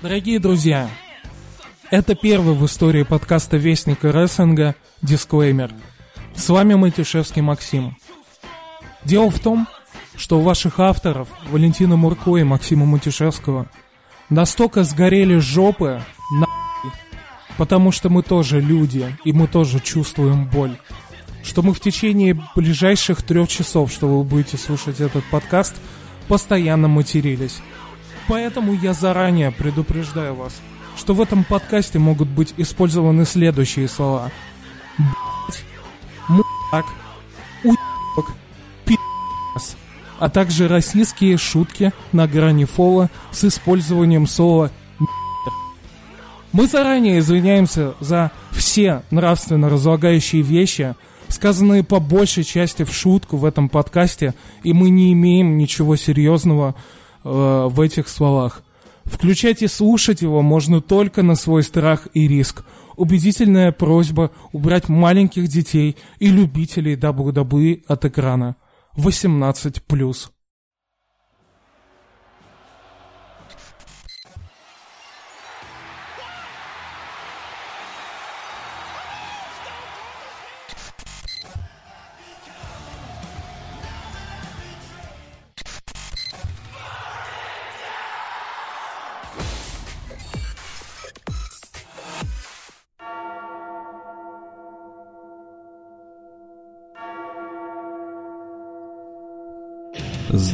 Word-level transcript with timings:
Дорогие 0.00 0.38
друзья, 0.38 0.88
это 1.90 2.14
первый 2.14 2.54
в 2.54 2.64
истории 2.64 3.02
подкаста 3.02 3.56
Вестника 3.56 4.12
рестлинга 4.12 4.76
дисклеймер. 5.02 5.72
С 6.36 6.48
вами 6.50 6.74
Матюшевский 6.74 7.42
Максим. 7.42 7.96
Дело 9.04 9.28
в 9.28 9.40
том, 9.40 9.66
что 10.16 10.38
у 10.38 10.42
ваших 10.42 10.78
авторов, 10.78 11.28
Валентина 11.50 11.96
Мурко 11.96 12.36
и 12.36 12.44
Максима 12.44 12.86
Матюшевского, 12.86 13.68
настолько 14.30 14.84
сгорели 14.84 15.38
жопы 15.38 16.00
на 16.32 16.46
потому 17.56 17.90
что 17.90 18.08
мы 18.08 18.22
тоже 18.22 18.60
люди, 18.60 19.16
и 19.24 19.32
мы 19.32 19.48
тоже 19.48 19.80
чувствуем 19.80 20.48
боль, 20.48 20.76
что 21.42 21.62
мы 21.62 21.74
в 21.74 21.80
течение 21.80 22.40
ближайших 22.54 23.22
трех 23.22 23.48
часов, 23.48 23.90
что 23.90 24.06
вы 24.06 24.22
будете 24.22 24.58
слушать 24.58 25.00
этот 25.00 25.24
подкаст, 25.24 25.74
постоянно 26.28 26.86
матерились. 26.86 27.60
Поэтому 28.28 28.74
я 28.74 28.92
заранее 28.92 29.50
предупреждаю 29.50 30.34
вас, 30.34 30.60
что 30.96 31.14
в 31.14 31.20
этом 31.20 31.44
подкасте 31.44 31.98
могут 31.98 32.28
быть 32.28 32.52
использованы 32.58 33.24
следующие 33.24 33.88
слова. 33.88 34.30
Блять, 34.98 35.64
мудак, 36.28 36.86
уебок, 37.64 38.32
пи***с, 38.84 39.76
а 40.18 40.28
также 40.28 40.68
российские 40.68 41.38
шутки 41.38 41.92
на 42.12 42.28
грани 42.28 42.66
фола 42.66 43.10
с 43.30 43.44
использованием 43.44 44.26
слова. 44.26 44.70
Мы 46.52 46.66
заранее 46.66 47.20
извиняемся 47.20 47.94
за 48.00 48.30
все 48.52 49.02
нравственно 49.10 49.70
разлагающие 49.70 50.42
вещи, 50.42 50.94
сказанные 51.28 51.82
по 51.82 52.00
большей 52.00 52.44
части 52.44 52.84
в 52.84 52.92
шутку 52.92 53.36
в 53.36 53.44
этом 53.44 53.68
подкасте, 53.68 54.34
и 54.62 54.72
мы 54.72 54.90
не 54.90 55.12
имеем 55.12 55.56
ничего 55.56 55.96
серьезного 55.96 56.74
э, 57.24 57.68
в 57.70 57.80
этих 57.80 58.08
словах. 58.08 58.62
Включать 59.04 59.62
и 59.62 59.68
слушать 59.68 60.22
его 60.22 60.42
можно 60.42 60.80
только 60.80 61.22
на 61.22 61.34
свой 61.34 61.62
страх 61.62 62.08
и 62.12 62.28
риск. 62.28 62.64
Убедительная 62.96 63.72
просьба 63.72 64.30
убрать 64.52 64.88
маленьких 64.88 65.48
детей 65.48 65.96
и 66.18 66.30
любителей 66.30 66.96
WWE 66.96 67.84
от 67.86 68.04
экрана. 68.04 68.56
18+. 68.96 70.30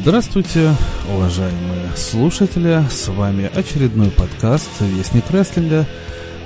Здравствуйте, 0.07 0.71
уважаемые 1.11 1.97
слушатели, 1.97 2.85
с 2.91 3.09
вами 3.09 3.51
очередной 3.55 4.11
подкаст 4.11 4.69
«Вестник 4.81 5.31
рестлинга». 5.31 5.87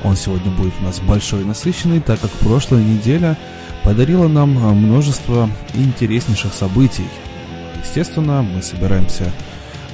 Он 0.05 0.15
сегодня 0.15 0.53
будет 0.53 0.75
у 0.81 0.84
нас 0.84 1.00
большой 1.00 1.41
и 1.41 1.45
насыщенный, 1.45 1.98
так 1.98 2.20
как 2.20 2.31
прошлая 2.31 2.84
неделя 2.84 3.37
подарила 3.83 4.28
нам 4.28 4.50
множество 4.50 5.50
интереснейших 5.75 6.55
событий. 6.55 7.09
Естественно, 7.84 8.42
мы 8.42 8.62
собираемся 8.62 9.33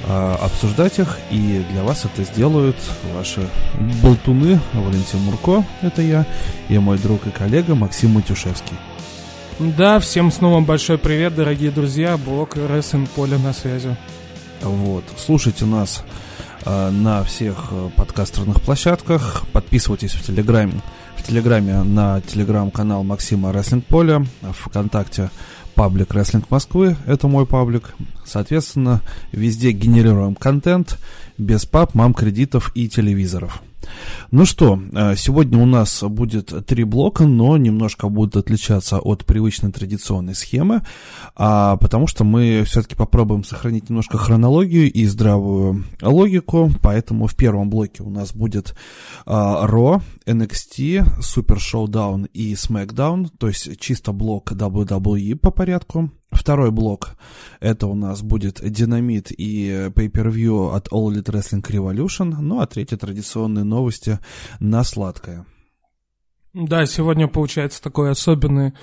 э, 0.03 0.35
обсуждать 0.39 0.99
их, 0.99 1.17
и 1.31 1.65
для 1.71 1.81
вас 1.81 2.05
это 2.05 2.23
сделают 2.23 2.77
ваши 3.15 3.49
болтуны 4.03 4.59
Валентин 4.73 5.21
Мурко, 5.21 5.65
это 5.81 6.03
я, 6.03 6.27
и 6.69 6.77
мой 6.77 6.99
друг 6.99 7.25
и 7.25 7.31
коллега 7.31 7.73
Максим 7.73 8.11
Матюшевский. 8.11 8.75
Да, 9.57 10.01
всем 10.01 10.33
снова 10.33 10.59
большой 10.59 10.97
привет, 10.97 11.33
дорогие 11.33 11.71
друзья. 11.71 12.17
Блок 12.17 12.57
Рестлинг 12.57 13.09
Поле 13.11 13.37
на 13.37 13.53
связи. 13.53 13.95
Вот, 14.61 15.05
слушайте 15.17 15.63
нас 15.63 16.03
э, 16.65 16.89
на 16.89 17.23
всех 17.23 17.69
э, 17.71 17.89
подкастерных 17.95 18.61
площадках, 18.61 19.45
подписывайтесь 19.53 20.11
в 20.11 20.23
Телеграме, 20.23 20.81
в 21.15 21.23
Телеграме 21.23 21.83
на 21.83 22.19
телеграм-канал 22.19 23.05
Максима 23.05 23.53
Рестлинг 23.53 23.85
Поля, 23.85 24.25
ВКонтакте 24.41 25.29
паблик 25.73 26.13
Рестлинг 26.13 26.51
Москвы, 26.51 26.97
это 27.05 27.29
мой 27.29 27.45
паблик. 27.45 27.95
Соответственно, 28.25 29.01
везде 29.31 29.71
генерируем 29.71 30.35
контент 30.35 30.99
без 31.37 31.65
пап, 31.65 31.93
мам, 31.93 32.13
кредитов 32.13 32.73
и 32.75 32.89
телевизоров. 32.89 33.61
Ну 34.31 34.45
что, 34.45 34.79
э, 34.91 35.15
сегодня 35.15 35.57
у 35.59 35.65
нас 35.65 36.03
будет 36.03 36.65
три 36.65 36.83
блока, 36.83 37.25
но 37.25 37.57
немножко 37.57 38.09
будут 38.09 38.35
отличаться 38.35 38.99
от 38.99 39.25
привычной 39.25 39.71
традиционной 39.71 40.35
схемы, 40.35 40.83
а, 41.35 41.77
потому 41.77 42.07
что 42.07 42.23
мы 42.23 42.63
все-таки 42.65 42.95
попробуем 42.95 43.43
сохранить 43.43 43.89
немножко 43.89 44.17
хронологию 44.17 44.91
и 44.91 45.05
здравую 45.05 45.85
логику, 46.01 46.71
поэтому 46.81 47.27
в 47.27 47.35
первом 47.35 47.69
блоке 47.69 48.03
у 48.03 48.09
нас 48.09 48.33
будет 48.33 48.75
а, 49.25 49.67
Raw, 49.67 50.01
NXT, 50.25 51.19
Super 51.19 51.57
Showdown 51.57 52.27
и 52.33 52.53
SmackDown, 52.53 53.29
то 53.37 53.47
есть 53.47 53.79
чисто 53.79 54.11
блок 54.11 54.51
WWE 54.51 55.35
по 55.35 55.51
порядку. 55.51 56.11
Второй 56.31 56.71
блок 56.71 57.15
это 57.59 57.87
у 57.87 57.95
нас 57.95 58.21
будет 58.21 58.61
Динамит 58.61 59.31
и 59.31 59.89
Pay-Per-View 59.95 60.75
от 60.75 60.89
All 60.89 61.07
Elite 61.07 61.31
Wrestling 61.31 61.63
Revolution. 61.63 62.35
Ну 62.39 62.59
а 62.59 62.67
третье 62.67 62.97
традиционные 62.97 63.63
новости 63.63 64.19
на 64.59 64.83
сладкое. 64.83 65.45
Да, 66.53 66.85
сегодня 66.85 67.27
получается 67.27 67.81
такой 67.81 68.11
особенный 68.11 68.73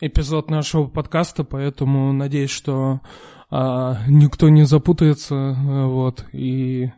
эпизод 0.00 0.50
нашего 0.50 0.88
подкаста, 0.88 1.44
поэтому 1.44 2.12
надеюсь, 2.12 2.50
что 2.50 3.02
а, 3.50 3.98
никто 4.08 4.48
не 4.48 4.64
запутается, 4.64 5.56
вот, 5.62 6.24
и 6.32 6.90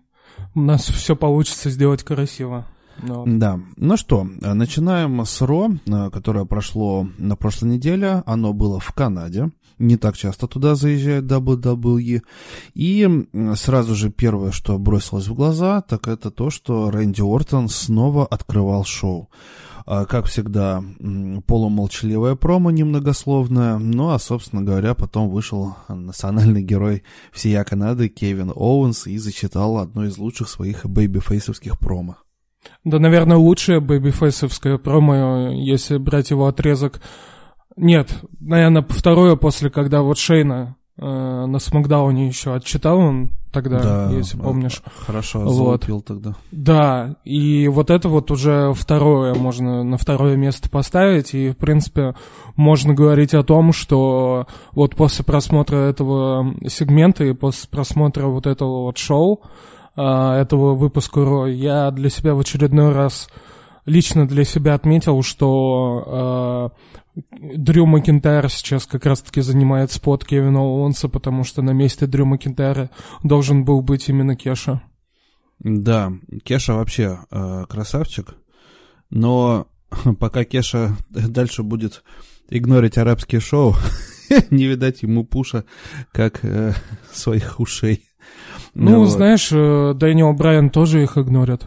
у 0.54 0.60
нас 0.60 0.84
все 0.84 1.16
получится 1.16 1.68
сделать 1.68 2.02
красиво. 2.02 2.66
Ну, 3.02 3.24
да. 3.26 3.60
Ну 3.76 3.96
что, 3.96 4.24
начинаем 4.40 5.24
с 5.24 5.40
Ро, 5.42 5.70
которое 6.12 6.44
прошло 6.44 7.06
на 7.18 7.36
прошлой 7.36 7.70
неделе. 7.70 8.22
Оно 8.26 8.52
было 8.52 8.80
в 8.80 8.92
Канаде. 8.92 9.50
Не 9.78 9.96
так 9.96 10.16
часто 10.16 10.46
туда 10.46 10.74
заезжает 10.74 11.24
WWE. 11.24 12.22
И 12.74 13.26
сразу 13.54 13.94
же 13.94 14.10
первое, 14.10 14.52
что 14.52 14.78
бросилось 14.78 15.28
в 15.28 15.34
глаза, 15.34 15.80
так 15.82 16.08
это 16.08 16.30
то, 16.30 16.50
что 16.50 16.90
Рэнди 16.90 17.22
Ортон 17.22 17.68
снова 17.68 18.26
открывал 18.26 18.84
шоу. 18.84 19.30
А, 19.84 20.04
как 20.04 20.26
всегда, 20.26 20.82
полумолчаливая 21.46 22.36
промо 22.36 22.70
немногословная, 22.70 23.78
ну 23.78 24.10
а, 24.10 24.18
собственно 24.18 24.62
говоря, 24.62 24.94
потом 24.94 25.28
вышел 25.28 25.74
национальный 25.88 26.62
герой 26.62 27.02
всея 27.32 27.64
Канады 27.64 28.08
Кевин 28.08 28.52
Оуэнс 28.54 29.08
и 29.08 29.18
зачитал 29.18 29.78
одно 29.78 30.04
из 30.04 30.18
лучших 30.18 30.48
своих 30.48 30.86
babyface 30.86 31.35
овских 31.35 31.78
промо. 31.78 32.16
Да, 32.84 32.98
наверное, 32.98 33.36
лучшее 33.36 33.80
babyface 33.80 34.36
овское 34.36 34.78
промо, 34.78 35.50
если 35.52 35.96
брать 35.96 36.30
его 36.30 36.46
отрезок. 36.46 37.00
Нет, 37.76 38.14
наверное, 38.40 38.84
второе 38.88 39.36
после, 39.36 39.70
когда 39.70 40.02
вот 40.02 40.18
Шейна 40.18 40.76
э, 40.98 41.04
на 41.04 41.58
Смакдауне 41.58 42.28
еще 42.28 42.54
отчитал 42.54 42.98
он 42.98 43.30
тогда, 43.52 43.80
да, 43.80 44.10
если 44.10 44.36
помнишь. 44.38 44.82
Хорошо, 45.06 45.40
вот. 45.40 45.86
тогда. 46.06 46.34
Да, 46.50 47.16
и 47.24 47.68
вот 47.68 47.90
это 47.90 48.08
вот 48.08 48.30
уже 48.30 48.72
второе 48.74 49.34
можно 49.34 49.84
на 49.84 49.96
второе 49.98 50.36
место 50.36 50.70
поставить, 50.70 51.34
и, 51.34 51.50
в 51.50 51.56
принципе, 51.56 52.14
можно 52.56 52.94
говорить 52.94 53.34
о 53.34 53.42
том, 53.42 53.72
что 53.72 54.46
вот 54.72 54.96
после 54.96 55.24
просмотра 55.24 55.76
этого 55.76 56.54
сегмента 56.66 57.24
и 57.24 57.32
после 57.32 57.68
просмотра 57.68 58.26
вот 58.26 58.46
этого 58.46 58.84
вот 58.84 58.98
шоу, 58.98 59.42
а, 59.94 60.40
этого 60.40 60.74
выпуска 60.74 61.24
Ро, 61.24 61.46
я 61.46 61.90
для 61.90 62.08
себя 62.08 62.34
в 62.34 62.40
очередной 62.40 62.92
раз 62.92 63.28
лично 63.86 64.26
для 64.26 64.44
себя 64.44 64.74
отметил, 64.74 65.22
что 65.22 66.72
э, 67.14 67.20
Дрю 67.56 67.86
Макинтайр 67.86 68.48
сейчас 68.48 68.86
как 68.86 69.06
раз-таки 69.06 69.40
занимает 69.40 69.90
спот 69.90 70.24
Кевина 70.24 70.60
Оуэнса, 70.60 71.08
потому 71.08 71.44
что 71.44 71.62
на 71.62 71.72
месте 71.72 72.06
Дрю 72.06 72.24
Макинтайра 72.24 72.90
должен 73.22 73.64
был 73.64 73.82
быть 73.82 74.08
именно 74.08 74.36
Кеша. 74.36 74.82
Да, 75.58 76.12
Кеша 76.44 76.74
вообще 76.74 77.18
э, 77.30 77.64
красавчик, 77.68 78.34
но 79.10 79.68
пока 80.18 80.44
Кеша 80.44 80.96
дальше 81.10 81.62
будет 81.62 82.02
игнорить 82.48 82.98
арабские 82.98 83.40
шоу, 83.40 83.74
не 84.50 84.66
видать 84.66 85.02
ему 85.02 85.24
пуша, 85.24 85.64
как 86.12 86.44
э, 86.44 86.72
своих 87.12 87.60
ушей. 87.60 88.04
Ну, 88.74 88.90
ну 88.92 88.98
вот. 89.00 89.08
знаешь, 89.08 89.50
э, 89.52 89.92
Дэниел 89.94 90.32
Брайан 90.32 90.70
тоже 90.70 91.02
их 91.02 91.18
игнорит. 91.18 91.66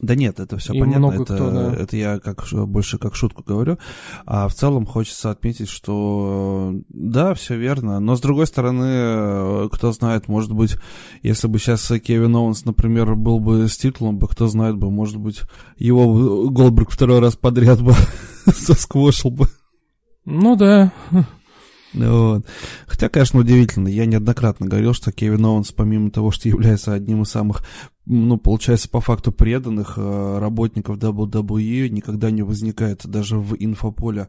Да 0.00 0.14
нет, 0.14 0.40
это 0.40 0.56
все 0.56 0.72
И 0.72 0.80
понятно. 0.80 1.08
много 1.08 1.22
это, 1.22 1.34
кто, 1.34 1.50
да. 1.50 1.74
это 1.74 1.96
я 1.96 2.18
как, 2.18 2.46
больше 2.66 2.96
как 2.98 3.14
шутку 3.14 3.42
говорю. 3.46 3.78
А 4.24 4.48
в 4.48 4.54
целом 4.54 4.86
хочется 4.86 5.30
отметить, 5.30 5.68
что 5.68 6.74
да, 6.88 7.34
все 7.34 7.56
верно. 7.56 8.00
Но 8.00 8.16
с 8.16 8.20
другой 8.20 8.46
стороны, 8.46 8.86
э, 8.86 9.68
кто 9.70 9.92
знает, 9.92 10.26
может 10.28 10.52
быть, 10.52 10.76
если 11.22 11.48
бы 11.48 11.58
сейчас 11.58 11.86
Кевин 12.02 12.34
Оуэнс, 12.34 12.64
например, 12.64 13.14
был 13.14 13.40
бы 13.40 13.68
с 13.68 13.76
титулом, 13.76 14.18
бы, 14.18 14.26
кто 14.26 14.46
знает 14.46 14.76
бы, 14.76 14.90
может 14.90 15.18
быть, 15.18 15.42
его 15.76 16.12
бы 16.12 16.50
Голдберг 16.50 16.90
второй 16.90 17.20
раз 17.20 17.36
подряд 17.36 17.82
бы 17.82 17.92
сосквошил 18.46 19.30
бы. 19.30 19.48
Ну 20.24 20.56
да. 20.56 20.92
Вот. 21.92 22.46
Хотя, 22.86 23.08
конечно, 23.08 23.40
удивительно. 23.40 23.88
Я 23.88 24.06
неоднократно 24.06 24.66
говорил, 24.66 24.94
что 24.94 25.12
Кевин 25.12 25.44
Оуэнс, 25.44 25.72
помимо 25.72 26.10
того, 26.10 26.30
что 26.30 26.48
является 26.48 26.92
одним 26.92 27.22
из 27.22 27.30
самых, 27.30 27.64
ну, 28.06 28.38
получается, 28.38 28.88
по 28.88 29.00
факту 29.00 29.32
преданных 29.32 29.94
э, 29.96 30.38
работников 30.38 30.98
WWE, 30.98 31.88
никогда 31.88 32.30
не 32.30 32.42
возникает 32.42 33.06
даже 33.06 33.38
в 33.38 33.54
инфополе 33.58 34.28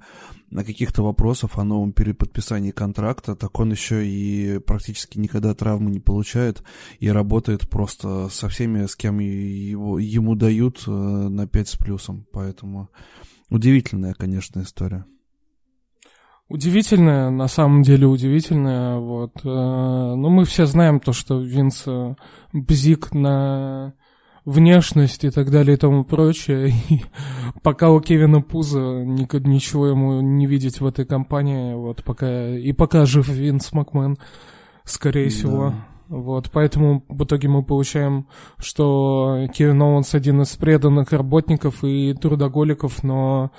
на 0.50 0.64
каких-то 0.64 1.04
вопросов 1.04 1.58
о 1.58 1.64
новом 1.64 1.94
переподписании 1.94 2.72
контракта, 2.72 3.36
так 3.36 3.58
он 3.60 3.72
еще 3.72 4.06
и 4.06 4.60
практически 4.60 5.18
никогда 5.18 5.54
травмы 5.54 5.92
не 5.92 6.00
получает 6.00 6.64
и 7.00 7.10
работает 7.10 7.70
просто 7.70 8.28
со 8.30 8.50
всеми, 8.50 8.86
с 8.86 8.96
кем 8.96 9.20
его, 9.20 9.98
ему 9.98 10.36
дают 10.36 10.84
э, 10.88 10.92
на 10.92 11.48
5 11.48 11.68
с 11.68 11.76
плюсом. 11.78 12.28
Поэтому 12.32 12.90
удивительная, 13.50 14.14
конечно, 14.14 14.62
история. 14.62 15.06
Удивительная, 16.52 17.30
на 17.30 17.48
самом 17.48 17.82
деле 17.82 18.08
удивительная. 18.08 18.98
Вот. 18.98 19.32
э, 19.44 19.48
Ну, 19.48 20.30
мы 20.30 20.44
все 20.44 20.66
знаем 20.66 21.00
то, 21.00 21.14
что 21.14 21.40
Винс 21.40 21.84
э, 21.86 22.16
бзик 22.52 23.14
на 23.14 23.94
внешность 24.44 25.24
и 25.24 25.30
так 25.30 25.50
далее 25.50 25.76
и 25.76 25.80
тому 25.80 26.04
прочее. 26.04 26.74
И 26.90 27.02
пока 27.64 27.90
у 27.92 28.02
Кевина 28.02 28.42
Пуза 28.42 28.80
ничего 29.06 29.88
ему 29.88 30.20
не 30.20 30.46
видеть 30.46 30.82
в 30.82 30.86
этой 30.86 31.06
компании, 31.06 31.74
вот 31.74 32.04
пока 32.04 32.50
и 32.50 32.74
пока 32.74 33.06
жив 33.06 33.30
Винс 33.30 33.72
Макмен, 33.72 34.18
скорее 34.84 35.26
Да. 35.26 35.30
всего. 35.30 35.74
Вот, 36.10 36.52
поэтому 36.52 37.06
в 37.08 37.24
итоге 37.24 37.48
мы 37.48 37.64
получаем, 37.64 38.28
что 38.58 39.48
Кевин 39.54 39.82
Оуэнс 39.82 40.14
один 40.14 40.42
из 40.42 40.50
преданных 40.58 41.14
работников 41.14 41.86
и 41.86 42.14
трудоголиков, 42.14 43.04
но 43.04 43.52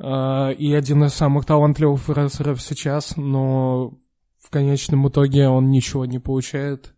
и 0.00 0.72
один 0.72 1.04
из 1.04 1.12
самых 1.12 1.44
талантливых 1.44 2.08
рестлеров 2.08 2.62
сейчас, 2.62 3.16
но 3.16 3.92
в 4.42 4.50
конечном 4.50 5.06
итоге 5.08 5.48
он 5.48 5.70
ничего 5.70 6.06
не 6.06 6.18
получает. 6.18 6.94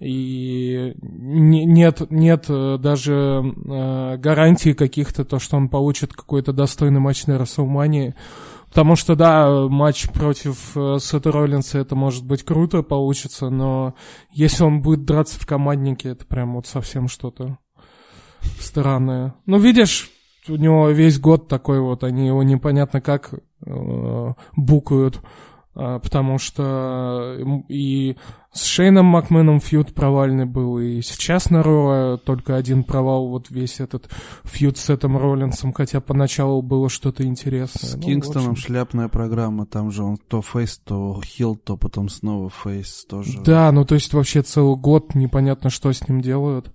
И 0.00 0.94
не- 1.00 1.64
нет, 1.66 2.10
нет 2.10 2.46
э, 2.48 2.78
даже 2.78 3.12
э, 3.44 4.16
гарантий 4.16 4.72
каких-то, 4.72 5.24
то, 5.24 5.38
что 5.38 5.56
он 5.56 5.68
получит 5.68 6.12
какой-то 6.14 6.52
достойный 6.52 7.00
матч 7.00 7.26
на 7.26 7.38
Расселмании. 7.38 8.14
Потому 8.68 8.96
что, 8.96 9.14
да, 9.14 9.68
матч 9.68 10.08
против 10.08 10.76
э, 10.76 10.98
Сета 11.00 11.30
Роллинса 11.30 11.78
это 11.78 11.94
может 11.94 12.24
быть 12.24 12.44
круто 12.44 12.82
получится, 12.82 13.50
но 13.50 13.94
если 14.32 14.64
он 14.64 14.80
будет 14.80 15.04
драться 15.04 15.38
в 15.38 15.46
команднике, 15.46 16.10
это 16.10 16.24
прям 16.24 16.54
вот 16.54 16.66
совсем 16.66 17.08
что-то 17.08 17.58
странное. 18.58 19.34
Ну, 19.44 19.58
видишь, 19.58 20.10
у 20.48 20.56
него 20.56 20.88
весь 20.90 21.18
год 21.18 21.48
такой 21.48 21.80
вот, 21.80 22.04
они 22.04 22.26
его 22.26 22.42
непонятно 22.42 23.00
как 23.00 23.34
э, 23.66 24.32
букают, 24.56 25.20
а, 25.72 25.98
потому 26.00 26.38
что 26.38 27.36
и 27.68 28.16
с 28.52 28.64
Шейном 28.64 29.06
Макменом 29.06 29.60
фьюд 29.60 29.94
провальный 29.94 30.44
был, 30.44 30.80
и 30.80 31.00
сейчас 31.00 31.48
на 31.50 31.62
Ро 31.62 32.16
только 32.16 32.56
один 32.56 32.82
провал, 32.82 33.28
вот 33.28 33.50
весь 33.50 33.78
этот 33.78 34.10
feud 34.42 34.76
с 34.78 34.90
этим 34.90 35.16
Роллинсом, 35.16 35.72
хотя 35.72 36.00
поначалу 36.00 36.60
было 36.60 36.88
что-то 36.88 37.24
интересное. 37.24 37.88
С 37.88 37.94
Ну, 37.94 38.02
Кингстоном 38.02 38.56
шляпная 38.56 39.08
программа, 39.08 39.66
там 39.66 39.92
же 39.92 40.02
он 40.02 40.16
то 40.16 40.42
face, 40.42 40.78
то 40.78 41.20
heel, 41.24 41.54
то 41.54 41.76
потом 41.76 42.08
снова 42.08 42.50
face 42.50 43.04
тоже. 43.08 43.40
Да, 43.40 43.70
ну 43.70 43.84
то 43.84 43.94
есть 43.94 44.12
вообще 44.12 44.42
целый 44.42 44.76
год 44.76 45.14
непонятно, 45.14 45.70
что 45.70 45.92
с 45.92 46.08
ним 46.08 46.20
делают. 46.20 46.72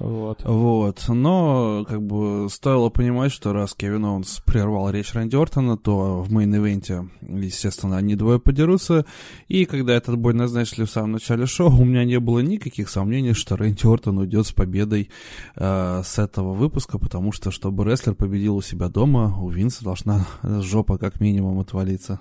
Вот. 0.00 0.42
Вот, 0.44 1.04
но 1.08 1.84
как 1.88 2.00
бы 2.02 2.48
стоило 2.48 2.88
понимать, 2.88 3.32
что 3.32 3.52
раз 3.52 3.74
Кевин 3.74 4.04
Оуэнс 4.04 4.42
прервал 4.46 4.90
речь 4.90 5.12
Рэнди 5.12 5.34
Ортона, 5.34 5.76
то 5.76 6.22
в 6.22 6.32
main 6.32 6.60
event 6.60 6.94
е, 6.94 7.08
естественно, 7.20 7.96
они 7.96 8.14
двое 8.14 8.38
подерутся, 8.38 9.06
и 9.48 9.64
когда 9.64 9.94
этот 9.94 10.16
бой 10.16 10.34
назначили 10.34 10.84
в 10.84 10.90
самом 10.90 11.12
начале 11.12 11.46
шоу, 11.46 11.80
у 11.80 11.84
меня 11.84 12.04
не 12.04 12.20
было 12.20 12.38
никаких 12.38 12.90
сомнений, 12.90 13.32
что 13.32 13.56
Рэнди 13.56 13.86
Ортон 13.86 14.18
уйдет 14.18 14.46
с 14.46 14.52
победой 14.52 15.10
э, 15.56 16.02
с 16.04 16.18
этого 16.20 16.54
выпуска, 16.54 16.98
потому 16.98 17.32
что, 17.32 17.50
чтобы 17.50 17.84
рестлер 17.84 18.14
победил 18.14 18.56
у 18.56 18.62
себя 18.62 18.88
дома, 18.88 19.36
у 19.40 19.48
Винса 19.48 19.82
должна 19.82 20.26
жопа 20.42 20.96
как 20.98 21.20
минимум 21.20 21.58
отвалиться. 21.58 22.20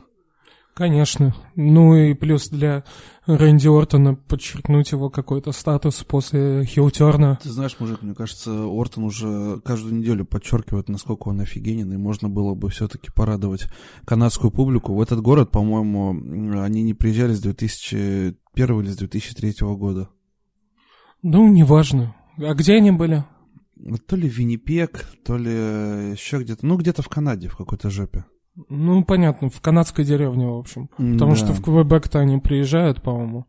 Конечно. 0.77 1.33
Ну 1.55 1.95
и 1.95 2.13
плюс 2.13 2.49
для 2.49 2.83
Рэнди 3.25 3.67
Ортона 3.67 4.13
подчеркнуть 4.13 4.91
его 4.91 5.09
какой-то 5.09 5.51
статус 5.51 6.03
после 6.03 6.65
хилтерна. 6.65 7.39
Ты 7.41 7.49
знаешь, 7.49 7.75
мужик, 7.79 8.03
мне 8.03 8.13
кажется, 8.13 8.51
Ортон 8.51 9.05
уже 9.05 9.59
каждую 9.65 9.95
неделю 9.95 10.23
подчеркивает, 10.23 10.87
насколько 10.87 11.29
он 11.29 11.39
офигенен, 11.39 11.91
и 11.91 11.97
можно 11.97 12.29
было 12.29 12.53
бы 12.53 12.69
все-таки 12.69 13.09
порадовать 13.11 13.65
канадскую 14.05 14.51
публику. 14.51 14.93
В 14.93 15.01
этот 15.01 15.19
город, 15.19 15.49
по-моему, 15.49 16.61
они 16.61 16.83
не 16.83 16.93
приезжали 16.93 17.33
с 17.33 17.41
2001 17.41 18.35
или 18.79 18.89
с 18.91 18.97
2003 18.97 19.55
года. 19.75 20.09
Ну, 21.23 21.51
неважно. 21.51 22.15
А 22.37 22.53
где 22.53 22.75
они 22.75 22.91
были? 22.91 23.25
То 24.05 24.15
ли 24.15 24.29
Виннипек, 24.29 25.09
то 25.25 25.37
ли 25.37 25.51
еще 26.11 26.37
где-то, 26.37 26.63
ну 26.67 26.77
где-то 26.77 27.01
в 27.01 27.09
Канаде, 27.09 27.47
в 27.47 27.57
какой-то 27.57 27.89
жопе. 27.89 28.25
Ну, 28.69 29.03
понятно, 29.05 29.49
в 29.49 29.61
канадской 29.61 30.03
деревне, 30.03 30.47
в 30.47 30.57
общем. 30.57 30.87
Потому 30.97 31.31
Да. 31.31 31.35
что 31.35 31.53
в 31.53 31.61
Квебек-то 31.63 32.19
они 32.19 32.37
приезжают, 32.39 33.01
по-моему. 33.01 33.45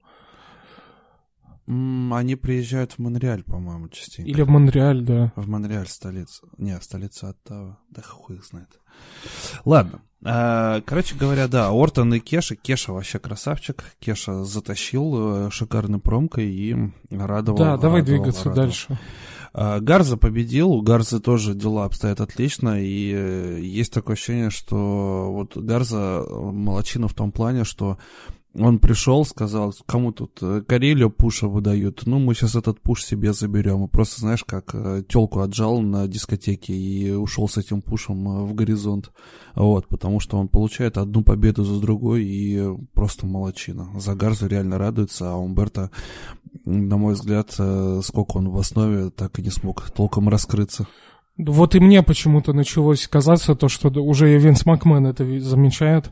Они 1.67 2.35
приезжают 2.35 2.93
в 2.93 2.99
Монреаль, 2.99 3.43
по-моему, 3.45 3.89
частенько. 3.89 4.31
Или 4.31 4.41
в 4.41 4.49
Монреаль, 4.49 5.03
да. 5.03 5.33
В 5.37 5.49
Монреаль 5.49 5.87
столица. 5.87 6.47
Не, 6.57 6.81
столица 6.81 7.29
Оттава. 7.31 7.79
Да 7.91 8.01
хуй 8.03 8.37
их 8.37 8.45
знает. 8.47 8.69
Ладно. 9.67 10.01
А, 10.25 10.81
Короче 10.81 11.15
говоря, 11.15 11.47
да, 11.47 11.69
Ортон 11.71 12.13
и 12.15 12.21
Кеша. 12.21 12.57
Кеша 12.57 12.93
вообще 12.95 13.19
красавчик. 13.19 13.85
Кеша 14.01 14.45
затащил 14.45 15.47
э, 15.47 15.51
шикарной 15.51 15.99
промкой 16.01 16.51
и 16.51 16.75
радовал. 17.11 17.59
да, 17.59 17.77
давай 17.77 18.01
радовал, 18.01 18.05
двигаться 18.23 18.49
радовал. 18.49 18.67
дальше. 18.67 18.99
А, 19.61 19.81
Гарза 19.81 20.17
победил, 20.17 20.71
у 20.71 20.83
Гарзы 20.83 21.19
тоже 21.19 21.53
дела 21.53 21.85
обстоят 21.85 22.21
отлично, 22.21 22.81
и 22.81 23.13
э, 23.13 23.59
есть 23.61 23.93
такое 23.93 24.15
ощущение, 24.15 24.51
что 24.51 25.33
вот 25.33 25.57
Гарза 25.57 26.23
э, 26.25 26.33
молочина 26.33 27.09
в 27.09 27.15
том 27.15 27.33
плане, 27.33 27.65
что 27.65 27.99
он 28.55 28.79
пришел, 28.79 29.25
сказал, 29.25 29.75
кому 29.87 30.13
тут 30.13 30.39
э, 30.43 30.63
Карелию 30.67 31.11
пуша 31.11 31.49
выдают, 31.49 32.03
ну, 32.07 32.19
мы 32.19 32.35
сейчас 32.35 32.57
этот 32.57 32.81
пуш 32.81 33.05
себе 33.05 33.33
заберем. 33.33 33.85
И 33.85 33.89
просто, 33.89 34.21
знаешь, 34.21 34.45
как 34.45 34.75
телку 35.09 35.41
отжал 35.41 35.81
на 35.81 36.09
дискотеке 36.09 36.75
и 36.75 37.13
ушел 37.13 37.49
с 37.49 37.57
этим 37.57 37.83
пушем 37.83 38.29
э, 38.29 38.45
в 38.45 38.55
горизонт. 38.55 39.13
Вот, 39.55 39.89
потому 39.89 40.21
что 40.21 40.39
он 40.39 40.49
получает 40.49 40.99
одну 40.99 41.23
победу 41.23 41.65
за 41.65 41.81
другой 41.81 42.25
и 42.25 42.59
э, 42.59 42.77
просто 42.95 43.27
молочина. 43.27 43.89
За 43.99 44.15
Гарзу 44.15 44.47
реально 44.47 44.79
радуется, 44.79 45.33
а 45.33 45.37
Умберто, 45.37 45.91
на 46.65 46.97
мой 46.97 47.15
взгляд, 47.15 47.55
э, 47.59 48.01
сколько 48.05 48.37
он 48.37 48.51
в 48.51 48.59
основе, 48.59 49.11
так 49.11 49.39
и 49.39 49.43
не 49.43 49.51
смог 49.51 49.91
толком 49.91 50.29
раскрыться. 50.29 50.87
Вот 51.37 51.75
и 51.75 51.81
мне 51.81 52.03
почему-то 52.03 52.53
началось 52.53 53.07
казаться 53.07 53.55
то, 53.55 53.69
что 53.69 53.91
уже 54.03 54.35
и 54.35 54.39
Винс 54.39 54.67
Макмен 54.67 55.07
это 55.07 55.25
замечает. 55.41 56.11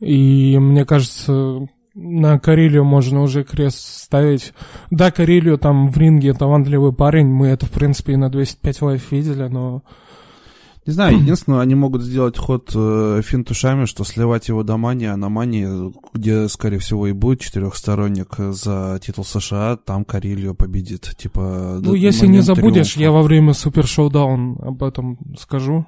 И 0.00 0.58
мне 0.58 0.84
кажется, 0.84 1.68
на 1.94 2.38
Карелию 2.38 2.84
можно 2.84 3.22
уже 3.22 3.44
крест 3.44 3.78
ставить. 4.04 4.52
Да, 4.90 5.10
Карелию 5.10 5.58
там 5.58 5.90
в 5.90 5.96
ринге 5.96 6.32
талантливый 6.32 6.92
парень, 6.92 7.26
мы 7.26 7.48
это, 7.48 7.66
в 7.66 7.70
принципе, 7.70 8.14
и 8.14 8.16
на 8.16 8.30
205 8.30 8.82
лайф 8.82 9.12
видели, 9.12 9.48
но... 9.48 9.82
Не 10.86 10.94
знаю, 10.94 11.18
единственное, 11.18 11.60
они 11.60 11.74
могут 11.74 12.02
сделать 12.02 12.38
ход 12.38 12.72
э, 12.74 13.20
финтушами, 13.22 13.84
что 13.84 14.02
сливать 14.02 14.48
его 14.48 14.62
до 14.62 14.78
Мани, 14.78 15.04
а 15.04 15.16
на 15.16 15.28
Мани, 15.28 15.66
где, 16.14 16.48
скорее 16.48 16.78
всего, 16.78 17.06
и 17.06 17.12
будет 17.12 17.40
четырехсторонник 17.40 18.34
за 18.38 18.98
титул 19.02 19.24
США, 19.24 19.76
там 19.76 20.04
Карелию 20.06 20.54
победит. 20.54 21.14
Типа, 21.18 21.78
Ну, 21.82 21.94
если 21.94 22.26
не 22.26 22.40
забудешь, 22.40 22.94
триумфа. 22.94 23.00
я 23.00 23.12
во 23.12 23.22
время 23.22 23.52
Супер 23.52 23.86
Шоудаун 23.86 24.58
об 24.62 24.82
этом 24.82 25.18
скажу. 25.38 25.84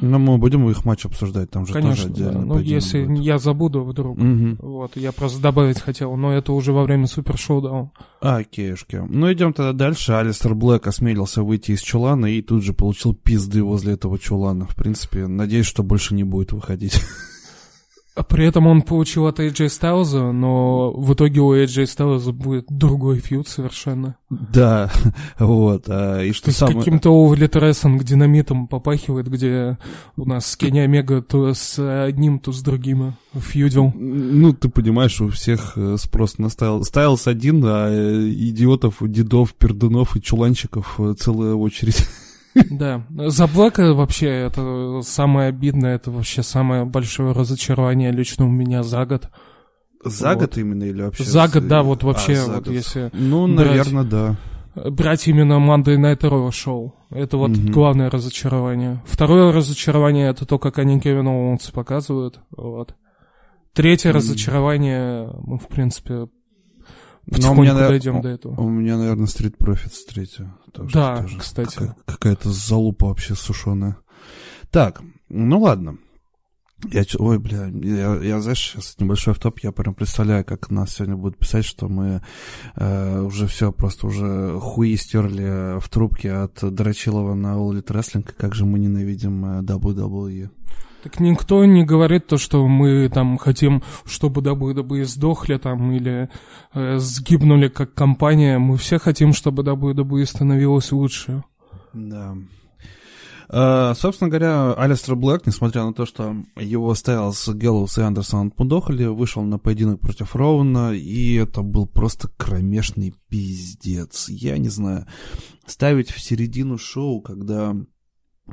Ну, 0.00 0.18
мы 0.18 0.38
будем 0.38 0.68
их 0.70 0.84
матч 0.84 1.04
обсуждать, 1.06 1.50
там 1.50 1.66
же 1.66 1.72
Конечно, 1.72 2.08
тоже 2.08 2.30
да. 2.30 2.38
Ну, 2.38 2.58
если 2.58 3.04
будет. 3.04 3.24
я 3.24 3.38
забуду 3.38 3.82
вдруг. 3.82 4.16
Мгм. 4.16 4.58
Вот, 4.60 4.96
я 4.96 5.12
просто 5.12 5.40
добавить 5.40 5.80
хотел, 5.80 6.16
но 6.16 6.32
это 6.32 6.52
уже 6.52 6.72
во 6.72 6.84
время 6.84 7.06
Супер 7.06 7.36
Шоудаун. 7.36 7.90
А, 8.20 8.36
окейшки. 8.38 9.02
Ну, 9.08 9.32
идем 9.32 9.52
тогда 9.52 9.72
дальше. 9.72 10.12
Алистер 10.12 10.54
Блэк 10.54 10.86
осмелился 10.86 11.42
выйти 11.42 11.72
из 11.72 11.80
чулана 11.80 12.26
и 12.26 12.42
тут 12.42 12.62
же 12.62 12.72
получил 12.72 13.14
пизды 13.14 13.62
возле 13.62 13.94
этого 13.94 14.18
чулана. 14.18 14.66
В 14.66 14.76
принципе, 14.76 15.26
надеюсь, 15.26 15.66
что 15.66 15.82
больше 15.82 16.14
не 16.14 16.24
будет 16.24 16.52
выходить. 16.52 17.00
А 18.18 18.24
при 18.24 18.46
этом 18.46 18.66
он 18.66 18.82
получил 18.82 19.28
от 19.28 19.38
AJ 19.38 19.66
Styles, 19.66 20.32
но 20.32 20.90
в 20.90 21.14
итоге 21.14 21.40
у 21.40 21.54
AJ 21.54 21.84
Styles 21.84 22.32
будет 22.32 22.66
другой 22.68 23.20
фьюд 23.20 23.46
совершенно. 23.46 24.16
Да, 24.28 24.90
вот. 25.38 25.84
А, 25.86 26.20
и 26.24 26.32
что 26.32 26.46
То 26.46 26.48
есть 26.48 26.58
самое... 26.58 26.78
каким-то 26.78 27.10
Овлет 27.10 27.54
Рестлинг 27.54 28.02
динамитом 28.02 28.66
попахивает, 28.66 29.28
где 29.28 29.78
у 30.16 30.24
нас 30.24 30.56
Кенни 30.56 30.80
Омега 30.80 31.22
то 31.22 31.54
с 31.54 31.78
одним, 31.78 32.40
то 32.40 32.50
с 32.50 32.60
другим 32.60 33.14
фьюдил. 33.34 33.92
Ну, 33.94 34.52
ты 34.52 34.68
понимаешь, 34.68 35.20
у 35.20 35.28
всех 35.28 35.74
э, 35.76 35.96
спрос 35.96 36.38
на 36.38 36.48
Стайл. 36.48 36.82
Стайлс 36.82 37.28
один, 37.28 37.62
а 37.64 37.88
э, 37.88 38.30
идиотов, 38.30 38.96
дедов, 39.00 39.54
пердунов 39.54 40.16
и 40.16 40.20
чуланчиков 40.20 40.96
э, 40.98 41.14
целая 41.16 41.54
очередь. 41.54 42.04
Да, 42.70 43.04
за 43.10 43.46
Блэка 43.46 43.94
вообще 43.94 44.28
это 44.28 45.00
самое 45.02 45.48
обидное, 45.48 45.94
это 45.96 46.10
вообще 46.10 46.42
самое 46.42 46.84
большое 46.84 47.32
разочарование 47.32 48.10
лично 48.10 48.46
у 48.46 48.50
меня 48.50 48.82
за 48.82 49.04
год. 49.06 49.28
За 50.04 50.30
Вот. 50.30 50.38
год 50.40 50.58
именно 50.58 50.84
или 50.84 51.02
вообще? 51.02 51.24
За 51.24 51.48
год, 51.48 51.66
да, 51.68 51.82
вот 51.82 52.02
А, 52.02 52.06
вообще, 52.06 52.36
за 52.36 52.54
вот 52.54 52.64
год. 52.64 52.74
если 52.74 53.10
Ну, 53.12 53.46
брать. 53.54 53.66
наверное, 53.68 54.04
да. 54.04 54.36
брать 54.90 55.26
именно 55.26 55.54
Monday 55.54 55.96
Night 55.96 56.20
Raw 56.20 56.50
шоу, 56.52 56.94
это 57.10 57.36
вот 57.36 57.50
Мгм. 57.50 57.70
главное 57.72 58.10
разочарование. 58.10 59.02
Второе 59.06 59.52
разочарование 59.52 60.28
это 60.30 60.46
то, 60.46 60.58
как 60.58 60.78
они 60.78 61.00
Кевина 61.00 61.30
Оуэнса 61.30 61.72
показывают, 61.72 62.38
вот. 62.56 62.94
Третье 63.72 64.10
М. 64.10 64.16
разочарование, 64.16 65.30
мы, 65.42 65.58
в 65.58 65.68
принципе, 65.68 66.28
Но 67.30 67.52
у 67.52 67.54
меня, 67.54 67.74
дойдем 67.74 68.20
до 68.20 68.28
этого. 68.28 68.60
У 68.60 68.68
меня, 68.68 68.96
наверное, 68.96 69.26
Street 69.26 69.56
Profits 69.58 69.96
третья. 70.08 70.54
Потому 70.66 70.88
что 70.88 70.98
Да, 70.98 71.22
тоже 71.22 71.38
кстати. 71.38 71.74
какая- 71.74 71.96
какая-то 72.06 72.50
залупа 72.50 73.06
вообще 73.08 73.34
сушеная. 73.34 73.96
Так, 74.70 75.02
ну 75.28 75.60
ладно. 75.60 75.98
Я, 76.92 77.02
ой, 77.18 77.38
бля, 77.40 77.66
я, 77.66 78.14
я, 78.22 78.40
знаешь, 78.40 78.60
сейчас 78.60 78.94
небольшой 79.00 79.32
автоп, 79.32 79.58
я 79.60 79.72
прям 79.72 79.94
представляю, 79.94 80.44
как 80.44 80.70
нас 80.70 80.94
сегодня 80.94 81.16
будут 81.16 81.36
писать, 81.36 81.64
что 81.64 81.88
мы 81.88 82.22
э, 82.76 83.20
уже 83.20 83.48
все, 83.48 83.72
просто 83.72 84.06
уже 84.06 84.56
хуи 84.60 84.94
стерли 84.96 85.80
в 85.80 85.88
трубке 85.88 86.30
от 86.32 86.60
Дрочилова 86.62 87.34
на 87.34 87.56
All 87.56 87.72
Elite 87.72 87.86
Wrestling, 87.88 88.22
как 88.36 88.54
же 88.54 88.64
мы 88.64 88.78
ненавидим 88.78 89.44
э, 89.44 89.62
WWE. 89.62 90.50
Так 91.02 91.20
никто 91.20 91.64
не 91.64 91.84
говорит 91.84 92.26
то, 92.26 92.38
что 92.38 92.66
мы 92.66 93.08
там 93.08 93.38
хотим, 93.38 93.82
чтобы 94.04 94.40
WWE 94.40 95.04
сдохли 95.04 95.56
там 95.56 95.92
или 95.92 96.28
э, 96.74 96.98
сгибнули 96.98 97.68
как 97.68 97.94
компания. 97.94 98.58
Мы 98.58 98.76
все 98.76 98.98
хотим, 98.98 99.32
чтобы 99.32 99.62
WWE 99.62 100.26
становилась 100.26 100.90
лучше. 100.90 101.44
Да. 101.92 102.36
Э, 103.50 103.94
собственно 103.96 104.28
говоря, 104.28 104.74
Алистер 104.74 105.16
Блэк, 105.16 105.42
несмотря 105.46 105.84
на 105.84 105.94
то, 105.94 106.04
что 106.04 106.36
его 106.56 106.94
Стайлз, 106.94 107.48
Геллоус 107.48 107.98
и 107.98 108.02
Андерсон 108.02 108.48
отмудохали, 108.48 109.06
вышел 109.06 109.42
на 109.42 109.58
поединок 109.58 110.00
против 110.00 110.36
Роуна, 110.36 110.92
и 110.92 111.34
это 111.34 111.62
был 111.62 111.86
просто 111.86 112.28
кромешный 112.36 113.14
пиздец. 113.28 114.28
Я 114.28 114.58
не 114.58 114.68
знаю, 114.68 115.06
ставить 115.64 116.10
в 116.10 116.20
середину 116.20 116.76
шоу, 116.76 117.22
когда 117.22 117.74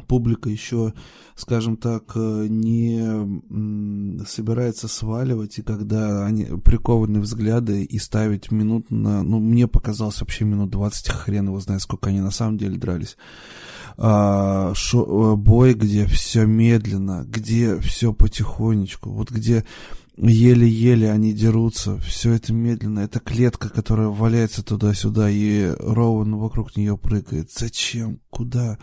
публика 0.07 0.49
еще, 0.49 0.93
скажем 1.35 1.77
так, 1.77 2.11
э, 2.15 2.47
не 2.49 4.23
собирается 4.25 4.87
сваливать, 4.87 5.57
и 5.59 5.61
когда 5.61 6.25
они 6.25 6.45
прикованы 6.63 7.19
взгляды, 7.19 7.83
и 7.83 7.99
ставить 7.99 8.51
минут 8.51 8.91
на... 8.91 9.23
Ну, 9.23 9.39
мне 9.39 9.67
показалось 9.67 10.21
вообще 10.21 10.45
минут 10.45 10.69
20, 10.71 11.09
хрен 11.09 11.47
его 11.47 11.59
знает, 11.59 11.81
сколько 11.81 12.09
они 12.09 12.19
на 12.21 12.31
самом 12.31 12.57
деле 12.57 12.77
дрались. 12.77 13.17
А, 13.97 14.73
шо- 14.75 15.33
э, 15.33 15.35
бой, 15.35 15.73
где 15.73 16.05
все 16.05 16.45
медленно, 16.45 17.25
где 17.27 17.79
все 17.79 18.13
потихонечку, 18.13 19.09
вот 19.09 19.31
где 19.31 19.65
еле-еле 20.17 21.11
они 21.11 21.33
дерутся, 21.33 21.97
все 21.99 22.33
это 22.33 22.53
медленно, 22.53 22.99
это 22.99 23.19
клетка, 23.19 23.69
которая 23.69 24.07
валяется 24.07 24.63
туда-сюда, 24.63 25.29
и 25.29 25.73
Роуэн 25.79 26.35
вокруг 26.35 26.75
нее 26.77 26.97
прыгает. 26.97 27.51
Зачем? 27.51 28.19
Куда? 28.29 28.77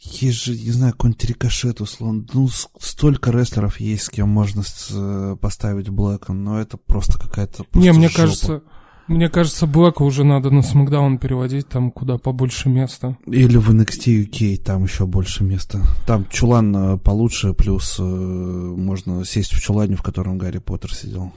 Есть 0.00 0.44
же, 0.44 0.52
не 0.52 0.70
знаю, 0.70 0.92
какой-нибудь 0.92 1.24
рикошет, 1.24 1.80
условно. 1.80 2.24
Ну, 2.32 2.48
столько 2.78 3.30
рестлеров 3.32 3.80
есть, 3.80 4.04
с 4.04 4.08
кем 4.10 4.28
можно 4.28 4.62
с- 4.62 4.90
э, 4.92 5.36
поставить 5.40 5.88
Блэка, 5.88 6.32
но 6.32 6.60
это 6.60 6.76
просто 6.76 7.18
какая-то 7.18 7.64
Не, 7.74 7.90
просто 7.90 7.92
мне 7.98 8.08
жопа. 8.08 8.16
кажется, 8.22 8.62
мне 9.08 9.28
кажется, 9.28 9.66
Блэка 9.66 10.02
уже 10.02 10.22
надо 10.22 10.50
на 10.50 10.62
Смакдаун 10.62 11.18
переводить, 11.18 11.68
там 11.68 11.90
куда 11.90 12.16
побольше 12.16 12.68
места. 12.68 13.16
Или 13.26 13.56
в 13.56 13.70
NXT 13.70 14.24
UK, 14.30 14.56
там 14.58 14.84
еще 14.84 15.04
больше 15.04 15.42
места. 15.42 15.80
Там 16.06 16.26
чулан 16.30 16.76
э, 16.76 16.98
получше, 16.98 17.52
плюс 17.54 17.96
э, 17.98 18.02
можно 18.02 19.24
сесть 19.24 19.52
в 19.52 19.60
чулане, 19.60 19.96
в 19.96 20.02
котором 20.02 20.38
Гарри 20.38 20.58
Поттер 20.58 20.94
сидел. 20.94 21.32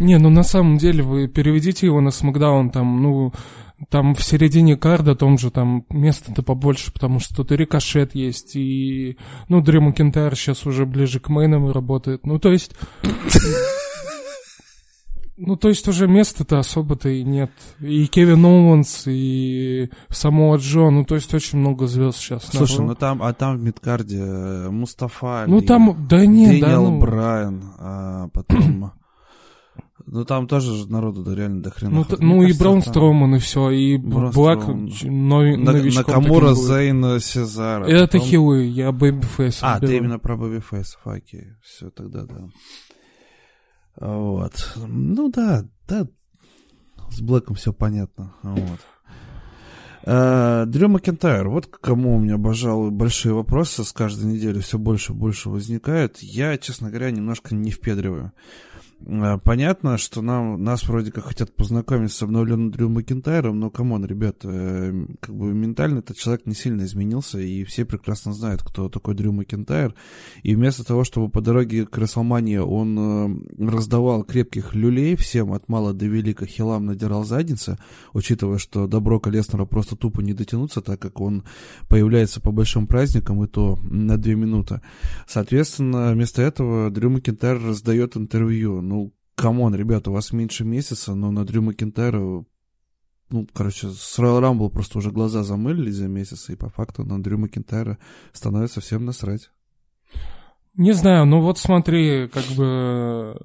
Не, 0.00 0.18
ну 0.18 0.28
на 0.28 0.42
самом 0.42 0.78
деле 0.78 1.02
вы 1.02 1.28
переведите 1.28 1.86
его 1.86 2.00
на 2.00 2.10
Смакдаун, 2.10 2.70
там, 2.70 3.02
ну, 3.02 3.32
там 3.90 4.14
в 4.14 4.22
середине 4.22 4.76
карда 4.76 5.14
том 5.14 5.38
же 5.38 5.50
там 5.50 5.84
места-то 5.90 6.42
побольше, 6.42 6.92
потому 6.92 7.20
что 7.20 7.36
тут 7.36 7.52
и 7.52 7.56
рикошет 7.56 8.14
есть, 8.14 8.56
и, 8.56 9.18
ну, 9.48 9.60
Дрю 9.60 9.80
Макентайр 9.80 10.34
сейчас 10.36 10.66
уже 10.66 10.86
ближе 10.86 11.20
к 11.20 11.28
мейнам 11.28 11.70
работает. 11.70 12.26
Ну, 12.26 12.38
то 12.38 12.50
есть... 12.50 12.72
Ну, 15.36 15.56
то 15.56 15.68
есть 15.68 15.88
уже 15.88 16.06
места-то 16.06 16.60
особо-то 16.60 17.08
и 17.08 17.24
нет. 17.24 17.50
И 17.80 18.06
Кевин 18.06 18.44
Оуэнс, 18.44 19.08
и 19.08 19.90
Самоа 20.08 20.58
Джо, 20.58 20.90
ну, 20.90 21.04
то 21.04 21.16
есть 21.16 21.34
очень 21.34 21.58
много 21.58 21.88
звезд 21.88 22.18
сейчас. 22.18 22.44
Слушай, 22.52 22.86
ну 22.86 22.94
там, 22.94 23.20
а 23.20 23.32
там 23.32 23.58
в 23.58 23.60
midcard 23.60 24.14
е 24.14 24.22
Мустафа 24.70 25.44
Ну, 25.48 25.56
Али, 25.58 25.66
там, 25.66 26.06
да 26.08 26.24
нет, 26.24 26.60
да, 26.60 26.66
Дэниел 26.68 26.90
ну, 26.90 27.00
Брайан, 27.00 27.64
а 27.78 28.28
потом... 28.28 28.92
Ну, 30.14 30.24
там 30.24 30.46
тоже 30.46 30.76
же 30.76 30.88
народу 30.88 31.24
да, 31.24 31.34
реально 31.34 31.60
до 31.60 31.70
хрена. 31.72 31.92
ну, 31.92 32.04
т- 32.04 32.18
ну 32.20 32.36
и 32.36 32.42
кажется, 32.42 32.60
Браун 32.62 32.82
там 32.82 32.90
Строуман, 32.92 33.34
и 33.34 33.38
все, 33.40 33.70
и 33.70 33.96
Блэк 33.98 34.64
нови- 35.10 35.56
На- 35.56 35.72
новичком 35.72 36.04
Накамура. 36.06 36.54
Зейн, 36.54 37.18
Сезаро. 37.18 37.84
Это 37.84 38.12
потом- 38.18 38.28
heel 38.28 38.51
ы, 38.51 38.62
я 38.64 38.92
babyface. 38.92 39.58
А, 39.62 39.80
ты 39.80 39.96
именно 39.96 40.20
про 40.20 40.36
babyface, 40.36 40.96
окей, 41.04 41.48
все, 41.62 41.90
тогда 41.90 42.26
да. 42.26 42.48
Вот. 44.00 44.52
Ну 44.86 45.30
да, 45.30 45.64
да, 45.88 46.06
с 47.10 47.20
Блэком 47.20 47.56
все 47.56 47.72
понятно. 47.72 48.34
Вот. 48.44 48.80
А, 50.06 50.66
Дрю 50.66 50.88
Макентайр, 50.88 51.48
вот 51.48 51.66
к 51.66 51.80
кому 51.80 52.16
у 52.16 52.20
меня, 52.20 52.38
пожалуй, 52.38 52.90
большие 52.90 53.32
вопросы 53.34 53.82
с 53.84 53.92
каждой 53.92 54.26
недели 54.26 54.60
все 54.60 54.78
больше 54.78 55.12
и 55.12 55.16
больше 55.16 55.48
возникают. 55.50 56.18
Я, 56.18 56.56
честно 56.58 56.88
говоря, 56.90 57.10
немножко 57.10 57.54
не 57.54 57.70
впедриваю. 57.70 58.32
А, 59.06 59.38
Понятно, 59.38 59.98
что 59.98 60.22
нам, 60.22 60.62
нас 60.62 60.84
вроде 60.84 61.12
как 61.12 61.24
хотят 61.24 61.54
познакомить 61.54 62.12
с 62.12 62.22
обновленным 62.22 62.70
Дрю 62.70 62.88
Макентайром, 62.88 63.58
но, 63.58 63.70
come 63.70 63.89
on, 63.89 64.04
ребят, 64.04 64.38
э, 64.44 65.06
как 65.20 65.34
бы 65.34 65.52
ментально 65.52 65.98
этот 65.98 66.16
человек 66.16 66.46
не 66.46 66.54
сильно 66.54 66.82
изменился, 66.82 67.38
и 67.38 67.64
все 67.64 67.84
прекрасно 67.84 68.32
знают, 68.32 68.62
кто 68.62 68.88
такой 68.88 69.14
Дрю 69.14 69.32
Макентайр. 69.32 69.94
И 70.42 70.54
вместо 70.54 70.84
того, 70.84 71.04
чтобы 71.04 71.28
по 71.28 71.40
дороге 71.40 71.86
к 71.86 71.96
Рестлмании 71.98 72.56
он 72.56 72.98
э, 72.98 73.64
раздавал 73.66 74.24
крепких 74.24 74.74
люлей 74.74 75.16
всем 75.16 75.52
от 75.52 75.68
мала 75.68 75.92
до 75.92 76.06
велика 76.06 76.46
heel 76.46 76.73
ам 76.73 76.86
надирал 76.86 77.24
задницы, 77.24 77.78
учитывая, 78.12 78.58
что 78.58 78.86
до 78.86 79.00
Брока 79.00 79.30
Леснера 79.30 79.64
просто 79.64 79.96
тупо 79.96 80.20
не 80.20 80.32
дотянуться, 80.32 80.80
так 80.80 81.00
как 81.00 81.20
он 81.20 81.44
появляется 81.88 82.40
по 82.40 82.52
большим 82.52 82.86
праздникам, 82.86 83.44
и 83.44 83.46
то 83.46 83.78
на 83.82 84.16
две 84.16 84.34
минуты. 84.34 84.80
Соответственно, 85.26 86.12
вместо 86.12 86.42
этого 86.42 86.90
Дрю 86.90 87.10
Макентайр 87.10 87.60
раздает 87.62 88.16
интервью. 88.16 88.80
Ну, 88.80 88.93
come 89.34 89.57
on, 89.57 89.74
ребята, 89.74 90.10
у 90.10 90.14
вас 90.14 90.32
меньше 90.32 90.64
месяца, 90.64 91.14
но 91.14 91.30
на 91.30 91.44
Дрю 91.44 91.62
Макентайра 91.62 92.44
ну, 93.30 93.48
короче, 93.52 93.88
с 93.88 94.18
Royal 94.18 94.40
Rumble 94.40 94.70
просто 94.70 94.98
уже 94.98 95.10
глаза 95.10 95.42
замылились 95.42 95.94
за 95.94 96.08
месяц, 96.08 96.50
и 96.50 96.56
по 96.56 96.68
факту 96.68 97.04
на 97.04 97.22
Дрю 97.22 97.38
Макентайра 97.38 97.98
становится 98.32 98.80
всем 98.80 99.04
насрать. 99.04 99.50
Не 100.76 100.92
знаю, 100.92 101.26
ну 101.26 101.40
вот 101.40 101.58
смотри, 101.58 102.28
как 102.28 102.44
бы 102.56 103.36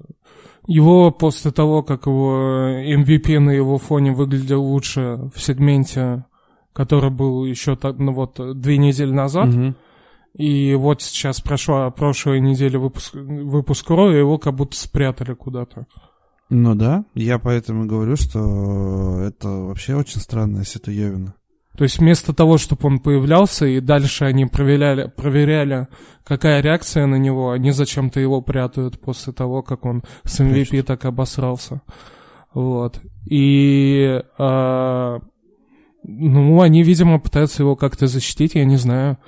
его 0.66 1.10
после 1.10 1.50
того, 1.50 1.82
как 1.82 2.06
его 2.06 2.68
MVP 2.68 3.38
на 3.38 3.50
его 3.50 3.78
фоне 3.78 4.12
выглядел 4.12 4.62
лучше 4.62 5.30
в 5.34 5.40
сегменте, 5.40 6.24
который 6.72 7.10
был 7.10 7.44
еще 7.44 7.76
так, 7.76 7.98
ну 7.98 8.12
вот 8.12 8.40
две 8.60 8.78
недели 8.78 9.12
назад, 9.12 9.46
Мгм. 9.46 9.76
И 10.34 10.74
вот 10.74 11.02
сейчас 11.02 11.40
прошла 11.40 11.90
прошлая 11.90 12.38
неделя 12.38 12.78
выпуск, 12.78 13.14
выпуск 13.14 13.88
Ро, 13.90 14.12
и 14.12 14.18
его 14.18 14.38
как 14.38 14.54
будто 14.54 14.76
спрятали 14.76 15.34
куда-то. 15.34 15.86
Ну 16.50 16.74
да, 16.74 17.04
я 17.14 17.38
поэтому 17.38 17.86
говорю, 17.86 18.16
что 18.16 19.20
это 19.20 19.48
вообще 19.48 19.94
очень 19.94 20.20
странная 20.20 20.64
ситуевина. 20.64 21.34
То 21.76 21.84
есть 21.84 21.98
вместо 21.98 22.34
того, 22.34 22.58
чтобы 22.58 22.88
он 22.88 22.98
появлялся, 22.98 23.64
и 23.66 23.80
дальше 23.80 24.24
они 24.24 24.46
проверяли, 24.46 25.10
проверяли, 25.16 25.86
какая 26.24 26.60
реакция 26.60 27.06
на 27.06 27.14
него, 27.14 27.52
они 27.52 27.70
зачем-то 27.70 28.20
его 28.20 28.42
прятают 28.42 29.00
после 29.00 29.32
того, 29.32 29.62
как 29.62 29.86
он 29.86 30.02
с 30.24 30.40
MVP 30.40 30.52
Конечно. 30.52 30.82
так 30.82 31.04
обосрался. 31.04 31.82
Вот. 32.52 33.00
И, 33.24 34.20
а, 34.36 35.20
ну, 36.02 36.60
они, 36.60 36.82
видимо, 36.82 37.20
пытаются 37.20 37.62
его 37.62 37.76
как-то 37.76 38.08
защитить, 38.08 38.56
я 38.56 38.64
не 38.64 38.76
знаю. 38.76 39.18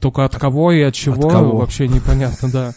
Только 0.00 0.24
от 0.24 0.36
кого 0.36 0.72
и 0.72 0.82
от 0.82 0.94
чего, 0.94 1.28
кого? 1.28 1.58
вообще 1.58 1.88
непонятно, 1.88 2.50
да. 2.50 2.72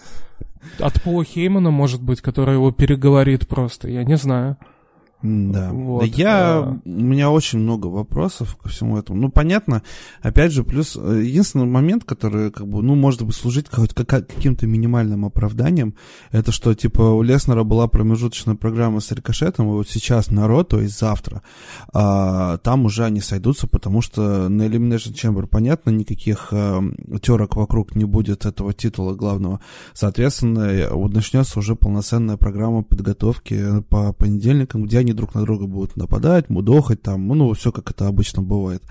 От 0.79 1.01
Пола 1.01 1.23
Хеймана, 1.23 1.71
может 1.71 2.01
быть, 2.01 2.21
который 2.21 2.55
его 2.55 2.71
переговорит 2.71 3.47
просто, 3.47 3.89
я 3.89 4.03
не 4.03 4.17
знаю. 4.17 4.57
Да. 5.21 5.71
Вот, 5.71 6.01
Да 6.01 6.05
я, 6.05 6.57
а. 6.57 6.79
у 6.83 6.89
меня 6.89 7.31
очень 7.31 7.59
много 7.59 7.87
вопросов 7.87 8.55
ко 8.57 8.69
всему 8.69 8.97
этому. 8.97 9.19
Ну, 9.19 9.29
понятно, 9.29 9.81
опять 10.21 10.51
же, 10.51 10.63
плюс 10.63 10.95
э, 10.95 11.21
единственный 11.23 11.65
момент, 11.65 12.03
который, 12.03 12.51
как 12.51 12.67
бы, 12.67 12.83
ну, 12.83 12.95
может 12.95 13.23
быть, 13.23 13.35
служить 13.35 13.67
как- 13.69 13.93
каким-то 13.95 14.67
минимальным 14.67 15.25
оправданием, 15.25 15.95
это 16.31 16.51
что, 16.51 16.75
типа, 16.75 17.01
у 17.01 17.21
Леснера 17.23 17.63
была 17.63 17.87
промежуточная 17.87 18.55
программа 18.55 18.99
с 18.99 19.11
Рикошетом, 19.11 19.67
и 19.67 19.71
вот 19.71 19.89
сейчас 19.89 20.29
народ, 20.29 20.69
то 20.69 20.79
есть 20.79 20.99
завтра, 20.99 21.41
а, 21.91 22.57
там 22.57 22.85
уже 22.85 23.03
они 23.03 23.21
сойдутся, 23.21 23.67
потому 23.67 24.01
что 24.01 24.47
на 24.49 24.63
Elimination 24.63 25.13
Chamber, 25.13 25.47
понятно, 25.47 25.89
никаких 25.89 26.49
а, 26.51 26.83
терок 27.21 27.55
вокруг 27.55 27.95
не 27.95 28.05
будет 28.05 28.45
этого 28.45 28.73
титула 28.73 29.15
главного. 29.15 29.59
Соответственно, 29.93 30.59
э, 30.59 30.93
вот 30.93 31.13
начнется 31.13 31.57
уже 31.57 31.75
полноценная 31.75 32.37
программа 32.37 32.83
подготовки 32.83 33.81
по 33.89 34.13
понедельникам, 34.13 34.83
где 34.83 34.99
они 34.99 35.04
друг 35.13 35.35
на 35.35 35.41
друга 35.41 35.67
будут 35.67 35.95
нападать, 35.95 36.49
мудохать 36.49 37.01
там, 37.01 37.27
ну, 37.27 37.53
все 37.53 37.71
как 37.71 37.91
это 37.91 38.07
обычно 38.07 38.41
бывает. 38.41 38.83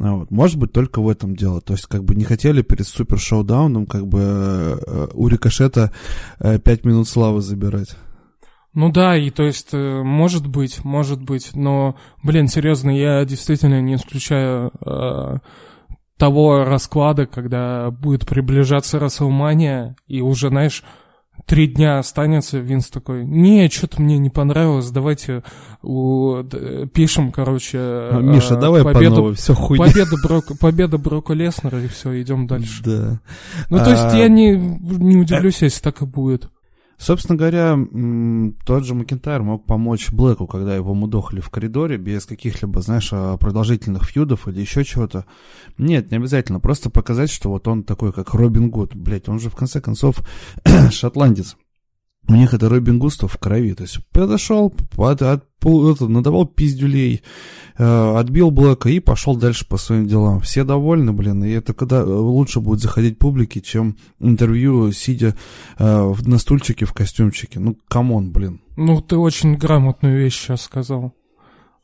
А 0.00 0.14
вот. 0.14 0.30
Может 0.30 0.58
быть, 0.58 0.72
только 0.72 1.00
в 1.00 1.08
этом 1.08 1.34
дело. 1.34 1.60
То 1.60 1.72
есть, 1.72 1.86
как 1.86 2.04
бы 2.04 2.14
не 2.14 2.24
хотели 2.24 2.62
перед 2.62 2.86
супер 2.86 3.18
шоу-дауном, 3.18 3.86
как 3.86 4.06
бы 4.06 4.20
э, 4.20 5.08
у 5.12 5.28
Рикошета 5.28 5.92
э, 6.38 6.58
пять 6.58 6.84
минут 6.84 7.08
славы 7.08 7.40
забирать. 7.40 7.96
Ну 8.72 8.92
да, 8.92 9.16
и 9.16 9.30
то 9.30 9.42
есть, 9.42 9.70
э, 9.72 10.02
может 10.02 10.46
быть, 10.46 10.84
может 10.84 11.20
быть, 11.20 11.50
но, 11.54 11.96
блин, 12.22 12.46
серьезно, 12.46 12.90
я 12.90 13.24
действительно 13.24 13.80
не 13.80 13.96
исключаю 13.96 14.70
э, 14.86 15.38
того 16.16 16.64
расклада, 16.64 17.26
когда 17.26 17.90
будет 17.90 18.26
приближаться 18.26 19.00
Расселмания, 19.00 19.96
и 20.06 20.20
уже, 20.20 20.48
знаешь, 20.50 20.84
три 21.46 21.66
дня 21.66 21.98
останется, 21.98 22.58
Винс 22.58 22.88
такой, 22.88 23.24
не, 23.24 23.68
что-то 23.68 24.00
мне 24.00 24.18
не 24.18 24.30
понравилось, 24.30 24.90
давайте 24.90 25.42
у- 25.82 26.42
пишем, 26.92 27.32
короче, 27.32 27.78
э, 27.80 28.18
Миша, 28.20 28.56
давай 28.56 28.82
по 28.82 28.92
победу, 28.92 29.16
новой, 29.16 29.34
все 29.34 29.54
хуйня. 29.54 29.84
победа, 29.86 30.16
Брок, 30.22 30.44
победа 30.60 30.98
Брока 30.98 31.32
Леснера, 31.34 31.82
и 31.82 31.88
все, 31.88 32.20
идем 32.22 32.46
дальше. 32.46 32.82
Да. 32.84 33.20
Ну, 33.70 33.78
то 33.78 33.90
есть, 33.90 34.04
А, 34.04 34.16
я 34.16 34.28
не, 34.28 34.52
не 34.56 35.16
удивлюсь, 35.16 35.62
если 35.62 35.80
так 35.82 36.02
и 36.02 36.04
будет. 36.06 36.48
Собственно 37.00 37.38
говоря, 37.38 37.78
тот 38.66 38.84
же 38.84 38.94
Макентайр 38.94 39.42
мог 39.42 39.64
помочь 39.64 40.12
Блэку, 40.12 40.46
когда 40.46 40.76
его 40.76 40.92
мудохали 40.92 41.40
в 41.40 41.48
коридоре, 41.48 41.96
без 41.96 42.26
каких-либо, 42.26 42.82
знаешь, 42.82 43.08
а, 43.10 43.38
продолжительных 43.38 44.04
фьюдов 44.04 44.46
или 44.46 44.60
еще 44.60 44.84
чего-то. 44.84 45.24
Нет, 45.78 46.10
не 46.10 46.18
обязательно. 46.18 46.60
Просто 46.60 46.90
показать, 46.90 47.30
что 47.30 47.48
вот 47.48 47.66
он 47.68 47.84
такой, 47.84 48.12
как 48.12 48.34
Робин 48.34 48.68
Гуд. 48.68 48.94
Блять, 48.94 49.30
он 49.30 49.40
же, 49.40 49.48
в 49.48 49.56
конце 49.56 49.80
концов, 49.80 50.20
шотландец. 50.90 51.56
У 52.30 52.36
них 52.36 52.54
это 52.54 52.68
Робин 52.68 52.98
Гудство 52.98 53.26
в 53.26 53.36
крови. 53.38 53.74
То 53.74 53.82
есть 53.82 53.98
подошел, 54.12 54.70
под- 54.70 55.22
от- 55.22 55.44
это, 55.62 56.08
надавал 56.08 56.46
пиздюлей, 56.46 57.22
э, 57.76 58.16
отбил 58.16 58.50
Блэка 58.50 58.88
и 58.88 59.00
пошел 59.00 59.36
дальше 59.36 59.66
по 59.68 59.76
своим 59.76 60.06
делам. 60.06 60.40
Все 60.40 60.64
довольны, 60.64 61.12
блин, 61.12 61.44
и 61.44 61.50
это 61.50 61.74
когда 61.74 62.00
э, 62.00 62.04
лучше 62.04 62.60
будет 62.60 62.80
заходить 62.80 63.18
публике, 63.18 63.60
чем 63.60 63.96
интервью, 64.20 64.92
сидя 64.92 65.34
э, 65.78 66.14
на 66.24 66.38
стульчике 66.38 66.84
в 66.86 66.92
костюмчике. 66.92 67.58
Ну, 67.60 67.76
come 67.88 68.12
on, 68.12 68.30
блин. 68.32 68.60
Ну, 68.76 69.00
ты 69.02 69.16
очень 69.16 69.56
грамотную 69.56 70.16
вещь 70.18 70.38
сейчас 70.38 70.62
сказал. 70.62 71.12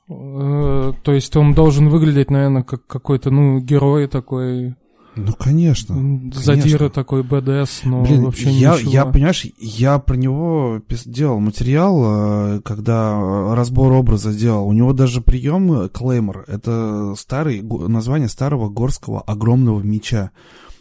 Э, 0.08 0.92
То 1.02 1.12
есть 1.12 1.36
он 1.36 1.52
должен 1.54 1.88
выглядеть, 1.88 2.30
наверное, 2.30 2.62
как 2.62 2.86
какой-то, 2.86 3.30
ну, 3.30 3.58
герой 3.60 4.06
такой, 4.06 4.76
Ну, 5.16 5.32
конечно. 5.32 5.94
задира 6.34 6.78
конечно. 6.78 6.90
такой 6.90 7.22
БДС, 7.22 7.84
но 7.84 8.02
Блин, 8.02 8.24
вообще 8.24 8.50
я, 8.50 8.74
ничего. 8.74 8.90
я, 8.90 9.06
понимаешь, 9.06 9.46
я 9.58 9.98
про 9.98 10.14
него 10.14 10.82
делал 11.06 11.40
материал, 11.40 12.56
э, 12.56 12.60
когда 12.62 13.18
э, 13.18 13.54
разбор 13.54 13.92
образа 13.92 14.32
делал. 14.32 14.68
У 14.68 14.72
него 14.72 14.92
даже 14.92 15.22
прием 15.22 15.88
Клеймор. 15.88 16.44
Это 16.46 17.14
старый, 17.16 17.62
название 17.62 18.28
старого 18.28 18.68
горского 18.68 19.22
огромного 19.22 19.80
меча. 19.80 20.32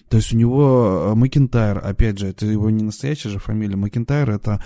То 0.10 0.18
есть 0.18 0.34
у 0.34 0.38
него 0.38 1.12
э, 1.12 1.16
Макентайр, 1.16 1.80
опять 1.84 2.20
же, 2.20 2.28
это 2.28 2.46
его 2.46 2.70
не 2.70 2.84
настоящая 2.84 3.30
же 3.30 3.40
фамилия. 3.40 3.76
Макентайр 3.76 4.30
это 4.30 4.64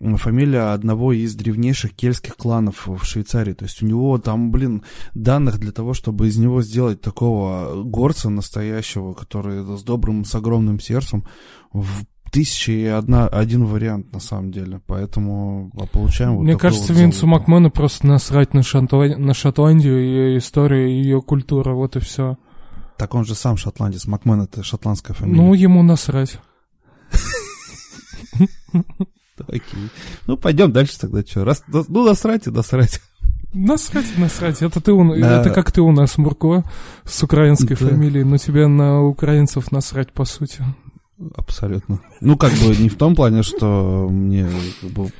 фамилия 0.00 0.72
одного 0.72 1.12
из 1.12 1.34
древнейших 1.34 1.94
кельтских 1.94 2.36
кланов 2.36 2.86
в 2.86 3.04
Швейцарии. 3.04 3.52
То 3.52 3.64
есть 3.64 3.82
у 3.82 3.86
него 3.86 4.18
там, 4.18 4.50
блин, 4.50 4.84
данных 5.14 5.58
для 5.58 5.72
того, 5.72 5.94
чтобы 5.94 6.28
из 6.28 6.38
него 6.38 6.62
сделать 6.62 7.00
такого 7.00 7.82
горца 7.82 8.30
настоящего, 8.30 9.14
который 9.14 9.64
с 9.76 9.82
добрым, 9.82 10.24
с 10.24 10.34
огромным 10.34 10.80
сердцем, 10.80 11.24
в 11.72 12.04
тысячи 12.30 12.70
и 12.70 12.86
одна, 12.86 13.26
один 13.26 13.64
вариант 13.64 14.12
на 14.12 14.20
самом 14.20 14.52
деле. 14.52 14.80
Поэтому 14.86 15.70
а, 15.74 15.86
получаем 15.86 16.36
вот 16.36 16.44
Мне 16.44 16.56
кажется, 16.56 16.92
вот 16.92 17.00
Винсу 17.00 17.20
залуп. 17.20 17.40
Макмену 17.40 17.70
просто 17.70 18.06
насрать 18.06 18.54
на, 18.54 18.60
Шотла- 18.60 19.16
на 19.16 19.34
Шотландию, 19.34 19.98
ее 19.98 20.38
историю, 20.38 20.90
ее 20.90 21.22
культуру, 21.22 21.76
вот 21.76 21.96
и 21.96 22.00
все. 22.00 22.36
Так 22.96 23.14
он 23.14 23.24
же 23.24 23.34
сам 23.34 23.56
шотландец. 23.56 24.06
Макмен 24.06 24.42
это 24.42 24.62
шотландская 24.62 25.14
фамилия. 25.14 25.40
Ну, 25.40 25.54
ему 25.54 25.82
насрать. 25.82 26.38
Окей. 29.46 29.88
Ну, 30.26 30.36
пойдем 30.36 30.72
дальше 30.72 30.98
тогда, 30.98 31.22
что. 31.22 31.44
Раз, 31.44 31.62
ну, 31.68 32.04
насрать 32.06 32.46
и 32.46 32.50
насрать. 32.50 33.00
Насрать, 33.54 34.18
насрать. 34.18 34.60
Это 34.62 34.80
ты, 34.80 34.92
у- 34.92 35.14
Да. 35.18 35.40
это 35.40 35.50
как 35.50 35.72
ты 35.72 35.80
у 35.80 35.90
нас, 35.92 36.18
Мурко, 36.18 36.64
с 37.04 37.22
украинской 37.22 37.76
Да. 37.76 37.88
фамилией, 37.88 38.24
но 38.24 38.36
тебе 38.36 38.66
на 38.66 39.02
украинцев 39.02 39.72
насрать, 39.72 40.12
по 40.12 40.24
сути. 40.24 40.62
Абсолютно. 41.34 42.00
Ну, 42.20 42.36
как 42.36 42.52
бы 42.52 42.76
не 42.76 42.88
в 42.88 42.96
том 42.96 43.16
плане, 43.16 43.42
что 43.42 44.06
мне 44.10 44.46
как 44.80 44.90
бы, 44.90 45.10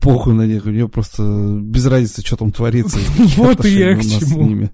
похуй 0.00 0.34
на 0.34 0.46
них, 0.46 0.64
мне 0.64 0.86
просто 0.88 1.22
без 1.60 1.86
разницы, 1.86 2.22
что 2.24 2.36
там 2.36 2.52
творится. 2.52 2.98
Вот 3.36 3.64
и 3.64 3.70
я 3.70 3.96
к 3.96 4.02
чему. 4.02 4.68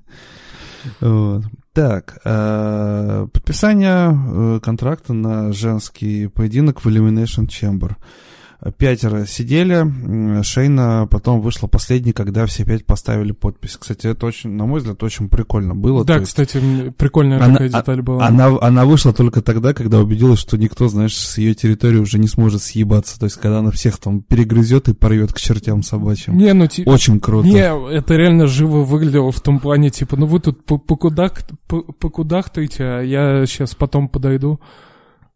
Вот. 1.01 1.45
Так, 1.73 2.19
э, 2.25 3.27
подписание 3.33 4.11
э, 4.57 4.61
контракта 4.63 5.13
на 5.13 5.53
женский 5.53 6.27
поединок 6.29 6.85
в 6.85 6.89
Elimination 6.89 7.47
Chamber. 7.49 7.97
Пятеро 8.79 9.27
сидели, 9.27 10.43
Шейна 10.43 11.07
потом 11.11 11.41
вышла 11.41 11.67
последней, 11.67 12.13
когда 12.13 12.47
все 12.47 12.65
пять 12.65 12.87
поставили 12.87 13.33
подпись. 13.33 13.77
Кстати, 13.79 14.07
это 14.07 14.27
очень, 14.27 14.51
на 14.51 14.65
мой 14.67 14.81
взгляд, 14.81 15.03
очень 15.03 15.29
прикольно 15.29 15.75
было. 15.75 16.05
Да, 16.05 16.15
есть 16.17 16.29
кстати, 16.29 16.59
прикольная 16.97 17.39
Она- 17.39 17.53
такая 17.55 17.69
деталь 17.69 18.03
была. 18.03 18.27
она, 18.27 18.57
она 18.61 18.85
вышла 18.87 19.13
только 19.13 19.43
тогда, 19.43 19.75
когда 19.75 20.01
убедилась, 20.01 20.39
что 20.41 20.57
никто, 20.57 20.89
знаешь, 20.89 21.17
с 21.17 21.37
ее 21.39 21.55
территории 21.55 21.99
уже 21.99 22.19
не 22.19 22.29
сможет 22.29 22.63
съебаться. 22.63 23.19
То 23.19 23.25
есть, 23.27 23.37
когда 23.37 23.59
она 23.59 23.71
всех 23.71 23.99
там 23.99 24.23
перегрызет 24.23 24.89
и 24.89 24.95
порвет 24.95 25.33
к 25.33 25.39
чертям 25.39 25.83
собачьим. 25.83 26.37
Не, 26.39 26.53
ну, 26.55 26.67
ти- 26.67 26.85
Очень 26.87 27.21
круто. 27.21 27.47
Не, 27.47 27.95
это 27.95 28.15
реально 28.15 28.47
живо 28.47 28.83
выглядело 28.85 29.33
в 29.33 29.41
том 29.41 29.61
плане, 29.61 29.91
типа, 29.91 30.17
ну 30.17 30.27
вы 30.27 30.41
тут 30.41 30.65
по- 30.65 30.79
покудак, 30.79 31.43
по- 31.69 31.83
покудахтаете, 31.83 32.85
а 32.85 33.01
я 33.03 33.45
сейчас 33.47 33.75
потом 33.75 34.09
подойду. 34.09 34.61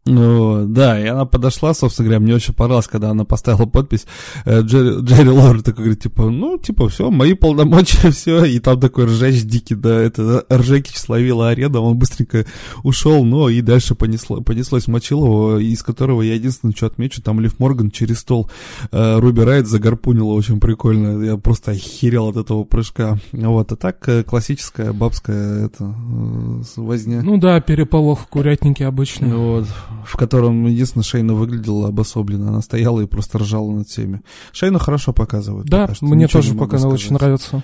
Ну, 0.05 0.65
да, 0.65 0.99
и 0.99 1.05
она 1.05 1.25
подошла, 1.25 1.75
собственно 1.75 2.07
говоря, 2.07 2.19
мне 2.21 2.33
очень 2.33 2.55
понравилось, 2.55 2.87
когда 2.87 3.11
она 3.11 3.23
поставила 3.23 3.67
подпись, 3.67 4.07
э, 4.45 4.61
Джерри, 4.61 4.99
Джерри 5.01 5.29
Лор 5.29 5.61
такой 5.61 5.83
говорит, 5.83 6.01
типа, 6.01 6.23
ну, 6.31 6.57
типа, 6.57 6.89
все, 6.89 7.11
мои 7.11 7.35
полномочия, 7.35 8.09
все, 8.11 8.43
и 8.45 8.59
там 8.59 8.79
такой 8.79 9.05
ржач 9.05 9.43
дикий, 9.43 9.75
да, 9.75 10.01
это 10.01 10.43
Ржекич 10.51 10.97
словила 10.97 11.49
арена, 11.49 11.81
он 11.81 11.99
быстренько 11.99 12.47
ушел, 12.81 13.23
но 13.23 13.47
и 13.47 13.61
дальше 13.61 13.93
понесло, 13.93 14.41
понеслось 14.41 14.87
Мочилово, 14.87 15.59
из 15.59 15.83
которого 15.83 16.23
я 16.23 16.33
единственное, 16.33 16.73
что 16.75 16.87
отмечу, 16.87 17.21
там 17.21 17.39
Лив 17.39 17.59
Морган 17.59 17.91
через 17.91 18.21
стол 18.21 18.49
э, 18.91 19.19
Руби 19.19 19.43
Райт 19.43 19.67
загорпунила 19.67 20.33
очень 20.33 20.59
прикольно, 20.59 21.23
я 21.23 21.37
просто 21.37 21.71
охерел 21.71 22.29
от 22.29 22.37
этого 22.37 22.63
прыжка, 22.63 23.19
вот, 23.33 23.71
а 23.71 23.75
так 23.75 24.09
э, 24.09 24.23
классическая 24.23 24.93
бабская, 24.93 25.67
это, 25.67 25.83
э, 25.83 26.61
возня. 26.77 27.21
Ну 27.21 27.37
да, 27.37 27.61
переполох 27.61 28.21
в 28.21 28.27
курятнике 28.27 28.87
обычно. 28.87 29.37
Вот, 29.37 29.67
в 30.05 30.15
котором 30.17 30.65
единственное 30.65 31.03
Шейна 31.03 31.33
выглядела 31.33 31.87
обособленно. 31.89 32.49
Она 32.49 32.61
стояла 32.61 33.01
и 33.01 33.05
просто 33.07 33.39
ржала 33.39 33.71
над 33.71 33.87
всеми. 33.87 34.21
Шейну 34.51 34.79
хорошо 34.79 35.13
показывают. 35.13 35.67
Да, 35.67 35.89
мне 36.01 36.23
ничего 36.25 36.41
тоже 36.41 36.55
пока 36.55 36.77
она 36.77 36.87
очень 36.89 37.13
нравится. 37.13 37.63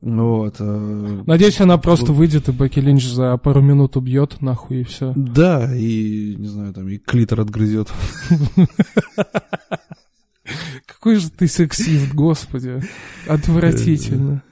Вот. 0.00 0.56
э, 0.58 1.22
Надеюсь, 1.26 1.60
она 1.62 1.78
просто 1.78 2.06
Вот. 2.12 2.18
выйдет, 2.18 2.48
и 2.50 2.52
Бекки 2.52 2.78
Линч 2.78 3.06
за 3.06 3.36
пару 3.38 3.62
минут 3.62 3.96
убьет, 3.96 4.42
нахуй, 4.42 4.82
и 4.82 4.84
все. 4.84 5.14
Да, 5.16 5.74
и, 5.74 6.34
не 6.36 6.46
знаю, 6.46 6.74
там, 6.74 6.86
и 6.88 6.98
клитор 6.98 7.40
отгрызет. 7.40 7.90
Какой 10.86 11.16
же 11.16 11.30
ты 11.30 11.48
сексист, 11.48 12.12
господи. 12.12 12.82
Отвратительно. 13.26 14.42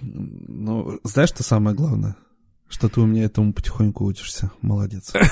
Ну, 0.00 1.00
знаешь, 1.02 1.30
что 1.30 1.42
самое 1.42 1.76
главное? 1.76 2.16
Что 2.68 2.88
ты 2.88 3.00
у 3.00 3.06
меня 3.06 3.24
этому 3.24 3.52
потихоньку 3.52 4.04
учишься. 4.04 4.50
Молодец. 4.62 5.12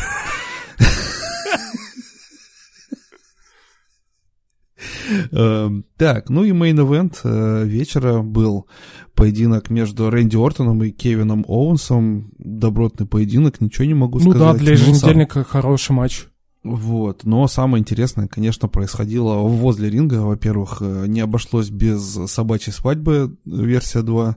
Эм, 5.33 5.85
Так, 5.97 6.31
ну 6.31 6.45
и 6.45 6.51
main 6.53 6.83
event 6.83 7.21
вечера 7.67 8.23
был 8.23 8.67
поединок 9.15 9.71
между 9.71 10.11
Рэнди 10.11 10.37
Ортоном 10.37 10.83
и 10.83 10.91
Кевином 10.91 11.45
Оуэнсом. 11.47 12.33
Добротный 12.39 13.07
поединок, 13.07 13.61
ничего 13.61 13.85
не 13.85 13.95
могу 13.95 14.19
Ну 14.19 14.31
сказать. 14.33 14.39
да, 14.41 14.59
для 14.59 14.73
Ну, 14.73 14.79
еженедельника 14.79 15.45
хороший 15.45 15.93
матч. 15.93 16.27
Вот. 16.65 17.25
Но 17.25 17.47
самое 17.47 17.83
интересное, 17.83 18.27
конечно, 18.27 18.69
происходило 18.69 19.35
возле 19.35 19.91
ринга. 19.91 20.23
Во-первых, 20.23 20.79
э, 20.81 21.05
не 21.07 21.21
обошлось 21.21 21.69
без 21.69 22.19
собачьей 22.27 22.73
свадьбы 22.73 23.37
версия 23.45 24.01
2, 24.01 24.37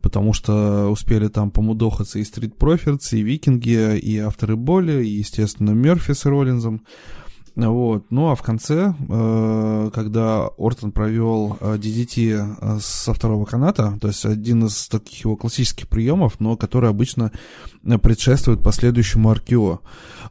потому 0.00 0.32
что 0.32 0.88
успели 0.88 1.26
там 1.26 1.50
помудохаться 1.50 2.20
и 2.20 2.22
Street 2.22 2.56
Profits, 2.56 3.08
и 3.10 3.22
Викинги, 3.22 3.98
и 3.98 4.18
авторы 4.18 4.54
боли, 4.54 5.04
и, 5.04 5.18
естественно, 5.18 5.72
Мерфи 5.72 6.12
с 6.12 6.24
Роллинзом. 6.24 6.82
Вот. 7.56 8.06
Ну 8.10 8.30
а 8.30 8.34
в 8.34 8.42
конце, 8.42 8.94
э, 9.08 9.90
когда 9.92 10.48
Ортон 10.58 10.92
провел 10.92 11.56
DDT 11.60 12.56
э, 12.60 12.78
со 12.80 13.14
второго 13.14 13.44
каната, 13.44 13.96
то 14.00 14.08
есть 14.08 14.24
один 14.24 14.66
из 14.66 14.88
таких 14.88 15.24
его 15.24 15.36
классических 15.36 15.88
приемов, 15.88 16.40
но 16.40 16.56
который 16.56 16.90
обычно 16.90 17.30
предшествует 18.02 18.62
последующему 18.62 19.32
RKO. 19.32 19.80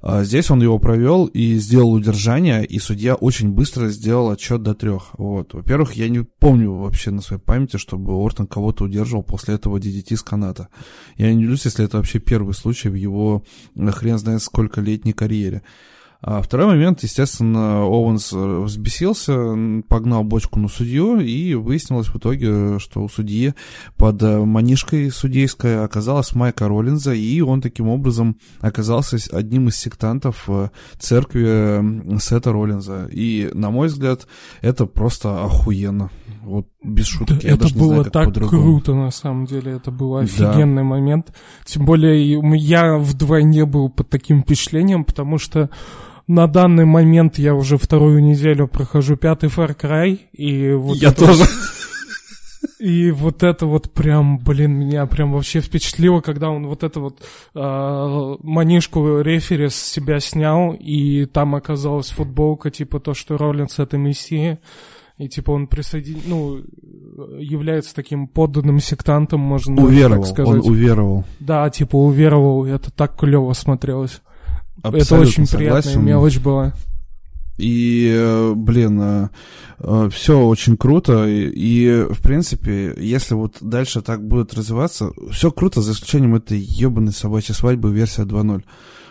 А 0.05 0.25
здесь 0.25 0.51
он 0.51 0.61
его 0.61 0.79
провел 0.79 1.27
и 1.27 1.55
сделал 1.55 1.93
удержание, 1.93 2.65
и 2.65 2.77
судья 2.77 3.15
очень 3.15 3.51
быстро 3.51 3.87
сделал 3.87 4.31
отчет 4.31 4.61
до 4.61 4.75
трех. 4.75 5.11
Вот. 5.17 5.53
Во-первых, 5.53 5.93
я 5.93 6.09
не 6.09 6.25
помню 6.25 6.73
вообще 6.73 7.09
на 7.11 7.21
своей 7.21 7.41
памяти, 7.41 7.77
чтобы 7.77 8.11
Ортон 8.13 8.45
кого-то 8.45 8.83
удерживал 8.83 9.23
после 9.23 9.55
этого 9.55 9.77
DDT 9.77 10.17
с 10.17 10.21
каната. 10.21 10.67
Я 11.15 11.33
не 11.33 11.37
удивлюсь, 11.37 11.63
если 11.63 11.85
это 11.85 11.97
вообще 11.97 12.19
первый 12.19 12.53
случай 12.53 12.89
в 12.89 12.95
его 12.95 13.45
хрен 13.77 14.17
знает 14.17 14.41
сколько 14.41 14.81
летней 14.81 15.13
карьере. 15.13 15.63
А 16.25 16.41
второй 16.41 16.67
момент, 16.67 17.03
естественно, 17.03 17.83
Оуэнс 17.83 18.31
взбесился, 18.31 19.35
погнал 19.89 20.23
бочку 20.23 20.57
на 20.57 20.69
судью, 20.69 21.19
и 21.19 21.53
выяснилось 21.53 22.07
в 22.07 22.17
итоге, 22.17 22.79
что 22.79 23.03
у 23.03 23.09
судьи 23.09 23.55
под 23.97 24.23
э, 24.23 24.39
манишкой 24.39 25.11
судейской 25.11 25.83
оказалась 25.83 26.33
Майка 26.33 26.69
Роллинза, 26.69 27.13
и 27.13 27.41
он 27.41 27.59
таким 27.59 27.89
образом 27.89 28.37
оказался 28.61 29.17
одним 29.35 29.67
из 29.67 29.75
сектантов 29.75 30.45
э, 30.47 30.69
церкви 30.97 32.17
Сета 32.19 32.53
Роллинза. 32.53 33.09
И, 33.11 33.49
на 33.53 33.69
мой 33.69 33.87
взгляд, 33.87 34.25
это 34.61 34.85
просто 34.85 35.43
охуенно. 35.43 36.09
Вот 36.41 36.67
без 36.81 37.07
шутки. 37.07 37.33
Да, 37.33 37.49
это 37.49 37.73
было 37.73 37.95
знаю, 37.95 38.11
так 38.11 38.33
круто, 38.33 38.93
на 38.93 39.11
самом 39.11 39.45
деле. 39.45 39.73
Это 39.73 39.91
был 39.91 40.15
офигенный 40.15 40.83
да. 40.83 40.87
момент. 40.87 41.33
Тем 41.65 41.85
более, 41.85 42.39
я 42.57 42.97
вдвойне 42.97 43.65
был 43.65 43.89
под 43.89 44.09
таким 44.09 44.43
впечатлением, 44.43 45.03
потому 45.03 45.37
что 45.37 45.69
на 46.27 46.47
данный 46.47 46.85
момент 46.85 47.37
я 47.37 47.53
уже 47.53 47.77
вторую 47.77 48.21
неделю 48.23 48.67
прохожу 48.67 49.17
пятый 49.17 49.49
Far 49.49 49.75
Cry, 49.77 50.19
и 50.33 50.71
вот 50.73 50.97
Я 50.97 51.09
это... 51.09 51.25
тоже. 51.25 51.43
И 52.79 53.11
вот 53.11 53.43
это 53.43 53.65
вот 53.65 53.91
прям, 53.91 54.39
блин, 54.39 54.73
меня 54.73 55.05
прям 55.05 55.31
вообще 55.31 55.61
впечатлило, 55.61 56.19
когда 56.19 56.49
он 56.49 56.67
вот 56.67 56.83
это 56.83 56.99
вот 56.99 57.21
э, 57.55 58.35
манишку 58.43 59.21
рефери 59.21 59.69
с 59.69 59.75
себя 59.75 60.19
снял, 60.19 60.73
и 60.73 61.25
там 61.25 61.55
оказалась 61.55 62.09
футболка, 62.09 62.71
типа 62.71 62.99
то, 62.99 63.13
что 63.13 63.37
Роллинс 63.37 63.79
это 63.79 63.97
мессия. 63.97 64.59
И 65.17 65.29
типа 65.29 65.51
он 65.51 65.67
присоедин... 65.67 66.23
ну, 66.25 66.57
является 67.39 67.95
таким 67.95 68.27
подданным 68.27 68.79
сектантом, 68.79 69.39
можно 69.39 69.81
уверовал, 69.81 70.23
так 70.23 70.33
сказать. 70.33 70.65
Он 70.65 70.69
уверовал. 70.69 71.23
Да, 71.39 71.69
типа 71.69 71.95
уверовал, 71.95 72.65
это 72.65 72.91
так 72.91 73.17
клево 73.17 73.53
смотрелось. 73.53 74.21
Абсолютно 74.83 75.15
Это 75.15 75.21
очень 75.21 75.45
согласен. 75.45 75.57
приятная 75.57 75.97
мелочь 75.97 76.37
была. 76.39 76.73
И, 77.57 78.11
э, 78.13 78.53
блин, 78.55 78.99
э, 79.01 79.29
э, 79.79 80.09
все 80.11 80.39
очень 80.39 80.75
круто. 80.75 81.25
И, 81.27 82.05
в 82.09 82.21
принципе, 82.21 82.93
если 82.97 83.35
вот 83.35 83.57
дальше 83.61 84.01
так 84.01 84.27
будет 84.27 84.53
развиваться, 84.53 85.11
все 85.31 85.51
круто, 85.51 85.81
за 85.81 85.93
исключением 85.93 86.35
этой 86.35 86.59
ебаной 86.59 87.13
собачьей 87.13 87.55
свадьбы 87.55 87.93
версия 87.93 88.23
2.0. 88.23 88.63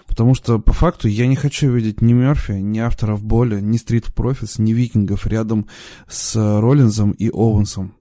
Потому 0.06 0.34
что, 0.34 0.58
по 0.58 0.72
факту, 0.72 1.08
я 1.08 1.26
не 1.26 1.36
хочу 1.36 1.70
видеть 1.70 2.02
ни 2.02 2.12
Мерфи, 2.12 2.52
ни 2.52 2.78
авторов 2.80 3.22
боли, 3.22 3.60
ни 3.60 3.78
Стрит 3.78 4.12
Профис, 4.12 4.58
ни 4.58 4.72
Викингов 4.72 5.26
рядом 5.26 5.68
с 6.08 6.34
Роллинзом 6.36 7.12
и 7.12 7.30
Оуэнсом. 7.30 7.94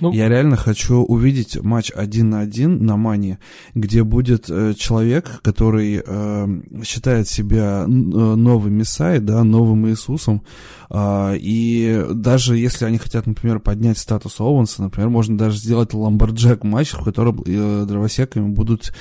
Ну, 0.00 0.12
я 0.12 0.28
реально 0.28 0.56
хочу 0.56 1.02
увидеть 1.02 1.60
матч 1.62 1.90
один 1.94 2.30
на 2.30 2.40
один 2.40 2.84
на 2.84 2.96
Мании, 2.96 3.38
где 3.74 4.02
будет 4.02 4.48
э, 4.48 4.74
человек, 4.74 5.40
который 5.42 6.02
э, 6.04 6.60
считает 6.84 7.28
себя 7.28 7.84
э, 7.84 7.86
новым 7.86 8.74
Мессией, 8.74 9.20
да, 9.20 9.44
новым 9.44 9.88
Иисусом, 9.88 10.42
э, 10.90 11.36
и 11.38 12.04
даже 12.12 12.56
если 12.56 12.84
они 12.84 12.98
хотят, 12.98 13.26
например, 13.26 13.60
поднять 13.60 13.98
статус 13.98 14.40
Оуэнса, 14.40 14.82
например, 14.82 15.10
можно 15.10 15.36
даже 15.36 15.58
сделать 15.58 15.94
lumberjack 15.94 16.64
матч, 16.64 16.92
в 16.92 17.04
котором 17.04 17.42
э, 17.46 17.84
дровосеками 17.86 18.48
будут 18.48 18.92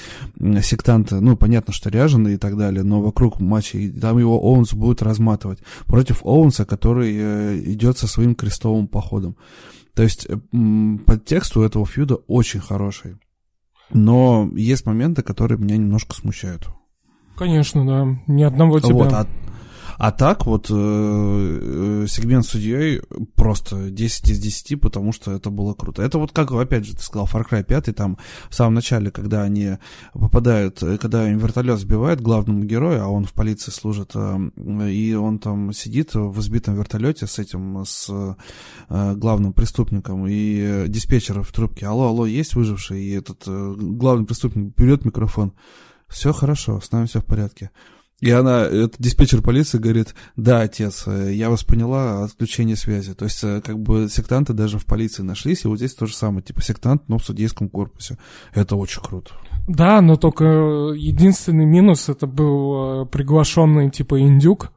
сектанты, 0.62 1.20
ну, 1.20 1.36
понятно, 1.36 1.74
что 1.74 1.90
ряженые 1.90 2.36
и 2.36 2.38
так 2.38 2.58
далее, 2.58 2.84
но 2.84 3.02
вокруг 3.02 3.40
матча, 3.40 3.78
и 3.78 3.90
там 3.90 4.18
его 4.18 4.40
Оуэнс 4.40 4.74
будет 4.74 5.02
разматывать 5.02 5.60
против 5.86 6.22
Оуэнса, 6.24 6.66
который 6.66 7.16
э, 7.18 7.62
идет 7.66 7.98
со 7.98 8.08
своим 8.08 8.36
крестовым 8.36 8.88
походом. 8.88 9.36
То 9.98 10.04
есть 10.04 10.28
подтекст 11.08 11.58
у 11.58 11.64
этого 11.64 11.84
фьюда 11.84 12.18
очень 12.28 12.60
хороший. 12.60 13.16
Но 13.90 14.48
есть 14.54 14.86
моменты, 14.86 15.24
которые 15.24 15.58
меня 15.58 15.76
немножко 15.76 16.14
смущают. 16.14 16.70
Конечно, 17.36 17.84
да. 17.84 18.20
Ни 18.28 18.44
одного 18.44 18.80
тебя. 18.80 18.94
Вот, 18.94 19.12
а, 19.12 19.26
а 19.98 20.12
так 20.12 20.46
вот 20.46 20.68
э, 20.70 20.74
э, 20.74 22.06
сегмент 22.08 22.46
с 22.46 22.50
судьей 22.50 23.02
просто 23.36 23.90
10 23.90 24.30
из 24.30 24.40
10, 24.40 24.80
потому 24.80 25.12
что 25.12 25.32
это 25.32 25.50
было 25.50 25.74
круто. 25.74 26.04
Это 26.04 26.18
вот 26.18 26.32
как, 26.32 26.52
опять 26.52 26.86
же, 26.86 26.96
ты 26.96 27.02
сказал, 27.02 27.28
Far 27.28 27.48
Cry 27.48 27.64
5, 27.64 27.96
там 27.96 28.18
в 28.50 28.56
самом 28.56 28.76
начале, 28.76 29.12
когда 29.12 29.44
они 29.44 29.78
попадают, 30.14 30.82
э, 30.84 30.98
когда 30.98 31.30
им 31.30 31.40
вертолет 31.40 31.80
сбивает 31.80 32.22
главному 32.22 32.64
герою, 32.64 33.04
а 33.04 33.08
он 33.08 33.26
в 33.26 33.34
полиции 33.34 33.72
служит, 33.72 34.12
э, 34.16 34.50
и 34.90 35.14
он 35.16 35.40
там 35.40 35.74
сидит 35.74 36.14
в 36.14 36.40
избитом 36.40 36.76
вертолете 36.76 37.26
с 37.26 37.40
этим, 37.40 37.84
с 37.86 38.08
э, 38.10 39.14
главным 39.16 39.54
преступником, 39.54 40.28
и 40.28 40.86
диспетчер 40.88 41.42
в 41.42 41.52
трубке, 41.52 41.88
алло, 41.88 42.08
алло, 42.08 42.26
есть 42.26 42.56
выживший? 42.56 43.02
И 43.02 43.12
этот 43.12 43.44
э, 43.48 43.76
главный 43.78 44.26
преступник 44.26 44.76
берет 44.76 45.06
микрофон, 45.06 45.54
все 46.08 46.34
хорошо, 46.34 46.80
с 46.82 46.92
нами 46.92 47.06
все 47.06 47.20
в 47.20 47.26
порядке. 47.26 47.72
И 48.20 48.32
она, 48.32 48.64
этот 48.64 48.96
диспетчер 48.98 49.44
полиции 49.44 49.78
говорит, 49.78 50.16
да, 50.36 50.62
отец, 50.62 51.04
э, 51.06 51.34
я 51.34 51.52
вас 51.52 51.64
поняла, 51.64 52.24
отключение 52.24 52.76
связи. 52.76 53.14
То 53.14 53.26
есть, 53.26 53.44
э, 53.44 53.62
как 53.64 53.78
бы 53.80 54.10
сектанты 54.10 54.54
даже 54.54 54.80
в 54.80 54.86
полиции 54.86 55.22
нашлись, 55.22 55.64
и 55.64 55.68
вот 55.68 55.78
здесь 55.78 55.94
то 55.94 56.08
же 56.08 56.16
самое, 56.16 56.42
типа 56.42 56.64
сектант, 56.64 57.04
но 57.08 57.20
в 57.20 57.24
судейском 57.24 57.70
корпусе. 57.70 58.18
Это 58.56 58.76
очень 58.76 59.04
круто. 59.04 59.34
Да, 59.68 60.02
но 60.02 60.16
только 60.16 60.46
единственный 60.96 61.66
минус, 61.66 62.10
это 62.10 62.26
был 62.26 63.04
э, 63.04 63.06
приглашенный, 63.06 63.92
типа, 63.92 64.20
индюк, 64.20 64.72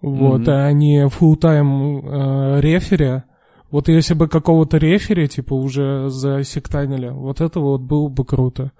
вот, 0.00 0.42
mm-hmm. 0.42 0.66
а 0.68 0.72
не 0.72 1.08
full-time 1.08 2.02
э, 2.04 2.60
рефери. 2.60 3.24
Вот 3.72 3.88
если 3.88 4.14
бы 4.14 4.28
какого-то 4.28 4.78
рефери, 4.78 5.26
типа, 5.26 5.54
уже 5.54 6.08
засектанили, 6.08 7.08
вот 7.08 7.40
это 7.40 7.58
вот 7.58 7.80
было 7.80 8.08
бы 8.08 8.24
круто. 8.24 8.70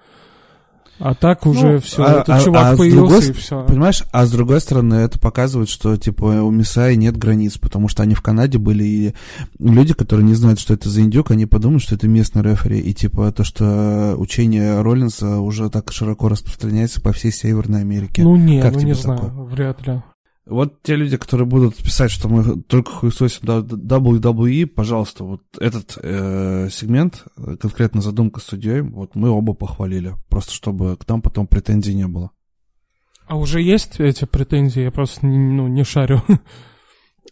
А 1.00 1.14
так 1.14 1.46
уже 1.46 1.72
ну, 1.72 1.80
все, 1.80 2.04
а, 2.04 2.10
этот 2.20 2.28
а, 2.28 2.40
чувак 2.44 2.74
а 2.74 2.76
появился 2.76 3.08
другой, 3.08 3.28
и 3.28 3.32
все. 3.32 3.64
Понимаешь, 3.64 4.04
а 4.12 4.26
с 4.26 4.30
другой 4.30 4.60
стороны, 4.60 4.94
это 4.96 5.18
показывает, 5.18 5.70
что 5.70 5.96
типа 5.96 6.42
у 6.42 6.50
Мисаи 6.50 6.94
нет 6.94 7.16
границ, 7.16 7.56
потому 7.56 7.88
что 7.88 8.02
они 8.02 8.14
в 8.14 8.20
Канаде 8.20 8.58
были, 8.58 8.84
и 8.84 9.14
люди, 9.58 9.94
которые 9.94 10.26
не 10.26 10.34
знают, 10.34 10.60
что 10.60 10.74
это 10.74 10.90
за 10.90 11.00
индюк, 11.00 11.30
они 11.30 11.46
подумают, 11.46 11.82
что 11.82 11.94
это 11.94 12.06
местный 12.06 12.42
рефери, 12.42 12.80
и 12.80 12.92
типа 12.92 13.32
то, 13.32 13.44
что 13.44 14.14
учение 14.18 14.82
Роллинса 14.82 15.40
уже 15.40 15.70
так 15.70 15.90
широко 15.90 16.28
распространяется 16.28 17.00
по 17.00 17.12
всей 17.12 17.32
Северной 17.32 17.80
Америке. 17.80 18.22
Ну 18.22 18.36
не, 18.36 18.60
как 18.60 18.74
ну 18.74 18.80
не 18.80 18.94
такое? 18.94 19.16
знаю, 19.16 19.44
вряд 19.44 19.86
ли. 19.86 20.02
Вот 20.50 20.82
те 20.82 20.96
люди, 20.96 21.16
которые 21.16 21.46
будут 21.46 21.76
писать, 21.76 22.10
что 22.10 22.28
мы 22.28 22.60
только 22.62 22.90
хуесосим 22.90 23.44
WWE, 23.44 24.66
пожалуйста, 24.66 25.24
вот 25.24 25.42
этот 25.58 25.96
э, 26.02 26.68
сегмент, 26.70 27.24
конкретно 27.60 28.00
задумка 28.02 28.40
с 28.40 28.44
судьей, 28.44 28.80
вот 28.80 29.14
мы 29.14 29.30
оба 29.30 29.54
похвалили, 29.54 30.16
просто 30.28 30.52
чтобы 30.52 30.96
к 30.96 31.08
нам 31.08 31.22
потом 31.22 31.46
претензий 31.46 31.94
не 31.94 32.06
было. 32.06 32.32
А 33.26 33.36
уже 33.36 33.62
есть 33.62 34.00
эти 34.00 34.24
претензии? 34.24 34.82
Я 34.82 34.90
просто 34.90 35.24
ну, 35.24 35.68
не 35.68 35.84
шарю. 35.84 36.22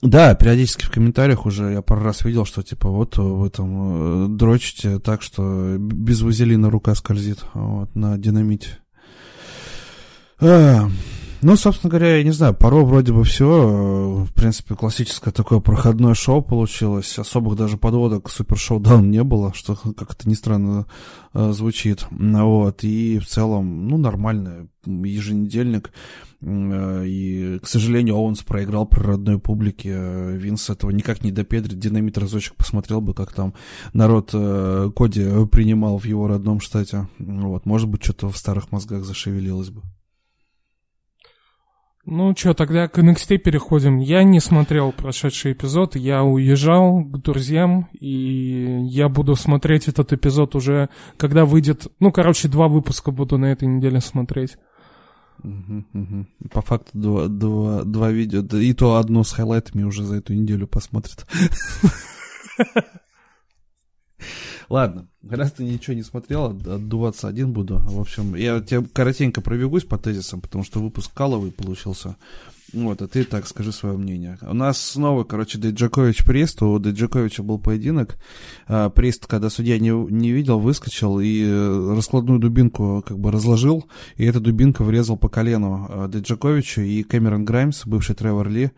Да, 0.01 0.33
периодически 0.37 0.85
в 0.85 0.93
комментариях 0.93 1.45
уже 1.45 1.73
я 1.73 1.83
пару 1.83 2.03
раз 2.03 2.23
видел, 2.23 2.45
что 2.45 2.63
типа 2.63 2.89
вот 2.89 3.19
вы 3.19 3.51
там 3.51 4.27
э, 4.27 4.29
дрочите 4.29 5.01
так, 5.01 5.23
что 5.23 5.77
без 5.77 6.23
вазелина 6.23 6.71
рука 6.71 6.95
скользит 6.95 7.45
вот, 7.53 7.93
на 7.97 8.17
динамите. 8.17 8.79
А, 10.41 10.89
ну, 11.41 11.57
собственно 11.57 11.91
говоря, 11.91 12.17
я 12.17 12.25
не 12.25 12.33
знаю, 12.33 12.55
порой 12.55 12.85
вроде 12.85 13.13
бы 13.13 13.23
все. 13.25 14.25
В 14.25 14.33
принципе, 14.35 14.75
классическое 14.75 15.33
такое 15.33 15.61
проходное 15.61 16.15
шоу 16.15 16.43
получилось. 16.43 17.19
Особых 17.19 17.57
даже 17.57 17.77
подводок 17.77 18.31
супер 18.31 18.59
шоу-даун 18.59 19.11
не 19.11 19.23
было, 19.23 19.53
что 19.55 19.77
как-то 19.77 20.29
не 20.29 20.35
странно 20.35 20.87
э, 21.35 21.53
звучит. 21.53 22.07
Вот. 22.11 22.83
И 22.83 23.19
в 23.19 23.27
целом, 23.27 23.89
ну, 23.89 23.99
нормальный 23.99 24.69
еженедельник. 24.85 25.93
Э, 26.41 27.05
и, 27.07 27.59
к 27.61 27.69
сожалению, 27.69 28.17
Оуэнс 28.17 28.43
проиграл 28.43 28.87
при 28.87 29.01
родной 29.01 29.39
публике. 29.39 29.97
Винс 30.33 30.71
этого 30.71 30.91
никак 30.91 31.23
не 31.23 31.31
допедрит. 31.31 31.79
Динамит 31.79 32.19
разочек 32.19 32.57
посмотрел 32.57 33.01
бы, 33.01 33.15
как 33.15 33.33
там 33.33 33.55
народ 33.93 34.31
э, 34.33 34.91
Коди 34.97 35.47
принимал 35.47 35.99
в 35.99 36.05
его 36.05 36.27
родном 36.27 36.61
штате. 36.61 37.09
Вот. 37.19 37.65
Может 37.65 37.89
быть, 37.89 38.03
что-то 38.03 38.29
в 38.29 38.37
старых 38.37 38.73
мозгах 38.73 39.05
зашевелилось 39.05 39.71
бы. 39.71 39.83
Ну 42.11 42.35
что, 42.35 42.55
тогда 42.55 42.89
к 42.89 42.99
NXT 42.99 43.37
переходим. 43.37 43.99
Я 43.99 44.23
не 44.23 44.41
смотрел 44.41 44.93
прошедший 44.93 45.53
эпизод, 45.53 45.95
я 45.95 46.25
уезжал 46.25 47.05
к 47.05 47.19
друзьям, 47.19 47.91
и 47.93 48.81
я 48.89 49.11
буду 49.11 49.37
смотреть 49.37 49.89
этот 49.89 50.15
эпизод 50.15 50.55
уже, 50.55 50.89
когда 51.19 51.45
выйдет... 51.45 51.89
Ну, 52.01 52.11
короче, 52.11 52.49
два 52.49 52.67
выпуска 52.69 53.11
буду 53.11 53.37
на 53.37 53.53
этой 53.53 53.69
неделе 53.69 54.01
смотреть. 54.01 54.57
По 56.51 56.63
факту 56.63 56.91
два, 56.95 57.27
два, 57.27 57.83
два 57.85 58.11
видео, 58.11 58.41
и 58.57 58.73
то 58.73 58.97
одно 58.97 59.23
с 59.23 59.33
хайлайтами 59.33 59.83
уже 59.83 60.03
за 60.03 60.17
эту 60.17 60.33
неделю 60.33 60.67
посмотрят. 60.67 61.27
Ладно, 64.71 65.08
раз 65.29 65.53
ты 65.53 65.65
ничего 65.65 65.95
не 65.95 66.03
смотрел, 66.03 66.47
отдуваться 66.47 67.29
один 67.29 67.53
буду. 67.53 67.79
В 67.85 68.01
общем, 68.01 68.35
я 68.35 68.61
тебе 68.61 68.85
коротенько 68.93 69.41
пробегусь 69.41 69.85
по 69.85 69.99
тезисам, 69.99 70.41
потому 70.41 70.65
что 70.65 70.81
выпуск 70.81 71.13
каловый 71.13 71.51
получился. 71.51 72.17
Вот, 72.73 73.01
а 73.01 73.09
ты 73.09 73.25
так 73.25 73.47
скажи 73.47 73.73
свое 73.73 73.97
мнение. 73.97 74.39
У 74.43 74.53
нас 74.53 74.79
снова, 74.79 75.25
короче, 75.25 75.57
Дейджакович 75.59 76.25
Прест. 76.25 76.63
У 76.63 76.79
Дейджаковича 76.79 77.43
был 77.43 77.59
поединок. 77.59 78.19
А, 78.67 78.91
Прест, 78.91 79.27
когда 79.27 79.49
судья 79.49 79.79
не, 79.79 79.91
не 79.91 80.33
видел, 80.33 80.59
выскочил 80.59 81.19
и 81.19 81.45
э, 81.45 81.95
раскладную 81.95 82.39
дубинку 82.39 83.03
как 83.07 83.19
бы 83.19 83.31
разложил, 83.33 83.87
и 84.17 84.25
эта 84.27 84.41
дубинка 84.41 84.85
врезал 84.85 85.17
по 85.17 85.31
колену 85.31 85.87
а, 85.89 86.09
Дейджаковичу, 86.09 86.83
и 86.83 87.03
Кэмерон 87.05 87.47
Граймс, 87.47 87.87
бывший 87.87 88.15
Тревор 88.15 88.49
Ли, 88.49 88.71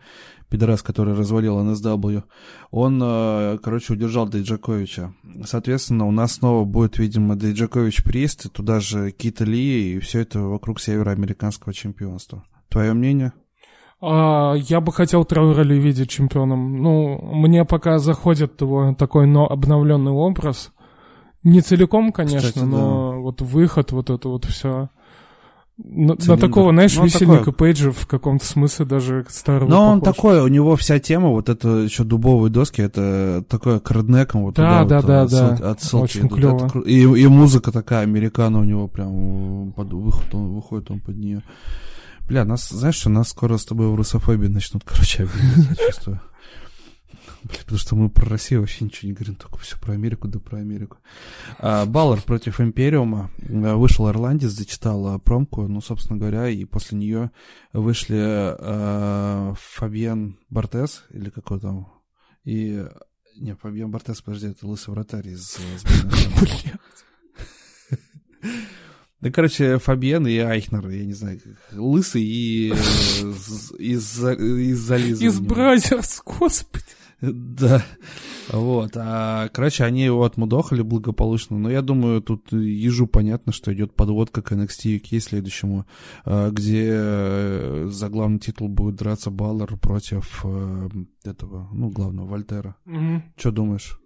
пидорас, 0.51 0.83
который 0.83 1.15
развалил 1.15 1.59
NSW, 1.59 2.23
он, 2.69 3.01
э, 3.01 3.57
короче, 3.63 3.93
удержал 3.93 4.27
Дейджаковича. 4.27 5.13
Соответственно, 5.45 6.05
у 6.05 6.11
нас 6.11 6.33
снова 6.33 6.65
будет, 6.65 6.99
видимо, 6.99 7.35
Дейджакович 7.35 8.03
Приест, 8.03 8.45
и 8.45 8.49
туда 8.49 8.81
же 8.81 9.11
Кита 9.11 9.45
Ли, 9.45 9.95
и 9.95 9.99
все 9.99 10.19
это 10.19 10.41
вокруг 10.41 10.81
североамериканского 10.81 11.73
чемпионства. 11.73 12.43
Твое 12.69 12.93
мнение? 12.93 13.31
А, 14.01 14.53
я 14.55 14.81
бы 14.81 14.91
хотел 14.91 15.23
Тревора 15.23 15.61
Ли 15.61 15.79
видеть 15.79 16.09
чемпионом. 16.09 16.81
Ну, 16.81 17.17
мне 17.33 17.63
пока 17.65 17.99
заходит 17.99 18.59
его 18.59 18.93
такой 18.93 19.27
но 19.27 19.47
обновленный 19.47 20.11
образ. 20.11 20.71
Не 21.43 21.61
целиком, 21.61 22.11
конечно, 22.11 22.49
Кстати, 22.49 22.63
но 22.63 23.11
да. 23.11 23.17
вот 23.17 23.41
выход, 23.41 23.91
вот 23.91 24.09
это 24.09 24.27
вот 24.27 24.45
все. 24.45 24.89
На, 25.83 26.15
на 26.15 26.37
такого, 26.37 26.71
знаешь, 26.71 26.95
ну, 26.95 27.05
весельника 27.05 27.45
такой... 27.45 27.53
Пейджа 27.53 27.91
в 27.91 28.05
каком-то 28.05 28.45
смысле 28.45 28.85
даже 28.85 29.25
старого 29.29 29.69
Но 29.69 29.91
он 29.91 30.01
такой, 30.01 30.41
у 30.41 30.47
него 30.47 30.75
вся 30.75 30.99
тема, 30.99 31.29
вот 31.29 31.49
это 31.49 31.69
еще 31.79 32.03
дубовые 32.03 32.51
доски, 32.51 32.81
это 32.81 33.43
такое 33.49 33.79
к 33.79 33.89
реднекам 33.91 34.43
вот 34.43 34.55
да, 34.55 34.83
туда 34.83 35.01
да, 35.01 35.01
вот, 35.01 35.07
да, 35.07 35.21
отсылки, 35.23 35.61
да. 35.61 35.71
отсылки 35.71 36.03
Очень 36.03 36.27
идут. 36.27 36.33
клево. 36.37 36.65
Это, 36.67 36.79
и, 36.79 37.01
и 37.01 37.27
музыка 37.27 37.71
такая, 37.71 38.01
американо 38.01 38.59
у 38.59 38.63
него 38.63 38.87
прям 38.87 39.71
под 39.71 39.91
выход, 39.91 40.33
он, 40.33 40.53
выходит 40.53 40.91
он 40.91 40.99
под 40.99 41.17
нее. 41.17 41.41
Бля, 42.27 42.45
нас, 42.45 42.69
знаешь, 42.69 42.95
что 42.95 43.09
нас 43.09 43.29
скоро 43.29 43.57
с 43.57 43.65
тобой 43.65 43.87
в 43.87 43.95
русофобии 43.95 44.47
начнут, 44.47 44.83
короче, 44.85 45.23
обвинять, 45.23 45.79
я 45.79 45.87
чувствую. 45.87 46.21
Потому 47.43 47.77
что 47.77 47.95
мы 47.95 48.09
про 48.09 48.27
Россию 48.27 48.61
вообще 48.61 48.85
ничего 48.85 49.09
не 49.09 49.13
говорим, 49.13 49.35
только 49.35 49.57
все 49.57 49.77
про 49.79 49.93
Америку, 49.93 50.27
да 50.27 50.39
про 50.39 50.59
Америку. 50.59 50.97
А, 51.57 51.85
Баллар 51.85 52.21
против 52.21 52.61
Империума. 52.61 53.31
А, 53.49 53.75
вышел 53.75 54.09
Ирландец, 54.09 54.51
зачитал 54.51 55.07
а, 55.07 55.19
промку, 55.19 55.67
ну, 55.67 55.81
собственно 55.81 56.19
говоря, 56.19 56.49
и 56.49 56.65
после 56.65 56.97
нее 56.97 57.31
вышли 57.73 58.17
а, 58.19 59.53
Фабиан 59.57 60.39
Бортес, 60.49 61.05
или 61.11 61.29
какой 61.29 61.59
там, 61.59 61.91
и... 62.43 62.85
Не, 63.37 63.55
Фабиан 63.55 63.89
Бортес, 63.89 64.21
подожди, 64.21 64.47
это 64.47 64.67
лысый 64.67 64.93
вратарь 64.93 65.29
из 65.29 65.57
э. 65.57 65.61
Да, 69.21 69.29
короче, 69.31 69.77
Фабиан 69.77 70.25
и 70.27 70.37
Айхнер, 70.37 70.89
я 70.89 71.05
не 71.05 71.13
знаю, 71.13 71.39
лысый 71.71 72.23
и 72.23 72.71
э, 72.71 72.75
из, 72.75 74.21
из 74.23 74.77
зализа. 74.77 75.23
Из 75.23 75.39
Brothers, 75.39 76.21
господи. 76.25 76.83
Да. 77.21 77.83
Вот. 78.49 78.91
А, 78.95 79.47
короче, 79.49 79.83
они 79.83 80.03
его 80.03 80.23
отмудохали 80.23 80.81
благополучно. 80.81 81.57
Но 81.57 81.69
я 81.69 81.81
думаю, 81.81 82.21
тут 82.21 82.51
ежу 82.51 83.07
понятно, 83.07 83.51
что 83.51 83.73
идет 83.73 83.95
подводка 83.95 84.41
к 84.41 84.51
NXT 84.51 84.99
UK 84.99 85.19
следующему, 85.19 85.85
а, 86.25 86.49
где 86.49 86.89
э, 86.91 87.87
за 87.89 88.09
главный 88.09 88.39
титул 88.39 88.67
будет 88.69 88.95
драться 88.95 89.29
Балор 89.29 89.77
против 89.77 90.41
э, 90.43 90.89
этого, 91.23 91.69
ну, 91.71 91.89
главного, 91.89 92.27
Вальтера. 92.27 92.75
Угу. 92.85 93.23
Что 93.37 93.51
думаешь? 93.51 93.99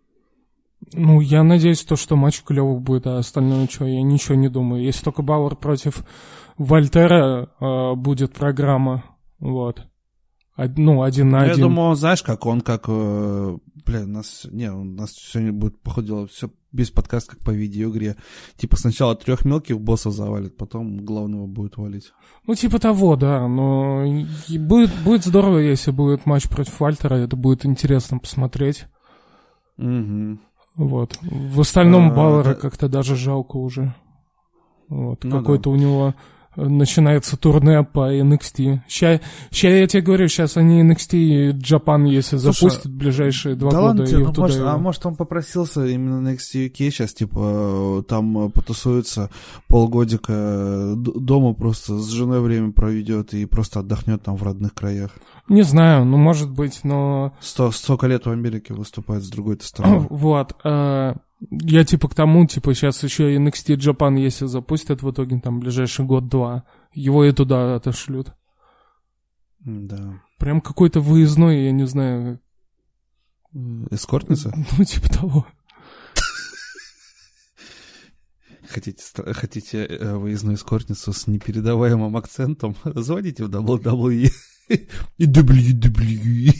Ну, 0.93 1.21
я 1.21 1.43
надеюсь, 1.43 1.83
то, 1.83 1.95
что 1.95 2.15
матч 2.15 2.43
клевый 2.43 2.79
будет, 2.79 3.07
а 3.07 3.17
остальное 3.17 3.67
что, 3.67 3.85
я 3.85 4.03
ничего 4.03 4.35
не 4.35 4.49
думаю. 4.49 4.83
Если 4.83 5.03
только 5.03 5.21
Бауэр 5.21 5.55
против 5.55 6.05
Вольтера 6.57 7.49
э, 7.59 7.95
будет 7.95 8.33
программа, 8.33 9.05
вот. 9.39 9.87
Ну, 10.57 11.01
один 11.03 11.29
на 11.29 11.39
ну, 11.39 11.43
один. 11.45 11.57
Я 11.57 11.63
думаю, 11.63 11.95
знаешь, 11.95 12.23
как 12.23 12.45
он, 12.45 12.61
как... 12.61 12.85
Э, 12.87 13.57
бля, 13.85 14.03
у 14.03 14.07
нас... 14.07 14.47
Не, 14.49 14.71
у 14.71 14.83
нас 14.83 15.11
сегодня 15.11 15.51
будет, 15.51 15.81
походу, 15.81 16.27
все 16.31 16.49
без 16.71 16.91
подкаста, 16.91 17.31
как 17.31 17.39
по 17.39 17.51
видеоигре. 17.51 18.17
Типа 18.57 18.75
сначала 18.77 19.15
трех 19.15 19.45
мелких 19.45 19.79
боссов 19.79 20.13
завалит, 20.13 20.57
потом 20.57 21.05
главного 21.05 21.47
будет 21.47 21.77
валить. 21.77 22.11
Ну, 22.45 22.55
типа 22.55 22.79
того, 22.79 23.15
да. 23.15 23.47
Но 23.47 24.05
будет, 24.59 24.91
будет 25.03 25.23
здорово, 25.23 25.59
если 25.59 25.91
будет 25.91 26.25
матч 26.25 26.49
против 26.49 26.79
Вальтера. 26.79 27.15
Это 27.15 27.35
будет 27.35 27.65
интересно 27.65 28.19
посмотреть. 28.19 28.87
Угу. 29.77 30.39
Вот. 30.75 31.17
В 31.21 31.61
остальном 31.61 32.11
а, 32.11 32.13
Баллера 32.13 32.53
да... 32.53 32.55
как-то 32.55 32.89
даже 32.89 33.15
жалко 33.15 33.57
уже. 33.57 33.95
Вот. 34.89 35.23
Ну, 35.23 35.39
Какой-то 35.39 35.65
да. 35.65 35.69
у 35.71 35.75
него 35.75 36.13
начинается 36.55 37.37
турне 37.37 37.83
по 37.83 38.13
NXT. 38.13 38.81
Сейчас, 38.87 39.21
сейчас 39.51 39.71
я 39.71 39.87
тебе 39.87 40.01
говорю, 40.01 40.27
сейчас 40.27 40.57
они 40.57 40.81
NXT 40.81 41.17
и 41.17 41.49
Japan, 41.51 42.07
если 42.07 42.37
Слушай, 42.37 42.53
запустят 42.53 42.85
в 42.85 42.95
ближайшие 42.95 43.55
два 43.55 43.71
да 43.71 43.77
года. 43.77 44.01
Ладно, 44.01 44.15
и 44.15 44.23
ну, 44.23 44.33
может, 44.35 44.61
а 44.61 44.77
может 44.77 45.05
он 45.05 45.15
попросился 45.15 45.85
именно 45.85 46.27
NXT 46.27 46.67
UK 46.67 46.89
сейчас, 46.91 47.13
типа, 47.13 48.03
там 48.07 48.51
потусуется 48.51 49.29
полгодика 49.67 50.93
дома 50.95 51.53
просто 51.53 51.97
с 51.97 52.09
женой 52.09 52.41
время 52.41 52.71
проведет 52.71 53.33
и 53.33 53.45
просто 53.45 53.79
отдохнет 53.79 54.23
там 54.23 54.35
в 54.35 54.43
родных 54.43 54.73
краях. 54.73 55.11
Не 55.47 55.61
знаю, 55.61 56.05
ну 56.05 56.17
может 56.17 56.49
быть, 56.49 56.79
но... 56.83 57.33
Сто, 57.39 57.71
столько 57.71 58.07
лет 58.07 58.25
в 58.25 58.31
Америке 58.31 58.73
выступает 58.73 59.23
с 59.23 59.29
другой-то 59.29 59.65
стороны. 59.67 60.07
Вот. 60.09 60.55
Я 61.51 61.83
типа 61.85 62.07
к 62.07 62.15
тому, 62.15 62.45
типа 62.45 62.73
сейчас 62.73 63.03
еще 63.03 63.35
NXT 63.35 63.75
Japan, 63.77 64.19
если 64.19 64.45
запустят 64.45 65.01
в 65.01 65.11
итоге 65.11 65.39
там 65.39 65.59
ближайший 65.59 66.05
год-два, 66.05 66.63
его 66.93 67.25
и 67.25 67.31
туда 67.31 67.75
отошлют. 67.75 68.33
Да. 69.59 70.21
Прям 70.37 70.61
какой-то 70.61 70.99
выездной, 70.99 71.65
я 71.65 71.71
не 71.71 71.85
знаю. 71.85 72.39
Эскортница? 73.89 74.53
Ну, 74.77 74.83
типа 74.83 75.09
того. 75.09 75.47
Хотите, 78.67 79.03
хотите 79.33 79.85
э, 79.85 80.15
выездную 80.15 80.57
эскортницу 80.57 81.13
с 81.13 81.27
непередаваемым 81.27 82.17
акцентом? 82.17 82.75
Звоните 82.83 83.45
в 83.45 83.49
WWE. 83.49 84.31
WWE. 85.19 86.53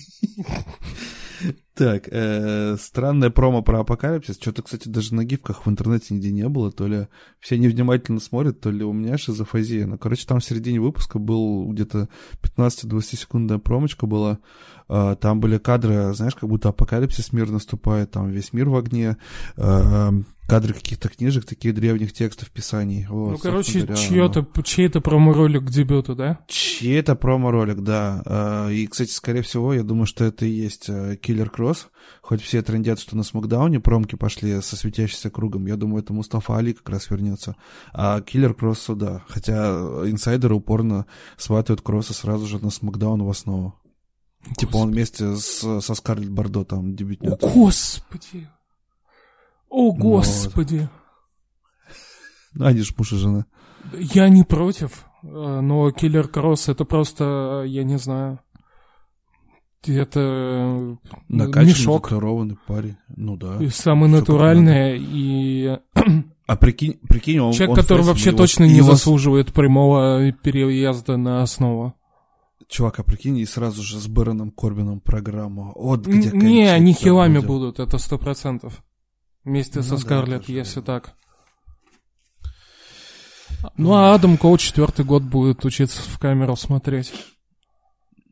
Так, 1.75 2.07
э, 2.09 2.77
странная 2.79 3.29
промо 3.29 3.61
про 3.61 3.81
апокалипсис. 3.81 4.37
Что-то, 4.39 4.63
кстати, 4.63 4.87
даже 4.87 5.13
на 5.13 5.25
гифках 5.25 5.65
в 5.65 5.69
интернете 5.69 6.13
нигде 6.13 6.31
не 6.31 6.47
было. 6.47 6.71
То 6.71 6.87
ли 6.87 7.07
все 7.41 7.57
невнимательно 7.57 8.21
смотрят, 8.21 8.61
то 8.61 8.71
ли 8.71 8.83
у 8.85 8.93
меня 8.93 9.17
шизофазия. 9.17 9.85
Ну, 9.85 9.97
короче, 9.97 10.25
там 10.25 10.39
в 10.39 10.45
середине 10.45 10.79
выпуска 10.79 11.19
был 11.19 11.67
где-то 11.67 12.07
15-20 12.41 13.01
секундная 13.01 13.57
промочка 13.57 14.07
была. 14.07 14.39
Э, 14.87 15.17
там 15.19 15.41
были 15.41 15.57
кадры, 15.57 16.13
знаешь, 16.13 16.35
как 16.35 16.47
будто 16.47 16.69
апокалипсис 16.69 17.33
мир 17.33 17.49
наступает, 17.49 18.11
там 18.11 18.29
весь 18.29 18.53
мир 18.53 18.69
в 18.69 18.75
огне. 18.77 19.17
Э, 19.57 20.11
кадры 20.47 20.73
каких-то 20.73 21.09
книжек, 21.09 21.45
таких 21.45 21.73
древних 21.73 22.13
текстов, 22.13 22.51
писаний. 22.51 23.05
Вот, 23.09 23.31
ну, 23.31 23.37
короче, 23.37 23.85
чьё-то, 23.95 24.47
ну... 24.55 24.63
чей-то 24.63 25.01
промо-ролик 25.01 25.65
к 25.65 25.71
дебюту, 25.71 26.15
да? 26.15 26.39
Чей-то 26.47 27.15
промо-ролик, 27.15 27.81
да. 27.81 28.21
А, 28.25 28.69
и, 28.69 28.85
кстати, 28.87 29.11
скорее 29.11 29.41
всего, 29.41 29.73
я 29.73 29.83
думаю, 29.83 30.05
что 30.05 30.23
это 30.23 30.45
и 30.45 30.49
есть 30.49 30.89
Киллер 31.21 31.49
Кросс. 31.49 31.87
Хоть 32.21 32.41
все 32.41 32.61
трендят, 32.61 32.99
что 32.99 33.17
на 33.17 33.23
Смакдауне 33.23 33.79
промки 33.79 34.15
пошли 34.15 34.61
со 34.61 34.75
светящимся 34.75 35.29
кругом. 35.29 35.65
Я 35.65 35.75
думаю, 35.75 36.03
это 36.03 36.13
Мустафа 36.13 36.57
Али 36.57 36.73
как 36.73 36.89
раз 36.89 37.09
вернется. 37.09 37.55
А 37.93 38.21
Киллер 38.21 38.53
Кроссу, 38.53 38.95
да. 38.95 39.23
Хотя 39.27 39.71
инсайдеры 40.05 40.55
упорно 40.55 41.05
сватают 41.37 41.81
Кросса 41.81 42.13
сразу 42.13 42.45
же 42.45 42.63
на 42.63 42.69
Смакдаун 42.69 43.23
в 43.23 43.29
основу. 43.29 43.73
Господи. 44.43 44.59
Типа 44.59 44.77
он 44.77 44.91
вместе 44.91 45.35
с, 45.35 45.81
со 45.81 45.95
Скарлетт 45.95 46.29
Бордо 46.29 46.63
там 46.63 46.95
дебютнет. 46.95 47.43
О, 47.43 47.47
господи! 47.47 48.47
О, 49.77 49.91
господи. 49.91 50.87
Ну, 52.53 52.65
они 52.65 52.79
же 52.79 52.93
муж 52.97 53.11
и 53.11 53.17
жена. 53.17 53.45
Я 53.99 54.29
не 54.29 54.43
против, 54.43 55.05
э, 55.21 55.27
но 55.27 55.91
Киллер 55.91 56.29
Кросс 56.29 56.69
это 56.69 56.85
просто, 56.85 57.65
я 57.67 57.83
не 57.83 57.97
знаю, 57.97 58.39
это 59.85 60.19
э, 60.21 60.95
Накачанный, 61.27 61.71
мешок. 61.71 62.03
татуированный 62.03 62.57
парень, 62.65 62.95
ну 63.17 63.35
да. 63.35 63.57
И 63.59 63.67
самый 63.67 64.07
натуральный, 64.07 64.97
и... 64.97 65.77
А 66.47 66.55
прикинь, 66.55 66.97
прикинь 67.09 67.39
он... 67.39 67.51
Человек, 67.51 67.71
он 67.71 67.75
который 67.75 68.05
вообще 68.05 68.29
его, 68.29 68.37
точно 68.37 68.63
не 68.63 68.79
заслуживает 68.79 69.51
прямого 69.51 70.31
переезда 70.31 71.17
на 71.17 71.41
основу. 71.41 71.95
Чувак, 72.69 72.99
а 72.99 73.03
прикинь, 73.03 73.39
и 73.39 73.45
сразу 73.45 73.83
же 73.83 73.99
с 73.99 74.07
Бэроном 74.07 74.51
Корбином 74.51 75.01
программу. 75.01 75.73
Вот 75.75 76.07
где 76.07 76.31
Не, 76.31 76.67
они 76.71 76.93
хилами 76.93 77.39
будем. 77.39 77.47
будут, 77.47 77.79
это 77.79 77.97
сто 77.97 78.17
процентов. 78.17 78.84
Вместе 79.45 79.79
ну, 79.79 79.83
со 79.83 79.97
Скарлетт, 79.97 80.47
да, 80.47 80.53
если 80.53 80.81
так. 80.81 81.13
Ну, 83.77 83.93
а 83.93 84.13
Адам 84.13 84.37
Коу 84.37 84.57
четвертый 84.57 85.05
год 85.05 85.23
будет 85.23 85.63
учиться 85.65 86.01
в 86.01 86.19
камеру 86.19 86.55
смотреть. 86.55 87.13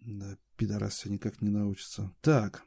Да, 0.01 0.35
пидорас 0.57 0.95
все 0.95 1.09
никак 1.09 1.39
не 1.41 1.49
научится. 1.49 2.11
Так. 2.21 2.63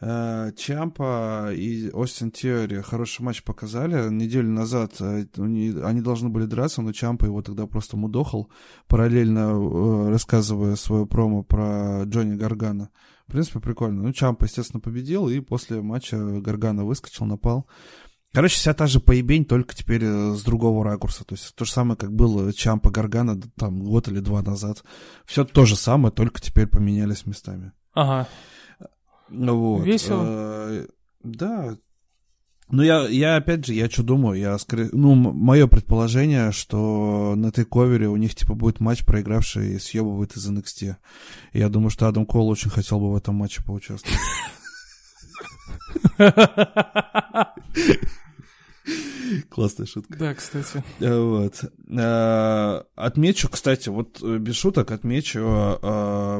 Э, 0.00 0.50
Чампа 0.56 1.52
и 1.54 1.90
Остин 1.90 2.32
Теори 2.32 2.82
хороший 2.82 3.22
матч 3.22 3.44
показали. 3.44 4.10
Неделю 4.10 4.50
назад 4.50 5.00
э, 5.00 5.24
они 5.36 6.00
должны 6.00 6.30
были 6.30 6.46
драться, 6.46 6.82
но 6.82 6.92
Чампа 6.92 7.26
его 7.26 7.40
тогда 7.42 7.66
просто 7.66 7.96
мудохал, 7.96 8.50
параллельно 8.88 9.52
э, 9.52 10.10
рассказывая 10.10 10.74
свою 10.74 11.06
промо 11.06 11.44
про 11.44 12.02
Джонни 12.04 12.34
Гаргана. 12.34 12.90
В 13.26 13.32
принципе, 13.32 13.60
прикольно. 13.60 14.02
Ну, 14.02 14.12
Чампа, 14.12 14.44
естественно, 14.44 14.80
победил, 14.80 15.28
и 15.28 15.40
после 15.40 15.80
матча 15.80 16.18
Гаргана 16.18 16.84
выскочил, 16.84 17.24
напал. 17.26 17.66
Короче, 18.32 18.56
вся 18.56 18.74
та 18.74 18.86
же 18.88 18.98
поебень, 18.98 19.44
только 19.44 19.76
теперь 19.76 20.04
с 20.04 20.42
другого 20.42 20.84
ракурса. 20.84 21.24
То 21.24 21.36
есть 21.36 21.54
то 21.54 21.64
же 21.64 21.70
самое, 21.70 21.96
как 21.96 22.12
было 22.12 22.52
Чампа 22.52 22.90
Гаргана 22.90 23.40
там 23.56 23.84
год 23.84 24.08
или 24.08 24.18
два 24.18 24.42
назад. 24.42 24.82
Все 25.24 25.44
то 25.44 25.64
же 25.64 25.76
самое, 25.76 26.12
только 26.12 26.40
теперь 26.40 26.66
поменялись 26.66 27.26
местами. 27.26 27.72
Ага. 27.92 28.28
Вот. 29.28 29.84
Весело. 29.84 30.22
А, 30.26 30.86
да. 31.22 31.76
Ну, 32.70 32.82
я, 32.82 33.06
я, 33.08 33.36
опять 33.36 33.66
же, 33.66 33.74
я 33.74 33.90
что 33.90 34.02
думаю, 34.02 34.40
я 34.40 34.58
скорее, 34.58 34.88
ну, 34.92 35.14
мое 35.14 35.66
предположение, 35.66 36.50
что 36.50 37.34
на 37.36 37.52
тейковере 37.52 38.08
у 38.08 38.16
них, 38.16 38.34
типа, 38.34 38.54
будет 38.54 38.80
матч, 38.80 39.04
проигравший 39.04 39.78
съебывает 39.78 40.34
из 40.36 40.50
NXT. 40.50 40.96
И 41.52 41.58
я 41.58 41.68
думаю, 41.68 41.90
что 41.90 42.08
Адам 42.08 42.24
Кол 42.26 42.48
очень 42.48 42.70
хотел 42.70 43.00
бы 43.00 43.12
в 43.12 43.16
этом 43.16 43.34
матче 43.34 43.62
поучаствовать. 43.62 44.18
Классная 49.48 49.86
шутка. 49.86 50.18
Да, 50.18 50.34
кстати. 50.34 50.84
Э, 51.00 51.18
вот. 51.18 51.64
Э, 51.88 52.82
отмечу, 52.94 53.48
кстати, 53.48 53.88
вот 53.88 54.18
э, 54.22 54.38
без 54.38 54.56
шуток 54.56 54.90
отмечу 54.90 55.78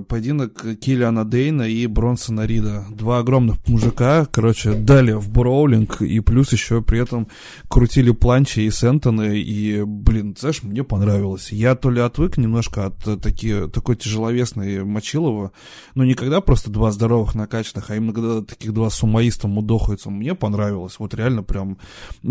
поединок 0.08 0.78
Киллиана 0.80 1.24
Дейна 1.24 1.62
и 1.62 1.86
Бронсона 1.86 2.46
Рида. 2.46 2.86
Два 2.90 3.18
огромных 3.18 3.66
мужика, 3.66 4.26
короче, 4.26 4.74
дали 4.74 5.12
в 5.12 5.30
броулинг, 5.30 6.02
и 6.02 6.20
плюс 6.20 6.52
еще 6.52 6.82
при 6.82 7.00
этом 7.00 7.28
крутили 7.68 8.10
планчи 8.10 8.60
и 8.60 8.70
сентоны, 8.70 9.38
и, 9.38 9.82
блин, 9.82 10.36
знаешь, 10.38 10.62
мне 10.62 10.84
понравилось. 10.84 11.52
Я 11.52 11.74
то 11.74 11.90
ли 11.90 12.00
отвык 12.00 12.36
немножко 12.36 12.86
от 12.86 13.22
таки, 13.22 13.68
такой 13.68 13.96
тяжеловесной 13.96 14.84
Мочилова, 14.84 15.52
но 15.94 16.04
никогда 16.04 16.40
просто 16.40 16.70
два 16.70 16.90
здоровых 16.90 17.34
накачанных, 17.34 17.90
а 17.90 17.96
именно 17.96 18.12
когда 18.12 18.42
таких 18.42 18.72
два 18.72 18.90
сумаиста 18.90 19.48
мудохаются. 19.48 20.10
Мне 20.10 20.34
понравилось. 20.34 20.96
Вот 20.98 21.14
реально 21.14 21.42
прям 21.42 21.78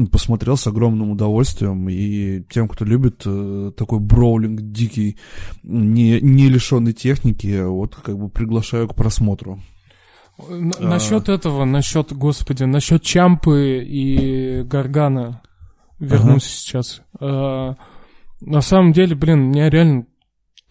посмотрел 0.08 0.58
с 0.58 0.68
огромным 0.68 1.12
удовольствием. 1.12 1.88
И 1.90 2.44
тем, 2.50 2.68
кто 2.68 2.86
любит 2.86 3.24
э, 3.26 3.72
такой 3.76 4.00
броулинг 4.00 4.62
дикий, 4.62 5.18
не, 5.64 6.20
не 6.22 6.50
лишенный 6.50 6.94
техники, 6.94 7.64
вот 7.64 7.96
как 7.96 8.18
бы 8.18 8.30
приглашаю 8.30 8.88
к 8.88 8.96
просмотру. 8.96 9.60
Насчет 10.50 11.30
а... 11.30 11.34
этого, 11.34 11.66
насчет, 11.66 12.12
господи, 12.12 12.64
насчет 12.64 13.04
Чампы 13.04 13.84
и 13.86 14.64
Гаргана 14.64 15.42
вернусь 16.00 16.44
ага. 16.44 16.50
сейчас. 16.50 17.02
А, 17.20 17.76
на 18.42 18.62
самом 18.62 18.94
деле, 18.94 19.16
блин, 19.16 19.50
мне 19.50 19.70
реально 19.70 20.06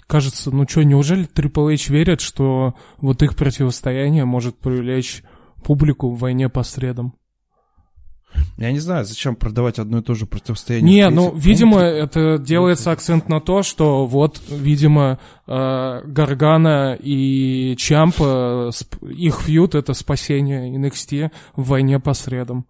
кажется, 0.06 0.50
ну 0.50 0.68
что, 0.68 0.82
неужели 0.82 1.26
Triple 1.26 1.72
H 1.72 1.88
верят, 1.88 2.20
что 2.20 2.74
вот 2.98 3.22
их 3.22 3.36
противостояние 3.36 4.24
может 4.24 4.58
привлечь 4.58 5.22
публику 5.64 6.10
в 6.10 6.18
войне 6.18 6.48
по 6.48 6.62
средам? 6.62 7.14
Я 8.58 8.72
не 8.72 8.78
знаю, 8.78 9.04
зачем 9.04 9.34
продавать 9.34 9.78
одно 9.78 9.98
и 9.98 10.02
то 10.02 10.14
же 10.14 10.26
противостояние. 10.26 10.94
Не, 10.94 11.10
ну, 11.10 11.34
видимо, 11.34 11.80
это 11.80 12.38
делается 12.38 12.92
акцент 12.92 13.28
на 13.28 13.40
то, 13.40 13.62
что 13.62 14.06
вот, 14.06 14.40
видимо, 14.48 15.18
э, 15.46 16.02
Гаргана 16.04 16.96
и 17.00 17.74
Чампа, 17.76 18.70
их 19.08 19.40
фьют— 19.40 19.74
это 19.76 19.94
спасение 19.94 20.70
NXT 20.76 21.30
в 21.56 21.68
войне 21.68 21.98
по 21.98 22.14
средам. 22.14 22.66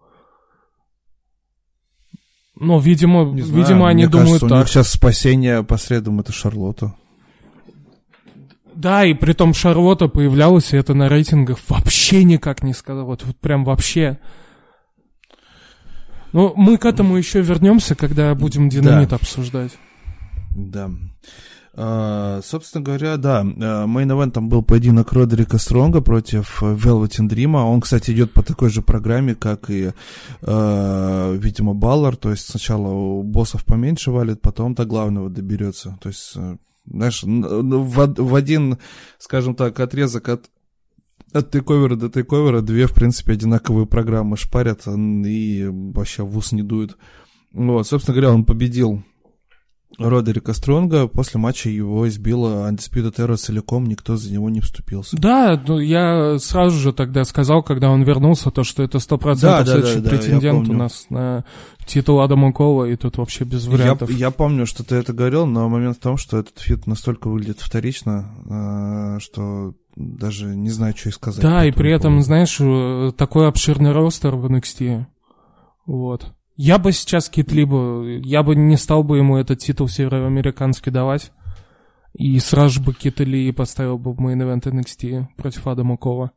Ну, 2.55 2.79
видимо, 2.79 3.25
не 3.25 3.41
знаю, 3.41 3.63
видимо, 3.63 3.89
они 3.89 4.07
думают 4.07 4.41
кажется, 4.41 4.47
так. 4.47 4.57
У 4.57 4.59
них 4.59 4.67
сейчас 4.69 4.91
спасение 4.91 5.63
по 5.63 5.77
средам— 5.77 6.19
это 6.21 6.31
Шарлотта. 6.31 6.95
Да, 8.75 9.05
и 9.05 9.13
при 9.13 9.33
том 9.33 9.53
Шарлотта 9.53 10.07
появлялась, 10.07 10.73
и 10.73 10.77
это 10.77 10.93
на 10.93 11.09
рейтингах 11.09 11.59
вообще 11.67 12.23
никак 12.23 12.63
не 12.63 12.73
сказал. 12.73 13.05
Вот, 13.05 13.23
вот 13.23 13.37
прям 13.37 13.63
вообще. 13.63 14.19
Ну, 16.33 16.53
мы 16.55 16.77
к 16.77 16.85
этому 16.85 17.15
еще 17.15 17.41
вернемся, 17.41 17.95
когда 17.95 18.33
будем 18.35 18.67
динамит 18.67 19.09
да. 19.09 19.15
обсуждать. 19.15 19.71
Да. 20.55 20.89
Uh, 21.75 22.43
собственно 22.45 22.83
говоря, 22.83 23.17
да, 23.17 23.41
мейн-эвентом 23.43 24.47
был 24.47 24.61
поединок 24.61 25.11
Родерика 25.11 25.57
Стронга 25.57 26.01
против 26.01 26.61
Velvet 26.61 27.17
Dream. 27.27 27.55
Он, 27.55 27.81
кстати, 27.81 28.11
идет 28.11 28.31
по 28.31 28.43
такой 28.43 28.69
же 28.69 28.83
программе, 28.83 29.33
как 29.33 29.71
и, 29.71 29.91
uh, 30.41 31.37
видимо, 31.37 31.73
Баллар. 31.73 32.15
То 32.15 32.29
есть 32.29 32.47
сначала 32.47 32.89
у 32.89 33.23
боссов 33.23 33.65
поменьше 33.65 34.11
валит, 34.11 34.39
потом 34.39 34.75
до 34.75 34.85
главного 34.85 35.31
доберется. 35.31 35.97
То 35.99 36.09
есть, 36.09 36.35
uh, 36.35 36.59
знаешь, 36.85 37.23
в, 37.23 38.13
в 38.17 38.35
один, 38.35 38.77
скажем 39.17 39.55
так, 39.55 39.79
отрезок 39.79 40.29
от 40.29 40.51
от 41.33 41.51
тейковера 41.51 41.95
до 41.95 42.09
тейковера 42.09 42.61
две, 42.61 42.87
в 42.87 42.93
принципе, 42.93 43.33
одинаковые 43.33 43.85
программы 43.85 44.37
шпарят 44.37 44.87
и 44.87 45.67
вообще 45.69 46.23
в 46.23 46.37
ус 46.37 46.51
не 46.51 46.63
дуют. 46.63 46.97
Вот, 47.51 47.87
собственно 47.87 48.15
говоря, 48.15 48.33
он 48.33 48.45
победил 48.45 49.03
Родерика 49.99 50.53
Стронга. 50.53 51.07
После 51.07 51.39
матча 51.39 51.69
его 51.69 52.07
избила 52.07 52.69
Undisputed 52.69 53.15
Era 53.17 53.35
целиком, 53.35 53.85
никто 53.85 54.17
за 54.17 54.31
него 54.31 54.49
не 54.49 54.59
вступился. 54.59 55.15
Да, 55.17 55.61
ну, 55.67 55.79
я 55.79 56.39
сразу 56.39 56.77
же 56.77 56.93
тогда 56.93 57.23
сказал, 57.23 57.63
когда 57.63 57.89
он 57.89 58.03
вернулся, 58.03 58.49
то, 58.49 58.63
что 58.63 58.83
это 58.83 58.97
100% 58.97 59.39
да, 59.41 59.65
следующий 59.65 59.99
да, 59.99 60.01
да, 60.01 60.09
претендент 60.09 60.69
у 60.69 60.73
нас 60.73 61.05
на 61.09 61.45
титул 61.85 62.21
Адама 62.21 62.51
Коула, 62.53 62.85
и 62.85 62.95
тут 62.95 63.17
вообще 63.17 63.43
без 63.43 63.67
вариантов. 63.67 64.09
Я, 64.09 64.17
я 64.17 64.31
помню, 64.31 64.65
что 64.65 64.83
ты 64.83 64.95
это 64.95 65.13
говорил, 65.13 65.45
но 65.45 65.69
момент 65.69 65.97
в 65.97 66.01
том, 66.01 66.17
что 66.17 66.37
этот 66.37 66.57
feud 66.59 66.87
настолько 66.87 67.29
выглядит 67.29 67.59
вторично, 67.59 69.17
э, 69.17 69.19
что 69.19 69.73
даже 69.95 70.55
не 70.55 70.69
знаю, 70.69 70.95
что 70.95 71.09
и 71.09 71.11
сказать. 71.11 71.41
Да, 71.41 71.65
и 71.65 71.71
при 71.71 71.91
этом, 71.91 72.21
знаешь, 72.21 72.57
э, 72.59 73.11
такой 73.15 73.47
обширный 73.47 73.91
ростер 73.91 74.35
в 74.35 74.45
NXT. 74.45 75.05
Вот. 75.85 76.33
Я 76.55 76.77
бы 76.77 76.91
сейчас 76.91 77.29
Киту 77.29 77.62
Ли 77.62 77.78
бы, 77.78 78.03
я 78.23 78.43
бы 78.43 78.55
не 78.55 78.77
стал 78.77 79.03
бы 79.03 79.17
ему 79.17 79.37
этот 79.37 79.59
титул 79.59 79.87
североамериканский 79.87 80.91
давать. 80.91 81.31
И 82.13 82.37
сразу 82.39 82.81
бы 82.81 82.93
Кита 82.93 83.32
Ли 83.32 83.51
поставил 83.51 83.97
бы 83.97 84.13
в 84.13 84.19
main 84.19 84.40
event 84.40 84.67
NXT 84.67 85.27
против 85.35 85.65
Адама 85.65 85.97
Коула. 85.97 86.31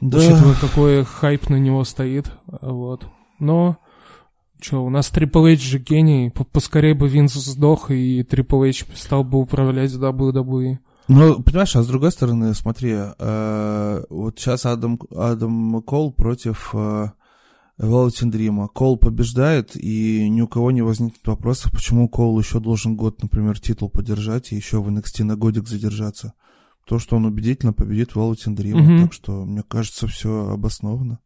Да. 0.00 0.18
Учитывая, 0.18 0.54
какой 0.54 1.04
хайп 1.04 1.48
на 1.48 1.56
него 1.56 1.82
стоит. 1.82 2.30
Вот. 2.46 3.08
Но, 3.40 3.78
что, 4.60 4.84
у 4.84 4.90
нас 4.90 5.12
Triple 5.12 5.54
H 5.54 5.60
же 5.60 5.78
гений. 5.80 6.32
Поскорее 6.52 6.94
бы 6.94 7.08
Винс 7.08 7.34
сдох, 7.34 7.90
и 7.90 8.22
Triple 8.22 8.68
H 8.68 8.86
стал 8.94 9.24
бы 9.24 9.40
управлять 9.40 9.90
WWE. 9.90 10.78
Ну, 11.08 11.42
понимаешь, 11.42 11.74
а 11.74 11.82
с 11.82 11.86
другой 11.86 12.12
стороны, 12.12 12.54
смотри, 12.54 12.94
э, 12.94 14.04
вот 14.10 14.38
сейчас 14.38 14.66
Адам, 14.66 15.00
Адам 15.16 15.80
Кол 15.82 16.12
против 16.12 16.70
э, 16.74 17.08
Дрима. 17.78 18.68
Кол 18.68 18.98
побеждает, 18.98 19.74
и 19.74 20.28
ни 20.28 20.42
у 20.42 20.48
кого 20.48 20.70
не 20.70 20.82
возникнет 20.82 21.26
вопросов, 21.26 21.72
почему 21.72 22.08
Кол 22.08 22.38
еще 22.38 22.60
должен 22.60 22.96
год, 22.96 23.22
например, 23.22 23.58
титул 23.58 23.88
подержать 23.88 24.52
и 24.52 24.56
еще 24.56 24.82
в 24.82 24.88
NXT 24.88 25.24
на 25.24 25.36
годик 25.36 25.66
задержаться. 25.66 26.34
То, 26.86 26.98
что 26.98 27.16
он 27.16 27.24
убедительно 27.24 27.72
победит 27.72 28.14
Велотин 28.14 28.54
Дрима. 28.54 28.80
Mm-hmm. 28.80 29.02
Так 29.02 29.12
что, 29.12 29.44
мне 29.44 29.62
кажется, 29.62 30.06
все 30.06 30.50
обосновано. 30.50 31.20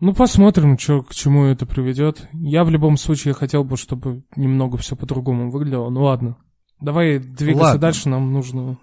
Ну, 0.00 0.14
посмотрим, 0.14 0.78
что, 0.78 1.02
к 1.02 1.14
чему 1.14 1.44
это 1.44 1.64
приведет. 1.64 2.28
Я 2.32 2.64
в 2.64 2.70
любом 2.70 2.96
случае 2.96 3.34
хотел 3.34 3.64
бы, 3.64 3.76
чтобы 3.76 4.24
немного 4.34 4.76
все 4.76 4.96
по-другому 4.96 5.50
выглядело. 5.50 5.90
Ну 5.90 6.02
ладно. 6.02 6.36
Давай 6.82 7.18
двигаться 7.18 7.64
Ладно. 7.64 7.80
дальше, 7.80 8.08
нам 8.08 8.32
нужно 8.32 8.78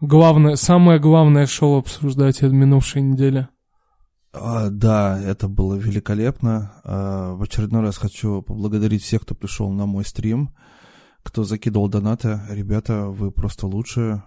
главное, 0.00 0.56
самое 0.56 0.98
главное 0.98 1.46
шоу 1.46 1.78
обсуждать 1.78 2.42
от 2.42 2.52
минувшей 2.52 3.02
недели. 3.02 3.48
А, 4.32 4.70
да, 4.70 5.20
это 5.22 5.46
было 5.48 5.74
великолепно. 5.74 6.72
А, 6.84 7.34
в 7.34 7.42
очередной 7.42 7.82
раз 7.82 7.98
хочу 7.98 8.42
поблагодарить 8.42 9.02
всех, 9.02 9.22
кто 9.22 9.34
пришел 9.34 9.70
на 9.70 9.86
мой 9.86 10.04
стрим, 10.04 10.54
кто 11.22 11.44
закидывал 11.44 11.88
донаты. 11.88 12.40
Ребята, 12.48 13.06
вы 13.06 13.30
просто 13.30 13.66
лучшие. 13.66 14.24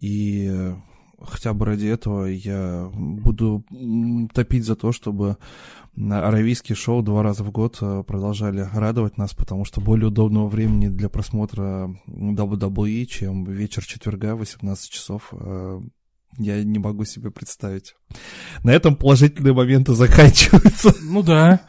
И 0.00 0.72
хотя 1.20 1.52
бы 1.52 1.66
ради 1.66 1.86
этого 1.86 2.26
я 2.26 2.88
буду 2.92 3.64
топить 4.32 4.64
за 4.64 4.76
то, 4.76 4.92
чтобы 4.92 5.36
аравийские 6.00 6.76
шоу 6.76 7.02
два 7.02 7.22
раза 7.22 7.42
в 7.42 7.50
год 7.50 7.78
э, 7.80 8.04
продолжали 8.06 8.68
радовать 8.72 9.18
нас, 9.18 9.34
потому 9.34 9.64
что 9.64 9.80
более 9.80 10.08
удобного 10.08 10.48
времени 10.48 10.88
для 10.88 11.08
просмотра 11.08 11.90
WWE, 12.06 13.04
чем 13.06 13.44
вечер 13.44 13.84
четверга, 13.84 14.36
18 14.36 14.90
часов, 14.90 15.32
э, 15.32 15.80
я 16.38 16.62
не 16.62 16.78
могу 16.78 17.04
себе 17.04 17.30
представить. 17.30 17.96
На 18.62 18.70
этом 18.70 18.94
положительные 18.94 19.54
моменты 19.54 19.94
заканчиваются. 19.94 20.94
Ну 21.02 21.22
да. 21.22 21.62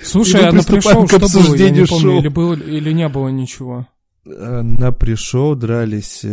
Слушай, 0.00 0.48
а 0.48 0.52
на 0.52 0.62
пришел 0.62 1.06
что 1.06 1.18
было? 1.18 1.54
Я 1.56 1.70
не 1.70 1.84
помню, 1.84 2.18
или, 2.18 2.28
было, 2.28 2.54
или 2.54 2.92
не 2.92 3.08
было 3.08 3.28
ничего. 3.28 3.86
Э, 4.24 4.62
на 4.62 4.92
пришел 4.92 5.54
дрались 5.54 6.24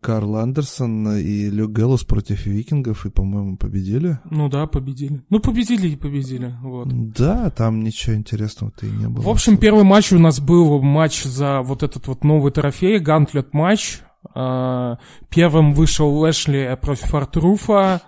Карл 0.00 0.36
Андерсон 0.36 1.16
и 1.16 1.50
Люк 1.50 1.72
Гэллус 1.72 2.04
против 2.04 2.46
викингов, 2.46 3.06
и, 3.06 3.10
по-моему, 3.10 3.56
победили. 3.56 4.18
Ну 4.30 4.48
да, 4.48 4.66
победили. 4.66 5.22
Ну, 5.30 5.40
победили 5.40 5.88
и 5.88 5.96
победили, 5.96 6.54
вот. 6.62 6.88
Да, 7.12 7.50
там 7.50 7.82
ничего 7.82 8.16
интересного-то 8.16 8.86
и 8.86 8.90
не 8.90 9.08
было. 9.08 9.22
В 9.22 9.28
общем, 9.28 9.56
первый 9.56 9.84
матч 9.84 10.12
у 10.12 10.18
нас 10.18 10.40
был 10.40 10.80
матч 10.80 11.24
за 11.24 11.62
вот 11.62 11.82
этот 11.82 12.06
вот 12.06 12.24
новый 12.24 12.52
трофей, 12.52 12.98
гантлет 12.98 13.52
матч. 13.52 14.00
А, 14.34 14.98
первым 15.30 15.74
вышел 15.74 16.08
Лэшли 16.08 16.78
против 16.80 17.14
Артруфа. 17.14 18.02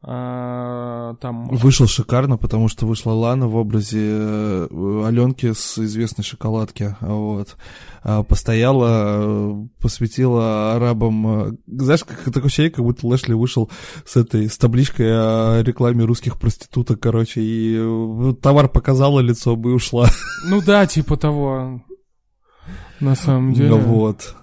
А, 0.00 1.14
там... 1.20 1.48
Вышел 1.48 1.88
шикарно, 1.88 2.36
потому 2.36 2.68
что 2.68 2.86
вышла 2.86 3.10
Лана 3.10 3.48
в 3.48 3.56
образе 3.56 3.98
э, 4.00 5.02
Аленки 5.04 5.52
с 5.52 5.76
известной 5.78 6.22
шоколадки. 6.22 6.96
Вот. 7.00 7.56
А, 8.02 8.22
постояла, 8.22 8.86
э, 9.20 9.66
посвятила 9.80 10.76
арабам... 10.76 11.26
Э, 11.26 11.52
знаешь, 11.66 12.04
как 12.04 12.22
такое 12.24 12.44
ощущение, 12.44 12.70
как 12.70 12.84
будто 12.84 13.06
Лэшли 13.08 13.32
вышел 13.32 13.70
с 14.06 14.16
этой, 14.16 14.48
с 14.48 14.56
табличкой 14.56 15.08
о 15.10 15.62
рекламе 15.62 16.04
русских 16.04 16.38
проституток, 16.38 17.00
короче, 17.00 17.40
и 17.42 18.34
товар 18.40 18.68
показала 18.68 19.18
лицо 19.18 19.54
и 19.54 19.66
ушла. 19.66 20.08
Ну 20.44 20.62
да, 20.62 20.86
типа 20.86 21.16
того. 21.16 21.82
На 23.00 23.16
самом 23.16 23.52
деле. 23.52 23.74
Вот. 23.74 24.36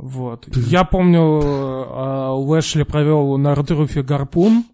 Вот. 0.00 0.48
Я 0.56 0.84
помню, 0.84 1.20
а, 1.22 2.32
Лэшли 2.34 2.84
провел 2.84 3.36
на 3.36 3.52
Артруфе 3.52 4.02
гарпун, 4.02 4.64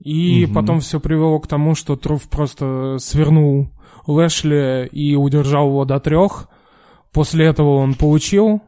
и 0.00 0.44
угу. 0.44 0.54
потом 0.54 0.80
все 0.80 0.98
привело 0.98 1.38
к 1.40 1.46
тому, 1.46 1.74
что 1.74 1.96
Труф 1.96 2.28
просто 2.28 2.96
свернул 2.98 3.68
Лэшли 4.06 4.88
и 4.90 5.14
удержал 5.14 5.68
его 5.68 5.84
до 5.84 6.00
трех. 6.00 6.48
После 7.12 7.46
этого 7.46 7.76
он 7.76 7.94
получил... 7.94 8.62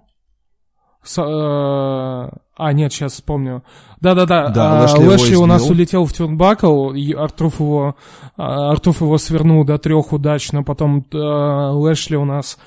С, 1.03 1.23
э, 1.23 1.23
а, 1.23 2.73
нет, 2.73 2.93
сейчас 2.93 3.13
вспомню. 3.15 3.63
Да-да-да, 4.01 4.49
да, 4.49 4.81
а, 4.81 4.83
Лэшли, 4.83 5.07
Лэшли 5.07 5.37
у 5.37 5.47
нас 5.47 5.71
улетел 5.71 6.05
в 6.05 6.13
тюрнбакл, 6.13 6.91
и 6.91 7.13
Артруф 7.13 7.61
его, 7.61 7.97
а, 8.37 8.73
Артруф 8.73 9.01
его 9.01 9.17
свернул 9.17 9.65
до 9.65 9.79
трех 9.79 10.13
удачно, 10.13 10.63
потом 10.63 11.07
э, 11.13 11.17
Лэшли 11.17 12.17
у 12.17 12.27
нас 12.27 12.59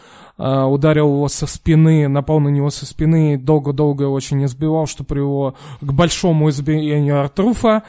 ударил 0.42 1.08
его 1.14 1.28
со 1.28 1.46
спины, 1.46 2.08
напал 2.08 2.40
на 2.40 2.50
него 2.50 2.70
со 2.70 2.86
спины, 2.86 3.38
долго-долго 3.38 4.04
очень 4.04 4.44
избивал, 4.46 4.88
что 4.88 5.04
привело 5.04 5.54
к 5.82 5.92
большому 5.94 6.50
избиению 6.50 7.20
Артруфа. 7.20 7.84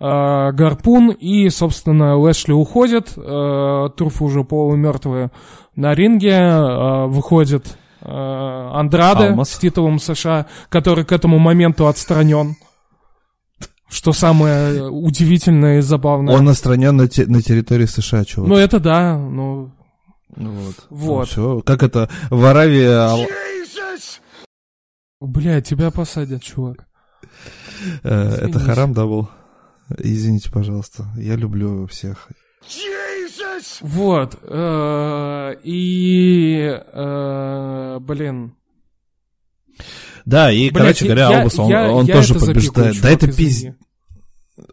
Uh, 0.00 0.50
гарпун, 0.50 1.10
и, 1.10 1.48
собственно, 1.48 2.16
Лэшли 2.16 2.50
уходит, 2.50 3.12
uh, 3.16 3.88
Труф 3.90 4.20
уже 4.20 4.42
полумертвый 4.42 5.28
на 5.76 5.94
ринге, 5.94 7.06
выходит 7.06 7.78
Андраде 8.04 9.28
Алмаз. 9.28 9.50
с 9.50 9.58
титулом 9.58 10.00
США, 10.00 10.46
который 10.70 11.04
к 11.04 11.12
этому 11.12 11.38
моменту 11.38 11.86
отстранен. 11.86 12.56
Что 13.88 14.12
самое 14.12 14.88
удивительное 14.90 15.78
и 15.78 15.82
забавное. 15.82 16.34
Он 16.34 16.48
отстранен 16.48 16.96
на, 16.96 17.06
те, 17.06 17.26
на 17.26 17.42
территории 17.42 17.84
США, 17.84 18.24
чего? 18.24 18.46
Ну, 18.46 18.56
это 18.56 18.80
да, 18.80 19.16
ну, 19.16 19.70
вот. 20.36 20.86
Вот. 20.90 21.18
Ну, 21.18 21.24
все. 21.24 21.60
Как 21.62 21.82
это 21.82 22.08
в 22.30 22.44
Аравии... 22.44 23.26
Бля, 25.20 25.60
тебя 25.60 25.92
посадят, 25.92 26.42
чувак. 26.42 26.88
Э, 28.02 28.34
это 28.40 28.58
харам, 28.58 28.92
да, 28.92 29.06
был? 29.06 29.28
Извините, 29.98 30.50
пожалуйста. 30.50 31.06
Я 31.16 31.36
люблю 31.36 31.86
всех. 31.86 32.28
Вот. 33.80 34.38
Э, 34.42 35.54
и... 35.62 36.80
Э, 36.92 37.98
блин. 38.00 38.56
Да, 40.24 40.50
и, 40.50 40.70
короче 40.70 41.04
говоря, 41.04 41.28
Албус, 41.28 41.58
он, 41.58 41.72
он 41.72 42.06
тоже 42.06 42.34
побеждает. 42.34 43.00
Да 43.00 43.10
это 43.10 43.32
пиздец. 43.32 43.74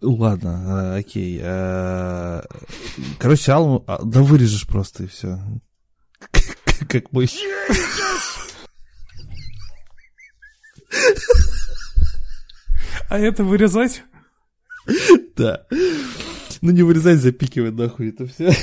Ладно, 0.01 0.93
э, 0.95 0.99
окей. 0.99 1.39
Э, 1.41 2.41
короче, 3.17 3.51
Алму... 3.51 3.83
А, 3.87 4.03
да 4.03 4.21
вырежешь 4.21 4.67
просто 4.67 5.03
и 5.03 5.07
все. 5.07 5.39
Как 6.89 7.11
мой... 7.11 7.29
А 13.09 13.17
это 13.17 13.43
вырезать? 13.43 14.03
Да. 15.35 15.65
Ну 16.61 16.71
не 16.71 16.83
вырезать, 16.83 17.19
запикивать 17.19 17.73
нахуй 17.73 18.09
это 18.09 18.27
все. 18.27 18.53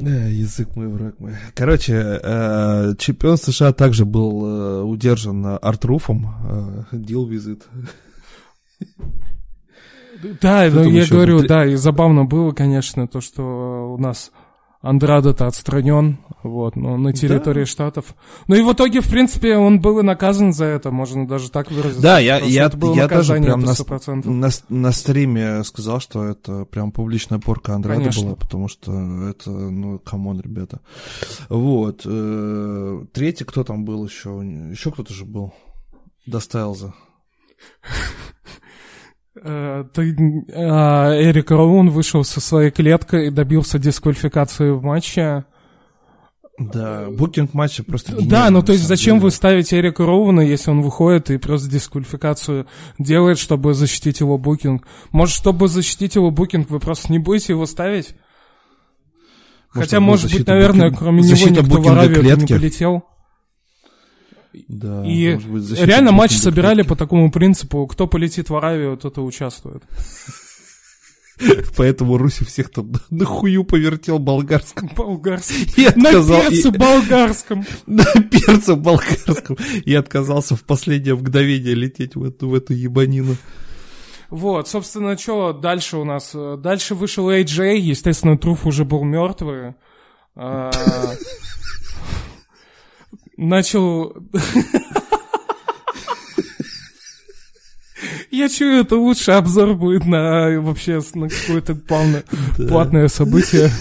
Язык 0.00 0.76
мой, 0.76 0.88
враг 0.88 1.20
мой. 1.20 1.34
Короче, 1.54 1.94
э, 1.94 2.94
чемпион 2.98 3.36
США 3.36 3.72
также 3.72 4.04
был 4.04 4.46
э, 4.46 4.82
удержан 4.82 5.58
Артруфом. 5.60 6.86
Deal 6.92 7.28
with 7.28 7.62
Да, 10.40 10.68
но 10.70 10.82
я 10.84 11.06
говорю, 11.06 11.46
да, 11.46 11.66
и 11.66 11.76
забавно 11.76 12.24
было, 12.24 12.52
конечно, 12.52 13.06
то, 13.06 13.20
что 13.20 13.94
у 13.94 13.98
нас 13.98 14.30
Андраде-то 14.82 15.46
отстранен, 15.46 16.18
вот, 16.42 16.76
но 16.76 16.96
на 16.96 17.12
территории 17.12 17.60
да. 17.60 17.66
Штатов. 17.66 18.14
Ну 18.46 18.54
и 18.54 18.62
в 18.62 18.72
итоге, 18.72 19.00
в 19.00 19.08
принципе, 19.08 19.56
он 19.56 19.80
был 19.80 19.98
и 19.98 20.02
наказан 20.02 20.52
за 20.52 20.64
это, 20.64 20.90
можно 20.90 21.26
даже 21.26 21.50
так 21.50 21.70
выразиться. 21.70 22.02
Да, 22.02 22.18
я, 22.18 22.38
я, 22.38 22.66
это 22.66 22.76
было 22.76 22.94
я 22.94 23.08
даже 23.08 23.34
прям 23.34 23.60
на, 23.60 23.74
на, 24.24 24.50
на 24.68 24.92
стриме 24.92 25.62
сказал, 25.64 26.00
что 26.00 26.24
это 26.24 26.64
прям 26.64 26.92
публичная 26.92 27.38
порка 27.38 27.74
Андраде 27.74 28.00
Конечно. 28.00 28.24
была, 28.24 28.36
потому 28.36 28.68
что 28.68 28.92
это, 29.28 29.50
ну, 29.50 29.98
come 29.98 30.22
on, 30.22 30.40
ребята. 30.40 30.80
Вот. 31.48 32.02
Э, 32.04 33.04
третий, 33.12 33.44
кто 33.44 33.64
там 33.64 33.84
был 33.84 34.04
еще? 34.04 34.30
Еще 34.70 34.90
кто-то 34.90 35.12
же 35.12 35.24
был. 35.24 35.52
Доставился. 36.26 36.94
Э, 39.36 39.84
ты, 39.94 40.44
а, 40.54 41.14
Эрик 41.14 41.50
Роун 41.50 41.90
вышел 41.90 42.24
со 42.24 42.40
своей 42.40 42.70
клеткой 42.70 43.28
и 43.28 43.30
добился 43.30 43.78
дисквалификации 43.78 44.70
в 44.70 44.82
матче. 44.82 45.44
Да, 46.60 47.08
букинг 47.08 47.54
матча 47.54 47.82
просто 47.82 48.20
Да, 48.20 48.50
ну 48.50 48.62
то 48.62 48.72
есть 48.72 48.84
зачем 48.84 49.14
деле. 49.14 49.24
вы 49.24 49.30
ставите 49.30 49.78
Эрика 49.78 50.04
Роуна, 50.04 50.42
если 50.42 50.70
он 50.70 50.82
выходит 50.82 51.30
и 51.30 51.38
просто 51.38 51.70
дисквалификацию 51.70 52.66
делает, 52.98 53.38
чтобы 53.38 53.72
защитить 53.72 54.20
его 54.20 54.36
букинг? 54.36 54.86
Может, 55.10 55.34
чтобы 55.34 55.68
защитить 55.68 56.16
его 56.16 56.30
букинг, 56.30 56.68
вы 56.68 56.78
просто 56.78 57.10
не 57.10 57.18
будете 57.18 57.54
его 57.54 57.64
ставить? 57.64 58.14
Может, 59.72 59.90
Хотя, 59.90 60.00
может 60.00 60.30
быть, 60.30 60.46
наверное, 60.46 60.90
букинг... 60.90 60.98
кроме 60.98 61.22
него 61.22 61.48
никто 61.48 61.80
в 61.80 61.88
Аравию 61.88 62.36
не 62.36 62.46
полетел. 62.46 63.04
Да, 64.68 65.06
и 65.06 65.36
быть, 65.36 65.80
реально 65.80 66.12
матч 66.12 66.32
собирали 66.32 66.82
по 66.82 66.94
такому 66.94 67.30
принципу, 67.30 67.86
кто 67.86 68.06
полетит 68.06 68.50
в 68.50 68.56
Аравию, 68.56 68.98
тот 68.98 69.16
и 69.16 69.20
участвует. 69.20 69.82
Поэтому 71.76 72.18
Руси 72.18 72.44
всех 72.44 72.70
там 72.70 72.92
на 73.10 73.24
хую 73.24 73.64
повертел 73.64 74.18
болгарском. 74.18 74.90
Болгарском. 74.96 75.56
И 75.76 75.84
отказал, 75.84 76.42
на 76.42 76.50
перце 76.50 76.68
и... 76.68 76.78
болгарском. 76.78 77.66
На 77.86 78.04
перце 78.04 78.74
болгарском. 78.74 79.56
И 79.84 79.94
отказался 79.94 80.56
в 80.56 80.62
последнее 80.64 81.14
мгновение 81.14 81.74
лететь 81.74 82.14
в 82.14 82.24
эту, 82.24 82.48
в 82.48 82.54
эту 82.54 82.72
ебанину. 82.72 83.36
Вот, 84.28 84.68
собственно, 84.68 85.18
что 85.18 85.52
дальше 85.52 85.96
у 85.96 86.04
нас? 86.04 86.34
Дальше 86.34 86.94
вышел 86.94 87.30
AJ, 87.30 87.78
естественно, 87.78 88.38
Труф 88.38 88.66
уже 88.66 88.84
был 88.84 89.02
мертвый. 89.04 89.74
А, 90.36 90.70
начал... 93.36 94.14
Я 98.30 98.48
чую, 98.48 98.80
это 98.80 98.96
лучший 98.96 99.36
обзор 99.36 99.74
будет 99.74 100.06
на 100.06 100.60
вообще 100.60 101.00
на 101.14 101.28
какое-то 101.28 101.74
платное 102.68 103.08
событие. 103.08 103.70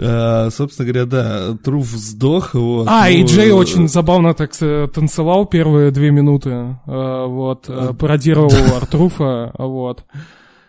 А, 0.00 0.48
собственно 0.52 0.86
говоря, 0.86 1.06
да, 1.06 1.56
Труф 1.56 1.86
сдох. 1.86 2.54
Вот, 2.54 2.86
а, 2.88 3.10
и 3.10 3.24
Джей 3.24 3.50
очень 3.50 3.88
забавно 3.88 4.32
так 4.32 4.52
танцевал 4.56 5.44
первые 5.46 5.90
две 5.90 6.12
минуты. 6.12 6.50
А, 6.86 7.26
вот, 7.26 7.64
а, 7.66 7.94
пародировал 7.94 8.52
Артруфа. 8.76 9.52
Вот. 9.58 10.04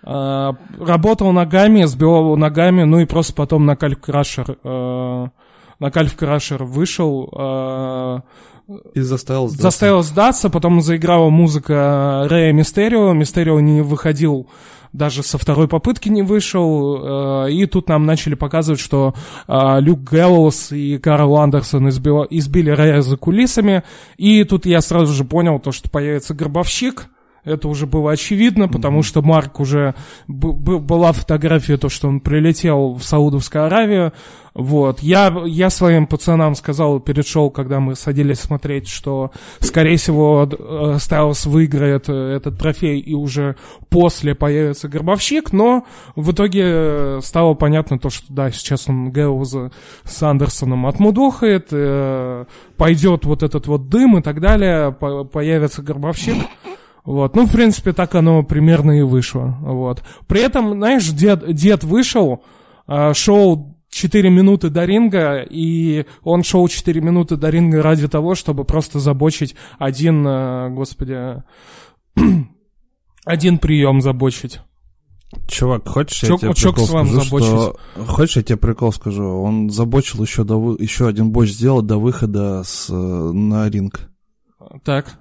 Работал 0.01 1.31
ногами, 1.31 1.83
сбивал 1.83 2.35
ногами, 2.37 2.85
ну 2.85 3.01
и 3.01 3.05
просто 3.05 3.35
потом 3.35 3.67
на 3.67 3.75
калькрашер 3.75 4.57
на 5.79 5.91
Кальф 5.91 6.15
Крашер 6.15 6.63
вышел, 6.63 7.29
э, 7.31 8.19
И 8.93 9.01
заставил 9.01 9.47
сдаться. 9.47 9.63
заставил 9.63 10.03
сдаться, 10.03 10.49
потом 10.49 10.81
заиграла 10.81 11.29
музыка 11.29 12.27
Рэя 12.29 12.53
Мистерио, 12.53 13.13
Мистерио 13.13 13.59
не 13.59 13.81
выходил 13.81 14.47
даже 14.93 15.23
со 15.23 15.37
второй 15.37 15.67
попытки 15.67 16.09
не 16.09 16.23
вышел, 16.23 17.45
э, 17.45 17.51
и 17.51 17.65
тут 17.65 17.89
нам 17.89 18.05
начали 18.05 18.33
показывать, 18.33 18.79
что 18.79 19.13
э, 19.47 19.77
Люк 19.79 19.99
Гэллоус 20.11 20.71
и 20.71 20.97
Карл 20.97 21.37
Андерсон 21.37 21.89
избила- 21.89 22.27
избили 22.29 22.71
Рэя 22.71 23.01
за 23.01 23.17
кулисами, 23.17 23.83
и 24.17 24.43
тут 24.43 24.65
я 24.65 24.81
сразу 24.81 25.13
же 25.13 25.25
понял 25.25 25.59
то, 25.59 25.71
что 25.71 25.89
появится 25.89 26.33
Гробовщик, 26.33 27.07
это 27.49 27.67
уже 27.67 27.85
было 27.87 28.11
очевидно, 28.11 28.67
потому 28.67 29.03
что 29.03 29.21
Марк 29.21 29.59
уже 29.59 29.95
была 30.27 31.11
фотография, 31.11 31.77
то, 31.77 31.89
что 31.89 32.07
он 32.07 32.19
прилетел 32.19 32.93
в 32.93 33.03
Саудовскую 33.03 33.65
Аравию. 33.65 34.13
Вот. 34.53 34.99
Я, 35.01 35.33
я 35.45 35.69
своим 35.69 36.07
пацанам 36.07 36.55
сказал 36.55 36.99
перед 36.99 37.25
шоу, 37.25 37.49
когда 37.49 37.79
мы 37.79 37.95
садились 37.95 38.39
смотреть, 38.39 38.87
что, 38.87 39.31
скорее 39.59 39.97
всего, 39.97 40.49
э, 40.51 40.97
Стайлс 40.99 41.45
выиграет 41.45 42.09
э, 42.09 42.35
этот 42.35 42.57
трофей 42.57 42.99
и 42.99 43.13
уже 43.13 43.55
после 43.89 44.35
появится 44.35 44.89
Гробовщик, 44.89 45.53
но 45.53 45.85
в 46.15 46.31
итоге 46.31 46.63
э, 46.65 47.19
стало 47.23 47.53
понятно 47.53 47.99
то, 47.99 48.09
что 48.09 48.25
да, 48.29 48.51
сейчас 48.51 48.89
он 48.89 49.11
Гэллоуза 49.11 49.71
с 50.03 50.21
Андерсоном 50.23 50.87
отмудохает, 50.87 51.69
пойдет 52.75 53.25
вот 53.25 53.43
этот 53.43 53.67
вот 53.67 53.87
дым 53.89 54.17
и 54.17 54.21
так 54.21 54.41
далее, 54.41 54.91
по- 54.91 55.23
появится 55.23 55.81
Гробовщик. 55.81 56.35
Вот, 57.09 57.35
ну, 57.35 57.47
в 57.47 57.51
принципе, 57.51 57.91
так 57.91 58.13
оно 58.13 58.43
примерно 58.43 58.99
и 58.99 59.01
вышло, 59.01 59.57
вот. 59.61 60.03
При 60.27 60.41
этом, 60.41 60.73
знаешь, 60.73 61.09
дед, 61.09 61.55
дед 61.55 61.83
вышел, 61.83 62.43
а, 62.85 63.15
шел 63.15 63.75
4 63.89 64.29
минуты 64.29 64.69
до 64.69 64.85
ринга, 64.85 65.41
и 65.41 66.05
он 66.21 66.43
шел 66.43 66.67
4 66.67 67.01
минуты 67.01 67.35
до 67.35 67.49
ринга 67.49 67.81
ради 67.81 68.07
того, 68.07 68.35
чтобы 68.35 68.63
просто 68.63 68.99
забочить 68.99 69.55
один, 69.79 70.23
а, 70.27 70.69
господи, 70.69 71.41
один 73.25 73.57
прием 73.57 74.03
забочить. 74.03 74.59
Чувак, 75.47 75.87
хочешь, 75.87 76.21
Чок- 76.21 76.43
я 76.43 76.53
тебе 76.53 76.53
чок 76.53 76.75
прикол 76.75 76.87
скажу, 76.89 77.21
что... 77.21 77.23
забочусь. 77.23 78.07
Хочешь, 78.07 78.37
я 78.37 78.43
тебе 78.43 78.57
прикол 78.57 78.93
скажу? 78.93 79.25
Он 79.25 79.71
забочил 79.71 80.21
еще, 80.21 80.43
до 80.43 80.59
вы... 80.59 80.77
еще 80.79 81.07
один 81.07 81.31
боч 81.31 81.49
сделал 81.49 81.81
до 81.81 81.97
выхода 81.97 82.61
с... 82.63 82.87
э, 82.91 82.93
на 82.93 83.67
ринг. 83.67 84.11
Так. 84.83 85.18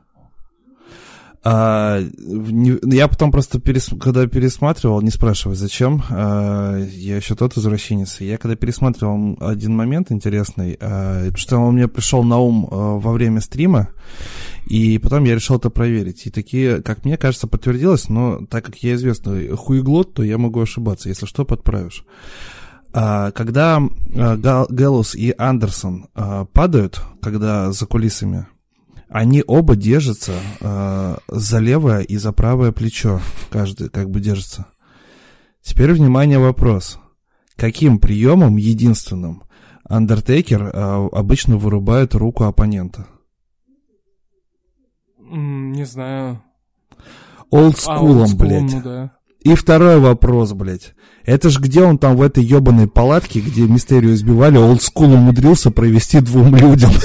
А, 1.44 2.00
не- 2.00 2.78
я 2.96 3.06
потом 3.06 3.30
просто, 3.30 3.58
перес- 3.58 3.96
когда 3.98 4.26
пересматривал, 4.26 5.00
не 5.02 5.10
спрашивай, 5.10 5.54
зачем, 5.54 6.02
а, 6.10 6.76
я 6.78 7.16
еще 7.16 7.36
тот 7.36 7.56
извращенец, 7.56 8.20
я 8.20 8.38
когда 8.38 8.56
пересматривал 8.56 9.36
один 9.40 9.76
момент 9.76 10.10
интересный, 10.10 10.76
а, 10.80 11.30
что 11.36 11.58
он 11.58 11.74
мне 11.74 11.86
пришел 11.86 12.24
на 12.24 12.38
ум 12.38 12.68
а, 12.70 12.98
во 12.98 13.12
время 13.12 13.40
стрима, 13.40 13.90
и 14.66 14.98
потом 14.98 15.24
я 15.24 15.34
решил 15.34 15.56
это 15.56 15.70
проверить. 15.70 16.26
И 16.26 16.30
такие, 16.30 16.82
как 16.82 17.04
мне 17.04 17.16
кажется, 17.16 17.46
подтвердилось, 17.46 18.08
но 18.08 18.44
так 18.46 18.64
как 18.64 18.76
я 18.78 18.94
известный 18.94 19.48
хуеглот, 19.50 20.14
то 20.14 20.22
я 20.24 20.38
могу 20.38 20.60
ошибаться. 20.60 21.08
Если 21.08 21.26
что, 21.26 21.44
подправишь. 21.44 22.04
А, 22.92 23.30
когда 23.30 23.80
а, 24.16 24.66
и 25.14 25.34
Андерсон 25.38 26.08
а, 26.14 26.46
падают, 26.46 27.00
когда 27.22 27.70
за 27.70 27.86
кулисами, 27.86 28.46
они 29.08 29.42
оба 29.46 29.74
держатся 29.74 30.34
а, 30.60 31.18
за 31.28 31.58
левое 31.58 32.00
и 32.00 32.16
за 32.16 32.32
правое 32.32 32.72
плечо. 32.72 33.20
Каждый 33.50 33.88
как 33.88 34.10
бы 34.10 34.20
держится. 34.20 34.66
Теперь, 35.62 35.92
внимание, 35.92 36.38
вопрос. 36.38 36.98
Каким 37.56 37.98
приемом 37.98 38.56
единственным 38.56 39.44
Андертейкер 39.84 40.70
а, 40.72 41.08
обычно 41.12 41.56
вырубает 41.56 42.14
руку 42.14 42.44
оппонента? 42.44 43.06
Не 45.18 45.84
знаю. 45.84 46.42
Олдскулом, 47.50 48.18
олдскулом, 48.18 48.36
блядь. 48.36 48.74
ну 48.74 48.82
да. 48.82 49.12
И 49.40 49.54
второй 49.54 50.00
вопрос, 50.00 50.52
блядь. 50.52 50.94
Это 51.24 51.48
ж 51.48 51.58
где 51.58 51.82
он 51.82 51.98
там 51.98 52.16
в 52.16 52.22
этой 52.22 52.44
ебаной 52.44 52.88
палатке, 52.88 53.40
где 53.40 53.62
Мистерию 53.62 54.14
избивали, 54.14 54.58
олдскул 54.58 55.12
умудрился 55.12 55.70
провести 55.70 56.20
двум 56.20 56.54
людям. 56.56 56.90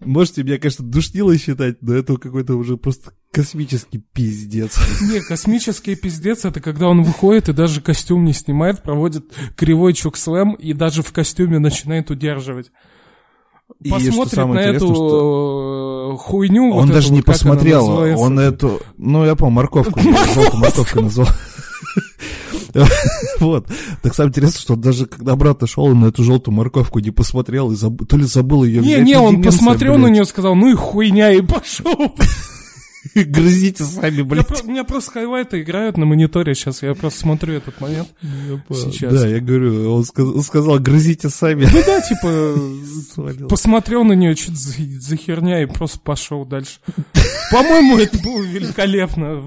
Можете 0.00 0.42
меня, 0.42 0.58
конечно, 0.58 0.84
душнило 0.84 1.36
считать, 1.36 1.82
но 1.82 1.94
это 1.94 2.16
какой-то 2.16 2.54
уже 2.56 2.76
просто 2.76 3.12
космический 3.30 3.98
пиздец. 3.98 4.78
Не, 5.02 5.20
космический 5.20 5.94
пиздец 5.94 6.44
это 6.44 6.60
когда 6.60 6.88
он 6.88 7.02
выходит 7.02 7.48
и 7.48 7.52
даже 7.52 7.80
костюм 7.80 8.24
не 8.24 8.32
снимает, 8.32 8.82
проводит 8.82 9.26
кривой 9.56 9.92
чукслэм 9.92 10.54
и 10.54 10.72
даже 10.72 11.02
в 11.02 11.12
костюме 11.12 11.58
начинает 11.58 12.10
удерживать. 12.10 12.70
И 13.80 13.88
что 13.88 13.98
Посмотрит 13.98 14.36
на 14.36 14.60
эту 14.60 14.86
интересное, 14.86 16.14
э, 16.14 16.16
хуйню. 16.18 16.72
вот 16.72 16.78
Он 16.78 16.84
эту 16.86 16.92
даже 16.92 17.12
не 17.12 17.18
вот, 17.18 17.26
как 17.26 17.42
она 17.42 17.52
посмотрел, 17.52 17.86
он 17.88 18.38
эту, 18.38 18.80
ну 18.96 19.24
я 19.24 19.36
помню, 19.36 19.54
морковку, 19.54 20.00
морковку 20.54 21.02
назвал. 21.02 21.28
Вот. 23.40 23.66
Так 24.02 24.14
самое 24.14 24.30
интересное, 24.30 24.60
что 24.60 24.76
даже 24.76 25.06
когда 25.06 25.32
обратно 25.32 25.66
шел, 25.66 25.84
он 25.84 26.00
на 26.00 26.06
эту 26.06 26.22
желтую 26.22 26.54
морковку 26.54 26.98
не 26.98 27.10
посмотрел 27.10 27.72
и 27.72 27.76
забыл, 27.76 28.06
то 28.06 28.16
ли 28.16 28.24
забыл 28.24 28.64
ее 28.64 28.80
Не, 28.82 29.00
не, 29.02 29.16
он 29.16 29.42
посмотрел 29.42 29.96
на 29.96 30.08
нее, 30.08 30.24
сказал, 30.24 30.54
ну 30.54 30.68
и 30.68 30.74
хуйня, 30.74 31.32
и 31.32 31.40
пошел. 31.40 32.14
Грызите 33.14 33.84
сами, 33.84 34.16
Я 34.18 34.24
блядь. 34.24 34.46
про- 34.46 34.58
У 34.62 34.70
меня 34.70 34.84
просто 34.84 35.12
хайлайты 35.12 35.62
играют 35.62 35.96
на 35.96 36.04
мониторе 36.06 36.54
сейчас, 36.54 36.82
я 36.82 36.94
просто 36.94 37.20
смотрю 37.20 37.54
этот 37.54 37.80
момент. 37.80 38.08
Сейчас. 38.70 39.12
Да, 39.14 39.26
я 39.26 39.40
говорю, 39.40 39.92
он 39.94 40.04
сказ- 40.04 40.46
сказал, 40.46 40.78
грызите 40.78 41.30
сами. 41.30 41.64
Ну 41.64 41.82
да, 41.86 42.00
типа, 42.02 43.46
посмотрел 43.48 44.04
на 44.04 44.12
нее, 44.12 44.36
что 44.36 44.54
за, 44.54 44.74
за 45.00 45.16
херня, 45.16 45.62
и 45.62 45.66
просто 45.66 45.98
пошел 45.98 46.44
дальше. 46.44 46.78
По-моему, 47.50 47.98
это 47.98 48.18
было 48.18 48.42
великолепно. 48.42 49.42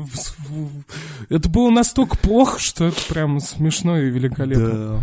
Это 1.29 1.47
было 1.49 1.69
настолько 1.69 2.17
плохо, 2.17 2.59
что 2.59 2.85
это 2.85 2.97
прям 3.07 3.39
смешно 3.39 3.99
и 3.99 4.09
великолепно. 4.09 4.69
Да. 4.69 4.99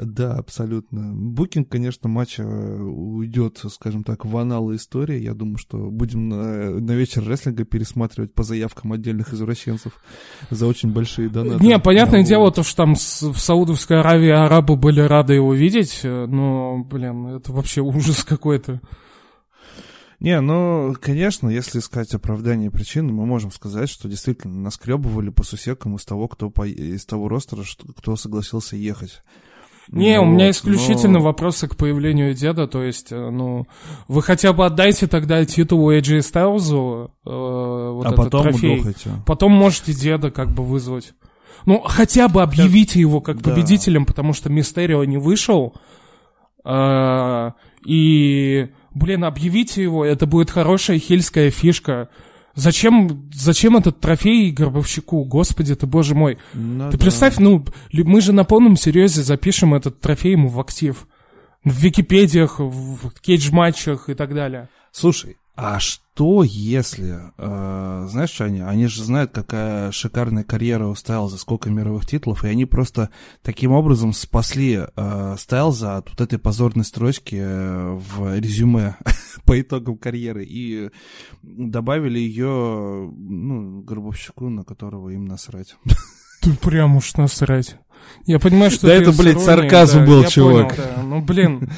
Да, 0.00 0.34
абсолютно. 0.34 1.12
Букинг, 1.14 1.68
конечно, 1.68 2.08
матча 2.08 2.42
уйдет, 2.42 3.60
скажем 3.70 4.04
так, 4.04 4.24
в 4.24 4.36
аналы 4.36 4.76
истории. 4.76 5.20
Я 5.22 5.34
думаю, 5.34 5.58
что 5.58 5.90
будем 5.90 6.28
на, 6.28 6.70
на 6.80 6.92
вечер 6.92 7.26
рестлинга 7.26 7.64
пересматривать 7.64 8.34
по 8.34 8.42
заявкам 8.42 8.92
отдельных 8.92 9.32
извращенцев 9.32 9.92
за 10.50 10.66
очень 10.66 10.92
большие 10.92 11.28
донаты. 11.28 11.64
Не, 11.64 11.78
понятное 11.78 12.20
Вот. 12.20 12.28
дело, 12.28 12.52
то, 12.52 12.62
что 12.62 12.76
там 12.76 12.94
с- 12.96 13.22
в 13.22 13.38
Саудовской 13.38 14.00
Аравии 14.00 14.30
арабы 14.30 14.76
были 14.76 15.00
рады 15.00 15.34
его 15.34 15.54
видеть, 15.54 16.00
э, 16.02 16.26
но, 16.26 16.84
блин, 16.84 17.26
это 17.28 17.52
вообще 17.52 17.80
ужас 17.80 18.24
какой-то. 18.24 18.80
Не, 20.18 20.40
ну, 20.40 20.94
конечно, 21.00 21.48
если 21.48 21.78
искать 21.78 22.14
оправдание 22.14 22.70
причины, 22.70 23.12
мы 23.12 23.26
можем 23.26 23.50
сказать, 23.50 23.90
что 23.90 24.08
действительно 24.08 24.54
наскребывали 24.60 25.28
по 25.28 25.42
сусекам 25.44 25.96
из 25.96 26.04
того, 26.06 26.26
кто 26.26 26.48
по... 26.48 26.66
из 26.66 27.04
того 27.04 27.28
ростера, 27.28 27.64
что... 27.64 27.86
кто 27.92 28.16
согласился 28.16 28.76
ехать. 28.76 29.22
Не, 29.92 30.16
Ну 30.16 30.22
у 30.22 30.26
меня 30.26 30.50
исключительно 30.50 31.18
но- 31.20 31.24
вопросы 31.24 31.68
к 31.68 31.76
появлению 31.76 32.34
деда, 32.34 32.66
то 32.66 32.82
есть, 32.82 33.12
э, 33.12 33.30
ну, 33.30 33.66
вы 34.08 34.22
хотя 34.22 34.52
бы 34.52 34.66
отдайте 34.66 35.06
тогда 35.06 35.44
титул 35.44 35.88
AJ 35.90 36.22
Стайлзу, 36.22 37.12
э, 37.24 37.30
вот 37.30 38.04
а 38.04 38.08
этот 38.08 38.16
потом 38.16 38.42
трофей. 38.42 38.74
удохайте. 38.80 39.10
Потом 39.26 39.52
можете 39.52 39.92
деда 39.92 40.30
как 40.30 40.50
бы 40.52 40.64
вызвать. 40.64 41.12
Ну, 41.66 41.80
хотя 41.84 42.28
бы 42.28 42.42
объявите 42.42 42.98
его 43.00 43.20
как 43.20 43.40
Да. 43.42 43.50
победителем, 43.50 44.06
потому 44.06 44.32
что 44.32 44.50
Мистерио 44.50 45.04
не 45.04 45.18
вышел. 45.18 45.74
А, 46.64 47.52
и, 47.84 48.68
блин, 48.94 49.24
объявите 49.24 49.82
его, 49.82 50.04
это 50.04 50.26
будет 50.26 50.50
хорошая 50.50 50.98
хильская 50.98 51.50
фишка. 51.50 52.08
Зачем, 52.56 53.30
зачем 53.34 53.76
этот 53.76 54.00
трофей 54.00 54.50
Гробовщику? 54.50 55.24
Господи 55.24 55.74
ты, 55.74 55.86
боже 55.86 56.14
мой. 56.14 56.38
Ну 56.54 56.90
Ты 56.90 56.96
да. 56.96 57.02
представь, 57.02 57.38
ну, 57.38 57.62
мы 57.92 58.22
же 58.22 58.32
на 58.32 58.44
полном 58.44 58.76
серьезе 58.76 59.22
запишем 59.22 59.74
этот 59.74 60.00
трофей 60.00 60.32
ему 60.32 60.48
в 60.48 60.58
актив. 60.58 61.06
В 61.64 61.78
Википедиях, 61.78 62.58
в 62.58 63.10
кейдж-матчах 63.20 64.08
и 64.08 64.14
так 64.14 64.34
далее. 64.34 64.70
Слушай, 64.90 65.36
а 65.56 65.80
что 65.80 66.44
если, 66.44 67.18
э, 67.38 68.06
знаешь, 68.10 68.30
что 68.30 68.44
они, 68.44 68.60
они 68.60 68.88
же 68.88 69.02
знают, 69.02 69.32
какая 69.32 69.90
шикарная 69.90 70.44
карьера 70.44 70.86
у 70.86 70.94
Стайлза, 70.94 71.38
сколько 71.38 71.70
мировых 71.70 72.04
титулов, 72.04 72.44
и 72.44 72.48
они 72.48 72.66
просто 72.66 73.08
таким 73.42 73.72
образом 73.72 74.12
спасли 74.12 74.80
э, 74.84 75.34
Стайлза 75.38 75.96
от 75.96 76.10
вот 76.10 76.20
этой 76.20 76.38
позорной 76.38 76.84
строчки 76.84 77.36
э, 77.38 77.92
в 77.94 78.38
резюме 78.38 78.96
по 79.46 79.58
итогам 79.58 79.96
карьеры 79.96 80.44
и 80.44 80.90
добавили 81.42 82.18
ее, 82.18 83.10
ну, 83.10 83.80
гробовщику, 83.80 84.50
на 84.50 84.62
которого 84.62 85.08
им 85.08 85.24
насрать. 85.24 85.76
Ты 86.42 86.52
прям 86.52 86.96
уж 86.96 87.14
насрать. 87.14 87.76
Я 88.26 88.38
понимаю, 88.38 88.70
что 88.70 88.88
Да 88.88 88.94
это, 88.94 89.10
с 89.10 89.18
блядь, 89.18 89.40
сарказм 89.40 90.00
да, 90.00 90.06
был, 90.06 90.24
чувак. 90.26 90.76
понял, 90.76 90.88
да. 90.96 91.02
Ну, 91.02 91.22
блин. 91.22 91.70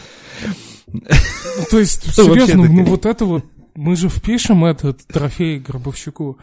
То 1.71 1.79
есть, 1.79 2.13
серьезно, 2.13 2.67
ну 2.67 2.85
вот 2.85 3.07
это 3.07 3.25
вот, 3.25 3.45
мы 3.79 3.95
же 3.95 4.09
впишем 4.09 4.65
этот 4.65 5.07
трофей 5.07 5.61
Гробовщику. 5.61 6.39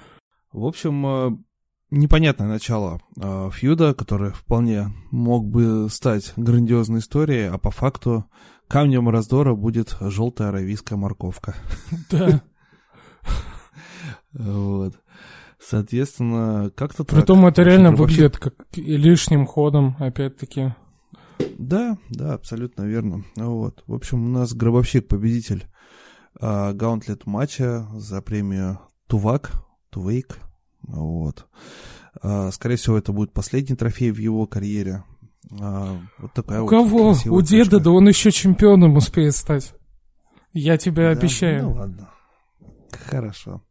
В 0.53 0.65
общем, 0.65 1.05
э, 1.05 1.37
непонятное 1.91 2.47
начало 2.47 3.01
э, 3.19 3.49
фьюда, 3.51 3.93
который 3.93 4.31
вполне 4.31 4.93
мог 5.11 5.45
бы 5.45 5.89
стать 5.89 6.31
грандиозной 6.37 6.99
историей, 6.99 7.49
а 7.49 7.57
по 7.57 7.71
факту 7.71 8.25
камнем 8.69 9.09
раздора 9.09 9.53
будет 9.53 9.97
желтая 9.99 10.49
аравийская 10.49 10.97
морковка. 10.97 11.55
Да. 12.09 12.41
Вот. 14.31 14.95
Соответственно, 15.59 16.71
как-то 16.75 17.03
Притом 17.03 17.41
так. 17.41 17.53
это 17.53 17.63
реально 17.63 17.91
выглядит 17.91 18.37
как 18.37 18.53
лишним 18.75 19.45
ходом, 19.45 19.95
опять-таки. 19.99 20.73
Да, 21.57 21.97
да, 22.09 22.33
абсолютно 22.33 22.83
верно. 22.83 23.23
Вот. 23.35 23.83
В 23.87 23.93
общем, 23.93 24.25
у 24.25 24.29
нас 24.29 24.53
гробовщик-победитель 24.53 25.65
а, 25.65 25.74
гаунтлет 26.39 27.25
матча 27.25 27.87
за 27.93 28.21
премию 28.21 28.79
Тувак, 29.07 29.51
Тувейк. 29.89 30.39
Вот. 30.81 31.47
А, 32.21 32.51
скорее 32.51 32.75
всего, 32.75 32.97
это 32.97 33.11
будет 33.11 33.33
последний 33.33 33.75
трофей 33.75 34.11
в 34.11 34.17
его 34.17 34.45
карьере. 34.47 35.03
А, 35.61 35.97
вот 36.19 36.33
такая 36.33 36.59
У 36.61 36.63
вот 36.63 36.69
кого? 36.69 37.15
У 37.25 37.41
деда, 37.41 37.71
точка. 37.71 37.83
да 37.83 37.91
он 37.91 38.07
еще 38.07 38.31
чемпионом 38.31 38.95
успеет 38.97 39.35
стать. 39.35 39.73
Я 40.53 40.77
тебе 40.77 41.03
Да, 41.13 41.19
обещаю. 41.19 41.63
Ну 41.63 41.73
ладно. 41.73 42.09
Хорошо. 43.09 43.61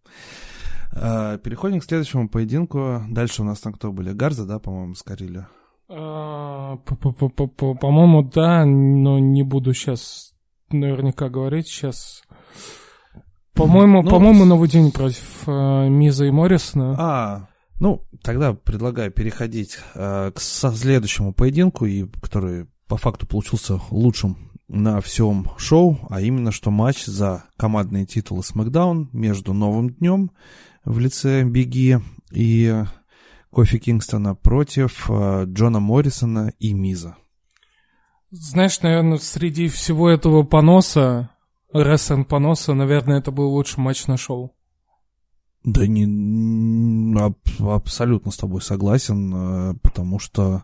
А, 0.92 1.38
переходим 1.38 1.80
к 1.80 1.84
следующему 1.84 2.28
поединку. 2.28 3.02
Дальше 3.08 3.42
у 3.42 3.44
нас 3.44 3.60
там 3.60 3.72
кто 3.72 3.92
были? 3.92 4.12
Гарза, 4.12 4.44
да, 4.46 4.58
по-моему, 4.58 4.94
скорили. 4.94 5.46
А, 5.88 6.76
По-моему, 6.76 8.22
да, 8.22 8.64
но 8.64 9.18
не 9.18 9.42
буду 9.42 9.72
сейчас 9.74 10.34
наверняка 10.70 11.28
говорить. 11.28 11.68
Сейчас. 11.68 12.22
По-моему, 13.54 14.02
Ну, 14.02 14.10
по-моему, 14.10 14.44
новый 14.44 14.68
день 14.68 14.90
против 14.90 15.24
э, 15.46 15.88
Миза 15.88 16.24
и 16.26 16.30
Моррисона. 16.30 16.96
А, 16.98 17.48
ну, 17.80 18.04
тогда 18.22 18.52
предлагаю 18.52 19.10
переходить 19.12 19.78
э, 19.94 20.32
к 20.34 20.40
со- 20.40 20.72
следующему 20.72 21.32
поединку, 21.32 21.86
и, 21.86 22.06
который 22.20 22.66
по 22.88 22.96
факту 22.96 23.26
получился 23.26 23.80
лучшим 23.90 24.50
на 24.68 25.00
всем 25.00 25.50
шоу, 25.56 25.98
а 26.10 26.20
именно 26.20 26.50
что 26.50 26.70
матч 26.70 27.04
за 27.04 27.44
командные 27.56 28.06
титулы 28.06 28.40
SmackDown 28.42 29.06
между 29.12 29.52
Новым 29.52 29.90
Днем 29.90 30.30
в 30.84 30.98
лице 30.98 31.44
Беги 31.44 31.98
и 32.32 32.82
Кофи 33.50 33.78
Кингстона 33.78 34.34
против 34.34 35.08
э, 35.08 35.44
Джона 35.46 35.78
Моррисона 35.80 36.52
и 36.58 36.72
Миза. 36.74 37.16
Знаешь, 38.30 38.80
наверное, 38.80 39.18
среди 39.18 39.68
всего 39.68 40.08
этого 40.10 40.42
поноса, 40.42 41.30
рестлинг 41.82 42.28
поноса, 42.28 42.72
наверное, 42.74 43.18
это 43.18 43.30
был 43.30 43.50
лучший 43.50 43.80
матч 43.80 44.06
на 44.06 44.16
шоу. 44.16 44.52
Да 45.64 45.86
не 45.86 47.18
аб- 47.18 47.60
абсолютно 47.60 48.30
с 48.30 48.36
тобой 48.36 48.62
согласен, 48.62 49.32
э, 49.34 49.74
потому 49.82 50.18
что 50.18 50.62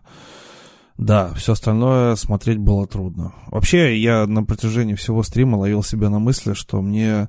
да, 0.97 1.33
все 1.33 1.53
остальное 1.53 2.15
смотреть 2.15 2.59
было 2.59 2.85
трудно. 2.85 3.33
Вообще, 3.47 3.97
я 3.99 4.27
на 4.27 4.43
протяжении 4.43 4.93
всего 4.93 5.23
стрима 5.23 5.57
ловил 5.57 5.81
себя 5.81 6.09
на 6.09 6.19
мысли, 6.19 6.53
что 6.53 6.81
мне 6.81 7.27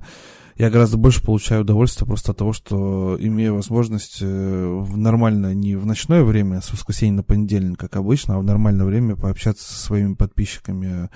я 0.57 0.69
гораздо 0.69 0.97
больше 0.97 1.23
получаю 1.23 1.61
удовольствие 1.61 2.07
просто 2.07 2.31
от 2.31 2.37
того, 2.37 2.53
что 2.53 3.17
имею 3.19 3.55
возможность 3.55 4.19
э, 4.21 4.25
в 4.25 4.97
нормально, 4.97 5.53
не 5.53 5.75
в 5.75 5.85
ночное 5.85 6.23
время, 6.23 6.61
с 6.61 6.71
воскресенья 6.71 7.17
на 7.17 7.23
понедельник, 7.23 7.79
как 7.79 7.95
обычно, 7.95 8.35
а 8.35 8.39
в 8.39 8.43
нормальное 8.43 8.85
время 8.85 9.15
пообщаться 9.15 9.71
со 9.71 9.79
своими 9.79 10.13
подписчиками 10.13 11.09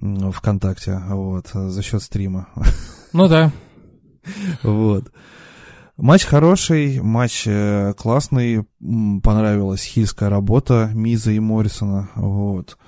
ВКонтакте, 0.00 1.00
вот, 1.08 1.48
за 1.52 1.82
счет 1.82 2.02
стрима. 2.02 2.48
Ну 3.12 3.26
да. 3.26 3.50
Вот. 4.62 5.10
Матч 5.96 6.24
хороший, 6.24 7.00
матч 7.00 7.42
э, 7.46 7.92
классный, 7.94 8.64
понравилась 9.22 9.82
хильская 9.82 10.30
работа 10.30 10.90
Миза 10.94 11.32
и 11.32 11.38
Моррисона, 11.38 12.08
вот. 12.14 12.78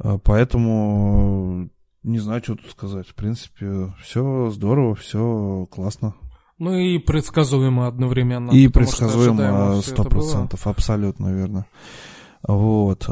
Э, 0.00 0.18
Поэтому 0.24 1.70
не 2.02 2.18
знаю, 2.18 2.42
что 2.42 2.56
тут 2.56 2.70
сказать. 2.70 3.06
В 3.08 3.14
принципе, 3.14 3.92
все 4.02 4.50
здорово, 4.50 4.94
все 4.94 5.66
классно. 5.70 6.14
Ну 6.58 6.74
и 6.76 6.98
предсказуемо 6.98 7.86
одновременно. 7.86 8.50
и 8.50 8.68
предсказуемо 8.68 9.80
сто 9.82 10.04
процентов, 10.04 10.66
абсолютно 10.66 11.28
верно. 11.34 11.66
Вот. 12.46 13.06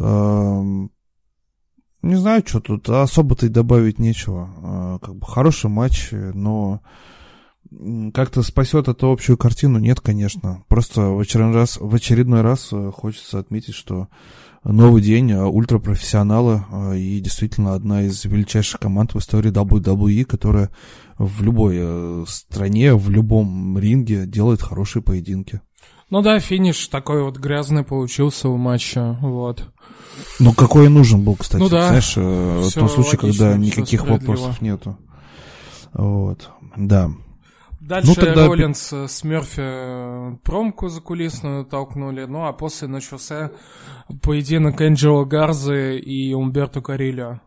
Не 2.03 2.15
знаю, 2.15 2.43
что 2.47 2.61
тут 2.61 2.89
особо-то 2.89 3.47
и 3.47 3.49
добавить 3.51 3.99
нечего. 3.99 4.99
Э, 5.03 5.05
Как 5.05 5.17
бы 5.17 5.27
хороший 5.27 5.69
матч, 5.69 6.11
но 6.13 6.81
как-то 8.15 8.43
спасет 8.43 8.89
эту 8.89 9.11
общую 9.11 9.37
картину, 9.37 9.79
нет, 9.79 10.01
конечно. 10.01 10.63
Просто 10.69 11.03
в 11.03 11.19
очередной 11.19 11.55
раз, 11.55 11.77
в 11.79 11.95
очередной 11.95 12.41
раз 12.41 12.69
э, 12.73 12.91
хочется 12.95 13.39
отметить, 13.39 13.75
что 13.75 14.09
новый 14.65 15.03
день, 15.03 15.31
э, 15.31 15.45
ультрапрофессионалы 15.45 16.65
э, 16.71 16.99
и 16.99 17.21
действительно 17.21 17.75
одна 17.75 18.03
из 18.03 18.25
величайших 18.25 18.81
команд 18.81 19.15
в 19.15 19.19
истории 19.19 19.53
WWE, 19.53 20.25
которая 20.25 20.71
в 21.19 21.43
любой 21.43 21.77
э, 21.79 22.25
стране, 22.29 22.95
в 22.95 23.11
любом 23.11 23.79
ринге 23.79 24.27
делает 24.27 24.63
хорошие 24.63 25.03
поединки. 25.03 25.61
Ну 26.11 26.23
да, 26.23 26.39
финиш 26.41 26.89
такой 26.89 27.23
вот 27.23 27.37
грязный 27.37 27.85
получился 27.85 28.49
у 28.49 28.57
матча, 28.57 29.19
вот. 29.21 29.71
Ну, 30.39 30.53
какой 30.53 30.87
и 30.87 30.89
нужен 30.89 31.23
был, 31.23 31.37
кстати. 31.37 31.61
Ну 31.61 31.69
да. 31.69 31.89
Знаешь, 31.89 32.15
э, 32.17 32.61
в 32.61 32.73
том 32.73 32.89
случае, 32.89 33.19
логично, 33.21 33.47
когда 33.47 33.57
никаких 33.57 34.07
вопросов 34.07 34.61
нету. 34.63 34.97
Вот, 35.93 36.51
да. 36.77 37.11
Дальше 37.89 38.09
Ну, 38.09 38.15
тогда- 38.15 38.47
Роллинс 38.47 38.93
э, 38.93 39.09
с 39.09 39.25
Мерфи 39.25 39.61
э, 39.63 40.37
промку 40.45 40.89
закулисную 40.89 41.65
толкнули, 41.65 42.25
ну 42.27 42.45
а 42.47 42.53
после 42.53 42.87
начался 42.87 43.51
поединок 44.23 44.81
Энджела 44.83 45.25
Гарзы 45.25 45.99
и 45.99 46.35
Умберто 46.35 46.81
Карильо. 46.83 47.41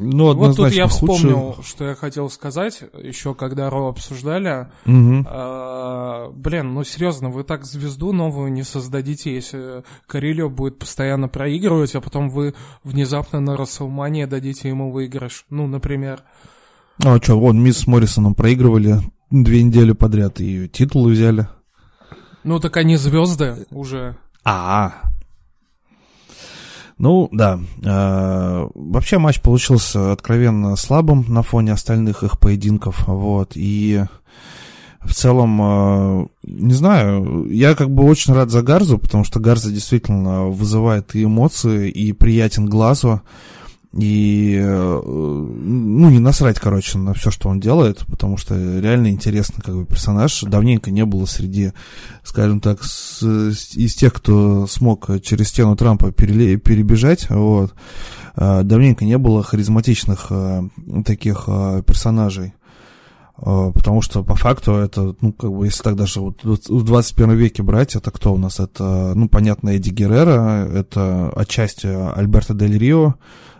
Ну, 0.00 0.32
Вот 0.32 0.56
тут 0.56 0.70
я 0.72 0.84
однозначно 0.84 1.06
худший- 1.06 1.16
вспомнил, 1.16 1.56
что 1.64 1.84
я 1.88 1.94
хотел 1.96 2.30
сказать, 2.30 2.82
еще 3.02 3.34
когда 3.34 3.68
Ро 3.68 3.88
обсуждали. 3.88 4.68
Мгм. 4.84 5.26
А, 5.28 6.30
блин, 6.30 6.72
ну 6.72 6.84
серьезно, 6.84 7.30
вы 7.30 7.42
так 7.42 7.64
звезду 7.64 8.12
новую 8.12 8.52
не 8.52 8.62
создадите, 8.62 9.34
если 9.34 9.82
Карильо 10.06 10.48
будет 10.48 10.78
постоянно 10.78 11.28
проигрывать, 11.28 11.94
а 11.96 12.00
потом 12.00 12.30
вы 12.30 12.54
внезапно 12.84 13.40
на 13.40 13.56
Расселмане 13.56 14.26
дадите 14.28 14.68
ему 14.68 14.92
выигрыш. 14.92 15.44
Ну, 15.50 15.66
например. 15.66 16.22
А 17.04 17.16
что, 17.20 17.38
вон, 17.38 17.60
Мисс 17.62 17.78
с 17.78 17.86
Моррисоном 17.88 18.34
проигрывали 18.36 18.98
две 19.30 19.62
недели 19.62 19.92
подряд 19.92 20.40
и 20.40 20.68
титулы 20.68 21.12
взяли. 21.12 21.48
Ну, 22.44 22.60
так 22.60 22.76
они 22.76 22.96
звезды 22.96 23.66
уже. 23.70 24.16
А, 24.44 25.08
ну 26.98 27.28
да. 27.30 27.60
Э, 27.84 28.68
вообще 28.74 29.18
матч 29.18 29.40
получился 29.40 30.12
откровенно 30.12 30.74
слабым 30.76 31.24
на 31.28 31.42
фоне 31.42 31.72
остальных 31.72 32.24
их 32.24 32.38
поединков. 32.40 33.06
Вот. 33.06 33.52
И 33.54 34.04
в 35.00 35.14
целом, 35.14 35.60
э, 35.62 36.26
не 36.42 36.74
знаю, 36.74 37.46
я 37.50 37.76
как 37.76 37.90
бы 37.90 38.04
очень 38.04 38.34
рад 38.34 38.50
за 38.50 38.62
Гарзу, 38.62 38.98
потому 38.98 39.22
что 39.22 39.38
Гарза 39.38 39.70
действительно 39.70 40.46
вызывает 40.46 41.14
и 41.14 41.24
эмоции, 41.24 41.88
и 41.88 42.12
приятен 42.12 42.66
глазу. 42.66 43.22
И, 43.96 44.54
э, 44.60 45.00
ну, 45.04 46.10
не 46.10 46.18
насрать, 46.18 46.60
короче, 46.60 46.98
на 46.98 47.14
все, 47.14 47.30
что 47.30 47.48
он 47.48 47.58
делает, 47.58 48.04
потому 48.06 48.36
что 48.36 48.54
реально 48.54 49.08
интересный 49.08 49.62
как 49.62 49.74
бы 49.74 49.86
персонаж. 49.86 50.42
Давненько 50.42 50.90
не 50.90 51.06
было 51.06 51.24
среди, 51.24 51.72
скажем 52.22 52.60
так, 52.60 52.84
с- 52.84 53.22
из 53.22 53.94
тех, 53.94 54.12
кто 54.12 54.66
смог 54.66 55.08
через 55.22 55.48
стену 55.48 55.74
Трампа 55.74 56.10
переле- 56.10 56.58
перебежать, 56.58 57.30
вот. 57.30 57.74
А, 58.36 58.62
Давненько 58.62 59.06
не 59.06 59.16
было 59.16 59.42
харизматичных 59.42 60.26
а, 60.30 60.68
таких 61.04 61.44
а, 61.48 61.82
персонажей. 61.82 62.52
Потому 63.40 64.02
что 64.02 64.24
по 64.24 64.34
факту 64.34 64.72
это, 64.72 65.14
ну, 65.20 65.32
как 65.32 65.52
бы, 65.52 65.66
если 65.66 65.84
так 65.84 65.94
даже 65.94 66.20
вот 66.20 66.42
в 66.42 66.82
21 66.82 67.36
веке 67.36 67.62
брать, 67.62 67.94
это 67.94 68.10
кто 68.10 68.34
у 68.34 68.36
нас? 68.36 68.58
Это, 68.58 69.12
ну, 69.14 69.28
понятно, 69.28 69.68
Эдди 69.70 69.90
Геррера, 69.90 70.66
это 70.68 71.30
отчасти 71.36 71.86
Альберто 71.86 72.52
Дель 72.54 72.76
Рио, 72.76 73.14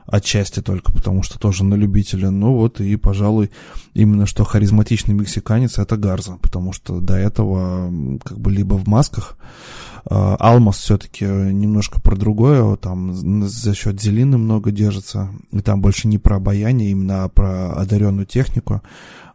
отчасти 0.09 0.61
только, 0.61 0.90
потому 0.92 1.22
что 1.22 1.38
тоже 1.38 1.64
на 1.64 1.74
любителя. 1.74 2.30
Ну 2.30 2.54
вот, 2.54 2.80
и, 2.80 2.96
пожалуй, 2.96 3.50
именно 3.94 4.26
что 4.26 4.44
харизматичный 4.44 5.14
мексиканец 5.14 5.78
это 5.78 5.96
Гарза, 5.96 6.38
потому 6.42 6.72
что 6.72 7.00
до 7.00 7.14
этого 7.14 7.92
как 8.24 8.38
бы 8.38 8.50
либо 8.50 8.74
в 8.74 8.88
масках. 8.88 9.36
а, 10.06 10.36
Алмас 10.38 10.78
все-таки 10.78 11.24
немножко 11.24 12.00
про 12.00 12.16
другое, 12.16 12.76
там 12.76 13.46
за 13.46 13.74
счет 13.74 14.00
Зелины 14.00 14.38
много 14.38 14.70
держится, 14.70 15.28
и 15.52 15.61
там 15.61 15.80
больше 15.82 16.09
не 16.09 16.18
про 16.18 16.36
обаяние, 16.36 16.90
именно 16.90 17.24
а 17.24 17.28
про 17.28 17.72
одаренную 17.72 18.26
технику, 18.26 18.80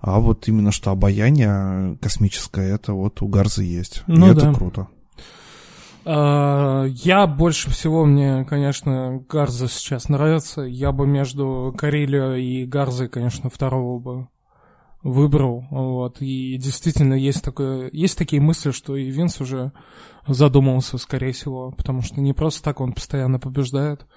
а 0.01 0.19
вот 0.19 0.47
именно 0.47 0.71
что 0.71 0.91
обаяние 0.91 1.97
космическое, 2.01 2.73
это 2.73 2.93
вот 2.93 3.21
у 3.21 3.27
Гарзы 3.27 3.63
есть, 3.63 4.03
Ну 4.07 4.27
и 4.27 4.31
это 4.31 4.41
да. 4.41 4.53
круто. 4.53 4.87
А, 6.05 6.85
Я 6.85 7.27
больше 7.27 7.69
всего, 7.69 8.05
мне, 8.05 8.45
конечно, 8.45 9.23
Гарза 9.29 9.67
сейчас 9.67 10.09
нравится. 10.09 10.61
Я 10.61 10.91
бы 10.91 11.07
между 11.07 11.73
Карильо 11.77 12.37
и 12.37 12.65
Гарзой, 12.65 13.09
конечно, 13.09 13.49
второго 13.49 13.99
бы 13.99 14.27
выбрал, 15.03 15.65
вот, 15.69 16.21
и 16.21 16.57
действительно 16.57 17.13
есть 17.13 17.43
такое, 17.43 17.89
есть 17.91 18.17
такие 18.17 18.41
мысли, 18.41 18.71
что 18.71 18.95
и 18.95 19.09
Винс 19.09 19.41
уже 19.41 19.73
задумался, 20.25 20.97
скорее 20.97 21.33
всего, 21.33 21.71
потому 21.71 22.01
что 22.01 22.21
не 22.21 22.31
просто 22.31 22.63
так 22.63 22.79
он 22.79 22.93
постоянно 22.93 23.37
побеждает. 23.37 24.07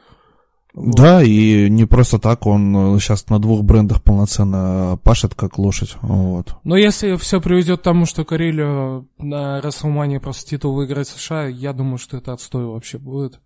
Вот. 0.77 0.95
Да, 0.95 1.23
и 1.23 1.71
не 1.71 1.87
просто 1.87 2.19
так 2.19 2.47
он 2.47 3.01
сейчас 3.01 3.31
на 3.31 3.39
двух 3.39 3.65
брендах 3.65 4.03
полноценно 4.03 4.99
пашет, 5.03 5.35
как 5.35 5.59
лошадь. 5.59 5.97
Вот. 6.03 6.55
Но 6.65 6.77
если 6.77 7.17
все 7.17 7.41
приведет 7.41 7.81
к 7.81 7.83
тому, 7.83 8.05
что 8.05 8.27
Карелио 8.27 9.07
на 9.17 9.63
Расселмане 9.63 10.21
просто 10.21 10.51
титул 10.51 10.75
выиграет 10.75 11.09
США, 11.09 11.47
я 11.47 11.73
думаю, 11.73 11.97
что 11.97 12.19
это 12.19 12.35
отстой 12.35 12.67
вообще 12.67 12.99
будет. 12.99 13.41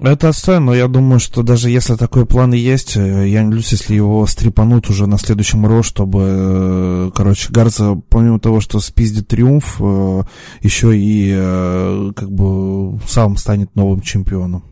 Это 0.00 0.28
отстой, 0.28 0.58
но 0.58 0.74
я 0.74 0.88
думаю, 0.88 1.20
что 1.20 1.42
даже 1.42 1.70
если 1.70 1.94
такой 1.94 2.26
план 2.26 2.54
и 2.54 2.58
есть, 2.58 2.96
э, 2.96 3.28
я 3.28 3.42
не 3.42 3.46
люблю, 3.46 3.62
если 3.68 3.94
его 3.94 4.24
стрипанут 4.26 4.88
уже 4.90 5.06
на 5.08 5.18
следующем 5.18 5.66
ро, 5.66 5.82
чтобы, 5.82 6.22
э, 6.22 7.10
короче, 7.14 7.52
Гарца, 7.52 8.00
помимо 8.08 8.38
того, 8.38 8.60
что 8.60 8.78
спиздит 8.78 9.26
триумф, 9.26 9.76
э, 9.80 10.22
еще 10.62 10.92
и 10.96 12.12
как 12.14 12.30
бы 12.30 12.98
сам 13.08 13.36
станет 13.36 13.74
новым 13.74 14.00
чемпионом. 14.00 14.67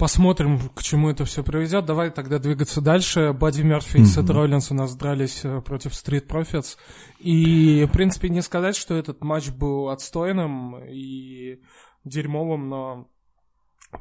Посмотрим, 0.00 0.58
к 0.74 0.82
чему 0.82 1.10
это 1.10 1.26
все 1.26 1.44
приведет. 1.44 1.84
Давай 1.84 2.10
тогда 2.10 2.38
двигаться 2.38 2.80
дальше. 2.80 3.34
Бадди 3.38 3.60
Мерфи 3.60 3.98
и 3.98 4.04
Сет 4.06 4.30
Роллинс 4.30 4.70
у 4.70 4.74
нас 4.74 4.94
дрались 4.94 5.42
против 5.66 5.92
Street 5.92 6.26
Profits. 6.26 6.78
И, 7.18 7.86
в 7.86 7.92
принципе, 7.92 8.30
не 8.30 8.40
сказать, 8.40 8.76
что 8.76 8.94
этот 8.94 9.22
матч 9.22 9.50
был 9.50 9.90
отстойным 9.90 10.76
и 10.88 11.60
дерьмовым, 12.04 12.70
но 12.70 13.08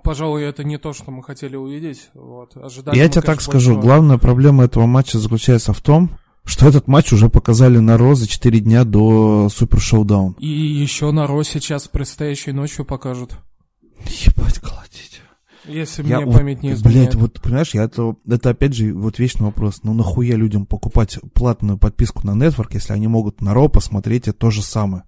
Пожалуй, 0.03 0.43
это 0.43 0.63
не 0.63 0.77
то, 0.77 0.93
что 0.93 1.11
мы 1.11 1.21
хотели 1.21 1.55
увидеть. 1.57 2.09
Вот. 2.13 2.55
Ожидали 2.55 2.95
Я 2.95 3.03
мы, 3.03 3.09
тебе 3.09 3.21
конечно, 3.21 3.33
так 3.33 3.41
скажу, 3.41 3.73
большого. 3.73 3.81
главная 3.81 4.17
проблема 4.17 4.63
этого 4.63 4.85
матча 4.85 5.17
заключается 5.17 5.73
в 5.73 5.81
том, 5.81 6.17
что 6.45 6.67
этот 6.69 6.87
матч 6.87 7.11
уже 7.11 7.27
показали 7.27 7.79
на 7.79 7.97
Ро 7.97 8.15
за 8.15 8.27
4 8.27 8.59
дня 8.59 8.83
до 8.85 9.49
Супер 9.49 9.81
Шоудаун. 9.81 10.33
И 10.39 10.47
еще 10.47 11.11
на 11.11 11.27
Ро 11.27 11.43
сейчас 11.43 11.87
предстоящей 11.87 12.51
ночью 12.51 12.85
покажут. 12.85 13.33
Ебать, 14.05 14.59
колотить. 14.59 14.98
Если 15.69 16.03
я, 16.07 16.17
мне 16.17 16.25
вот, 16.25 16.35
память 16.35 16.63
не 16.63 16.71
изменяет. 16.71 17.11
Блять, 17.11 17.15
вот 17.15 17.41
понимаешь, 17.41 17.73
я 17.73 17.83
это, 17.83 18.15
это 18.27 18.49
опять 18.49 18.73
же 18.73 18.93
вот 18.93 19.19
вечный 19.19 19.45
вопрос. 19.45 19.81
Ну 19.83 19.93
нахуя 19.93 20.35
людям 20.35 20.65
покупать 20.65 21.19
платную 21.33 21.77
подписку 21.77 22.25
на 22.25 22.31
Network, 22.31 22.69
если 22.73 22.93
они 22.93 23.07
могут 23.07 23.41
на 23.41 23.53
Ро 23.53 23.67
посмотреть 23.67 24.27
это 24.27 24.37
то 24.37 24.49
же 24.49 24.61
самое? 24.61 25.03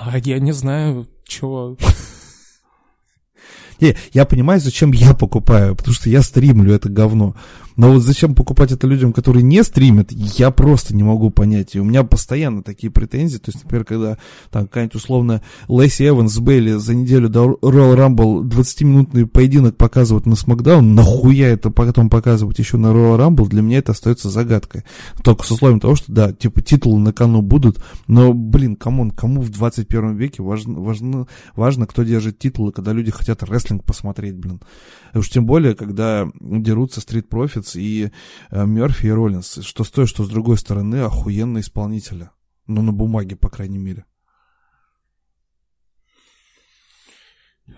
А 0.00 0.18
я 0.18 0.38
не 0.38 0.52
знаю, 0.52 1.06
чего. 1.24 1.76
Не, 3.80 3.94
я 4.12 4.24
понимаю, 4.24 4.58
зачем 4.60 4.92
я 4.92 5.12
покупаю, 5.12 5.76
потому 5.76 5.94
что 5.94 6.08
я 6.08 6.22
стримлю 6.22 6.72
это 6.72 6.88
говно. 6.88 7.36
Но 7.76 7.92
вот 7.92 8.02
зачем 8.02 8.34
покупать 8.34 8.72
это 8.72 8.86
людям, 8.86 9.12
которые 9.12 9.42
не 9.42 9.62
стримят, 9.62 10.10
я 10.10 10.50
просто 10.50 10.94
не 10.94 11.02
могу 11.02 11.30
понять. 11.30 11.74
И 11.74 11.80
у 11.80 11.84
меня 11.84 12.04
постоянно 12.04 12.62
такие 12.62 12.90
претензии. 12.90 13.38
То 13.38 13.50
есть, 13.50 13.64
например, 13.64 13.84
когда 13.84 14.18
там 14.50 14.64
какая-нибудь 14.64 14.96
условно 14.96 15.42
Лэйси 15.68 16.08
Эванс 16.08 16.32
с 16.32 16.38
Бейли 16.38 16.72
за 16.72 16.94
неделю 16.94 17.28
до 17.28 17.58
Royal 17.62 17.94
Rumble 17.94 18.42
20-минутный 18.42 19.26
поединок 19.26 19.76
показывают 19.76 20.26
на 20.26 20.34
SmackDown, 20.34 20.80
нахуя 20.80 21.48
это 21.48 21.70
потом 21.70 22.08
показывать 22.08 22.58
еще 22.58 22.76
на 22.78 22.88
Royal 22.88 23.18
Rumble, 23.18 23.48
для 23.48 23.62
меня 23.62 23.78
это 23.78 23.92
остается 23.92 24.30
загадкой. 24.30 24.84
Только 25.22 25.44
с 25.44 25.50
условием 25.50 25.80
того, 25.80 25.96
что 25.96 26.12
да, 26.12 26.32
типа 26.32 26.62
титулы 26.62 26.98
на 26.98 27.12
кону 27.12 27.42
будут, 27.42 27.82
но, 28.06 28.32
блин, 28.32 28.76
come 28.76 28.95
on, 28.95 29.10
кому 29.10 29.42
в 29.42 29.50
21 29.50 30.16
веке 30.16 30.42
важно, 30.42 30.80
важно, 30.80 31.26
важно, 31.54 31.86
кто 31.86 32.02
держит 32.02 32.38
титулы, 32.38 32.72
когда 32.72 32.92
люди 32.92 33.10
хотят 33.10 33.42
рестлинг 33.42 33.84
посмотреть, 33.84 34.36
блин. 34.36 34.60
Уж 35.14 35.28
тем 35.30 35.46
более, 35.46 35.74
когда 35.74 36.28
дерутся 36.40 37.00
Street 37.00 37.28
Profits 37.28 37.65
Роллинс 37.66 37.76
и 37.76 38.12
э, 38.50 38.66
Мерфи 38.66 39.06
и 39.06 39.10
Роллинс. 39.10 39.58
Что 39.62 39.84
с 39.84 39.90
той, 39.90 40.06
что 40.06 40.24
с 40.24 40.28
другой 40.28 40.58
стороны, 40.58 40.96
охуенные 40.96 41.62
исполнители. 41.62 42.30
Ну, 42.66 42.82
на 42.82 42.92
бумаге, 42.92 43.36
по 43.36 43.48
крайней 43.48 43.78
мере. 43.78 44.04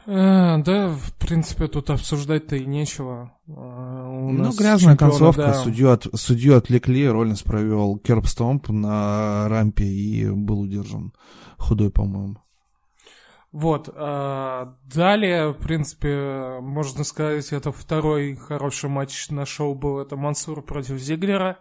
А, 0.07 0.59
да, 0.59 0.89
в 0.89 1.15
принципе, 1.15 1.67
тут 1.67 1.91
обсуждать-то 1.91 2.57
и 2.57 2.67
нечего. 2.67 3.33
А, 3.49 4.09
у 4.09 4.33
ну, 4.33 4.51
грязная 4.53 4.97
концовка. 4.97 5.43
Да. 5.43 5.55
Судью, 5.55 5.91
от, 5.91 6.07
судью 6.15 6.57
отвлекли, 6.57 7.09
Роллинс 7.09 7.43
провел 7.43 7.99
кербстомп 7.99 8.69
на 8.69 9.49
рампе 9.49 9.85
и 9.85 10.31
был 10.31 10.61
удержан. 10.61 11.13
Худой, 11.59 11.91
по-моему. 11.91 12.39
Вот. 13.53 13.89
А, 13.95 14.75
далее, 14.85 15.51
в 15.53 15.59
принципе, 15.59 16.59
можно 16.61 17.05
сказать, 17.05 17.53
это 17.53 17.73
второй 17.73 18.37
хороший 18.37 18.91
матч 18.91 19.31
на 19.31 19.47
шоу 19.47 19.75
был. 19.75 20.01
Это 20.01 20.17
Мансур 20.17 20.63
против 20.63 20.99
Зиглера. 20.99 21.59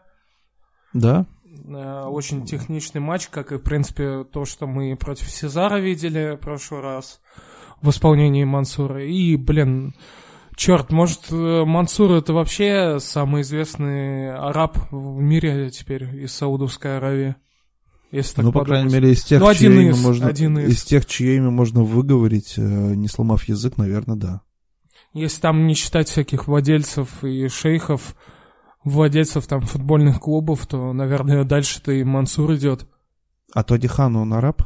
Да. 0.93 1.25
А, 1.69 2.09
очень 2.09 2.45
техничный 2.45 3.01
матч, 3.01 3.27
как 3.29 3.51
и, 3.51 3.57
в 3.57 3.63
принципе, 3.63 4.25
то, 4.25 4.45
что 4.45 4.67
мы 4.67 4.95
против 4.97 5.29
Сезара 5.29 5.77
видели 5.77 6.35
в 6.35 6.39
прошлый 6.39 6.81
раз 6.81 7.21
в 7.81 7.89
исполнении 7.89 8.43
Мансура. 8.43 9.03
И, 9.05 9.37
блин, 9.37 9.95
черт, 10.55 10.91
может, 10.91 11.31
Мансур 11.31 12.11
это 12.13 12.33
вообще 12.33 12.99
самый 12.99 13.43
известный 13.43 14.33
араб 14.33 14.77
в 14.91 15.21
мире 15.21 15.69
теперь 15.69 16.03
из 16.03 16.33
Саудовской 16.33 16.97
Аравии? 16.97 17.35
Если 18.11 18.35
так 18.35 18.45
ну, 18.45 18.51
по 18.51 18.63
крайней 18.63 18.93
мере, 18.93 19.11
из 19.11 19.23
тех, 19.23 19.41
ну, 19.41 19.53
чье 19.53 19.67
имя 19.67 19.89
из, 19.89 20.01
можно, 20.01 20.27
один 20.27 20.57
из. 20.59 20.69
из 20.69 20.83
тех, 20.83 21.05
чье 21.05 21.35
имя 21.35 21.49
можно 21.49 21.83
выговорить, 21.83 22.53
э, 22.57 22.61
не 22.61 23.07
сломав 23.07 23.43
язык, 23.45 23.77
наверное, 23.77 24.15
да. 24.15 24.41
Если 25.13 25.41
там 25.41 25.67
не 25.67 25.73
считать 25.73 26.07
всяких 26.07 26.47
владельцев 26.47 27.23
и 27.23 27.47
шейхов, 27.49 28.15
владельцев 28.83 29.45
там 29.47 29.61
футбольных 29.61 30.19
клубов, 30.19 30.65
то, 30.67 30.93
наверное, 30.93 31.43
дальше-то 31.43 31.91
и 31.91 32.03
Мансур 32.03 32.53
идет. 32.55 32.87
А 33.53 33.63
Тоди 33.63 33.87
Хан, 33.87 34.15
он 34.15 34.33
араб? 34.33 34.61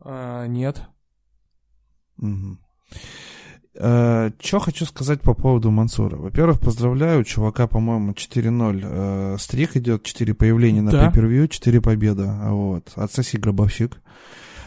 А, 0.00 0.46
нет. 0.46 0.82
Угу. 2.18 2.58
Э, 3.76 4.30
что 4.40 4.60
хочу 4.60 4.84
сказать 4.84 5.20
по 5.20 5.34
поводу 5.34 5.70
Мансура. 5.70 6.16
Во-первых, 6.16 6.60
поздравляю, 6.60 7.24
чувака, 7.24 7.66
по-моему, 7.66 8.12
4-0. 8.12 8.80
Э, 8.82 9.36
стрик 9.38 9.76
идет, 9.76 10.04
4 10.04 10.34
появления 10.34 10.82
на 10.82 10.92
да. 10.92 11.10
pay 11.10 11.48
4 11.48 11.80
победа. 11.80 12.38
Вот. 12.50 12.92
Отсоси 12.94 13.36
гробовщик. 13.36 14.00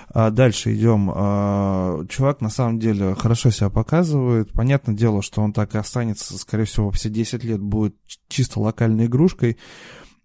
А 0.10 0.30
дальше 0.30 0.74
идем. 0.74 1.12
А, 1.14 2.05
чувак 2.08 2.41
на 2.41 2.49
самом 2.49 2.80
деле 2.80 3.14
хорошо 3.16 3.49
себя 3.49 3.70
показывает. 3.70 4.51
Понятное 4.53 4.95
дело, 4.95 5.22
что 5.22 5.41
он 5.41 5.53
так 5.53 5.76
и 5.76 5.78
останется, 5.78 6.38
скорее 6.38 6.64
всего, 6.64 6.91
все 6.91 7.10
10 7.10 7.43
лет 7.43 7.62
будет 7.62 7.95
чисто 8.30 8.60
локальной 8.62 9.05
игрушкой 9.08 9.58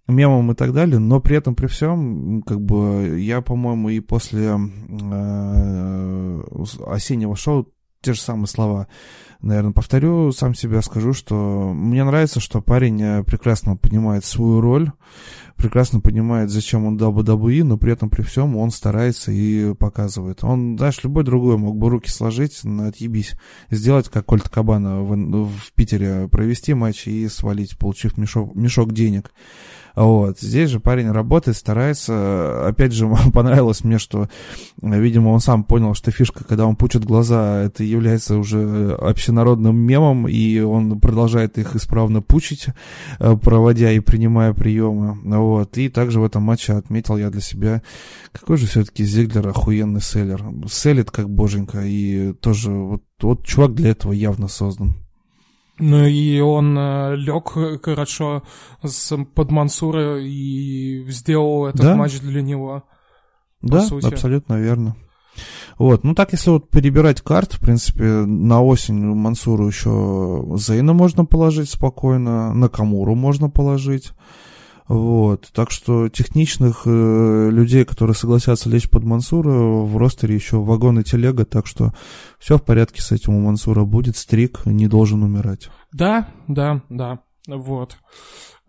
мемом 0.09 0.53
и 0.53 0.55
так 0.55 0.72
далее, 0.72 0.99
но 0.99 1.20
при 1.20 1.37
этом 1.37 1.55
при 1.55 1.66
всем, 1.66 2.43
как 2.43 2.61
бы 2.61 3.18
я, 3.20 3.41
по-моему, 3.41 3.89
и 3.89 4.01
после 4.01 4.49
э, 4.49 6.43
осеннего 6.87 7.37
шоу 7.37 7.68
те 8.03 8.12
же 8.12 8.20
самые 8.20 8.48
слова, 8.48 8.88
наверное, 9.40 9.72
повторю, 9.72 10.32
сам 10.32 10.55
себя 10.55 10.82
скажу, 10.82 11.12
что 11.12 11.72
мне 11.72 12.05
нравится, 12.05 12.40
что 12.40 12.61
парень 12.61 13.00
э, 13.03 13.24
прекрасно 13.24 13.76
понимает 13.76 14.24
свою 14.24 14.61
роль, 14.61 14.90
прекрасно 15.57 16.00
понимает, 16.00 16.50
зачем 16.50 16.86
он 16.86 16.96
WWE, 16.96 17.62
но 17.64 17.78
при 17.78 17.92
этом 17.92 18.11
при 18.11 18.22
всем 18.22 18.57
он 18.57 18.70
старается 18.70 19.30
и 19.32 19.74
показывает. 19.74 20.42
Он, 20.42 20.76
знаешь, 20.76 21.03
любой 21.05 21.24
другой 21.24 21.57
мог 21.57 21.76
бы 21.76 21.88
руки 21.88 22.11
сложить, 22.11 22.62
отъебись, 22.64 23.34
сделать, 23.70 24.09
как 24.09 24.26
Кольт 24.26 24.48
Кабана 24.48 25.03
в, 25.03 25.46
в 25.46 25.72
Питере, 25.74 26.28
провести 26.28 26.74
матч 26.74 27.07
и 27.07 27.28
свалить, 27.28 27.78
получив 27.78 28.16
мешок, 28.18 28.55
мешок 28.55 28.92
денег. 28.92 29.32
Вот. 29.95 30.38
Здесь 30.40 30.70
же 30.70 30.80
парень 30.80 31.11
работает, 31.11 31.57
старается. 31.57 32.66
Опять 32.66 32.93
же, 32.93 33.11
понравилось 33.32 33.84
мне, 33.84 33.99
что, 33.99 34.28
видимо, 34.80 35.30
он 35.30 35.40
сам 35.40 35.64
понял, 35.64 35.95
что 35.95 36.11
фишка, 36.11 36.45
когда 36.45 36.66
он 36.66 36.76
пучит 36.76 37.05
глаза, 37.05 37.62
это 37.62 37.84
является 37.84 38.36
уже 38.36 38.95
общенародным 39.01 39.76
мемом, 39.76 40.28
и 40.28 40.61
он 40.61 41.01
продолжает 41.01 41.59
их 41.59 41.76
исправно 41.76 42.22
пучить, 42.22 42.66
э, 43.18 43.36
проводя 43.36 43.90
и 43.93 44.01
принимая 44.01 44.53
приемы. 44.53 45.18
Вот. 45.24 45.76
И 45.78 45.88
также 45.88 46.20
в 46.20 46.24
этом 46.24 46.43
матче 46.43 46.74
отметил 46.74 47.16
я 47.16 47.30
для 47.30 47.40
себя, 47.40 47.82
какой 48.32 48.57
же 48.57 48.66
все-таки 48.66 49.05
Зиглер 49.05 49.49
охуенный 49.49 50.01
селлер. 50.01 50.43
Селит 50.68 51.11
как 51.11 51.28
боженька, 51.28 51.82
и 51.84 52.32
тоже 52.34 52.70
вот, 52.70 53.03
вот 53.20 53.45
чувак 53.45 53.74
для 53.74 53.90
этого 53.90 54.12
явно 54.12 54.49
создан. 54.49 55.01
Ну 55.78 56.04
и 56.04 56.38
он 56.40 56.76
э, 56.78 57.16
лег 57.16 57.52
хорошо 57.82 58.42
с, 58.82 59.16
под 59.34 59.50
Мансура 59.50 60.20
и 60.20 61.04
сделал 61.10 61.66
этот 61.66 61.82
да? 61.82 61.96
матч 61.96 62.20
для 62.20 62.42
него. 62.42 62.84
Да, 63.62 63.80
сути. 63.82 64.06
абсолютно 64.06 64.54
верно. 64.54 64.96
Вот, 65.78 66.04
ну 66.04 66.14
так, 66.14 66.32
если 66.32 66.50
вот 66.50 66.68
перебирать 66.68 67.22
карт, 67.22 67.54
в 67.54 67.60
принципе, 67.60 68.04
на 68.04 68.62
осень 68.62 69.02
Мансуру 69.02 69.66
еще 69.66 70.44
Зейна 70.56 70.92
можно 70.92 71.24
положить 71.24 71.70
спокойно, 71.70 72.52
на 72.52 72.68
Камуру 72.68 73.14
можно 73.14 73.48
положить. 73.48 74.12
Вот, 74.89 75.51
так 75.55 75.70
что 75.70 76.09
техничных 76.09 76.83
э, 76.87 77.49
людей, 77.51 77.85
которые 77.85 78.14
согласятся 78.14 78.68
лечь 78.68 78.91
под 78.91 79.05
Мансура, 79.05 79.51
в 79.51 79.97
ростере 79.97 80.35
еще 80.35 80.59
вагон 80.59 80.99
и 80.99 81.05
телега, 81.05 81.45
так 81.45 81.66
что 81.66 81.93
все 82.39 82.59
в 82.59 82.64
порядке 82.64 83.01
с 83.01 83.12
этим 83.12 83.35
у 83.35 83.41
Мансура 83.41 83.85
будет, 83.85 84.16
стрик 84.16 84.66
не 84.66 84.89
должен 84.89 85.22
умирать. 85.22 85.70
Да, 85.93 86.28
да, 86.49 86.83
да, 86.89 87.20
вот. 87.47 87.97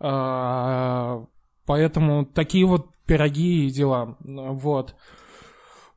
А, 0.00 1.24
Поэтому 1.66 2.26
такие 2.26 2.66
вот 2.66 2.88
пироги 3.06 3.66
и 3.66 3.70
дела. 3.70 4.16
Вот. 4.20 4.94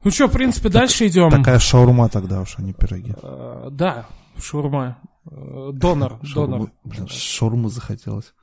Ну 0.04 0.12
что, 0.12 0.28
в 0.28 0.32
принципе, 0.32 0.70
дальше 0.70 1.08
идем. 1.08 1.30
Такая 1.30 1.60
шаурма 1.60 2.08
тогда 2.10 2.42
уж, 2.42 2.56
а 2.58 2.62
не 2.62 2.74
пироги. 2.74 3.14
Э, 3.22 3.68
Да, 3.72 4.06
шаурма. 4.42 4.98
Э, 5.30 5.72
Донор, 5.74 6.20
донор. 6.34 6.72
Блин, 6.86 7.08
шаурму 7.08 7.70
захотелось. 7.70 8.34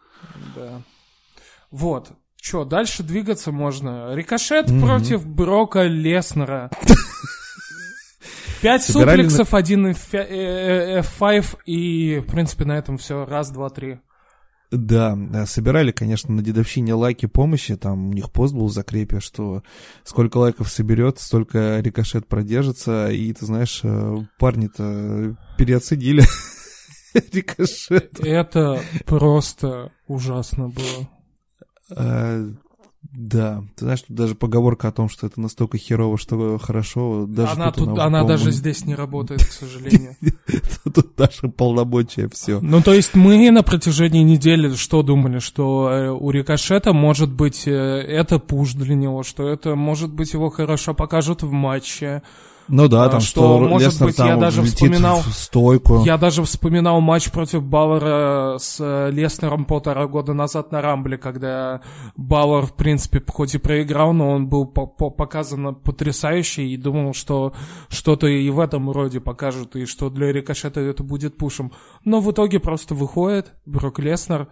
Да. 0.55 0.83
Вот. 1.75 2.13
Что, 2.41 2.65
дальше 2.65 3.03
двигаться 3.03 3.51
можно. 3.51 4.15
Рикошет 4.15 4.71
Мгм. 4.71 4.81
против 4.83 5.27
Брока 5.27 5.83
Леснера. 5.85 6.71
Пять 8.63 8.85
суплексов, 8.85 9.53
один 9.55 9.89
F- 9.89 10.15
э, 10.15 11.01
F5, 11.01 11.59
и, 11.67 12.19
в 12.21 12.27
принципе, 12.31 12.65
на 12.65 12.79
этом 12.79 12.97
все. 12.97 13.25
Раз, 13.27 13.51
два, 13.51 13.71
три. 13.71 13.99
Да, 14.71 15.17
собирали, 15.47 15.91
конечно, 15.93 16.33
на 16.35 16.43
дедовщине 16.43 16.95
лайки 16.95 17.27
помощи, 17.27 17.77
там 17.77 18.09
у 18.11 18.13
них 18.13 18.31
пост 18.33 18.55
был 18.55 18.67
в 18.69 18.73
закрепе, 18.73 19.21
что 19.21 19.63
сколько 20.05 20.39
лайков 20.39 20.69
соберет, 20.71 21.19
столько 21.21 21.81
рикошет 21.81 22.27
продержится, 22.27 23.11
и 23.11 23.33
ты 23.33 23.45
знаешь, 23.47 23.81
э, 23.83 24.17
парни-то 24.39 25.37
переоценили 25.59 26.25
рикошет. 27.33 28.19
Это 28.21 28.81
просто 29.07 29.93
ужасно 30.07 30.69
было. 30.71 31.09
А, 31.91 32.47
Да, 33.13 33.63
ты 33.77 33.85
знаешь, 33.85 34.03
тут 34.03 34.17
даже 34.17 34.35
поговорка 34.35 34.89
о 34.89 34.93
том, 34.93 35.09
что 35.09 35.27
это 35.27 35.41
настолько 35.41 35.79
херово, 35.79 36.17
что 36.19 36.59
хорошо, 36.59 37.27
даже 37.27 37.53
она 37.53 37.71
тут 37.71 37.91
тут, 37.91 37.99
она 37.99 38.25
даже 38.25 38.45
по-моему, 38.45 38.51
здесь 38.51 38.85
не 38.87 38.95
работает, 38.95 39.45
к 39.45 39.53
сожалению. 39.53 40.17
Тут 40.95 41.15
даже 41.17 41.49
полномочия 41.49 42.29
все. 42.33 42.61
Ну, 42.61 42.83
то 42.83 42.93
есть 42.93 43.15
мы 43.15 43.51
на 43.51 43.63
протяжении 43.63 44.23
недели 44.23 44.75
что 44.75 45.03
думали, 45.03 45.39
что 45.39 45.91
э, 45.91 46.11
у 46.11 46.31
Рикошета 46.31 46.93
может 46.93 47.31
быть 47.31 47.67
э, 47.67 47.71
это 47.71 48.39
пуш 48.39 48.73
для 48.73 48.95
него, 48.95 49.23
что 49.23 49.49
это 49.49 49.75
может 49.75 50.13
быть 50.13 50.33
его 50.33 50.51
хорошо 50.51 50.95
покажут 50.95 51.43
в 51.43 51.51
матче. 51.51 52.23
Ну 52.69 52.89
да, 52.89 53.05
А, 53.05 53.09
там 53.09 53.21
что, 53.21 53.59
что, 53.59 53.59
может 53.69 53.93
Леснер 53.93 54.07
быть, 54.09 54.19
я 54.19 54.27
там 54.29 54.41
даже 54.41 54.61
влетит 54.63 54.77
вспоминал- 54.77 55.21
в 55.21 55.35
стойку. 55.35 56.05
Я 56.05 56.17
даже 56.19 56.43
вспоминал 56.45 57.01
матч 57.01 57.31
против 57.31 57.63
Бауэра 57.63 58.57
с 58.59 58.77
э, 58.81 59.11
Леснером 59.11 59.65
полтора 59.65 60.07
года 60.07 60.33
назад 60.33 60.73
на 60.73 60.81
Рамбле, 60.81 61.19
когда 61.19 61.81
Бауэр, 62.17 62.67
в 62.67 62.75
принципе, 62.75 63.23
хоть 63.27 63.55
и 63.55 63.59
проиграл, 63.59 64.13
но 64.13 64.31
он 64.31 64.49
был 64.49 64.67
по- 64.67 64.87
по- 64.87 65.11
показан 65.11 65.75
потрясающе 65.75 66.65
и 66.67 66.77
думал, 66.77 67.15
что 67.15 67.53
что-то 67.89 68.27
и 68.27 68.49
в 68.51 68.61
этом 68.61 68.91
роде 68.91 69.21
покажут, 69.21 69.77
и 69.77 69.85
что 69.87 70.11
для 70.11 70.33
Рикошета 70.33 70.81
это 70.81 71.03
будет 71.03 71.37
пушем. 71.37 71.73
Но 72.05 72.21
в 72.21 72.31
итоге 72.31 72.61
просто 72.61 72.95
выходит 72.95 73.53
Брок 73.67 73.99
Леснер, 73.99 74.49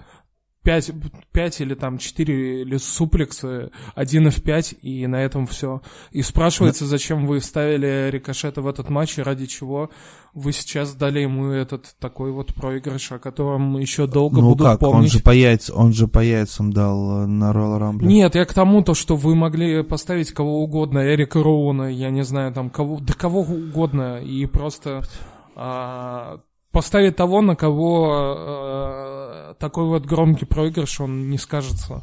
5, 0.62 0.92
5 1.32 1.60
или 1.60 1.74
там 1.74 1.98
4 1.98 2.62
или 2.62 2.76
суплексы, 2.76 3.70
1 3.94 4.30
в 4.30 4.42
5, 4.42 4.74
и 4.82 5.06
на 5.06 5.16
этом 5.16 5.46
все. 5.46 5.82
И 6.12 6.22
спрашивается, 6.22 6.86
зачем 6.86 7.26
вы 7.26 7.40
вставили 7.40 8.10
Рикошета 8.10 8.62
в 8.62 8.68
этот 8.68 8.88
матч, 8.88 9.18
и 9.18 9.22
ради 9.22 9.46
чего 9.46 9.90
вы 10.34 10.52
сейчас 10.52 10.94
дали 10.94 11.20
ему 11.20 11.48
этот 11.48 11.94
такой 11.98 12.30
вот 12.32 12.54
проигрыш, 12.54 13.12
о 13.12 13.18
котором 13.18 13.76
еще 13.78 14.06
долго 14.06 14.40
ну 14.40 14.50
будут 14.50 14.66
как, 14.66 14.82
он 14.82 14.92
помнить. 14.92 15.12
же 15.12 15.20
по 15.20 15.30
яйцам, 15.30 15.76
он 15.76 15.92
же 15.92 16.08
по 16.08 16.20
яйцам 16.20 16.72
дал 16.72 17.24
э, 17.24 17.26
на 17.26 17.50
Royal 17.50 17.78
Rumble. 17.78 18.06
Нет, 18.06 18.34
я 18.34 18.44
к 18.44 18.54
тому, 18.54 18.82
то, 18.82 18.94
что 18.94 19.16
вы 19.16 19.34
могли 19.34 19.82
поставить 19.82 20.32
кого 20.32 20.62
угодно, 20.62 21.00
Эрика 21.00 21.42
Роуна, 21.42 21.90
я 21.90 22.10
не 22.10 22.24
знаю, 22.24 22.52
там, 22.52 22.70
кого, 22.70 23.00
да 23.00 23.12
кого 23.14 23.40
угодно, 23.40 24.20
и 24.22 24.46
просто 24.46 25.02
а, 25.54 26.40
поставить 26.72 27.16
того, 27.16 27.40
на 27.40 27.54
кого 27.56 28.10
а, 28.12 29.54
такой 29.58 29.84
вот 29.86 30.04
громкий 30.06 30.44
проигрыш, 30.46 31.00
он 31.00 31.30
не 31.30 31.38
скажется. 31.38 32.02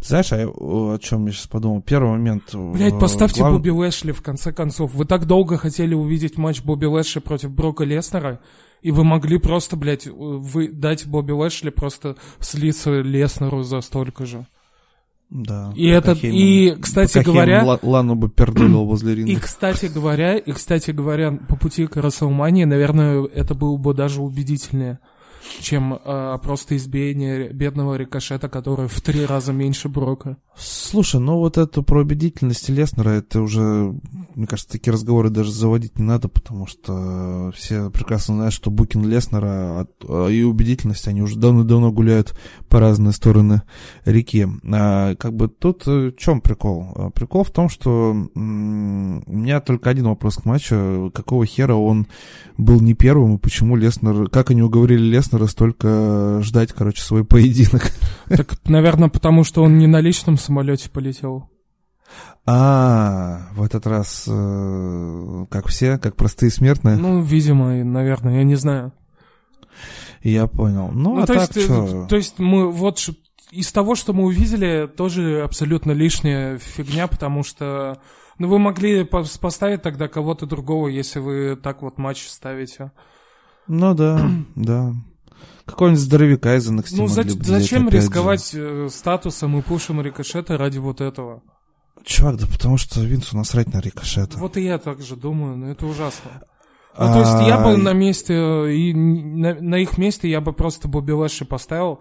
Ты 0.00 0.06
знаешь, 0.08 0.32
а 0.32 0.38
я, 0.38 0.48
о 0.48 0.98
чем 0.98 1.26
я 1.26 1.32
сейчас 1.32 1.46
подумал? 1.46 1.80
Первый 1.82 2.10
момент... 2.10 2.52
э, 2.52 2.72
Блять, 2.72 2.98
поставьте 2.98 3.40
глав- 3.40 3.52
Бобби 3.52 3.70
Лэшли, 3.70 4.12
в 4.12 4.22
конце 4.22 4.52
концов. 4.52 4.92
Вы 4.94 5.04
так 5.04 5.26
долго 5.26 5.56
хотели 5.56 5.94
увидеть 5.94 6.36
матч 6.36 6.62
Бобби 6.62 6.86
Лэшли 6.86 7.20
против 7.20 7.52
Брока 7.52 7.84
Леснера, 7.84 8.40
и 8.82 8.90
вы 8.90 9.04
могли 9.04 9.38
просто, 9.38 9.76
блядь, 9.76 10.06
вы 10.06 10.68
дать 10.68 11.06
Бобби 11.06 11.32
Лэшли 11.32 11.70
просто 11.70 12.16
слиться 12.40 13.00
Леснеру 13.00 13.62
за 13.62 13.80
столько 13.80 14.26
же. 14.26 14.46
Да. 15.30 15.72
И 15.76 15.90
Хейман- 16.14 16.32
и, 16.34 16.70
кстати 16.80 17.18
говоря- 17.18 17.62
Ла- 17.64 17.78
Лану 17.82 18.14
бы 18.14 18.28
пердулил 18.30 18.84
возле 18.86 19.14
ринга. 19.14 19.32
И, 19.32 19.36
кстати 19.36 19.86
говоря, 19.86 20.36
и, 20.38 20.52
кстати 20.52 20.90
говоря, 20.90 21.32
по 21.32 21.56
пути 21.56 21.86
к 21.86 21.96
Расселмании, 21.96 22.64
наверное, 22.64 23.24
это 23.26 23.54
было 23.54 23.76
бы 23.76 23.92
даже 23.92 24.22
убедительнее, 24.22 24.98
чем 25.60 25.98
а, 26.04 26.38
просто 26.38 26.76
избиение 26.76 27.50
бедного 27.50 27.96
рикошета, 27.96 28.48
который 28.48 28.88
в 28.88 29.00
три 29.00 29.24
раза 29.24 29.52
меньше 29.52 29.88
Брока. 29.88 30.36
Слушай, 30.56 31.20
ну 31.20 31.38
вот 31.38 31.56
эту 31.56 31.82
про 31.84 32.00
убедительность 32.00 32.68
Леснера, 32.68 33.10
это 33.10 33.40
уже, 33.40 33.94
мне 34.34 34.46
кажется, 34.46 34.72
такие 34.72 34.92
разговоры 34.92 35.30
даже 35.30 35.52
заводить 35.52 35.98
не 35.98 36.04
надо, 36.04 36.28
потому 36.28 36.66
что 36.66 37.52
все 37.54 37.90
прекрасно 37.90 38.34
знают, 38.34 38.54
что 38.54 38.70
Букин 38.70 39.04
Леснера 39.04 39.86
а, 40.08 40.26
и 40.28 40.42
убедительность, 40.42 41.06
они 41.06 41.22
уже 41.22 41.38
давно-давно 41.38 41.92
гуляют 41.92 42.36
по 42.68 42.80
разные 42.80 43.12
стороны 43.12 43.62
реки. 44.04 44.48
А, 44.72 45.14
как 45.14 45.34
бы 45.34 45.48
тут 45.48 45.86
э, 45.86 46.10
в 46.10 46.16
чем 46.16 46.40
прикол? 46.40 46.92
А, 46.94 47.10
Прикол 47.10 47.44
в 47.44 47.50
том, 47.50 47.68
что 47.68 48.10
у 48.34 48.38
меня 48.38 49.60
только 49.60 49.90
один 49.90 50.06
вопрос 50.08 50.36
к 50.36 50.44
матчу. 50.44 51.10
Какого 51.14 51.46
хера 51.46 51.74
он 51.74 52.06
был 52.56 52.80
не 52.80 52.94
первым, 52.94 53.36
и 53.36 53.38
почему 53.38 53.76
Леснер, 53.76 54.28
как 54.28 54.50
они 54.50 54.62
уговорили 54.62 55.02
Леснера 55.02 55.27
столько 55.46 56.40
ждать, 56.42 56.72
короче, 56.72 57.02
свой 57.02 57.24
поединок? 57.24 57.90
Так, 58.28 58.58
наверное, 58.68 59.08
потому 59.08 59.42
что 59.44 59.62
он 59.62 59.78
не 59.78 59.86
на 59.86 60.00
личном 60.00 60.36
самолете 60.36 60.90
полетел. 60.90 61.48
А, 62.46 63.48
в 63.52 63.62
этот 63.62 63.86
раз, 63.86 64.24
э, 64.26 65.46
как 65.50 65.68
все, 65.68 65.98
как 65.98 66.16
простые 66.16 66.50
смертные, 66.50 66.96
Ну, 66.96 67.20
видимо, 67.20 67.84
наверное, 67.84 68.36
я 68.38 68.44
не 68.44 68.54
знаю. 68.54 68.92
я 70.22 70.46
понял. 70.46 70.88
Ну, 70.92 71.14
Ну, 71.16 71.22
а 71.22 71.26
то, 71.26 71.34
так 71.34 71.54
есть, 71.56 71.66
что? 71.66 72.04
э, 72.04 72.08
то 72.08 72.16
есть 72.16 72.38
мы 72.38 72.70
вот 72.70 72.98
из 73.50 73.70
того, 73.72 73.94
что 73.94 74.12
мы 74.12 74.24
увидели, 74.24 74.86
тоже 74.94 75.42
абсолютно 75.42 75.92
лишняя 75.92 76.58
фигня, 76.58 77.06
потому 77.06 77.42
что 77.42 77.98
ну 78.38 78.48
вы 78.48 78.58
могли 78.58 79.02
пос- 79.02 79.38
поставить 79.40 79.82
тогда 79.82 80.06
кого-то 80.08 80.46
другого, 80.46 80.88
если 80.88 81.18
вы 81.18 81.56
так 81.56 81.82
вот 81.82 81.98
матч 81.98 82.26
ставите. 82.28 82.92
Ну 83.66 83.94
да, 83.94 84.20
да. 84.54 84.92
Какой-нибудь 85.68 86.00
здоровяка 86.00 86.56
из 86.56 86.70
NXT 86.70 86.94
Ну 86.96 87.06
за- 87.06 87.22
взять, 87.22 87.46
зачем 87.46 87.86
опять 87.88 88.00
же. 88.02 88.06
рисковать 88.08 88.50
э, 88.54 88.88
статусом 88.90 89.58
и 89.58 89.62
пушем 89.62 90.00
рикошета 90.00 90.56
ради 90.56 90.78
вот 90.78 91.00
этого? 91.00 91.42
Чувак, 92.04 92.36
да 92.38 92.46
потому 92.46 92.76
что 92.78 93.00
Винсу 93.02 93.36
насрать 93.36 93.72
на 93.72 93.80
рикошета. 93.80 94.38
Вот 94.38 94.56
и 94.56 94.62
я 94.62 94.78
так 94.78 95.02
же 95.02 95.16
думаю, 95.16 95.56
но 95.56 95.70
это 95.70 95.86
ужасно. 95.86 96.30
Ну, 96.98 97.04
то 97.12 97.18
есть 97.20 97.46
я 97.46 97.58
А, 97.58 97.64
бы 97.64 97.76
на 97.76 97.92
месте, 97.92 98.34
и 98.34 98.92
на, 98.94 99.54
на 99.54 99.76
их 99.76 99.98
месте 99.98 100.28
я 100.28 100.40
бы 100.40 100.52
просто 100.52 100.88
Бобби 100.88 101.12
Лэши 101.12 101.44
поставил, 101.44 102.00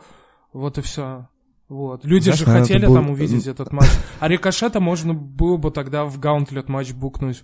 вот 0.53 0.77
и 0.77 0.81
все. 0.81 1.27
Вот. 1.69 2.05
Люди 2.05 2.25
Знаешь, 2.31 2.39
же 2.39 2.45
хотели 2.45 2.85
был- 2.85 2.95
там 2.95 3.09
увидеть 3.11 3.45
этот 3.45 3.71
матч. 3.73 3.89
А 4.19 4.27
Рикошета 4.27 4.79
можно 4.79 5.13
было 5.13 5.57
бы 5.57 5.69
тогда 5.69 6.05
в 6.05 6.17
гаунтлет 6.19 6.69
матч 6.69 6.93
букнуть. 6.93 7.43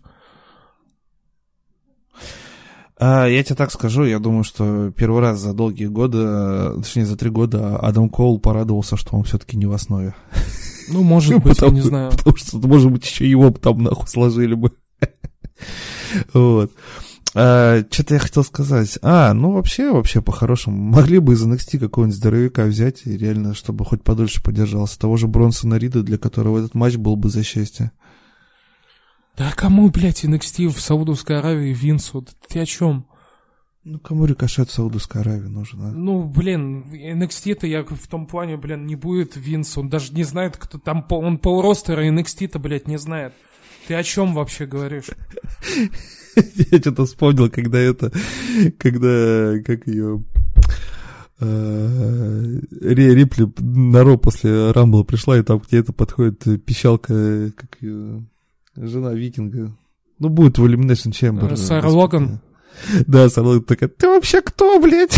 А, 3.00 3.26
я 3.28 3.44
тебе 3.44 3.56
так 3.56 3.72
скажу, 3.72 4.04
я 4.06 4.20
думаю, 4.20 4.44
что 4.44 4.92
первый 4.92 5.22
раз 5.22 5.40
за 5.40 5.54
долгие 5.54 5.88
годы, 5.88 6.18
э, 6.22 6.74
точнее 6.78 7.06
за 7.06 7.18
три 7.18 7.30
года, 7.30 7.78
Адам 7.78 8.10
Коул 8.10 8.40
порадовался, 8.40 8.98
что 8.98 9.16
он 9.16 9.24
все-таки 9.24 9.58
не 9.58 9.66
в 9.66 9.74
основе. 9.74 10.14
Ну, 10.90 11.04
может 11.04 11.34
быть, 11.44 11.46
я 11.46 11.50
Потому- 11.68 11.74
не 11.74 11.82
знаю. 11.82 12.12
Потому 12.12 12.36
что, 12.36 12.58
может 12.60 12.92
быть, 12.92 13.06
еще 13.06 13.30
его 13.30 13.50
бы 13.50 13.60
там 13.60 13.84
нахуй 13.84 14.08
сложили 14.08 14.54
бы. 14.56 14.72
Вот. 16.34 16.72
Что-то 17.32 18.14
я 18.14 18.20
хотел 18.20 18.44
сказать. 18.44 19.00
А, 19.02 19.34
ну 19.34 19.54
вообще, 19.54 19.92
вообще 19.92 20.22
по-хорошему, 20.22 20.78
могли 20.78 21.18
бы 21.18 21.34
из 21.34 21.44
NXT 21.44 21.80
какого-нибудь 21.80 22.16
здоровяка 22.16 22.66
взять, 22.66 23.02
и 23.06 23.18
реально, 23.18 23.56
чтобы 23.56 23.84
хоть 23.86 24.04
подольше 24.04 24.44
подержался. 24.44 25.00
Того 25.00 25.18
же 25.18 25.28
Бронсона 25.28 25.76
Рида, 25.76 26.04
для 26.04 26.20
которого 26.20 26.60
этот 26.60 26.76
матч 26.76 26.98
был 26.98 27.16
бы 27.16 27.30
за 27.30 27.42
счастье. 27.44 27.92
Да 29.38 29.52
кому, 29.56 29.90
блядь, 29.90 30.24
NXT 30.24 30.68
в 30.68 30.80
Саудовской 30.80 31.40
Аравии 31.40 31.74
Винсу? 31.74 32.26
Ты 32.48 32.60
о 32.60 32.66
чем? 32.66 33.08
Ну, 33.84 34.00
кому 34.00 34.26
рикошет 34.26 34.70
в 34.70 34.74
Саудовской 34.74 35.22
Аравии 35.22 35.48
нужен, 35.48 35.82
а? 35.82 35.92
Ну, 35.92 36.24
блин, 36.24 36.86
NXT-то 36.94 37.68
я 37.68 37.84
в 37.84 38.08
том 38.08 38.28
плане, 38.28 38.56
блин, 38.56 38.86
не 38.86 38.96
будет 38.96 39.36
Винс, 39.36 39.78
он 39.78 39.90
даже 39.90 40.14
не 40.14 40.24
знает, 40.24 40.56
кто 40.56 40.78
там, 40.78 41.06
он 41.10 41.38
полростера 41.38 42.08
NXT-то, 42.08 42.60
блядь, 42.60 42.88
не 42.88 42.98
знает. 42.98 43.34
Ты 43.88 43.96
о 43.96 44.04
чем 44.04 44.34
вообще 44.36 44.66
говоришь? 44.66 45.10
Я 46.72 46.80
что-то 46.80 47.06
вспомнил, 47.06 47.50
когда 47.50 47.78
это, 47.78 48.12
когда, 48.78 49.60
как 49.66 49.86
ее, 49.88 50.24
Рия 51.40 53.14
Рипли 53.14 53.52
на 53.60 54.04
Ро 54.04 54.18
после 54.18 54.72
Рамбла 54.72 55.04
пришла, 55.04 55.38
и 55.38 55.44
там 55.44 55.62
ней 55.72 55.80
это 55.80 55.92
подходит 55.92 56.48
э, 56.48 56.58
пищалка, 56.58 57.52
как 57.52 57.78
ее, 57.82 58.24
жена 58.76 59.14
викинга. 59.14 59.76
Ну, 60.20 60.30
будет 60.30 60.58
в 60.58 60.66
Elimination 60.66 61.12
Chamber. 61.12 61.54
Э, 61.54 61.58
Сара. 61.58 61.90
Логан? 61.90 62.42
Да, 63.08 63.30
Сара 63.30 63.48
Логан 63.48 63.64
такая, 63.64 63.90
ты 63.90 64.08
вообще 64.08 64.42
кто, 64.42 64.80
блядь? 64.80 65.18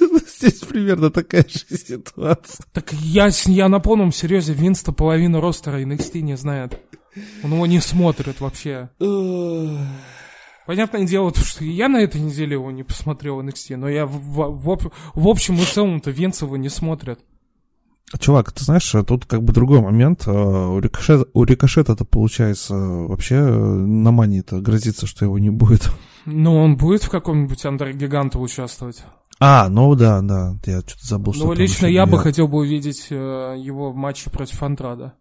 Здесь 0.38 0.60
примерно 0.60 1.10
такая 1.10 1.46
же 1.48 1.76
ситуация. 1.76 2.66
Так 2.72 2.92
я, 2.92 3.30
я 3.46 3.68
на 3.68 3.78
полном 3.78 4.12
серьезе 4.12 4.52
Винста 4.52 4.92
половину 4.92 5.40
ростера 5.40 5.80
NXT 5.80 6.20
не 6.20 6.36
знает. 6.36 6.78
Он 7.44 7.52
его 7.52 7.66
не 7.66 7.80
смотрит 7.80 8.40
вообще. 8.40 8.90
Понятное 10.66 11.04
дело, 11.04 11.32
что 11.34 11.64
я 11.64 11.88
на 11.88 11.98
этой 11.98 12.20
неделе 12.20 12.52
его 12.52 12.70
не 12.70 12.82
посмотрел 12.82 13.40
NXT, 13.40 13.76
но 13.76 13.88
я 13.88 14.06
в, 14.06 14.12
в, 14.16 14.92
в 15.14 15.28
общем 15.28 15.56
и 15.56 15.64
целом-то 15.64 16.10
его 16.10 16.56
не 16.56 16.68
смотрит. 16.68 17.20
Чувак, 18.18 18.52
ты 18.52 18.64
знаешь, 18.64 18.94
тут 19.06 19.26
как 19.26 19.42
бы 19.42 19.52
другой 19.52 19.80
момент. 19.80 20.24
А, 20.26 20.68
у, 20.68 20.78
Рикошет, 20.78 21.28
у 21.32 21.44
Рикошета-то, 21.44 22.04
получается, 22.04 22.74
вообще 22.74 23.40
на 23.40 24.10
мании-то 24.10 24.60
грозится, 24.60 25.06
что 25.06 25.24
его 25.24 25.38
не 25.38 25.50
будет. 25.50 25.90
Ну, 26.24 26.56
он 26.56 26.76
будет 26.76 27.02
в 27.02 27.10
каком-нибудь 27.10 27.66
Андер-гиганте 27.66 28.38
участвовать. 28.38 29.04
А, 29.40 29.68
ну 29.68 29.92
да, 29.96 30.20
да, 30.20 30.54
я 30.66 30.82
что-то 30.82 31.04
забыл, 31.04 31.34
что 31.34 31.46
Ну, 31.46 31.52
лично 31.52 31.86
я 31.86 32.06
бы 32.06 32.16
хотел 32.16 32.46
бы 32.46 32.58
увидеть 32.58 33.08
э, 33.10 33.56
его 33.58 33.90
в 33.90 33.96
матче 33.96 34.30
против 34.30 34.62
Андрада. 34.62 35.14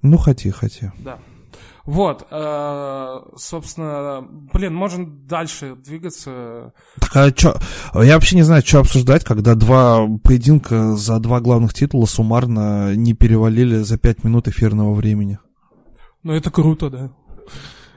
Ну, 0.00 0.16
хоти, 0.16 0.48
хоти. 0.48 0.90
Да. 1.04 1.18
Вот, 1.88 2.26
э, 2.30 3.18
собственно, 3.38 4.22
блин, 4.52 4.74
можем 4.74 5.26
дальше 5.26 5.74
двигаться. 5.74 6.74
Так 7.00 7.16
а 7.16 7.32
чё, 7.32 7.56
я 7.94 8.16
вообще 8.16 8.36
не 8.36 8.42
знаю, 8.42 8.60
что 8.62 8.80
обсуждать, 8.80 9.24
когда 9.24 9.54
два 9.54 10.06
поединка 10.22 10.96
за 10.96 11.18
два 11.18 11.40
главных 11.40 11.72
титула 11.72 12.04
суммарно 12.04 12.94
не 12.94 13.14
перевалили 13.14 13.78
за 13.78 13.96
пять 13.96 14.22
минут 14.22 14.48
эфирного 14.48 14.92
времени. 14.92 15.38
Ну, 16.22 16.34
это 16.34 16.50
круто, 16.50 16.90
да. 16.90 17.10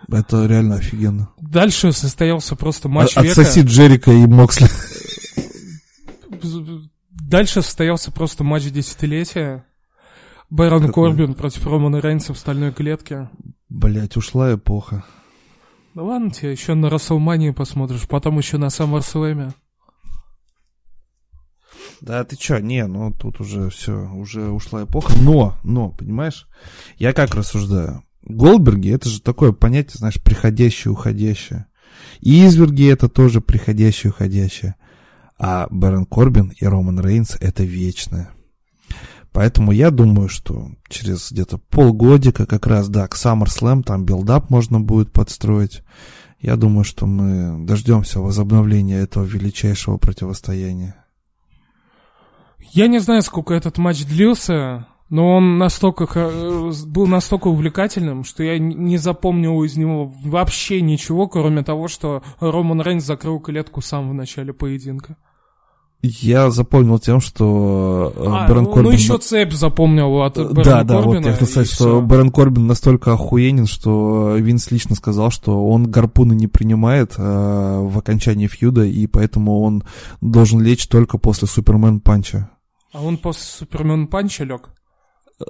Это 0.10 0.46
реально 0.46 0.76
офигенно. 0.76 1.30
Дальше 1.42 1.92
состоялся 1.92 2.56
просто 2.56 2.88
матч 2.88 3.18
От, 3.18 3.26
века. 3.26 3.42
Отсоси 3.42 3.60
Джерика 3.60 4.12
и 4.12 4.26
Моксли. 4.26 4.70
Дальше 7.12 7.62
состоялся 7.62 8.10
просто 8.10 8.46
матч 8.46 8.72
десятилетия. 8.72 9.66
Бэрон? 10.50 10.94
Корбин 10.94 11.34
против 11.34 11.68
Романа 11.68 12.00
Рейнса 12.00 12.34
в 12.34 12.38
стальной 12.38 12.72
клетке. 12.72 13.30
Блять, 13.72 14.18
ушла 14.18 14.54
эпоха. 14.54 15.06
Ну 15.94 16.06
ладно, 16.08 16.30
тебе 16.30 16.52
еще 16.52 16.74
на 16.74 16.90
Рестлмании 16.90 17.52
посмотришь, 17.52 18.06
потом 18.06 18.38
еще 18.38 18.58
на 18.58 18.70
SummerSlam 18.70 19.40
е. 19.40 19.54
Да 22.02 22.26
ты 22.26 22.36
чё, 22.36 22.60
не, 22.60 22.86
ну 22.86 23.14
тут 23.14 23.40
уже 23.40 23.70
все, 23.70 23.94
уже 24.14 24.50
ушла 24.50 24.84
эпоха. 24.84 25.14
Но, 25.22 25.58
но, 25.64 25.90
понимаешь, 25.90 26.50
я 26.98 27.14
как 27.14 27.34
рассуждаю. 27.34 28.04
Голдберг 28.24 28.84
и 28.84 28.92
это 28.92 29.08
же 29.08 29.22
такое 29.22 29.54
понятие, 29.54 30.00
знаешь, 30.00 30.22
приходящее, 30.22 30.92
уходящее. 30.92 31.68
И 32.20 32.46
изверги 32.46 32.92
это 32.92 33.08
тоже 33.08 33.40
приходящее, 33.40 34.12
уходящее. 34.12 34.76
А 35.40 35.68
Бэрон 35.72 36.06
Корбин 36.06 36.52
и 36.60 36.66
Роман 36.66 37.00
Рейнс 37.00 37.38
это 37.40 37.64
вечное. 37.64 38.32
Поэтому 39.32 39.72
я 39.72 39.92
думаю, 39.92 40.28
что 40.28 40.72
через 40.90 41.32
где-то 41.32 41.58
полгодика 41.58 42.46
как 42.46 42.68
раз, 42.68 42.90
да, 42.90 43.08
к 43.08 43.16
SummerSlam 43.16 43.84
там 43.84 44.06
build-up 44.06 44.50
можно 44.50 44.80
будет 44.82 45.12
подстроить. 45.12 45.84
Я 46.40 46.58
думаю, 46.58 46.84
что 46.84 47.06
мы 47.06 47.66
дождемся 47.66 48.20
возобновления 48.20 49.00
этого 49.00 49.24
величайшего 49.24 49.98
противостояния. 49.98 50.96
Я 52.72 52.88
не 52.88 53.00
знаю, 53.00 53.22
сколько 53.22 53.54
этот 53.54 53.78
матч 53.78 54.06
длился, 54.06 54.88
но 55.10 55.36
он 55.36 55.58
настолько 55.58 56.30
был 56.86 57.06
настолько 57.06 57.48
увлекательным, 57.48 58.24
что 58.24 58.44
я 58.44 58.58
не 58.60 58.98
запомнил 58.98 59.64
из 59.64 59.78
него 59.78 60.06
вообще 60.24 60.82
ничего, 60.82 61.28
кроме 61.28 61.64
того, 61.64 61.88
что 61.88 62.24
Роман 62.40 62.82
Рейнс 62.82 63.04
закрыл 63.04 63.40
клетку 63.40 63.82
сам 63.82 64.10
в 64.10 64.14
начале 64.14 64.54
поединка. 64.54 65.18
Я 66.04 66.50
запомнил 66.50 66.98
тем, 66.98 67.22
что 67.22 68.12
э, 68.16 68.24
а, 68.26 68.48
Бэрон 68.48 68.64
ну, 68.64 68.72
Корбин... 68.72 68.92
Ну, 68.92 68.98
еще 68.98 69.18
цепь 69.20 69.54
запомнил 69.54 70.24
от 70.24 70.36
Бэрона 70.36 70.64
Да, 70.64 70.84
да, 70.84 71.02
вот 71.02 71.24
я 71.24 71.32
хотел 71.32 71.48
сказать, 71.48 71.68
что 71.68 71.76
все. 71.76 72.02
Бэрон 72.02 72.32
Корбин 72.32 72.66
настолько 72.66 73.14
охуенен, 73.14 73.68
что 73.68 74.36
Винс 74.38 74.72
лично 74.72 74.96
сказал, 74.96 75.30
что 75.30 75.64
он 75.64 75.92
гарпуны 75.92 76.34
не 76.34 76.48
принимает 76.48 77.14
э, 77.18 77.22
в 77.22 78.00
окончании 78.00 78.48
фьюда, 78.48 78.84
и 78.84 79.06
поэтому 79.06 79.62
он 79.62 79.84
должен 80.22 80.60
лечь 80.60 80.88
только 80.88 81.20
после 81.20 81.48
Супермен 81.48 82.00
Панча. 82.00 82.50
А 82.94 83.04
он 83.04 83.18
после 83.18 83.44
Супермен 83.44 84.08
Панча 84.08 84.44
лег? 84.44 84.70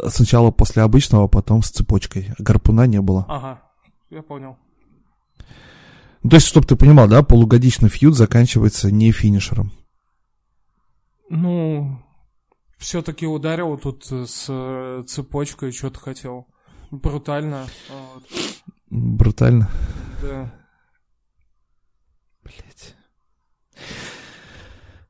Сначала 0.10 0.52
после 0.52 0.84
обычного, 0.84 1.28
потом 1.30 1.64
с 1.64 1.70
цепочкой. 1.70 2.34
Гарпуна 2.39 2.88
не 2.88 2.99
было. 2.99 3.26
Ага, 3.30 3.62
я 4.10 4.22
понял. 4.22 4.58
Ну, 6.24 6.30
то 6.30 6.36
есть, 6.36 6.47
чтобы 6.47 6.68
ты 6.68 6.76
понимал, 6.76 7.08
да, 7.08 7.24
полугодичный 7.24 7.89
фьюд 7.89 8.16
заканчивается 8.16 8.91
не 8.91 9.12
финишером. 9.12 9.72
Ну, 11.34 11.97
все-таки 12.77 13.25
ударил 13.25 13.77
тут 13.77 14.03
с 14.05 14.47
э, 14.49 15.03
цепочкой, 15.07 15.71
что-то 15.71 15.97
хотел. 16.01 16.47
Брутально. 16.91 17.67
Вот. 17.89 18.23
Брутально? 18.89 19.69
Да. 20.21 20.53
Блять. 22.43 22.95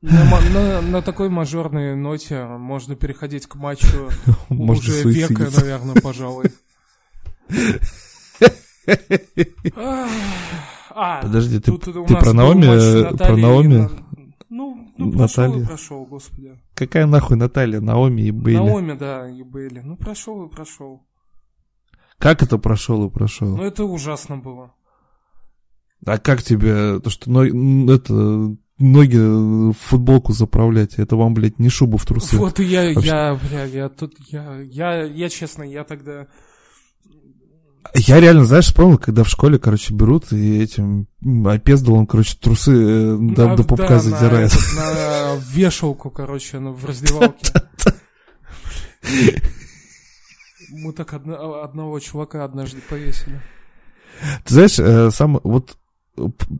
На, 0.01 0.39
на, 0.53 0.81
на 0.81 1.01
такой 1.01 1.29
мажорной 1.29 1.95
ноте 1.95 2.45
можно 2.45 2.95
переходить 2.95 3.47
к 3.47 3.55
матчу 3.55 4.11
уже 4.49 5.01
века, 5.09 5.49
наверное, 5.57 5.95
пожалуй. 5.95 6.51
А, 10.93 11.21
Подожди, 11.21 11.59
ты, 11.61 11.71
ты 11.77 11.93
про 11.93 12.33
Наоми, 12.33 13.15
про 13.15 13.37
Наоми 13.37 13.89
ну, 14.51 14.80
ну 15.05 15.17
прошел 15.17 15.43
Наталья. 15.43 15.63
и 15.63 15.67
прошел, 15.67 16.05
господи. 16.05 16.59
Какая 16.73 17.05
нахуй 17.05 17.37
Наталья, 17.37 17.79
Наоми 17.79 18.21
и 18.23 18.31
Бейли? 18.31 18.57
Наоми, 18.57 18.93
да, 18.93 19.29
и 19.29 19.43
Бейли. 19.43 19.79
Ну, 19.79 19.97
прошел 19.97 20.45
и 20.45 20.49
прошел. 20.49 21.05
Как 22.17 22.43
это 22.43 22.57
прошел 22.57 23.07
и 23.07 23.09
прошел? 23.09 23.57
Ну, 23.57 23.63
это 23.63 23.83
ужасно 23.83 24.37
было. 24.37 24.73
А 26.05 26.17
как 26.17 26.41
тебе, 26.43 26.99
то 26.99 27.09
что 27.09 27.29
ну, 27.29 27.91
это 27.91 28.13
ноги 28.81 29.17
в 29.17 29.73
футболку 29.73 30.33
заправлять, 30.33 30.95
это 30.95 31.15
вам, 31.15 31.33
блядь, 31.33 31.59
не 31.59 31.69
шубу 31.69 31.97
в 31.97 32.05
трусы. 32.05 32.37
Вот 32.37 32.59
и 32.59 32.63
я, 32.63 32.93
Вообще... 32.93 33.07
я, 33.07 33.35
бля, 33.35 33.63
я 33.65 33.89
тут, 33.89 34.15
я, 34.27 34.59
я, 34.61 35.03
я, 35.03 35.29
честно, 35.29 35.63
я 35.63 35.83
тогда 35.83 36.27
я 37.93 38.19
реально, 38.19 38.45
знаешь, 38.45 38.65
вспомнил, 38.65 38.97
когда 38.97 39.23
в 39.23 39.29
школе, 39.29 39.59
короче, 39.59 39.93
берут 39.93 40.31
и 40.31 40.59
этим 40.61 41.07
опездалом, 41.45 42.07
короче, 42.07 42.37
трусы 42.39 42.71
э, 42.71 43.17
до, 43.17 43.49
на, 43.49 43.55
до 43.55 43.63
пупка 43.63 43.87
да, 43.87 43.99
задирают. 43.99 44.53
На, 44.75 44.93
на 44.93 45.41
вешалку, 45.51 46.09
короче, 46.09 46.59
на, 46.59 46.71
в 46.71 46.85
раздевалке. 46.85 47.53
Мы 50.69 50.93
так 50.93 51.13
одно, 51.13 51.63
одного 51.63 51.99
чувака 51.99 52.45
однажды 52.45 52.79
повесили. 52.87 53.41
Ты 54.45 54.53
знаешь, 54.53 54.79
э, 54.79 55.09
сам, 55.11 55.39
вот 55.43 55.77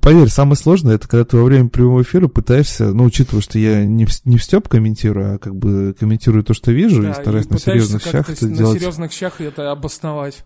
поверь, 0.02 0.30
самое 0.30 0.56
сложное, 0.56 0.96
это 0.96 1.08
когда 1.08 1.26
ты 1.26 1.38
во 1.38 1.44
время 1.44 1.70
прямого 1.70 2.02
эфира 2.02 2.28
пытаешься, 2.28 2.94
ну, 2.94 3.04
учитывая, 3.06 3.42
что 3.42 3.60
я 3.60 3.86
не 3.86 4.06
в, 4.06 4.26
не 4.26 4.38
в 4.38 4.44
степ 4.44 4.68
комментирую, 4.68 5.36
а 5.36 5.38
как 5.38 5.56
бы 5.56 5.96
комментирую 5.98 6.44
то, 6.44 6.54
что 6.54 6.72
вижу, 6.72 7.04
да, 7.04 7.12
и 7.12 7.14
стараюсь 7.14 7.46
и 7.46 7.50
на 7.50 7.60
серьезных 7.60 8.04
щах 8.04 8.30
это 8.30 8.48
на 8.48 8.56
делать. 8.56 8.74
На 8.74 8.80
серьезных 8.80 9.12
щах 9.12 9.42
это 9.42 9.72
обосновать. 9.72 10.46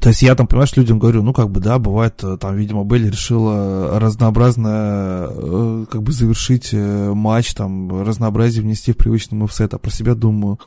То 0.00 0.08
есть 0.08 0.22
я 0.22 0.34
там, 0.34 0.46
понимаешь, 0.46 0.74
людям 0.76 0.98
говорю, 0.98 1.22
ну, 1.22 1.32
как 1.32 1.50
бы, 1.50 1.60
да, 1.60 1.78
бывает, 1.78 2.22
э, 2.22 2.38
там, 2.38 2.56
видимо, 2.56 2.84
Белли 2.84 3.10
решила 3.10 4.00
разнообразно, 4.00 5.28
э, 5.30 5.86
как 5.90 6.02
бы, 6.02 6.12
завершить 6.12 6.70
э, 6.72 7.12
матч, 7.12 7.52
там, 7.52 8.02
разнообразие 8.02 8.62
внести 8.62 8.92
в 8.92 8.96
привычный 8.96 9.36
мувсет, 9.36 9.74
а 9.74 9.78
про 9.78 9.90
себя 9.90 10.14
думаю, 10.14 10.58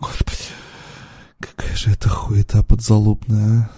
какая 1.40 1.76
же 1.76 1.90
это 1.90 2.08
хуета 2.08 2.64
подзалупная, 2.64 3.70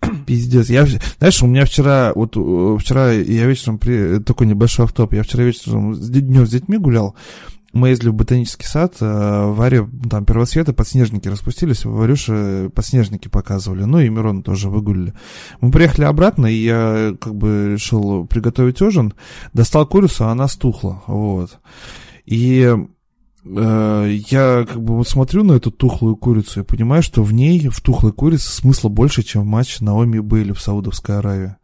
а? 0.00 0.08
Пиздец. 0.26 0.68
Я, 0.68 0.86
знаешь, 1.18 1.42
у 1.42 1.46
меня 1.46 1.64
вчера, 1.64 2.12
вот 2.14 2.36
вчера 2.80 3.12
я 3.12 3.46
вечером, 3.46 3.78
при, 3.78 4.18
такой 4.20 4.46
небольшой 4.46 4.84
автоп, 4.84 5.14
я 5.14 5.22
вчера 5.22 5.44
вечером 5.44 5.94
днем 5.94 6.46
с 6.46 6.50
детьми 6.50 6.78
гулял, 6.78 7.14
мы 7.74 7.88
ездили 7.88 8.10
в 8.10 8.14
ботанический 8.14 8.66
сад, 8.66 8.94
э, 9.00 9.52
Варе, 9.52 9.88
там, 10.08 10.24
первосветы, 10.24 10.72
подснежники 10.72 11.28
распустились, 11.28 11.84
Варюше 11.84 12.70
подснежники 12.74 13.28
показывали, 13.28 13.84
ну 13.84 13.98
и 13.98 14.08
Мирон 14.08 14.42
тоже 14.42 14.70
выгулили. 14.70 15.12
Мы 15.60 15.70
приехали 15.70 16.04
обратно, 16.04 16.46
и 16.46 16.54
я 16.54 17.16
как 17.20 17.34
бы 17.34 17.72
решил 17.72 18.26
приготовить 18.26 18.80
ужин, 18.80 19.14
достал 19.52 19.86
курицу, 19.86 20.24
а 20.24 20.32
она 20.32 20.46
стухла, 20.48 21.02
вот. 21.06 21.58
И 22.24 22.74
э, 23.44 24.18
я 24.28 24.66
как 24.66 24.82
бы 24.82 24.96
вот 24.96 25.08
смотрю 25.08 25.44
на 25.44 25.52
эту 25.52 25.70
тухлую 25.70 26.16
курицу 26.16 26.60
и 26.60 26.64
понимаю, 26.64 27.02
что 27.02 27.22
в 27.22 27.32
ней, 27.32 27.68
в 27.68 27.80
тухлой 27.80 28.12
курице, 28.12 28.50
смысла 28.50 28.88
больше, 28.88 29.22
чем 29.22 29.42
в 29.42 29.46
матче 29.46 29.84
Наоми 29.84 30.20
были 30.20 30.52
в 30.52 30.60
Саудовской 30.60 31.18
Аравии. 31.18 31.56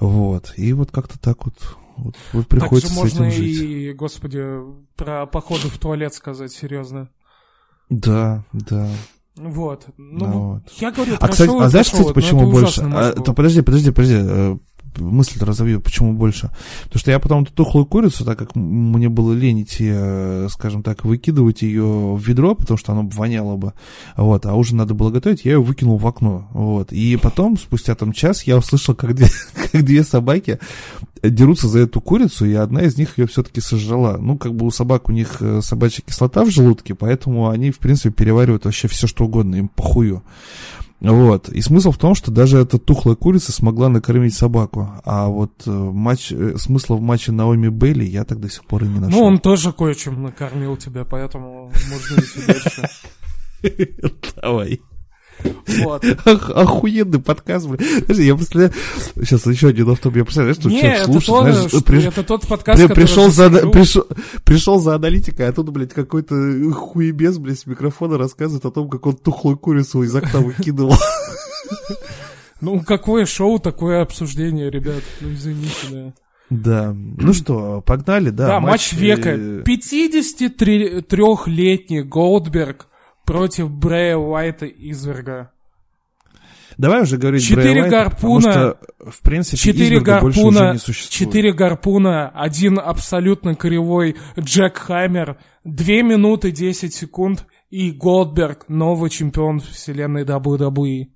Вот. 0.00 0.54
И 0.56 0.72
вот 0.72 0.90
как-то 0.90 1.18
так 1.18 1.44
вот 1.44 1.54
вот, 1.96 2.14
вот 2.32 2.46
приходится 2.46 2.88
так 2.88 2.96
же 2.96 3.02
можно 3.02 3.30
с 3.30 3.34
этим 3.34 3.44
жить. 3.44 3.60
и, 3.62 3.92
господи, 3.92 4.44
про 4.96 5.26
походы 5.26 5.68
в 5.68 5.78
туалет 5.78 6.14
сказать, 6.14 6.52
серьезно. 6.52 7.08
Да, 7.88 8.44
да. 8.52 8.90
Вот. 9.36 9.86
Ну, 9.96 10.26
вот. 10.26 10.62
я 10.80 10.90
говорю, 10.90 11.16
а, 11.20 11.28
кстати, 11.28 11.50
а 11.50 11.68
знаешь, 11.68 11.90
кстати, 11.90 12.12
почему 12.12 12.50
больше? 12.50 12.82
А, 12.82 13.12
то 13.12 13.32
подожди, 13.34 13.62
подожди, 13.62 13.90
подожди. 13.90 14.58
Мысль 14.98 15.38
разовью, 15.42 15.80
почему 15.80 16.12
больше. 16.12 16.50
Потому 16.84 17.00
что 17.00 17.10
я 17.10 17.18
потом 17.18 17.42
эту 17.42 17.52
тухлую 17.52 17.86
курицу, 17.86 18.24
так 18.24 18.38
как 18.38 18.54
мне 18.54 19.08
было 19.08 19.32
лень 19.32 19.62
идти, 19.62 19.90
э, 19.92 20.48
скажем 20.50 20.82
так, 20.82 21.04
выкидывать 21.04 21.62
ее 21.62 22.14
в 22.14 22.20
ведро, 22.20 22.54
потому 22.54 22.78
что 22.78 22.92
оно 22.92 23.08
воняло 23.08 23.56
бы, 23.56 23.72
вот, 24.16 24.46
а 24.46 24.54
ужин 24.54 24.78
надо 24.78 24.94
было 24.94 25.10
готовить, 25.10 25.44
я 25.44 25.52
ее 25.52 25.62
выкинул 25.62 25.98
в 25.98 26.06
окно, 26.06 26.48
вот. 26.52 26.92
И 26.92 27.16
потом, 27.16 27.56
спустя 27.56 27.94
там 27.94 28.12
час, 28.12 28.44
я 28.44 28.56
услышал, 28.56 28.94
как 28.94 29.14
две, 29.14 29.26
как 29.72 29.84
две 29.84 30.02
собаки 30.04 30.58
дерутся 31.22 31.68
за 31.68 31.80
эту 31.80 32.00
курицу, 32.00 32.46
и 32.46 32.54
одна 32.54 32.82
из 32.82 32.96
них 32.96 33.18
ее 33.18 33.26
все-таки 33.26 33.60
сожрала. 33.60 34.18
Ну, 34.18 34.36
как 34.36 34.54
бы 34.54 34.66
у 34.66 34.70
собак, 34.70 35.08
у 35.08 35.12
них 35.12 35.36
э, 35.40 35.60
собачья 35.62 36.02
кислота 36.02 36.44
в 36.44 36.50
желудке, 36.50 36.94
поэтому 36.94 37.48
они, 37.48 37.70
в 37.70 37.78
принципе, 37.78 38.10
переваривают 38.10 38.64
вообще 38.64 38.88
все, 38.88 39.06
что 39.06 39.24
угодно, 39.24 39.56
им 39.56 39.68
похую. 39.68 40.22
Вот. 41.00 41.48
И 41.50 41.60
смысл 41.60 41.90
в 41.90 41.98
том, 41.98 42.14
что 42.14 42.30
даже 42.30 42.58
эта 42.58 42.78
тухлая 42.78 43.16
курица 43.16 43.52
смогла 43.52 43.88
накормить 43.88 44.34
собаку. 44.34 44.90
А 45.04 45.26
вот 45.28 45.52
э, 45.66 45.70
матч, 45.70 46.32
э, 46.32 46.56
смысла 46.56 46.96
в 46.96 47.00
матче 47.00 47.32
Наоми 47.32 47.68
Бейли 47.68 48.04
я 48.04 48.24
так 48.24 48.40
до 48.40 48.48
сих 48.48 48.64
пор 48.64 48.84
и 48.84 48.88
не 48.88 48.98
нашел. 48.98 49.20
Ну, 49.20 49.26
он 49.26 49.38
тоже 49.38 49.72
кое-чем 49.72 50.22
накормил 50.22 50.76
тебя, 50.76 51.04
поэтому 51.04 51.70
можно 51.90 52.20
идти 52.20 52.46
дальше. 52.46 52.88
Давай. 54.42 54.80
Вот. 55.82 56.04
Ох, 56.24 56.50
охуенный 56.50 57.20
подкаст, 57.20 57.66
блин. 57.66 57.80
Подожди, 58.00 58.24
я 58.24 58.34
представляю... 58.34 58.72
Сейчас 59.16 59.46
еще 59.46 59.68
один 59.68 59.90
автоп. 59.90 60.16
Я 60.16 60.24
представляю, 60.24 60.54
что 60.54 60.68
Не, 60.68 60.80
человек 60.80 61.00
это, 61.00 61.12
слушает, 61.12 61.26
то, 61.26 61.52
знаешь, 61.52 61.70
что, 61.70 61.82
приш... 61.82 62.04
это 62.04 62.22
тот 62.22 62.46
подкаст, 62.46 62.86
при, 62.86 62.94
пришел, 62.94 63.30
за, 63.30 63.50
пришел, 63.50 64.06
пришел 64.44 64.78
за 64.78 64.94
аналитикой, 64.94 65.48
а 65.48 65.52
тут, 65.52 65.70
блядь, 65.70 65.92
какой-то 65.92 66.34
хуебес, 66.72 67.38
блядь, 67.38 67.58
с 67.58 67.66
микрофона 67.66 68.18
рассказывает 68.18 68.64
о 68.64 68.70
том, 68.70 68.88
как 68.88 69.06
он 69.06 69.16
тухлую 69.16 69.58
курицу 69.58 70.02
из 70.02 70.14
окна 70.14 70.40
выкидывал. 70.40 70.94
Ну, 72.60 72.80
какое 72.80 73.26
шоу, 73.26 73.58
такое 73.58 74.00
обсуждение, 74.00 74.70
ребят. 74.70 75.02
Ну, 75.20 75.32
извините, 75.32 75.86
да. 75.90 76.14
Да. 76.48 76.94
Ну 76.94 77.34
что, 77.34 77.82
погнали, 77.82 78.30
да. 78.30 78.46
Да, 78.46 78.60
матч, 78.60 78.94
э, 78.94 78.96
века. 78.96 79.34
53-летний 79.34 82.02
Голдберг 82.02 82.86
против 83.26 83.70
Брэя 83.70 84.16
Уайта 84.16 84.66
Изверга. 84.66 85.50
Давай 86.78 87.02
уже 87.02 87.16
говорить 87.16 87.42
Четыре 87.42 87.62
Брэя 87.62 87.82
Уайта, 87.82 88.10
потому 88.16 88.34
гарпуна, 88.40 88.52
что, 88.52 89.10
в 89.10 89.20
принципе, 89.22 89.56
Четыре 89.56 90.00
гарпуна, 90.00 90.78
четыре 90.78 91.52
гарпуна, 91.52 92.28
один 92.28 92.78
абсолютно 92.78 93.54
кривой 93.54 94.16
Джек 94.38 94.78
Хаммер, 94.78 95.38
2 95.64 95.86
минуты 96.02 96.50
10 96.50 96.94
секунд, 96.94 97.46
и 97.70 97.90
Голдберг, 97.90 98.68
новый 98.68 99.10
чемпион 99.10 99.60
вселенной 99.60 100.24
WWE. 100.24 101.08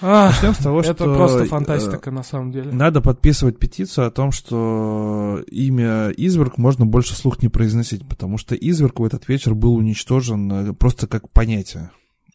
Ах, 0.00 0.34
Начнем 0.34 0.54
с 0.54 0.58
того, 0.58 0.80
это 0.80 0.94
что, 0.94 1.14
просто 1.14 1.44
э, 1.44 1.46
фантастика 1.46 2.10
на 2.10 2.22
самом 2.22 2.52
деле. 2.52 2.70
Надо 2.72 3.00
подписывать 3.00 3.58
петицию 3.58 4.06
о 4.06 4.10
том, 4.10 4.30
что 4.30 5.42
имя 5.50 6.10
Изверг 6.10 6.58
можно 6.58 6.84
больше 6.86 7.14
слух 7.14 7.42
не 7.42 7.48
произносить, 7.48 8.06
потому 8.06 8.38
что 8.38 8.54
Изверг 8.54 9.00
в 9.00 9.04
этот 9.04 9.28
вечер 9.28 9.54
был 9.54 9.74
уничтожен 9.74 10.52
э, 10.52 10.72
просто 10.72 11.06
как 11.06 11.30
понятие. 11.30 11.90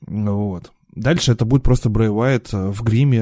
Вот. 0.07 0.71
Дальше 0.93 1.31
это 1.31 1.45
будет 1.45 1.63
просто 1.63 1.89
Брэй 1.89 2.09
Уайт 2.09 2.49
э, 2.51 2.69
в 2.69 2.83
гриме, 2.83 3.17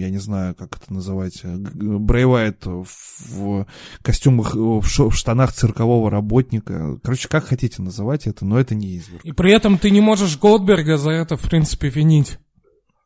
я 0.00 0.10
не 0.10 0.18
знаю, 0.18 0.54
как 0.54 0.76
это 0.76 0.92
называть, 0.92 1.40
э, 1.42 1.56
Уайт 1.56 2.66
в 2.66 3.66
костюмах, 4.02 4.54
э, 4.54 4.58
в 4.58 5.10
штанах 5.12 5.52
циркового 5.52 6.10
работника. 6.10 6.98
Короче, 7.02 7.28
как 7.28 7.46
хотите 7.46 7.80
называть 7.80 8.26
это, 8.26 8.44
но 8.44 8.60
это 8.60 8.74
не 8.74 8.98
Изверг. 8.98 9.24
И 9.24 9.32
при 9.32 9.52
этом 9.52 9.78
ты 9.78 9.90
не 9.90 10.02
можешь 10.02 10.38
Голдберга 10.38 10.98
за 10.98 11.12
это, 11.12 11.36
в 11.36 11.42
принципе, 11.42 11.88
винить. 11.88 12.38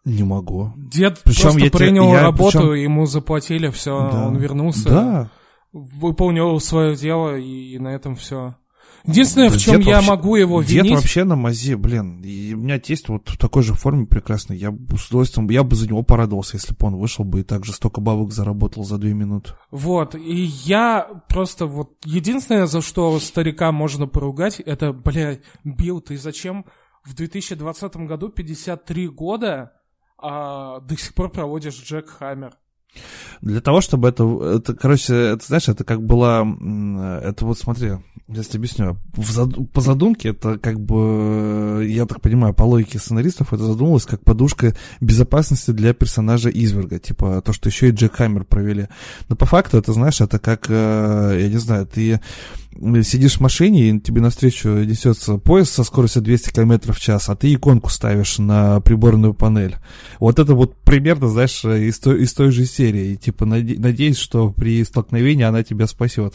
Не 0.08 0.22
могу. 0.22 0.72
Дед 0.76 1.20
Причем 1.24 1.42
просто 1.42 1.60
я 1.60 1.70
принял 1.70 2.12
я- 2.12 2.22
работу, 2.22 2.58
причем- 2.58 2.74
ему 2.74 3.06
заплатили, 3.06 3.68
все, 3.70 4.10
Да. 4.10 4.26
он 4.28 4.36
вернулся, 4.36 4.88
Да, 4.88 5.30
выполнил 5.72 6.58
свое 6.60 6.96
дело, 6.96 7.36
и 7.36 7.78
на 7.78 7.88
этом 7.88 8.16
все. 8.16 8.56
Единственное, 9.04 9.48
Да 9.48 9.56
в 9.56 9.60
чем 9.60 9.76
дед 9.76 9.86
я 9.86 9.94
вообще- 9.96 10.10
могу 10.10 10.36
его 10.36 10.62
Дед 10.62 10.84
винить, 10.84 10.96
вообще 10.96 11.24
на 11.24 11.36
мазе, 11.36 11.76
блин. 11.76 12.20
И 12.22 12.52
у 12.54 12.58
меня 12.58 12.78
тесть 12.80 13.08
вот 13.08 13.28
в 13.28 13.38
такой 13.38 13.62
же 13.62 13.72
форме 13.74 14.06
прекрасный. 14.06 14.56
Я 14.56 14.70
бы 14.72 14.98
с 14.98 15.06
удовольствием, 15.08 15.48
я 15.50 15.62
бы 15.62 15.76
за 15.76 15.86
него 15.88 16.02
порадовался, 16.02 16.56
если 16.56 16.74
бы 16.74 16.86
он 16.86 16.96
вышел 16.96 17.24
бы 17.24 17.40
и 17.40 17.42
так 17.44 17.64
же 17.64 17.72
столько 17.72 18.00
бабок 18.00 18.32
заработал 18.32 18.84
за 18.84 18.98
две 18.98 19.14
минуты. 19.14 19.52
вот, 19.70 20.14
и 20.16 20.34
я 20.64 21.06
просто 21.28 21.66
вот, 21.66 21.92
единственное, 22.04 22.66
за 22.66 22.80
что 22.82 23.18
старика 23.20 23.70
можно 23.72 24.06
поругать, 24.08 24.58
это, 24.60 24.92
бля, 24.92 25.38
Билл, 25.64 26.00
ты 26.00 26.16
зачем 26.18 26.64
в 27.04 27.14
2020 27.14 28.06
году 28.08 28.28
53 28.30 29.06
года 29.08 29.72
а, 30.18 30.80
до 30.80 30.96
сих 30.96 31.14
пор 31.14 31.30
проводишь 31.30 31.82
Джек 31.82 32.08
Хаммер? 32.10 32.52
Для 33.42 33.60
того, 33.60 33.80
чтобы 33.80 34.08
это, 34.08 34.24
это, 34.56 34.74
короче, 34.74 35.14
это, 35.14 35.44
знаешь, 35.46 35.68
это 35.68 35.84
как 35.84 36.02
была, 36.02 36.40
м, 36.40 36.98
это 36.98 37.44
вот 37.44 37.58
смотри, 37.58 37.92
я 38.28 38.42
тебе 38.42 38.58
объясню, 38.58 38.96
зад- 39.16 39.70
по 39.72 39.80
задумке 39.80 40.30
это 40.30 40.58
как 40.58 40.80
бы, 40.80 41.84
я 41.88 42.06
так 42.06 42.20
понимаю, 42.20 42.54
по 42.54 42.64
логике 42.64 42.98
сценаристов 42.98 43.52
это 43.52 43.62
задумалось 43.62 44.06
как 44.06 44.24
подушка 44.24 44.74
безопасности 45.00 45.70
для 45.70 45.92
персонажа 45.94 46.48
Изверга, 46.50 46.98
типа 46.98 47.40
то, 47.42 47.52
что 47.52 47.68
еще 47.68 47.88
и 47.88 47.92
Джек 47.92 48.16
Хаммер 48.16 48.44
провели. 48.44 48.88
Но 49.28 49.36
по 49.36 49.46
факту 49.46 49.76
это, 49.78 49.92
знаешь, 49.92 50.20
это 50.20 50.38
как, 50.38 50.66
э, 50.68 51.38
я 51.40 51.48
не 51.48 51.58
знаю, 51.58 51.86
ты 51.86 52.20
сидишь 53.02 53.36
в 53.36 53.40
машине, 53.40 53.90
и 53.90 54.00
тебе 54.00 54.20
навстречу 54.20 54.68
несется 54.68 55.38
поезд 55.38 55.72
со 55.72 55.84
скоростью 55.84 56.22
200 56.22 56.52
км 56.52 56.92
в 56.92 57.00
час, 57.00 57.28
а 57.28 57.36
ты 57.36 57.52
иконку 57.52 57.90
ставишь 57.90 58.38
на 58.38 58.80
приборную 58.80 59.34
панель. 59.34 59.76
Вот 60.20 60.38
это 60.38 60.54
вот 60.54 60.76
примерно, 60.82 61.28
знаешь, 61.28 61.64
из 61.64 61.98
той, 61.98 62.22
из 62.22 62.32
той 62.34 62.50
же 62.50 62.64
серии. 62.64 63.12
И, 63.12 63.16
типа, 63.16 63.44
наде- 63.44 63.78
надеюсь, 63.78 64.18
что 64.18 64.50
при 64.50 64.82
столкновении 64.84 65.44
она 65.44 65.62
тебя 65.62 65.86
спасет. 65.86 66.34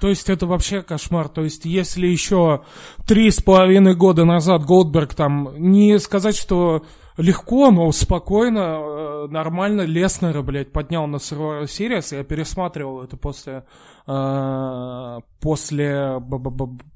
То 0.00 0.08
есть 0.08 0.30
это 0.30 0.46
вообще 0.46 0.82
кошмар. 0.82 1.28
То 1.28 1.42
есть 1.42 1.64
если 1.64 2.06
еще 2.06 2.62
три 3.06 3.30
с 3.30 3.42
половиной 3.42 3.94
года 3.94 4.24
назад 4.24 4.64
Голдберг 4.64 5.14
там, 5.14 5.50
не 5.58 5.98
сказать, 5.98 6.36
что 6.36 6.84
легко, 7.22 7.70
но 7.70 7.90
спокойно, 7.92 8.58
э, 8.58 9.26
нормально 9.28 9.82
Леснера, 9.82 10.42
блядь, 10.42 10.72
поднял 10.72 11.06
на 11.06 11.16
Survivor 11.16 11.64
Series. 11.64 12.16
Я 12.16 12.24
пересматривал 12.24 13.02
это 13.02 13.16
после, 13.16 13.64
э, 14.06 15.20
после, 15.40 16.20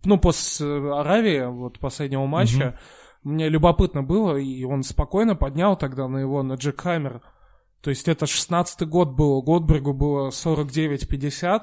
ну, 0.04 0.18
после 0.18 0.92
Аравии, 0.92 1.46
вот 1.46 1.78
последнего 1.78 2.26
матча. 2.26 2.78
Мне 3.22 3.48
любопытно 3.48 4.02
было, 4.02 4.36
и 4.36 4.62
он 4.64 4.82
спокойно 4.82 5.34
поднял 5.34 5.76
тогда 5.76 6.06
на 6.06 6.18
его, 6.18 6.42
на 6.42 6.54
Джек 6.54 6.80
Хаммер. 6.80 7.22
То 7.80 7.90
есть 7.90 8.08
это 8.08 8.26
16-й 8.26 8.86
год 8.86 9.10
был, 9.10 9.42
Голдбергу 9.42 9.92
было 9.92 10.30
49-50, 10.30 11.62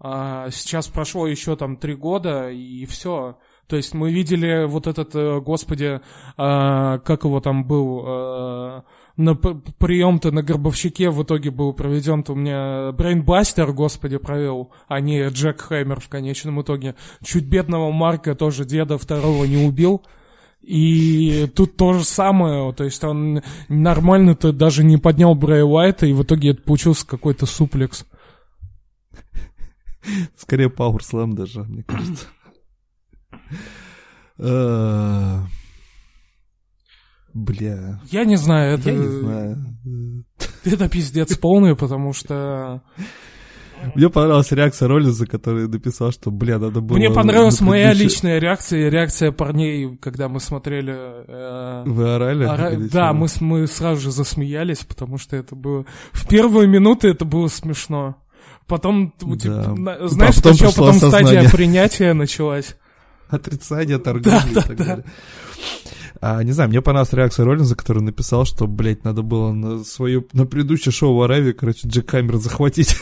а 0.00 0.50
сейчас 0.50 0.88
прошло 0.88 1.26
еще 1.26 1.56
там 1.56 1.76
три 1.76 1.94
года, 1.94 2.50
и 2.50 2.84
все. 2.86 3.38
То 3.66 3.76
есть 3.76 3.94
мы 3.94 4.12
видели 4.12 4.66
вот 4.66 4.86
этот, 4.86 5.14
э, 5.14 5.40
господи, 5.40 6.00
а, 6.36 6.98
как 6.98 7.24
его 7.24 7.40
там 7.40 7.64
был, 7.64 8.04
э, 8.06 8.82
на 9.16 9.34
прием-то 9.34 10.32
на 10.32 10.42
Горбовщике 10.42 11.10
в 11.10 11.22
итоге 11.22 11.50
был 11.50 11.72
проведен-то 11.72 12.32
у 12.32 12.36
меня 12.36 12.92
Брейнбастер, 12.92 13.72
господи, 13.72 14.18
провел, 14.18 14.70
а 14.88 15.00
не 15.00 15.28
Джек 15.28 15.62
Хэммер 15.62 16.00
в 16.00 16.08
конечном 16.08 16.60
итоге. 16.60 16.94
Чуть 17.22 17.44
бедного 17.44 17.90
Марка 17.90 18.34
тоже 18.34 18.64
деда 18.64 18.98
второго 18.98 19.44
не 19.44 19.66
убил. 19.66 20.02
И 20.60 21.50
тут 21.54 21.76
то 21.76 21.92
же 21.92 22.04
самое, 22.04 22.72
то 22.72 22.84
есть 22.84 23.04
он 23.04 23.42
нормально-то 23.68 24.50
даже 24.52 24.82
не 24.82 24.96
поднял 24.96 25.34
Брэя 25.34 25.64
Уайта, 25.64 26.06
и 26.06 26.14
в 26.14 26.22
итоге 26.22 26.50
это 26.50 26.62
получился 26.62 27.06
какой-то 27.06 27.44
суплекс. 27.44 28.06
Скорее 30.36 30.68
Slam 30.68 31.34
даже, 31.34 31.64
мне 31.64 31.82
кажется. 31.82 32.26
Э, 34.38 35.38
Бля. 37.32 38.00
Я 38.10 38.24
не 38.24 38.36
знаю, 38.36 38.78
это, 38.78 38.90
Я 38.90 38.96
не 38.96 39.06
знаю. 39.20 40.24
это 40.64 40.88
пиздец 40.88 41.36
полный, 41.36 41.74
потому 41.74 42.12
что... 42.12 42.82
Мне 43.96 44.08
понравилась 44.08 44.50
реакция 44.52 44.88
Роллинза, 44.88 45.26
который 45.26 45.68
написал, 45.68 46.10
что, 46.12 46.30
бля, 46.30 46.58
надо 46.58 46.80
было... 46.80 46.96
Мне 46.96 47.10
понравилась 47.10 47.60
моя 47.60 47.92
личная 47.92 48.38
реакция, 48.38 48.86
и 48.86 48.90
реакция 48.90 49.30
парней, 49.32 49.96
когда 50.00 50.28
мы 50.28 50.40
смотрели... 50.40 50.94
э, 50.96 51.82
Вы 51.84 52.14
орали? 52.14 52.44
ора- 52.44 52.76
Да, 52.90 53.12
мы, 53.12 53.26
мы 53.40 53.66
сразу 53.66 54.00
же 54.00 54.10
засмеялись, 54.12 54.78
потому 54.84 55.18
что 55.18 55.36
это 55.36 55.54
было... 55.56 55.84
В 56.12 56.26
первые 56.28 56.66
минуты 56.68 57.08
это 57.08 57.24
было 57.26 57.48
смешно. 57.48 58.16
Потом, 58.66 59.12
типа, 59.18 59.36
Да. 59.76 60.08
знаешь, 60.08 60.36
потом 60.36 60.56
потом 60.74 60.94
стадия 60.94 61.50
принятия 61.50 62.14
началась. 62.14 62.76
Отрицание, 63.28 63.98
торговли 63.98 64.52
и 64.52 64.54
так 64.54 64.76
далее. 64.76 65.04
А, 66.20 66.42
не 66.42 66.52
знаю, 66.52 66.70
мне 66.70 66.80
понравилась 66.80 67.12
реакция 67.12 67.44
Роллинза, 67.44 67.76
который 67.76 68.02
написал, 68.02 68.44
что, 68.44 68.66
блядь, 68.66 69.04
надо 69.04 69.22
было 69.22 69.52
на 69.52 69.84
свое, 69.84 70.24
на 70.32 70.46
предыдущее 70.46 70.92
шоу 70.92 71.16
в 71.16 71.22
Аравии, 71.22 71.52
короче, 71.52 71.86
Джек 71.88 72.06
Камер 72.06 72.36
захватить. 72.36 72.96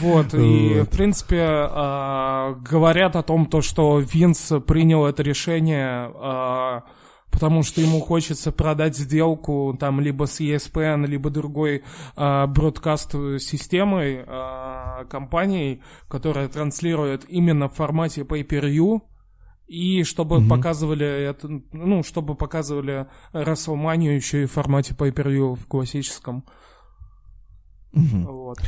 Вот, 0.00 0.34
и, 0.34 0.82
в 0.82 0.90
принципе, 0.90 1.42
а, 1.42 2.54
говорят 2.54 3.16
о 3.16 3.22
том, 3.22 3.46
то, 3.46 3.60
что 3.60 3.98
Винс 3.98 4.52
принял 4.66 5.06
это 5.06 5.22
решение 5.22 6.12
а, 6.14 6.84
потому 7.30 7.62
что 7.62 7.80
ему 7.80 8.00
хочется 8.00 8.52
продать 8.52 8.96
сделку 8.96 9.76
там 9.78 10.00
либо 10.00 10.24
с 10.24 10.40
ESPN, 10.40 11.06
либо 11.06 11.30
другой 11.30 11.84
э, 12.16 12.46
бродкаст-системой, 12.46 14.24
э, 14.26 14.67
компанией, 15.04 15.82
которая 16.08 16.48
транслирует 16.48 17.24
именно 17.28 17.68
в 17.68 17.74
формате 17.74 18.22
pay-per-view, 18.22 19.02
и 19.66 20.02
чтобы 20.02 20.36
mm 20.36 20.48
показывали 20.48 21.06
это, 21.06 21.48
ну, 21.72 22.02
чтобы 22.02 22.34
показывали 22.34 23.06
WrestleMania 23.32 24.16
еще 24.16 24.42
и 24.42 24.46
в 24.46 24.52
формате 24.52 24.94
pay-per-view 24.98 25.56
в 25.56 25.66
классическом. 25.66 26.44
mm 27.92 28.24
Вот. 28.24 28.58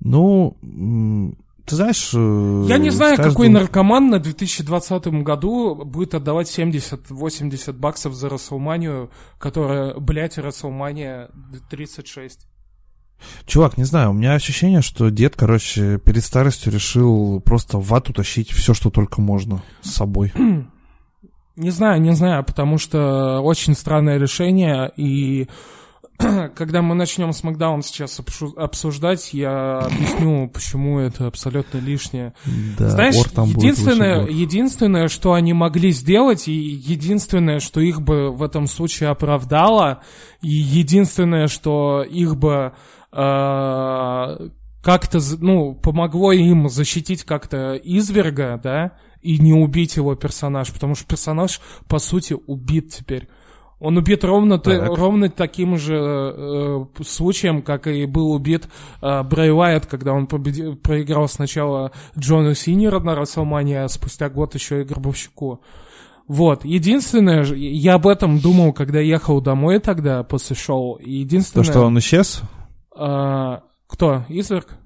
Ну, 0.00 0.56
ты 1.66 1.76
знаешь... 1.76 2.12
Э, 2.14 2.64
Я 2.68 2.78
не 2.78 2.90
знаю, 2.90 3.16
каждым... 3.16 3.32
какой 3.32 3.48
наркоман 3.48 4.10
на 4.10 4.18
2020 4.18 5.06
году 5.22 5.74
будет 5.84 6.14
отдавать 6.14 6.46
70-80 6.58 7.72
баксов 7.72 8.14
за 8.14 8.28
WrestleMania, 8.28 9.10
которая, 9.38 9.94
блядь, 9.98 10.38
WrestleMania 10.38 11.30
36. 11.70 12.46
Чувак, 13.46 13.76
не 13.78 13.84
знаю, 13.84 14.10
у 14.10 14.12
меня 14.12 14.34
ощущение, 14.34 14.82
что 14.82 15.10
дед, 15.10 15.34
короче, 15.36 15.98
перед 15.98 16.24
старостью 16.24 16.72
решил 16.72 17.40
просто 17.40 17.78
в 17.78 17.86
вату 17.86 18.12
тащить 18.12 18.50
все, 18.50 18.74
что 18.74 18.90
только 18.90 19.20
можно 19.20 19.62
с 19.82 19.90
собой. 19.90 20.32
Не 21.56 21.70
знаю, 21.70 22.00
не 22.00 22.10
знаю, 22.16 22.42
потому 22.42 22.78
что 22.78 23.38
очень 23.38 23.76
странное 23.76 24.18
решение, 24.18 24.90
и 24.96 25.46
когда 26.54 26.82
мы 26.82 26.94
начнем 26.94 27.32
с 27.32 27.42
Макдаун 27.42 27.82
сейчас 27.82 28.20
обсуждать, 28.56 29.32
я 29.34 29.78
объясню, 29.78 30.48
почему 30.48 30.98
это 30.98 31.26
абсолютно 31.26 31.78
лишнее. 31.78 32.34
Да, 32.78 32.88
Знаешь, 32.88 33.16
единственное, 33.16 34.26
единственное, 34.26 35.08
что 35.08 35.32
они 35.32 35.52
могли 35.52 35.90
сделать, 35.92 36.48
и 36.48 36.52
единственное, 36.52 37.60
что 37.60 37.80
их 37.80 38.00
бы 38.00 38.30
в 38.30 38.42
этом 38.42 38.66
случае 38.66 39.10
оправдало, 39.10 40.02
и 40.40 40.48
единственное, 40.48 41.48
что 41.48 42.02
их 42.02 42.36
бы 42.36 42.72
как-то, 44.84 45.18
ну, 45.40 45.74
помогло 45.74 46.32
им 46.32 46.68
защитить 46.68 47.24
как-то 47.24 47.74
изверга, 47.76 48.60
да, 48.62 48.92
и 49.22 49.38
не 49.38 49.54
убить 49.54 49.96
его 49.96 50.14
персонаж, 50.14 50.72
потому 50.72 50.94
что 50.94 51.06
персонаж, 51.06 51.60
по 51.88 51.98
сути, 51.98 52.36
убит 52.46 52.90
теперь. 52.90 53.28
Он 53.80 53.96
убит 53.96 54.24
ровно, 54.24 54.58
так. 54.58 54.96
ровно 54.96 55.28
таким 55.30 55.76
же 55.76 55.94
э, 55.96 56.84
случаем, 57.04 57.62
как 57.62 57.86
и 57.86 58.06
был 58.06 58.30
убит 58.32 58.68
э, 59.02 59.22
Брэй 59.22 59.52
Уайт, 59.52 59.86
когда 59.86 60.12
он 60.12 60.26
победил, 60.26 60.76
проиграл 60.76 61.28
сначала 61.28 61.90
Джону 62.18 62.54
Синера 62.54 63.00
на 63.00 63.14
Расселмане, 63.14 63.82
а 63.82 63.88
спустя 63.88 64.28
год 64.28 64.54
еще 64.54 64.82
и 64.82 64.84
Гробовщику. 64.84 65.60
Вот, 66.28 66.64
единственное, 66.64 67.44
я 67.44 67.94
об 67.94 68.06
этом 68.06 68.38
думал, 68.38 68.72
когда 68.72 69.00
ехал 69.00 69.40
домой 69.40 69.80
тогда 69.80 70.22
после 70.22 70.56
шоу. 70.56 70.98
Единственное... 71.04 71.64
То, 71.64 71.70
что 71.70 71.80
он 71.82 71.98
исчез? 71.98 72.42
А, 72.96 73.62
кто? 73.86 74.24
Изверг? 74.28 74.76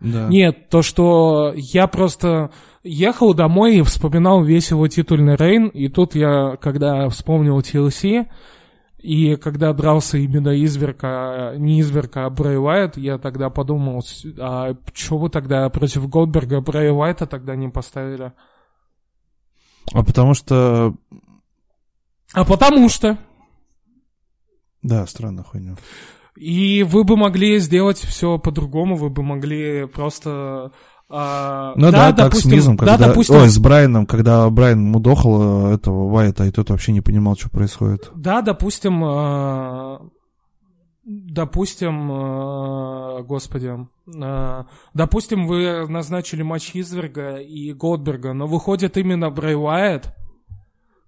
Да. 0.00 0.28
Нет, 0.28 0.68
то, 0.68 0.82
что 0.82 1.52
я 1.56 1.86
просто 1.86 2.50
ехал 2.82 3.32
домой 3.32 3.76
и 3.76 3.82
вспоминал 3.82 4.44
весь 4.44 4.70
его 4.70 4.86
титульный 4.86 5.36
рейн, 5.36 5.68
и 5.68 5.88
тут 5.88 6.14
я, 6.14 6.56
когда 6.60 7.08
вспомнил 7.08 7.58
TLC, 7.60 8.26
и 8.98 9.36
когда 9.36 9.72
дрался 9.72 10.18
именно 10.18 10.48
Изверка, 10.62 11.54
не 11.56 11.80
Изверка, 11.80 12.26
а 12.26 12.30
Брэй 12.30 12.58
Уайт, 12.58 12.96
я 12.96 13.18
тогда 13.18 13.50
подумал, 13.50 14.02
а 14.38 14.74
что 14.92 15.18
вы 15.18 15.28
тогда 15.30 15.68
против 15.68 16.08
Голдберга 16.08 16.60
Брэй 16.60 16.90
Уайта 16.90 17.26
тогда 17.26 17.54
не 17.54 17.68
поставили? 17.68 18.32
А 19.92 20.02
потому 20.02 20.34
что... 20.34 20.94
А 22.32 22.44
потому 22.44 22.88
что... 22.88 23.18
Да, 24.82 25.06
странная 25.06 25.44
хуйня. 25.44 25.76
И 26.36 26.82
вы 26.82 27.04
бы 27.04 27.16
могли 27.16 27.58
сделать 27.58 27.98
все 27.98 28.38
по-другому, 28.38 28.96
вы 28.96 29.10
бы 29.10 29.22
могли 29.22 29.86
просто 29.86 30.72
а, 31.10 31.74
ну 31.76 31.90
да, 31.92 32.10
да, 32.10 32.24
допустим, 32.24 32.50
так 32.50 32.58
с 32.58 32.60
Мизом, 32.60 32.76
когда... 32.76 32.96
Да, 32.96 33.08
допустим... 33.08 33.36
Ой, 33.36 33.48
с 33.48 33.58
Брайаном, 33.58 34.06
когда 34.06 34.48
Брайан 34.48 34.82
мудохал 34.82 35.68
э, 35.70 35.74
этого 35.74 36.08
Вайта, 36.08 36.44
и 36.44 36.50
тот 36.50 36.70
вообще 36.70 36.92
не 36.92 37.02
понимал, 37.02 37.36
что 37.36 37.50
происходит. 37.50 38.10
Да, 38.14 38.42
допустим... 38.42 39.02
А... 39.04 40.00
Допустим, 41.06 42.10
э, 42.10 43.22
господи, 43.24 43.76
э, 44.06 44.62
допустим, 44.94 45.46
вы 45.46 45.86
назначили 45.86 46.42
матч 46.42 46.70
Изверга 46.72 47.36
и 47.36 47.74
Голдберга, 47.74 48.32
но 48.32 48.46
выходит 48.46 48.96
именно 48.96 49.30
Брэй 49.30 49.54
Уайт, 49.54 50.14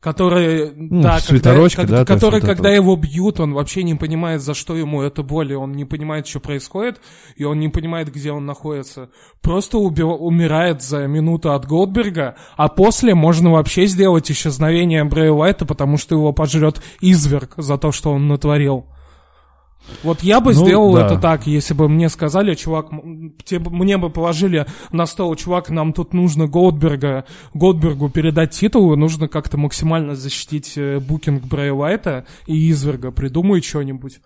который, 0.00 0.72
ну, 0.74 1.02
да, 1.02 1.18
когда, 1.26 1.98
да, 1.98 2.04
который, 2.04 2.40
когда 2.40 2.68
это... 2.68 2.76
его 2.76 2.96
бьют, 2.96 3.40
он 3.40 3.54
вообще 3.54 3.82
не 3.82 3.94
понимает, 3.94 4.42
за 4.42 4.54
что 4.54 4.76
ему 4.76 5.02
это 5.02 5.22
боль, 5.22 5.54
он 5.54 5.72
не 5.72 5.84
понимает, 5.84 6.26
что 6.26 6.38
происходит, 6.38 7.00
и 7.36 7.44
он 7.44 7.58
не 7.58 7.68
понимает, 7.68 8.12
где 8.12 8.30
он 8.30 8.46
находится. 8.46 9.10
Просто 9.42 9.78
убив... 9.78 10.06
умирает 10.06 10.82
за 10.82 11.06
минуту 11.06 11.52
от 11.52 11.66
Голдберга, 11.66 12.36
а 12.56 12.68
после 12.68 13.14
можно 13.14 13.50
вообще 13.50 13.86
сделать 13.86 14.30
исчезновение 14.30 15.04
Брэя 15.04 15.32
Уайта, 15.32 15.66
потому 15.66 15.96
что 15.96 16.14
его 16.14 16.32
пожрет 16.32 16.82
изверг 17.00 17.54
за 17.56 17.78
то, 17.78 17.90
что 17.90 18.12
он 18.12 18.28
натворил. 18.28 18.86
Вот 20.02 20.22
я 20.22 20.40
бы 20.40 20.52
ну, 20.52 20.64
сделал 20.64 20.94
да. 20.94 21.06
это 21.06 21.18
так, 21.18 21.46
если 21.46 21.74
бы 21.74 21.88
мне 21.88 22.08
сказали, 22.08 22.54
чувак, 22.54 22.90
тебе, 23.44 23.70
мне 23.70 23.98
бы 23.98 24.10
положили 24.10 24.66
на 24.92 25.06
стол, 25.06 25.34
чувак, 25.36 25.70
нам 25.70 25.92
тут 25.92 26.12
нужно 26.12 26.46
Голдберга, 26.46 27.24
Голдбергу 27.54 28.08
передать 28.08 28.50
титул, 28.50 28.96
нужно 28.96 29.28
как-то 29.28 29.56
максимально 29.58 30.14
защитить 30.14 30.72
э, 30.76 31.00
букинг 31.00 31.44
Брэй 31.44 31.72
Уайта 31.72 32.26
и 32.46 32.70
Изверга, 32.70 33.10
придумай 33.10 33.62
что-нибудь. 33.62 34.20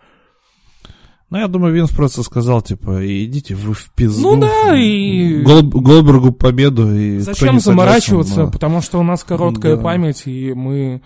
Ну, 1.31 1.39
я 1.39 1.47
думаю, 1.47 1.73
Винс 1.73 1.91
просто 1.91 2.25
сказал, 2.25 2.61
типа, 2.61 3.07
идите 3.07 3.55
вы 3.55 3.73
в 3.73 3.93
пизду. 3.95 4.35
Ну 4.35 4.41
да, 4.41 4.77
и... 4.77 5.43
Гол, 5.43 5.63
Голдбергу 5.63 6.33
победу, 6.33 6.93
и 6.93 7.21
Зачем 7.21 7.61
заморачиваться, 7.61 8.31
согласен, 8.31 8.47
но... 8.47 8.53
потому 8.53 8.81
что 8.81 8.99
у 8.99 9.05
нас 9.05 9.23
короткая 9.23 9.77
да. 9.77 9.83
память, 9.83 10.27
и 10.27 10.53
мы 10.55 11.03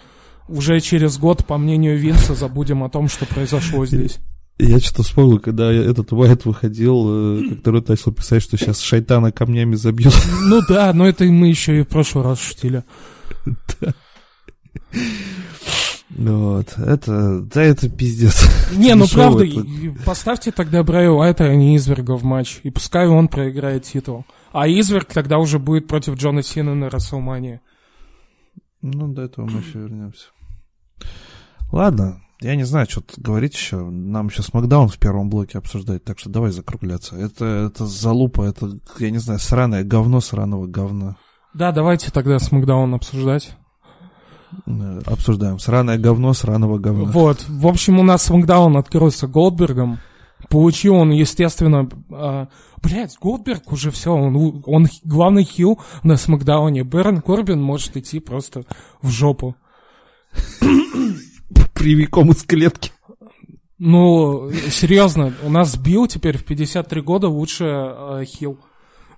уже 0.48 0.80
через 0.80 1.18
год, 1.18 1.44
по 1.44 1.58
мнению 1.58 1.98
Винса, 1.98 2.34
забудем 2.34 2.82
о 2.84 2.88
том, 2.88 3.08
что 3.08 3.26
произошло 3.26 3.84
здесь. 3.84 4.18
Я 4.58 4.78
что-то 4.78 5.02
вспомнил, 5.02 5.40
когда 5.40 5.72
этот 5.72 6.12
Уайт 6.12 6.44
выходил, 6.44 7.06
э, 7.08 7.54
который 7.56 7.82
начал 7.86 8.12
писать, 8.12 8.42
что 8.42 8.56
сейчас 8.56 8.80
шайтана 8.80 9.32
камнями 9.32 9.74
забьют. 9.74 10.14
Ну 10.42 10.60
да, 10.68 10.92
но 10.92 11.08
это 11.08 11.24
мы 11.24 11.48
еще 11.48 11.80
и 11.80 11.82
в 11.82 11.88
прошлый 11.88 12.24
раз 12.24 12.40
шутили. 12.40 12.84
Да. 13.80 13.94
Вот, 16.16 16.74
это, 16.78 17.40
да, 17.40 17.62
это 17.62 17.88
пиздец. 17.88 18.48
Не, 18.72 18.94
ну 18.94 19.06
правда, 19.08 19.44
поставьте 20.04 20.52
тогда 20.52 20.84
Брайа 20.84 21.10
Уайта, 21.10 21.44
а 21.44 21.54
не 21.54 21.76
Изверга 21.76 22.16
в 22.16 22.22
матч, 22.22 22.60
и 22.62 22.70
пускай 22.70 23.08
он 23.08 23.26
проиграет 23.26 23.82
титул. 23.82 24.24
А 24.52 24.68
Изверг 24.68 25.12
тогда 25.12 25.38
уже 25.38 25.58
будет 25.58 25.88
против 25.88 26.14
Джона 26.14 26.42
Сина 26.42 26.74
на 26.76 26.88
Расселмании. 26.88 27.60
Ну, 28.80 29.08
до 29.08 29.22
этого 29.22 29.46
мы 29.46 29.60
еще 29.60 29.80
вернемся. 29.80 30.26
Ладно, 31.72 32.23
я 32.40 32.56
не 32.56 32.64
знаю, 32.64 32.86
что 32.88 33.02
говорить 33.16 33.54
еще. 33.54 33.76
Нам 33.78 34.30
сейчас 34.30 34.52
Макдаун 34.52 34.88
в 34.88 34.98
первом 34.98 35.30
блоке 35.30 35.58
обсуждать, 35.58 36.04
так 36.04 36.18
что 36.18 36.30
давай 36.30 36.50
закругляться. 36.50 37.16
Это, 37.16 37.44
это 37.44 37.86
залупа, 37.86 38.42
это, 38.42 38.78
я 38.98 39.10
не 39.10 39.18
знаю, 39.18 39.38
сраное 39.38 39.84
говно 39.84 40.20
сраного 40.20 40.66
говна. 40.66 41.16
Да, 41.54 41.72
давайте 41.72 42.10
тогда 42.10 42.38
с 42.38 42.50
Макдаун 42.50 42.94
обсуждать. 42.94 43.56
Э, 44.66 45.00
обсуждаем. 45.06 45.58
Сраное 45.58 45.98
говно 45.98 46.32
сраного 46.32 46.78
говна. 46.78 47.04
Вот. 47.04 47.44
В 47.48 47.66
общем, 47.66 47.98
у 47.98 48.02
нас 48.02 48.28
Макдаун 48.28 48.76
открылся 48.76 49.26
Голдбергом. 49.26 49.98
Получил 50.50 50.96
он, 50.96 51.10
естественно... 51.10 51.88
Э, 52.10 52.46
блядь, 52.82 53.16
Голдберг 53.20 53.72
уже 53.72 53.90
все, 53.90 54.12
он, 54.12 54.62
он 54.66 54.88
главный 55.04 55.44
хил 55.44 55.80
на 56.02 56.16
Смакдауне. 56.16 56.84
Бэрон 56.84 57.22
Корбин 57.22 57.62
может 57.62 57.96
идти 57.96 58.20
просто 58.20 58.64
в 59.00 59.10
жопу 59.10 59.56
прямиком 61.72 62.30
из 62.30 62.42
клетки. 62.42 62.92
Ну, 63.78 64.50
серьезно, 64.70 65.34
у 65.42 65.50
нас 65.50 65.76
Билл 65.76 66.06
теперь 66.06 66.38
в 66.38 66.44
53 66.44 67.00
года 67.00 67.28
лучше 67.28 67.64
э, 67.64 68.24
хил 68.24 68.58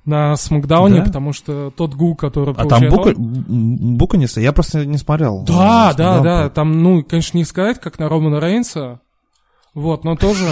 на 0.07 0.37
Смакдауне, 0.37 1.01
да? 1.01 1.05
потому 1.05 1.33
что 1.33 1.71
тот 1.77 1.95
гул, 1.95 2.17
который 2.17 2.55
А 2.57 2.67
там 2.67 2.89
Бука, 2.89 3.09
он... 3.09 3.97
Буканиса? 3.97 4.41
Я 4.41 4.53
просто 4.53 4.87
не 4.87 4.99
смотрел. 4.99 5.43
Да, 5.43 5.93
да, 5.95 6.21
да, 6.21 6.49
там, 6.49 6.83
ну, 6.83 7.03
конечно, 7.03 7.37
не 7.37 7.45
сказать, 7.45 7.81
как 7.81 7.99
на 7.99 8.09
Романа 8.09 8.41
Рейнса, 8.41 9.01
вот, 9.75 10.05
но 10.05 10.17
тоже... 10.17 10.47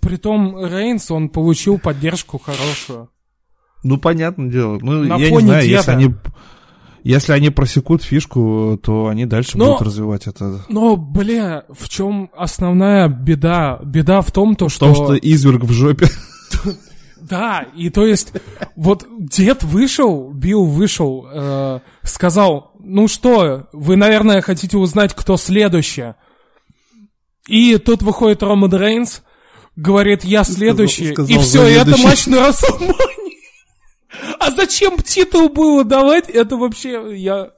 Притом 0.00 0.56
Рейнс, 0.64 1.10
он 1.10 1.30
получил 1.30 1.78
поддержку 1.78 2.38
хорошую. 2.38 3.08
Ну, 3.82 3.98
понятное 3.98 4.48
дело. 4.48 4.78
Ну, 4.80 5.04
на 5.04 5.16
я 5.16 5.30
не 5.30 5.40
знаю, 5.40 5.62
деда. 5.62 5.74
если 5.74 5.90
они 5.90 6.14
если 7.02 7.32
они 7.32 7.50
просекут 7.50 8.02
фишку, 8.02 8.78
то 8.82 9.08
они 9.08 9.26
дальше 9.26 9.56
но, 9.56 9.66
будут 9.66 9.82
развивать 9.82 10.26
это. 10.26 10.64
Но, 10.68 10.96
бля, 10.96 11.64
в 11.68 11.88
чем 11.88 12.30
основная 12.36 13.08
беда? 13.08 13.80
Беда 13.84 14.20
в 14.20 14.30
том, 14.32 14.56
то, 14.56 14.68
в 14.68 14.72
что... 14.72 14.92
В 14.92 14.96
том, 14.96 15.04
что 15.04 15.16
изверг 15.16 15.64
в 15.64 15.72
жопе. 15.72 16.08
Да, 17.20 17.64
и 17.76 17.90
то 17.90 18.04
есть, 18.04 18.32
вот 18.74 19.06
дед 19.16 19.62
вышел, 19.62 20.32
Билл 20.32 20.64
вышел, 20.64 21.28
э, 21.32 21.78
сказал, 22.02 22.72
ну 22.80 23.06
что, 23.06 23.68
вы, 23.72 23.94
наверное, 23.94 24.40
хотите 24.40 24.76
узнать, 24.76 25.14
кто 25.14 25.36
следующий. 25.36 26.14
И 27.46 27.78
тут 27.78 28.02
выходит 28.02 28.42
Роман 28.42 28.74
Рейнс, 28.74 29.22
говорит, 29.76 30.24
я 30.24 30.42
следующий, 30.42 31.12
сказал 31.12 31.36
и 31.36 31.38
все, 31.38 31.68
и 31.68 31.74
это 31.74 31.96
матч 31.98 32.26
на 32.26 32.48
Расселмане. 32.48 33.19
А 34.38 34.50
зачем 34.50 34.98
титул 34.98 35.48
было 35.48 35.84
давать? 35.84 36.28
Это 36.28 36.56
вообще, 36.56 37.16
я... 37.16 37.50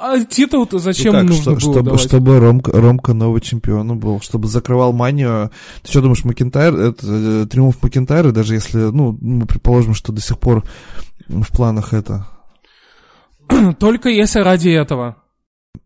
А 0.00 0.20
титул-то 0.20 0.78
зачем 0.78 1.12
как, 1.12 1.24
нужно 1.24 1.42
что- 1.42 1.50
было 1.50 1.60
чтобы, 1.60 1.82
давать? 1.84 2.00
чтобы 2.00 2.38
Ромка, 2.38 2.72
Ромка 2.72 3.12
новый 3.12 3.40
чемпионом 3.40 3.98
был, 3.98 4.20
чтобы 4.20 4.46
закрывал 4.46 4.92
манию. 4.92 5.50
Ты 5.82 5.90
что 5.90 6.00
думаешь, 6.00 6.24
Макентайр, 6.24 6.76
это 6.76 7.06
э, 7.08 7.46
триумф 7.50 7.82
Макентайра, 7.82 8.30
даже 8.30 8.54
если, 8.54 8.78
ну, 8.78 9.18
мы 9.20 9.46
предположим, 9.46 9.94
что 9.94 10.12
до 10.12 10.20
сих 10.20 10.38
пор 10.38 10.64
в 11.26 11.48
планах 11.52 11.92
это. 11.92 12.28
Только 13.80 14.08
если 14.10 14.38
ради 14.40 14.68
этого. 14.68 15.16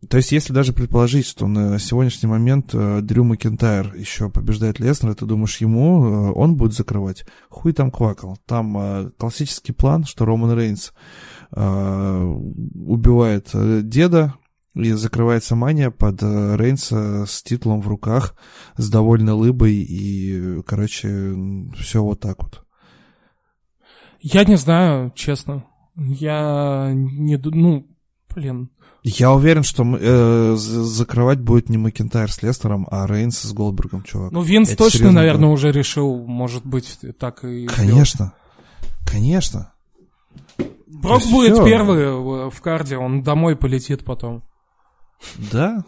То 0.09 0.17
есть, 0.19 0.33
если 0.33 0.53
даже 0.53 0.73
предположить, 0.73 1.27
что 1.27 1.47
на 1.47 1.79
сегодняшний 1.79 2.29
момент 2.29 2.71
э, 2.73 3.01
Дрю 3.03 3.25
Макентайр 3.25 3.95
еще 3.95 4.31
побеждает 4.31 4.79
Леснера, 4.79 5.15
ты 5.15 5.27
думаешь, 5.27 5.59
ему 5.59 6.05
э, 6.05 6.33
он 6.33 6.57
будет 6.57 6.73
закрывать? 6.73 7.25
Хуй 7.49 7.73
там 7.73 7.91
квакал. 7.91 8.39
Там 8.47 8.79
э, 8.79 9.11
классический 9.19 9.73
план, 9.73 10.05
что 10.05 10.25
Роман 10.25 10.57
Рейнс 10.57 10.93
убивает 11.51 13.49
деда, 13.89 14.35
и 14.75 14.93
закрывается 14.93 15.57
мания 15.57 15.91
под 15.91 16.23
Рейнса 16.23 17.25
с 17.27 17.43
титулом 17.43 17.81
в 17.81 17.89
руках, 17.89 18.35
с 18.77 18.91
довольно 18.91 19.35
лыбой, 19.35 19.77
и, 19.77 20.61
короче, 20.67 21.35
все 21.75 22.03
вот 22.03 22.21
так 22.21 22.43
вот. 22.43 22.67
Я 24.21 24.45
не 24.45 24.57
знаю, 24.57 25.11
честно. 25.15 25.65
Я 25.97 26.93
не... 26.93 27.39
Ну, 27.39 27.87
блин. 28.39 28.71
Я 29.03 29.33
уверен, 29.33 29.63
что 29.63 29.85
э, 29.85 30.55
закрывать 30.57 31.41
будет 31.41 31.69
не 31.69 31.79
Макентайр 31.79 32.31
с 32.31 32.43
Лестером, 32.43 32.87
а 32.91 33.07
Рейнс 33.07 33.39
с 33.39 33.53
Голдбергом, 33.53 34.03
чувак. 34.03 34.33
Ну, 34.33 34.43
Винс 34.43 34.71
Это 34.71 34.85
точно, 34.85 35.13
наверное, 35.13 35.43
говорю. 35.43 35.55
уже 35.55 35.73
решил, 35.73 36.25
может 36.27 36.65
быть, 36.67 36.99
так 37.19 37.45
и. 37.45 37.67
Конечно. 37.67 38.33
Конечно. 39.07 39.73
Брок 40.87 41.23
То 41.23 41.29
будет 41.31 41.55
всё. 41.55 41.65
первый 41.65 42.51
в 42.51 42.61
карде, 42.61 42.97
он 42.97 43.23
домой 43.23 43.57
полетит 43.57 44.05
потом. 44.05 44.43
Да. 45.53 45.85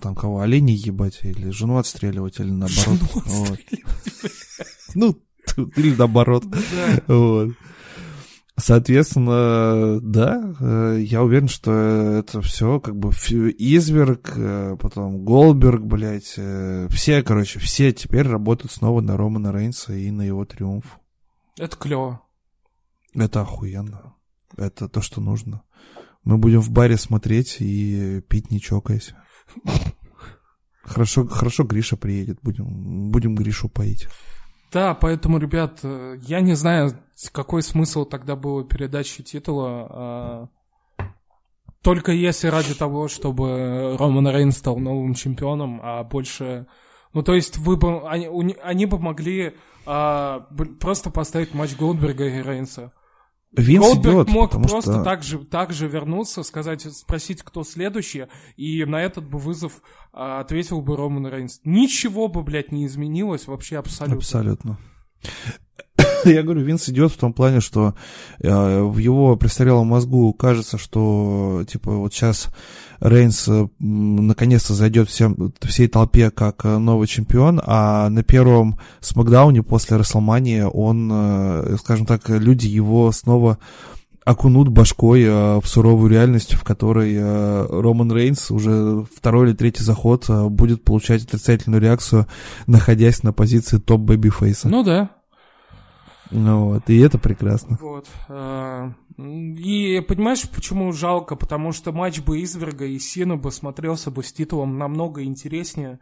Там 0.00 0.14
кого, 0.14 0.40
оленей 0.40 0.76
ебать, 0.76 1.20
или 1.22 1.50
жену 1.50 1.78
отстреливать, 1.78 2.40
или 2.40 2.50
наоборот. 2.50 2.98
Жену 2.98 3.08
Вот. 3.14 3.58
Ну, 4.94 5.18
или 5.76 5.94
наоборот. 5.94 6.44
Вот. 7.06 7.50
Соответственно, 8.60 10.00
да, 10.00 10.54
э, 10.60 11.00
я 11.00 11.22
уверен, 11.22 11.48
что 11.48 11.72
это 11.72 12.42
все 12.42 12.78
как 12.78 12.96
бы 12.96 13.10
Изверг, 13.10 14.32
э, 14.36 14.76
потом 14.78 15.24
Голберг, 15.24 15.82
блядь, 15.82 16.34
э, 16.36 16.86
все, 16.90 17.22
короче, 17.22 17.58
все 17.58 17.92
теперь 17.92 18.26
работают 18.26 18.72
снова 18.72 19.00
на 19.00 19.16
Романа 19.16 19.52
Рейнса 19.52 19.94
и 19.94 20.10
на 20.10 20.22
его 20.22 20.44
триумф. 20.44 20.98
Это 21.58 21.76
клево. 21.76 22.22
Это 23.14 23.40
охуенно. 23.40 24.14
Это 24.56 24.88
то, 24.88 25.00
что 25.00 25.20
нужно. 25.20 25.62
Мы 26.24 26.36
будем 26.36 26.60
в 26.60 26.70
баре 26.70 26.96
смотреть 26.96 27.56
и 27.60 28.20
пить 28.28 28.50
не 28.50 28.60
чокаясь. 28.60 29.14
Хорошо, 30.82 31.26
хорошо 31.26 31.64
Гриша 31.64 31.96
приедет, 31.96 32.40
будем, 32.42 33.10
будем 33.10 33.36
Гришу 33.36 33.68
поить. 33.68 34.08
Да, 34.72 34.94
поэтому, 34.94 35.38
ребят, 35.38 35.80
э, 35.82 36.16
я 36.22 36.40
не 36.40 36.54
знаю, 36.54 36.92
какой 37.32 37.62
смысл 37.62 38.04
тогда 38.04 38.36
было 38.36 38.64
передачи 38.64 39.22
титула. 39.22 39.86
а, 39.90 40.48
Только 41.82 42.12
если 42.12 42.48
ради 42.48 42.74
того, 42.74 43.08
чтобы 43.08 43.96
Роман 43.98 44.28
Рейнс 44.28 44.58
стал 44.58 44.78
новым 44.78 45.14
чемпионом, 45.14 45.80
а 45.82 46.04
больше... 46.04 46.66
Ну, 47.12 47.22
то 47.22 47.34
есть, 47.34 47.58
вы 47.58 47.76
бы, 47.76 48.08
они, 48.08 48.56
они 48.62 48.86
бы 48.86 48.98
могли 48.98 49.56
а, 49.86 50.46
просто 50.78 51.10
поставить 51.10 51.54
матч 51.54 51.76
Голдберга 51.76 52.26
и 52.26 52.42
Рейнса. 52.42 52.92
Винс 53.56 53.84
Голдберг 53.84 54.28
идет, 54.28 54.28
мог 54.28 54.50
просто 54.52 54.92
что... 54.92 55.02
так, 55.02 55.22
же, 55.22 55.38
так 55.38 55.72
же 55.72 55.88
вернуться, 55.88 56.42
сказать, 56.44 56.82
спросить, 56.82 57.42
кто 57.42 57.64
следующий, 57.64 58.26
и 58.56 58.84
на 58.84 59.02
этот 59.02 59.28
бы 59.28 59.38
вызов 59.38 59.82
а, 60.12 60.40
ответил 60.40 60.80
бы 60.82 60.96
Роман 60.96 61.26
Рейнс. 61.26 61.60
Ничего 61.64 62.28
бы, 62.28 62.42
блядь, 62.42 62.70
не 62.70 62.86
изменилось 62.86 63.48
вообще 63.48 63.78
абсолютно. 63.78 64.18
Абсолютно. 64.18 64.78
Я 66.24 66.42
говорю, 66.42 66.62
Винс 66.62 66.88
идет 66.88 67.12
в 67.12 67.16
том 67.16 67.32
плане, 67.32 67.60
что 67.60 67.94
э, 68.40 68.82
в 68.82 68.98
его 68.98 69.36
престарелом 69.36 69.88
мозгу 69.88 70.32
кажется, 70.32 70.78
что 70.78 71.64
типа 71.68 71.92
вот 71.92 72.12
сейчас 72.12 72.48
Рейнс 73.00 73.48
э, 73.48 73.68
наконец-то 73.78 74.74
зайдет 74.74 75.08
всем, 75.08 75.52
всей 75.62 75.88
толпе 75.88 76.30
как 76.30 76.64
э, 76.64 76.78
новый 76.78 77.06
чемпион, 77.06 77.60
а 77.64 78.08
на 78.10 78.22
первом 78.22 78.78
смакдауне 79.00 79.62
после 79.62 79.96
Расселмании 79.96 80.62
он, 80.62 81.10
э, 81.12 81.76
скажем 81.80 82.06
так, 82.06 82.28
люди 82.28 82.66
его 82.66 83.10
снова 83.12 83.58
окунут 84.24 84.68
башкой 84.68 85.22
э, 85.22 85.60
в 85.60 85.66
суровую 85.66 86.10
реальность, 86.10 86.54
в 86.54 86.62
которой 86.62 87.14
э, 87.14 87.66
Роман 87.68 88.12
Рейнс 88.12 88.50
уже 88.50 89.04
второй 89.14 89.48
или 89.48 89.56
третий 89.56 89.82
заход 89.82 90.26
э, 90.28 90.48
будет 90.48 90.84
получать 90.84 91.24
отрицательную 91.24 91.80
реакцию, 91.80 92.26
находясь 92.66 93.22
на 93.22 93.32
позиции 93.32 93.78
топ 93.78 94.00
бэби-фейса. 94.02 94.68
Ну 94.68 94.82
да. 94.82 95.10
Ну 96.30 96.66
вот, 96.66 96.88
и 96.88 96.98
это 96.98 97.18
прекрасно. 97.18 97.76
Вот. 97.80 98.06
а, 98.28 98.92
И 99.18 100.00
понимаешь, 100.06 100.48
почему 100.48 100.92
жалко? 100.92 101.36
Потому 101.36 101.72
что 101.72 101.92
матч 101.92 102.20
бы 102.20 102.42
Изверга 102.42 102.86
и 102.86 102.98
Сина 102.98 103.36
бы 103.36 103.50
смотрелся 103.50 104.10
бы 104.10 104.22
с 104.22 104.32
титулом 104.32 104.78
намного 104.78 105.24
интереснее, 105.24 105.98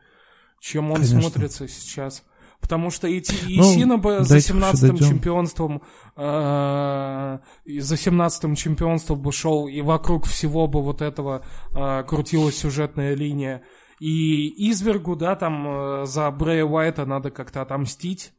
чем 0.60 0.90
он 0.90 0.96
Конечно. 0.96 1.22
смотрится 1.22 1.68
сейчас. 1.68 2.24
Потому 2.60 2.90
что 2.90 3.06
и, 3.06 3.20
и 3.46 3.58
Ну, 3.58 3.62
Сина 3.72 3.98
бы 3.98 4.24
за 4.24 4.30
дайте 4.34 4.52
вообще 4.52 4.86
17-м 4.86 4.96
дойдем. 4.96 5.08
чемпионством 5.08 5.82
и 6.16 7.80
за 7.80 7.94
17-м 7.94 8.54
чемпионством 8.56 9.20
бы 9.20 9.32
шел, 9.32 9.68
и 9.68 9.80
вокруг 9.80 10.26
всего 10.26 10.66
бы 10.66 10.82
вот 10.82 11.00
этого 11.00 11.44
а, 11.74 12.02
крутилась 12.02 12.56
сюжетная 12.58 13.14
линия. 13.14 13.62
И 14.00 14.70
Извергу, 14.70 15.16
да, 15.16 15.34
там 15.36 15.66
э, 15.68 16.06
за 16.06 16.30
Брэя 16.30 16.64
Уайта 16.64 17.04
надо 17.04 17.30
как-то 17.30 17.62
отомстить. 17.62 18.32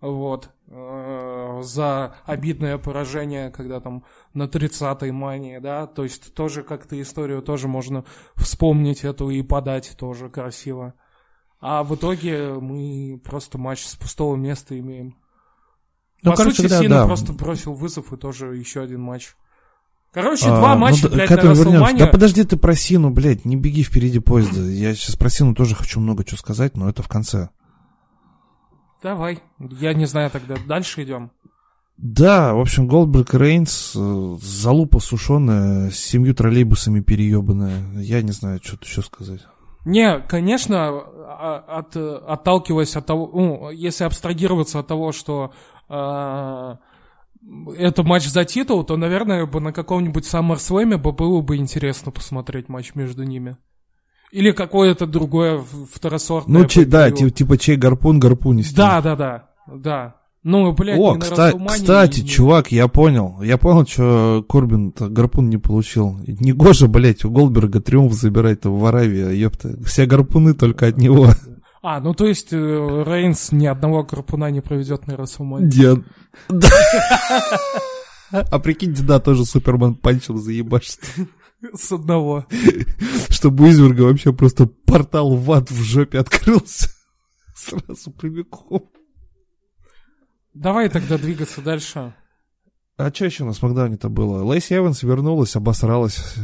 Вот. 0.00 0.50
Э, 0.68 1.60
за 1.62 2.14
обидное 2.24 2.78
поражение, 2.78 3.50
когда 3.50 3.80
там 3.80 4.04
на 4.32 4.44
30-й 4.44 5.10
мании, 5.10 5.58
да. 5.58 5.86
То 5.86 6.04
есть 6.04 6.34
тоже 6.34 6.62
как-то 6.62 7.00
историю 7.00 7.42
тоже 7.42 7.68
можно 7.68 8.04
вспомнить 8.36 9.04
эту 9.04 9.30
и 9.30 9.42
подать 9.42 9.94
тоже 9.98 10.28
красиво. 10.28 10.94
А 11.60 11.82
в 11.82 11.94
итоге 11.94 12.54
мы 12.54 13.20
просто 13.24 13.58
матч 13.58 13.84
с 13.86 13.96
пустого 13.96 14.36
места 14.36 14.78
имеем. 14.78 15.16
Ну, 16.22 16.30
По 16.30 16.36
короче 16.36 16.56
сути, 16.56 16.66
говоря, 16.68 16.82
Сина 16.82 16.94
да. 17.00 17.06
просто 17.06 17.32
бросил 17.32 17.74
вызов 17.74 18.12
и 18.12 18.16
тоже 18.16 18.56
еще 18.56 18.80
один 18.80 19.00
матч. 19.00 19.34
Короче, 20.14 20.46
А, 20.46 20.58
два 20.58 20.74
ну 20.74 20.80
матча, 20.80 21.08
да, 21.08 21.14
блядь, 21.14 21.28
на. 21.30 21.92
Да 21.92 22.06
подожди 22.06 22.44
ты 22.44 22.56
про 22.56 22.74
Сину, 22.74 23.10
блядь, 23.10 23.44
не 23.44 23.56
беги 23.56 23.82
впереди 23.82 24.20
поезда. 24.20 24.60
Я 24.62 24.94
сейчас 24.94 25.16
про 25.16 25.28
Сину 25.28 25.54
тоже 25.54 25.74
хочу 25.74 26.00
много 26.00 26.24
чего 26.24 26.38
сказать, 26.38 26.76
но 26.76 26.88
это 26.88 27.02
в 27.02 27.08
конце. 27.08 27.50
Давай. 29.04 29.40
Я 29.58 29.92
не 29.92 30.06
знаю 30.06 30.30
тогда. 30.30 30.56
Дальше 30.66 31.04
идем. 31.04 31.30
Да, 31.98 32.54
в 32.54 32.60
общем, 32.60 32.88
Голдберг 32.88 33.34
Рейнс, 33.34 33.92
э, 33.94 34.36
залупа 34.40 34.98
сушеная, 34.98 35.90
с 35.90 35.96
семью 35.96 36.34
троллейбусами 36.34 37.00
переебанная. 37.00 38.00
Я 38.00 38.22
не 38.22 38.32
знаю, 38.32 38.60
что 38.62 38.78
тут 38.78 38.86
еще 38.86 39.02
сказать. 39.02 39.42
Не, 39.84 40.20
конечно, 40.20 40.86
а- 40.88 41.64
от, 41.68 41.94
отталкиваясь 41.94 42.96
от 42.96 43.04
того, 43.04 43.30
ну, 43.34 43.70
если 43.70 44.04
абстрагироваться 44.04 44.78
от 44.78 44.86
того, 44.86 45.12
что 45.12 45.52
а, 45.90 46.78
это 47.76 48.04
матч 48.04 48.26
за 48.26 48.46
титул, 48.46 48.84
то, 48.84 48.96
наверное, 48.96 49.44
бы 49.44 49.60
на 49.60 49.74
каком-нибудь 49.74 50.24
SummerSlam 50.24 50.96
бы 50.96 51.12
было 51.12 51.42
бы 51.42 51.58
интересно 51.58 52.10
посмотреть 52.10 52.70
матч 52.70 52.94
между 52.94 53.24
ними. 53.24 53.58
Или 54.34 54.50
какое-то 54.50 55.06
другое 55.06 55.62
второсортное. 55.92 56.62
Ну, 56.62 56.66
чей- 56.68 56.84
да, 56.84 57.08
pay-per-view. 57.08 57.28
ти- 57.28 57.30
типа 57.30 57.56
чей 57.56 57.76
гарпун 57.76 58.18
гарпунистый. 58.18 58.76
Да, 58.76 59.00
да, 59.00 59.14
да, 59.14 59.48
да. 59.72 60.14
Ну, 60.42 60.72
блядь, 60.72 60.98
О, 60.98 61.12
не 61.12 61.18
на 61.18 61.22
кста- 61.24 61.52
WrestleMania, 61.52 61.68
кстати, 61.68 62.20
не- 62.20 62.26
чувак, 62.28 62.72
я 62.72 62.88
понял. 62.88 63.40
Я 63.42 63.58
понял, 63.58 63.86
что 63.86 64.44
Корбин 64.48 64.90
гарпун 64.98 65.48
не 65.48 65.56
получил. 65.58 66.18
Негоже, 66.26 66.88
блядь, 66.88 67.24
у 67.24 67.30
Голдберга 67.30 67.80
триумф 67.80 68.12
забирать-то 68.12 68.70
в 68.70 68.84
Аравии, 68.84 69.34
ёпта. 69.36 69.76
Все 69.84 70.04
гарпуны 70.06 70.52
только 70.54 70.88
от 70.88 70.98
него. 70.98 71.28
А, 71.82 72.00
ну 72.00 72.12
то 72.12 72.26
есть 72.26 72.48
э, 72.52 73.04
Рейнс 73.06 73.52
ни 73.52 73.66
одного 73.66 74.02
гарпуна 74.02 74.50
не 74.50 74.60
проведет 74.62 75.06
на. 75.06 75.16
Дед. 75.60 76.00
Да. 76.48 76.68
А 78.50 78.58
прикиньте, 78.58 79.04
да, 79.04 79.20
тоже 79.20 79.44
Супермен 79.44 79.94
панчил 79.94 80.38
заебашит. 80.38 80.98
С 81.72 81.92
одного. 81.92 82.46
Чтобы 83.30 83.64
у 83.64 83.70
Изверга 83.70 84.02
вообще 84.02 84.32
просто 84.32 84.66
портал 84.66 85.36
в 85.36 85.50
ад 85.52 85.70
в 85.70 85.82
жопе 85.82 86.18
открылся. 86.18 86.90
Сразу 87.54 88.10
прямиком. 88.10 88.90
Давай 90.52 90.88
тогда 90.88 91.18
двигаться 91.18 91.60
дальше. 91.60 92.14
А 92.96 93.12
что 93.12 93.24
еще 93.24 93.42
на 93.42 93.52
Смакдауне-то 93.52 94.08
было? 94.08 94.44
Лейси 94.44 94.74
Эванс 94.74 95.02
вернулась, 95.02 95.56
обосралась, 95.56 96.36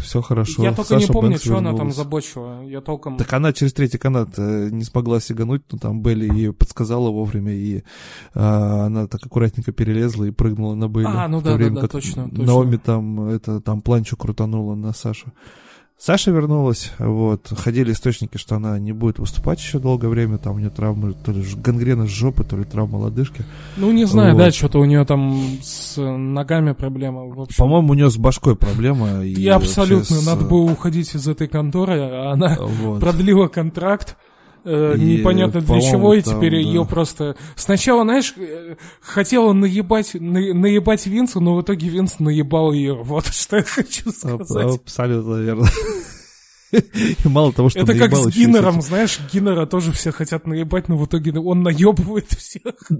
все 0.00 0.22
хорошо. 0.22 0.62
Я 0.62 0.72
только 0.72 0.88
Саша 0.88 1.06
не 1.06 1.12
помню, 1.12 1.30
Бэнкс 1.32 1.44
что 1.44 1.58
она 1.58 1.74
там 1.76 1.92
забочила. 1.92 2.62
Я 2.62 2.80
толком... 2.80 3.18
Так 3.18 3.30
она 3.34 3.52
через 3.52 3.74
третий 3.74 3.98
канат 3.98 4.30
э, 4.38 4.70
не 4.70 4.84
смогла 4.84 5.20
сигануть, 5.20 5.64
но 5.70 5.76
там 5.76 6.00
Белли 6.00 6.32
ей 6.34 6.52
подсказала 6.54 7.10
вовремя, 7.10 7.52
и 7.52 7.82
а, 8.32 8.86
она 8.86 9.06
так 9.06 9.26
аккуратненько 9.26 9.72
перелезла 9.72 10.24
и 10.24 10.30
прыгнула 10.30 10.74
на 10.74 10.88
Белли. 10.88 11.08
А, 11.08 11.28
ну 11.28 11.42
да, 11.42 11.50
да, 11.50 11.56
время 11.56 11.74
да, 11.74 11.80
как 11.82 11.92
точно, 11.92 12.30
точно. 12.30 12.44
Наоми 12.44 12.76
там, 12.76 13.28
это, 13.28 13.60
там 13.60 13.82
планчу 13.82 14.16
крутанула 14.16 14.74
на 14.74 14.94
Сашу. 14.94 15.30
Саша 16.00 16.30
вернулась, 16.30 16.92
вот, 17.00 17.48
ходили 17.56 17.90
источники, 17.90 18.36
что 18.36 18.54
она 18.54 18.78
не 18.78 18.92
будет 18.92 19.18
выступать 19.18 19.58
еще 19.58 19.80
долгое 19.80 20.06
время, 20.06 20.38
там 20.38 20.54
у 20.54 20.58
нее 20.60 20.70
травмы, 20.70 21.12
то 21.12 21.32
ли 21.32 21.44
гангрена 21.56 22.06
с 22.06 22.10
жопы, 22.10 22.44
то 22.44 22.56
ли 22.56 22.62
травма 22.62 22.98
лодыжки. 22.98 23.44
Ну, 23.76 23.90
не 23.90 24.04
знаю, 24.04 24.34
Вот. 24.34 24.38
да, 24.38 24.50
что-то 24.52 24.78
у 24.78 24.84
нее 24.84 25.04
там 25.04 25.58
с 25.60 26.00
ногами 26.00 26.70
проблема. 26.70 27.24
В 27.24 27.40
общем, 27.40 27.56
По-моему, 27.58 27.90
у 27.90 27.94
нее 27.94 28.10
с 28.10 28.16
башкой 28.16 28.54
проблема. 28.54 29.24
И 29.24 29.32
и 29.32 29.48
абсолютно, 29.48 30.16
с, 30.16 30.24
надо 30.24 30.44
э, 30.44 30.48
было 30.48 30.70
уходить 30.70 31.12
из 31.16 31.26
этой 31.26 31.48
конторы, 31.48 32.00
а 32.00 32.32
она 32.32 32.56
вот. 32.60 33.00
продлила 33.00 33.48
контракт. 33.48 34.16
Э, 34.68 34.94
И, 34.98 35.18
непонятно 35.18 35.60
для 35.60 35.80
чего, 35.80 36.14
и 36.14 36.20
там, 36.22 36.36
теперь 36.36 36.52
да. 36.52 36.56
ее 36.58 36.84
просто... 36.84 37.36
Сначала, 37.56 38.02
знаешь, 38.04 38.34
э, 38.36 38.76
хотела 39.00 39.52
наебать, 39.52 40.14
на- 40.14 40.54
наебать 40.54 41.06
Винсу, 41.06 41.40
но 41.40 41.56
в 41.56 41.62
итоге 41.62 41.88
Винс 41.88 42.18
наебал 42.18 42.72
ее. 42.72 42.94
Вот 42.94 43.26
что 43.32 43.56
я 43.56 43.62
хочу 43.62 44.10
Аб- 44.10 44.44
сказать. 44.44 44.76
Абсолютно 44.76 45.34
верно. 45.36 45.66
Мало 47.24 47.52
того, 47.52 47.68
что 47.68 47.80
Это 47.80 47.96
как 47.96 48.14
с 48.14 48.26
Гиннером, 48.28 48.82
знаешь, 48.82 49.18
Гиннера 49.32 49.66
тоже 49.66 49.92
все 49.92 50.12
хотят 50.12 50.46
наебать, 50.46 50.88
но 50.88 50.96
в 50.96 51.06
итоге 51.06 51.32
он 51.38 51.62
наебывает 51.62 52.30
всех. 52.32 52.74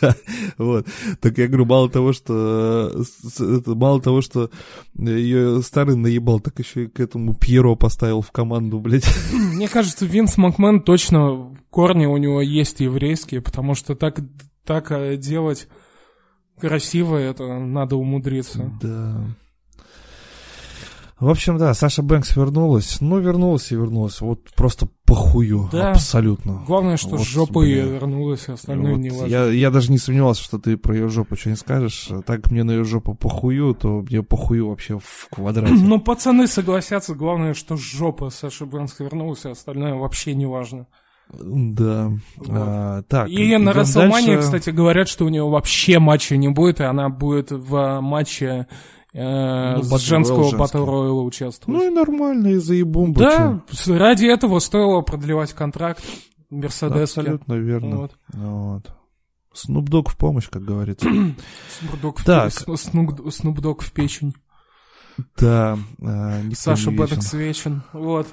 Да, 0.00 0.14
вот. 0.56 0.86
Так 1.20 1.36
я 1.36 1.48
говорю, 1.48 1.64
мало 1.64 1.90
того, 1.90 2.12
что 2.12 3.02
мало 3.66 4.00
того, 4.00 4.20
что 4.20 4.48
ее 4.96 5.62
старый 5.62 5.96
наебал, 5.96 6.38
так 6.38 6.56
еще 6.60 6.84
и 6.84 6.86
к 6.86 7.00
этому 7.00 7.34
Пьеро 7.34 7.74
поставил 7.74 8.20
в 8.20 8.30
команду, 8.30 8.78
блядь. 8.78 9.04
Мне 9.32 9.66
кажется, 9.66 10.06
Винс 10.06 10.36
Макмен 10.36 10.80
точно 10.80 11.56
корни 11.70 12.06
у 12.06 12.16
него 12.18 12.40
есть 12.40 12.78
еврейские, 12.78 13.40
потому 13.40 13.74
что 13.74 13.96
так, 13.96 14.20
так 14.64 14.92
э, 14.92 15.16
делать 15.16 15.66
красиво, 16.60 17.16
это 17.16 17.58
надо 17.58 17.96
умудриться. 17.96 18.70
Да. 18.80 19.24
В 21.20 21.28
общем, 21.28 21.58
да, 21.58 21.72
Саша 21.74 22.02
Бэнкс 22.02 22.34
вернулась. 22.34 23.00
Ну, 23.00 23.18
вернулась 23.20 23.70
и 23.70 23.76
вернулась. 23.76 24.20
Вот 24.20 24.50
просто 24.56 24.88
похую. 25.06 25.68
Да. 25.70 25.92
Абсолютно. 25.92 26.64
Главное, 26.66 26.96
что 26.96 27.10
Вот, 27.10 27.20
с 27.20 27.24
жопой 27.24 27.72
бля. 27.72 27.84
вернулась, 27.84 28.48
а 28.48 28.54
остальное 28.54 28.92
Вот 28.94 29.00
не 29.00 29.10
важно. 29.10 29.26
я, 29.26 29.46
я 29.46 29.70
даже 29.70 29.92
не 29.92 29.98
сомневался, 29.98 30.42
что 30.42 30.58
ты 30.58 30.76
про 30.76 30.94
ее 30.94 31.08
жопу 31.08 31.36
что 31.36 31.50
не 31.50 31.56
скажешь. 31.56 32.08
А 32.10 32.22
Так 32.22 32.42
как 32.42 32.50
мне 32.50 32.64
на 32.64 32.72
ее 32.72 32.84
жопу 32.84 33.14
похую, 33.14 33.74
то 33.74 34.04
мне 34.08 34.22
похую 34.22 34.68
вообще 34.68 34.98
в 34.98 35.28
квадрате. 35.30 35.72
Ну, 35.74 36.00
пацаны 36.00 36.46
согласятся, 36.48 37.14
главное, 37.14 37.54
что 37.54 37.76
жопа 37.76 38.30
Саши 38.30 38.66
Бэнкс 38.66 38.98
вернулась, 38.98 39.44
а 39.44 39.52
остальное 39.52 39.94
вообще 39.94 40.34
не 40.34 40.46
важно. 40.46 40.88
Да. 41.32 42.10
А, 42.48 43.02
так. 43.02 43.28
И 43.28 43.56
на 43.56 43.72
Расселмании, 43.72 44.34
дальше. 44.34 44.42
кстати, 44.42 44.70
говорят, 44.70 45.08
что 45.08 45.24
у 45.24 45.28
нее 45.28 45.48
вообще 45.48 45.98
матча 45.98 46.36
не 46.36 46.48
будет, 46.48 46.80
и 46.80 46.84
она 46.84 47.08
будет 47.08 47.50
в 47.50 48.00
матче 48.00 48.66
э, 49.14 49.76
Ну, 49.76 49.82
с 49.82 50.00
женского. 50.00 50.42
Royale 50.84 51.22
участвовать. 51.24 51.80
Ну 51.80 51.86
и 51.86 51.90
нормально, 51.94 52.48
и 52.48 52.56
заебумба. 52.56 53.20
да, 53.20 53.62
с- 53.70 53.88
ради 53.88 54.26
этого 54.26 54.58
стоило 54.58 55.00
продлевать 55.00 55.52
контракт 55.54 56.02
чё. 56.04 56.10
Мерседеске. 56.50 57.20
Абсолютно 57.20 57.54
верно. 57.54 57.96
Вот. 57.96 58.12
Вот. 58.34 58.92
Dogg 59.88 60.10
в 60.10 60.16
помощь, 60.18 60.48
как 60.50 60.62
говорится. 60.64 61.08
Снупдог 61.80 62.18
в, 62.18 62.24
Так. 62.24 62.52
Снуп- 62.52 63.30
Снупдог 63.30 63.82
в 63.82 63.92
печень. 63.92 64.34
Да. 65.38 65.78
никто 66.42 66.56
Саша 66.56 66.90
не 66.90 66.96
Бэддок 66.96 67.18
вечен. 67.34 67.82
Вот. 67.92 68.26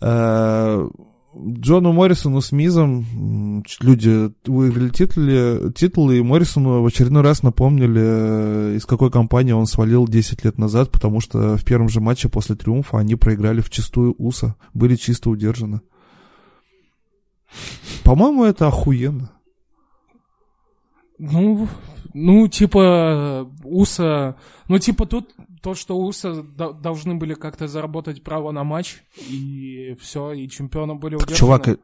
Джону 1.38 1.92
Моррисону 1.92 2.40
с 2.40 2.50
Мизом 2.52 3.62
люди 3.80 4.32
выиграли 4.46 4.88
титулы, 4.88 5.72
титулы, 5.74 6.18
и 6.18 6.22
Моррисону 6.22 6.82
в 6.82 6.86
очередной 6.86 7.22
раз 7.22 7.42
напомнили, 7.42 8.00
э, 8.02 8.76
из 8.76 8.86
какой 8.86 9.10
компании 9.10 9.52
он 9.52 9.66
свалил 9.66 10.08
10 10.08 10.44
лет 10.44 10.58
назад, 10.58 10.90
потому 10.90 11.20
что 11.20 11.56
в 11.56 11.64
первом 11.64 11.88
же 11.88 12.00
матче 12.00 12.28
после 12.28 12.56
триумфа 12.56 12.98
они 12.98 13.16
проиграли 13.16 13.60
в 13.60 13.70
чистую 13.70 14.14
Уса, 14.18 14.56
были 14.72 14.96
чисто 14.96 15.30
удержаны. 15.30 15.80
По-моему, 18.02 18.44
это 18.44 18.68
охуенно. 18.68 19.30
Ну, 21.18 21.68
ну, 22.14 22.48
типа, 22.48 23.50
Уса... 23.62 24.36
Ну, 24.68 24.78
типа, 24.78 25.06
тут 25.06 25.34
то, 25.66 25.74
что 25.74 25.98
Уса 25.98 26.44
до- 26.44 26.72
должны 26.72 27.16
были 27.16 27.34
как-то 27.34 27.66
заработать 27.66 28.22
право 28.22 28.52
на 28.52 28.62
матч, 28.62 29.02
и 29.28 29.96
все, 30.00 30.30
и 30.30 30.48
чемпионы 30.48 30.94
были 30.94 31.16
Так, 31.16 31.26
удержаны. 31.26 31.38
чувак, 31.40 31.80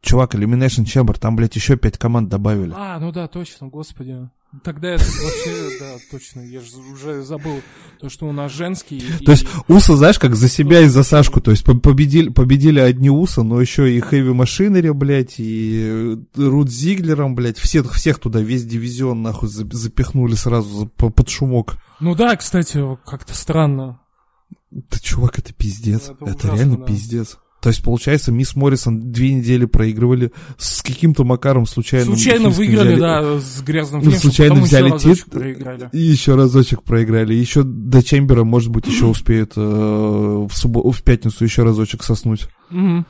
чувак, 0.00 0.34
Elimination 0.34 0.84
Chamber, 0.86 1.18
там, 1.18 1.36
блядь, 1.36 1.54
еще 1.54 1.76
пять 1.76 1.98
команд 1.98 2.30
добавили. 2.30 2.72
А, 2.74 2.98
ну 2.98 3.12
да, 3.12 3.28
точно, 3.28 3.68
господи. 3.68 4.30
Тогда 4.64 4.88
это 4.88 5.04
вообще, 5.04 5.78
да, 5.78 5.96
точно, 6.10 6.40
я 6.40 6.60
же 6.60 6.68
уже 6.90 7.22
забыл 7.22 7.60
то, 8.00 8.08
что 8.08 8.26
у 8.26 8.32
нас 8.32 8.50
женский. 8.50 9.02
То 9.26 9.32
есть 9.32 9.46
Уса, 9.68 9.94
знаешь, 9.94 10.18
как 10.18 10.34
за 10.36 10.48
себя 10.48 10.80
и 10.80 10.88
за 10.88 11.02
Сашку. 11.02 11.42
То 11.42 11.50
есть 11.50 11.64
по- 11.64 11.76
победили, 11.78 12.30
победили 12.30 12.80
одни 12.80 13.10
Уса, 13.10 13.42
но 13.42 13.60
еще 13.60 13.94
и 13.94 14.00
Хэви 14.00 14.32
Машинери, 14.32 14.88
блядь, 14.90 15.34
и 15.38 15.82
э, 15.86 16.16
Рут 16.36 16.70
Зиглером, 16.70 17.34
блядь, 17.34 17.58
всех, 17.58 17.92
всех 17.92 18.18
туда, 18.20 18.40
весь 18.40 18.64
дивизион, 18.64 19.20
нахуй, 19.20 19.50
за- 19.50 19.68
запихнули 19.70 20.34
сразу 20.34 20.86
под 20.96 21.28
шумок. 21.28 21.76
Ну 22.00 22.14
да, 22.14 22.34
кстати, 22.34 22.80
как-то 23.04 23.34
странно. 23.36 24.00
Да, 24.70 24.98
чувак, 24.98 25.38
это 25.40 25.52
пиздец. 25.52 26.04
Это 26.10 26.24
Это, 26.24 26.24
ужасно, 26.24 26.56
реально 26.56 26.76
да. 26.78 26.84
пиздец. 26.86 27.38
То 27.60 27.70
есть, 27.70 27.82
получается, 27.82 28.30
мисс 28.30 28.54
Моррисон 28.54 29.10
две 29.10 29.34
недели 29.34 29.64
проигрывали 29.64 30.30
с 30.58 30.80
каким-то 30.80 31.24
макаром 31.24 31.66
случайно. 31.66 32.06
Случайно 32.16 32.50
выиграли, 32.50 32.94
да, 32.98 33.40
с 33.40 33.60
грязным 33.62 34.00
Ну, 34.00 34.10
финишем, 34.10 34.20
случайно 34.22 34.54
взяли 34.60 34.96
тит- 34.98 35.24
проиграли. 35.24 35.88
И 35.92 35.98
еще 35.98 36.36
разочек 36.36 36.84
проиграли. 36.84 37.34
Еще 37.34 37.64
до 37.64 38.02
Чембера, 38.02 38.44
может 38.44 38.70
быть, 38.70 38.86
еще 38.86 39.06
успеют 39.06 39.54
э, 39.56 39.60
в, 39.60 40.50
суббо- 40.52 40.88
в 40.92 41.02
пятницу 41.02 41.42
еще 41.42 41.64
разочек 41.64 42.04
соснуть. 42.04 42.46
Мгм. 42.70 43.04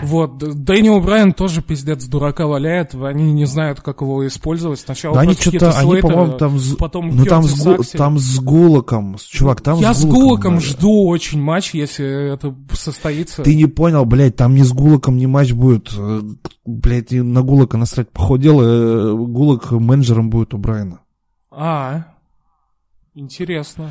Вот, 0.00 0.38
Дэниел 0.38 1.00
Брайан 1.00 1.32
тоже 1.32 1.60
пиздец 1.62 2.04
дурака 2.06 2.46
валяет, 2.46 2.94
они 2.94 3.32
не 3.32 3.46
знают, 3.46 3.80
как 3.80 4.00
его 4.00 4.26
использовать. 4.26 4.78
Сначала 4.78 5.16
Да 5.16 5.20
они 5.22 5.34
что-то, 5.34 5.70
они, 5.76 6.00
по-моему, 6.00 6.38
там... 6.38 6.58
с- 6.58 6.76
потом 6.76 7.08
Ну 7.16 7.24
там 7.24 7.42
с, 7.42 7.62
гу- 7.64 7.82
там 7.96 8.18
с 8.18 8.38
Гулоком, 8.38 9.18
с- 9.18 9.24
чувак, 9.24 9.60
там 9.60 9.78
Я 9.80 9.92
с 9.94 9.98
с 9.98 10.04
Гулоком. 10.04 10.20
Гулоком 10.22 10.54
надо. 10.54 10.66
жду 10.66 11.06
очень 11.08 11.40
матч, 11.40 11.74
если 11.74 12.32
это 12.34 12.54
состоится. 12.72 13.42
Ты 13.42 13.56
не 13.56 13.66
понял, 13.66 14.04
блядь, 14.04 14.36
там 14.36 14.54
не 14.54 14.62
с 14.62 14.72
Гулоком 14.72 15.16
не 15.16 15.26
матч 15.26 15.52
будет. 15.52 15.92
Э, 15.96 16.20
Блядь, 16.64 17.12
на 17.12 17.40
Гулока 17.42 17.78
насрать. 17.78 18.10
По 18.10 18.20
ходу 18.20 18.42
дела, 18.42 18.62
э, 18.62 19.12
Гулок 19.14 19.70
менеджером 19.72 20.28
будет 20.30 20.52
у 20.54 20.58
Брайана. 20.58 21.00
А, 21.50 22.04
интересно. 23.14 23.90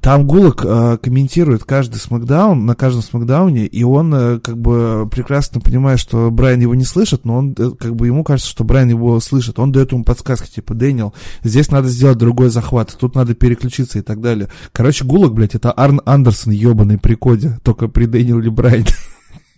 Там 0.00 0.26
Гулок 0.26 0.64
э, 0.64 0.96
комментирует 1.02 1.64
каждый 1.64 1.98
смакдаун, 1.98 2.64
на 2.64 2.74
каждом 2.74 3.02
смакдауне, 3.02 3.66
и 3.66 3.84
он 3.84 4.14
э, 4.14 4.38
как 4.40 4.56
бы 4.56 5.06
прекрасно 5.10 5.60
понимает, 5.60 6.00
что 6.00 6.30
Брайан 6.30 6.60
его 6.60 6.74
не 6.74 6.84
слышит, 6.84 7.26
но 7.26 7.36
он 7.36 7.54
э, 7.58 7.72
как 7.78 7.94
бы 7.94 8.06
ему 8.06 8.24
кажется, 8.24 8.50
что 8.50 8.64
Брайан 8.64 8.88
его 8.88 9.20
слышит. 9.20 9.58
Он 9.58 9.70
дает 9.70 9.92
ему 9.92 10.02
подсказки, 10.02 10.50
типа, 10.50 10.72
Дэниел, 10.72 11.12
здесь 11.44 11.70
надо 11.70 11.88
сделать 11.88 12.16
другой 12.16 12.48
захват, 12.48 12.96
тут 12.98 13.14
надо 13.14 13.34
переключиться 13.34 13.98
и 13.98 14.02
так 14.02 14.22
далее. 14.22 14.48
Короче, 14.72 15.04
Гулок, 15.04 15.34
блядь, 15.34 15.54
это 15.54 15.70
Арн 15.70 16.00
Андерсон 16.06 16.54
ебаный 16.54 16.96
при 16.96 17.14
коде, 17.14 17.58
только 17.62 17.88
при 17.88 18.06
Дэниеле 18.06 18.50
Брайане. 18.50 18.86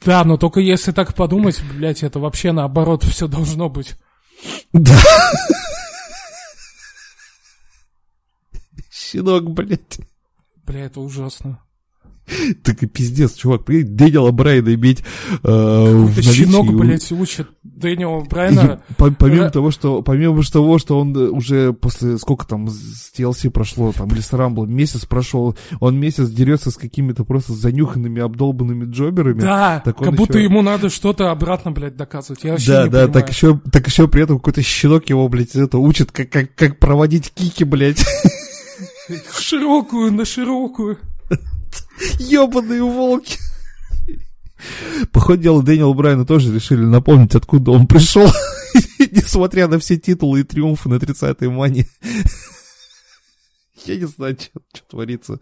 Да, 0.05 0.23
но 0.23 0.36
только 0.36 0.61
если 0.61 0.93
так 0.93 1.15
подумать, 1.15 1.62
блядь, 1.74 2.02
это 2.02 2.19
вообще 2.19 2.52
наоборот 2.52 3.05
все 3.05 3.27
должно 3.27 3.70
быть. 3.70 3.94
Да. 4.74 4.93
Щенок, 8.90 9.51
блядь. 9.51 10.01
Бля, 10.66 10.80
это 10.86 11.00
ужасно. 11.00 11.60
Так 12.62 12.82
и 12.82 12.86
пиздец, 12.86 13.34
чувак. 13.34 13.66
Прикинь, 13.66 13.94
Дэниела 13.96 14.30
Брайана 14.30 14.72
иметь 14.74 15.00
э, 15.00 15.36
Какой-то 15.42 16.22
щенок, 16.22 16.72
блядь, 16.74 17.12
учит 17.12 17.48
Дэниела 17.62 18.24
И 18.24 18.28
Брайана. 18.28 18.80
по- 18.96 19.10
помимо 19.10 19.44
Ра- 19.44 19.50
того, 19.50 19.70
что 19.70 20.00
помимо 20.00 20.42
того, 20.42 20.78
что 20.78 20.98
он 20.98 21.14
э, 21.14 21.28
уже 21.28 21.74
после 21.74 22.16
сколько 22.16 22.46
там 22.46 22.70
с 22.70 23.12
TLC 23.14 23.50
прошло, 23.50 23.92
там 23.92 24.08
или 24.08 24.20
с 24.22 24.32
Рамбла, 24.32 24.64
месяц 24.64 25.04
прошел, 25.04 25.54
он 25.80 26.00
месяц 26.00 26.30
дерется 26.30 26.70
с 26.70 26.78
какими-то 26.78 27.24
просто 27.24 27.52
занюханными, 27.52 28.22
обдолбанными 28.22 28.90
джоберами. 28.90 29.40
Да, 29.42 29.82
так 29.84 29.98
как 29.98 30.14
будто 30.14 30.38
еще- 30.38 30.44
ему 30.44 30.62
надо 30.62 30.88
что-то 30.88 31.30
обратно, 31.30 31.72
блядь, 31.72 31.96
доказывать. 31.96 32.42
Я 32.42 32.52
вообще 32.52 32.68
Да, 32.72 32.84
не 32.84 32.88
да, 32.90 32.98
понимаю. 33.02 33.12
так 33.12 33.28
еще, 33.30 33.60
так 33.70 33.86
еще 33.86 34.08
при 34.08 34.22
этом 34.22 34.38
какой-то 34.38 34.62
щенок 34.62 35.10
его, 35.10 35.28
блядь, 35.28 35.54
это 35.56 35.76
учит, 35.76 36.10
как, 36.10 36.30
как, 36.30 36.54
как 36.54 36.78
проводить 36.78 37.32
кики, 37.34 37.64
блядь. 37.64 38.02
Широкую 39.39 40.12
на 40.12 40.24
широкую. 40.24 40.98
Ёбаные 42.18 42.82
волки. 42.82 43.39
По 45.12 45.20
ходу 45.20 45.43
дела 45.43 45.62
Дэниел 45.62 45.94
Брайана 45.94 46.24
тоже 46.24 46.55
решили 46.55 46.85
напомнить, 46.85 47.35
откуда 47.35 47.72
он 47.72 47.86
пришел. 47.86 48.26
Не 48.98 49.09
несмотря 49.12 49.68
на 49.68 49.78
все 49.78 49.97
титулы 49.97 50.40
и 50.40 50.44
триумфы 50.44 50.89
на 50.89 50.94
30-й 50.94 51.48
мане. 51.48 51.86
Я 53.85 53.97
не 53.97 54.06
знаю, 54.06 54.36
что, 54.40 54.60
что 54.72 54.89
творится. 54.89 55.40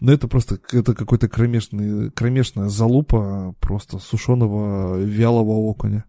Но 0.00 0.12
это 0.12 0.26
просто 0.26 0.58
это 0.72 0.94
какой-то 0.94 1.28
кромешный, 1.28 2.10
кромешная 2.10 2.68
залупа 2.68 3.54
просто 3.60 3.98
сушеного 3.98 4.98
вялого 4.98 5.52
окуня. 5.52 6.04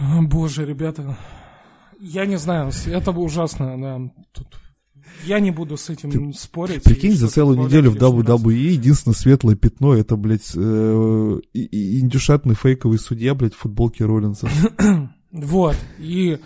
Боже, 0.00 0.64
ребята, 0.64 1.18
я 2.00 2.24
не 2.24 2.36
знаю, 2.36 2.72
это 2.86 3.10
ужасно, 3.10 3.78
да. 3.78 4.10
Тут 4.32 4.56
я 5.24 5.40
не 5.40 5.50
буду 5.50 5.76
с 5.76 5.90
этим 5.90 6.10
Ты 6.10 6.38
спорить. 6.38 6.82
Прикинь, 6.82 7.12
за 7.12 7.28
целую 7.28 7.58
неделю 7.58 7.90
в 7.90 7.96
WWE 7.96 8.52
единственное 8.52 9.14
светлое 9.14 9.56
пятно 9.56 9.94
это, 9.94 10.16
блядь, 10.16 10.52
э, 10.54 11.40
индюшатный 11.54 12.54
фейковый 12.54 12.98
судья, 12.98 13.34
блядь, 13.34 13.54
в 13.54 13.58
футболке 13.58 14.04
Роллинса. 14.04 14.48
вот. 15.32 15.76
И, 15.98 16.38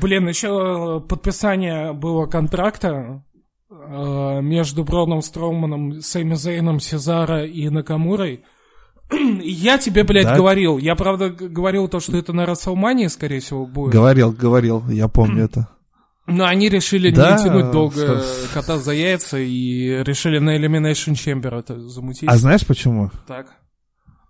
блин, 0.00 0.28
еще 0.28 1.00
подписание 1.08 1.92
было 1.92 2.26
контракта 2.26 3.24
э, 3.70 4.40
между 4.42 4.84
Броном 4.84 5.22
Строуманом, 5.22 6.00
Сэмми 6.00 6.34
Зейном, 6.34 6.80
Сезара 6.80 7.44
и 7.44 7.68
Накамурой. 7.68 8.44
Я 9.42 9.78
тебе, 9.78 10.04
блядь, 10.04 10.24
да? 10.24 10.36
говорил. 10.36 10.78
Я, 10.78 10.96
правда, 10.96 11.30
говорил 11.30 11.88
то, 11.88 12.00
что 12.00 12.16
это 12.16 12.32
на 12.32 12.46
Расселмании, 12.46 13.06
скорее 13.06 13.40
всего, 13.40 13.66
будет. 13.66 13.92
Говорил, 13.92 14.32
говорил, 14.32 14.82
я 14.88 15.08
помню 15.08 15.44
это. 15.46 15.68
Но 16.26 16.44
они 16.44 16.68
решили 16.68 17.10
да, 17.10 17.36
не 17.36 17.44
тянуть 17.44 17.70
долго 17.70 18.20
что... 18.20 18.24
кота 18.52 18.78
за 18.78 18.92
яйца 18.92 19.38
и 19.38 20.02
решили 20.02 20.38
на 20.38 20.56
Elimination 20.56 21.12
Chamber 21.12 21.58
это 21.58 21.80
замутить. 21.88 22.28
А 22.28 22.36
знаешь 22.36 22.66
почему? 22.66 23.10
Так. 23.26 23.54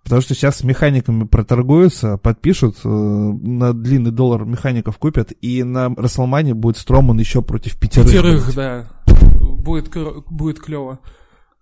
Потому 0.03 0.21
что 0.21 0.35
сейчас 0.35 0.59
с 0.59 0.63
механиками 0.63 1.25
проторгуются, 1.25 2.17
подпишут, 2.17 2.77
э, 2.85 2.87
на 2.87 3.73
длинный 3.73 4.11
доллар 4.11 4.45
механиков 4.45 4.97
купят, 4.99 5.33
и 5.41 5.63
на 5.63 5.93
Расселмане 5.95 6.53
будет 6.53 6.77
Строман 6.77 7.19
еще 7.19 7.41
против 7.41 7.77
пятерых. 7.77 8.07
Пятерых, 8.07 8.55
да. 8.55 8.87
Будет, 9.41 9.91
будет 10.29 10.59
клево. 10.59 10.99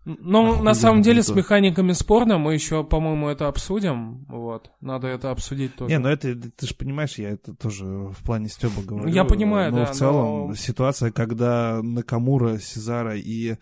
Ну, 0.05 0.61
на 0.61 0.75
самом 0.75 1.01
деле, 1.01 1.23
с 1.23 1.33
механиками 1.33 1.93
спорно, 1.93 2.37
мы 2.37 2.53
еще, 2.53 2.83
по-моему, 2.83 3.27
это 3.27 3.47
обсудим, 3.47 4.25
вот, 4.29 4.69
надо 4.79 5.07
это 5.07 5.31
обсудить 5.31 5.75
тоже. 5.75 5.89
Не, 5.89 5.97
ну 5.97 6.09
это, 6.09 6.35
ты 6.35 6.67
же 6.67 6.75
понимаешь, 6.75 7.17
я 7.17 7.31
это 7.31 7.55
тоже 7.55 7.85
в 7.85 8.23
плане 8.23 8.47
Стеба 8.49 8.83
говорю. 8.83 9.07
Я 9.07 9.25
понимаю, 9.25 9.71
но 9.71 9.79
да. 9.79 9.85
в 9.85 9.95
целом 9.95 10.49
но... 10.49 10.55
ситуация, 10.55 11.11
когда 11.11 11.81
Накамура, 11.81 12.59
Сезара 12.59 13.15
и, 13.15 13.57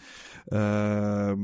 э, 0.52 1.36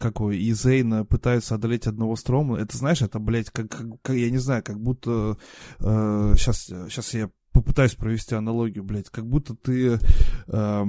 какой, 0.00 0.38
и 0.38 0.52
Зейна 0.52 1.04
пытаются 1.04 1.54
одолеть 1.54 1.86
одного 1.86 2.16
Строма, 2.16 2.58
это, 2.58 2.76
знаешь, 2.76 3.00
это, 3.00 3.20
блядь, 3.20 3.50
как, 3.50 3.68
как 4.02 4.16
я 4.16 4.28
не 4.28 4.38
знаю, 4.38 4.64
как 4.64 4.80
будто, 4.80 5.36
э, 5.78 6.34
сейчас, 6.36 6.64
сейчас 6.64 7.14
я 7.14 7.30
попытаюсь 7.52 7.94
провести 7.94 8.34
аналогию, 8.34 8.82
блядь, 8.82 9.08
как 9.08 9.26
будто 9.26 9.54
ты... 9.54 10.00
Э, 10.48 10.84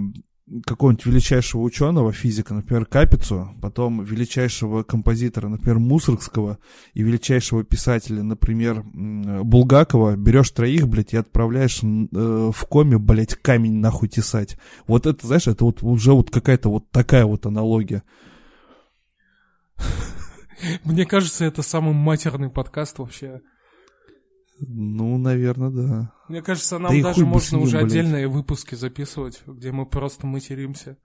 какого-нибудь 0.65 1.05
величайшего 1.05 1.61
ученого, 1.61 2.11
физика, 2.11 2.53
например, 2.53 2.85
Капицу, 2.85 3.55
потом 3.61 4.03
величайшего 4.03 4.83
композитора, 4.83 5.47
например, 5.47 5.79
Мусоргского, 5.79 6.57
и 6.93 7.03
величайшего 7.03 7.63
писателя, 7.63 8.23
например, 8.23 8.83
Булгакова, 8.83 10.15
берешь 10.15 10.51
троих, 10.51 10.87
блядь, 10.87 11.13
и 11.13 11.17
отправляешь 11.17 11.81
э, 11.83 12.51
в 12.53 12.65
коме, 12.67 12.97
блядь, 12.97 13.35
камень 13.35 13.79
нахуй 13.79 14.09
тесать. 14.09 14.57
Вот 14.87 15.05
это, 15.05 15.25
знаешь, 15.25 15.47
это 15.47 15.65
вот 15.65 15.83
уже 15.83 16.13
вот 16.13 16.29
какая-то 16.29 16.69
вот 16.69 16.89
такая 16.91 17.25
вот 17.25 17.45
аналогия. 17.45 18.03
Мне 20.83 21.05
кажется, 21.05 21.45
это 21.45 21.61
самый 21.61 21.93
матерный 21.93 22.49
подкаст 22.49 22.99
вообще. 22.99 23.41
Ну, 24.59 25.17
наверное, 25.17 25.69
да. 25.69 26.13
Мне 26.29 26.41
кажется, 26.41 26.79
нам 26.79 26.95
да 26.95 27.09
даже 27.09 27.25
можно 27.25 27.59
уже 27.59 27.77
блядь. 27.77 27.91
отдельные 27.91 28.27
выпуски 28.27 28.75
записывать, 28.75 29.41
где 29.45 29.71
мы 29.71 29.85
просто 29.85 30.27
материмся. 30.27 30.97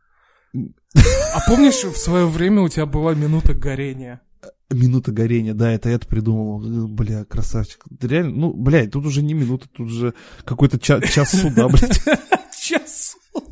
А 0.55 1.41
помнишь, 1.47 1.85
в 1.85 1.97
свое 1.97 2.27
время 2.27 2.63
у 2.63 2.69
тебя 2.69 2.87
была 2.87 3.15
минута 3.15 3.55
горения? 3.55 4.23
Минута 4.71 5.13
горения, 5.13 5.55
да, 5.55 5.73
это 5.73 5.89
я 5.91 5.99
придумал. 5.99 6.61
Бля, 6.89 7.25
красавчик. 7.25 7.85
Реально, 8.01 8.33
ну, 8.33 8.53
блядь, 8.53 8.93
тут 8.93 9.07
уже 9.07 9.23
не 9.23 9.35
минута, 9.35 9.69
тут 9.69 9.87
уже 9.87 10.15
какой-то 10.45 10.79
час 10.79 11.31
суда, 11.31 11.69
блядь. 11.69 12.01
Час 12.61 13.17
суда. 13.33 13.49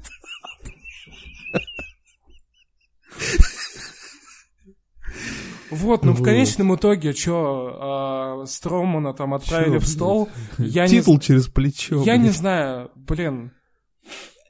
Вот, 5.71 6.05
ну 6.05 6.13
в 6.13 6.23
конечном 6.23 6.75
итоге, 6.75 7.13
что, 7.13 8.43
э, 8.45 8.47
Стромана 8.47 9.13
там 9.15 9.35
отправили 9.35 9.79
чё, 9.79 9.81
в 9.81 9.89
стол. 9.89 10.29
Я 10.59 10.87
Титул 10.87 11.15
не, 11.15 11.21
через 11.21 11.47
плечо. 11.49 12.03
Я 12.05 12.15
блин. 12.15 12.23
не 12.23 12.31
знаю, 12.31 12.91
блин. 12.95 13.53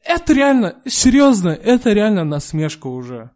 Это 0.04 0.32
реально, 0.34 0.76
серьезно, 0.86 1.48
это 1.48 1.92
реально 1.92 2.24
насмешка 2.24 2.86
уже. 2.86 3.30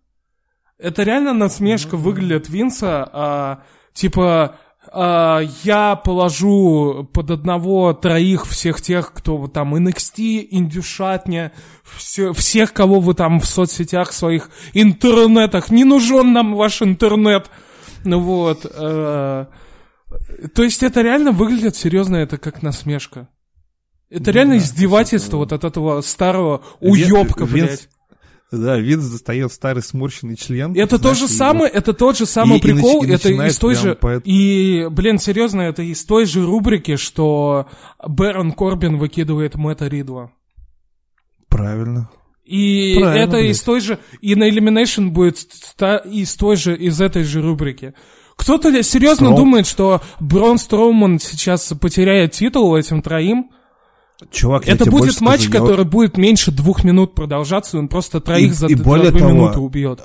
Это 0.78 1.02
реально 1.02 1.34
насмешка 1.34 1.96
mm-hmm. 1.96 2.00
выглядит 2.00 2.48
Винса, 2.48 3.08
а, 3.12 3.62
типа, 3.92 4.56
а, 4.92 5.40
я 5.62 5.96
положу 5.96 7.08
под 7.12 7.30
одного 7.30 7.92
троих 7.92 8.46
всех 8.46 8.80
тех, 8.80 9.12
кто 9.12 9.36
вы 9.36 9.48
там 9.48 9.74
NXT, 9.74 10.46
Индюшатня, 10.50 11.52
все, 11.84 12.32
всех, 12.32 12.72
кого 12.72 13.00
вы 13.00 13.14
там 13.14 13.40
в 13.40 13.46
соцсетях 13.46 14.12
своих, 14.12 14.50
интернетах, 14.72 15.70
не 15.70 15.84
нужен 15.84 16.32
нам 16.32 16.54
ваш 16.54 16.82
интернет. 16.82 17.50
Ну 18.04 18.20
вот. 18.20 18.64
Э, 18.64 19.46
то 20.54 20.62
есть 20.62 20.82
это 20.82 21.02
реально 21.02 21.32
выглядит 21.32 21.76
серьезно, 21.76 22.16
это 22.16 22.38
как 22.38 22.62
насмешка. 22.62 23.28
Это 24.08 24.32
реально 24.32 24.54
да, 24.54 24.58
издевательство 24.58 25.36
вот 25.36 25.52
от 25.52 25.64
этого 25.64 26.00
старого 26.00 26.62
уебка, 26.80 27.44
Вин, 27.44 27.66
блядь. 27.66 27.88
Да, 28.50 28.76
Винс 28.78 29.08
достает 29.08 29.52
старый 29.52 29.82
сморщенный 29.82 30.34
член. 30.34 30.74
Это 30.74 30.98
то 30.98 31.14
же 31.14 31.28
самое, 31.28 31.70
это 31.70 31.92
тот 31.92 32.18
же 32.18 32.26
самый 32.26 32.58
и, 32.58 32.60
прикол, 32.60 33.04
и, 33.04 33.06
и 33.06 33.12
это 33.12 33.28
из 33.28 33.58
той 33.58 33.76
же... 33.76 33.94
По... 33.94 34.16
И, 34.18 34.88
блин, 34.90 35.18
серьезно, 35.18 35.60
это 35.62 35.82
из 35.82 36.04
той 36.04 36.26
же 36.26 36.44
рубрики, 36.44 36.96
что 36.96 37.68
Бэрон 38.04 38.50
Корбин 38.52 38.98
выкидывает 38.98 39.54
Мэтта 39.54 39.86
Ридла. 39.86 40.32
Правильно. 41.48 42.10
И 42.50 42.96
Правильно, 42.98 43.22
это 43.22 43.36
блядь. 43.36 43.50
из 43.52 43.62
той 43.62 43.80
же, 43.80 44.00
и 44.20 44.34
на 44.34 44.50
Elimination 44.50 45.10
будет 45.10 45.46
из 46.04 46.34
той 46.34 46.56
же, 46.56 46.76
из 46.76 47.00
этой 47.00 47.22
же 47.22 47.40
рубрики. 47.40 47.94
Кто-то 48.34 48.82
серьезно 48.82 49.26
Строу... 49.26 49.36
думает, 49.36 49.68
что 49.68 50.02
Брон 50.18 50.58
Строуман 50.58 51.20
сейчас 51.20 51.72
потеряет 51.80 52.32
титул 52.32 52.74
этим 52.74 53.02
троим? 53.02 53.50
Чувак, 54.32 54.66
это 54.66 54.90
будет 54.90 55.20
матч, 55.20 55.42
скажу, 55.42 55.62
который 55.62 55.84
я... 55.84 55.90
будет 55.90 56.16
меньше 56.16 56.50
двух 56.50 56.82
минут 56.82 57.14
продолжаться, 57.14 57.78
он 57.78 57.86
просто 57.86 58.20
троих 58.20 58.50
и, 58.50 58.54
за, 58.54 58.66
и 58.66 58.74
более 58.74 59.06
за 59.06 59.12
две 59.12 59.20
того, 59.20 59.32
минуты 59.32 59.60
убьет. 59.60 60.00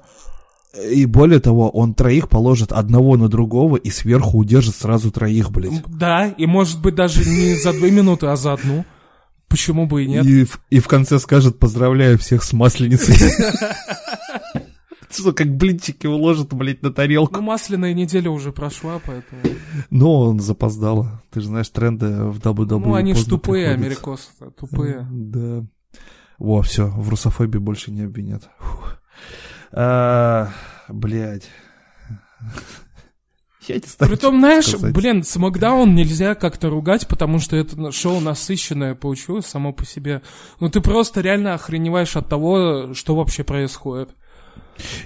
И 0.91 1.07
более 1.07 1.39
того, 1.39 1.71
он 1.71 1.95
троих 1.95 2.29
положит 2.29 2.71
одного 2.71 3.17
на 3.17 3.27
другого 3.27 3.77
и 3.77 3.89
сверху 3.89 4.37
удержит 4.37 4.75
сразу 4.75 5.09
троих, 5.09 5.49
блядь. 5.49 5.83
Да, 5.87 6.27
и 6.27 6.45
может 6.45 6.79
быть 6.79 6.93
даже 6.93 7.27
не 7.27 7.55
за 7.55 7.73
две 7.73 7.89
минуты, 7.89 8.27
а 8.27 8.35
за 8.35 8.53
одну. 8.53 8.85
Почему 9.47 9.85
бы 9.87 10.03
и 10.03 10.07
нет? 10.07 10.25
И, 10.25 10.47
и 10.69 10.79
в 10.79 10.87
конце 10.87 11.19
скажет 11.19 11.59
«Поздравляю 11.59 12.17
всех 12.17 12.43
с 12.43 12.53
Масленицей». 12.53 13.15
Что, 15.09 15.31
как 15.31 15.55
блинчики 15.55 16.07
уложит, 16.07 16.53
блядь, 16.53 16.81
на 16.81 16.91
тарелку. 16.91 17.35
Ну, 17.35 17.41
масляная 17.41 17.93
неделя 17.93 18.29
уже 18.29 18.51
прошла, 18.51 18.99
поэтому... 19.05 19.41
Ну, 19.89 20.11
он 20.11 20.39
запоздал. 20.41 21.07
Ты 21.31 21.39
же 21.39 21.47
знаешь, 21.47 21.69
тренды 21.69 22.07
в 22.07 22.39
WWE 22.39 22.79
Ну, 22.79 22.93
они 22.95 23.13
ж 23.13 23.23
тупые, 23.23 23.69
америкосы 23.69 24.27
тупые. 24.57 25.07
Да. 25.09 25.65
О, 26.37 26.61
все, 26.61 26.87
в 26.87 27.07
русофобии 27.07 27.59
больше 27.59 27.91
не 27.91 28.01
обвинят. 28.01 28.49
А, 29.71 30.49
блядь. 30.89 31.49
Я 33.67 33.75
не 33.75 33.81
знаю, 33.87 34.11
Притом, 34.11 34.39
знаешь, 34.39 34.67
сказать. 34.67 34.93
блин, 34.93 35.23
Смакдаун 35.23 35.95
нельзя 35.95 36.35
как-то 36.35 36.69
ругать, 36.69 37.07
потому 37.07 37.39
что 37.39 37.55
это 37.55 37.91
шоу 37.91 38.19
насыщенное 38.19 38.95
получилось 38.95 39.45
само 39.45 39.73
по 39.73 39.85
себе. 39.85 40.21
Ну 40.59 40.69
ты 40.69 40.81
просто 40.81 41.21
реально 41.21 41.53
охреневаешь 41.53 42.15
от 42.15 42.29
того, 42.29 42.93
что 42.93 43.15
вообще 43.15 43.43
происходит. 43.43 44.09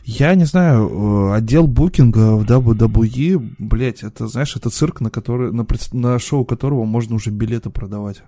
Я 0.03 0.33
не 0.35 0.45
знаю, 0.45 0.89
э, 0.89 1.35
отдел 1.35 1.67
букинга 1.67 2.35
в 2.35 2.43
WWE, 2.43 3.55
блять, 3.59 4.01
это, 4.01 4.27
знаешь, 4.27 4.55
это 4.55 4.71
цирк, 4.71 4.99
на, 4.99 5.11
который, 5.11 5.51
на, 5.53 5.65
на 5.93 6.17
шоу 6.17 6.43
которого 6.43 6.85
можно 6.85 7.15
уже 7.15 7.29
билеты 7.29 7.69
продавать 7.69 8.23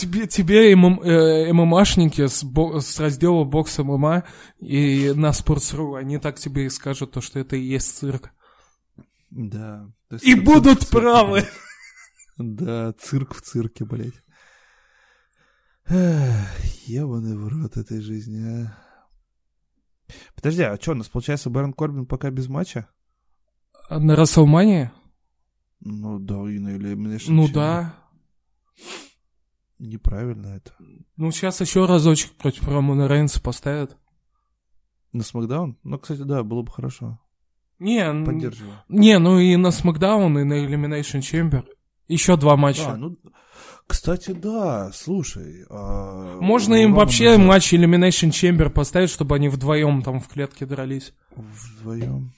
тебе, 0.00 0.26
тебе 0.26 0.74
ММ, 0.74 1.00
э, 1.00 1.52
ММАшники 1.52 2.26
с, 2.26 2.42
бо, 2.44 2.80
с 2.80 2.98
раздела 2.98 3.44
бокс 3.44 3.78
ММА 3.78 4.24
и 4.58 5.12
на 5.14 5.30
Sports.ru, 5.30 5.98
они 5.98 6.18
так 6.18 6.38
тебе 6.38 6.66
и 6.66 6.70
скажут, 6.70 7.12
то, 7.12 7.20
что 7.20 7.38
это 7.38 7.56
и 7.56 7.62
есть 7.62 7.96
цирк. 7.96 8.30
Да. 9.30 9.90
И 10.22 10.34
будут 10.34 10.80
цирк, 10.80 10.90
правы. 10.90 11.44
Да, 12.38 12.92
цирк 12.94 13.34
в 13.34 13.42
цирке, 13.42 13.84
блядь. 13.84 14.14
Ебаный 16.86 17.36
в 17.36 17.48
рот 17.48 17.76
этой 17.76 18.00
жизни, 18.00 18.40
а. 18.40 18.78
Подожди, 20.34 20.62
а 20.62 20.76
что, 20.76 20.92
у 20.92 20.94
нас 20.94 21.08
получается 21.08 21.50
Бэрон 21.50 21.72
Корбин 21.72 22.06
пока 22.06 22.30
без 22.30 22.48
матча? 22.48 22.88
На 23.90 24.16
Расселмании? 24.16 24.90
Ну 25.80 26.18
да, 26.18 26.50
и 26.50 26.58
на 26.58 27.18
Ну 27.28 27.48
да. 27.48 27.94
Неправильно 29.80 30.48
это. 30.48 30.72
Ну, 31.16 31.30
сейчас 31.32 31.60
еще 31.62 31.86
разочек 31.86 32.32
против 32.32 32.68
Романа 32.68 33.08
Рейнса 33.08 33.40
поставят. 33.40 33.96
На 35.12 35.22
Смакдаун? 35.24 35.78
Ну, 35.82 35.98
кстати, 35.98 36.20
да, 36.20 36.42
было 36.44 36.60
бы 36.62 36.70
хорошо. 36.70 37.18
Не, 37.78 38.04
Поддерживаю. 38.24 38.74
не, 38.90 39.18
ну 39.18 39.38
и 39.38 39.56
на 39.56 39.70
Смакдаун, 39.70 40.38
и 40.38 40.44
на 40.44 40.64
Elimination 40.66 41.20
Chamber. 41.20 41.64
Еще 42.08 42.36
два 42.36 42.56
матча. 42.58 42.92
А, 42.92 42.96
ну, 42.98 43.16
кстати, 43.86 44.32
да, 44.32 44.90
слушай. 44.92 45.64
а, 45.70 46.38
Можно 46.40 46.74
им 46.74 46.92
вообще 46.94 47.38
матч 47.38 47.72
Elimination 47.72 48.28
Chamber 48.30 48.68
поставить, 48.68 49.08
чтобы 49.08 49.34
они 49.36 49.48
вдвоем 49.48 50.02
там 50.02 50.20
в 50.20 50.28
клетке 50.28 50.66
дрались. 50.66 51.14
Вдвоем. 51.34 52.32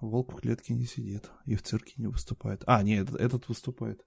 Волк 0.00 0.32
в 0.32 0.36
клетке 0.36 0.74
не 0.74 0.84
сидит 0.84 1.30
и 1.44 1.54
в 1.54 1.62
цирке 1.62 1.94
не 1.96 2.06
выступает. 2.06 2.62
А, 2.66 2.82
нет, 2.82 3.08
этот, 3.08 3.20
этот 3.20 3.48
выступает. 3.48 4.04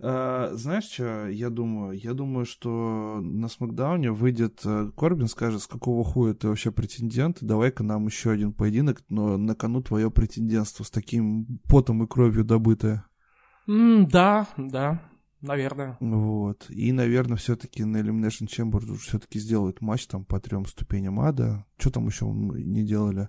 А, 0.00 0.50
знаешь 0.54 0.84
что, 0.84 1.28
я 1.28 1.50
думаю? 1.50 1.98
Я 1.98 2.14
думаю, 2.14 2.46
что 2.46 3.20
на 3.20 3.48
Смакдауне 3.48 4.12
выйдет 4.12 4.60
э, 4.64 4.90
Корбин, 4.96 5.26
скажет, 5.28 5.62
с 5.62 5.66
какого 5.66 6.04
хуя 6.04 6.34
ты 6.34 6.48
вообще 6.48 6.70
претендент, 6.70 7.38
давай-ка 7.40 7.82
нам 7.82 8.06
еще 8.06 8.30
один 8.30 8.52
поединок, 8.52 9.02
но 9.08 9.36
на 9.36 9.54
кону 9.54 9.82
твое 9.82 10.10
претендентство 10.10 10.84
с 10.84 10.90
таким 10.90 11.60
потом 11.68 12.04
и 12.04 12.06
кровью 12.06 12.44
добытое. 12.44 13.04
М, 13.68 14.08
да, 14.08 14.48
да, 14.56 15.02
наверное. 15.40 15.96
Вот. 16.00 16.66
И, 16.70 16.92
наверное, 16.92 17.36
все-таки 17.36 17.84
на 17.84 17.98
Elimination 17.98 18.46
Chamber 18.46 18.94
все-таки 18.96 19.38
сделают 19.38 19.80
матч 19.80 20.06
там 20.06 20.24
по 20.24 20.40
трем 20.40 20.66
ступеням 20.66 21.20
ада. 21.20 21.66
Что 21.78 21.90
там 21.90 22.06
еще 22.06 22.26
не 22.26 22.84
делали? 22.84 23.28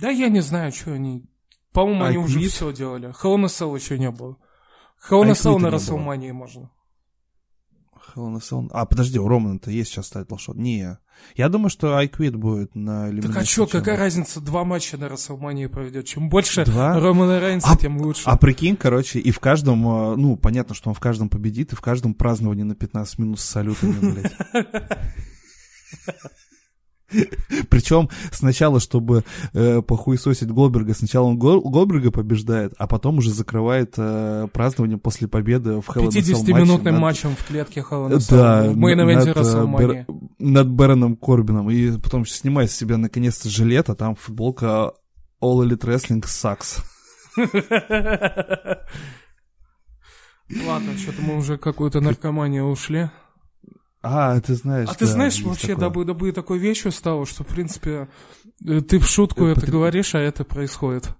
Да 0.00 0.10
я 0.10 0.28
не 0.28 0.40
знаю, 0.40 0.72
что 0.72 0.92
они... 0.92 1.24
По-моему, 1.72 2.04
А 2.04 2.08
они 2.08 2.18
уже 2.18 2.40
Quit? 2.40 2.48
все 2.48 2.72
делали. 2.72 3.08
Hell 3.22 3.74
еще 3.76 3.98
не 3.98 4.10
было. 4.10 4.36
Hell 5.08 5.22
А 5.22 5.58
на. 5.58 5.70
Расселмании 5.70 6.32
можно. 6.32 6.70
Hell 8.14 8.34
in. 8.34 8.68
А, 8.72 8.86
подожди, 8.86 9.18
у 9.18 9.28
Романа-то 9.28 9.70
есть 9.70 9.90
сейчас 9.90 10.08
тайтл 10.10 10.36
шот. 10.36 10.56
Не. 10.56 10.98
Я 11.36 11.48
думаю, 11.48 11.70
что 11.70 12.00
Quit 12.02 12.32
будет 12.36 12.74
на 12.74 13.10
Elimination 13.10 13.32
Так 13.32 13.36
а 13.36 13.44
что, 13.44 13.66
какая 13.66 13.96
разница, 13.96 14.40
два 14.40 14.64
матча 14.64 14.96
на 14.96 15.08
Расселмании 15.08 15.66
проведет. 15.66 16.06
Чем 16.06 16.28
больше 16.28 16.64
Два? 16.64 16.98
Романа 16.98 17.38
Рейнса, 17.38 17.68
А- 17.70 17.76
тем 17.76 17.98
лучше. 17.98 18.22
А 18.24 18.36
прикинь, 18.36 18.76
короче, 18.76 19.20
и 19.20 19.30
в 19.30 19.38
каждом, 19.38 19.86
э, 19.86 20.16
ну, 20.16 20.36
понятно, 20.36 20.74
что 20.74 20.88
он 20.88 20.94
в 20.94 21.00
каждом 21.00 21.28
победит, 21.28 21.72
и 21.72 21.76
в 21.76 21.80
каждом 21.80 22.14
праздновании 22.14 22.62
на 22.64 22.74
15 22.74 23.18
минут 23.18 23.38
с 23.38 23.44
салютами, 23.44 24.12
блядь. 24.12 24.32
Причем 27.68 28.08
сначала, 28.30 28.80
чтобы 28.80 29.24
э, 29.52 29.82
похуесосить 29.82 30.50
Голдберга, 30.50 30.94
сначала 30.94 31.26
он 31.26 31.38
Гол- 31.38 31.60
Голдберга 31.68 32.10
побеждает, 32.10 32.72
а 32.78 32.86
потом 32.86 33.18
уже 33.18 33.30
закрывает 33.32 33.94
э, 33.96 34.46
празднование 34.52 34.98
после 34.98 35.28
победы 35.28 35.80
в 35.80 35.88
Hell 35.88 36.08
in 36.08 36.18
a 36.18 36.20
Cell 36.20 36.44
50-минутным 36.44 36.92
над- 36.94 37.02
матчем 37.02 37.34
в 37.36 37.44
клетке 37.46 37.80
Hell 37.80 38.08
Cell. 38.10 38.30
Да, 38.30 38.62
в 38.70 38.76
мейн-эвенте 38.76 39.34
над, 39.34 39.36
э, 39.36 40.04
над 40.38 41.18
Корбином. 41.20 41.70
И 41.70 41.98
потом 41.98 42.24
снимает 42.26 42.70
с 42.70 42.76
себя 42.76 42.96
наконец-то 42.96 43.48
жилет, 43.48 43.90
а 43.90 43.94
там 43.94 44.14
футболка 44.14 44.92
All 45.42 45.64
Elite 45.64 45.84
Wrestling 45.84 46.22
Sucks. 46.24 46.82
Ладно, 50.66 50.96
что-то 50.98 51.22
мы 51.22 51.36
уже 51.36 51.58
какую-то 51.58 52.00
наркоманию 52.00 52.64
ушли. 52.66 53.10
А, 54.02 54.40
ты 54.40 54.54
знаешь, 54.54 54.88
А 54.90 54.94
ты 54.94 55.04
да, 55.06 55.12
знаешь, 55.12 55.34
есть 55.34 55.46
вообще 55.46 55.76
такое. 55.76 56.04
WWE 56.06 56.32
такой 56.32 56.58
вещью 56.58 56.90
стало, 56.92 57.26
что, 57.26 57.44
в 57.44 57.48
принципе, 57.48 58.08
э, 58.66 58.80
ты 58.80 58.98
в 58.98 59.06
шутку 59.06 59.44
Э, 59.46 59.52
это 59.52 59.60
потр- 59.66 59.70
говоришь, 59.70 60.14
а 60.14 60.18
это 60.20 60.44
происходит. 60.44 61.10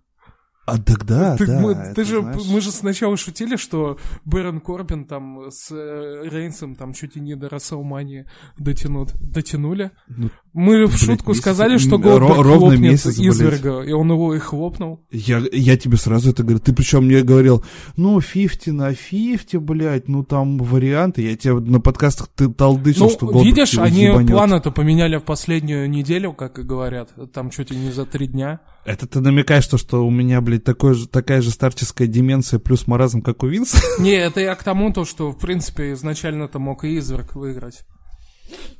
А 0.66 0.78
тогда, 0.78 1.36
Ты- 1.36 1.46
да. 1.46 1.58
мы, 1.60 1.72
это, 1.72 1.94
ты 1.94 2.04
же, 2.04 2.20
знаешь, 2.20 2.42
мы 2.48 2.60
же 2.60 2.70
сначала 2.70 3.16
шутили, 3.16 3.56
что 3.56 3.98
Бэрон 4.24 4.60
Корбин 4.60 5.04
там 5.04 5.50
с 5.50 5.68
э, 5.72 6.22
Рейнсом 6.28 6.76
там 6.76 6.92
чуть 6.92 7.16
и 7.16 7.20
не 7.20 7.34
до 7.34 7.48
Расселмании 7.48 8.30
дотянут. 8.56 9.12
Дотянули. 9.20 9.90
ну, 10.08 10.30
Мы 10.52 10.86
в 10.86 10.90
Блядь, 10.90 11.00
шутку 11.00 11.30
месяц- 11.30 11.42
сказали, 11.42 11.78
что 11.78 11.96
Голдберг 11.98 12.30
ро- 12.38 12.42
ровно 12.42 12.58
хлопнет 12.58 12.80
месяц, 12.80 13.16
блядь. 13.18 13.34
изверга, 13.34 13.82
и 13.82 13.92
он 13.92 14.10
его 14.10 14.34
и 14.34 14.38
хлопнул. 14.40 15.00
я, 15.12 15.40
я 15.52 15.76
тебе 15.76 15.96
сразу 15.96 16.30
это 16.30 16.42
говорю. 16.42 16.58
Ты 16.58 16.72
причем 16.72 17.04
мне 17.04 17.22
говорил, 17.22 17.64
ну, 17.96 18.20
50 18.20 18.66
на 18.74 18.92
50, 18.92 19.62
блядь, 19.62 20.08
ну, 20.08 20.24
там 20.24 20.58
варианты. 20.58 21.22
Я 21.22 21.36
тебе 21.36 21.54
на 21.60 21.80
подкастах 21.80 22.28
ты 22.34 22.48
толдычил, 22.48 23.04
Ну, 23.04 23.10
что 23.10 23.26
Голдберг 23.26 23.44
видишь, 23.46 23.78
они 23.78 24.04
ебанет. 24.06 24.30
планы-то 24.32 24.72
поменяли 24.72 25.18
в 25.18 25.22
последнюю 25.22 25.88
неделю, 25.88 26.32
как 26.32 26.58
и 26.58 26.62
говорят. 26.62 27.10
Там 27.32 27.50
чуть 27.50 27.70
ли 27.70 27.76
не 27.76 27.92
за 27.92 28.04
три 28.04 28.26
дня. 28.26 28.58
Это 28.84 29.06
ты 29.06 29.20
намекаешь, 29.20 29.66
то, 29.68 29.78
что 29.78 30.04
у 30.04 30.10
меня, 30.10 30.40
блядь, 30.40 30.64
такой 30.64 30.94
же, 30.94 31.06
такая 31.06 31.42
же 31.42 31.50
старческая 31.50 32.08
деменция 32.08 32.58
плюс 32.58 32.88
маразм, 32.88 33.22
как 33.22 33.42
у 33.44 33.46
Винса? 33.46 33.78
Не, 34.00 34.14
это 34.14 34.40
я 34.40 34.54
к 34.56 34.64
тому, 34.64 34.92
то, 34.92 35.04
что, 35.04 35.30
в 35.30 35.38
принципе, 35.38 35.92
изначально-то 35.92 36.58
мог 36.58 36.84
и 36.84 36.96
изверг 36.98 37.36
выиграть. 37.36 37.84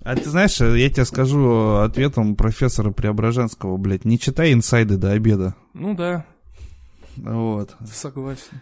А 0.02 0.16
ты 0.16 0.28
знаешь, 0.30 0.60
я 0.60 0.88
тебе 0.90 1.04
скажу 1.04 1.76
ответом 1.76 2.34
профессора 2.36 2.90
Преображенского, 2.90 3.76
блядь, 3.76 4.04
не 4.04 4.18
читай 4.18 4.52
инсайды 4.52 4.96
до 4.96 5.12
обеда. 5.12 5.54
Ну 5.74 5.94
да, 5.94 6.24
Вот. 7.16 7.76
согласен. 7.92 8.60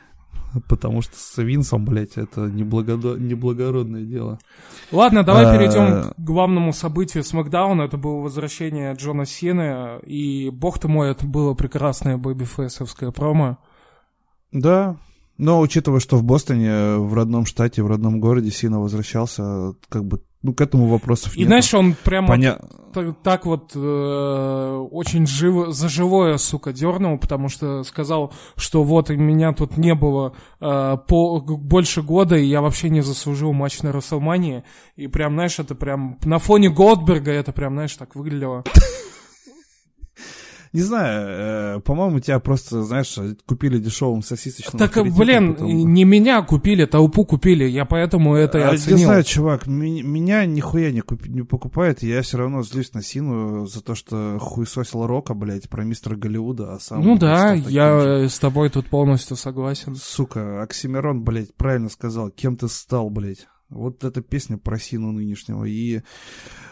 Потому 0.66 1.02
что 1.02 1.12
с 1.14 1.36
Винсом, 1.42 1.84
блядь, 1.84 2.16
это 2.16 2.46
неблагодо- 2.46 3.18
неблагородное 3.20 4.02
дело. 4.02 4.38
Ладно, 4.90 5.22
давай 5.22 5.44
А, 5.44 5.54
перейдем 5.54 6.10
к 6.10 6.14
главному 6.18 6.72
событию 6.72 7.22
Смакдауна. 7.22 7.82
Это 7.82 7.98
было 7.98 8.22
возвращение 8.22 8.94
Джона 8.94 9.26
Сины. 9.26 10.00
И, 10.06 10.48
бог 10.48 10.78
ты 10.78 10.88
мой, 10.88 11.10
это 11.10 11.26
было 11.26 11.52
прекрасное 11.52 12.16
бэби-фейсовское 12.16 13.10
промо. 13.12 13.58
Да, 14.50 14.96
но 15.36 15.60
учитывая, 15.60 16.00
что 16.00 16.16
в 16.16 16.24
Бостоне, 16.24 16.96
в 16.96 17.12
родном 17.12 17.44
штате, 17.44 17.82
в 17.82 17.86
родном 17.86 18.18
городе 18.18 18.50
Сина 18.50 18.80
возвращался, 18.80 19.74
как 19.90 20.06
бы, 20.06 20.22
ну, 20.42 20.54
к 20.54 20.60
этому 20.60 20.86
вопросов 20.86 21.34
И 21.36 21.40
нет. 21.40 21.48
знаешь, 21.48 21.74
он 21.74 21.94
прямо 22.04 22.28
Поня... 22.28 22.58
та- 22.94 23.12
так 23.24 23.44
вот 23.44 23.72
э, 23.74 24.86
очень 24.90 25.26
живо, 25.26 25.72
за 25.72 25.88
живое, 25.88 26.36
сука, 26.36 26.72
дернул, 26.72 27.18
потому 27.18 27.48
что 27.48 27.82
сказал, 27.82 28.32
что 28.56 28.84
вот 28.84 29.10
и 29.10 29.16
меня 29.16 29.52
тут 29.52 29.76
не 29.76 29.94
было 29.94 30.34
э, 30.60 30.96
по, 31.08 31.40
больше 31.40 32.02
года, 32.02 32.36
и 32.36 32.46
я 32.46 32.60
вообще 32.60 32.88
не 32.88 33.00
заслужил 33.00 33.52
матч 33.52 33.82
на 33.82 33.90
Расселмании. 33.92 34.62
И 34.94 35.08
прям, 35.08 35.34
знаешь, 35.34 35.58
это 35.58 35.74
прям 35.74 36.18
на 36.24 36.38
фоне 36.38 36.70
Голдберга 36.70 37.32
это 37.32 37.52
прям, 37.52 37.74
знаешь, 37.74 37.94
так 37.96 38.14
выглядело. 38.14 38.62
Не 40.72 40.80
знаю, 40.82 41.76
э, 41.78 41.80
по-моему, 41.80 42.20
тебя 42.20 42.38
просто, 42.40 42.82
знаешь, 42.82 43.16
купили 43.46 43.78
дешевым 43.78 44.22
сосисочным 44.22 44.78
Так, 44.78 44.94
блин, 45.16 45.54
потом- 45.54 45.92
не 45.92 46.04
меня 46.04 46.42
купили, 46.42 46.84
толпу 46.84 47.24
купили, 47.24 47.64
я 47.64 47.84
поэтому 47.84 48.34
это 48.34 48.58
и 48.58 48.62
А, 48.62 48.70
оценил. 48.70 48.98
Не 48.98 49.04
знаю, 49.04 49.24
чувак, 49.24 49.66
ми- 49.66 50.02
меня 50.02 50.44
нихуя 50.46 50.90
не, 50.90 51.00
куп- 51.00 51.26
не 51.28 51.42
покупает, 51.42 52.02
я 52.02 52.20
все 52.22 52.38
равно 52.38 52.62
злюсь 52.62 52.92
на 52.94 53.02
Сину 53.02 53.66
за 53.66 53.82
то, 53.82 53.94
что 53.94 54.38
хуесосил 54.40 55.06
Рока, 55.06 55.34
блядь, 55.34 55.68
про 55.68 55.84
мистера 55.84 56.16
Голливуда, 56.16 56.74
а 56.74 56.80
сам... 56.80 57.02
Ну 57.02 57.16
да, 57.18 57.36
стал 57.38 57.48
таким 57.56 57.64
же. 57.70 57.70
я 57.74 58.28
с 58.28 58.38
тобой 58.38 58.70
тут 58.70 58.86
полностью 58.88 59.36
согласен. 59.36 59.94
Сука, 59.96 60.62
Оксимирон, 60.62 61.22
блядь, 61.24 61.54
правильно 61.54 61.88
сказал, 61.88 62.30
кем 62.30 62.56
ты 62.56 62.68
стал, 62.68 63.10
блядь. 63.10 63.46
Вот 63.70 64.02
эта 64.02 64.22
песня 64.22 64.56
про 64.56 64.78
Сину 64.78 65.12
нынешнего. 65.12 65.64
И 65.64 65.96
э, 65.96 66.00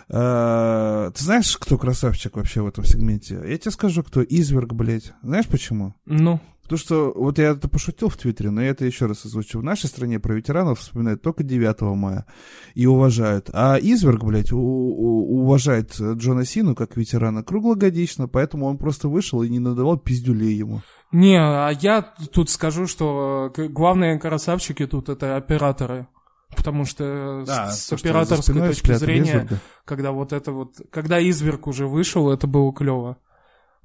ты 0.08 1.22
знаешь, 1.24 1.56
кто 1.56 1.78
красавчик 1.78 2.36
вообще 2.36 2.62
в 2.62 2.66
этом 2.68 2.84
сегменте? 2.84 3.42
Я 3.46 3.58
тебе 3.58 3.70
скажу, 3.72 4.02
кто 4.02 4.22
изверг, 4.22 4.72
блядь. 4.72 5.12
Знаешь 5.22 5.46
почему? 5.46 5.94
Ну, 6.06 6.40
Потому 6.62 6.78
что, 6.80 7.12
вот 7.14 7.38
я 7.38 7.50
это 7.50 7.68
пошутил 7.68 8.08
в 8.08 8.16
Твиттере, 8.16 8.50
но 8.50 8.60
я 8.60 8.70
это 8.70 8.84
еще 8.84 9.06
раз 9.06 9.24
озвучу. 9.24 9.60
В 9.60 9.62
нашей 9.62 9.86
стране 9.86 10.18
про 10.18 10.34
ветеранов 10.34 10.80
вспоминают 10.80 11.22
только 11.22 11.44
9 11.44 11.80
мая 11.94 12.26
и 12.74 12.86
уважают. 12.86 13.50
А 13.52 13.76
Изверг, 13.78 14.24
блядь, 14.24 14.50
у- 14.50 14.58
у- 14.58 15.42
уважает 15.42 15.94
Джона 16.00 16.44
Сину 16.44 16.74
как 16.74 16.96
ветерана 16.96 17.44
круглогодично, 17.44 18.26
поэтому 18.26 18.66
он 18.66 18.78
просто 18.78 19.08
вышел 19.08 19.44
и 19.44 19.48
не 19.48 19.60
надавал 19.60 19.96
пиздюлей 19.96 20.54
ему. 20.56 20.82
не, 21.12 21.36
а 21.38 21.70
я 21.70 22.02
тут 22.32 22.50
скажу, 22.50 22.88
что 22.88 23.52
э, 23.56 23.68
главные 23.68 24.18
красавчики 24.18 24.86
тут 24.88 25.08
это 25.08 25.36
операторы. 25.36 26.08
Потому 26.54 26.84
что 26.84 27.44
Да, 27.46 27.70
с, 27.70 27.86
с 27.86 27.92
операторской 27.92 28.54
точки 28.54 28.92
зрения, 28.94 29.38
Изверга. 29.44 29.58
когда 29.84 30.12
вот 30.12 30.32
это 30.32 30.52
вот, 30.52 30.80
когда 30.90 31.18
изверг 31.18 31.66
уже 31.66 31.86
вышел, 31.86 32.30
это 32.30 32.46
было 32.46 32.72
клево. 32.72 33.18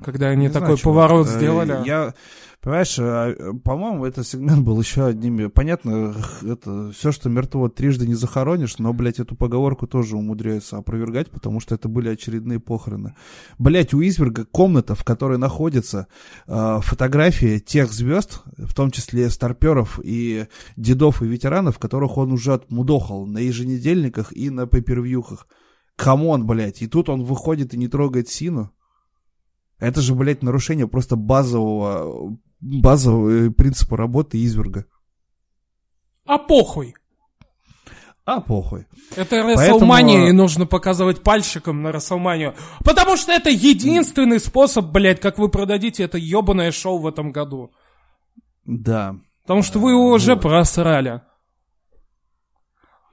Когда 0.04 0.30
они 0.30 0.48
Не 0.48 0.50
такой 0.50 0.78
знаю, 0.78 0.84
поворот 0.84 1.28
Э, 1.28 1.38
сделали. 1.38 1.86
Я, 1.86 2.14
понимаешь, 2.62 2.98
э, 2.98 3.54
по-моему, 3.64 4.06
этот 4.06 4.28
сегмент 4.28 4.64
был 4.64 4.80
еще 4.80 5.06
одними. 5.06 5.48
Понятно, 5.48 6.16
это 6.42 6.92
все, 6.92 7.12
что 7.12 7.30
мертво, 7.30 7.70
трижды 7.70 8.08
не 8.08 8.16
захоронишь, 8.16 8.80
но, 8.80 8.94
блядь, 8.94 9.20
эту 9.20 9.36
поговорку 9.36 9.88
тоже 9.88 10.18
умудряются 10.18 10.78
опровергать, 10.78 11.30
потому 11.30 11.60
что 11.60 11.76
это 11.76 11.88
были 11.88 12.10
очередные 12.10 12.60
похороны. 12.60 13.16
Блядь, 13.60 13.94
у 13.94 14.02
Изверга 14.02 14.46
комната, 14.46 14.96
в 14.96 15.04
которой 15.04 15.38
находятся 15.38 16.08
э, 16.48 16.80
фотографии 16.82 17.60
тех 17.60 17.92
звезд, 17.92 18.42
в 18.58 18.74
том 18.74 18.92
числе 18.92 19.30
старперов 19.30 20.00
и 20.04 20.48
дедов 20.78 21.22
и 21.22 21.28
ветеранов, 21.28 21.80
которых 21.80 22.18
он 22.18 22.32
уже 22.32 22.54
отмудохал 22.54 23.26
на 23.26 23.40
еженедельниках 23.40 24.36
и 24.36 24.50
на 24.50 24.66
pay-per-view 24.66 25.20
хах. 25.20 25.48
Come 25.96 26.25
on, 26.25 26.48
блядь, 26.48 26.82
и 26.82 26.88
тут 26.88 27.10
он 27.10 27.24
выходит 27.24 27.74
и 27.74 27.78
не 27.78 27.88
трогает 27.88 28.28
Сину. 28.28 28.72
Это 29.82 30.00
же, 30.00 30.14
блядь, 30.14 30.44
нарушение 30.44 30.88
просто 30.88 31.16
базового, 31.16 32.38
базового 32.62 33.52
принципа 33.52 33.98
работы 33.98 34.42
изверга. 34.42 34.86
А 36.26 36.38
похуй. 36.38 36.94
А 38.24 38.40
похуй. 38.40 38.86
Это 39.16 39.42
Рестлмания, 39.42 40.20
Поэтому... 40.20 40.30
и 40.30 40.32
нужно 40.32 40.68
показывать 40.68 41.24
пальчиком 41.24 41.82
на 41.82 41.92
Рестлманию. 41.92 42.54
Потому 42.86 43.18
что 43.18 43.32
это 43.32 43.50
единственный 43.50 44.40
способ, 44.40 44.86
блядь, 44.86 45.20
как 45.20 45.40
вы 45.40 45.50
продадите 45.50 46.04
это 46.04 46.20
ебаное 46.20 46.72
шоу 46.72 47.00
в 47.00 47.08
этом 47.08 47.32
году. 47.32 47.72
Да. 48.64 49.16
Потому 49.42 49.64
что 49.64 49.80
вы 49.80 49.92
его 49.92 50.12
уже 50.12 50.36
вот. 50.36 50.44
просрали. 50.44 51.22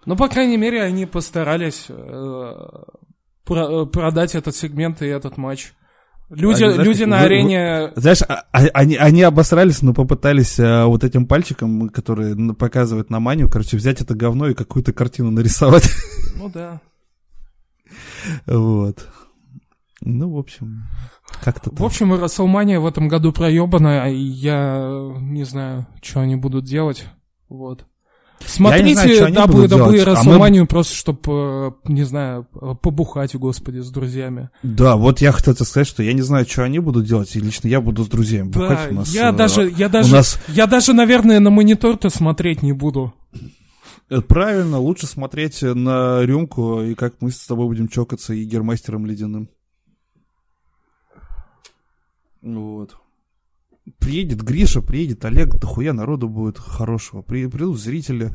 Ну, 0.05 0.17
по 0.17 0.29
крайней 0.29 0.59
мере, 0.59 0.83
они 0.83 1.07
постарались 1.07 1.87
э, 1.89 2.53
про- 3.45 3.87
продать 3.87 4.35
этот 4.35 4.55
сегмент 4.55 5.01
и 5.01 5.07
этот 5.07 5.39
матч. 5.39 5.73
Люди, 6.31 6.63
они, 6.63 6.75
знаешь, 6.75 6.89
люди 6.89 7.05
на 7.05 7.19
вы, 7.19 7.25
арене... 7.25 7.93
Вы, 7.95 8.01
знаешь, 8.01 8.23
а, 8.23 8.45
а, 8.53 8.59
они, 8.75 8.97
они 8.97 9.23
обосрались, 9.23 9.81
но 9.81 9.95
попытались 9.95 10.61
а, 10.61 10.87
вот 10.87 11.03
этим 11.03 11.27
пальчиком, 11.27 11.89
который 11.89 12.55
показывает 12.55 13.09
на 13.09 13.19
манию, 13.19 13.49
короче, 13.49 13.79
взять 13.79 14.03
это 14.03 14.15
говно 14.15 14.49
и 14.49 14.55
какую-то 14.55 14.93
картину 14.93 15.31
нарисовать. 15.31 15.91
Ну 16.37 16.51
да. 16.51 16.81
Вот. 18.47 19.09
Ну, 20.01 20.31
в 20.31 20.39
общем, 20.39 20.85
как-то 21.43 21.71
В 21.75 21.83
общем, 21.83 22.15
Расселмания 22.15 22.79
в 22.79 22.87
этом 22.87 23.09
году 23.09 23.33
проебана, 23.33 24.13
и 24.13 24.19
я 24.19 25.15
не 25.19 25.45
знаю, 25.45 25.87
что 26.03 26.21
они 26.21 26.37
будут 26.37 26.65
делать. 26.65 27.05
Вот. 27.49 27.87
Смотрите 28.47 29.29
WWE 29.29 30.05
Расселманию 30.05 30.63
а 30.63 30.65
мы... 30.65 30.69
просто, 30.69 30.95
чтобы, 30.95 31.75
э, 31.87 31.93
не 31.93 32.05
знаю, 32.05 32.45
побухать, 32.81 33.35
господи, 33.35 33.81
с 33.81 33.91
друзьями. 33.91 34.51
Да, 34.63 34.97
вот 34.97 35.21
я 35.21 35.33
хотел 35.33 35.55
сказать, 35.55 35.87
что 35.87 36.03
я 36.03 36.13
не 36.13 36.23
знаю, 36.23 36.47
что 36.49 36.65
они 36.65 36.79
будут 36.79 37.07
делать, 37.07 37.35
и 37.37 37.41
лично 37.41 37.69
я 37.69 37.81
буду 37.81 38.05
с 38.05 38.09
друзьями 38.09 38.51
да, 38.51 38.61
бухать. 38.61 38.93
У 38.93 38.95
нас, 38.95 39.15
я, 39.15 39.31
э, 39.31 39.33
даже, 39.33 39.71
я, 39.71 39.89
даже, 39.89 40.13
нас... 40.13 40.41
я 40.49 40.67
даже, 40.67 40.93
наверное, 40.93 41.41
на 41.41 41.51
монитор-то 41.51 42.11
смотреть 42.11 42.63
не 42.63 42.73
буду. 42.73 43.13
Правильно, 44.29 44.79
лучше 44.79 45.07
смотреть 45.07 45.63
на 45.63 46.23
рюмку, 46.23 46.83
и 46.83 46.95
как 46.95 47.15
мы 47.21 47.31
с 47.31 47.47
тобой 47.47 47.67
будем 47.67 47.89
чокаться 47.89 48.33
и 48.33 48.45
гермастером 48.45 49.05
ледяным. 49.05 49.51
Вот 52.41 52.97
приедет 53.99 54.43
Гриша, 54.43 54.83
приедет 54.83 55.25
Олег, 55.25 55.55
дохуя 55.57 55.93
народу 55.93 56.29
будет 56.29 56.59
хорошего. 56.59 57.23
При, 57.23 57.47
придут 57.47 57.79
зрители, 57.79 58.33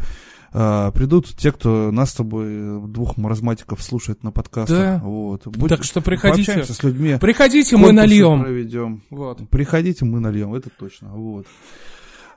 а, 0.52 0.92
придут 0.92 1.36
те, 1.36 1.52
кто 1.52 1.92
нас 1.92 2.12
с 2.12 2.16
тобой, 2.16 2.88
двух 2.88 3.18
маразматиков, 3.18 3.82
слушает 3.82 4.24
на 4.24 4.32
подкастах. 4.32 4.78
Да. 4.78 5.02
Вот. 5.04 5.48
Будь, 5.48 5.70
так 5.70 5.84
что 5.84 6.02
приходите. 6.02 6.64
с 6.64 6.84
людьми. 6.84 7.18
Приходите, 7.20 7.78
мы 7.78 7.92
нальем. 7.92 8.42
Проведем. 8.42 9.02
Вот. 9.10 9.48
Приходите, 9.50 10.06
мы 10.06 10.20
нальем, 10.20 10.54
это 10.54 10.70
точно. 10.70 11.10
Вот. 11.10 11.48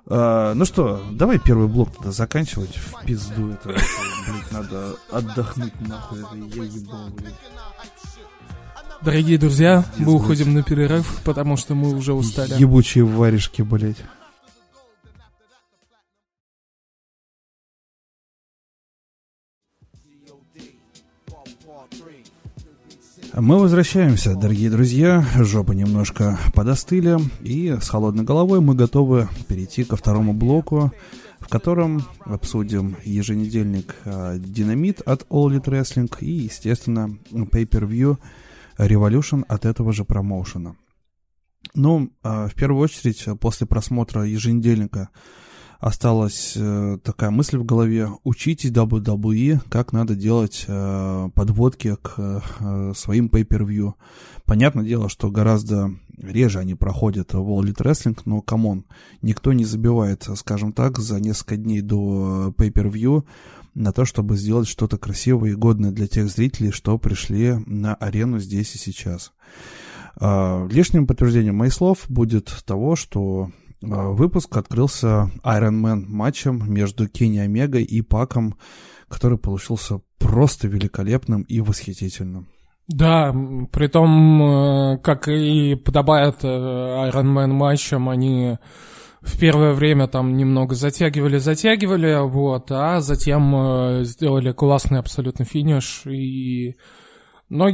А, 0.09 0.55
ну 0.55 0.65
что, 0.65 1.05
давай 1.13 1.39
первый 1.39 1.67
блок 1.69 1.93
тогда 1.95 2.13
заканчивать. 2.13 2.77
В 2.77 3.05
пизду 3.05 3.51
это, 3.51 3.71
это 3.71 3.81
блядь, 4.29 4.53
надо 4.53 4.97
отдохнуть 5.11 5.81
нахуй. 5.81 6.21
Это 6.21 6.57
я 6.57 6.63
ебал, 6.63 7.11
блядь. 7.11 7.35
Дорогие 9.07 9.39
друзья, 9.39 9.85
мы 9.99 10.15
уходим 10.15 10.53
на 10.53 10.65
перерыв, 10.65 11.21
потому 11.23 11.57
что 11.57 11.77
мы 11.77 11.95
уже 11.95 12.13
устали. 12.13 12.55
Ебучие 12.59 13.05
варежки, 13.05 13.63
блядь. 13.63 14.03
Мы 23.33 23.61
возвращаемся, 23.61 24.35
дорогие 24.35 24.71
друзья. 24.71 25.25
Жопы 25.37 25.77
немножко 25.77 26.37
подостыли. 26.53 27.19
И 27.43 27.77
с 27.81 27.89
холодной 27.89 28.25
головой 28.25 28.61
мы 28.61 28.75
готовы 28.75 29.29
перейти 29.47 29.85
ко 29.85 29.95
второму 29.95 30.33
блоку, 30.35 30.93
в 31.39 31.47
котором 31.47 32.05
обсудим 32.25 32.97
еженедельник 33.05 33.95
а, 34.05 34.37
«Динамит» 34.37 35.01
от 35.03 35.23
All 35.31 35.47
Elite 35.51 35.67
Wrestling 35.67 36.13
и, 36.19 36.33
естественно, 36.33 37.17
Pay-Per-View 37.31 38.19
Revolution 38.79 39.45
от 39.49 39.65
этого 39.65 39.93
же 39.93 40.05
промоушена. 40.05 40.77
Ну, 41.75 42.11
а, 42.23 42.49
в 42.49 42.55
первую 42.55 42.83
очередь, 42.83 43.27
после 43.41 43.67
просмотра 43.67 44.23
еженедельника 44.23 45.11
осталась 45.79 46.55
э, 46.57 46.99
такая 47.03 47.31
мысль 47.31 47.59
в 47.59 47.65
голове. 47.65 48.09
Учитесь 48.25 48.71
WWE, 48.71 49.61
как 49.69 49.93
надо 49.93 50.15
делать 50.15 50.65
э, 50.67 51.29
подводки 51.35 51.97
к 52.01 52.15
э, 52.19 52.93
своим 52.95 53.27
pay-per-view. 53.27 53.95
Понятное 54.45 54.85
дело, 54.85 55.09
что 55.09 55.31
гораздо 55.31 55.91
реже 56.17 56.61
они 56.61 56.75
проходят 56.75 57.35
в 57.35 57.39
All 57.39 57.63
Elite 57.63 57.83
Wrestling, 57.83 58.19
но, 58.25 58.41
come 58.41 58.66
on, 58.66 58.85
никто 59.23 59.53
не 59.53 59.65
забивает, 59.65 60.27
скажем 60.37 60.73
так, 60.73 60.99
за 60.99 61.21
несколько 61.21 61.57
дней 61.57 61.83
до 61.83 62.55
pay-per-view 62.57 63.25
на 63.77 63.93
то, 63.93 64.05
чтобы 64.05 64.37
сделать 64.37 64.67
что-то 64.67 64.97
красивое 64.97 65.51
и 65.51 65.55
годное 65.55 65.93
для 65.93 66.07
тех 66.07 66.29
зрителей, 66.29 66.73
что 66.73 66.99
пришли 66.99 67.57
на 67.67 67.95
арену 67.95 68.39
здесь 68.39 68.75
и 68.75 68.79
сейчас. 68.79 69.33
А, 70.19 70.67
лишним 70.67 71.07
подтверждением 71.07 71.57
моих 71.57 71.75
слов 71.75 72.07
будет 72.09 72.51
того, 72.65 72.97
что 72.97 73.51
а, 73.83 74.11
выпуск 74.11 74.57
открылся 74.57 75.31
Iron 75.45 75.81
Man 75.83 76.05
матчем 76.07 76.73
между 76.73 77.07
Кенни 77.07 77.39
Омегой 77.39 77.83
и 77.83 78.01
Паком, 78.01 78.57
который 79.09 79.39
получился 79.39 80.01
просто 80.19 80.69
великолепным 80.69 81.43
и 81.43 81.61
восхитительным. 81.61 82.49
Да, 82.89 83.35
при 83.73 83.89
том, 83.89 84.43
э, 84.43 84.99
как 84.99 85.29
и 85.29 85.75
подобает 85.75 86.37
э, 86.45 86.47
Iron 86.47 87.35
Man 87.35 87.49
матчам, 87.49 88.09
они 88.09 88.59
в 89.27 89.39
первое 89.39 89.73
время 89.73 90.07
там 90.07 90.37
немного 90.37 90.75
затягивали, 90.75 91.39
затягивали, 91.39 92.27
вот, 92.27 92.71
а 92.71 93.01
затем 93.01 93.55
э, 93.55 94.05
сделали 94.05 94.53
классный 94.53 94.99
абсолютно 94.99 95.45
финиш 95.45 96.07
и... 96.07 96.77
Но 97.49 97.69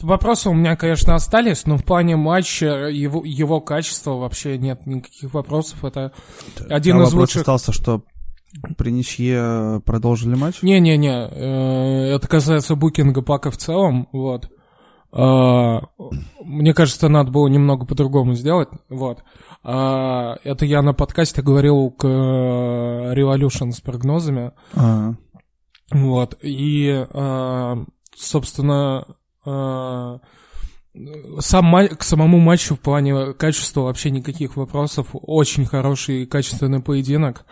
вопросы 0.00 0.48
у 0.48 0.54
меня, 0.54 0.76
конечно, 0.76 1.14
остались, 1.14 1.66
но 1.66 1.76
в 1.76 1.84
плане 1.84 2.16
матча 2.16 2.88
его, 2.88 3.22
его 3.22 3.60
качества 3.60 4.12
вообще 4.12 4.56
нет 4.56 4.86
никаких 4.86 5.34
вопросов. 5.34 5.84
Это 5.84 6.12
один 6.70 6.96
а 6.96 7.02
из 7.02 7.12
вопрос 7.12 7.20
лучших... 7.34 7.40
остался, 7.42 7.72
что 7.72 8.02
при 8.78 8.90
ничье 8.90 9.82
продолжили 9.84 10.34
матч? 10.36 10.62
Не-не-не, 10.62 11.28
э, 11.30 12.14
это 12.14 12.28
касается 12.28 12.76
букинга 12.76 13.22
пака 13.22 13.50
в 13.50 13.58
целом, 13.58 14.08
вот. 14.12 14.48
Э, 15.12 15.80
мне 16.42 16.72
кажется, 16.72 17.08
надо 17.08 17.30
было 17.30 17.48
немного 17.48 17.84
по-другому 17.84 18.34
сделать, 18.34 18.68
вот. 18.88 19.22
А, 19.62 20.36
это 20.44 20.64
я 20.64 20.82
на 20.82 20.94
подкасте 20.94 21.42
говорил 21.42 21.90
к 21.90 22.06
э, 22.06 23.14
Revolution 23.14 23.72
с 23.72 23.80
прогнозами. 23.80 24.52
А-а-а. 24.74 25.16
Вот. 25.92 26.38
И, 26.42 27.06
а, 27.12 27.84
собственно, 28.16 29.06
а, 29.44 30.20
сам 31.38 31.88
к 31.88 32.02
самому 32.02 32.38
матчу 32.38 32.74
в 32.74 32.80
плане 32.80 33.32
качества 33.34 33.82
вообще 33.82 34.10
никаких 34.10 34.56
вопросов. 34.56 35.08
Очень 35.12 35.66
хороший 35.66 36.22
и 36.22 36.26
качественный 36.26 36.80
поединок. 36.80 37.44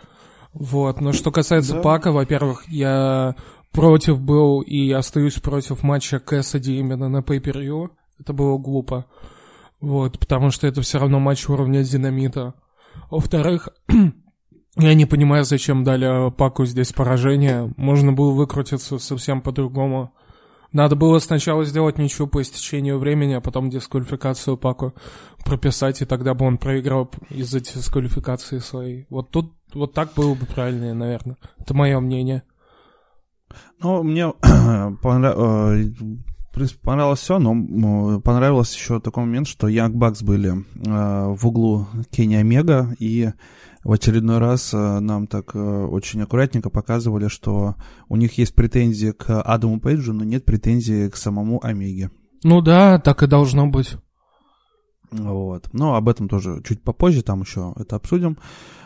Вот. 0.54 1.00
Но 1.00 1.12
что 1.12 1.30
касается 1.30 1.74
да. 1.74 1.80
Пака, 1.80 2.10
во-первых, 2.10 2.68
я 2.68 3.36
против 3.72 4.20
был 4.20 4.62
и 4.62 4.90
остаюсь 4.92 5.34
против 5.34 5.82
матча 5.82 6.18
Кэссиди 6.18 6.78
именно 6.78 7.08
на 7.08 7.18
pay 7.18 7.90
Это 8.18 8.32
было 8.32 8.56
глупо. 8.58 9.06
Вот, 9.80 10.18
потому 10.18 10.50
что 10.50 10.66
это 10.66 10.82
все 10.82 10.98
равно 10.98 11.20
матч 11.20 11.48
уровня 11.48 11.82
динамита. 11.84 12.54
Во-вторых, 13.10 13.68
я 14.76 14.94
не 14.94 15.06
понимаю, 15.06 15.44
зачем 15.44 15.84
дали 15.84 16.30
Паку 16.30 16.66
здесь 16.66 16.92
поражение. 16.92 17.72
Можно 17.76 18.12
было 18.12 18.32
выкрутиться 18.32 18.98
совсем 18.98 19.40
по-другому. 19.40 20.12
Надо 20.72 20.96
было 20.96 21.18
сначала 21.18 21.64
сделать 21.64 21.96
ничего 21.96 22.26
по 22.26 22.42
истечению 22.42 22.98
времени, 22.98 23.32
а 23.32 23.40
потом 23.40 23.70
дисквалификацию 23.70 24.58
Паку 24.58 24.92
прописать, 25.44 26.02
и 26.02 26.04
тогда 26.04 26.34
бы 26.34 26.44
он 26.44 26.58
проиграл 26.58 27.10
из-за 27.30 27.60
дисквалификации 27.60 28.58
своей. 28.58 29.06
Вот 29.08 29.30
тут 29.30 29.54
вот 29.72 29.94
так 29.94 30.12
было 30.14 30.34
бы 30.34 30.44
правильнее, 30.44 30.92
наверное. 30.92 31.38
Это 31.58 31.72
мое 31.72 31.98
мнение. 32.00 32.42
Ну, 33.80 34.02
мне 34.02 34.22
э, 34.42 34.90
принципе, 36.58 36.80
понравилось 36.82 37.20
все, 37.20 37.38
но 37.38 38.20
понравилось 38.20 38.74
еще 38.74 39.00
такой 39.00 39.24
момент, 39.24 39.48
что 39.48 39.68
Young 39.68 39.92
Bucks 39.92 40.24
были 40.24 40.50
э, 40.50 41.34
в 41.34 41.46
углу 41.46 41.86
Кенни 42.10 42.34
Омега, 42.34 42.94
и 42.98 43.30
в 43.84 43.92
очередной 43.92 44.38
раз 44.38 44.74
э, 44.74 44.98
нам 45.00 45.26
так 45.26 45.54
э, 45.54 45.58
очень 45.58 46.20
аккуратненько 46.22 46.68
показывали, 46.68 47.28
что 47.28 47.76
у 48.08 48.16
них 48.16 48.38
есть 48.38 48.54
претензии 48.54 49.12
к 49.12 49.40
Адаму 49.40 49.80
Пейджу, 49.80 50.12
но 50.12 50.24
нет 50.24 50.44
претензий 50.44 51.08
к 51.08 51.16
самому 51.16 51.64
Омеге. 51.64 52.10
Ну 52.44 52.60
да, 52.60 52.98
так 52.98 53.22
и 53.22 53.26
должно 53.26 53.68
быть. 53.68 53.96
Вот. 55.10 55.68
Но 55.72 55.94
об 55.94 56.08
этом 56.08 56.28
тоже 56.28 56.62
чуть 56.66 56.82
попозже, 56.82 57.22
там 57.22 57.42
еще 57.42 57.72
это 57.76 57.96
обсудим. 57.96 58.36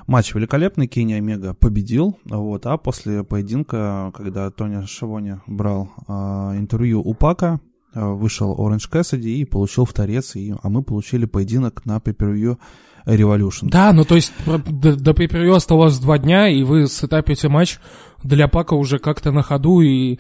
Матч 0.06 0.34
великолепный, 0.34 0.86
Кенни 0.86 1.14
Омега 1.14 1.54
победил, 1.54 2.18
вот, 2.24 2.66
а 2.66 2.76
после 2.76 3.24
поединка, 3.24 4.12
когда 4.14 4.50
Тони 4.50 4.84
Шавони 4.86 5.40
брал 5.46 5.90
э, 6.08 6.12
интервью 6.58 7.00
у 7.00 7.14
Пака, 7.14 7.60
вышел 7.94 8.54
Оранж 8.58 8.88
Кэссиди 8.88 9.40
и 9.40 9.44
получил 9.44 9.84
в 9.84 9.92
торец, 9.92 10.34
и, 10.36 10.54
а 10.62 10.68
мы 10.68 10.82
получили 10.82 11.26
поединок 11.26 11.84
на 11.84 11.98
pay 11.98 12.56
Revolution. 13.04 13.68
Да, 13.68 13.92
ну 13.92 14.04
то 14.04 14.14
есть 14.14 14.32
до, 14.46 14.96
до 14.96 15.10
pay 15.10 15.54
осталось 15.54 15.98
два 15.98 16.18
дня, 16.18 16.48
и 16.48 16.62
вы 16.62 16.86
сетапите 16.86 17.48
матч 17.48 17.78
для 18.22 18.46
Пака 18.46 18.74
уже 18.74 18.98
как-то 18.98 19.32
на 19.32 19.42
ходу, 19.42 19.80
и, 19.80 20.14
и 20.14 20.18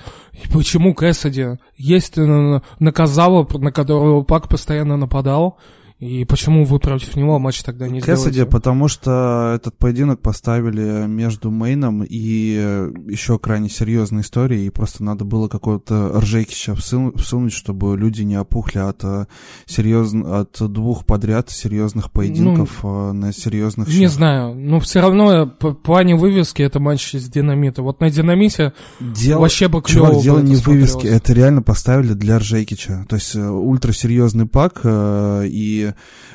почему 0.52 0.94
Кэссиди? 0.94 1.58
Есть 1.76 2.18
э, 2.18 2.60
Наказава, 2.80 3.46
на 3.58 3.70
которого 3.70 4.22
Пак 4.22 4.48
постоянно 4.48 4.96
нападал, 4.96 5.58
и 6.02 6.24
почему 6.24 6.64
вы 6.64 6.80
против 6.80 7.14
него 7.14 7.38
матч 7.38 7.62
тогда 7.62 7.86
не 7.86 8.00
Кэссиди, 8.00 8.30
сделаете? 8.30 8.46
потому 8.50 8.88
что 8.88 9.52
этот 9.54 9.78
поединок 9.78 10.20
поставили 10.20 11.06
между 11.06 11.52
Мейном 11.52 12.02
и 12.02 12.56
э, 12.58 12.92
еще 13.06 13.38
крайне 13.38 13.68
серьезной 13.68 14.22
историей, 14.22 14.66
и 14.66 14.70
просто 14.70 15.04
надо 15.04 15.24
было 15.24 15.46
какого-то 15.46 16.18
Ржекича 16.18 16.74
всунуть, 16.74 17.52
чтобы 17.52 17.96
люди 17.96 18.22
не 18.22 18.34
опухли 18.34 18.80
от, 18.80 19.04
э, 19.04 19.26
серьезно, 19.66 20.40
от 20.40 20.72
двух 20.72 21.06
подряд 21.06 21.50
серьезных 21.50 22.10
поединков 22.10 22.80
ну, 22.82 23.12
на 23.12 23.32
серьезных 23.32 23.86
Не 23.86 24.08
знаю, 24.08 24.56
но 24.56 24.80
все 24.80 24.98
равно 24.98 25.46
по 25.46 25.72
плане 25.72 26.16
вывески 26.16 26.62
это 26.62 26.80
матч 26.80 27.14
с 27.14 27.28
Динамита. 27.28 27.80
Вот 27.80 28.00
на 28.00 28.10
Динамите 28.10 28.72
дело, 28.98 29.42
вообще 29.42 29.68
бы 29.68 29.80
клево 29.80 30.08
Чувак, 30.08 30.22
дело 30.24 30.40
не 30.40 30.56
в 30.56 30.66
вывеске, 30.66 31.06
это 31.06 31.32
реально 31.32 31.62
поставили 31.62 32.14
для 32.14 32.40
Ржекича. 32.40 33.06
То 33.08 33.14
есть 33.14 33.36
ультрасерьезный 33.36 34.46
пак 34.46 34.80
и 34.84 35.91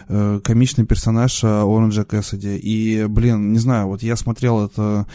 э, 0.08 0.40
комичный 0.44 0.86
персонаж 0.86 1.44
э, 1.44 1.48
Оранжа 1.48 2.06
Кэссиди. 2.06 2.58
И, 2.58 3.06
блин, 3.06 3.54
не 3.54 3.60
знаю, 3.60 3.88
вот 3.88 4.04
я 4.04 4.16
смотрел 4.16 4.66
это 4.66 5.06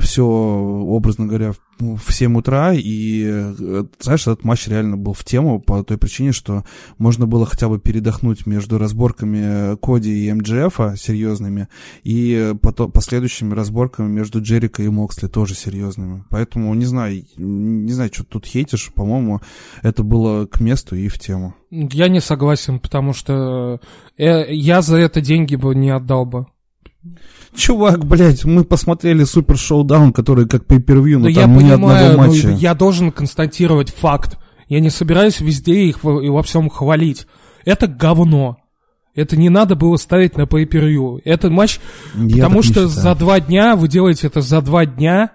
все, 0.00 0.24
образно 0.24 1.26
говоря, 1.26 1.52
в 1.78 2.12
7 2.12 2.36
утра, 2.38 2.72
и, 2.72 3.24
э, 3.26 3.84
знаешь, 4.00 4.22
этот 4.22 4.44
матч 4.44 4.66
реально 4.68 4.96
был 4.96 5.12
в 5.12 5.24
тему 5.24 5.60
по 5.60 5.82
той 5.84 5.98
причине, 5.98 6.32
что 6.32 6.64
можно 6.98 7.26
было 7.26 7.44
хотя 7.46 7.68
бы 7.68 7.78
передохнуть 7.78 8.46
между 8.46 8.78
разборками 8.78 9.76
Коди 9.76 10.26
и 10.26 10.32
МДФ 10.32 10.98
серьезными, 10.98 11.68
и 12.02 12.54
потом, 12.62 12.90
последующими 12.90 13.54
разборками 13.54 14.08
между 14.08 14.40
Джерика 14.40 14.82
и 14.82 14.88
Моксли 14.88 15.28
тоже 15.28 15.54
серьезными. 15.54 16.24
Поэтому, 16.30 16.72
не 16.74 16.86
знаю, 16.86 17.24
не 17.36 17.92
знаю, 17.92 18.10
что 18.12 18.24
тут 18.24 18.46
хейтишь, 18.46 18.90
по-моему, 18.94 19.40
это 19.82 20.02
было 20.02 20.46
к 20.46 20.60
месту 20.60 20.96
и 20.96 21.08
в 21.08 21.18
тему. 21.18 21.54
Я 21.70 22.08
не 22.08 22.20
согласен, 22.20 22.78
потому 22.78 23.12
что 23.12 23.80
э, 24.16 24.54
я 24.54 24.82
за 24.82 24.96
это 24.96 25.20
деньги 25.20 25.56
бы 25.56 25.74
не 25.74 25.90
отдал 25.90 26.24
бы. 26.24 26.46
Чувак, 27.54 28.04
блядь, 28.04 28.44
мы 28.44 28.64
посмотрели 28.64 29.24
Супер 29.24 29.56
Шоудаун, 29.56 30.12
который 30.12 30.46
как 30.46 30.64
pay-per-view, 30.64 31.18
но 31.18 31.28
да 31.28 31.42
там 31.42 31.52
я 31.52 31.56
ни 31.56 31.70
понимаю, 31.70 32.10
одного 32.10 32.28
матча. 32.28 32.48
Ну, 32.48 32.56
я 32.56 32.74
должен 32.74 33.10
констатировать 33.10 33.90
факт. 33.90 34.38
Я 34.68 34.80
не 34.80 34.90
собираюсь 34.90 35.40
везде 35.40 35.84
их 35.84 36.04
и 36.04 36.28
во 36.28 36.42
всем 36.42 36.68
хвалить. 36.68 37.26
Это 37.64 37.86
говно. 37.86 38.58
Это 39.14 39.36
не 39.36 39.48
надо 39.48 39.74
было 39.74 39.96
ставить 39.96 40.36
на 40.36 40.42
pay-per-view. 40.42 41.20
Это 41.24 41.48
матч, 41.48 41.80
я 42.14 42.36
потому 42.36 42.62
что 42.62 42.86
за 42.86 43.14
два 43.14 43.40
дня, 43.40 43.74
вы 43.74 43.88
делаете 43.88 44.26
это 44.26 44.42
за 44.42 44.60
два 44.60 44.84
дня, 44.84 45.30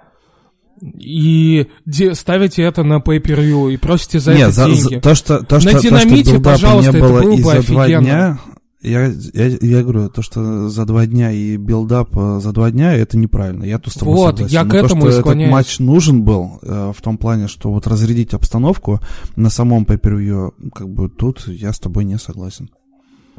и 0.99 1.67
де- 1.85 2.13
ставите 2.13 2.63
это 2.63 2.83
на 2.83 2.99
pay-per-view 2.99 3.73
и 3.73 3.77
просите 3.77 4.19
за 4.19 4.33
не, 4.33 4.41
это 4.41 4.51
за, 4.51 4.65
деньги. 4.65 4.95
За, 4.95 5.01
то, 5.01 5.15
что, 5.15 5.43
то, 5.43 5.59
что, 5.59 5.73
на 5.73 5.79
динамите, 5.79 6.23
то, 6.23 6.29
что 6.29 6.41
пожалуйста, 6.41 6.91
не 6.91 6.99
было 6.99 7.17
это 7.17 7.27
было 7.27 7.35
бы 7.35 7.43
за 7.43 7.67
два 7.67 7.87
дня, 7.87 8.39
я, 8.81 9.11
я, 9.33 9.47
я 9.61 9.83
говорю, 9.83 10.09
то, 10.09 10.21
что 10.21 10.69
за 10.69 10.85
два 10.85 11.05
дня 11.05 11.31
и 11.31 11.57
билдап 11.57 12.17
э, 12.17 12.39
за 12.41 12.51
два 12.51 12.71
дня, 12.71 12.93
это 12.93 13.17
неправильно. 13.17 13.63
Я 13.63 13.77
тут 13.79 13.93
с 13.93 13.97
тобой 13.97 14.15
вот, 14.15 14.37
согласен. 14.37 14.53
я 14.53 14.63
Но 14.63 14.71
к 14.71 14.73
этому 14.73 15.01
то, 15.01 15.07
и 15.07 15.11
что 15.11 15.21
склоняюсь. 15.21 15.47
этот 15.47 15.51
матч 15.51 15.79
нужен 15.79 16.23
был, 16.23 16.59
э, 16.61 16.91
в 16.95 17.01
том 17.01 17.17
плане, 17.17 17.47
что 17.47 17.71
вот 17.71 17.87
разрядить 17.87 18.33
обстановку 18.33 18.99
на 19.35 19.49
самом 19.49 19.83
pay 19.83 20.51
как 20.73 20.89
бы 20.89 21.09
тут 21.09 21.47
я 21.47 21.73
с 21.73 21.79
тобой 21.79 22.05
не 22.05 22.17
согласен. 22.17 22.69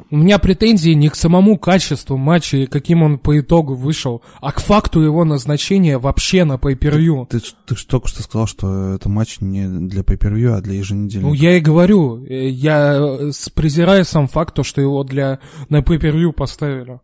У 0.09 0.17
меня 0.17 0.39
претензии 0.39 0.91
не 0.91 1.09
к 1.09 1.15
самому 1.15 1.57
качеству 1.57 2.17
матча 2.17 2.57
и 2.57 2.65
каким 2.65 3.03
он 3.03 3.17
по 3.17 3.39
итогу 3.39 3.75
вышел, 3.75 4.21
а 4.41 4.51
к 4.51 4.59
факту 4.59 5.01
его 5.01 5.23
назначения 5.23 5.97
вообще 5.97 6.43
на 6.45 6.53
-per 6.53 7.25
Ты, 7.29 7.39
ты, 7.39 7.45
ты 7.65 7.75
же 7.75 7.87
только 7.87 8.07
что 8.07 8.23
сказал, 8.23 8.47
что 8.47 8.93
это 8.93 9.09
матч 9.09 9.39
не 9.39 9.67
для 9.67 10.01
pay 10.01 10.45
а 10.51 10.61
для 10.61 10.73
еженедельного. 10.75 11.31
Ну, 11.31 11.35
я 11.35 11.57
и 11.57 11.59
говорю. 11.59 12.23
э, 12.25 12.49
Я 12.49 12.95
э, 12.95 13.31
презираю 13.53 14.05
сам 14.05 14.27
факт, 14.27 14.55
то, 14.55 14.63
что 14.63 14.81
его 14.81 15.03
для 15.03 15.39
на 15.69 15.79
pay 15.79 16.31
поставили. 16.31 16.99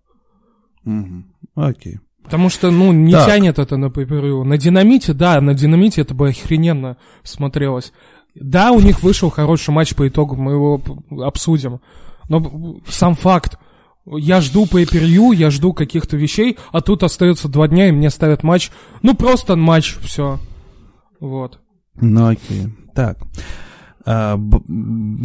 Угу. 0.86 1.24
Окей. 1.56 2.00
Потому 2.24 2.50
что, 2.50 2.70
ну, 2.70 2.92
не 2.92 3.14
так. 3.14 3.26
тянет 3.26 3.58
это 3.58 3.78
на 3.78 3.86
pay 3.86 4.44
На 4.44 4.58
динамите, 4.58 5.14
да, 5.14 5.42
на 5.42 5.54
динамите 5.54 6.02
это 6.02 6.14
бы 6.14 6.30
охрененно 6.30 6.98
смотрелось. 7.24 7.92
Да, 8.36 8.72
у 8.72 8.80
них 8.80 9.02
вышел 9.04 9.30
хороший 9.30 9.72
матч 9.72 9.96
по 9.96 10.08
итогу, 10.08 10.36
мы 10.36 10.52
его 10.54 10.82
обсудим. 11.24 11.80
Но 12.30 12.80
сам 12.88 13.16
факт, 13.16 13.58
я 14.06 14.42
жду 14.42 14.66
pay 14.66 14.86
per 14.86 15.36
я 15.36 15.52
жду 15.52 15.74
каких-то 15.74 16.16
вещей, 16.16 16.58
а 16.72 16.82
тут 16.82 17.04
остается 17.04 17.50
два 17.50 17.68
дня, 17.68 17.90
и 17.90 17.92
мне 17.92 18.10
ставят 18.10 18.44
матч. 18.44 18.72
Ну, 19.02 19.14
просто 19.14 19.56
матч, 19.56 19.98
все. 20.02 20.40
Вот. 21.20 21.60
Ну, 22.00 22.28
окей. 22.28 22.68
Так. 22.96 23.18
А, 24.06 24.40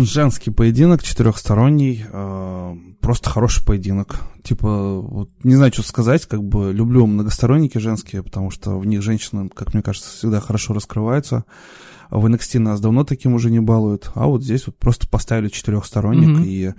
женский 0.00 0.50
поединок, 0.50 1.02
четырехсторонний, 1.02 2.04
а, 2.12 2.76
просто 3.00 3.30
хороший 3.30 3.64
поединок. 3.64 4.20
Типа, 4.42 5.00
вот, 5.00 5.30
не 5.42 5.54
знаю, 5.54 5.72
что 5.72 5.82
сказать, 5.82 6.26
как 6.26 6.42
бы 6.42 6.72
люблю 6.72 7.06
многосторонники 7.06 7.78
женские, 7.78 8.22
потому 8.22 8.50
что 8.50 8.78
в 8.78 8.86
них 8.86 9.00
женщины, 9.02 9.48
как 9.48 9.72
мне 9.72 9.82
кажется, 9.82 10.10
всегда 10.10 10.40
хорошо 10.40 10.74
раскрываются. 10.74 11.44
В 12.10 12.26
NXT 12.26 12.58
нас 12.58 12.80
давно 12.80 13.04
таким 13.04 13.34
уже 13.34 13.50
не 13.50 13.60
балуют, 13.60 14.10
а 14.14 14.26
вот 14.26 14.42
здесь 14.42 14.66
вот 14.66 14.76
просто 14.76 15.08
поставили 15.08 15.48
четырехсторонник, 15.48 16.38
mm-hmm. 16.38 16.46
и, 16.46 16.74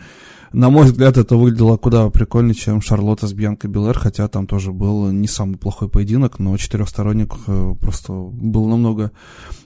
на 0.53 0.69
мой 0.69 0.85
взгляд, 0.85 1.17
это 1.17 1.35
выглядело 1.35 1.77
куда 1.77 2.09
прикольнее, 2.09 2.53
чем 2.53 2.81
Шарлотта 2.81 3.27
с 3.27 3.33
Бьянкой 3.33 3.69
Белэр, 3.69 3.97
хотя 3.97 4.27
там 4.27 4.47
тоже 4.47 4.71
был 4.71 5.11
не 5.11 5.27
самый 5.27 5.57
плохой 5.57 5.89
поединок, 5.89 6.39
но 6.39 6.55
четырехсторонник 6.57 7.33
э, 7.47 7.75
просто 7.79 8.13
был 8.13 8.67
намного 8.67 9.11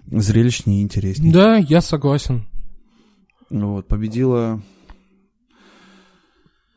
зрелищнее 0.07 0.79
и 0.79 0.83
интереснее. 0.83 1.31
Да, 1.33 1.57
я 1.57 1.81
согласен. 1.81 2.45
Вот, 3.49 3.87
победила... 3.87 4.61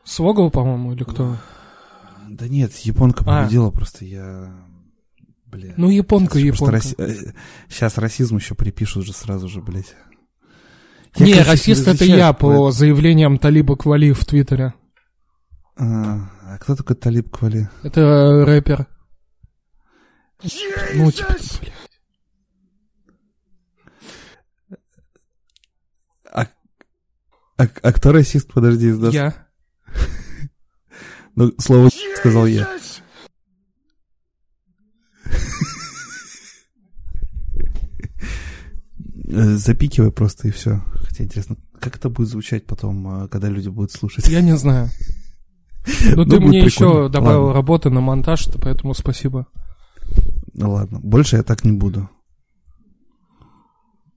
Свогова, 0.03 0.49
по-моему, 0.49 0.93
или 0.93 1.03
кто? 1.03 1.37
Да 2.27 2.47
нет, 2.47 2.75
японка 2.79 3.23
а. 3.25 3.43
победила, 3.43 3.69
просто 3.69 4.03
я 4.05 4.51
Бля. 5.53 5.73
Ну, 5.77 5.89
японка, 5.89 6.39
сейчас 6.39 6.55
японка. 6.55 6.71
Раси... 6.71 6.95
Сейчас 7.69 7.97
расизм 7.99 8.37
еще 8.37 8.55
припишут 8.55 9.05
же 9.05 9.13
сразу 9.13 9.47
же, 9.47 9.61
блядь. 9.61 9.95
Я, 11.15 11.25
не, 11.25 11.41
расист 11.43 11.87
это 11.87 12.05
я 12.05 12.33
по 12.33 12.71
заявлениям 12.71 13.37
Талиба 13.37 13.77
Квали 13.77 14.13
в 14.13 14.25
Твиттере. 14.25 14.73
А, 15.77 16.31
а 16.41 16.57
кто 16.57 16.75
такой 16.75 16.95
Талиб 16.95 17.29
Квали? 17.29 17.69
Это 17.83 18.43
рэпер. 18.45 18.87
Jesus! 20.41 20.95
Ну, 20.95 21.11
типа, 21.11 21.35
блядь. 21.61 21.73
А, 26.31 26.47
а, 27.57 27.67
а 27.83 27.93
кто 27.93 28.11
расист? 28.11 28.51
Подожди, 28.51 28.89
издаст. 28.89 29.13
Я. 29.13 29.47
Ну, 31.35 31.53
слово 31.59 31.89
сказал 32.17 32.47
я. 32.47 32.63
Э, 32.63 32.79
запикивай 39.33 40.11
просто 40.11 40.47
и 40.47 40.51
все. 40.51 40.81
Хотя 40.95 41.23
интересно, 41.23 41.57
как 41.79 41.97
это 41.97 42.09
будет 42.09 42.29
звучать 42.29 42.65
потом, 42.65 43.25
э, 43.25 43.27
когда 43.27 43.49
люди 43.49 43.69
будут 43.69 43.91
слушать? 43.91 44.27
Я 44.27 44.41
не 44.41 44.55
знаю. 44.57 44.89
Ну, 46.15 46.23
ты 46.25 46.39
мне 46.39 46.59
еще 46.59 47.09
добавил 47.09 47.51
работы 47.51 47.89
на 47.89 47.99
монтаж, 47.99 48.47
поэтому 48.61 48.93
спасибо. 48.93 49.47
Ну 50.53 50.71
ладно, 50.71 51.01
больше 51.01 51.35
я 51.35 51.43
так 51.43 51.65
не 51.65 51.73
буду. 51.73 52.09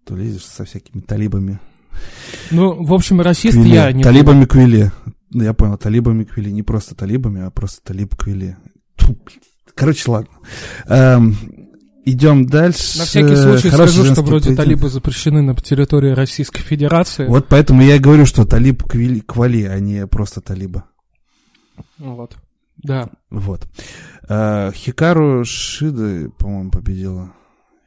То 0.04 0.14
лезешь 0.14 0.44
со 0.44 0.64
всякими 0.64 1.00
талибами. 1.00 1.58
Ну, 2.52 2.84
в 2.84 2.94
общем, 2.94 3.20
расист 3.20 3.56
Квили. 3.56 3.74
я 3.74 3.90
не 3.90 4.04
Талибами 4.04 4.40
буду. 4.40 4.50
Квили. 4.50 4.92
Я 5.32 5.54
понял, 5.54 5.76
талибами 5.76 6.22
Квили. 6.22 6.50
Не 6.50 6.62
просто 6.62 6.94
талибами, 6.94 7.40
а 7.40 7.50
просто 7.50 7.82
талиб 7.82 8.14
Квили. 8.14 8.56
Короче, 9.74 10.10
ладно. 10.10 10.30
Эм, 10.86 11.36
Идем 12.08 12.46
дальше. 12.46 12.98
На 12.98 13.04
всякий 13.04 13.34
случай 13.34 13.68
Хороший 13.68 13.94
скажу, 13.94 14.12
что 14.12 14.22
вроде 14.22 14.44
поединок. 14.44 14.64
талибы 14.64 14.88
запрещены 14.88 15.42
на 15.42 15.56
территории 15.56 16.12
Российской 16.12 16.62
Федерации. 16.62 17.26
Вот 17.26 17.48
поэтому 17.48 17.82
я 17.82 17.96
и 17.96 17.98
говорю, 17.98 18.26
что 18.26 18.44
талиб 18.44 18.84
квали, 18.84 19.18
квали 19.18 19.64
а 19.64 19.80
не 19.80 20.06
просто 20.06 20.40
талиба. 20.40 20.84
Вот. 21.98 22.36
Да. 22.76 23.10
Вот. 23.28 23.66
А, 24.28 24.70
Хикару 24.70 25.44
Шида, 25.44 26.30
по-моему, 26.38 26.70
победила. 26.70 27.32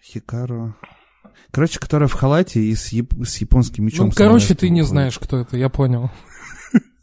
Хикару... 0.04 0.76
Короче, 1.52 1.80
которая 1.80 2.10
в 2.10 2.14
халате 2.14 2.60
и 2.60 2.76
с, 2.76 2.90
яп... 2.90 3.14
с 3.24 3.38
японским 3.38 3.86
мечом. 3.86 4.08
Ну, 4.08 4.12
короче, 4.14 4.54
ты 4.54 4.70
не 4.70 4.82
знаешь, 4.82 5.18
кто 5.18 5.38
это, 5.38 5.56
я 5.56 5.70
понял. 5.70 6.12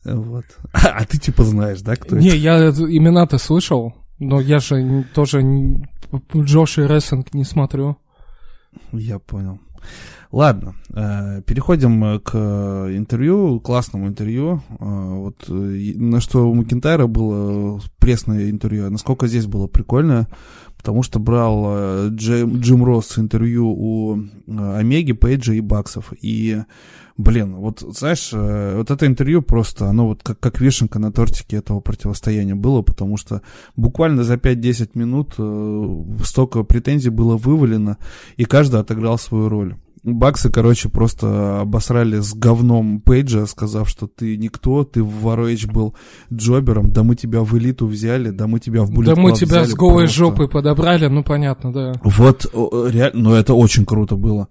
Вот. 0.04 0.44
А, 0.74 0.88
а 0.98 1.04
ты 1.06 1.16
типа 1.16 1.44
знаешь, 1.44 1.80
да, 1.80 1.96
кто 1.96 2.16
не, 2.16 2.28
это? 2.28 2.36
Не, 2.36 2.42
я 2.42 2.58
имена-то 2.68 3.38
слышал, 3.38 3.94
но 4.18 4.40
я 4.40 4.60
же 4.60 5.04
тоже 5.14 5.44
Джош 6.34 6.78
и 6.78 6.82
рестлинг 6.82 7.34
не 7.34 7.44
смотрю. 7.44 7.96
Я 8.92 9.18
понял. 9.18 9.58
Ладно, 10.32 10.74
э, 10.92 11.42
переходим 11.46 12.20
к 12.20 12.34
интервью, 12.34 13.60
классному 13.60 14.08
интервью. 14.08 14.62
Э, 14.68 14.74
вот 14.80 15.44
на 15.48 16.20
что 16.20 16.50
у 16.50 16.54
Макентайра 16.54 17.06
было 17.06 17.80
пресное 17.98 18.50
интервью, 18.50 18.86
а 18.86 18.90
насколько 18.90 19.28
здесь 19.28 19.46
было 19.46 19.66
прикольно, 19.66 20.26
потому 20.76 21.02
что 21.02 21.20
брал 21.20 22.08
Джим, 22.08 22.60
Джим 22.60 22.84
Росс 22.84 23.18
интервью 23.18 23.68
у 23.68 24.18
Омеги, 24.48 25.12
Пейджа 25.12 25.54
и 25.54 25.60
Баксов. 25.60 26.12
И 26.20 26.62
блин, 27.16 27.56
вот 27.56 27.80
знаешь, 27.80 28.30
э, 28.32 28.76
вот 28.76 28.90
это 28.90 29.06
интервью 29.06 29.42
просто, 29.42 29.88
оно 29.88 30.08
вот 30.08 30.22
как, 30.22 30.38
как 30.38 30.60
вишенка 30.60 30.98
на 30.98 31.12
тортике 31.12 31.56
этого 31.56 31.80
противостояния 31.80 32.54
было, 32.54 32.82
потому 32.82 33.16
что 33.16 33.42
буквально 33.76 34.24
за 34.24 34.34
5-10 34.34 34.90
минут 34.94 35.34
э, 35.38 36.24
столько 36.24 36.62
претензий 36.62 37.10
было 37.10 37.36
вывалено, 37.36 37.98
и 38.36 38.44
каждый 38.44 38.80
отыграл 38.80 39.18
свою 39.18 39.48
роль. 39.48 39.76
Баксы, 40.06 40.52
короче, 40.52 40.88
просто 40.88 41.62
обосрали 41.62 42.20
с 42.20 42.32
говном 42.32 43.00
Пейджа, 43.00 43.44
сказав, 43.46 43.88
что 43.88 44.06
ты 44.06 44.36
никто, 44.36 44.84
ты 44.84 45.02
в 45.02 45.26
ROH 45.26 45.72
был 45.72 45.96
джобером, 46.32 46.92
да 46.92 47.02
мы 47.02 47.16
тебя 47.16 47.40
в 47.40 47.58
элиту 47.58 47.88
взяли, 47.88 48.30
да 48.30 48.46
мы 48.46 48.60
тебя 48.60 48.84
в 48.84 48.90
Bullet 48.92 49.04
Да 49.04 49.16
мы 49.16 49.32
тебя 49.32 49.62
взяли, 49.62 49.64
с 49.66 49.74
голой 49.74 50.04
просто. 50.04 50.16
жопой 50.16 50.48
подобрали, 50.48 51.08
ну 51.08 51.24
понятно, 51.24 51.72
да. 51.72 51.92
Вот, 52.04 52.46
реально, 52.54 53.20
ну 53.20 53.34
это 53.34 53.54
очень 53.54 53.84
круто 53.84 54.14
было. 54.14 54.46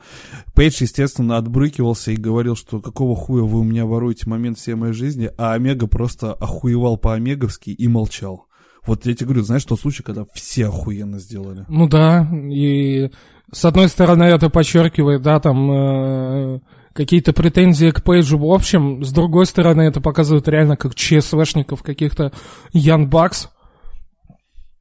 Пейдж, 0.56 0.82
естественно, 0.82 1.38
отбрыкивался 1.38 2.12
и 2.12 2.18
говорил, 2.18 2.58
что 2.58 2.82
какого 2.82 3.16
хуя 3.16 3.44
вы 3.44 3.62
у 3.62 3.64
меня 3.64 3.86
воруете 3.86 4.30
момент 4.30 4.58
всей 4.58 4.76
моей 4.76 4.94
жизни, 4.94 5.32
а 5.38 5.54
Омега 5.54 5.88
просто 5.88 6.34
охуевал 6.34 6.98
по-омеговски 6.98 7.70
и 7.70 7.88
молчал. 7.88 8.45
Вот 8.86 9.06
я 9.06 9.16
тебе 9.16 9.28
говорю, 9.28 9.44
знаешь, 9.44 9.66
тот 9.66 9.80
случай, 9.80 10.04
когда 10.04 10.26
все 10.34 10.68
охуенно 10.68 11.20
сделали. 11.20 11.66
Ну 11.68 11.88
да, 11.88 12.30
и 12.32 13.12
с 13.52 13.66
одной 13.66 13.90
стороны 13.90 14.24
это 14.24 14.50
подчеркивает, 14.50 15.22
да, 15.22 15.40
там 15.40 15.72
э, 15.72 16.60
какие-то 16.94 17.34
претензии 17.34 17.92
к 17.92 18.04
Пейджу 18.04 18.38
в 18.38 18.46
общем, 18.46 19.04
с 19.04 19.12
другой 19.12 19.46
стороны 19.46 19.82
это 19.82 20.02
показывает 20.02 20.48
реально 20.48 20.78
как 20.78 20.96
ЧСВшников 20.96 21.84
каких-то 21.84 22.32
Ян 22.74 23.10
Бакс. 23.10 23.50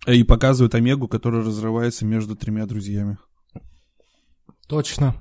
И 0.07 0.23
показывает 0.23 0.75
Омегу, 0.75 1.09
которая 1.09 1.43
разрывается 1.43 2.05
между 2.05 2.37
тремя 2.37 2.67
друзьями. 2.67 3.17
Точно. 4.69 5.17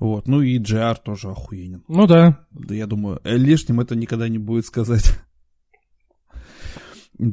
Вот, 0.00 0.26
ну 0.26 0.42
и 0.42 0.58
GR 0.58 0.96
тоже 1.04 1.30
охуенен. 1.30 1.84
Ну 1.86 2.08
да. 2.08 2.44
Да 2.50 2.74
я 2.74 2.88
думаю, 2.88 3.20
лишним 3.22 3.80
это 3.80 3.94
никогда 3.94 4.28
не 4.28 4.38
будет 4.38 4.66
сказать. 4.66 5.18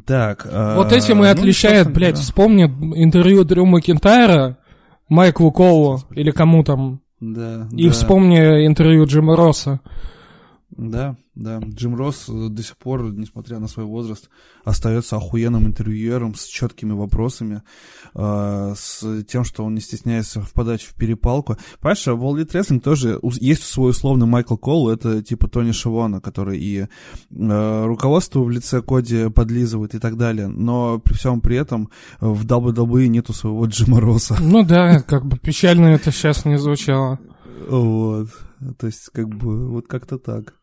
Так. 0.06 0.48
Вот 0.76 0.92
этим 0.92 1.24
и 1.24 1.28
ну, 1.28 1.32
отличает, 1.32 1.92
блядь, 1.92 2.16
да. 2.16 2.22
вспомни 2.22 2.64
интервью 2.64 3.44
Дрю 3.44 3.66
Макентайра 3.66 4.58
Майклу 5.08 5.52
Колу 5.52 6.02
или 6.12 6.32
кому 6.32 6.64
там. 6.64 7.02
Да, 7.20 7.68
И 7.72 7.88
да. 7.88 7.92
вспомни 7.92 8.66
интервью 8.66 9.06
Джима 9.06 9.36
Росса. 9.36 9.82
Да, 10.72 11.16
да. 11.34 11.60
Джим 11.60 11.96
Росс 11.96 12.30
э, 12.30 12.48
до 12.50 12.62
сих 12.62 12.78
пор, 12.78 13.12
несмотря 13.12 13.60
на 13.60 13.68
свой 13.68 13.86
возраст, 13.86 14.30
остается 14.64 15.18
охуенным 15.18 15.66
интервьюером 15.66 16.36
с 16.36 16.46
четкими 16.46 16.92
вопросами, 16.92 17.64
э, 18.14 18.74
с 18.78 19.24
тем, 19.24 19.44
что 19.44 19.66
он 19.66 19.74
не 19.74 19.82
стесняется 19.82 20.42
впадать 20.42 20.84
в 20.84 20.94
перепалку. 20.94 21.58
Понимаешь, 21.80 22.06
в 22.06 22.10
All 22.10 22.36
Elite 22.36 22.52
Wrestling 22.52 22.80
тоже 22.82 23.20
есть 23.40 23.64
свой 23.64 23.92
условный 23.92 24.28
Майкл 24.28 24.58
Кол, 24.58 24.90
это 24.90 25.24
типа 25.24 25.48
Тони 25.48 25.72
Шивона, 25.72 26.22
который 26.22 26.60
и 26.60 26.82
э, 27.32 27.86
руководство 27.86 28.42
в 28.42 28.50
лице 28.50 28.82
Коди 28.84 29.30
подлизывает 29.30 29.96
и 29.96 30.00
так 30.00 30.18
далее, 30.18 30.48
но 30.48 31.00
при 31.00 31.16
всем 31.16 31.42
при 31.42 31.58
этом 31.58 31.90
в 32.20 32.46
WWE 32.46 33.08
нету 33.08 33.34
своего 33.34 33.66
Джима 33.66 34.00
Росса. 34.00 34.38
Ну 34.40 34.64
да, 34.64 35.02
как 35.02 35.26
бы 35.26 35.38
печально 35.40 35.88
это 35.88 36.12
сейчас 36.12 36.46
не 36.46 36.60
звучало. 36.60 37.20
Вот. 37.68 38.30
То 38.78 38.88
есть, 38.88 39.10
как 39.14 39.28
бы, 39.30 39.70
вот 39.70 39.88
как-то 39.88 40.18
так. 40.18 40.54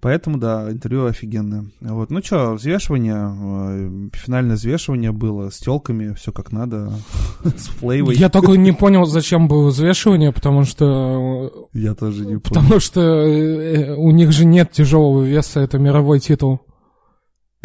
Поэтому, 0.00 0.38
да, 0.38 0.70
интервью 0.70 1.06
офигенное. 1.06 1.66
Вот. 1.80 2.10
Ну 2.10 2.22
что, 2.22 2.54
взвешивание, 2.54 3.16
э, 3.16 4.16
финальное 4.16 4.56
взвешивание 4.56 5.12
было 5.12 5.50
с 5.50 5.58
телками, 5.58 6.12
все 6.14 6.32
как 6.32 6.52
надо, 6.52 6.92
с 7.44 7.68
флейвой. 7.68 8.16
Я 8.16 8.28
только 8.28 8.52
не 8.52 8.72
понял, 8.72 9.06
зачем 9.06 9.48
было 9.48 9.68
взвешивание, 9.68 10.32
потому 10.32 10.64
что 10.64 11.68
Я 11.72 11.94
тоже 11.94 12.26
не 12.26 12.38
понял. 12.38 12.42
потому 12.42 12.80
что 12.80 13.00
э, 13.00 13.94
у 13.94 14.10
них 14.10 14.32
же 14.32 14.44
нет 14.44 14.72
тяжелого 14.72 15.22
веса, 15.22 15.60
это 15.60 15.78
мировой 15.78 16.20
титул. 16.20 16.60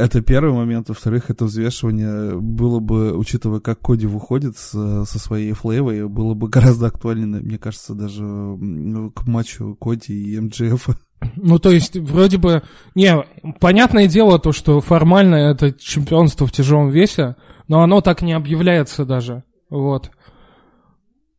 Это 0.02 0.22
первый 0.22 0.54
момент. 0.54 0.90
Во-вторых, 0.90 1.30
это 1.30 1.46
взвешивание 1.46 2.36
было 2.40 2.80
бы, 2.80 3.16
учитывая, 3.16 3.60
как 3.60 3.80
Коди 3.80 4.08
выходит 4.08 4.58
с- 4.58 5.06
со 5.06 5.20
своей 5.20 5.54
флейвой, 5.54 6.08
было 6.08 6.34
бы 6.34 6.48
гораздо 6.50 6.88
актуальнее, 6.88 7.28
мне 7.42 7.58
кажется, 7.58 7.94
даже 7.94 8.24
м, 8.24 9.12
к 9.12 9.28
матчу 9.28 9.76
Коди 9.80 10.14
и 10.14 10.40
МДФ. 10.40 10.90
Ну, 11.36 11.60
то 11.60 11.70
есть, 11.70 11.96
вроде 11.98 12.38
бы... 12.38 12.64
Не, 12.96 13.24
понятное 13.60 14.08
дело 14.08 14.40
то, 14.40 14.52
что 14.52 14.82
формально 14.82 15.36
это 15.36 15.72
чемпионство 15.72 16.48
в 16.48 16.52
тяжелом 16.52 16.90
весе, 16.90 17.36
но 17.68 17.84
оно 17.84 18.02
так 18.02 18.24
не 18.24 18.34
объявляется 18.34 19.06
даже. 19.06 19.44
Вот. 19.70 20.10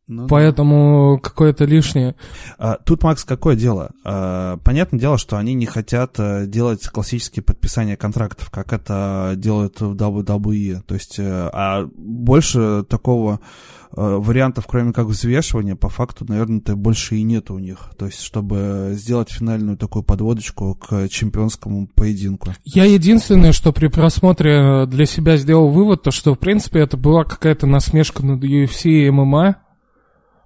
Ну 0.07 0.23
да. 0.23 0.27
Поэтому 0.27 1.17
какое-то 1.21 1.63
лишнее. 1.63 2.15
А, 2.57 2.77
Тут, 2.83 3.03
Макс, 3.03 3.23
какое 3.23 3.55
дело? 3.55 3.91
А, 4.03 4.57
Понятное 4.57 4.99
дело, 4.99 5.17
что 5.17 5.37
они 5.37 5.53
не 5.53 5.65
хотят 5.65 6.19
э, 6.19 6.45
делать 6.45 6.85
классические 6.87 7.41
подписания 7.41 7.95
контрактов, 7.95 8.49
как 8.49 8.73
это 8.73 9.33
делают 9.37 9.79
в 9.79 9.93
WWE. 9.95 10.81
То 10.81 10.95
есть, 10.95 11.19
э, 11.19 11.49
а 11.53 11.87
больше 11.95 12.83
такого 12.89 13.39
э, 13.95 14.01
вариантов, 14.01 14.65
кроме 14.67 14.91
как 14.91 15.05
взвешивания, 15.07 15.77
по 15.77 15.87
факту, 15.87 16.25
наверное-то 16.27 16.75
больше 16.75 17.15
и 17.15 17.23
нет 17.23 17.49
у 17.49 17.59
них. 17.59 17.91
То 17.97 18.07
есть, 18.07 18.21
чтобы 18.21 18.91
сделать 18.95 19.31
финальную 19.31 19.77
такую 19.77 20.03
подводочку 20.03 20.75
к 20.75 21.07
чемпионскому 21.07 21.87
поединку. 21.87 22.49
Я 22.65 22.83
единственное, 22.83 23.53
что 23.53 23.71
при 23.71 23.87
просмотре 23.87 24.85
для 24.85 25.05
себя 25.05 25.37
сделал 25.37 25.69
вывод, 25.69 26.03
то 26.03 26.11
что, 26.11 26.35
в 26.35 26.39
принципе, 26.39 26.79
это 26.79 26.97
была 26.97 27.23
какая-то 27.23 27.67
насмешка 27.67 28.25
над 28.25 28.43
UFC 28.43 28.89
и 28.89 29.09
ММА, 29.09 29.62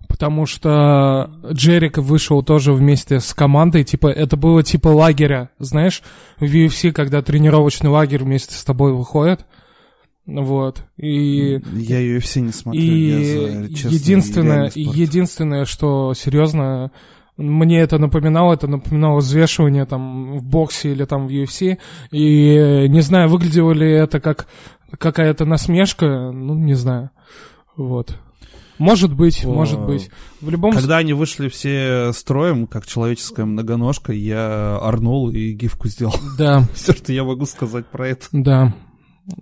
потому 0.07 0.45
что 0.45 1.29
Джерика 1.51 2.01
вышел 2.01 2.43
тоже 2.43 2.73
вместе 2.73 3.19
с 3.19 3.33
командой, 3.33 3.83
типа, 3.83 4.07
это 4.07 4.37
было 4.37 4.63
типа 4.63 4.89
лагеря, 4.89 5.49
знаешь, 5.59 6.01
в 6.39 6.43
UFC, 6.43 6.91
когда 6.91 7.21
тренировочный 7.21 7.89
лагерь 7.89 8.23
вместе 8.23 8.55
с 8.55 8.63
тобой 8.63 8.93
выходит, 8.93 9.45
вот, 10.25 10.83
и... 10.97 11.59
Я 11.73 12.01
UFC 12.01 12.41
не 12.41 12.51
смотрю. 12.51 12.81
И 12.81 12.87
я 12.87 13.61
за 13.61 13.73
честный 13.73 13.91
единственное, 13.93 14.71
единственное, 14.75 15.65
что 15.65 16.13
серьезно, 16.13 16.91
мне 17.37 17.79
это 17.79 17.97
напоминало, 17.97 18.53
это 18.53 18.67
напоминало 18.67 19.19
взвешивание 19.19 19.85
там 19.85 20.37
в 20.37 20.43
боксе 20.43 20.91
или 20.91 21.05
там 21.05 21.27
в 21.27 21.29
UFC. 21.29 21.77
И 22.11 22.87
не 22.89 23.01
знаю, 23.01 23.29
выглядело 23.29 23.71
ли 23.71 23.89
это 23.89 24.19
как 24.19 24.47
какая-то 24.97 25.45
насмешка, 25.45 26.31
ну, 26.31 26.55
не 26.55 26.73
знаю. 26.73 27.11
Вот. 27.77 28.17
Может 28.77 29.13
быть, 29.13 29.43
О, 29.45 29.49
может 29.49 29.79
быть. 29.79 30.09
В 30.41 30.49
любом. 30.49 30.73
Когда 30.73 30.97
они 30.97 31.13
вышли 31.13 31.49
все 31.49 32.11
строем, 32.13 32.67
как 32.67 32.85
человеческая 32.85 33.45
многоножка, 33.45 34.13
я 34.13 34.77
орнул 34.77 35.29
и 35.29 35.51
гифку 35.53 35.87
сделал. 35.87 36.15
Да, 36.37 36.63
Все, 36.73 36.93
что 36.93 37.11
я 37.13 37.23
могу 37.23 37.45
сказать 37.45 37.87
про 37.87 38.07
это. 38.09 38.25
да. 38.31 38.73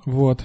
Вот. 0.05 0.43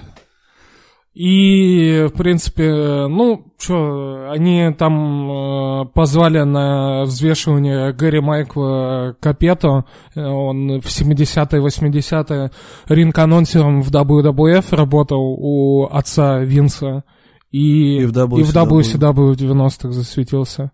И, 1.13 2.07
в 2.07 2.17
принципе, 2.17 3.07
ну, 3.09 3.53
что, 3.57 4.29
они 4.31 4.73
там 4.77 5.81
э, 5.81 5.85
позвали 5.93 6.39
на 6.43 7.03
взвешивание 7.03 7.91
Гэри 7.91 8.21
Майкла 8.21 9.17
Капето, 9.19 9.83
Э, 10.15 10.25
он 10.25 10.79
в 10.79 10.85
70-е, 10.85 11.61
80-е 11.61 12.51
ринг-анонсером 12.87 13.81
в 13.81 13.91
WWF 13.91 14.75
работал 14.75 15.35
у 15.37 15.87
отца 15.91 16.39
Винса, 16.39 17.03
и, 17.51 17.99
И 18.01 18.05
в 18.05 18.11
WCW. 18.11 18.39
и 18.39 18.43
в 18.43 18.53
WCW 18.55 19.33
в 19.33 19.37
90-х 19.41 19.91
засветился. 19.91 20.71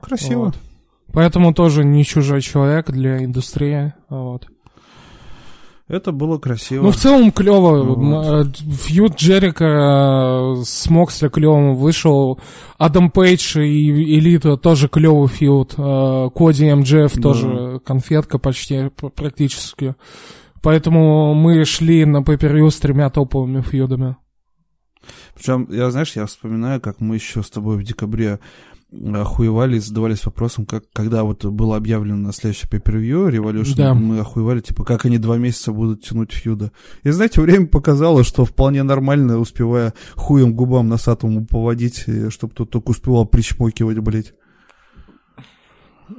Красиво. 0.00 0.44
Вот. 0.46 0.54
Поэтому 1.12 1.52
тоже 1.52 1.84
не 1.84 2.04
чужой 2.04 2.40
человек 2.40 2.90
для 2.90 3.24
индустрии. 3.24 3.92
Вот. 4.08 4.46
Это 5.88 6.12
было 6.12 6.38
красиво. 6.38 6.84
Ну, 6.84 6.90
в 6.92 6.96
целом 6.96 7.32
клево. 7.32 7.82
Вот. 7.82 8.56
Фьюд 8.58 9.16
Джерика 9.16 9.64
э, 10.58 10.62
с 10.64 10.88
Моксли 10.88 11.26
клевым 11.28 11.74
вышел. 11.74 12.38
Адам 12.78 13.10
Пейдж 13.10 13.58
и 13.58 13.90
Элита 14.16 14.56
тоже 14.56 14.86
клевый 14.88 15.26
фьюд. 15.26 15.74
Э, 15.76 16.28
Коди 16.32 16.72
МДФ 16.72 17.16
Да. 17.16 17.20
тоже 17.22 17.80
конфетка 17.84 18.38
почти, 18.38 18.90
практически. 19.16 19.96
Поэтому 20.62 21.34
мы 21.34 21.64
шли 21.64 22.04
на 22.04 22.22
пейпервью 22.22 22.70
с 22.70 22.76
тремя 22.76 23.10
топовыми 23.10 23.60
фьюдами. 23.60 24.16
Причем, 25.40 25.66
я, 25.70 25.90
знаешь, 25.90 26.16
я 26.16 26.26
вспоминаю, 26.26 26.82
как 26.82 27.00
мы 27.00 27.14
еще 27.14 27.42
с 27.42 27.48
тобой 27.48 27.78
в 27.78 27.82
декабре 27.82 28.40
охуевали 28.92 29.76
и 29.76 29.80
задавались 29.80 30.26
вопросом, 30.26 30.66
как, 30.66 30.84
когда 30.92 31.24
вот 31.24 31.46
было 31.46 31.78
объявлено 31.78 32.18
на 32.18 32.32
следующий 32.34 32.66
pay-per-view 32.66 33.30
Revolution, 33.30 33.74
Да. 33.76 33.94
мы 33.94 34.18
охуевали, 34.18 34.60
типа, 34.60 34.84
как 34.84 35.06
они 35.06 35.16
два 35.16 35.38
месяца 35.38 35.72
будут 35.72 36.02
тянуть 36.04 36.32
фьюда. 36.32 36.72
И, 37.04 37.10
знаете, 37.10 37.40
время 37.40 37.68
показало, 37.68 38.22
что 38.22 38.44
вполне 38.44 38.82
нормально, 38.82 39.38
успевая 39.38 39.94
хуем 40.14 40.52
губам 40.52 40.88
носатому 40.88 41.46
поводить, 41.46 42.04
чтобы 42.28 42.52
тот 42.52 42.68
только 42.68 42.90
успевал 42.90 43.24
причмокивать, 43.24 43.98
блядь. 44.00 44.34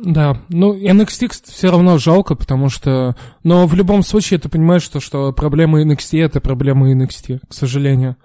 Да, 0.04 0.42
ну 0.50 0.74
NXT 0.74 1.30
все 1.44 1.70
равно 1.70 2.00
жалко, 2.00 2.34
потому 2.34 2.70
что... 2.70 3.16
Но 3.44 3.68
в 3.68 3.76
любом 3.76 4.02
случае 4.02 4.40
ты 4.40 4.50
понимаешь, 4.50 4.82
что, 4.82 5.00
что 5.00 5.32
проблема 5.32 5.84
NXT 5.84 6.20
это 6.24 6.42
проблема 6.42 6.92
NXT, 6.92 7.42
к 7.48 7.54
сожалению. 7.54 8.16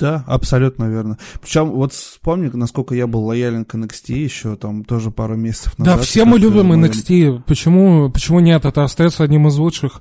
Да, 0.00 0.24
абсолютно 0.26 0.84
верно. 0.84 1.18
Причем 1.42 1.70
вот 1.72 1.92
вспомни, 1.92 2.50
насколько 2.52 2.94
я 2.94 3.06
был 3.06 3.24
лоялен 3.24 3.66
к 3.66 3.74
NXT 3.74 4.14
еще 4.14 4.56
там 4.56 4.84
тоже 4.84 5.10
пару 5.10 5.36
месяцев 5.36 5.78
назад. 5.78 5.98
да, 5.98 6.02
все 6.02 6.24
мы 6.24 6.38
любим 6.38 6.72
NXT. 6.72 7.42
Почему, 7.46 8.10
почему 8.10 8.40
нет? 8.40 8.64
Это 8.64 8.82
остается 8.82 9.24
одним 9.24 9.48
из 9.48 9.56
лучших 9.56 10.00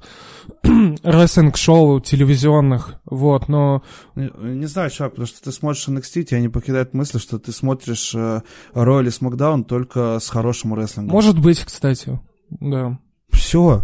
рестлинг-шоу 1.04 2.00
телевизионных. 2.00 2.96
Вот, 3.06 3.50
но... 3.50 3.84
Не, 4.16 4.32
не 4.42 4.66
знаю, 4.68 4.90
чувак, 4.90 5.12
потому 5.12 5.28
что 5.28 5.44
ты 5.44 5.52
смотришь 5.52 5.88
NXT, 5.88 6.24
тебя 6.24 6.40
не 6.40 6.50
покидает 6.50 6.94
мысль, 6.94 7.20
что 7.20 7.38
ты 7.38 7.52
смотришь 7.52 8.14
э, 8.16 8.42
или 8.74 9.08
SmackDown 9.08 9.66
только 9.66 10.20
с 10.20 10.30
хорошим 10.30 10.76
рестлингом. 10.76 11.14
Может 11.14 11.40
быть, 11.40 11.60
кстати. 11.60 12.20
Да. 12.50 12.98
Все. 13.30 13.84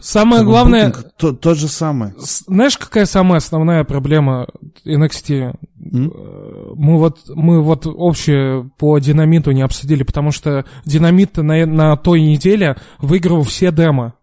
Самое 0.00 0.44
главное... 0.44 0.92
тот, 1.18 1.40
тот 1.40 1.58
же 1.58 1.68
самый. 1.68 2.12
с- 2.18 2.44
Знаешь, 2.46 2.76
какая 2.78 3.04
самая 3.06 3.38
основная 3.38 3.84
проблема 3.84 4.46
NXT? 4.86 5.56
М? 5.92 6.10
Э, 6.14 6.72
Мы 6.74 6.98
вот, 6.98 7.18
мы 7.28 7.62
вот 7.62 7.86
общее 7.86 8.70
по 8.78 8.98
динамиту 8.98 9.50
не 9.52 9.62
обсудили, 9.62 10.02
потому 10.02 10.32
что 10.32 10.64
динамит 10.84 11.36
на, 11.36 11.66
на 11.66 11.96
той 11.96 12.22
неделе 12.22 12.76
выиграл 12.98 13.42
все 13.42 13.70
демо. 13.72 14.14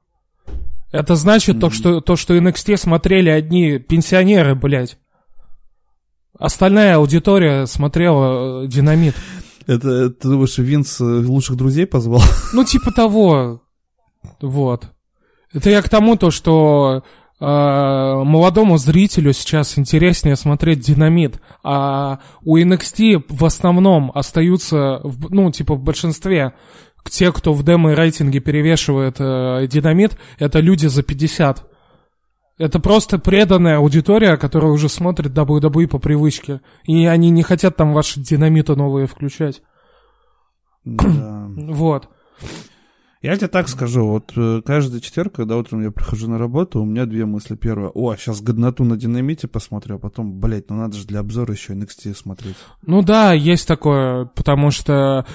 Это 0.92 1.16
значит 1.16 1.60
то, 1.60 1.70
что, 1.70 2.02
то, 2.02 2.16
что 2.16 2.36
NXT 2.38 2.78
смотрели 2.78 3.30
одни 3.30 3.78
пенсионеры, 3.78 4.56
блядь. 4.56 4.98
Остальная 6.40 6.96
аудитория 6.98 7.66
смотрела 7.66 8.64
э, 8.64 8.68
динамит. 8.68 9.16
Это, 9.66 10.10
ты 10.12 10.28
думаешь, 10.30 10.58
Винс 10.58 11.00
лучших 11.00 11.58
друзей 11.58 11.86
позвал? 11.88 12.22
Ну, 12.54 12.64
типа 12.64 12.92
того. 12.92 13.62
Вот. 14.42 14.92
Это 15.58 15.70
я 15.70 15.82
к 15.82 15.90
тому, 15.90 16.16
то, 16.16 16.30
что 16.32 17.04
э, 17.40 17.46
молодому 17.46 18.78
зрителю 18.78 19.34
сейчас 19.34 19.78
интереснее 19.78 20.36
смотреть 20.36 20.82
динамит, 20.82 21.42
а 21.64 22.20
у 22.44 22.58
NXT 22.58 23.26
в 23.30 23.44
основном 23.46 24.12
остаются, 24.14 25.00
в- 25.04 25.34
ну, 25.34 25.52
типа 25.52 25.76
в 25.76 25.82
большинстве, 25.82 26.54
те, 27.10 27.32
кто 27.32 27.54
в 27.54 27.64
демо-рейтинге 27.64 28.40
перевешивает 28.40 29.16
э, 29.20 29.68
динамит, 29.68 30.18
это 30.40 30.60
люди 30.60 30.88
за 30.88 31.04
50. 31.04 31.66
Это 32.60 32.80
просто 32.80 33.18
преданная 33.20 33.78
аудитория, 33.78 34.36
которая 34.38 34.72
уже 34.72 34.90
смотрит 34.90 35.32
WWE 35.32 35.88
по 35.88 36.00
привычке. 36.00 36.62
И 36.86 37.06
они 37.06 37.30
не 37.30 37.44
хотят 37.44 37.76
там 37.76 37.94
ваши 37.94 38.20
динамиты 38.20 38.76
новые 38.76 39.08
включать. 39.08 39.62
Да. 40.86 41.48
Вот. 41.58 42.10
Я 43.22 43.36
тебе 43.36 43.48
так 43.48 43.68
скажу, 43.68 44.06
вот 44.06 44.32
э, 44.36 44.62
каждый 44.64 45.02
четверг, 45.02 45.34
когда 45.34 45.58
утром 45.58 45.82
я 45.82 45.90
прихожу 45.92 46.30
на 46.30 46.38
работу, 46.38 46.82
у 46.82 46.86
меня 46.86 47.06
две 47.06 47.26
мысли. 47.26 47.56
Первая, 47.56 47.90
о, 47.90 48.16
сейчас 48.16 48.42
годноту 48.42 48.84
на 48.84 48.96
динамите 48.96 49.48
посмотрю, 49.48 49.96
а 49.96 50.00
потом, 50.00 50.40
блядь, 50.40 50.70
ну 50.70 50.78
надо 50.78 50.96
же 50.96 51.06
для 51.08 51.20
обзора 51.22 51.54
еще 51.54 51.74
NXT 51.74 52.16
смотреть. 52.16 52.56
Ну 52.86 53.02
да, 53.02 53.34
есть 53.34 53.68
такое, 53.68 54.26
потому 54.36 54.70
что 54.70 55.26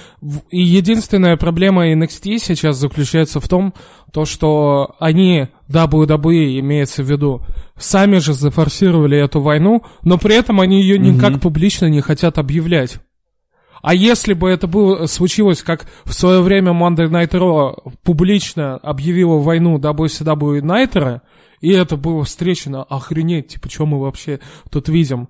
и 0.49 0.61
единственная 0.61 1.35
проблема 1.35 1.91
NXT 1.91 2.37
сейчас 2.39 2.77
заключается 2.77 3.39
в 3.41 3.47
том, 3.49 3.73
то 4.13 4.23
что 4.25 4.95
они, 4.99 5.49
WWE 5.69 6.59
имеется 6.59 7.03
в 7.03 7.09
виду, 7.09 7.41
сами 7.77 8.19
же 8.19 8.33
зафорсировали 8.33 9.17
эту 9.17 9.41
войну, 9.41 9.83
но 10.03 10.17
при 10.17 10.35
этом 10.35 10.61
они 10.61 10.81
ее 10.81 10.97
никак 10.97 11.31
Мгм. 11.31 11.39
публично 11.41 11.87
не 11.87 11.99
хотят 12.01 12.37
объявлять. 12.37 12.99
А 13.83 13.93
если 13.93 14.31
бы 14.31 14.49
это 14.49 14.65
было, 14.65 15.07
случилось, 15.07 15.61
как 15.61 15.85
в 16.05 16.13
свое 16.13 16.41
время 16.41 16.71
Monday 16.71 17.09
Night 17.09 17.31
Raw 17.31 17.93
публично 18.01 18.77
объявила 18.77 19.39
войну 19.39 19.77
WCW 19.77 20.61
Найтера, 20.61 21.21
и 21.59 21.69
это 21.71 21.97
было 21.97 22.23
встречено, 22.23 22.83
охренеть, 22.83 23.49
типа, 23.49 23.69
что 23.69 23.85
мы 23.85 23.99
вообще 23.99 24.39
тут 24.71 24.87
видим, 24.87 25.27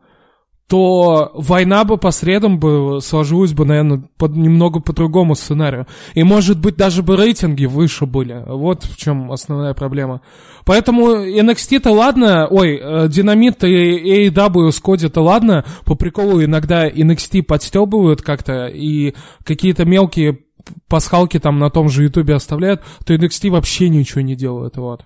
то 0.73 1.29
война 1.35 1.83
бы 1.83 1.97
по 1.97 2.09
средам 2.09 2.57
бы 2.57 2.97
сложилась 2.99 3.53
бы, 3.53 3.63
наверное, 3.63 4.05
под 4.17 4.35
немного 4.35 4.79
по 4.79 4.91
другому 4.91 5.35
сценарию. 5.35 5.85
И, 6.15 6.23
может 6.23 6.57
быть, 6.59 6.77
даже 6.77 7.03
бы 7.03 7.15
рейтинги 7.15 7.65
выше 7.65 8.07
были. 8.07 8.43
Вот 8.47 8.83
в 8.83 8.97
чем 8.97 9.31
основная 9.31 9.75
проблема. 9.75 10.21
Поэтому 10.65 11.11
NXT-то 11.11 11.91
ладно, 11.91 12.47
ой, 12.47 12.79
э, 12.81 13.07
Динамит 13.07 13.63
и 13.63 14.29
AEW 14.29 14.71
с 14.71 14.79
Коди-то 14.79 15.21
ладно, 15.21 15.63
по 15.85 15.93
приколу 15.93 16.43
иногда 16.43 16.89
NXT 16.89 17.43
подстебывают 17.43 18.23
как-то, 18.23 18.65
и 18.65 19.13
какие-то 19.43 19.85
мелкие 19.85 20.39
пасхалки 20.87 21.37
там 21.37 21.59
на 21.59 21.69
том 21.69 21.87
же 21.87 22.05
Ютубе 22.05 22.33
оставляют, 22.33 22.81
то 23.05 23.13
NXT 23.13 23.51
вообще 23.51 23.89
ничего 23.89 24.21
не 24.21 24.35
делает, 24.35 24.77
вот. 24.77 25.03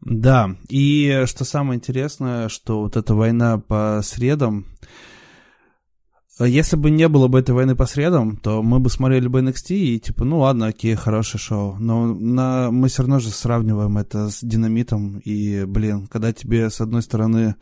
Да, 0.00 0.56
и 0.68 1.24
что 1.26 1.44
самое 1.44 1.78
интересное, 1.78 2.48
что 2.48 2.82
вот 2.82 2.96
эта 2.96 3.14
война 3.14 3.58
по 3.58 4.00
средам, 4.02 4.66
если 6.44 6.76
бы 6.76 6.90
не 6.90 7.08
было 7.08 7.26
бы 7.26 7.40
этой 7.40 7.50
войны 7.50 7.74
по 7.74 7.86
средам, 7.86 8.36
то 8.36 8.62
мы 8.62 8.78
бы 8.78 8.90
смотрели 8.90 9.26
бы 9.26 9.40
NXT 9.40 9.74
и 9.74 9.98
типа, 9.98 10.24
ну 10.24 10.38
ладно, 10.38 10.68
окей, 10.68 10.94
хорошее 10.94 11.40
шоу. 11.40 11.76
Но 11.78 12.06
на, 12.06 12.70
мы 12.70 12.88
все 12.88 13.02
равно 13.02 13.18
же 13.18 13.30
сравниваем 13.30 13.98
это 13.98 14.28
с 14.28 14.40
динамитом. 14.42 15.18
И, 15.18 15.64
блин, 15.64 16.06
когда 16.06 16.32
тебе 16.32 16.70
с 16.70 16.80
одной 16.80 17.02
стороны 17.02 17.56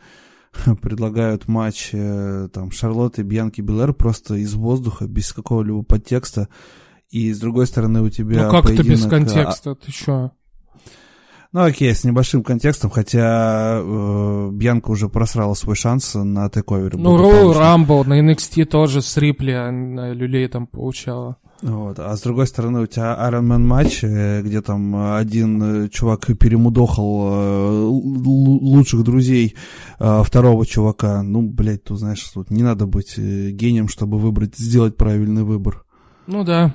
предлагают 0.81 1.47
матч 1.47 1.89
э, 1.93 2.49
там 2.53 2.71
Шарлотты, 2.71 3.23
Бьянки, 3.23 3.61
Белэр 3.61 3.93
просто 3.93 4.35
из 4.35 4.53
воздуха, 4.53 5.07
без 5.07 5.33
какого-либо 5.33 5.83
подтекста, 5.83 6.47
и 7.09 7.33
с 7.33 7.39
другой 7.39 7.67
стороны 7.67 8.01
у 8.01 8.09
тебя 8.09 8.45
Ну 8.45 8.51
как 8.51 8.65
это 8.65 8.83
без 8.83 9.01
поединок, 9.01 9.05
а, 9.05 9.09
контекста, 9.09 9.75
ты 9.75 9.91
чё? 9.91 10.31
Ну 11.51 11.63
окей, 11.63 11.93
с 11.93 12.03
небольшим 12.03 12.43
контекстом, 12.43 12.89
хотя 12.89 13.79
э, 13.81 14.49
Бьянка 14.51 14.91
уже 14.91 15.09
просрала 15.09 15.53
свой 15.53 15.75
шанс 15.75 16.15
на 16.15 16.49
тековере. 16.49 16.97
Ну, 16.97 17.17
Роу 17.17 17.53
Рамбл 17.53 18.03
на 18.03 18.19
NXT 18.19 18.65
тоже 18.65 19.01
с 19.01 19.17
Рипли 19.17 19.51
а, 19.51 19.71
на 19.71 20.13
люлей 20.13 20.47
там 20.47 20.67
получала. 20.67 21.37
Вот. 21.61 21.97
А 21.99 22.15
с 22.15 22.21
другой 22.21 22.45
стороны, 22.47 22.81
у 22.81 22.85
тебя 22.85 23.17
Iron 23.29 23.47
Man 23.47 23.63
матч, 23.63 24.03
э, 24.03 24.41
где 24.43 24.61
там 24.61 25.15
один 25.15 25.85
э, 25.85 25.89
чувак 25.89 26.27
перемудохал 26.37 27.29
э, 27.31 27.81
лучших 27.85 29.03
друзей 29.03 29.55
второго 29.97 30.65
чувака. 30.65 31.23
Ну, 31.23 31.41
блядь, 31.41 31.85
ты 31.85 31.95
знаешь, 31.95 32.21
тут 32.33 32.51
не 32.51 32.61
надо 32.61 32.85
быть 32.85 33.17
гением, 33.17 33.87
чтобы 33.87 34.19
выбрать, 34.19 34.55
сделать 34.55 34.95
правильный 34.95 35.43
выбор. 35.43 35.83
Ну 36.27 36.43
да. 36.43 36.73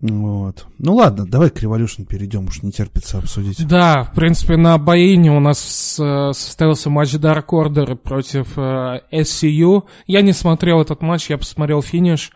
Вот. 0.00 0.66
Ну 0.78 0.94
ладно, 0.94 1.26
давай 1.26 1.50
к 1.50 1.62
Revolution 1.62 2.04
перейдем, 2.04 2.46
уж 2.46 2.62
не 2.62 2.70
терпится 2.70 3.18
обсудить. 3.18 3.66
Да, 3.66 4.04
в 4.04 4.14
принципе, 4.14 4.56
на 4.56 4.76
Баине 4.78 5.32
у 5.32 5.40
нас 5.40 5.98
э, 5.98 6.32
состоялся 6.34 6.90
матч 6.90 7.14
Dark 7.14 7.46
Order 7.50 7.96
против 7.96 8.58
э, 8.58 9.00
SCU. 9.12 9.84
Я 10.06 10.20
не 10.22 10.32
смотрел 10.32 10.80
этот 10.80 11.00
матч, 11.00 11.30
я 11.30 11.38
посмотрел 11.38 11.82
финиш. 11.82 12.30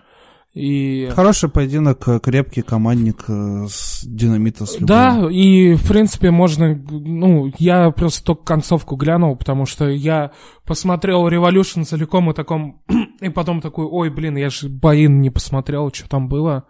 И... 0.55 1.09
Хороший 1.15 1.49
поединок, 1.49 2.09
э, 2.09 2.19
крепкий 2.19 2.62
командник 2.62 3.24
с 3.28 4.05
динамита 4.05 4.65
с 4.65 4.74
любым. 4.74 4.87
Да, 4.87 5.28
и 5.31 5.74
в 5.74 5.87
принципе 5.87 6.31
можно, 6.31 6.74
ну, 6.74 7.53
я 7.59 7.91
просто 7.91 8.24
только 8.24 8.45
концовку 8.45 8.97
глянул, 8.97 9.37
потому 9.37 9.66
что 9.66 9.89
я 9.89 10.32
посмотрел 10.65 11.28
Revolution 11.28 11.85
целиком 11.85 12.31
и 12.31 12.35
таком, 12.35 12.81
и 13.20 13.28
потом 13.28 13.61
такой, 13.61 13.85
ой, 13.85 14.09
блин, 14.09 14.37
я 14.37 14.49
же 14.49 14.69
Баин 14.69 15.20
не 15.20 15.31
посмотрел, 15.31 15.93
что 15.93 16.09
там 16.09 16.28
было. 16.28 16.65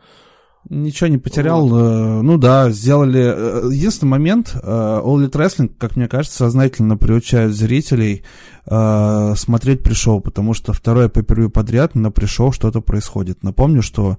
Ничего 0.68 1.08
не 1.08 1.18
потерял. 1.18 1.66
э, 1.74 2.22
Ну 2.22 2.36
да, 2.36 2.70
сделали... 2.70 3.20
э, 3.20 3.70
Единственный 3.72 4.10
момент, 4.10 4.52
э, 4.54 4.58
All 4.66 5.16
Elite 5.16 5.32
Wrestling, 5.32 5.72
как 5.78 5.96
мне 5.96 6.06
кажется, 6.06 6.38
сознательно 6.38 6.96
приучает 6.96 7.54
зрителей 7.54 8.24
смотреть 8.66 9.82
пришел, 9.82 10.20
потому 10.20 10.54
что 10.54 10.72
второе 10.72 11.08
по 11.08 11.22
подряд 11.48 11.96
на 11.96 12.12
пришел 12.12 12.52
что-то 12.52 12.80
происходит. 12.80 13.42
Напомню, 13.42 13.82
что 13.82 14.18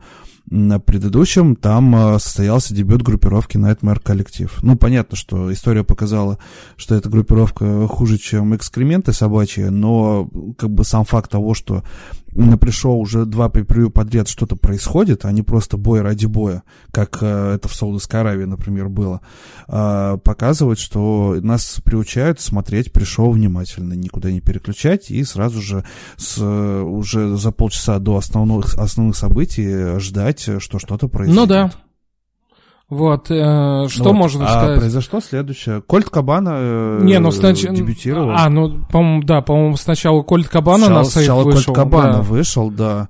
на 0.50 0.80
предыдущем 0.80 1.56
там 1.56 2.20
состоялся 2.20 2.74
дебют 2.74 3.02
группировки 3.04 3.56
Nightmare 3.56 4.02
Коллектив. 4.02 4.52
Ну, 4.64 4.76
понятно, 4.76 5.16
что 5.16 5.54
история 5.54 5.84
показала, 5.86 6.38
что 6.76 6.96
эта 6.96 7.08
группировка 7.08 7.88
хуже, 7.88 8.18
чем 8.18 8.54
экскременты 8.56 9.14
собачьи, 9.14 9.66
но 9.70 10.28
как 10.58 10.72
бы 10.72 10.84
сам 10.84 11.06
факт 11.06 11.32
того, 11.32 11.54
что 11.54 11.84
на 12.34 12.58
пришел 12.58 13.00
уже 13.00 13.26
два 13.26 13.50
пейпервью 13.50 13.90
подряд 13.90 14.28
что-то 14.28 14.56
происходит, 14.56 15.26
а 15.26 15.32
не 15.32 15.42
просто 15.42 15.78
бой 15.78 16.02
ради 16.02 16.26
боя, 16.26 16.64
как 16.92 17.20
э, 17.22 17.54
это 17.56 17.68
в 17.68 17.76
Саудовской 17.76 18.22
Аравии, 18.22 18.46
например, 18.46 18.90
было, 18.90 19.22
э, 19.68 20.18
показывает, 20.24 20.80
что 20.80 21.38
нас 21.42 21.82
приучают 21.84 22.40
смотреть 22.40 22.92
пришел 22.92 23.32
внимательно, 23.32 23.94
никуда 23.94 24.32
не 24.32 24.42
переключать 24.42 25.12
и 25.12 25.24
сразу 25.24 25.62
же 25.62 25.86
с, 26.18 26.42
уже 26.42 27.36
за 27.36 27.52
полчаса 27.52 28.00
до 28.00 28.18
основных, 28.18 28.76
основных 28.76 29.16
событий 29.16 30.00
ждать, 30.00 30.50
что 30.60 30.80
что-то 30.80 31.08
произойдет. 31.08 31.42
Ну 31.42 31.48
да. 31.48 31.72
Вот, 32.92 33.32
э, 33.32 33.88
что 33.88 34.04
вот. 34.04 34.14
можно 34.14 34.46
а 34.46 34.50
сказать? 34.50 34.80
произошло 34.80 35.22
следующее. 35.22 35.82
Кольт 35.82 36.10
Кабана 36.10 36.56
э, 36.56 37.00
Не, 37.04 37.20
ну 37.20 37.32
снач... 37.32 37.62
дебютировал. 37.62 38.32
А, 38.36 38.50
ну, 38.50 38.84
по-моему, 38.92 39.24
да, 39.24 39.40
по-моему, 39.42 39.78
сначала 39.78 40.24
Кольт 40.24 40.50
Кабана 40.50 40.88
сначала, 40.88 40.98
на 40.98 41.06
сейф 41.06 41.14
сначала 41.14 41.44
вышел. 41.44 41.74
Кольт 41.74 41.78
Кабана 41.78 42.14
да. 42.16 42.22
вышел, 42.22 42.70
да. 42.70 43.08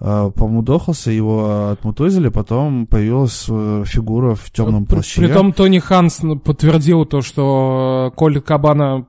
А, 0.00 0.28
по-моему, 0.28 0.60
дохался, 0.60 1.10
его 1.10 1.70
отмутузили, 1.70 2.28
потом 2.28 2.86
появилась 2.86 3.46
э, 3.48 3.84
фигура 3.86 4.34
в 4.34 4.50
темном 4.50 4.84
плаще. 4.84 5.22
Притом 5.22 5.54
Тони 5.54 5.78
Ханс 5.78 6.20
подтвердил 6.44 7.06
то, 7.06 7.22
что 7.22 8.12
Кольт 8.14 8.44
Кабана 8.44 9.06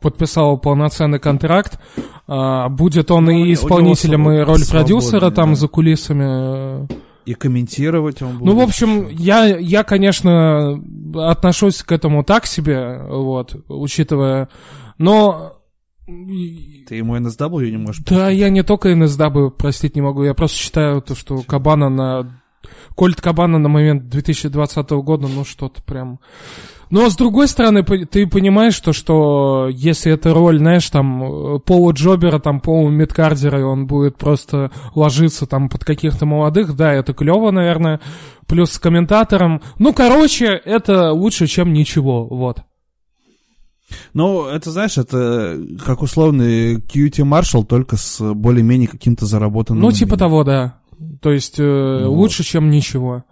подписал 0.00 0.56
полноценный 0.56 1.18
контракт. 1.18 1.80
А, 2.28 2.68
будет 2.68 3.10
он 3.10 3.28
и 3.28 3.52
исполнителем, 3.52 4.30
и 4.30 4.38
роль 4.38 4.64
продюсера 4.70 5.32
там 5.32 5.50
да. 5.50 5.54
за 5.56 5.66
кулисами. 5.66 6.86
И 7.26 7.34
комментировать 7.34 8.22
он 8.22 8.38
будет. 8.38 8.46
Ну, 8.46 8.56
в 8.56 8.60
общем, 8.60 9.08
я, 9.08 9.44
я, 9.56 9.82
конечно, 9.82 10.82
отношусь 11.14 11.82
к 11.82 11.92
этому 11.92 12.24
так 12.24 12.46
себе, 12.46 13.02
вот, 13.08 13.56
учитывая, 13.68 14.48
но... 14.98 15.52
Ты 16.06 16.96
ему 16.96 17.16
NSW 17.16 17.70
не 17.70 17.78
можешь 17.78 18.04
Да, 18.04 18.28
я 18.28 18.50
не 18.50 18.62
только 18.62 18.92
NSW 18.92 19.50
простить 19.50 19.96
не 19.96 20.02
могу, 20.02 20.22
я 20.22 20.34
просто 20.34 20.58
считаю 20.58 21.00
то, 21.00 21.14
что 21.14 21.42
Кабана 21.42 21.88
на... 21.88 22.42
Кольт 22.94 23.20
Кабана 23.20 23.58
на 23.58 23.68
момент 23.68 24.08
2020 24.08 24.90
года, 24.90 25.28
ну, 25.28 25.44
что-то 25.44 25.82
прям... 25.82 26.20
Но 26.90 27.08
с 27.10 27.16
другой 27.16 27.48
стороны, 27.48 27.82
ты 27.82 28.26
понимаешь, 28.26 28.74
что, 28.74 28.92
что 28.92 29.68
если 29.72 30.12
эта 30.12 30.32
роль, 30.32 30.58
знаешь, 30.58 30.88
там, 30.90 31.60
Пола 31.64 31.92
Джобера, 31.92 32.38
там, 32.38 32.60
Пола 32.60 32.88
Мидкардера, 32.88 33.58
и 33.58 33.64
он 33.64 33.86
будет 33.86 34.16
просто 34.16 34.70
ложиться 34.94 35.46
там 35.46 35.68
под 35.68 35.84
каких-то 35.84 36.24
молодых, 36.26 36.76
да, 36.76 36.92
это 36.92 37.12
клево, 37.14 37.50
наверное. 37.50 38.00
Плюс 38.46 38.72
с 38.72 38.78
комментатором. 38.78 39.62
Ну, 39.78 39.92
короче, 39.92 40.46
это 40.46 41.12
лучше, 41.12 41.46
чем 41.46 41.72
ничего, 41.72 42.26
вот. 42.26 42.62
Ну, 44.12 44.46
это, 44.46 44.70
знаешь, 44.70 44.98
это 44.98 45.60
как 45.84 46.02
условный 46.02 46.76
QT 46.76 47.22
Marshall, 47.24 47.64
только 47.64 47.96
с 47.96 48.20
более-менее 48.34 48.88
каким-то 48.88 49.26
заработанным... 49.26 49.82
Ну, 49.82 49.92
типа 49.92 50.16
того, 50.16 50.44
да. 50.44 50.78
То 51.20 51.32
есть, 51.32 51.58
э, 51.58 52.00
ну, 52.04 52.12
лучше, 52.12 52.42
вот. 52.42 52.46
чем 52.46 52.70
ничего. 52.70 53.24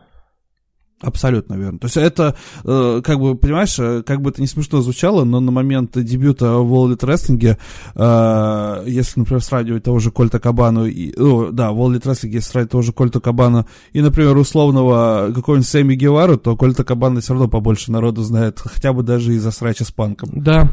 Абсолютно 1.02 1.54
верно. 1.54 1.78
То 1.80 1.86
есть 1.86 1.96
это, 1.96 2.36
э, 2.64 3.00
как 3.02 3.18
бы, 3.18 3.34
понимаешь, 3.34 3.76
э, 3.78 4.02
как 4.06 4.22
бы 4.22 4.30
это 4.30 4.40
не 4.40 4.46
смешно 4.46 4.80
звучало, 4.82 5.24
но 5.24 5.40
на 5.40 5.50
момент 5.50 5.98
дебюта 5.98 6.58
в 6.58 6.72
World 6.72 6.98
Wrestling, 7.00 7.56
э, 7.94 8.84
если, 8.86 9.20
например, 9.20 9.42
сравнивать 9.42 9.82
того 9.82 9.98
же 9.98 10.12
Кольта 10.12 10.38
Кабану, 10.38 10.86
и, 10.86 11.12
о, 11.18 11.50
да, 11.50 11.72
в 11.72 11.80
World 11.80 12.02
Wrestling, 12.02 12.28
если 12.28 12.50
сравнивать 12.50 12.70
того 12.70 12.82
же 12.82 12.92
Кольта 12.92 13.20
Кабана 13.20 13.66
и, 13.92 14.00
например, 14.00 14.36
условного 14.36 15.32
какого-нибудь 15.34 15.68
Сэмми 15.68 15.96
Гевару, 15.96 16.36
то 16.36 16.56
Кольта 16.56 16.84
Кабана 16.84 17.20
все 17.20 17.32
равно 17.32 17.48
побольше 17.48 17.90
народу 17.90 18.22
знает, 18.22 18.60
хотя 18.60 18.92
бы 18.92 19.02
даже 19.02 19.34
из-за 19.34 19.50
срача 19.50 19.84
с 19.84 19.90
панком. 19.90 20.30
Да. 20.40 20.72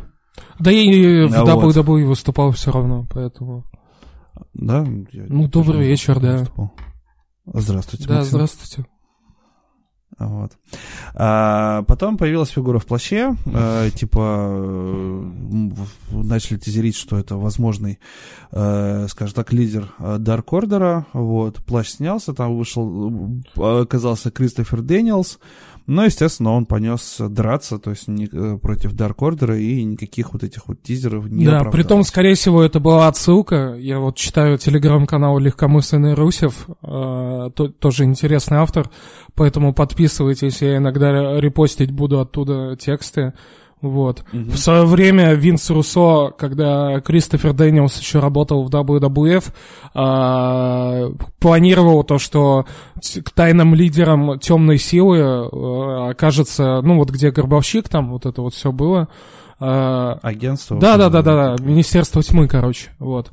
Да 0.60 0.72
и 0.72 1.28
в 1.28 1.34
а 1.34 1.44
WWE 1.44 1.84
вот. 1.84 2.10
выступал 2.10 2.52
все 2.52 2.72
равно, 2.72 3.08
поэтому... 3.12 3.66
Да? 4.54 4.86
ну, 4.86 5.48
добрый 5.48 5.88
вечер, 5.88 6.20
да. 6.20 6.38
Выступал. 6.40 6.74
Здравствуйте, 7.54 8.08
Да, 8.08 8.16
Максим. 8.16 8.30
здравствуйте. 8.32 8.90
Вот. 10.18 10.52
А, 11.14 11.84
потом 11.84 12.18
появилась 12.18 12.50
фигура 12.50 12.80
в 12.80 12.86
плаще, 12.86 13.36
э, 13.46 13.90
типа 13.96 14.48
э, 14.52 15.32
начали 16.12 16.58
тизерить, 16.58 16.98
что 16.98 17.18
это 17.18 17.38
возможный, 17.38 18.00
э, 18.52 19.08
скажем 19.10 19.36
так, 19.36 19.54
лидер 19.54 19.94
Dark 20.00 20.46
Order. 20.48 21.06
Вот. 21.14 21.64
Плащ 21.64 21.90
снялся, 21.90 22.34
там 22.34 22.58
вышел, 22.58 23.42
оказался 23.56 24.30
Кристофер 24.30 24.82
Дэниелс. 24.82 25.40
Но, 25.90 26.06
естественно, 26.06 26.52
он 26.52 26.68
понес 26.68 27.16
драться, 27.20 27.80
то 27.80 27.90
есть 27.90 28.08
не, 28.08 28.28
против 28.60 28.94
Dark 28.94 29.16
Order 29.22 29.60
и 29.60 29.84
никаких 29.84 30.34
вот 30.34 30.44
этих 30.44 30.68
вот 30.68 30.84
тизеров 30.84 31.28
не 31.28 31.46
Да, 31.46 31.64
при 31.64 31.82
том, 31.82 32.04
скорее 32.04 32.36
всего, 32.36 32.62
это 32.62 32.80
была 32.80 33.08
отсылка. 33.08 33.74
Я 33.74 33.98
вот 33.98 34.16
читаю 34.16 34.60
телеграм-канал 34.60 35.40
Легкомысленный 35.40 36.14
Русев, 36.14 36.68
э, 36.84 37.50
то, 37.56 37.68
тоже 37.80 38.04
интересный 38.04 38.60
автор, 38.60 38.88
поэтому 39.34 39.74
подписывайтесь, 39.74 40.62
я 40.62 40.78
иногда 40.78 41.40
репостить 41.40 41.90
буду 41.90 42.20
оттуда 42.20 42.76
тексты. 42.76 43.34
Вот. 43.82 44.24
Мгм. 44.34 44.50
В 44.52 44.58
свое 44.60 44.86
время 44.86 45.34
Винс 45.36 45.70
Руссо, 45.70 46.32
когда 46.38 47.00
Кристофер 47.00 47.54
Дэниелс 47.54 47.98
еще 48.00 48.20
работал 48.20 48.64
в 48.64 48.70
WWF, 48.70 49.54
а, 49.94 51.10
планировал 51.40 52.04
то, 52.04 52.18
что 52.20 52.66
тайным 53.24 53.74
лидером 53.76 54.38
темной 54.40 54.78
силы 54.80 55.20
а, 55.22 56.10
окажется, 56.12 56.82
ну 56.84 56.98
вот 56.98 57.10
где 57.10 57.32
Гробовщик, 57.32 57.88
там 57.88 58.10
вот 58.12 58.26
это 58.26 58.42
вот 58.42 58.54
все 58.54 58.72
было. 58.72 59.08
А, 59.62 60.20
Агентство. 60.22 60.78
да, 60.78 60.98
да, 60.98 61.10
да, 61.10 61.22
да, 61.22 61.56
да, 61.56 61.64
Министерство 61.64 62.22
тьмы, 62.24 62.48
короче, 62.48 62.90
вот. 63.00 63.30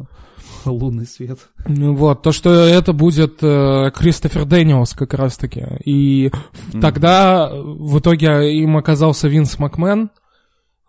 Лунный 0.65 1.07
свет. 1.07 1.39
Ну 1.69 1.95
Вот, 1.95 2.23
то, 2.23 2.33
что 2.33 2.51
это 2.51 2.93
будет 2.93 3.39
э, 3.41 3.91
Кристофер 3.95 4.45
Дэниелс 4.45 4.95
как 4.95 5.15
раз-таки. 5.15 5.65
И 5.85 6.33
Мгм. 6.73 6.81
тогда 6.81 7.49
э, 7.53 7.61
в 7.63 8.01
итоге 8.01 8.53
им 8.61 8.77
оказался 8.77 9.29
Винс 9.29 9.61
Макмен, 9.61 10.11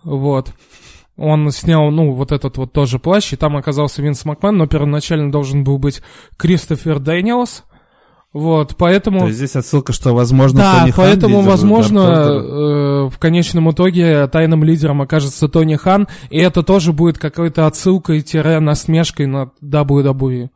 вот. 0.08 0.54
Он 1.18 1.50
снял, 1.52 1.90
ну, 1.90 2.12
вот 2.14 2.32
этот 2.32 2.58
вот 2.58 2.72
тоже 2.72 3.00
плащ, 3.00 3.34
и 3.34 3.36
там 3.36 3.58
оказался 3.58 4.02
Винс 4.02 4.24
Макмен, 4.24 4.56
но 4.56 4.68
первоначально 4.68 5.32
должен 5.32 5.64
был 5.64 5.80
быть 5.80 6.02
Кристофер 6.38 7.00
Дэниелс, 7.00 7.64
вот, 8.34 8.76
поэтому... 8.78 9.22
То 9.22 9.26
есть 9.28 9.38
здесь 9.38 9.56
отсылка, 9.56 9.94
что, 9.94 10.14
возможно, 10.14 10.60
Да, 10.60 10.80
Тони 10.80 10.92
Хан 10.92 11.06
поэтому, 11.06 11.38
лидер 11.40 11.50
возможно, 11.50 12.00
э, 12.00 13.10
в 13.10 13.18
конечном 13.18 13.72
итоге 13.72 14.28
тайным 14.28 14.64
лидером 14.64 15.02
окажется 15.02 15.48
Тони 15.48 15.76
Хан, 15.76 16.08
и 16.30 16.38
это 16.38 16.62
тоже 16.62 16.94
будет 16.94 17.18
какой-то 17.18 17.66
отсылкой-насмешкой 17.66 19.26
на 19.26 19.52
WWE. 19.64 20.50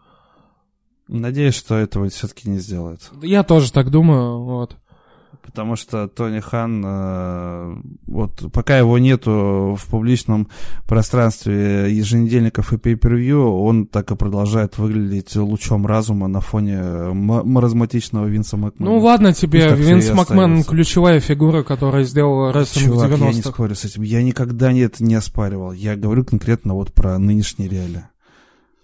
Надеюсь, 1.07 1.55
что 1.55 1.75
этого 1.75 2.07
все-таки 2.09 2.49
не 2.49 2.59
сделают. 2.59 3.01
Я 3.21 3.43
тоже 3.43 3.71
так 3.71 3.89
думаю, 3.89 4.43
вот. 4.43 4.75
Потому 5.43 5.75
что 5.75 6.07
Тони 6.07 6.39
Хан, 6.39 6.81
э, 6.85 7.75
вот 8.07 8.51
пока 8.53 8.77
его 8.77 8.97
нету 8.99 9.77
в 9.77 9.85
публичном 9.89 10.47
пространстве 10.87 11.91
еженедельников 11.93 12.73
и 12.73 12.75
pay-per-view, 12.77 13.43
он 13.61 13.85
так 13.85 14.11
и 14.11 14.15
продолжает 14.15 14.77
выглядеть 14.77 15.35
лучом 15.35 15.85
разума 15.87 16.27
на 16.27 16.41
фоне 16.41 16.75
м- 16.75 17.17
маразматичного 17.49 18.27
Винса 18.27 18.55
Макмена. 18.57 18.91
Ну 18.91 18.99
ладно 18.99 19.33
тебе, 19.33 19.69
Пусть 19.71 19.81
Винс 19.81 20.09
Макмен 20.11 20.39
остается. 20.51 20.69
ключевая 20.69 21.19
фигура, 21.19 21.63
которая 21.63 22.03
сделала 22.03 22.53
рестлинг 22.53 22.93
Чувак, 22.93 23.07
в 23.09 23.11
я 23.11 23.17
не 23.17 23.39
90-х. 23.39 23.51
спорю 23.51 23.75
с 23.75 23.85
этим. 23.85 24.03
Я 24.03 24.23
никогда 24.23 24.71
это 24.71 25.03
не 25.03 25.15
оспаривал. 25.15 25.71
Я 25.71 25.95
говорю 25.95 26.23
конкретно 26.23 26.73
вот 26.75 26.93
про 26.93 27.17
нынешние 27.17 27.67
реалии. 27.69 28.03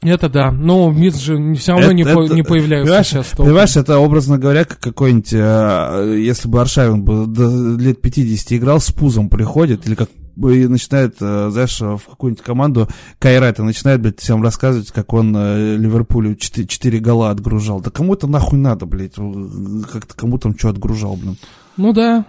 Это 0.01 0.29
да, 0.29 0.51
но 0.51 0.91
Мидс 0.91 1.17
же 1.17 1.55
все 1.55 1.71
равно 1.71 1.87
Это- 1.87 1.93
не, 1.95 2.03
по- 2.03 2.23
это- 2.23 2.33
не 2.35 2.43
появляются 2.43 2.85
понимаешь, 2.91 3.07
сейчас. 3.07 3.27
толком. 3.27 3.45
Понимаешь, 3.45 3.75
это, 3.77 3.97
образно 3.99 4.37
говоря, 4.37 4.63
как 4.63 4.79
какой-нибудь, 4.79 5.33
э, 5.33 6.17
если 6.19 6.47
бы 6.47 6.61
Аршавин 6.61 7.03
бы 7.03 7.25
до 7.25 7.75
лет 7.77 7.99
50 8.01 8.53
играл, 8.57 8.79
с 8.79 8.91
пузом 8.91 9.27
приходит, 9.29 9.87
или 9.87 9.95
как 9.95 10.09
бы 10.35 10.55
и 10.61 10.67
начинает, 10.67 11.15
э, 11.19 11.49
знаешь, 11.51 11.79
в 11.81 11.99
какую-нибудь 12.09 12.43
команду 12.45 12.87
Кайрата 13.17 13.63
начинает, 13.63 13.99
блядь, 14.01 14.19
всем 14.19 14.43
рассказывать, 14.43 14.91
как 14.91 15.11
он 15.13 15.35
э, 15.35 15.75
Ливерпулю 15.77 16.35
4, 16.35 16.67
4 16.67 16.99
гола 16.99 17.31
отгружал. 17.31 17.81
Да 17.81 17.89
кому 17.89 18.13
это 18.13 18.27
нахуй 18.27 18.59
надо, 18.59 18.85
блядь? 18.85 19.15
Как-то 19.15 20.15
кому 20.15 20.37
там 20.37 20.55
что 20.55 20.69
отгружал, 20.69 21.15
блин. 21.15 21.37
Ну 21.75 21.91
да. 21.91 22.23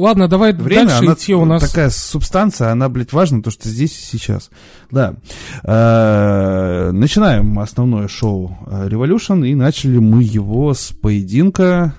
Ладно, 0.00 0.28
давай 0.28 0.54
Время, 0.54 0.86
дальше 0.86 1.04
она 1.04 1.12
идти 1.12 1.34
у 1.34 1.44
нас. 1.44 1.60
такая 1.68 1.90
субстанция, 1.90 2.70
она, 2.70 2.88
блядь, 2.88 3.12
важна, 3.12 3.42
то, 3.42 3.50
что 3.50 3.68
здесь 3.68 3.92
и 3.98 4.16
сейчас. 4.16 4.50
Да. 4.90 5.16
Э, 5.62 6.90
Начинаем 6.90 7.58
основное 7.58 8.08
шоу 8.08 8.56
э, 8.66 8.88
Revolution, 8.88 9.46
и 9.46 9.54
начали 9.54 9.98
мы 9.98 10.22
его 10.22 10.72
с 10.72 10.92
поединка 10.92 11.94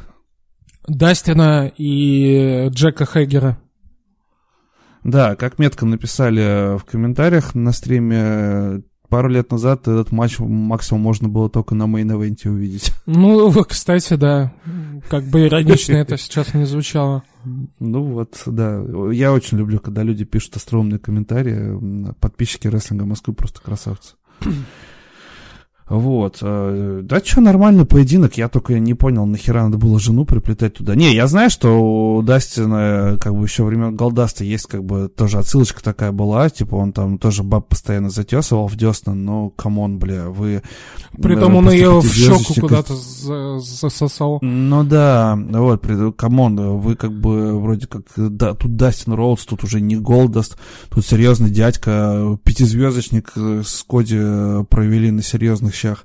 Дастина 0.87 1.71
и 1.77 2.69
Джека 2.69 3.05
Хейгера. 3.05 3.59
Да, 5.03 5.35
как 5.35 5.59
метко 5.59 5.85
написали 5.85 6.77
в 6.79 6.83
комментариях 6.85 7.53
на 7.53 7.71
стриме, 7.71 8.81
пару 9.11 9.27
лет 9.27 9.51
назад 9.51 9.89
этот 9.89 10.13
матч 10.13 10.39
максимум 10.39 11.01
можно 11.01 11.27
было 11.27 11.49
только 11.49 11.75
на 11.75 11.83
мейн-эвенте 11.83 12.49
увидеть. 12.49 12.93
Ну, 13.05 13.51
кстати, 13.65 14.13
да. 14.15 14.53
Как 15.09 15.25
бы 15.25 15.45
иронично 15.45 15.97
это 15.97 16.17
сейчас 16.17 16.53
не 16.53 16.65
звучало. 16.65 17.23
Ну 17.79 18.03
вот, 18.03 18.41
да. 18.45 18.81
Я 19.11 19.33
очень 19.33 19.57
люблю, 19.57 19.79
когда 19.79 20.03
люди 20.03 20.23
пишут 20.23 20.55
остроумные 20.55 20.97
комментарии. 20.97 22.13
Подписчики 22.19 22.67
рестлинга 22.67 23.05
Москвы 23.05 23.33
просто 23.33 23.61
красавцы. 23.61 24.15
Вот. 25.91 26.37
Э, 26.41 27.01
да 27.03 27.19
что, 27.19 27.41
нормальный 27.41 27.85
поединок. 27.85 28.37
Я 28.37 28.47
только 28.47 28.79
не 28.79 28.93
понял, 28.93 29.25
нахера 29.25 29.63
надо 29.63 29.77
было 29.77 29.99
жену 29.99 30.23
приплетать 30.23 30.75
туда. 30.75 30.95
Не, 30.95 31.13
я 31.13 31.27
знаю, 31.27 31.49
что 31.49 32.15
у 32.15 32.21
Дастина, 32.21 33.17
как 33.19 33.35
бы 33.35 33.43
еще 33.43 33.65
времен 33.65 33.97
Голдаста 33.97 34.45
есть 34.45 34.67
как 34.67 34.85
бы 34.85 35.09
тоже 35.13 35.37
отсылочка 35.37 35.83
такая 35.83 36.13
была. 36.13 36.49
Типа 36.49 36.75
он 36.75 36.93
там 36.93 37.17
тоже 37.17 37.43
баб 37.43 37.67
постоянно 37.67 38.09
затесывал 38.09 38.67
в 38.67 38.77
десна. 38.77 39.13
Но, 39.13 39.49
come 39.49 39.78
on, 39.78 39.99
бля, 39.99 40.29
вы... 40.29 40.63
Притом 41.21 41.57
он 41.57 41.69
ее 41.69 41.99
в 41.99 42.07
щеку 42.07 42.61
куда-то 42.61 42.95
засосал. 43.59 44.39
Ну 44.41 44.85
да, 44.85 45.37
вот, 45.37 45.85
come 46.15 46.52
on, 46.52 46.79
вы 46.79 46.95
как 46.95 47.11
бы 47.11 47.59
вроде 47.59 47.87
как... 47.87 48.03
Да, 48.15 48.53
тут 48.53 48.77
Дастин 48.77 49.11
Роудс, 49.11 49.45
тут 49.45 49.65
уже 49.65 49.81
не 49.81 49.97
Голдаст. 49.97 50.57
Тут 50.89 51.05
серьезный 51.05 51.49
дядька, 51.49 52.39
пятизвездочник 52.45 53.33
с 53.35 53.83
Коди 53.83 54.63
провели 54.69 55.11
на 55.11 55.21
серьезных 55.21 55.80
Bücher. 55.81 55.97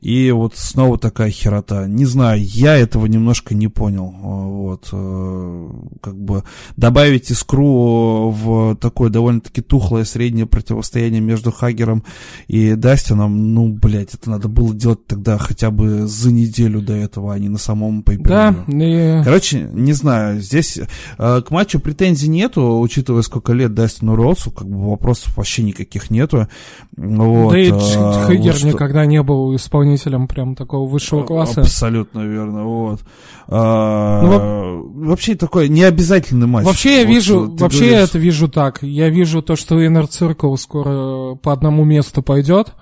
И 0.00 0.30
вот 0.30 0.54
снова 0.56 0.98
такая 0.98 1.30
херота. 1.30 1.86
Не 1.86 2.04
знаю, 2.04 2.40
я 2.42 2.76
этого 2.76 3.06
немножко 3.06 3.54
не 3.54 3.68
понял. 3.68 4.14
Вот. 4.20 4.88
Э, 4.92 5.68
как 6.00 6.16
бы 6.16 6.44
добавить 6.76 7.30
искру 7.30 8.30
в 8.30 8.76
такое 8.76 9.10
довольно-таки 9.10 9.60
тухлое 9.60 10.04
среднее 10.04 10.46
противостояние 10.46 11.20
между 11.20 11.50
Хагером 11.50 12.04
и 12.46 12.74
Дастином, 12.74 13.54
ну, 13.54 13.68
блядь, 13.68 14.14
это 14.14 14.30
надо 14.30 14.48
было 14.48 14.74
делать 14.74 15.04
тогда 15.06 15.38
хотя 15.38 15.70
бы 15.70 16.06
за 16.06 16.32
неделю 16.32 16.80
до 16.80 16.94
этого, 16.94 17.34
а 17.34 17.38
не 17.38 17.48
на 17.48 17.58
самом 17.58 18.02
пейпере. 18.02 18.28
Да. 18.28 18.54
И... 18.68 19.22
Короче, 19.24 19.68
не 19.72 19.92
знаю, 19.92 20.40
здесь 20.40 20.78
э, 21.18 21.42
к 21.42 21.50
матчу 21.50 21.80
претензий 21.80 22.28
нету, 22.28 22.80
учитывая, 22.80 23.22
сколько 23.22 23.52
лет 23.52 23.74
Дастину 23.74 24.14
Роудсу, 24.14 24.50
как 24.50 24.68
бы 24.68 24.90
вопросов 24.90 25.36
вообще 25.36 25.62
никаких 25.62 26.10
нету. 26.10 26.48
Вот, 26.96 27.52
да 27.52 27.58
и 27.58 27.70
э, 27.70 28.26
Хагер 28.26 28.52
вот 28.54 28.62
никогда 28.62 29.06
не 29.06 29.22
был 29.22 29.56
исполнителем 29.56 29.87
исполнителем 29.94 30.28
прям 30.28 30.54
такого 30.54 30.88
высшего 30.88 31.22
класса. 31.24 31.62
Абсолютно 31.62 32.20
верно, 32.20 32.64
вот. 32.64 33.00
А, 33.48 34.22
ну, 34.22 35.06
вообще 35.06 35.34
такой 35.34 35.68
необязательный 35.68 36.46
матч. 36.46 36.66
Вообще 36.66 37.00
я 37.00 37.06
вот, 37.06 37.12
вижу, 37.12 37.56
вообще 37.56 37.78
говоришь... 37.78 37.98
я 37.98 38.00
это 38.00 38.18
вижу 38.18 38.48
так. 38.48 38.82
Я 38.82 39.08
вижу 39.08 39.42
то, 39.42 39.56
что 39.56 39.80
Inner 39.82 40.08
Circle 40.08 40.56
скоро 40.56 41.34
по 41.36 41.52
одному 41.52 41.84
месту 41.84 42.22
пойдет, 42.22 42.72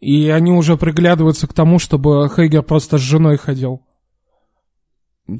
и 0.00 0.28
они 0.28 0.52
уже 0.52 0.76
приглядываются 0.76 1.46
к 1.46 1.52
тому, 1.52 1.78
чтобы 1.78 2.30
Хейгер 2.34 2.62
просто 2.62 2.98
с 2.98 3.00
женой 3.00 3.36
ходил. 3.36 3.80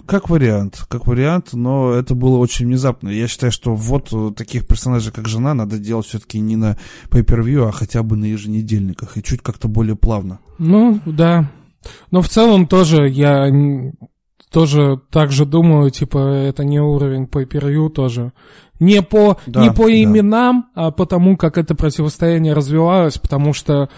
Как 0.06 0.30
вариант, 0.30 0.86
как 0.88 1.06
вариант, 1.06 1.52
но 1.52 1.92
это 1.92 2.14
было 2.14 2.38
очень 2.38 2.66
внезапно. 2.66 3.10
Я 3.10 3.28
считаю, 3.28 3.52
что 3.52 3.74
вот 3.74 4.10
таких 4.34 4.66
персонажей, 4.66 5.12
как 5.12 5.28
жена, 5.28 5.52
надо 5.52 5.78
делать 5.78 6.06
все-таки 6.06 6.40
не 6.40 6.56
на 6.56 6.78
pay-per-view, 7.10 7.68
а 7.68 7.72
хотя 7.72 8.02
бы 8.02 8.16
на 8.16 8.24
еженедельниках, 8.24 9.18
и 9.18 9.22
чуть 9.22 9.42
как-то 9.42 9.68
более 9.68 9.94
плавно. 9.94 10.38
Ну, 10.58 11.00
да. 11.04 11.50
Но 12.10 12.22
в 12.22 12.28
целом 12.30 12.66
тоже 12.66 13.10
я 13.10 13.50
тоже 14.50 15.00
так 15.10 15.32
же 15.32 15.44
думаю, 15.44 15.90
типа, 15.90 16.16
это 16.18 16.64
не 16.64 16.80
уровень 16.80 17.24
pay-per-view 17.24 17.90
тоже. 17.90 18.32
Не 18.80 19.02
по, 19.02 19.36
да, 19.46 19.64
не 19.64 19.70
по 19.70 19.92
именам, 19.92 20.66
да. 20.74 20.86
а 20.86 20.90
потому, 20.92 21.36
как 21.36 21.58
это 21.58 21.74
противостояние 21.74 22.54
развивалось, 22.54 23.18
потому 23.18 23.52
что, 23.52 23.90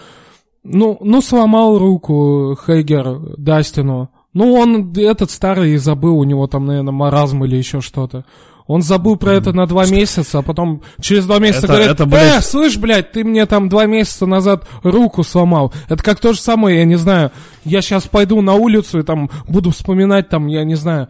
ну, 0.63 0.97
ну 1.01 1.21
сломал 1.21 1.77
руку 1.77 2.57
Хейгер 2.65 3.37
Дастину, 3.37 4.09
ну, 4.33 4.53
он 4.53 4.93
этот 4.95 5.31
старый 5.31 5.77
забыл, 5.77 6.17
у 6.17 6.23
него 6.23 6.47
там, 6.47 6.65
наверное, 6.65 6.91
маразм 6.91 7.43
или 7.45 7.55
еще 7.55 7.81
что-то. 7.81 8.25
Он 8.67 8.81
забыл 8.81 9.15
про 9.15 9.33
это 9.33 9.53
на 9.53 9.65
два 9.65 9.85
месяца, 9.85 10.39
а 10.39 10.41
потом 10.41 10.81
через 10.99 11.25
два 11.25 11.39
месяца 11.39 11.65
это, 11.65 11.67
говорит, 11.67 11.89
это, 11.89 12.05
блядь... 12.05 12.39
э, 12.39 12.41
слышь, 12.41 12.77
блядь, 12.77 13.13
ты 13.13 13.23
мне 13.23 13.45
там 13.45 13.69
два 13.69 13.85
месяца 13.85 14.25
назад 14.25 14.67
руку 14.83 15.23
сломал. 15.23 15.73
Это 15.87 16.03
как 16.03 16.19
то 16.19 16.33
же 16.33 16.41
самое, 16.41 16.79
я 16.79 16.83
не 16.83 16.97
знаю, 16.97 17.31
я 17.63 17.81
сейчас 17.81 18.07
пойду 18.07 18.41
на 18.41 18.55
улицу 18.55 18.99
и 18.99 19.03
там 19.03 19.29
буду 19.47 19.71
вспоминать, 19.71 20.27
там, 20.27 20.47
я 20.47 20.65
не 20.65 20.75
знаю, 20.75 21.07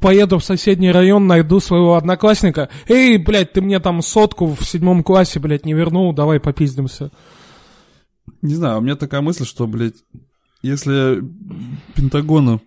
поеду 0.00 0.38
в 0.38 0.44
соседний 0.44 0.92
район, 0.92 1.26
найду 1.26 1.58
своего 1.58 1.96
одноклассника, 1.96 2.68
эй, 2.88 3.18
блядь, 3.18 3.52
ты 3.52 3.60
мне 3.60 3.80
там 3.80 4.02
сотку 4.02 4.46
в 4.46 4.64
седьмом 4.64 5.02
классе, 5.02 5.40
блядь, 5.40 5.66
не 5.66 5.74
вернул, 5.74 6.12
давай 6.12 6.38
попиздимся. 6.38 7.10
Не 8.40 8.54
знаю, 8.54 8.78
у 8.78 8.82
меня 8.82 8.94
такая 8.94 9.20
мысль, 9.20 9.44
что, 9.44 9.66
блядь, 9.66 9.96
если 10.62 11.22
Пентагону 11.94 12.60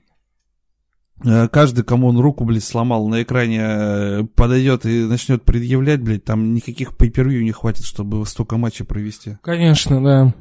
Э, 1.25 1.47
каждый, 1.47 1.83
кому 1.83 2.07
он 2.07 2.19
руку, 2.19 2.43
блядь, 2.43 2.63
сломал, 2.63 3.07
на 3.07 3.23
экране 3.23 3.59
э, 3.61 4.23
подойдет 4.35 4.85
и 4.85 5.05
начнет 5.05 5.43
предъявлять, 5.43 6.01
блядь, 6.01 6.25
там 6.25 6.53
никаких 6.53 6.91
pay 6.91 7.25
не 7.41 7.51
хватит, 7.51 7.85
чтобы 7.85 8.25
столько 8.25 8.57
матчей 8.57 8.85
провести. 8.85 9.37
Конечно, 9.41 10.03
да. 10.03 10.33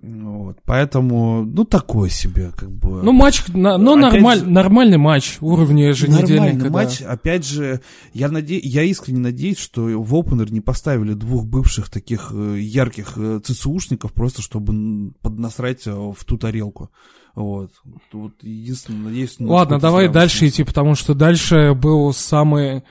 Вот, 0.00 0.58
поэтому, 0.64 1.44
ну, 1.44 1.64
такой 1.64 2.08
себе, 2.08 2.52
как 2.56 2.70
бы. 2.70 3.02
Ну, 3.02 3.10
матч, 3.10 3.42
ну, 3.48 3.96
нормаль, 3.96 4.38
же, 4.38 4.46
нормальный 4.46 4.96
матч 4.96 5.38
уровня 5.40 5.88
еженедельника. 5.88 6.34
Нормальный 6.34 6.64
да. 6.64 6.70
матч, 6.70 7.02
опять 7.02 7.44
же, 7.44 7.80
я, 8.12 8.28
наде... 8.28 8.58
я 8.58 8.84
искренне 8.84 9.18
надеюсь, 9.18 9.58
что 9.58 9.82
в 9.82 10.14
Опенер 10.14 10.52
не 10.52 10.60
поставили 10.60 11.14
двух 11.14 11.46
бывших 11.46 11.90
таких 11.90 12.30
э, 12.32 12.60
ярких 12.60 13.18
ЦЦУшников, 13.42 14.12
просто 14.12 14.40
чтобы 14.40 15.12
поднасрать 15.20 15.84
в 15.86 16.24
ту 16.24 16.38
тарелку. 16.38 16.90
Вот. 17.34 17.72
Вот 18.12 18.34
единственное, 18.42 19.06
надеюсь... 19.06 19.36
Ладно, 19.40 19.80
давай 19.80 20.08
дальше 20.08 20.46
идти, 20.46 20.62
потому 20.62 20.94
что 20.94 21.14
дальше 21.14 21.74
был 21.74 22.12
самый... 22.12 22.84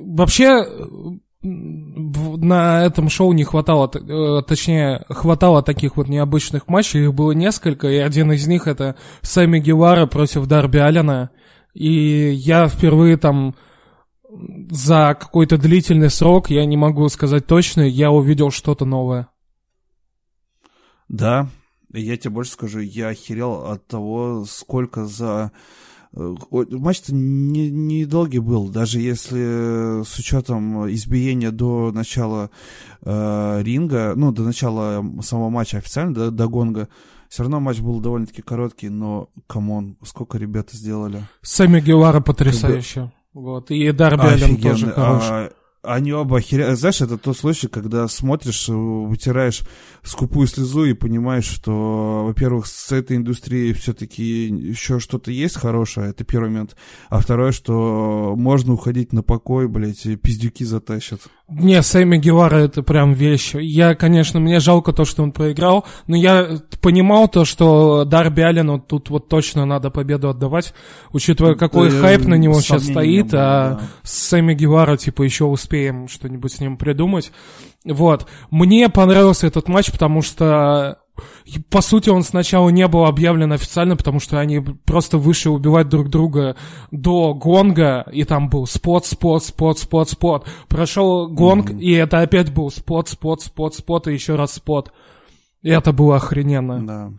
Вообще, 0.00 0.64
на 1.42 2.84
этом 2.84 3.08
шоу 3.08 3.32
не 3.32 3.44
хватало, 3.44 3.90
э, 3.92 4.42
точнее, 4.46 5.04
хватало 5.08 5.62
таких 5.62 5.96
вот 5.96 6.08
необычных 6.08 6.68
матчей, 6.68 7.04
их 7.04 7.14
было 7.14 7.32
несколько, 7.32 7.88
и 7.88 7.96
один 7.96 8.32
из 8.32 8.46
них 8.46 8.66
это 8.66 8.96
Сэмми 9.22 9.58
Гевара 9.58 10.06
против 10.06 10.46
Дарби 10.46 10.78
Аллена, 10.78 11.30
и 11.74 12.30
я 12.30 12.68
впервые 12.68 13.16
там 13.16 13.54
за 14.70 15.16
какой-то 15.18 15.58
длительный 15.58 16.10
срок, 16.10 16.50
я 16.50 16.64
не 16.64 16.76
могу 16.76 17.08
сказать 17.08 17.46
точно, 17.46 17.82
я 17.82 18.10
увидел 18.10 18.50
что-то 18.50 18.84
новое. 18.84 19.28
Да, 21.08 21.48
я 21.92 22.16
тебе 22.16 22.30
больше 22.30 22.52
скажу, 22.52 22.78
я 22.80 23.08
охерел 23.08 23.66
от 23.66 23.86
того, 23.86 24.44
сколько 24.48 25.04
за... 25.04 25.52
Э, 26.14 26.34
матч-то 26.70 27.14
не, 27.14 27.70
не 27.70 28.04
долгий 28.04 28.38
был, 28.38 28.68
даже 28.68 29.00
если 29.00 30.02
с 30.04 30.18
учетом 30.18 30.90
избиения 30.92 31.50
до 31.50 31.90
начала 31.92 32.50
э, 33.02 33.62
ринга, 33.62 34.12
ну, 34.14 34.32
до 34.32 34.42
начала 34.42 35.04
самого 35.22 35.48
матча 35.48 35.78
официально, 35.78 36.14
до, 36.14 36.30
до 36.30 36.48
гонга, 36.48 36.88
все 37.28 37.44
равно 37.44 37.60
матч 37.60 37.80
был 37.80 38.00
довольно-таки 38.00 38.42
короткий, 38.42 38.90
но, 38.90 39.30
come 39.46 39.75
on, 39.75 39.96
сколько 40.04 40.36
ребята 40.36 40.76
сделали. 40.76 41.22
Сами 41.40 41.80
Гевара 41.80 42.20
потрясающе. 42.20 43.10
Вот, 43.32 43.70
и 43.70 43.90
Дарби 43.92 44.26
Аллен 44.26 44.60
тоже 44.60 44.88
хороший. 44.88 45.28
А, 45.30 45.50
они 45.82 46.12
оба 46.12 46.38
охеряют. 46.38 46.78
Знаешь, 46.78 47.00
это 47.00 47.18
тот 47.18 47.36
случай, 47.36 47.66
когда 47.66 48.06
смотришь, 48.06 48.68
вытираешь 48.68 49.62
скупую 50.02 50.46
слезу 50.46 50.84
и 50.84 50.94
понимаешь, 50.94 51.44
что, 51.44 52.24
во-первых, 52.24 52.66
с 52.66 52.92
этой 52.92 53.16
индустрией 53.16 53.72
все-таки 53.72 54.46
еще 54.46 55.00
что-то 55.00 55.30
есть 55.32 55.56
хорошее, 55.56 56.10
это 56.10 56.24
первый 56.24 56.50
момент. 56.50 56.76
А 57.08 57.20
второе, 57.20 57.52
что 57.52 58.34
можно 58.36 58.74
уходить 58.74 59.12
на 59.12 59.22
покой, 59.22 59.68
блядь, 59.68 60.06
и 60.06 60.16
пиздюки 60.16 60.64
затащат. 60.64 61.20
Не, 61.48 61.82
Сэмми 61.82 62.16
Гевара 62.16 62.56
это 62.56 62.82
прям 62.82 63.12
вещь. 63.12 63.54
Я, 63.54 63.94
конечно, 63.94 64.40
мне 64.40 64.58
жалко 64.60 64.92
то, 64.92 65.04
что 65.04 65.22
он 65.22 65.32
проиграл, 65.32 65.84
но 66.06 66.16
я 66.16 66.60
понимал 66.80 67.28
то, 67.28 67.44
что 67.44 68.04
Дарби 68.04 68.40
Аллену 68.40 68.80
тут 68.80 69.10
вот 69.10 69.28
точно 69.28 69.66
надо 69.66 69.90
победу 69.90 70.30
отдавать, 70.30 70.72
учитывая, 71.12 71.54
какой 71.54 71.90
да, 71.90 72.00
хайп 72.00 72.24
на 72.24 72.36
него 72.36 72.60
сейчас 72.60 72.84
стоит, 72.84 73.32
было, 73.32 73.40
а 73.40 73.70
да. 73.74 73.80
Сэмми 74.02 74.54
Гевара, 74.54 74.96
типа, 74.96 75.22
еще 75.22 75.44
успеем 75.72 76.06
что-нибудь 76.08 76.52
с 76.52 76.60
ним 76.60 76.76
придумать. 76.76 77.32
Вот. 77.84 78.26
Мне 78.50 78.88
понравился 78.88 79.46
этот 79.46 79.68
матч, 79.68 79.90
потому 79.90 80.20
что 80.20 80.98
по 81.70 81.82
сути, 81.82 82.08
он 82.08 82.22
сначала 82.22 82.70
не 82.70 82.86
был 82.88 83.04
объявлен 83.04 83.52
официально, 83.52 83.96
потому 83.96 84.18
что 84.18 84.38
они 84.38 84.60
просто 84.60 85.18
вышли 85.18 85.50
убивать 85.50 85.88
друг 85.88 86.08
друга 86.08 86.56
до 86.90 87.34
гонга, 87.34 88.06
и 88.10 88.24
там 88.24 88.48
был 88.48 88.66
спот, 88.66 89.06
спот, 89.06 89.44
спот, 89.44 89.78
спот, 89.78 90.08
спот. 90.08 90.48
Прошел 90.68 91.28
гонг, 91.28 91.70
mm-hmm. 91.70 91.80
и 91.80 91.92
это 91.92 92.20
опять 92.20 92.52
был 92.52 92.70
спот, 92.70 93.08
спот, 93.08 93.42
спот, 93.42 93.74
спот, 93.74 94.08
и 94.08 94.14
еще 94.14 94.36
раз 94.36 94.54
спот. 94.54 94.92
И 95.62 95.68
это 95.68 95.92
было 95.92 96.16
охрененно. 96.16 96.86
Да. 96.86 97.12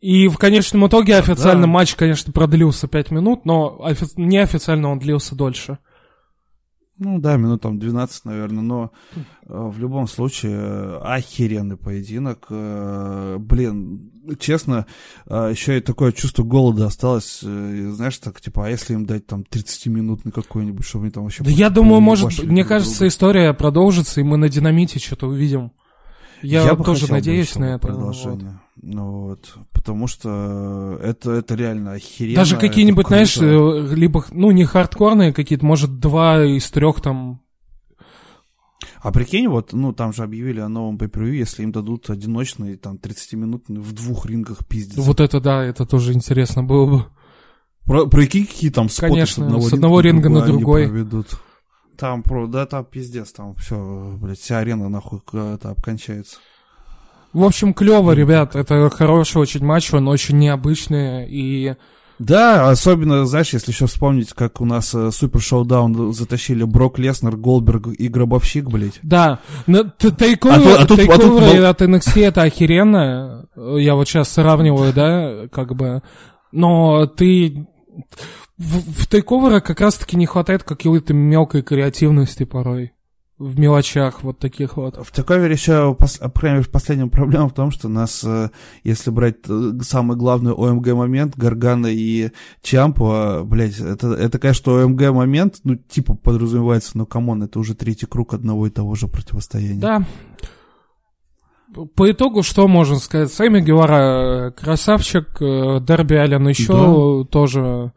И 0.00 0.28
в 0.28 0.36
конечном 0.36 0.86
итоге 0.86 1.16
официально 1.16 1.62
да. 1.62 1.68
матч, 1.68 1.94
конечно, 1.96 2.32
продлился 2.32 2.86
5 2.86 3.10
минут, 3.10 3.44
но 3.44 3.80
офи- 3.82 4.14
неофициально 4.16 4.88
он 4.88 5.00
длился 5.00 5.34
дольше. 5.34 5.78
Ну 7.02 7.18
да, 7.18 7.38
минут 7.38 7.62
там 7.62 7.78
12, 7.78 8.26
наверное, 8.26 8.62
но 8.62 8.92
э, 9.12 9.16
в 9.48 9.78
любом 9.78 10.06
случае 10.06 10.52
э, 10.52 10.98
охеренный 11.02 11.78
поединок. 11.78 12.46
Э, 12.50 13.38
блин, 13.38 14.12
честно, 14.38 14.84
э, 15.26 15.48
еще 15.50 15.78
и 15.78 15.80
такое 15.80 16.12
чувство 16.12 16.42
голода 16.42 16.84
осталось. 16.84 17.40
Э, 17.42 17.90
знаешь, 17.94 18.18
так, 18.18 18.38
типа, 18.42 18.66
а 18.66 18.68
если 18.68 18.92
им 18.92 19.06
дать 19.06 19.26
там 19.26 19.46
30-минутный 19.50 20.30
какой-нибудь, 20.30 20.84
чтобы 20.84 21.04
они 21.04 21.12
там 21.12 21.22
вообще... 21.24 21.42
Да 21.42 21.50
я 21.50 21.70
думаю, 21.70 22.02
может, 22.02 22.44
мне 22.44 22.64
кажется, 22.64 22.98
друга? 22.98 23.08
история 23.08 23.54
продолжится, 23.54 24.20
и 24.20 24.22
мы 24.22 24.36
на 24.36 24.50
динамите 24.50 24.98
что-то 24.98 25.26
увидим. 25.26 25.72
Я, 26.42 26.74
бы 26.74 26.84
тоже 26.84 27.10
надеюсь 27.10 27.54
на 27.56 27.76
это. 27.76 27.86
Продолжение. 27.86 28.50
Ну 28.50 28.58
вот, 28.82 29.58
потому 29.72 30.06
что 30.06 30.98
это, 31.02 31.32
это 31.32 31.54
реально 31.54 31.92
охеренно. 31.92 32.36
Даже 32.36 32.56
какие-нибудь, 32.56 33.08
знаешь, 33.08 33.36
э, 33.36 33.94
либо, 33.94 34.24
ну, 34.30 34.50
не 34.52 34.64
хардкорные 34.64 35.32
какие-то, 35.32 35.66
может, 35.66 35.98
два 35.98 36.44
из 36.44 36.70
трех 36.70 37.00
там. 37.00 37.42
А 39.02 39.12
прикинь, 39.12 39.48
вот, 39.48 39.72
ну, 39.72 39.92
там 39.92 40.12
же 40.12 40.22
объявили 40.22 40.60
о 40.60 40.68
новом 40.68 40.96
pay 40.96 41.30
если 41.30 41.62
им 41.62 41.72
дадут 41.72 42.08
одиночный, 42.08 42.76
там, 42.76 42.96
30-минутный 42.96 43.80
в 43.80 43.92
двух 43.92 44.26
рингах 44.26 44.66
пиздец. 44.66 44.96
Вот 44.98 45.20
это 45.20 45.40
да, 45.40 45.62
это 45.62 45.84
тоже 45.84 46.12
интересно 46.12 46.62
было 46.62 46.86
бы. 46.86 47.06
Про, 47.84 48.06
прикинь, 48.06 48.46
какие 48.46 48.70
там 48.70 48.88
споты 48.88 49.12
Конечно, 49.14 49.44
с 49.44 49.46
одного, 49.46 49.62
с 49.62 49.72
одного 49.72 50.00
ринга 50.00 50.28
на 50.28 50.44
они 50.44 50.52
другой. 50.52 50.88
проведут. 50.88 51.40
Там, 51.96 52.22
про, 52.22 52.46
да, 52.46 52.64
там 52.64 52.84
пиздец, 52.84 53.32
там 53.32 53.54
все, 53.56 54.16
блядь, 54.20 54.38
вся 54.38 54.58
арена 54.58 54.88
нахуй 54.88 55.20
это 55.32 55.70
обкончается. 55.70 56.38
В 57.32 57.44
общем, 57.44 57.74
клево, 57.74 58.12
ребят. 58.12 58.56
Это 58.56 58.90
хороший 58.90 59.38
очень 59.38 59.64
матч, 59.64 59.92
он 59.94 60.08
очень 60.08 60.38
необычный. 60.38 61.28
И 61.28 61.74
Да, 62.18 62.68
особенно, 62.70 63.24
знаешь, 63.24 63.52
если 63.52 63.70
еще 63.70 63.86
вспомнить, 63.86 64.32
как 64.32 64.60
у 64.60 64.64
нас 64.64 64.92
э, 64.94 65.10
Супер 65.12 65.40
Шоудаун 65.40 66.12
затащили 66.12 66.64
Брок 66.64 66.98
Леснер, 66.98 67.36
Голдберг 67.36 67.86
и 67.88 68.08
Гробовщик, 68.08 68.64
блядь. 68.68 68.98
да, 69.02 69.38
на- 69.66 69.84
т- 69.84 70.08
А 70.08 70.10
тейковеры 70.10 70.86
тут- 70.86 70.98
а 71.08 71.14
а 71.14 71.26
мол- 71.26 71.64
от 71.66 71.82
NXT 71.82 72.20
это 72.24 72.42
охеренно. 72.42 73.46
Я 73.56 73.94
вот 73.94 74.08
сейчас 74.08 74.28
сравниваю, 74.30 74.92
да, 74.92 75.48
как 75.52 75.74
бы. 75.76 76.02
Но 76.52 77.06
ты... 77.06 77.66
В, 78.58 79.02
в 79.04 79.06
takeover 79.06 79.54
а 79.54 79.60
как 79.60 79.80
раз-таки 79.80 80.16
не 80.18 80.26
хватает 80.26 80.64
какой-то 80.64 81.14
мелкой 81.14 81.62
креативности 81.62 82.44
порой. 82.44 82.92
В 83.40 83.58
мелочах 83.58 84.22
вот 84.22 84.38
таких 84.38 84.76
вот. 84.76 84.98
В 85.02 85.10
takeover 85.12 85.49
е 85.49 85.54
еще, 85.54 85.96
пос- 85.98 86.20
по 86.20 86.40
крайней 86.40 86.58
мере, 86.58 86.68
последняя 86.70 87.06
проблема 87.10 87.48
в 87.48 87.54
том, 87.54 87.70
что 87.70 87.88
нас, 87.88 88.22
э, 88.22 88.50
если 88.84 89.08
брать 89.08 89.36
э, 89.48 89.72
самый 89.80 90.18
главный 90.18 90.52
OMG 90.52 90.88
момент, 90.88 91.38
Гаргана 91.38 91.86
и 91.86 92.32
Чампа, 92.60 93.40
блядь, 93.46 93.80
это, 93.80 94.12
это, 94.12 94.38
конечно, 94.38 94.84
OMG 94.84 95.12
момент, 95.12 95.60
ну, 95.64 95.76
типа 95.76 96.16
подразумевается, 96.16 96.98
но, 96.98 97.06
come 97.06 97.27
on, 97.27 97.42
это 97.42 97.58
уже 97.58 97.74
третий 97.74 98.04
круг 98.04 98.34
одного 98.34 98.66
и 98.66 98.70
того 98.70 98.94
же 98.94 99.08
противостояния. 99.08 99.80
Да. 99.80 100.04
По 101.94 102.10
итогу, 102.10 102.42
что 102.42 102.68
можно 102.68 102.96
сказать? 102.96 103.32
Сэмми 103.32 103.62
Гевара 103.62 104.48
э, 104.48 104.50
красавчик, 104.50 105.38
Дерби 105.40 106.14
Аллен 106.14 106.46
еще 106.46 107.26
тоже... 107.30 107.94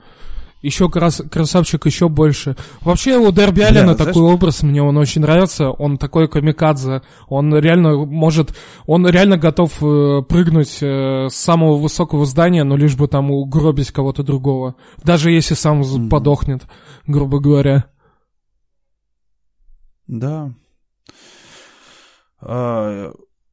Еще 0.63 0.89
крас- 0.89 1.21
красавчик 1.29 1.85
еще 1.85 2.07
больше. 2.07 2.55
Вообще 2.81 3.17
у 3.17 3.31
Дерби 3.33 3.59
знаешь- 3.67 3.97
такой 3.97 4.23
образ, 4.23 4.63
мне 4.63 4.81
он 4.81 4.95
очень 4.97 5.21
нравится. 5.21 5.69
Он 5.69 5.97
такой 5.97 6.27
камикадзе. 6.29 7.01
Он 7.27 7.53
реально 7.55 7.97
может... 8.05 8.55
Он 8.87 9.05
реально 9.05 9.37
готов 9.37 9.83
э, 9.83 10.21
прыгнуть 10.27 10.77
э, 10.81 11.27
с 11.29 11.35
самого 11.35 11.77
высокого 11.77 12.25
здания, 12.25 12.63
но 12.63 12.77
лишь 12.77 12.95
бы 12.95 13.09
там 13.09 13.29
угробить 13.29 13.91
кого-то 13.91 14.23
другого. 14.23 14.75
Даже 15.03 15.31
если 15.31 15.53
сам 15.53 15.79
Мгм. 15.81 16.09
подохнет, 16.09 16.63
грубо 17.07 17.39
говоря. 17.41 17.85
Да. 20.07 20.53
А, 22.39 23.11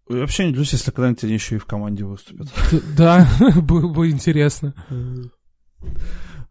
вообще 0.08 0.44
не 0.44 0.50
удивлюсь, 0.50 0.72
если 0.72 0.90
когда-нибудь 0.92 1.24
они 1.24 1.32
еще 1.34 1.56
и 1.56 1.58
в 1.58 1.66
команде 1.66 2.04
выступят. 2.04 2.48
Да, 2.96 3.26
было 3.62 3.92
бы 3.92 4.10
интересно. 4.10 4.74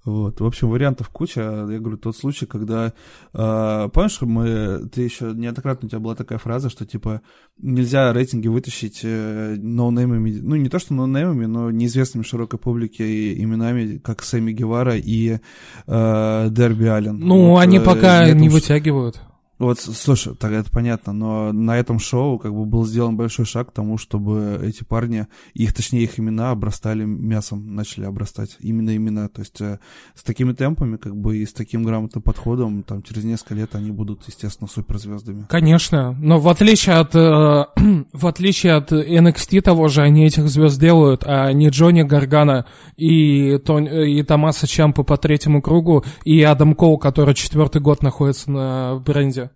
Вот. 0.05 0.39
В 0.39 0.45
общем, 0.45 0.69
вариантов 0.69 1.09
куча. 1.09 1.41
Я 1.41 1.80
говорю, 1.80 1.97
тот 1.97 2.15
случай, 2.15 2.45
когда... 2.45 2.93
э, 3.34 3.89
помнишь, 3.93 4.21
мы... 4.21 4.88
Ты 4.93 5.01
еще 5.01 5.34
неоднократно 5.35 5.88
у 5.88 5.89
тебя 5.89 5.99
была 5.99 6.15
такая 6.15 6.39
фраза, 6.39 6.69
что, 6.69 6.85
типа, 6.85 7.21
нельзя 7.57 8.13
рейтинги 8.13 8.47
вытащить 8.47 9.01
э, 9.03 9.55
ноунеймами... 9.57 10.39
Ну, 10.41 10.55
не 10.55 10.69
то, 10.69 10.80
что 10.80 10.93
ноунеймами, 10.93 11.45
но 11.45 11.69
неизвестными 11.69 12.23
широкой 12.23 12.59
публике 12.59 13.05
и 13.05 13.43
именами, 13.43 13.97
как 13.97 14.23
Сэмми 14.23 14.53
Гевара 14.53 14.95
и 14.95 15.39
э, 15.88 16.47
Дерби 16.49 16.85
Аллен. 16.85 17.19
Ну, 17.19 17.51
Вот, 17.51 17.59
они 17.59 17.77
э, 17.77 17.81
пока 17.81 18.30
не 18.31 18.49
вытягивают. 18.49 19.21
Вот, 19.60 19.77
слушай, 19.80 20.36
так 20.36 20.53
это 20.53 20.72
понятно, 20.72 21.11
но 21.11 21.52
на 21.52 21.77
этом 21.77 21.99
шоу 21.99 22.40
как 22.40 22.53
бы 22.53 22.65
был 22.65 22.86
сделан 22.86 23.18
большой 23.18 23.45
шаг 23.45 23.69
к 23.69 23.73
тому, 23.73 23.98
чтобы 23.98 24.57
эти 24.64 24.86
парни, 24.86 25.27
их, 25.53 25.73
точнее, 25.73 26.03
их 26.03 26.18
имена 26.18 26.52
обрастали 26.52 27.03
мясом, 27.03 27.76
начали 27.76 28.06
обрастать. 28.06 28.56
Именно 28.61 28.95
имена. 28.95 29.27
То 29.27 29.41
есть 29.41 29.60
э, 29.60 29.80
с 30.15 30.23
такими 30.23 30.53
темпами, 30.53 30.95
как 30.95 31.14
бы, 31.15 31.38
и 31.38 31.45
с 31.45 31.52
таким 31.52 31.84
грамотным 31.84 32.22
подходом, 32.22 32.84
там, 32.84 33.03
через 33.03 33.26
несколько 33.26 33.56
лет 33.56 33.76
они 33.76 33.91
будут, 33.91 34.26
естественно, 34.27 34.69
суперзвездами. 34.69 35.45
Конечно, 35.49 36.14
но 36.14 36.40
в 36.40 36.48
отличие 36.48 36.95
от 36.95 37.14
э, 37.14 37.65
в 38.14 38.27
отличие 38.27 38.76
от 38.76 38.94
NXT 38.94 39.60
того 39.60 39.90
же, 39.90 40.02
они 40.03 40.26
этих 40.26 40.48
звезд 40.48 40.80
делают, 40.80 41.23
а 41.26 41.52
не 41.52 41.68
Джонни 41.68 42.03
Гаргана 42.03 42.65
и, 42.95 43.57
Тон- 43.57 43.88
э, 43.88 44.10
и 44.10 44.23
Томаса 44.23 44.68
Чампа 44.68 45.03
по 45.03 45.18
третьему 45.18 45.61
кругу 45.61 46.06
и 46.23 46.41
Адам 46.44 46.76
Коул, 46.76 46.98
который 46.98 47.36
четвертый 47.36 47.81
год 47.81 48.02
находится 48.02 48.49
на 48.49 48.95
бренде. 49.06 49.48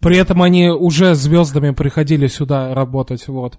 При 0.00 0.16
этом 0.16 0.42
они 0.42 0.68
уже 0.68 1.14
звездами 1.14 1.70
приходили 1.70 2.26
сюда 2.26 2.74
работать, 2.74 3.28
вот. 3.28 3.58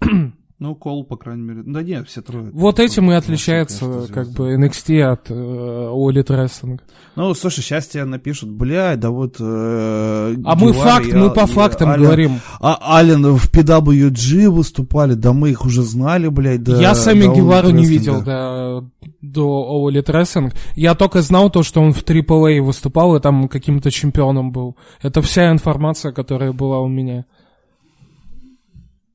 Ну, 0.64 0.74
Кол, 0.74 1.04
по 1.04 1.18
крайней 1.18 1.42
мере. 1.42 1.62
Да 1.66 1.82
нет, 1.82 2.08
все 2.08 2.22
трое. 2.22 2.48
Вот 2.54 2.80
этим 2.80 3.10
и 3.10 3.14
отличается 3.14 3.80
конечно, 3.80 4.14
как 4.14 4.30
бы 4.30 4.54
NXT 4.54 5.02
от 5.02 5.30
э, 5.30 5.34
All 5.34 6.10
Elite 6.10 6.28
Wrestling. 6.28 6.80
Ну, 7.16 7.34
слушай, 7.34 7.60
сейчас 7.60 7.86
тебе 7.86 8.04
напишут, 8.06 8.48
блядь, 8.48 8.98
да 8.98 9.10
вот... 9.10 9.36
э, 9.38 10.36
А 10.42 10.56
мы 10.56 10.72
факт, 10.72 11.06
и 11.06 11.12
мы 11.12 11.28
по 11.28 11.40
и 11.40 11.46
фактам 11.46 11.92
говорим. 12.00 12.40
А 12.60 12.96
Аллен 12.96 13.36
в 13.36 13.50
PWG 13.52 14.48
выступали, 14.48 15.12
да 15.12 15.34
мы 15.34 15.50
их 15.50 15.66
уже 15.66 15.82
знали, 15.82 16.28
блядь, 16.28 16.62
да. 16.62 16.80
я 16.80 16.94
сами 16.94 17.26
Гевару 17.26 17.68
не 17.68 17.84
видел 17.84 18.22
Wrestling. 18.22 18.24
до, 18.24 18.90
до 19.20 19.68
All 19.70 19.92
Elite 19.92 20.06
Wrestling. 20.14 20.54
Я 20.76 20.94
только 20.94 21.20
знал 21.20 21.50
то, 21.50 21.62
что 21.62 21.82
он 21.82 21.92
в 21.92 22.02
AAA 22.02 22.62
выступал 22.62 23.14
и 23.16 23.20
там 23.20 23.48
каким-то 23.48 23.90
чемпионом 23.90 24.50
был. 24.50 24.78
Это 25.02 25.20
вся 25.20 25.52
информация, 25.52 26.12
которая 26.12 26.52
была 26.52 26.80
у 26.80 26.88
меня. 26.88 27.26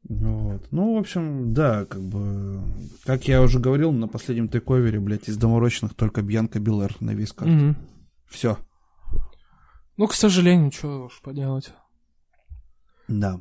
Вот. 0.10 0.68
Ну, 0.72 0.96
в 0.96 0.98
общем, 0.98 1.54
да, 1.54 1.86
как 1.86 2.02
бы, 2.02 2.62
как 3.06 3.28
я 3.28 3.44
уже 3.44 3.60
говорил 3.60 3.92
на 3.92 4.08
последнем 4.08 4.50
тейковере, 4.50 5.00
блядь, 5.00 5.30
из 5.30 5.38
доморощенных 5.38 5.94
только 5.94 6.24
Бьянка 6.24 6.60
Белэр 6.60 6.96
на 7.00 7.12
весь 7.12 7.32
карт. 7.32 7.52
Мгм. 7.52 7.78
Все. 8.28 8.58
Ну, 9.98 10.08
к 10.08 10.16
сожалению, 10.16 10.72
что 10.72 11.06
уж 11.06 11.22
поделать. 11.22 11.72
Да. 13.08 13.40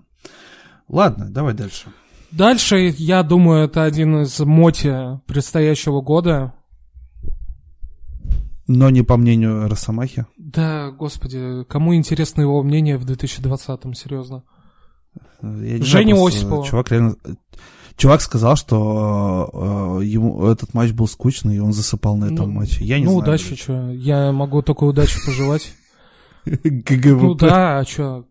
Ладно, 0.89 1.31
давай 1.31 1.55
дальше. 1.55 1.91
Дальше, 2.31 2.95
я 2.99 3.23
думаю, 3.23 3.65
это 3.65 3.85
один 3.85 4.23
из 4.23 4.39
моти 4.41 5.21
предстоящего 5.27 6.03
года. 6.03 6.53
Но 8.67 8.91
не 8.91 9.03
по 9.03 9.17
мнению 9.17 9.69
Росомахи. 9.69 10.27
Да, 10.37 10.91
господи, 10.91 11.65
кому 11.65 11.95
интересно 11.95 12.43
его 12.43 12.63
мнение 12.63 12.99
в 12.99 13.07
2020-м, 13.07 13.95
серьезно? 13.95 14.45
Я 15.43 15.83
Женя 15.83 16.15
знаю, 16.15 16.27
Осипова. 16.27 16.67
Чувак 16.67 16.91
реально... 16.91 17.17
Чувак 17.97 18.23
сказал, 18.23 18.55
что 18.55 19.99
э, 20.01 20.05
ему 20.05 20.47
этот 20.47 20.73
матч 20.73 20.93
был 20.93 21.09
скучный, 21.09 21.57
и 21.57 21.59
он 21.59 21.73
засыпал 21.73 22.17
на 22.17 22.27
этом 22.27 22.53
Ну, 22.53 22.61
матче. 22.61 22.85
Я 22.85 22.99
не 22.99 23.05
ну, 23.07 23.11
знаю. 23.11 23.23
удачи, 23.25 23.57
что. 23.57 23.91
Я 23.91 24.31
могу 24.31 24.63
только 24.63 24.85
удачи 24.85 25.19
пожелать. 25.27 25.73
GGWP. 26.45 27.23
Ну 27.23 27.35
да, 27.35 27.79
а 27.79 27.85
что? 27.85 28.25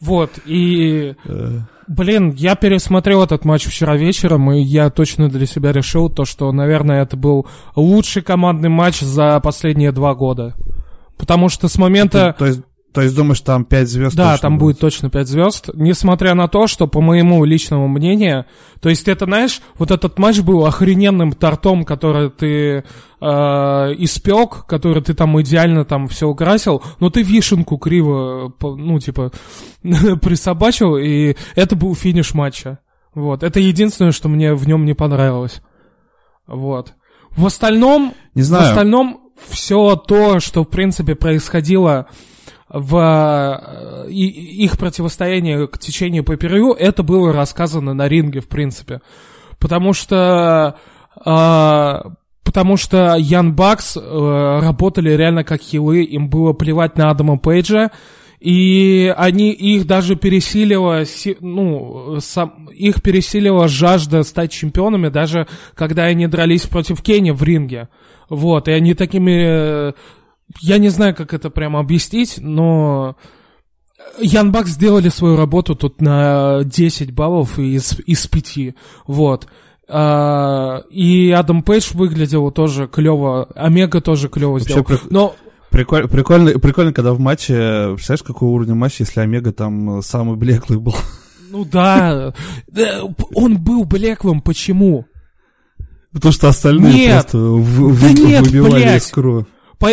Вот, 0.00 0.38
и, 0.44 1.14
Э, 1.24 1.60
блин, 1.88 2.34
я 2.36 2.56
пересмотрел 2.56 3.22
этот 3.22 3.46
матч 3.46 3.64
вчера 3.64 3.96
вечером, 3.96 4.52
и 4.52 4.60
я 4.60 4.90
точно 4.90 5.30
для 5.30 5.46
себя 5.46 5.72
решил 5.72 6.10
то, 6.10 6.26
что, 6.26 6.52
наверное, 6.52 7.02
это 7.02 7.16
был 7.16 7.46
лучший 7.74 8.20
командный 8.20 8.68
матч 8.68 9.00
за 9.00 9.40
последние 9.40 9.92
два 9.92 10.14
года. 10.14 10.54
Потому 11.16 11.48
что 11.48 11.68
с 11.68 11.78
момента... 11.78 12.34
То 12.38 12.46
есть, 12.46 12.60
то 12.94 13.02
есть 13.02 13.16
думаешь, 13.16 13.40
там 13.40 13.64
5 13.64 13.88
звезд 13.88 14.14
Да, 14.14 14.38
там 14.38 14.56
будет 14.56 14.78
точно 14.78 15.10
5 15.10 15.26
звезд. 15.26 15.70
Несмотря 15.74 16.34
на 16.34 16.46
то, 16.46 16.68
что, 16.68 16.86
по 16.86 17.00
моему 17.00 17.44
личному 17.44 17.88
мнению, 17.88 18.46
то 18.80 18.88
есть 18.88 19.08
это, 19.08 19.24
знаешь, 19.24 19.60
вот 19.76 19.90
этот 19.90 20.16
матч 20.16 20.38
был 20.40 20.64
охрененным 20.64 21.32
тортом, 21.32 21.84
который 21.84 22.30
ты 22.30 22.84
э, 23.20 23.24
испек, 23.98 24.64
который 24.66 25.02
ты 25.02 25.12
там 25.12 25.40
идеально 25.40 25.84
там 25.84 26.06
все 26.06 26.28
украсил, 26.28 26.84
но 27.00 27.10
ты 27.10 27.22
вишенку 27.22 27.78
криво, 27.78 28.54
ну, 28.62 29.00
типа, 29.00 29.32
присобачил, 29.82 30.96
и 30.96 31.34
это 31.56 31.74
был 31.74 31.96
финиш 31.96 32.32
матча. 32.32 32.78
Вот. 33.12 33.42
Это 33.42 33.58
единственное, 33.58 34.12
что 34.12 34.28
мне 34.28 34.54
в 34.54 34.68
нем 34.68 34.84
не 34.84 34.94
понравилось. 34.94 35.62
Вот. 36.46 36.92
В 37.30 37.44
остальном, 37.44 38.14
Не 38.36 38.42
в 38.42 38.44
знаю. 38.44 38.68
остальном 38.68 39.20
все 39.48 39.96
то, 39.96 40.38
что, 40.38 40.62
в 40.62 40.68
принципе, 40.68 41.16
происходило 41.16 42.06
в 42.74 44.04
э, 44.06 44.10
их 44.10 44.76
противостоянии 44.76 45.66
к 45.66 45.78
течению 45.78 46.24
по 46.24 46.32
это 46.32 47.02
было 47.04 47.32
рассказано 47.32 47.94
на 47.94 48.08
ринге, 48.08 48.40
в 48.40 48.48
принципе. 48.48 49.00
Потому 49.60 49.92
что... 49.92 50.76
Э, 51.24 52.00
потому 52.42 52.76
что 52.76 53.14
Ян 53.16 53.54
Бакс 53.54 53.96
э, 53.96 54.00
работали 54.60 55.10
реально 55.10 55.44
как 55.44 55.60
хилы, 55.60 56.02
им 56.02 56.28
было 56.28 56.52
плевать 56.52 56.98
на 56.98 57.10
Адама 57.10 57.38
Пейджа, 57.38 57.92
и 58.40 59.14
они 59.16 59.52
их 59.52 59.86
даже 59.86 60.16
пересилила, 60.16 61.04
ну, 61.40 62.18
сам, 62.20 62.68
их 62.74 63.02
пересилила 63.02 63.68
жажда 63.68 64.24
стать 64.24 64.50
чемпионами, 64.50 65.08
даже 65.08 65.46
когда 65.74 66.04
они 66.04 66.26
дрались 66.26 66.66
против 66.66 67.02
Кенни 67.02 67.30
в 67.30 67.42
ринге. 67.42 67.88
Вот, 68.28 68.66
и 68.66 68.72
они 68.72 68.94
такими... 68.94 69.94
Э, 70.48 70.52
я 70.60 70.78
не 70.78 70.88
знаю, 70.88 71.14
как 71.14 71.34
это 71.34 71.50
прямо 71.50 71.80
объяснить, 71.80 72.38
но... 72.38 73.16
Ян 74.18 74.52
Бакс 74.52 74.70
сделали 74.70 75.08
свою 75.08 75.36
работу 75.36 75.74
тут 75.74 76.00
на 76.00 76.62
10 76.64 77.12
баллов 77.12 77.58
из, 77.58 77.98
из 78.06 78.26
5. 78.26 78.74
Вот. 79.06 79.48
А, 79.88 80.82
и 80.90 81.30
Адам 81.30 81.62
Пейдж 81.62 81.90
выглядел 81.94 82.50
тоже 82.50 82.86
клево, 82.86 83.44
Омега 83.54 84.00
тоже 84.00 84.28
клево 84.28 84.60
сделал. 84.60 84.86
Но 85.10 85.34
Прикольно, 85.74 86.06
прикольно, 86.06 86.58
прикольно, 86.60 86.92
когда 86.92 87.12
в 87.12 87.18
матче, 87.18 87.94
представляешь, 87.94 88.22
какой 88.22 88.48
уровень 88.48 88.74
матча, 88.74 88.98
если 89.00 89.18
Омега 89.18 89.52
там 89.52 90.02
самый 90.02 90.36
блеклый 90.36 90.78
был. 90.78 90.94
Ну 91.50 91.64
да, 91.64 92.34
он 93.32 93.58
был 93.58 93.84
блеклым, 93.84 94.40
почему? 94.40 95.06
Потому 96.12 96.32
что 96.32 96.48
остальные 96.48 96.92
нет, 96.92 97.12
просто 97.12 97.38
в, 97.38 98.00
да 98.00 98.08
в, 98.08 98.14
нет, 98.14 98.46
выбивали 98.46 98.82
блядь. 98.82 99.02
искру. 99.02 99.46
По, 99.78 99.88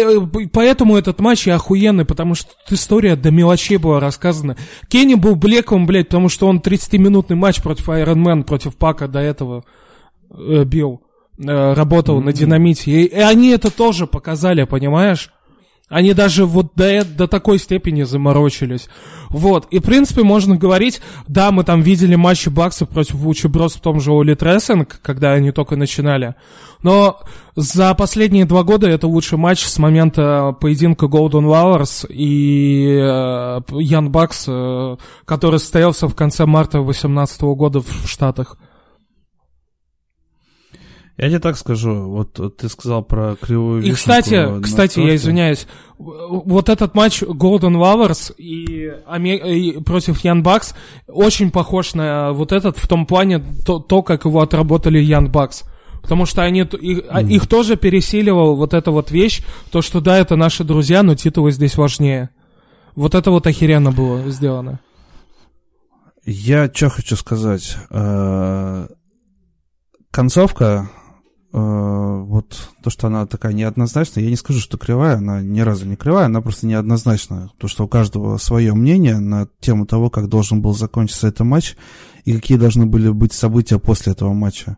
поэтому 0.54 0.98
этот 0.98 1.20
матч 1.20 1.48
и 1.48 1.52
охуенный, 1.52 2.06
потому 2.06 2.36
что 2.36 2.50
история 2.70 3.16
до 3.16 3.32
мелочей 3.32 3.78
была 3.78 4.00
рассказана. 4.00 4.58
Кенни 4.88 5.16
был 5.16 5.36
блеклым, 5.36 5.86
блядь, 5.86 6.08
потому 6.08 6.30
что 6.30 6.48
он 6.48 6.60
30-минутный 6.60 7.36
матч 7.36 7.62
против 7.62 7.90
Iron 7.90 8.24
Man, 8.24 8.44
против 8.44 8.76
Пака 8.76 9.08
до 9.08 9.20
этого 9.20 9.64
э, 10.30 10.64
бил, 10.64 11.02
э, 11.38 11.74
работал 11.74 12.20
mm-hmm. 12.20 12.26
на 12.26 12.34
динамите. 12.34 12.92
И, 12.92 13.06
и 13.06 13.20
они 13.20 13.50
это 13.50 13.72
тоже 13.72 14.08
показали, 14.08 14.64
понимаешь? 14.64 15.32
Они 15.92 16.14
даже 16.14 16.46
вот 16.46 16.72
до, 16.76 17.04
до 17.04 17.28
такой 17.28 17.60
степени 17.60 18.04
заморочились. 18.04 18.88
Вот. 19.30 19.68
И, 19.72 19.80
в 19.80 19.84
принципе, 19.84 20.24
можно 20.24 20.56
говорить, 20.56 21.02
да, 21.28 21.52
мы 21.52 21.66
там 21.66 21.82
видели 21.82 22.16
матчи 22.16 22.48
Баксов 22.48 22.88
против 22.88 23.16
Лучи 23.16 23.50
Брос 23.50 23.74
в 23.76 23.82
том 23.82 24.00
же 24.00 24.14
Олит 24.14 24.42
Рестлинг, 24.42 25.02
когда 25.02 25.34
они 25.34 25.52
только 25.52 25.76
начинали. 25.76 26.36
Но 26.82 27.20
за 27.58 27.94
последние 27.94 28.46
два 28.46 28.64
года 28.64 28.88
это 28.88 29.06
лучший 29.06 29.38
матч 29.38 29.66
с 29.66 29.78
момента 29.80 30.56
поединка 30.62 31.08
Golden 31.08 31.44
Wallers 31.44 32.08
и 32.10 32.98
э, 32.98 33.60
Ян 33.72 34.12
Бакс, 34.12 34.46
э, 34.48 34.96
который 35.26 35.60
состоялся 35.60 36.08
в 36.08 36.16
конце 36.16 36.46
марта 36.46 36.78
2018 36.78 37.42
года 37.42 37.82
в 37.82 38.08
Штатах. 38.08 38.56
Я 41.22 41.30
тебе 41.30 41.40
так 41.40 41.56
скажу, 41.56 42.10
вот, 42.10 42.58
ты 42.58 42.68
сказал 42.68 43.04
про 43.04 43.36
кривую 43.40 43.84
И, 43.84 43.92
кстати, 43.92 44.60
кстати, 44.60 45.00
я 45.00 45.16
извиняюсь, 45.16 45.68
вот 46.00 46.68
этот 46.68 46.96
матч 46.96 47.22
Golden 47.22 47.76
Lovers 47.76 48.34
и, 48.38 48.92
и 48.92 49.80
против 49.84 50.20
Ян 50.24 50.42
Бакс 50.42 50.74
очень 51.06 51.52
похож 51.52 51.94
на 51.94 52.32
вот 52.32 52.52
этот 52.52 52.78
в 52.80 52.88
том 52.88 53.06
плане, 53.06 53.38
то, 53.64 53.78
то 53.78 54.02
как 54.02 54.26
его 54.26 54.42
отработали 54.42 54.98
Ян 54.98 55.30
Бакс. 55.32 55.62
Потому 56.02 56.26
что 56.26 56.42
они, 56.42 56.62
их, 56.62 57.02
mm. 57.02 57.30
их 57.30 57.46
тоже 57.46 57.76
пересиливал 57.76 58.56
вот 58.56 58.74
эта 58.74 58.90
вот 58.90 59.12
вещь, 59.12 59.44
то, 59.70 59.84
что 59.84 60.02
да, 60.02 60.18
это 60.18 60.36
наши 60.36 60.64
друзья, 60.64 61.04
но 61.04 61.14
титулы 61.14 61.52
здесь 61.52 61.78
важнее. 61.78 62.32
Вот 62.96 63.14
это 63.14 63.30
вот 63.30 63.46
охеренно 63.46 63.92
было 63.92 64.28
сделано. 64.32 64.80
Я 66.26 66.68
что 66.74 66.90
хочу 66.90 67.16
сказать. 67.16 67.78
Э, 67.92 68.88
концовка 70.10 70.90
вот 71.54 72.70
то, 72.82 72.90
что 72.90 73.08
она 73.08 73.26
такая 73.26 73.52
неоднозначная, 73.52 74.24
я 74.24 74.30
не 74.30 74.38
скажу, 74.38 74.60
что 74.60 74.78
кривая, 74.78 75.18
она 75.18 75.42
ни 75.42 75.60
разу 75.60 75.86
не 75.86 75.98
кривая, 75.98 76.28
она 76.28 76.42
просто 76.42 76.66
неоднозначная, 76.66 77.50
потому 77.50 77.70
что 77.70 77.84
у 77.84 77.88
каждого 77.90 78.38
свое 78.38 78.74
мнение 78.74 79.20
на 79.20 79.48
тему 79.60 79.86
того, 79.86 80.10
как 80.10 80.30
должен 80.30 80.62
был 80.62 80.74
закончиться 80.74 81.28
этот 81.28 81.42
матч 81.42 81.76
и 82.24 82.34
какие 82.34 82.58
должны 82.58 82.86
были 82.86 83.10
быть 83.10 83.34
события 83.34 83.80
после 83.80 84.14
этого 84.14 84.34
матча. 84.34 84.78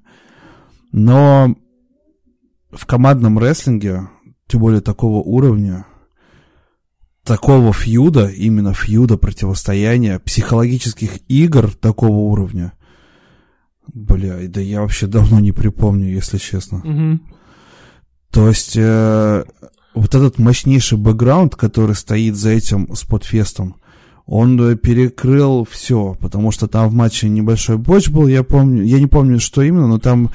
Но 0.91 1.55
в 2.71 2.85
командном 2.87 3.37
рестлинге, 3.37 4.09
тем 4.47 4.61
более 4.61 4.81
такого 4.81 5.17
уровня, 5.21 5.85
такого 7.23 7.71
фьюда, 7.71 8.27
именно 8.27 8.73
фьюда, 8.73 9.17
противостояния, 9.17 10.19
психологических 10.19 11.19
игр 11.29 11.71
такого 11.71 12.17
уровня– 12.17 12.73
Бля, 13.88 14.38
да 14.47 14.61
я 14.61 14.81
вообще 14.81 15.07
давно 15.07 15.39
не 15.39 15.51
припомню, 15.51 16.10
если 16.10 16.38
честно. 16.38 16.77
Угу. 16.80 17.19
То 18.31 18.47
есть 18.47 18.76
э, 18.76 19.43
вот 19.93 20.15
этот 20.15 20.39
мощнейший 20.39 20.97
бэкграунд, 20.97 21.55
который 21.55 21.95
стоит 21.95 22.35
за 22.35 22.49
этим 22.49 22.95
спотфестом, 22.95 23.76
он 24.26 24.60
э, 24.60 24.76
перекрыл 24.76 25.68
все, 25.69 26.15
потому 26.19 26.51
что 26.51 26.68
там 26.68 26.89
в 26.89 26.93
матче 26.93 27.30
небольшой 27.30 27.77
боч 27.77 28.10
был, 28.10 28.27
я 28.27 28.43
помню, 28.43 28.84
я 28.84 28.99
не 28.99 29.07
помню, 29.07 29.39
что 29.39 29.61
именно, 29.61 29.88
но 29.88 29.99
там 29.99 30.31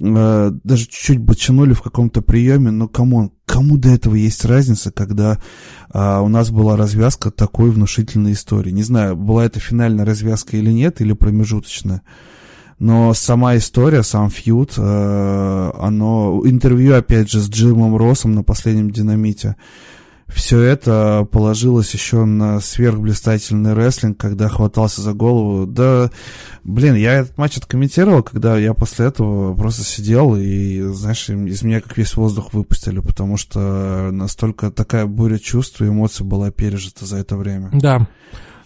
э, 0.00 0.52
даже 0.62 0.84
чуть-чуть 0.84 1.18
бочанули 1.18 1.72
в 1.72 1.82
каком-то 1.82 2.22
приеме, 2.22 2.70
но 2.70 2.88
кому, 2.88 3.32
кому 3.44 3.76
до 3.76 3.90
этого 3.90 4.14
есть 4.14 4.44
разница, 4.44 4.92
когда 4.92 5.38
э, 5.92 6.18
у 6.18 6.28
нас 6.28 6.50
была 6.50 6.76
развязка 6.76 7.30
такой 7.30 7.70
внушительной 7.70 8.32
истории. 8.32 8.70
Не 8.70 8.84
знаю, 8.84 9.16
была 9.16 9.44
это 9.44 9.60
финальная 9.60 10.04
развязка 10.04 10.56
или 10.56 10.70
нет, 10.70 11.00
или 11.00 11.12
промежуточная. 11.12 12.02
Но 12.78 13.14
сама 13.14 13.56
история, 13.56 14.02
сам 14.02 14.30
фьюд, 14.30 14.74
э, 14.76 15.70
оно... 15.78 16.42
Интервью, 16.44 16.96
опять 16.96 17.30
же, 17.30 17.40
с 17.40 17.48
Джимом 17.48 17.96
Россом 17.96 18.34
на 18.34 18.42
последнем 18.42 18.90
динамите. 18.90 19.56
Все 20.26 20.60
это 20.60 21.28
положилось 21.30 21.92
еще 21.92 22.24
на 22.24 22.58
сверхблистательный 22.58 23.74
рестлинг, 23.74 24.18
когда 24.18 24.48
хватался 24.48 25.02
за 25.02 25.12
голову. 25.12 25.66
Да, 25.66 26.10
блин, 26.64 26.94
я 26.94 27.20
этот 27.20 27.36
матч 27.36 27.58
откомментировал, 27.58 28.22
когда 28.22 28.56
я 28.58 28.72
после 28.74 29.06
этого 29.06 29.54
просто 29.54 29.84
сидел 29.84 30.34
и, 30.34 30.80
знаешь, 30.92 31.28
из 31.28 31.62
меня 31.62 31.80
как 31.80 31.96
весь 31.96 32.16
воздух 32.16 32.54
выпустили, 32.54 33.00
потому 33.00 33.36
что 33.36 34.10
настолько 34.12 34.70
такая 34.70 35.06
буря 35.06 35.38
чувств 35.38 35.82
и 35.82 35.86
эмоций 35.86 36.24
была 36.24 36.50
пережита 36.50 37.04
за 37.04 37.18
это 37.18 37.36
время. 37.36 37.70
Да. 37.72 38.08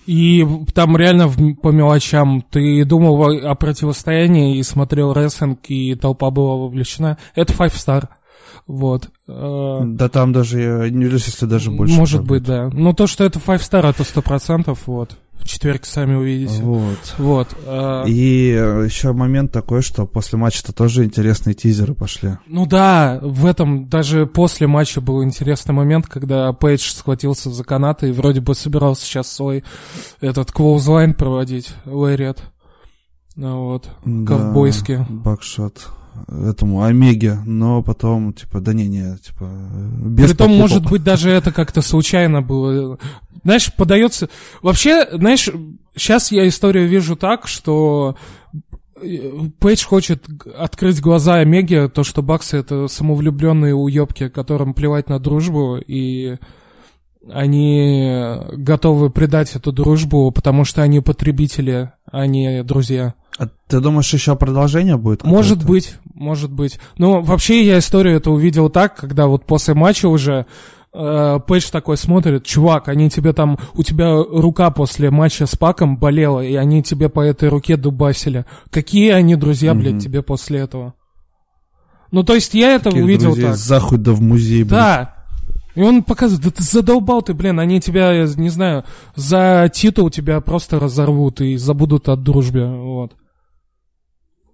И 0.08 0.42
там 0.72 0.96
реально 0.96 1.28
по 1.62 1.68
мелочам 1.68 2.40
ты 2.40 2.82
думал 2.86 3.46
о, 3.46 3.54
противостоянии 3.54 4.56
и 4.56 4.62
смотрел 4.62 5.12
рестлинг, 5.12 5.58
и 5.68 5.94
толпа 5.96 6.30
была 6.30 6.54
вовлечена. 6.54 7.18
Это 7.34 7.52
Five 7.52 7.74
Star. 7.74 8.08
Вот. 8.66 9.10
Э, 9.28 9.80
да 9.84 10.08
там 10.08 10.32
даже, 10.32 10.60
я 10.60 10.88
не 10.88 11.04
удивлюсь, 11.04 11.26
если 11.26 11.44
даже 11.44 11.70
больше. 11.70 11.94
Может 11.94 12.24
быть, 12.24 12.42
да. 12.42 12.70
Но 12.72 12.94
то, 12.94 13.06
что 13.06 13.22
это 13.22 13.38
Five 13.38 13.58
Star, 13.58 13.86
это 13.86 14.02
сто 14.02 14.22
процентов, 14.22 14.86
вот. 14.86 15.14
В 15.38 15.44
четверг 15.48 15.84
сами 15.86 16.14
увидите. 16.14 16.62
Вот. 16.62 17.14
Вот. 17.18 17.48
Э, 17.64 18.04
И 18.06 18.50
э, 18.50 18.84
еще 18.84 19.12
момент 19.12 19.52
такой, 19.52 19.82
что 19.82 20.06
после 20.06 20.38
матча-то 20.38 20.72
тоже 20.72 21.04
интересные 21.04 21.54
тизеры 21.54 21.94
пошли. 21.94 22.32
Ну 22.46 22.66
да, 22.66 23.18
в 23.22 23.46
этом 23.46 23.88
даже 23.88 24.26
после 24.26 24.66
матча 24.66 25.00
был 25.00 25.22
интересный 25.24 25.74
момент, 25.74 26.06
когда 26.06 26.52
Пейдж 26.52 26.90
схватился 26.90 27.50
за 27.50 27.64
канаты 27.64 28.08
и 28.08 28.12
вроде 28.12 28.40
бы 28.40 28.54
собирался 28.54 29.04
сейчас 29.04 29.30
свой 29.30 29.64
этот 30.20 30.52
клоузлайн 30.52 31.14
проводить, 31.14 31.72
Лэриат. 31.84 32.42
Ну 33.36 33.66
вот, 33.66 33.88
да, 34.04 34.36
ковбойский. 34.36 34.98
Бакшот 35.08 35.88
этому 36.26 36.82
Омеге, 36.82 37.38
но 37.44 37.82
потом, 37.82 38.32
типа, 38.32 38.60
да 38.60 38.72
не-не, 38.72 39.18
типа, 39.18 39.48
без 40.04 40.30
Притом, 40.30 40.56
может 40.56 40.88
быть, 40.88 41.02
даже 41.02 41.30
это 41.30 41.52
как-то 41.52 41.82
случайно 41.82 42.42
было. 42.42 42.98
Знаешь, 43.44 43.72
подается... 43.74 44.28
Вообще, 44.62 45.06
знаешь, 45.12 45.48
сейчас 45.94 46.32
я 46.32 46.46
историю 46.48 46.88
вижу 46.88 47.16
так, 47.16 47.46
что 47.46 48.16
Пейдж 49.60 49.84
хочет 49.84 50.24
открыть 50.56 51.00
глаза 51.00 51.36
Омеге, 51.36 51.88
то, 51.88 52.02
что 52.02 52.22
Баксы— 52.22 52.56
это 52.58 52.88
самовлюбленные 52.88 53.74
уебки, 53.74 54.28
которым 54.28 54.74
плевать 54.74 55.08
на 55.08 55.18
дружбу, 55.18 55.76
и 55.76 56.36
они 57.30 58.36
готовы 58.54 59.10
предать 59.10 59.54
эту 59.54 59.72
дружбу, 59.72 60.30
потому 60.32 60.64
что 60.64 60.82
они 60.82 61.00
потребители, 61.00 61.92
а 62.10 62.26
не 62.26 62.62
друзья. 62.62 63.14
А 63.38 63.46
ты 63.68 63.80
думаешь, 63.80 64.12
еще 64.12 64.34
продолжение 64.34 64.96
будет? 64.96 65.22
Может 65.22 65.64
быть, 65.64 65.94
может 66.12 66.50
быть. 66.50 66.80
Но 66.98 67.20
вообще 67.20 67.64
я 67.64 67.78
историю 67.78 68.16
это 68.16 68.32
увидел 68.32 68.68
так, 68.68 68.96
когда 68.96 69.28
вот 69.28 69.44
после 69.44 69.74
матча 69.74 70.08
уже 70.08 70.46
э, 70.92 71.38
Пейдж 71.46 71.70
такой 71.70 71.96
смотрит, 71.96 72.44
чувак, 72.44 72.88
они 72.88 73.08
тебе 73.08 73.32
там, 73.32 73.56
у 73.74 73.84
тебя 73.84 74.12
рука 74.16 74.72
после 74.72 75.10
матча 75.10 75.46
с 75.46 75.54
Паком 75.54 75.98
болела, 75.98 76.40
и 76.40 76.56
они 76.56 76.82
тебе 76.82 77.08
по 77.08 77.20
этой 77.20 77.48
руке 77.48 77.76
дубасили. 77.76 78.44
Какие 78.70 79.12
они 79.12 79.36
друзья, 79.36 79.70
mm-hmm. 79.70 79.78
блядь, 79.78 80.02
тебе 80.02 80.22
после 80.22 80.58
этого? 80.58 80.94
Ну, 82.10 82.24
то 82.24 82.34
есть 82.34 82.54
я 82.54 82.72
это 82.72 82.90
Таких 82.90 83.04
увидел 83.04 83.36
так. 83.36 83.54
Захода 83.54 84.14
в 84.14 84.20
музей, 84.20 84.64
блин. 84.64 84.70
Да. 84.70 85.14
И 85.76 85.82
он 85.82 86.02
показывает, 86.02 86.42
да 86.42 86.50
ты 86.50 86.64
задолбал 86.64 87.22
ты, 87.22 87.34
блин, 87.34 87.60
они 87.60 87.80
тебя, 87.80 88.10
я 88.10 88.26
не 88.36 88.48
знаю, 88.48 88.84
за 89.14 89.70
титул 89.72 90.10
тебя 90.10 90.40
просто 90.40 90.80
разорвут 90.80 91.40
и 91.40 91.56
забудут 91.56 92.08
от 92.08 92.24
дружбы, 92.24 92.66
вот. 92.66 93.12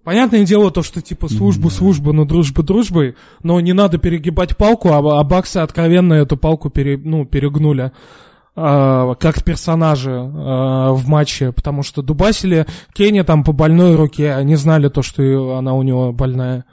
Понятное 0.05 0.45
дело 0.45 0.69
то, 0.69 0.83
что 0.83 1.01
типа 1.01 1.27
службу, 1.27 1.71
службу, 1.71 2.13
но 2.13 2.25
дружба 2.25 2.61
дружбой, 2.61 3.15
но 3.41 3.59
не 3.59 3.73
надо 3.73 3.97
перегибать 3.97 4.55
палку, 4.55 4.89
а, 4.89 5.19
а 5.19 5.23
баксы 5.23 5.57
откровенно 5.57 6.13
эту 6.13 6.37
палку 6.37 6.69
пере, 6.69 6.95
ну, 6.95 7.25
перегнули 7.25 7.91
а, 8.55 9.15
как 9.15 9.43
персонажи 9.43 10.11
а, 10.11 10.91
в 10.91 11.07
матче, 11.07 11.51
потому 11.51 11.81
что 11.81 12.03
дубасили 12.03 12.67
Кенни 12.93 13.23
там 13.23 13.43
по 13.43 13.51
больной 13.51 13.95
руке, 13.95 14.31
они 14.33 14.55
знали 14.55 14.89
то, 14.89 15.01
что 15.01 15.57
она 15.57 15.73
у 15.73 15.81
него 15.81 16.13
больная. 16.13 16.65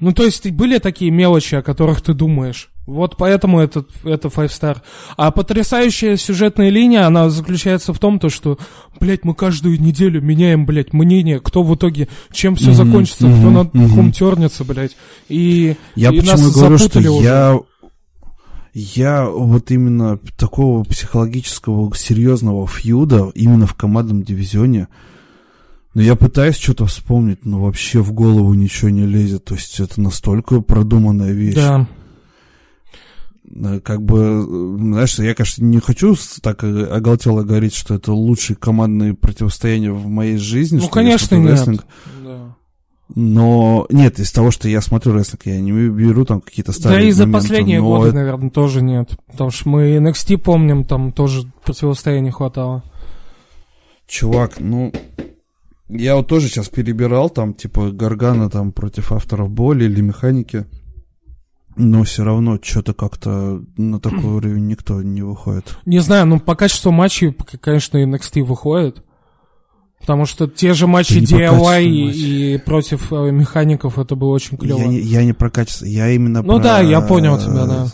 Ну, 0.00 0.12
то 0.12 0.24
есть 0.24 0.50
были 0.50 0.78
такие 0.78 1.12
мелочи, 1.12 1.54
о 1.54 1.62
которых 1.62 2.02
ты 2.02 2.12
думаешь. 2.12 2.70
Вот 2.88 3.18
поэтому 3.18 3.60
это, 3.60 3.84
это 4.02 4.28
Five 4.28 4.48
Star. 4.48 4.78
А 5.18 5.30
потрясающая 5.30 6.16
сюжетная 6.16 6.70
линия, 6.70 7.06
она 7.06 7.28
заключается 7.28 7.92
в 7.92 7.98
том, 7.98 8.18
то, 8.18 8.30
что, 8.30 8.58
блядь, 8.98 9.26
мы 9.26 9.34
каждую 9.34 9.78
неделю 9.78 10.22
меняем, 10.22 10.64
блядь, 10.64 10.94
мнение, 10.94 11.38
кто 11.38 11.62
в 11.62 11.74
итоге, 11.74 12.08
чем 12.32 12.56
все 12.56 12.68
Мгм, 12.68 12.74
закончится, 12.74 13.26
кто 13.26 13.28
мгм, 13.28 13.52
над 13.52 13.74
мгм. 13.74 13.88
духом 13.88 14.12
тернется, 14.12 14.64
блядь. 14.64 14.96
И, 15.28 15.76
Я 15.96 16.12
и 16.12 16.16
почему 16.18 16.32
нас 16.32 16.54
говорю, 16.54 16.78
что 16.78 16.98
уже. 16.98 17.24
я... 17.24 17.60
Я 18.72 19.26
вот 19.26 19.70
именно 19.70 20.18
такого 20.38 20.82
психологического 20.84 21.94
серьезного 21.94 22.66
фьюда 22.66 23.30
именно 23.34 23.66
в 23.66 23.74
командном 23.74 24.22
дивизионе, 24.22 24.88
но 25.92 26.00
я 26.00 26.14
пытаюсь 26.14 26.56
что-то 26.56 26.86
вспомнить, 26.86 27.44
но 27.44 27.60
вообще 27.60 28.00
в 28.00 28.12
голову 28.12 28.54
ничего 28.54 28.88
не 28.88 29.04
лезет. 29.04 29.44
То 29.44 29.56
есть 29.56 29.78
это 29.80 30.00
настолько 30.00 30.60
продуманная 30.60 31.32
вещь. 31.32 31.56
Да. 31.56 31.86
Э, 33.54 33.80
Как 33.80 34.02
бы, 34.02 34.18
э, 34.18 34.76
знаешь, 34.78 35.18
я, 35.18 35.34
конечно, 35.34 35.64
не 35.64 35.80
хочу 35.80 36.16
так 36.42 36.64
э, 36.64 36.84
оголтело 36.84 37.42
говорить, 37.42 37.74
что 37.74 37.94
это 37.94 38.12
лучшие 38.12 38.56
командные 38.56 39.14
противостояния 39.14 39.92
в 39.92 40.06
моей 40.06 40.36
жизни. 40.36 40.78
Ну, 40.78 40.88
конечно, 40.88 41.36
нет. 41.36 41.52
рестлинг. 41.52 41.86
Да. 42.24 42.56
Но 43.14 43.86
нет, 43.90 44.18
из 44.18 44.30
того, 44.32 44.50
что 44.50 44.68
я 44.68 44.80
смотрю 44.80 45.14
рестлинг, 45.14 45.46
я 45.46 45.60
не 45.60 45.72
беру 45.72 46.24
там 46.24 46.40
какие-то 46.40 46.72
Да 46.72 46.78
старые 46.78 47.08
и 47.08 47.12
за 47.12 47.26
моменты, 47.26 47.48
последние 47.48 47.80
но 47.80 47.86
годы, 47.88 48.12
наверное, 48.12 48.50
тоже 48.50 48.82
нет. 48.82 49.16
Потому 49.30 49.50
что 49.50 49.68
мы 49.68 49.96
NXT 49.96 50.38
помним, 50.38 50.84
там 50.84 51.12
тоже 51.12 51.50
противостояния 51.64 52.30
хватало. 52.30 52.84
Чувак, 54.06 54.60
ну, 54.60 54.92
я 55.88 56.16
вот 56.16 56.28
тоже 56.28 56.48
сейчас 56.48 56.68
перебирал, 56.68 57.30
там, 57.30 57.54
типа, 57.54 57.90
Гаргана 57.90 58.50
там 58.50 58.72
против 58.72 59.12
авторов 59.12 59.50
боли 59.50 59.84
или 59.84 60.00
механики, 60.02 60.66
но 61.78 62.02
все 62.04 62.24
равно 62.24 62.58
что-то 62.62 62.92
как-то 62.94 63.62
на 63.76 64.00
такой 64.00 64.24
уровень 64.36 64.66
никто 64.66 65.02
не 65.02 65.22
выходит. 65.22 65.78
Не 65.86 66.00
знаю, 66.00 66.26
ну 66.26 66.40
по 66.40 66.54
качеству 66.54 66.90
матчей, 66.92 67.36
конечно, 67.60 67.98
NXT 67.98 68.42
выходит. 68.42 69.02
Потому 70.00 70.26
что 70.26 70.46
те 70.46 70.74
же 70.74 70.86
матчи 70.86 71.18
DIY 71.18 71.84
и, 71.84 72.54
и 72.54 72.58
против 72.58 73.12
э, 73.12 73.30
механиков, 73.32 73.98
это 73.98 74.14
было 74.14 74.30
очень 74.30 74.56
клево. 74.56 74.78
Я 74.78 74.86
не, 74.86 75.00
я 75.00 75.24
не 75.24 75.32
про 75.32 75.50
качество, 75.50 75.86
я 75.86 76.08
именно 76.10 76.40
Ну 76.42 76.54
про... 76.56 76.62
да, 76.62 76.80
я 76.80 77.00
понял 77.00 77.36
тебя, 77.38 77.66
да. 77.66 77.86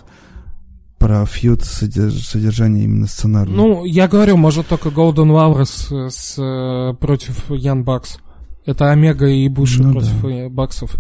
Про 0.99 1.25
фьюд 1.27 1.61
содерж- 1.63 2.23
содержание 2.23 2.85
именно 2.85 3.07
сценарного. 3.07 3.57
Ну, 3.57 3.85
я 3.85 4.07
говорю, 4.07 4.37
может 4.37 4.69
только 4.69 4.91
Golden 4.91 5.31
Lover 5.31 5.65
с, 5.65 5.91
с, 6.11 6.39
э, 6.39 6.95
против 7.01 7.51
Ян 7.51 7.85
Бакс. 7.85 8.19
Это 8.67 8.91
Омега 8.91 9.27
и 9.27 9.49
Буши 9.49 9.83
Ну 9.83 9.93
против 9.93 10.23
да. 10.23 10.29
э, 10.31 10.49
Баксов. 10.51 10.97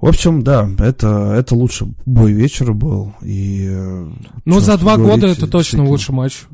В 0.00 0.06
общем, 0.06 0.42
да, 0.42 0.68
это, 0.78 1.34
это 1.36 1.54
лучше 1.54 1.86
бой 2.06 2.32
вечера 2.32 2.72
был. 2.72 3.12
И, 3.22 3.66
э, 3.68 4.08
Ну, 4.44 4.60
за 4.60 4.78
два 4.78 4.96
говорить, 4.96 5.20
года 5.20 5.32
это 5.32 5.46
точно 5.46 5.84
лучший 5.84 6.14
матч. 6.14 6.44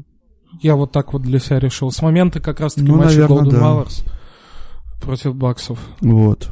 Я 0.61 0.75
вот 0.75 0.91
так 0.93 1.13
вот 1.13 1.23
для 1.23 1.39
себя 1.39 1.61
решил. 1.61 1.91
С 1.91 2.03
момента 2.03 2.41
как 2.41 2.61
раз-таки 2.61 2.87
Ну, 2.89 2.97
матча 2.97 3.21
наверно, 3.21 3.35
Golden 3.35 3.51
да. 3.51 3.85
Против 5.01 5.35
Баксов. 5.37 5.79
Вот. 6.01 6.49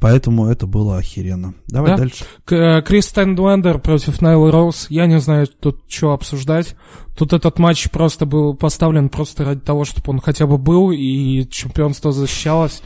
Поэтому 0.00 0.46
это 0.46 0.66
было 0.66 0.98
охеренно. 0.98 1.54
Давай 1.68 1.92
Да. 1.92 1.96
дальше. 1.98 2.24
К- 2.44 2.52
э, 2.54 2.82
Крис 2.82 3.06
Стэтлендер 3.06 3.78
против 3.78 4.20
Найлы 4.20 4.50
Роуз. 4.50 4.86
Я 4.90 5.06
не 5.06 5.20
знаю 5.20 5.46
тут 5.46 5.80
что 5.88 6.12
обсуждать. 6.12 6.76
Тут 7.16 7.32
этот 7.32 7.58
матч 7.58 7.90
просто 7.90 8.26
был 8.26 8.54
поставлен 8.54 9.08
просто 9.08 9.44
ради 9.44 9.60
того, 9.60 9.84
чтобы 9.84 10.10
он 10.10 10.20
хотя 10.20 10.46
бы 10.46 10.58
был, 10.58 10.90
и 10.90 11.46
чемпионство 11.50 12.10
защищалось. 12.12 12.82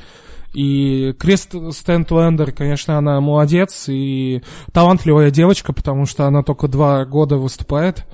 И 0.56 1.12
Крис 1.18 1.50
Стэтлендер, 1.72 2.50
конечно, 2.50 2.96
она 2.96 3.20
молодец 3.20 3.90
и 3.90 4.40
талантливая 4.72 5.30
девочка, 5.30 5.74
потому 5.74 6.06
что 6.06 6.24
она 6.24 6.42
только 6.42 6.66
два 6.66 7.04
года 7.04 7.36
выступает. 7.36 8.06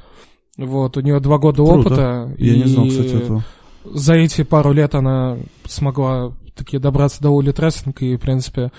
Вот, 0.58 0.96
у 0.96 1.00
нее 1.02 1.20
два 1.20 1.38
года 1.38 1.64
Круто. 1.64 1.78
опыта. 1.78 2.34
Я 2.38 2.54
и 2.54 2.58
не 2.58 2.64
знал, 2.64 2.88
кстати, 2.88 3.14
этого. 3.14 3.44
за 3.84 4.14
эти 4.14 4.42
пару 4.42 4.72
лет 4.72 4.96
она 4.96 5.38
смогла 5.68 6.32
таки 6.56 6.78
добраться 6.78 7.22
до 7.22 7.30
улит 7.30 7.60
рестлинга, 7.60 8.04
и, 8.04 8.16
в 8.16 8.20
принципе, 8.20 8.72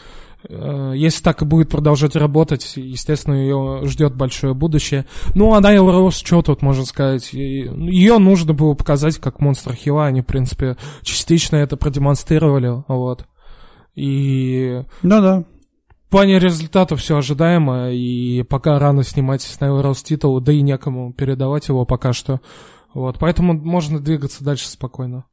э, 0.50 0.92
если 0.98 1.24
так 1.24 1.42
и 1.42 1.46
будет 1.46 1.70
продолжать 1.70 2.18
работать, 2.18 2.74
естественно, 2.76 3.36
ее 3.36 3.84
ждет 3.86 4.14
большое 4.14 4.54
будущее. 4.54 5.06
Ну, 5.36 5.54
а 5.54 5.62
Найл 5.62 5.90
Роуз, 5.90 6.18
что 6.18 6.42
тут 6.42 6.62
можно 6.64 6.84
сказать? 6.84 7.32
Ее 7.32 8.18
нужно 8.18 8.54
было 8.54 8.74
показать 8.74 9.20
как 9.20 9.40
монстр 9.40 9.74
хила, 9.74 10.08
они, 10.08 10.20
в 10.20 10.26
принципе, 10.26 10.76
частично 11.02 11.56
это 11.56 11.78
продемонстрировали, 11.78 12.84
вот. 12.90 13.26
И 13.96 14.84
Ну 15.04 15.22
да. 15.22 15.44
в 16.08 16.10
плане 16.10 16.40
результата 16.40 16.96
все 16.96 17.18
ожидаемо, 17.18 17.92
и 17.92 18.44
пока 18.44 18.80
рано 18.80 19.04
снимать 19.04 19.42
с 19.42 19.60
Найл 19.60 19.82
Роуз 19.82 20.04
титул, 20.04 20.40
да 20.42 20.52
и 20.52 20.62
некому 20.62 21.14
передавать 21.14 21.68
его 21.68 21.86
пока 21.86 22.14
что. 22.14 22.42
Вот, 22.94 23.18
поэтому 23.20 23.54
можно 23.54 24.00
двигаться 24.00 24.44
дальше 24.44 24.68
спокойно. 24.68 25.26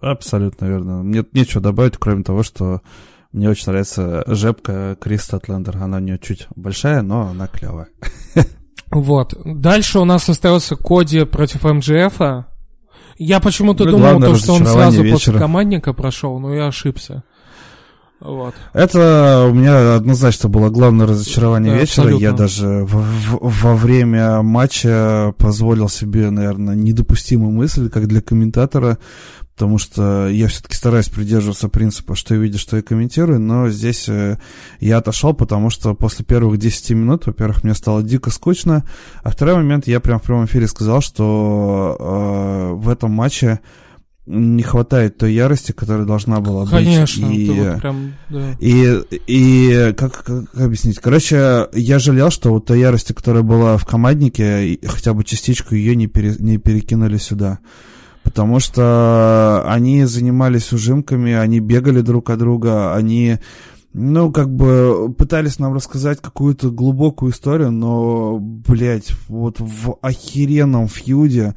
Абсолютно 0.00 0.66
верно. 0.66 1.02
Мне 1.02 1.24
нечего 1.32 1.62
добавить, 1.62 1.96
кроме 1.96 2.22
того, 2.22 2.42
что 2.42 2.82
мне 3.32 3.48
очень 3.48 3.66
нравится 3.68 4.24
жепка 4.26 4.96
Крис 5.00 5.22
Статлендер. 5.22 5.76
Она 5.78 5.98
у 5.98 6.00
нее 6.00 6.18
чуть 6.18 6.46
большая, 6.54 7.02
но 7.02 7.28
она 7.28 7.46
клевая. 7.46 7.88
Вот. 8.88 9.34
Дальше 9.44 9.98
у 9.98 10.04
нас 10.04 10.28
остался 10.28 10.76
Коди 10.76 11.24
против 11.24 11.64
МджФа. 11.64 12.46
Я 13.18 13.40
почему-то 13.40 13.84
Ну 13.84 13.92
думал, 13.92 14.20
то, 14.20 14.34
что 14.36 14.52
он 14.54 14.66
сразу 14.66 14.98
после 14.98 15.10
вечера. 15.12 15.38
командника 15.38 15.92
прошел, 15.92 16.38
но 16.38 16.54
я 16.54 16.66
ошибся. 16.66 17.22
Вот. 18.18 18.54
Это 18.72 19.46
у 19.50 19.54
меня 19.54 19.96
однозначно 19.96 20.48
было 20.48 20.70
главное 20.70 21.06
разочарование 21.06 21.74
Да, 21.74 21.80
вечера. 21.80 22.02
абсолютно. 22.04 22.24
Я 22.24 22.32
даже 22.32 22.66
в- 22.84 22.86
в- 22.94 23.62
во 23.62 23.74
время 23.76 24.40
матча 24.42 25.34
позволил 25.36 25.88
себе, 25.90 26.30
наверное, 26.30 26.74
недопустимую 26.74 27.52
мысль, 27.52 27.90
как 27.90 28.06
для 28.06 28.22
комментатора, 28.22 28.96
потому 29.56 29.78
что 29.78 30.28
я 30.28 30.48
все-таки 30.48 30.74
стараюсь 30.76 31.08
придерживаться 31.08 31.70
принципа, 31.70 32.14
что 32.14 32.34
я 32.34 32.40
видишь, 32.42 32.60
что 32.60 32.76
я 32.76 32.82
комментирую, 32.82 33.40
но 33.40 33.70
здесь 33.70 34.06
э, 34.06 34.36
я 34.80 34.98
отошел, 34.98 35.32
потому 35.32 35.70
что 35.70 35.94
после 35.94 36.26
первых 36.26 36.58
10 36.58 36.90
минут, 36.90 37.26
во-первых, 37.26 37.64
мне 37.64 37.74
стало 37.74 38.02
дико 38.02 38.28
скучно, 38.30 38.84
а 39.22 39.30
второй 39.30 39.54
момент, 39.54 39.86
я 39.86 39.98
прям 40.00 40.18
в 40.18 40.24
прямом 40.24 40.44
эфире 40.44 40.66
сказал, 40.68 41.00
что 41.00 41.96
э, 41.98 42.72
в 42.74 42.86
этом 42.90 43.12
матче 43.12 43.60
не 44.26 44.62
хватает 44.62 45.16
той 45.16 45.32
ярости, 45.32 45.72
которая 45.72 46.04
должна 46.04 46.40
была 46.40 46.64
быть. 46.64 46.72
Конечно, 46.72 47.26
И- 47.26 47.48
вот 47.48 47.80
прям, 47.80 48.12
да. 48.28 48.56
и, 48.60 49.00
и 49.26 49.94
как, 49.96 50.22
как 50.22 50.54
объяснить? 50.60 50.98
Короче, 50.98 51.68
я 51.72 51.98
жалел, 51.98 52.30
что 52.30 52.50
вот 52.50 52.66
та 52.66 52.74
ярости, 52.74 53.14
которая 53.14 53.42
была 53.42 53.78
в 53.78 53.86
команднике, 53.86 54.78
хотя 54.86 55.14
бы 55.14 55.24
частичку 55.24 55.74
ее 55.74 55.96
не, 55.96 56.08
пере- 56.08 56.36
не 56.40 56.58
перекинули 56.58 57.16
сюда. 57.16 57.60
Потому 58.26 58.58
что 58.58 59.62
они 59.68 60.04
занимались 60.04 60.72
ужимками, 60.72 61.32
они 61.32 61.60
бегали 61.60 62.00
друг 62.00 62.28
от 62.28 62.40
друга, 62.40 62.92
они, 62.92 63.38
ну, 63.92 64.32
как 64.32 64.52
бы 64.52 65.14
пытались 65.16 65.60
нам 65.60 65.72
рассказать 65.74 66.20
какую-то 66.20 66.72
глубокую 66.72 67.30
историю, 67.30 67.70
но, 67.70 68.38
блядь, 68.40 69.12
вот 69.28 69.60
в 69.60 69.98
охеренном 70.02 70.88
фьюде, 70.88 71.54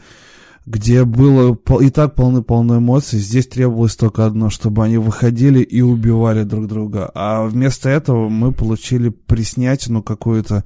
где 0.68 1.06
было 1.06 1.58
и 1.82 1.90
так 1.90 2.14
полны-полно 2.14 2.78
эмоций, 2.78 3.18
здесь 3.18 3.48
требовалось 3.48 3.96
только 3.96 4.28
одно, 4.28 4.52
чтобы 4.52 4.86
они 4.86 5.00
выходили 5.00 5.62
и 5.64 5.82
убивали 5.82 6.44
друг 6.44 6.68
друга. 6.68 7.10
А 7.16 7.48
вместо 7.48 7.90
этого 7.90 8.30
мы 8.30 8.52
получили 8.52 9.10
приснятину 9.10 10.04
какую-то, 10.04 10.64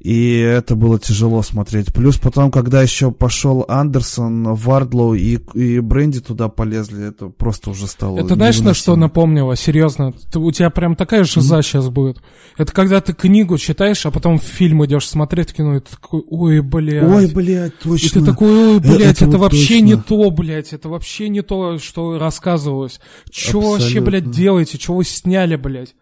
и 0.00 0.38
это 0.38 0.76
было 0.76 0.98
тяжело 0.98 1.42
смотреть. 1.42 1.92
Плюс 1.92 2.18
потом, 2.18 2.50
когда 2.50 2.82
еще 2.82 3.10
пошел 3.10 3.64
Андерсон, 3.68 4.54
Вардлоу 4.54 5.14
и, 5.14 5.38
и 5.54 5.80
Бренди 5.80 6.20
туда 6.20 6.48
полезли, 6.48 7.08
это 7.08 7.28
просто 7.28 7.70
уже 7.70 7.86
стало 7.86 8.18
Это 8.18 8.34
знаешь, 8.34 8.60
на 8.60 8.74
что 8.74 8.96
напомнило? 8.96 9.56
Серьезно, 9.56 10.12
ты- 10.12 10.38
у 10.38 10.50
тебя 10.52 10.70
прям 10.70 10.94
такая 10.94 11.24
жиза 11.24 11.62
сейчас 11.62 11.88
будет. 11.88 12.18
Это 12.56 12.72
когда 12.72 13.00
ты 13.00 13.12
книгу 13.12 13.58
читаешь, 13.58 14.04
а 14.06 14.10
потом 14.10 14.38
в 14.38 14.44
фильм 14.44 14.84
идешь 14.84 15.08
смотреть 15.08 15.52
кино, 15.52 15.76
и 15.76 15.80
ты 15.80 15.90
такой, 15.90 16.22
ой, 16.28 16.60
блядь. 16.60 17.04
Ой, 17.04 17.26
блядь, 17.26 17.72
и 17.72 17.88
точно. 17.88 18.20
ты 18.20 18.26
такой, 18.26 18.74
ой, 18.74 18.80
блядь, 18.80 19.22
это 19.22 19.28
это 19.28 19.38
вообще 19.38 19.74
точно. 19.74 19.84
не 19.84 19.96
то, 19.96 20.30
блядь, 20.30 20.72
это 20.72 20.88
вообще 20.88 21.28
не 21.28 21.42
то, 21.42 21.78
что 21.78 22.18
рассказывалось. 22.18 23.00
Чё 23.30 23.60
вообще, 23.60 24.00
блядь, 24.00 24.30
делаете, 24.30 24.78
чего 24.78 24.98
вы 24.98 25.04
сняли, 25.04 25.56
блядь? 25.56 25.94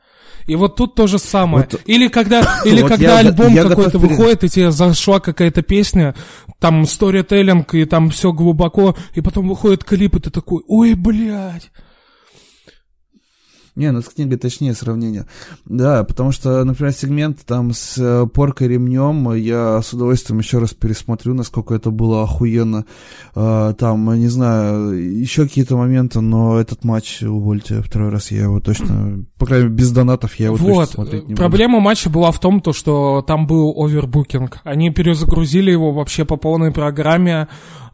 И 0.47 0.55
вот 0.57 0.77
тут 0.77 0.95
то 0.95 1.07
же 1.07 1.19
самое. 1.19 1.69
Вот- 1.71 1.81
или 1.87 2.09
когда, 2.09 2.43
или 2.65 2.83
Вот 2.83 2.91
когда 2.91 3.21
я- 3.21 3.29
альбом 3.29 3.53
я 3.55 3.65
какой-то 3.65 3.99
выходит, 3.99 4.45
и 4.45 4.49
тебе 4.49 4.71
зашла 4.71 5.21
какая-то 5.21 5.63
песня, 5.63 6.15
там 6.61 6.87
сторителлинг, 6.87 7.75
и 7.75 7.85
там 7.85 8.11
все 8.11 8.33
глубоко, 8.33 8.97
и 9.15 9.21
потом 9.21 9.49
выходит 9.49 9.85
клип, 9.85 10.17
и 10.17 10.21
ты 10.21 10.31
такой, 10.31 10.63
ой, 10.69 10.95
блядь. 10.95 11.71
Не, 13.77 13.93
ну 13.93 14.01
с 14.01 14.07
книгой 14.07 14.39
точнее 14.39 14.75
сравнение. 14.75 15.27
Да, 15.67 16.03
потому 16.05 16.33
что, 16.33 16.65
например, 16.65 16.93
сегмент 16.93 17.45
там 17.45 17.73
с 17.75 17.97
э, 17.99 18.27
поркой 18.27 18.69
ремнем 18.69 19.35
я 19.35 19.81
с 19.83 19.93
удовольствием 19.93 20.39
еще 20.41 20.59
раз 20.59 20.73
пересмотрю, 20.73 21.35
насколько 21.35 21.75
это 21.75 21.91
было 21.91 22.23
охуенно. 22.23 22.87
А, 23.35 23.75
там, 23.75 24.19
не 24.19 24.29
знаю, 24.29 24.93
еще 25.21 25.43
какие-то 25.43 25.77
моменты, 25.77 26.21
но 26.21 26.59
этот 26.59 26.85
матч, 26.85 27.23
увольте, 27.23 27.83
второй 27.83 28.09
раз 28.09 28.31
я 28.31 28.45
его 28.45 28.61
точно, 28.61 29.25
по 29.39 29.45
крайней 29.47 29.65
мере, 29.67 29.77
без 29.77 29.91
донатов 29.93 30.35
я 30.37 30.47
его 30.47 30.57
точно 30.57 30.73
Вот, 30.75 30.91
смотреть 30.91 31.23
не 31.25 31.35
буду. 31.35 31.37
проблема 31.37 31.81
матча 31.81 32.09
была 32.09 32.31
в 32.33 32.41
том, 32.41 32.61
то, 32.63 32.73
что 32.73 33.23
там 33.27 33.47
был 33.47 33.75
овербукинг. 33.77 34.61
Они 34.65 34.91
перезагрузили 34.91 35.71
его 35.71 35.93
вообще 35.93 36.25
по 36.25 36.37
полной 36.37 36.73
программе. 36.73 37.49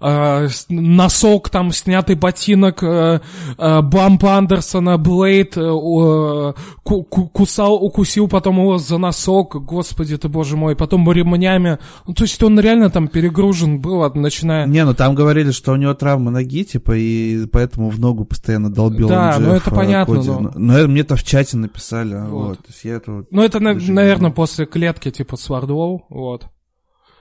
Э, 0.04 0.48
с- 0.48 0.66
носок, 0.68 1.48
там 1.48 1.70
снятый 1.70 2.16
ботинок, 2.16 2.82
э, 2.82 3.20
э, 3.56 3.80
бамп 3.82 4.24
Андерсона, 4.24 4.98
Блейд, 4.98 5.56
э, 5.72 6.50
о, 6.50 6.54
ку- 6.82 7.02
ку- 7.04 7.28
кусал, 7.28 7.74
укусил 7.82 8.28
потом 8.28 8.58
его 8.58 8.78
за 8.78 8.98
носок, 8.98 9.56
господи 9.64 10.16
ты 10.16 10.28
боже 10.28 10.56
мой, 10.56 10.76
потом 10.76 11.10
ремнями. 11.10 11.78
Ну, 12.06 12.14
то 12.14 12.24
есть 12.24 12.42
он 12.42 12.58
реально 12.58 12.90
там 12.90 13.08
перегружен 13.08 13.80
был, 13.80 14.02
от- 14.02 14.14
начиная... 14.14 14.66
Не, 14.66 14.84
ну 14.84 14.94
там 14.94 15.14
говорили, 15.14 15.50
что 15.50 15.72
у 15.72 15.76
него 15.76 15.94
травма 15.94 16.30
ноги, 16.30 16.64
типа, 16.64 16.92
и 16.96 17.46
поэтому 17.46 17.90
в 17.90 17.98
ногу 18.00 18.24
постоянно 18.24 18.72
долбил 18.72 19.08
Да, 19.08 19.36
ну 19.38 19.52
это 19.54 19.70
а, 19.70 19.74
понятно, 19.74 20.14
Коди. 20.16 20.28
но- 20.30 20.52
Но 20.54 20.78
это 20.78 20.88
мне-то 20.88 21.16
в 21.16 21.24
чате 21.24 21.56
написали, 21.56 22.14
Вот. 22.14 22.30
вот. 22.48 22.58
То 22.58 22.64
есть 22.68 22.84
я 22.84 22.94
это 22.94 23.24
Ну, 23.30 23.42
это, 23.42 23.60
Даже 23.60 23.92
наверное, 23.92 24.30
после 24.30 24.66
клетки, 24.66 25.10
типа, 25.10 25.36
с 25.36 25.48
Вардуоу, 25.48 26.04
вот. 26.08 26.46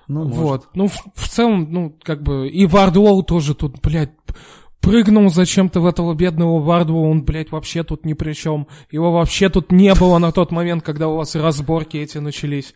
ну, 0.08 0.24
может. 0.26 0.36
Вот. 0.38 0.68
Ну, 0.74 0.88
в, 0.88 1.04
в 1.16 1.28
целом, 1.30 1.68
ну, 1.72 1.96
как 2.04 2.22
бы, 2.24 2.48
и 2.50 2.66
Вардуоу 2.66 3.24
тоже 3.24 3.56
тут, 3.56 3.80
блядь, 3.82 4.12
прыгнул 4.82 5.30
зачем-то 5.30 5.80
в 5.80 5.86
этого 5.86 6.14
бедного 6.14 6.60
Вардуоу, 6.60 7.10
он, 7.10 7.24
блядь, 7.24 7.52
вообще 7.52 7.84
тут 7.84 8.06
ни 8.06 8.14
при 8.14 8.34
чем. 8.34 8.68
Его 8.92 9.12
вообще 9.12 9.50
тут 9.50 9.72
не 9.72 9.94
было 9.96 10.18
на 10.18 10.32
тот 10.32 10.52
момент, 10.52 10.84
когда 10.84 11.08
у 11.08 11.16
вас 11.16 11.36
разборки 11.36 11.98
эти 11.98 12.18
начались. 12.18 12.74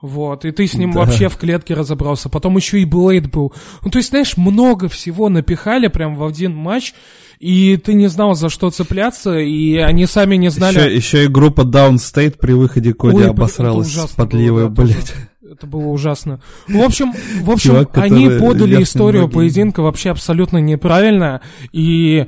Вот, 0.00 0.44
и 0.44 0.52
ты 0.52 0.68
с 0.68 0.74
ним 0.74 0.92
Да. 0.92 1.00
вообще 1.00 1.28
в 1.28 1.36
клетке 1.36 1.74
разобрался. 1.74 2.28
Потом 2.28 2.56
еще 2.56 2.80
и 2.80 2.84
Блейд 2.84 3.32
был. 3.32 3.52
Ну, 3.82 3.90
то 3.90 3.98
есть, 3.98 4.10
знаешь, 4.10 4.36
много 4.36 4.88
всего 4.88 5.28
напихали 5.28 5.88
прям 5.88 6.14
в 6.14 6.24
один 6.24 6.54
матч, 6.54 6.94
и 7.40 7.76
ты 7.76 7.94
не 7.94 8.06
знал, 8.06 8.36
за 8.36 8.48
что 8.48 8.70
цепляться, 8.70 9.36
и 9.38 9.74
они 9.76 10.06
сами 10.06 10.36
не 10.36 10.50
знали... 10.50 10.78
Еще, 10.78 10.94
еще 10.94 11.24
и 11.24 11.26
группа 11.28 11.62
Downstate 11.62 12.38
при 12.38 12.52
выходе 12.52 12.94
Коди 12.94 13.16
Ой, 13.16 13.28
обосралась 13.30 13.92
подливой, 14.16 14.68
было, 14.68 14.74
да, 14.76 14.82
блядь. 14.84 15.00
тоже. 15.00 15.27
Это 15.58 15.66
было 15.66 15.86
ужасно. 15.88 16.40
В 16.68 16.80
общем, 16.80 17.12
в 17.42 17.50
общем, 17.50 17.70
Чувак, 17.70 17.98
они 17.98 18.28
подали 18.38 18.82
историю 18.82 19.22
ноги. 19.22 19.34
поединка 19.34 19.80
вообще 19.82 20.10
абсолютно 20.10 20.58
неправильно. 20.58 21.40
И 21.72 22.26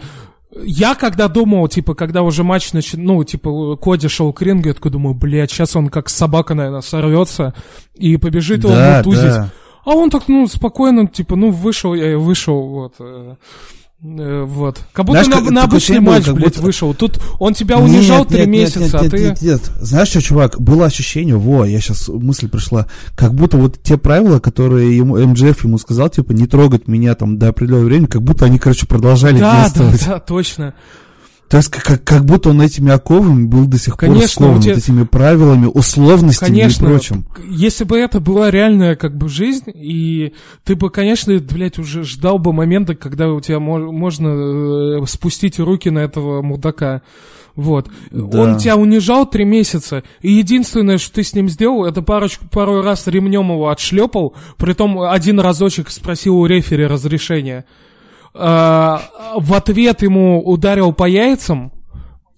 я 0.64 0.96
когда 0.96 1.28
думал, 1.28 1.68
типа, 1.68 1.94
когда 1.94 2.22
уже 2.22 2.42
матч 2.42 2.72
нач... 2.72 2.94
ну, 2.94 3.22
типа, 3.22 3.76
Коди 3.76 4.08
шел 4.08 4.32
к 4.32 4.42
рингу, 4.42 4.66
я 4.68 4.74
такой 4.74 4.90
думаю, 4.90 5.14
блядь, 5.14 5.52
сейчас 5.52 5.76
он 5.76 5.88
как 5.90 6.08
собака, 6.08 6.54
наверное, 6.54 6.80
сорвется 6.80 7.54
и 7.94 8.16
побежит 8.16 8.64
его 8.64 8.72
Да, 8.72 8.96
мутузить. 8.98 9.22
да. 9.30 9.50
А 9.84 9.90
он 9.90 10.10
так, 10.10 10.24
ну, 10.26 10.48
спокойно, 10.48 11.06
типа, 11.06 11.36
ну, 11.36 11.50
вышел 11.52 11.94
я 11.94 12.12
и 12.12 12.14
вышел, 12.16 12.60
вот. 12.68 12.94
Э, 14.02 14.42
Вот. 14.46 14.80
Как 14.92 15.04
будто 15.06 15.24
Знаешь, 15.24 15.44
на, 15.44 15.50
на 15.50 15.62
обычный 15.64 16.00
матч, 16.00 16.24
как 16.24 16.34
блядь, 16.34 16.48
будто- 16.54 16.62
вышел. 16.62 16.94
Тут 16.94 17.20
он 17.38 17.54
тебя 17.54 17.78
унижал 17.78 18.24
три 18.24 18.40
нет, 18.40 18.48
месяца, 18.48 18.80
нет, 18.80 18.94
а 18.94 19.02
нет, 19.02 19.10
ты... 19.10 19.18
нет, 19.18 19.42
нет. 19.42 19.60
Знаешь 19.80 20.08
что, 20.08 20.22
чувак, 20.22 20.60
было 20.60 20.86
ощущение, 20.86 21.36
во, 21.36 21.64
я 21.64 21.80
сейчас 21.80 22.08
мысль 22.08 22.48
пришла, 22.48 22.86
как 23.14 23.34
будто 23.34 23.56
вот 23.56 23.82
те 23.82 23.96
правила, 23.96 24.38
которые 24.40 24.96
ему 24.96 25.16
МДФ 25.18 25.64
ему 25.64 25.78
сказал, 25.78 26.08
типа, 26.08 26.32
не 26.32 26.46
трогать 26.46 26.88
меня 26.88 27.14
там 27.14 27.38
до 27.38 27.48
определенного 27.48 27.86
времени, 27.86 28.06
как 28.06 28.22
будто 28.22 28.44
они, 28.46 28.58
короче, 28.58 28.86
продолжали 28.86 29.38
Да, 29.38 29.52
да, 29.52 29.62
действовать. 29.64 30.06
да, 30.06 30.18
точно. 30.20 30.74
То 31.50 31.56
есть, 31.56 31.68
как, 31.68 32.04
как, 32.04 32.24
будто 32.24 32.50
он 32.50 32.62
этими 32.62 32.92
оковами 32.92 33.44
был 33.46 33.66
до 33.66 33.76
сих 33.76 33.96
Конечно, 33.96 34.20
пор 34.20 34.28
скован, 34.28 34.60
тебя- 34.62 34.74
вот 34.74 34.82
этими 34.84 35.02
правилами, 35.02 35.66
условностями 35.66 36.48
Конечно, 36.48 36.84
и 36.86 36.88
прочим. 36.88 37.24
если 37.50 37.82
бы 37.82 37.98
это 37.98 38.20
была 38.20 38.52
реальная 38.52 38.94
как 38.94 39.16
бы 39.16 39.28
жизнь, 39.28 39.64
и 39.74 40.32
ты 40.62 40.76
бы, 40.76 40.90
конечно, 40.90 41.36
блядь, 41.40 41.80
уже 41.80 42.04
ждал 42.04 42.38
бы 42.38 42.52
момента, 42.52 42.94
когда 42.94 43.28
у 43.28 43.40
тебя 43.40 43.58
мо- 43.58 43.90
можно 43.90 45.00
э, 45.02 45.06
спустить 45.08 45.58
руки 45.58 45.90
на 45.90 45.98
этого 45.98 46.40
мудака. 46.40 47.02
Вот. 47.56 47.88
Да. 48.12 48.40
Он 48.42 48.58
тебя 48.58 48.76
унижал 48.76 49.28
три 49.28 49.44
месяца, 49.44 50.04
и 50.22 50.30
единственное, 50.30 50.98
что 50.98 51.14
ты 51.16 51.24
с 51.24 51.34
ним 51.34 51.48
сделал, 51.48 51.84
это 51.84 52.00
парочку, 52.00 52.46
пару 52.48 52.80
раз 52.80 53.08
ремнем 53.08 53.50
его 53.50 53.70
отшлепал, 53.70 54.34
притом 54.56 55.00
один 55.00 55.40
разочек 55.40 55.90
спросил 55.90 56.36
у 56.36 56.46
рефери 56.46 56.86
разрешения. 56.86 57.64
А, 58.34 59.02
в 59.36 59.54
ответ 59.54 60.02
ему 60.02 60.42
ударил 60.42 60.92
по 60.92 61.08
яйцам 61.08 61.72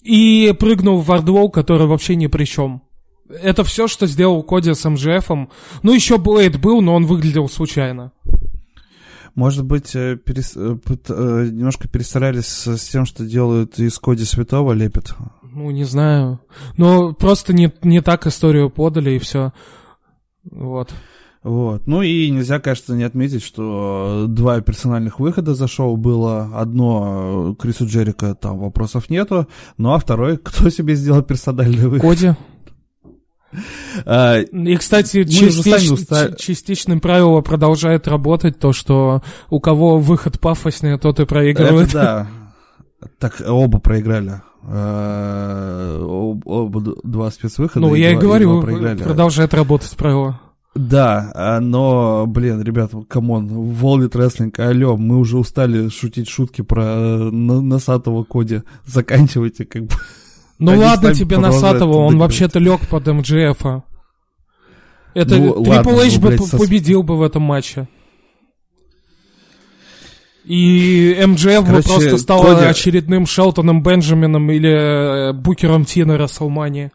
и 0.02 0.54
прыгнул 0.58 1.00
в 1.00 1.06
вардвол, 1.06 1.50
который 1.50 1.86
вообще 1.86 2.16
ни 2.16 2.26
при 2.26 2.44
чем. 2.44 2.82
Это 3.28 3.64
все, 3.64 3.88
что 3.88 4.06
сделал 4.06 4.42
Коди 4.42 4.74
с 4.74 4.88
МЖФом. 4.88 5.50
Ну, 5.82 5.92
еще 5.92 6.18
Блейд 6.18 6.60
был, 6.60 6.80
но 6.82 6.94
он 6.94 7.06
выглядел 7.06 7.48
случайно. 7.48 8.12
Может 9.34 9.64
быть, 9.64 9.94
э, 9.94 10.16
перес- 10.16 10.56
э, 10.56 10.76
э, 11.08 11.48
немножко 11.50 11.88
перестарались 11.88 12.46
с, 12.46 12.76
с 12.76 12.88
тем, 12.88 13.06
что 13.06 13.24
делают 13.24 13.78
из 13.78 13.98
Коди 13.98 14.24
Святого, 14.24 14.72
лепят. 14.72 15.14
Ну, 15.42 15.70
не 15.70 15.84
знаю. 15.84 16.40
Но 16.76 17.14
просто 17.14 17.54
не, 17.54 17.72
не 17.82 18.02
так 18.02 18.26
историю 18.26 18.68
подали, 18.68 19.12
и 19.12 19.18
все. 19.18 19.52
Вот. 20.44 20.92
Вот. 21.42 21.86
Ну 21.88 22.02
и 22.02 22.30
нельзя, 22.30 22.60
конечно, 22.60 22.92
не 22.94 23.02
отметить, 23.02 23.42
что 23.42 24.26
э, 24.26 24.28
два 24.28 24.60
персональных 24.60 25.18
выхода 25.18 25.54
за 25.54 25.66
шоу 25.66 25.96
было. 25.96 26.50
Одно 26.54 27.52
э, 27.58 27.60
Крису 27.60 27.86
Джерика 27.86 28.34
там 28.36 28.58
вопросов 28.60 29.10
нету, 29.10 29.48
ну 29.76 29.92
а 29.92 29.98
второй, 29.98 30.36
кто 30.42 30.70
себе 30.70 30.94
сделал 30.94 31.22
персональный 31.22 31.88
выход? 31.88 32.08
Коди. 32.08 32.32
А, 34.06 34.38
И, 34.38 34.76
кстати, 34.76 35.24
частич- 35.24 35.92
уста- 35.92 36.34
частичным 36.36 37.00
правило 37.00 37.42
продолжает 37.42 38.08
работать, 38.08 38.58
то, 38.58 38.72
что 38.72 39.20
у 39.50 39.60
кого 39.60 39.98
выход 39.98 40.40
пафоснее, 40.40 40.96
тот 40.96 41.20
и 41.20 41.26
проигрывает. 41.26 41.88
Это 41.88 41.92
да. 41.92 42.26
Так, 43.18 43.42
оба 43.46 43.78
проиграли. 43.80 44.40
Э, 44.66 45.98
об- 46.00 46.46
Оба 46.46 46.94
два 47.02 47.30
спецвыхода. 47.30 47.80
Ну, 47.86 47.94
я 47.94 48.10
и 48.10 48.14
два- 48.14 48.22
говорю, 48.22 48.62
проиграли. 48.62 49.02
продолжает 49.02 49.52
работать 49.54 49.94
правило. 49.96 50.40
Да, 50.75 51.31
а, 51.34 51.60
но, 51.60 52.25
блин, 52.26 52.62
ребят, 52.62 52.92
come 53.08 53.30
on, 53.30 53.47
All 53.47 53.73
Elite 53.73 54.16
Wrestling, 54.16 54.58
алло, 54.59 54.97
мы 54.97 55.18
уже 55.18 55.36
устали 55.36 55.91
шутить 55.91 56.31
шутки 56.31 56.62
про 56.62 56.83
э, 56.83 57.31
носатого 57.31 58.25
Коди. 58.25 58.62
Заканчивайте, 58.86 59.67
как 59.67 59.83
бы. 59.83 59.94
Ну 60.59 60.73
Они 60.73 60.83
ладно 60.83 61.15
тебе 61.15 61.39
Носатого, 61.39 61.99
он 61.99 62.18
вообще-то 62.18 62.59
лег 62.59 62.81
под 62.89 63.07
МДФ. 63.07 63.65
-а. 63.65 63.83
Это 65.12 65.36
Ну, 65.36 65.62
Трипл 65.62 66.01
Эйч 66.01 66.15
ну, 66.15 66.20
бы 66.20 66.28
блядь, 66.28 66.51
победил 66.52 67.02
бы 67.02 67.18
в 67.18 67.23
этом 67.23 67.42
матче. 67.42 67.89
И 70.44 71.17
МДФ 71.25 71.68
бы 71.68 71.83
просто 71.83 72.17
стал 72.17 72.42
Коди- 72.42 72.65
очередным 72.65 73.26
Шелтоном 73.26 73.83
Бенджамином 73.83 74.51
или 74.51 75.31
э, 75.31 75.33
Букером 75.33 75.84
Ти 75.84 76.05
на 76.05 76.17
Расселмании. 76.17 76.92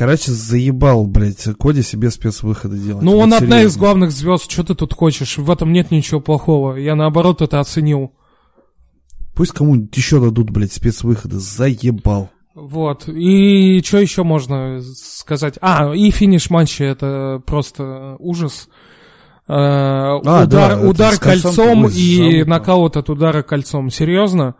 Короче, 0.00 0.32
заебал, 0.32 1.06
блядь, 1.06 1.46
Коди 1.58 1.82
себе 1.82 2.10
спецвыходы 2.10 2.78
делать. 2.78 3.02
Ну, 3.02 3.16
Вот 3.16 3.24
он 3.24 3.34
одна 3.34 3.56
из 3.58 3.72
серьезно. 3.74 3.80
главных 3.80 4.12
звезд, 4.12 4.50
что 4.50 4.64
ты 4.64 4.74
тут 4.74 4.94
хочешь? 4.94 5.36
В 5.36 5.50
этом 5.50 5.74
нет 5.74 5.90
ничего 5.90 6.20
плохого. 6.20 6.76
Я 6.76 6.94
наоборот 6.94 7.42
это 7.42 7.60
оценил. 7.60 8.14
Пусть 9.34 9.52
кому-нибудь 9.52 9.94
еще 9.94 10.18
дадут, 10.18 10.48
блядь, 10.52 10.72
спецвыходы. 10.72 11.38
Заебал. 11.38 12.30
Вот. 12.54 13.08
И 13.08 13.82
что 13.84 13.98
еще 13.98 14.22
можно 14.22 14.80
сказать? 14.80 15.58
А, 15.60 15.92
и 15.94 16.10
финиш 16.10 16.48
матча 16.48 16.84
это 16.84 17.42
просто 17.44 18.16
ужас. 18.20 18.70
Э, 19.48 19.52
А, 19.52 20.16
удар 20.16 20.46
да, 20.46 20.80
удар 20.80 21.18
кольцом 21.18 21.86
и 21.88 22.42
нокаут 22.44 22.96
от 22.96 23.10
удара 23.10 23.42
кольцом. 23.42 23.90
Серьезно? 23.90 24.54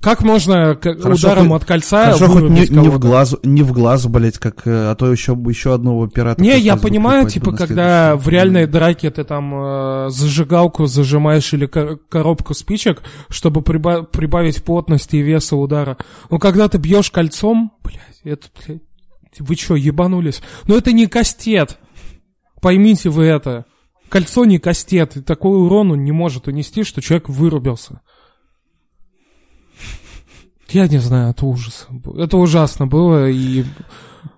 Как 0.00 0.22
можно 0.22 0.76
Хорошо, 0.80 1.28
ударом 1.28 1.48
хоть- 1.48 1.62
от 1.62 1.68
кольца 1.68 2.04
Хорошо, 2.12 2.28
хоть 2.28 2.42
не, 2.50 2.68
не 2.68 2.88
в 2.88 2.98
глаз, 2.98 3.34
не 3.42 3.62
в 3.62 3.72
глаз, 3.72 4.06
блядь, 4.06 4.38
как, 4.38 4.66
э, 4.66 4.90
а 4.90 4.94
то 4.94 5.10
еще, 5.10 5.32
еще 5.32 5.74
одного 5.74 6.06
пирата. 6.06 6.40
Не, 6.40 6.56
я 6.58 6.76
понимаю, 6.76 7.28
типа, 7.28 7.52
когда 7.52 8.14
в 8.16 8.28
реальной 8.28 8.66
драке 8.66 9.10
ты 9.10 9.24
там 9.24 9.52
э, 9.54 10.10
зажигалку 10.10 10.86
зажимаешь 10.86 11.52
или 11.52 11.66
ко- 11.66 11.96
коробку 12.08 12.54
спичек, 12.54 13.02
чтобы 13.28 13.60
приба- 13.62 14.04
прибавить 14.04 14.62
плотности 14.62 15.16
и 15.16 15.22
веса 15.22 15.56
удара. 15.56 15.96
Но 16.30 16.38
когда 16.38 16.68
ты 16.68 16.78
бьешь 16.78 17.10
кольцом, 17.10 17.72
блядь, 17.82 18.20
это, 18.22 18.46
блядь, 18.66 18.80
вы 19.40 19.54
что, 19.56 19.74
ебанулись? 19.74 20.42
Но 20.66 20.76
это 20.76 20.92
не 20.92 21.06
кастет. 21.06 21.78
Поймите 22.60 23.08
вы 23.08 23.24
это. 23.24 23.64
кольцо 24.08 24.44
не 24.44 24.58
кастет, 24.58 25.16
и 25.16 25.20
такой 25.22 25.58
урон 25.60 25.90
он 25.92 26.02
не 26.04 26.12
может 26.12 26.48
унести, 26.48 26.82
что 26.84 27.02
человек 27.02 27.28
вырубился. 27.28 28.00
Я 30.70 30.86
не 30.88 30.98
знаю, 30.98 31.30
это 31.30 31.46
ужас. 31.46 31.86
Это 32.16 32.36
ужасно 32.36 32.86
было, 32.86 33.28
и... 33.28 33.64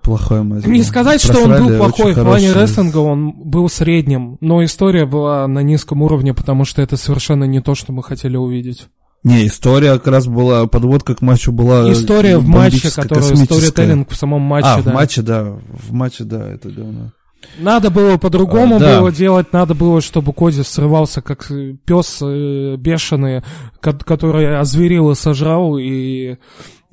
Плохой 0.03 0.43
матч. 0.43 0.65
Не 0.65 0.83
сказать, 0.83 1.23
что 1.23 1.43
он 1.43 1.51
был 1.57 1.77
плохой, 1.77 2.13
в 2.15 2.23
плане 2.23 2.53
рестлинга 2.53 2.99
он 2.99 3.33
был 3.33 3.69
средним, 3.69 4.39
но 4.41 4.65
история 4.65 5.05
была 5.05 5.47
на 5.47 5.61
низком 5.61 6.03
уровне, 6.03 6.33
потому 6.33 6.65
что 6.65 6.81
это 6.81 6.97
совершенно 6.97 7.45
не 7.45 7.61
то, 7.61 7.75
что 7.75 7.93
мы 7.93 8.03
хотели 8.03 8.37
увидеть. 8.37 8.89
Не, 9.23 9.47
история 9.47 9.93
как 9.95 10.07
раз 10.07 10.27
была, 10.27 10.67
подводка 10.67 11.15
к 11.15 11.21
матчу 11.21 11.53
была 11.53 11.93
История 11.93 12.39
в 12.39 12.47
матче, 12.47 12.91
которая, 12.91 13.37
сторителлинг 13.37 14.11
в 14.11 14.17
самом 14.17 14.41
матче, 14.41 14.69
а, 14.69 14.83
да. 14.83 14.91
в 14.91 14.95
матче, 14.95 15.23
да, 15.23 15.59
в 15.69 15.93
матче, 15.93 16.25
да, 16.25 16.49
это 16.49 16.71
говно. 16.71 17.13
Надо 17.59 17.91
было 17.91 18.17
по-другому 18.17 18.77
А, 18.77 18.79
да. 18.79 19.01
было 19.01 19.11
делать, 19.13 19.53
надо 19.53 19.75
было, 19.75 20.01
чтобы 20.01 20.33
Коди 20.33 20.63
срывался 20.63 21.23
как 21.23 21.51
пес 21.85 22.19
э, 22.23 22.77
бешеный, 22.77 23.43
ко- 23.81 23.93
который 23.99 24.59
озверил 24.59 25.11
и 25.11 25.15
сожрал, 25.15 25.77
и 25.79 26.37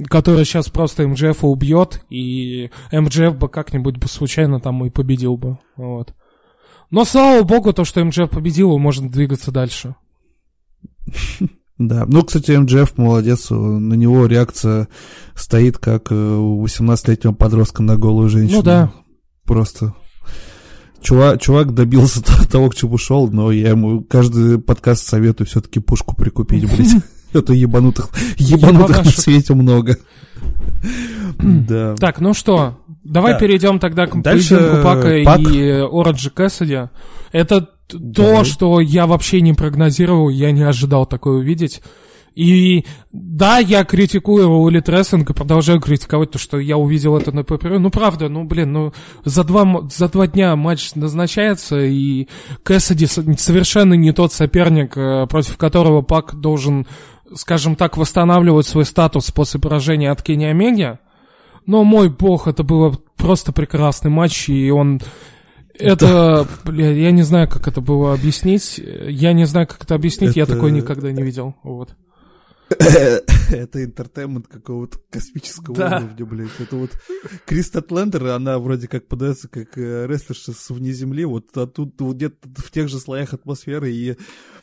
который 0.10 0.46
сейчас 0.46 0.70
просто 0.70 1.08
МДФ 1.08 1.44
убьет, 1.44 2.02
и 2.10 2.70
МДФ 2.92 3.36
бы 3.38 3.50
как-нибудь 3.50 3.98
бы 3.98 4.08
случайно 4.08 4.60
там 4.60 4.84
и 4.86 4.90
победил 4.90 5.38
бы. 5.38 5.58
Вот. 5.76 6.14
Но 6.92 7.04
слава 7.04 7.44
богу, 7.44 7.74
то, 7.74 7.84
что 7.84 8.04
МДФ 8.04 8.30
победил, 8.30 8.78
можно 8.78 9.10
двигаться 9.10 9.52
дальше. 9.52 9.96
Да, 11.80 12.06
ну, 12.08 12.24
кстати, 12.24 12.54
МДФ 12.54 12.98
молодец, 12.98 13.52
на 13.52 13.94
него 13.94 14.26
реакция 14.26 14.88
стоит, 15.36 15.78
как 15.78 16.12
э, 16.12 16.16
у 16.16 16.66
18-летнего 16.66 17.34
подростка 17.34 17.84
на 17.84 17.98
голую 17.98 18.30
женщину. 18.30 18.58
Ну 18.58 18.64
да. 18.64 18.92
Просто 19.46 19.94
Чувак, 21.02 21.42
чувак 21.42 21.74
добился 21.74 22.22
того, 22.52 22.70
к 22.70 22.76
чему 22.76 22.98
шел, 22.98 23.30
но 23.30 23.52
я 23.52 23.70
ему 23.70 24.02
каждый 24.02 24.60
подкаст 24.60 25.08
советую 25.08 25.48
все-таки 25.48 25.80
пушку 25.80 26.16
прикупить, 26.16 26.66
блядь. 26.66 27.04
А 27.34 27.42
то 27.42 27.52
ебанутых, 27.52 28.10
ебанутых 28.38 29.04
на 29.04 29.12
свете 29.12 29.54
много. 29.54 29.98
Да. 31.40 31.94
Так, 31.96 32.22
ну 32.22 32.34
что, 32.34 32.78
давай 33.04 33.34
Да. 33.34 33.40
перейдем 33.40 33.80
тогда 33.80 34.08
к 34.08 34.22
Дальше 34.22 34.56
поединку 34.56 34.84
Пака 34.84 35.24
Пак. 35.26 35.40
и 35.42 35.70
Оранджи 35.92 36.30
Кэссиди. 36.30 36.90
Это 37.34 37.68
то, 38.16 38.44
что 38.46 38.80
я 38.80 39.08
вообще 39.08 39.42
не 39.42 39.54
прогнозировал, 39.54 40.30
я 40.30 40.52
не 40.52 40.64
ожидал 40.64 41.06
такое 41.06 41.40
увидеть. 41.40 41.82
И 42.38 42.86
да, 43.12 43.58
я 43.58 43.84
критикую 43.84 44.48
Улит 44.48 44.88
Рестлинг 44.90 45.28
и 45.28 45.34
продолжаю 45.34 45.82
критиковать 45.82 46.30
то, 46.30 46.38
что 46.38 46.60
я 46.60 46.78
увидел 46.78 47.18
это 47.18 47.32
на 47.32 47.44
ППР. 47.44 47.80
Ну, 47.80 47.90
правда, 47.90 48.30
ну, 48.30 48.44
блин, 48.44 48.74
ну, 48.74 48.94
за 49.26 49.44
два, 49.44 49.88
за 49.90 50.08
два 50.08 50.28
дня 50.28 50.56
матч 50.56 50.94
назначается, 50.94 51.80
и 51.84 52.28
Кэссиди 52.62 53.08
совершенно 53.08 53.96
не 53.96 54.12
тот 54.12 54.34
соперник, 54.34 54.96
э, 54.96 55.26
против 55.26 55.58
которого 55.58 56.04
Пак 56.04 56.36
должен, 56.36 56.86
скажем 57.34 57.76
так, 57.76 57.98
восстанавливать 57.98 58.68
свой 58.68 58.86
статус 58.86 59.32
после 59.32 59.60
поражения 59.60 60.12
от 60.12 60.22
Кенни 60.22 60.46
Омеги. 60.46 61.00
Но, 61.66 61.84
мой 61.84 62.08
бог, 62.08 62.48
это 62.48 62.62
было 62.62 63.00
просто 63.16 63.52
прекрасный 63.52 64.12
матч, 64.12 64.48
и 64.48 64.70
он... 64.70 65.02
Это, 65.74 66.48
бля, 66.64 66.92
я 66.92 67.10
не 67.10 67.24
знаю, 67.24 67.50
как 67.50 67.68
это 67.68 67.82
было 67.82 68.14
объяснить. 68.14 68.80
Я 69.08 69.34
не 69.34 69.46
знаю, 69.46 69.66
как 69.66 69.82
это 69.82 69.96
объяснить, 69.96 70.36
я 70.36 70.44
Это- 70.44 70.54
такое 70.54 70.70
никогда 70.70 71.12
не 71.12 71.24
видел. 71.24 71.56
Вот. 71.64 71.96
Это 72.70 73.84
entertainment 73.84 74.48
какого-то 74.48 75.00
космического 75.10 75.76
Да. 75.76 75.98
уровня, 76.00 76.26
блядь. 76.26 76.60
Это 76.60 76.76
вот 76.76 76.92
Крис 77.46 77.82
Стэтлендер, 77.82 78.28
она 78.28 78.60
вроде 78.60 78.88
как 78.88 79.08
подается 79.08 79.48
как 79.48 79.78
э, 79.78 80.06
рестлерша 80.08 80.52
с 80.52 80.70
вне 80.70 80.92
земли, 80.92 81.24
вот 81.26 81.56
а 81.56 81.66
тут 81.66 82.00
вот 82.02 82.16
где-то 82.16 82.36
в 82.58 82.72
тех 82.72 82.90
же 82.90 83.00
слоях 83.00 83.34
атмосферы 83.34 83.92
и 83.92 84.18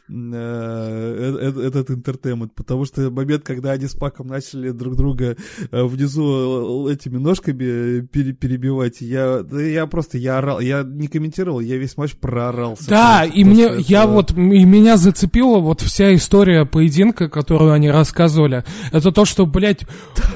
этот 0.09 1.91
entertainment. 1.91 2.55
Потому 2.55 2.85
что 2.85 3.11
момент, 3.11 3.43
когда 3.45 3.73
они 3.73 3.87
с 3.87 3.95
Паком 3.95 4.27
начали 4.29 4.71
друг 4.71 4.97
друга 4.97 5.37
э, 5.71 5.83
внизу 5.85 6.89
э, 6.89 6.93
этими 6.93 7.19
ножками 7.19 8.01
пере- 8.07 8.33
перебивать, 8.33 9.01
я, 9.01 9.43
да 9.43 9.61
я 9.63 9.87
просто, 9.87 10.19
я 10.19 10.39
орал, 10.39 10.61
я 10.61 10.83
не 10.83 11.09
комментировал, 11.09 11.61
я 11.61 11.77
весь 11.77 11.97
матч 11.97 12.15
проорался. 12.17 12.89
Да, 12.89 13.25
и 13.25 13.45
мне, 13.45 13.65
это- 13.65 13.77
я 13.79 14.07
вот, 14.07 14.33
и 14.33 14.65
меня 14.65 14.97
зацепила 14.97 15.59
вот 15.59 15.81
вся 15.81 16.15
история 16.15 16.65
поединка, 16.65 17.29
которую 17.29 17.73
они 17.73 17.91
рассказывали. 17.91 18.65
Это 18.93 19.13
то, 19.13 19.25
что, 19.25 19.47
блядь, 19.47 19.85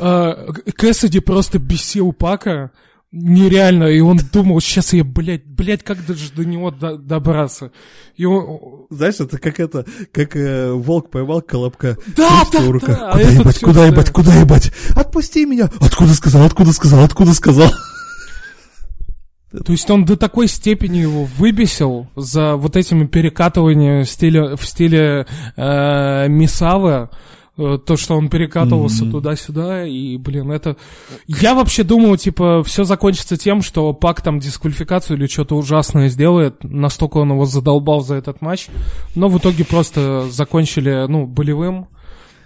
э, 0.01 0.53
Кэссиди 0.77 1.21
просто 1.21 1.59
бесил 1.59 2.13
Пака. 2.13 2.71
Нереально, 3.11 3.85
и 3.85 4.01
он 4.01 4.21
думал, 4.33 4.61
сейчас 4.61 4.93
я, 4.93 5.03
блядь, 5.03 5.47
блядь, 5.47 5.83
как 5.83 6.05
даже 6.05 6.31
до 6.33 6.45
него 6.45 6.71
до- 6.71 6.99
добраться. 6.99 7.73
И 8.17 8.27
он, 8.27 8.87
Знаешь, 8.91 9.15
это 9.19 9.39
как 9.39 9.59
это, 9.61 9.87
как 10.13 10.37
э, 10.37 10.71
волк 10.73 11.11
поймал 11.11 11.41
колобка. 11.41 11.97
Да, 12.15 12.43
да, 12.53 12.61
в 12.61 12.71
руках. 12.71 12.99
да, 12.99 13.13
Куда 13.13 13.23
это 13.23 13.33
ебать, 13.41 13.61
куда 13.61 13.81
да. 13.81 13.87
ебать, 13.87 14.11
куда 14.11 14.35
ебать? 14.35 14.73
Отпусти 14.95 15.47
меня! 15.47 15.71
Откуда 15.81 16.13
сказал, 16.13 16.45
откуда 16.45 16.73
сказал, 16.75 17.03
откуда 17.03 17.33
сказал? 17.33 17.71
То 19.65 19.73
есть 19.73 19.89
он 19.89 20.05
до 20.05 20.19
такой 20.19 20.47
степени 20.47 20.99
его 20.99 21.25
выбесил 21.25 22.09
за 22.15 22.57
вот 22.57 22.77
этими 22.77 23.07
перекатываниями 23.07 24.03
в 24.03 24.11
стиле, 24.11 24.55
в 24.57 24.63
стиле 24.67 25.27
э, 25.57 26.29
Мисавы, 26.29 27.09
то, 27.59 27.97
что 27.97 28.17
он 28.17 28.29
перекатывался 28.29 29.03
Мгм. 29.05 29.13
туда-сюда, 29.13 29.85
и, 29.85 30.17
блин, 30.17 30.53
это... 30.53 30.77
Я 31.27 31.55
вообще 31.55 31.83
думал, 31.83 32.17
типа, 32.17 32.63
все 32.65 32.85
закончится 32.85 33.37
тем, 33.37 33.63
что 33.63 33.93
Пак 33.93 34.23
там 34.23 34.39
дисквалификацию 34.39 35.17
или 35.17 35.27
что-то 35.27 35.57
ужасное 35.57 36.09
сделает, 36.09 36.63
настолько 36.63 37.19
он 37.19 37.33
его 37.33 37.47
задолбал 37.47 38.01
за 38.01 38.15
этот 38.15 38.41
матч, 38.41 38.69
но 39.17 39.29
в 39.29 39.39
итоге 39.39 39.65
просто 39.65 40.27
закончили, 40.31 41.07
ну, 41.09 41.27
болевым, 41.27 41.89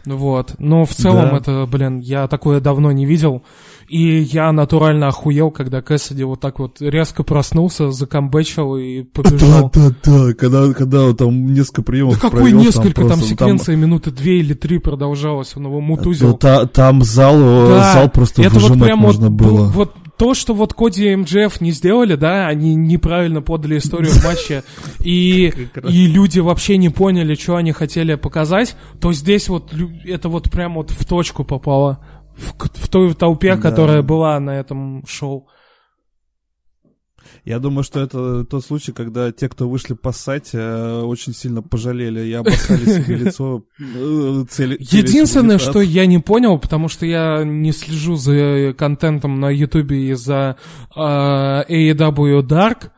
вот. 0.07 0.55
Но 0.59 0.85
в 0.85 0.91
целом 0.91 1.31
Да. 1.31 1.37
это, 1.37 1.69
блин, 1.71 1.99
я 1.99 2.27
такое 2.29 2.61
давно 2.61 2.93
не 2.93 3.07
видел. 3.07 3.43
И 3.89 4.19
я 4.21 4.53
натурально 4.53 5.09
охуел, 5.09 5.51
когда 5.51 5.83
Кэссиди 5.83 6.25
вот 6.25 6.41
так 6.41 6.59
вот 6.61 6.81
резко 6.81 7.23
проснулся, 7.25 7.91
закомбэчил 7.91 8.77
и 8.77 9.03
побежал. 9.03 9.71
да, 9.75 9.91
да, 10.05 10.33
когда, 10.35 10.73
когда 10.73 11.03
он 11.05 11.17
там 11.17 11.47
несколько 11.53 11.83
приемов 11.83 12.15
Да 12.15 12.21
какой 12.21 12.43
провел, 12.43 12.61
несколько 12.61 13.03
там, 13.03 13.11
просто, 13.19 13.27
секвенция, 13.27 13.77
минуты 13.77 14.11
две 14.11 14.39
или 14.39 14.55
три 14.55 14.79
продолжалось, 14.79 15.53
он 15.57 15.65
его 15.67 15.75
ну, 15.81 15.81
мутузил. 15.83 16.37
та- 16.39 16.67
там 16.67 17.03
зал, 17.03 17.35
э, 17.37 17.67
Да, 17.69 17.93
зал 17.93 18.09
просто 18.11 18.43
это 18.43 18.55
вот 18.55 18.63
выжимать 18.63 18.89
прям 18.89 18.99
можно 18.99 19.29
вот, 19.29 19.33
было. 19.37 19.57
был- 19.59 19.67
вот 19.71 19.95
то, 20.23 20.35
что 20.35 20.55
вот 20.55 20.73
Коди 20.73 21.11
и 21.11 21.17
МДФ 21.17 21.61
не 21.61 21.73
сделали, 21.73 22.15
да, 22.15 22.47
они 22.47 22.77
неправильно 22.77 23.43
подали 23.43 23.79
историю 23.79 24.13
в 24.13 24.25
матче, 24.25 24.63
и, 25.01 25.53
и 25.89 26.07
люди 26.07 26.39
вообще 26.39 26.77
не 26.77 26.91
поняли, 26.91 27.35
что 27.35 27.57
они 27.57 27.73
хотели 27.73 28.15
показать, 28.15 28.77
то 29.01 29.13
здесь 29.13 29.49
вот 29.49 29.75
это 30.05 30.29
вот 30.29 30.49
прям 30.49 30.75
вот 30.75 30.93
в 30.93 31.05
точку 31.07 31.43
попало. 31.43 31.99
В, 32.37 32.55
в 32.57 32.89
той 32.89 33.15
толпе, 33.15 33.57
Да. 33.57 33.61
которая 33.61 34.03
была 34.03 34.39
на 34.39 34.51
этом 34.51 35.05
шоу. 35.09 35.49
Я 37.45 37.59
думаю, 37.59 37.83
что 37.83 38.01
это 38.01 38.45
тот 38.45 38.65
случай, 38.65 38.93
когда 38.93 39.33
те, 39.33 39.49
кто 39.49 39.69
вышли 39.69 39.95
поссать, 39.95 40.51
э, 40.53 41.01
очень 41.03 41.35
сильно 41.35 41.61
пожалели 41.61 42.21
и 42.29 42.33
обоссали 42.33 42.85
себе 42.85 43.17
лицо. 43.25 43.65
э, 43.81 44.45
Единственное, 44.79 45.59
что 45.59 45.81
я 45.81 46.07
не 46.07 46.21
понял, 46.21 46.59
потому 46.59 46.89
что 46.89 47.05
я 47.05 47.43
не 47.45 47.73
слежу 47.73 48.15
за 48.15 48.75
контентом 48.79 49.41
на 49.41 49.51
Ютубе 49.51 50.11
и 50.11 50.15
за 50.15 50.57
э, 50.95 51.01
AEW 51.01 52.43
Dark, 52.43 52.91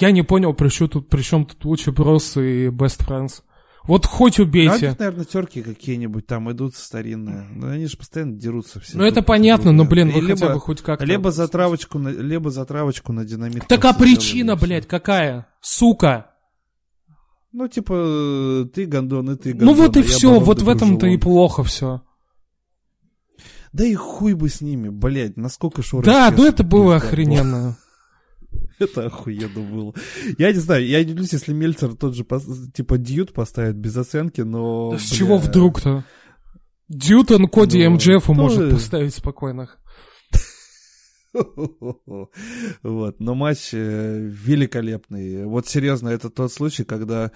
я 0.00 0.10
не 0.10 0.22
понял, 0.22 0.52
при 0.52 0.68
чем 0.68 0.88
тут, 0.88 1.08
при 1.08 1.22
чем 1.22 1.44
тут 1.44 1.64
Лучи 1.64 1.90
Брос 1.90 2.36
и 2.38 2.68
Best 2.68 3.06
Friends. 3.06 3.42
Вот 3.86 4.06
хоть 4.06 4.38
А 4.38 4.42
у 4.42 4.46
убейте. 4.46 4.88
них, 4.90 4.98
наверное, 4.98 5.24
терки 5.24 5.60
какие-нибудь 5.60 6.26
там 6.26 6.50
идут 6.52 6.76
старинные. 6.76 7.46
Ну, 7.52 7.68
они 7.68 7.86
же 7.86 7.96
постоянно 7.96 8.34
дерутся 8.36 8.78
все. 8.80 8.96
Ну 8.96 9.04
это 9.04 9.22
понятно, 9.22 9.72
но, 9.72 9.84
блин, 9.84 10.10
вы 10.10 10.20
либо, 10.20 10.36
хотя 10.40 10.54
бы 10.54 10.60
хоть 10.60 10.82
как-то... 10.82 11.04
Либо 11.04 11.32
за 11.32 11.48
травочку, 11.48 11.98
на, 11.98 12.08
либо 12.10 12.50
за 12.50 12.64
травочку 12.64 13.12
на 13.12 13.24
динамит. 13.24 13.66
Так 13.66 13.84
а 13.84 13.92
причина, 13.92 14.54
блядь, 14.56 14.86
какая? 14.86 15.48
Сука! 15.60 16.28
Ну, 17.52 17.68
типа, 17.68 18.68
ты 18.72 18.86
гондон, 18.86 19.32
и 19.32 19.36
ты 19.36 19.52
Ну 19.52 19.66
гондон. 19.66 19.76
вот 19.76 19.96
и 19.96 20.00
а 20.00 20.02
все, 20.04 20.38
вот 20.40 20.58
да 20.58 20.64
в 20.64 20.68
этом-то 20.68 21.06
и 21.06 21.16
плохо 21.18 21.64
все. 21.64 22.02
Да 23.72 23.84
и 23.84 23.94
хуй 23.94 24.34
бы 24.34 24.48
с 24.48 24.60
ними, 24.60 24.90
блядь, 24.90 25.36
насколько 25.36 25.82
шоу 25.82 26.02
Да, 26.02 26.30
ну 26.34 26.46
это 26.46 26.62
было 26.62 26.96
охрененно. 26.96 27.76
Это 28.78 29.06
охуенно 29.06 29.60
было. 29.60 29.94
Я 30.38 30.52
не 30.52 30.58
знаю, 30.58 30.86
я 30.86 31.04
не 31.04 31.12
удивлюсь, 31.12 31.32
если 31.32 31.52
Мельцер 31.52 31.94
тот 31.94 32.14
же, 32.14 32.24
типа, 32.74 32.98
дьют 32.98 33.32
поставит 33.32 33.76
без 33.76 33.96
оценки, 33.96 34.40
но... 34.40 34.92
Да 34.92 34.98
с 34.98 35.08
бля, 35.08 35.18
чего 35.18 35.38
вдруг-то? 35.38 36.04
Дьютон 36.88 37.48
Коди 37.48 37.82
Ну, 37.84 37.92
МДФу 37.94 38.34
ну, 38.34 38.42
может 38.42 38.70
поставить 38.70 39.14
спокойно. 39.14 39.70
Вот, 42.82 43.20
но 43.20 43.34
матч 43.34 43.70
э, 43.72 44.18
великолепный. 44.20 45.44
Вот 45.46 45.66
серьезно, 45.66 46.08
это 46.08 46.30
тот 46.30 46.52
случай, 46.52 46.84
когда 46.84 47.30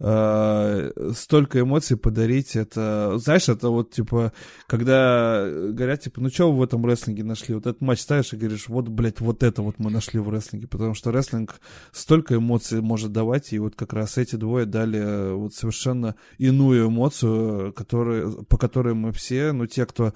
э, 0.00 0.90
столько 1.14 1.60
эмоций 1.60 1.96
подарить, 1.96 2.56
это, 2.56 3.18
знаешь, 3.18 3.48
это 3.48 3.68
вот 3.68 3.90
типа, 3.90 4.32
когда 4.66 5.46
говорят, 5.48 6.00
типа, 6.00 6.20
ну 6.20 6.30
что 6.30 6.50
вы 6.50 6.60
в 6.60 6.62
этом 6.62 6.84
рестлинге 6.86 7.24
нашли? 7.24 7.54
Вот 7.54 7.66
этот 7.66 7.80
матч 7.82 8.00
ставишь 8.00 8.32
и 8.32 8.36
говоришь, 8.36 8.68
вот, 8.68 8.88
блядь, 8.88 9.20
вот 9.20 9.42
это 9.42 9.62
вот 9.62 9.78
мы 9.78 9.90
нашли 9.90 10.18
в 10.18 10.30
рестлинге, 10.30 10.66
потому 10.66 10.94
что 10.94 11.10
рестлинг 11.10 11.60
столько 11.92 12.36
эмоций 12.36 12.80
может 12.80 13.12
давать, 13.12 13.52
и 13.52 13.58
вот 13.58 13.74
как 13.76 13.92
раз 13.92 14.16
эти 14.18 14.36
двое 14.36 14.64
дали 14.66 14.98
э, 14.98 15.32
вот 15.34 15.54
совершенно 15.54 16.16
иную 16.38 16.88
эмоцию, 16.88 17.72
которые, 17.74 18.44
по 18.44 18.56
которой 18.56 18.94
мы 18.94 19.12
все, 19.12 19.52
ну, 19.52 19.66
те, 19.66 19.84
кто 19.84 20.14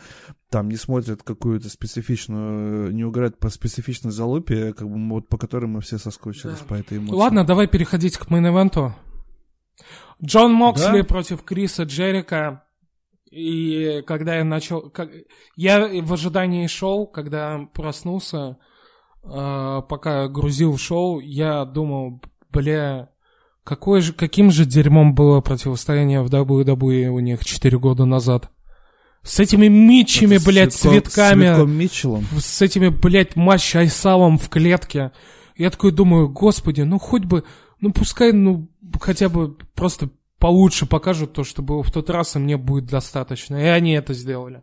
там 0.56 0.70
не 0.70 0.76
смотрят 0.76 1.22
какую-то 1.22 1.68
специфичную, 1.68 2.90
не 2.90 3.02
играют 3.02 3.38
по 3.38 3.50
специфичной 3.50 4.10
залупе, 4.10 4.72
как 4.72 4.88
бы 4.88 5.06
вот 5.10 5.28
по 5.28 5.36
которой 5.36 5.66
мы 5.66 5.82
все 5.82 5.98
соскучились 5.98 6.60
да. 6.60 6.64
по 6.66 6.72
этой 6.72 6.96
эмоции. 6.96 7.14
Ладно, 7.14 7.44
давай 7.44 7.66
переходить 7.66 8.16
к 8.16 8.28
мейн-эвенту. 8.28 8.94
Джон 10.24 10.54
Моксли 10.54 11.02
да? 11.02 11.04
против 11.04 11.42
Криса 11.42 11.82
Джерика. 11.82 12.64
И 13.30 14.02
когда 14.06 14.36
я 14.36 14.44
начал... 14.44 14.88
Как, 14.88 15.10
я 15.56 15.86
в 16.02 16.10
ожидании 16.10 16.66
шоу, 16.68 17.06
когда 17.06 17.68
проснулся, 17.74 18.56
э, 19.24 19.82
пока 19.86 20.26
грузил 20.28 20.78
шоу, 20.78 21.20
я 21.20 21.66
думал, 21.66 22.22
бля, 22.50 23.10
какой 23.62 24.00
же, 24.00 24.14
каким 24.14 24.50
же 24.50 24.64
дерьмом 24.64 25.14
было 25.14 25.42
противостояние 25.42 26.22
в 26.22 26.32
WWE 26.32 27.08
у 27.08 27.18
них 27.18 27.44
4 27.44 27.78
года 27.78 28.06
назад. 28.06 28.50
С 29.26 29.40
этими 29.40 29.66
Митчами, 29.66 30.38
блядь, 30.38 30.72
цветками. 30.72 31.46
С, 32.38 32.46
с 32.46 32.62
этими, 32.62 32.88
блядь, 32.88 33.34
матч 33.34 33.74
Айсалом 33.74 34.38
в 34.38 34.48
клетке. 34.48 35.10
Я 35.56 35.70
такой 35.70 35.90
думаю, 35.90 36.28
господи, 36.28 36.82
ну 36.82 36.98
хоть 37.00 37.24
бы, 37.24 37.42
ну 37.80 37.92
пускай, 37.92 38.32
ну 38.32 38.68
хотя 39.00 39.28
бы 39.28 39.56
просто 39.74 40.10
получше 40.38 40.86
покажут 40.86 41.32
то, 41.32 41.42
что 41.42 41.62
было 41.62 41.82
в 41.82 41.90
тот 41.90 42.08
раз, 42.08 42.36
и 42.36 42.38
мне 42.38 42.56
будет 42.56 42.86
достаточно. 42.86 43.56
И 43.56 43.66
они 43.66 43.92
это 43.94 44.14
сделали. 44.14 44.62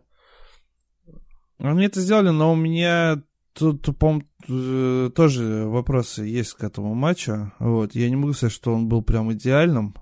Они 1.58 1.84
это 1.84 2.00
сделали, 2.00 2.30
но 2.30 2.52
у 2.52 2.56
меня 2.56 3.22
тут, 3.52 3.98
по 3.98 4.22
э, 4.48 5.10
тоже 5.14 5.66
вопросы 5.66 6.22
есть 6.22 6.54
к 6.54 6.64
этому 6.64 6.94
матчу. 6.94 7.52
Вот. 7.58 7.94
Я 7.94 8.08
не 8.08 8.16
могу 8.16 8.32
сказать, 8.32 8.54
что 8.54 8.72
он 8.72 8.88
был 8.88 9.02
прям 9.02 9.30
идеальным. 9.32 9.94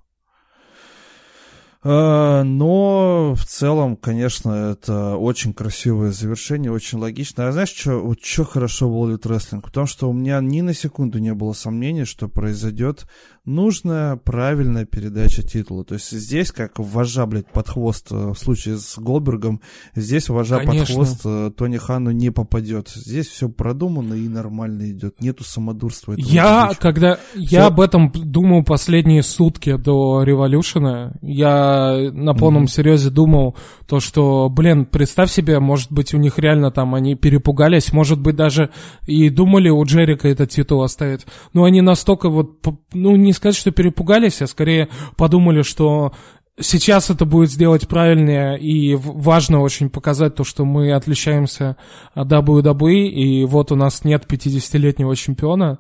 А, 1.85 2.45
но 2.45 3.35
в 3.35 3.45
целом, 3.45 3.97
конечно, 3.97 4.73
это 4.73 5.17
очень 5.17 5.53
красивое 5.53 6.13
завершение, 6.13 6.71
очень 6.71 6.99
логично. 6.99 7.49
А 7.49 7.53
знаешь, 7.53 7.75
что 7.75 7.99
вот 7.99 8.23
что 8.23 8.45
хорошо 8.45 8.89
в 8.89 8.95
World 8.95 9.23
Wrestling? 9.23 9.63
Потому 9.63 9.87
что 9.89 10.09
у 10.09 10.13
меня 10.13 10.41
ни 10.41 10.61
на 10.61 10.75
секунду 10.75 11.19
не 11.19 11.35
было 11.35 11.53
сомнений, 11.55 12.05
что 12.05 12.29
произойдет 12.29 13.07
нужная, 13.45 14.17
правильная 14.17 14.85
передача 14.85 15.43
титула. 15.43 15.85
То 15.85 15.95
есть 15.95 16.11
здесь, 16.11 16.53
как 16.53 16.79
вожа, 16.79 17.27
блядь, 17.27 17.49
под 17.49 17.69
хвост 17.69 18.09
э, 18.13 18.15
в 18.15 18.37
случае 18.37 18.77
с 18.79 18.99
Голдбергом, 18.99 19.61
здесь 19.97 20.29
вожа 20.29 20.59
Конечно. 20.59 20.79
под 20.81 20.95
хвост 20.95 21.21
э, 21.25 21.51
Тони 21.57 21.77
Хану 21.77 22.13
не 22.13 22.31
попадет. 22.31 22.89
Здесь 22.89 23.27
все 23.27 23.49
продумано 23.49 24.15
и 24.15 24.29
нормально 24.29 24.91
идет. 24.91 25.21
Нету 25.21 25.43
самодурства. 25.43 26.15
Я, 26.17 26.69
ничего. 26.69 26.81
когда 26.81 27.19
все... 27.33 27.41
я 27.41 27.67
об 27.67 27.81
этом 27.81 28.13
думал 28.13 28.63
последние 28.63 29.23
сутки 29.23 29.77
до 29.77 30.23
революшена, 30.23 31.15
я 31.21 32.11
на 32.13 32.35
полном 32.35 32.65
mm-hmm. 32.65 32.69
серьезе 32.69 33.11
думал 33.11 33.57
то, 33.87 33.99
что, 33.99 34.49
блин, 34.49 34.87
представь 34.87 35.33
себе, 35.33 35.59
может 35.59 35.91
быть, 35.91 36.15
у 36.15 36.19
них 36.19 36.39
реально 36.39 36.71
там 36.71 36.95
они 36.95 37.17
перепугались, 37.17 37.93
может 37.93 38.21
быть, 38.21 38.37
даже 38.37 38.71
и 39.07 39.31
думали 39.31 39.69
у 39.69 39.83
Джерика 39.85 40.29
этот 40.29 40.51
титул 40.51 40.83
оставить. 40.83 41.27
Но 41.53 41.65
они 41.65 41.81
настолько 41.81 42.29
вот, 42.29 42.65
ну, 42.93 43.17
не 43.17 43.32
не 43.33 43.35
сказать, 43.35 43.57
что 43.57 43.71
перепугались, 43.71 44.43
а 44.43 44.47
скорее 44.47 44.89
подумали, 45.17 45.63
что 45.63 46.13
сейчас 46.61 47.11
это 47.11 47.25
будет 47.25 47.51
сделать 47.51 47.89
правильнее, 47.89 48.59
и 48.59 48.95
важно 48.95 49.61
очень 49.61 49.91
показать 49.91 50.35
то, 50.35 50.45
что 50.45 50.65
мы 50.65 50.93
отличаемся 50.93 51.77
от 52.15 52.31
WWE, 52.31 53.07
и 53.07 53.45
вот 53.45 53.73
у 53.73 53.77
нас 53.77 54.05
нет 54.05 54.27
50-летнего 54.29 55.17
чемпиона, 55.17 55.79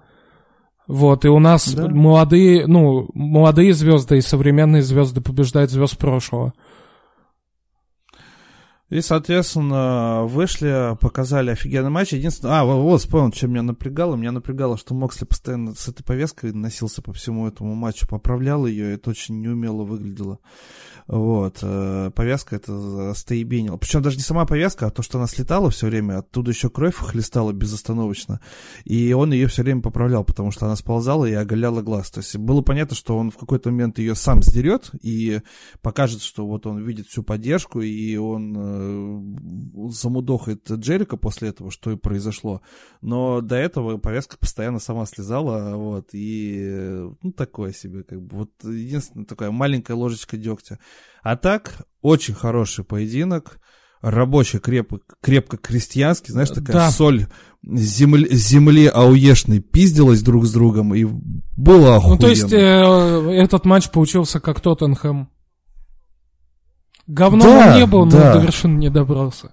вот, 0.88 1.24
и 1.24 1.28
у 1.28 1.38
нас 1.38 1.72
да. 1.72 1.88
молодые, 1.88 2.66
ну, 2.66 3.08
молодые 3.14 3.72
звезды 3.72 4.18
и 4.18 4.20
современные 4.20 4.82
звезды 4.82 5.20
побеждают 5.20 5.70
звезд 5.70 5.96
прошлого. 5.96 6.54
И, 8.92 9.00
соответственно, 9.00 10.24
вышли, 10.26 10.98
показали 11.00 11.52
офигенный 11.52 11.88
матч. 11.88 12.12
Единственное... 12.12 12.60
А, 12.60 12.64
вот, 12.66 12.82
вот 12.82 13.00
вспомнил, 13.00 13.32
что 13.32 13.48
меня 13.48 13.62
напрягало. 13.62 14.16
Меня 14.16 14.32
напрягало, 14.32 14.76
что 14.76 14.92
Моксли 14.92 15.24
постоянно 15.24 15.74
с 15.74 15.88
этой 15.88 16.04
повесткой 16.04 16.52
носился 16.52 17.00
по 17.00 17.14
всему 17.14 17.48
этому 17.48 17.74
матчу, 17.74 18.06
поправлял 18.06 18.66
ее, 18.66 18.90
и 18.90 18.94
это 18.96 19.08
очень 19.08 19.40
неумело 19.40 19.84
выглядело. 19.84 20.40
Вот. 21.06 21.58
Э, 21.62 22.10
повязка 22.14 22.56
это 22.56 23.14
стоебенила. 23.14 23.76
Причем 23.78 24.02
даже 24.02 24.16
не 24.16 24.22
сама 24.22 24.44
повязка, 24.44 24.86
а 24.86 24.90
то, 24.90 25.02
что 25.02 25.18
она 25.18 25.26
слетала 25.26 25.70
все 25.70 25.86
время, 25.86 26.18
оттуда 26.18 26.50
еще 26.50 26.68
кровь 26.68 26.94
хлестала 26.94 27.52
безостановочно. 27.52 28.40
И 28.84 29.12
он 29.14 29.32
ее 29.32 29.46
все 29.46 29.62
время 29.62 29.80
поправлял, 29.80 30.22
потому 30.22 30.50
что 30.50 30.66
она 30.66 30.76
сползала 30.76 31.24
и 31.24 31.32
оголяла 31.32 31.82
глаз. 31.82 32.10
То 32.10 32.20
есть 32.20 32.36
было 32.36 32.60
понятно, 32.60 32.94
что 32.94 33.16
он 33.16 33.30
в 33.30 33.38
какой-то 33.38 33.70
момент 33.70 33.98
ее 33.98 34.14
сам 34.14 34.42
сдерет 34.42 34.90
и 35.00 35.40
покажет, 35.80 36.22
что 36.22 36.46
вот 36.46 36.66
он 36.66 36.84
видит 36.84 37.08
всю 37.08 37.22
поддержку, 37.22 37.80
и 37.80 38.16
он 38.16 38.54
э, 38.56 38.81
замудохает 39.90 40.70
Джерика 40.70 41.16
после 41.16 41.48
этого, 41.48 41.70
что 41.70 41.90
и 41.90 41.96
произошло. 41.96 42.62
Но 43.00 43.40
до 43.40 43.56
этого 43.56 43.98
повязка 43.98 44.36
постоянно 44.38 44.78
сама 44.78 45.06
слезала, 45.06 45.76
вот, 45.76 46.10
и 46.12 47.08
ну 47.22 47.32
такое 47.32 47.72
себе, 47.72 48.02
как 48.02 48.22
бы, 48.22 48.36
вот 48.36 48.50
единственная 48.64 49.26
такая 49.26 49.50
маленькая 49.50 49.94
ложечка 49.94 50.36
дегтя. 50.36 50.78
А 51.22 51.36
так, 51.36 51.86
очень 52.00 52.34
хороший 52.34 52.84
поединок, 52.84 53.60
рабочий, 54.02 54.58
креп, 54.58 54.92
крепко 55.20 55.56
крестьянский, 55.56 56.32
знаешь, 56.32 56.50
такая 56.50 56.72
да. 56.74 56.90
соль 56.90 57.26
земли, 57.64 58.28
земли 58.30 58.86
ауешной 58.86 59.60
пиздилась 59.60 60.22
друг 60.22 60.44
с 60.44 60.52
другом, 60.52 60.94
и 60.94 61.06
было 61.56 61.96
охуенно. 61.96 62.16
Ну, 62.16 62.20
то 62.20 62.28
есть, 62.28 62.52
э, 62.52 62.56
этот 62.56 63.64
матч 63.64 63.90
получился 63.90 64.40
как 64.40 64.60
Тоттенхэм. 64.60 65.28
Говно 67.06 67.44
да, 67.44 67.76
не 67.76 67.86
был, 67.86 68.04
но 68.04 68.10
да. 68.12 68.34
до 68.34 68.38
вершины 68.40 68.78
не 68.78 68.90
добрался. 68.90 69.52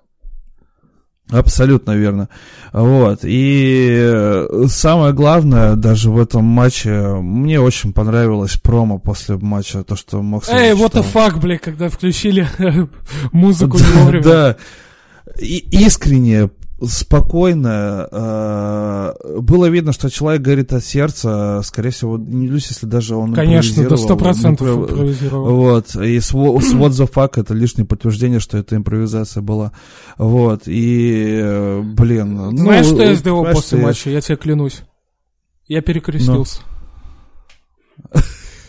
Абсолютно 1.31 1.91
верно. 1.91 2.27
Вот. 2.73 3.19
И 3.23 3.87
э, 4.01 4.65
самое 4.67 5.13
главное, 5.13 5.75
даже 5.75 6.09
в 6.09 6.19
этом 6.19 6.43
матче, 6.43 6.91
мне 7.21 7.59
очень 7.59 7.93
понравилось 7.93 8.57
промо 8.57 8.97
после 8.97 9.37
матча, 9.37 9.83
то, 9.83 9.95
что 9.95 10.23
мог 10.23 10.49
Эй, 10.49 10.73
what 10.73 10.93
the 10.93 11.05
fuck, 11.13 11.39
бля, 11.39 11.59
когда 11.59 11.89
включили 11.89 12.47
музыку 13.31 13.77
вовремя. 13.95 14.23
Да. 14.23 14.55
И 15.39 15.57
искренне 15.71 16.49
спокойно. 16.88 18.08
Э, 18.11 19.40
было 19.40 19.67
видно, 19.67 19.91
что 19.91 20.09
человек 20.09 20.41
говорит 20.41 20.74
от 20.74 20.83
сердца. 20.83 21.61
Скорее 21.64 21.91
всего, 21.91 22.17
не 22.17 22.48
люсь, 22.48 22.67
если 22.69 22.85
даже 22.85 23.16
он 23.16 23.33
Конечно, 23.33 23.88
до 23.88 23.98
сто 23.98 24.16
процентов 24.16 24.67
импровизировал. 24.67 25.56
Вот. 25.56 25.95
И 25.95 26.19
с 26.19 26.33
What 26.33 26.61
the 26.64 27.11
fuck 27.11 27.40
это 27.40 27.53
лишнее 27.53 27.85
подтверждение, 27.85 28.40
что 28.40 28.58
это 28.58 28.75
импровизация 28.75 29.41
была. 29.41 29.72
Вот. 30.17 30.64
И, 30.67 31.40
э, 31.41 31.82
блин. 31.82 32.35
Ну, 32.35 32.58
Знаешь, 32.58 32.85
что 32.85 33.03
я 33.03 33.16
сделал 33.16 33.45
после 33.45 33.80
матча? 33.80 34.09
Я 34.09 34.22
тебе 34.22 34.38
клянусь. 34.38 34.82
Я 35.67 35.82
перекрестился. 35.82 36.61
Ну. 38.14 38.22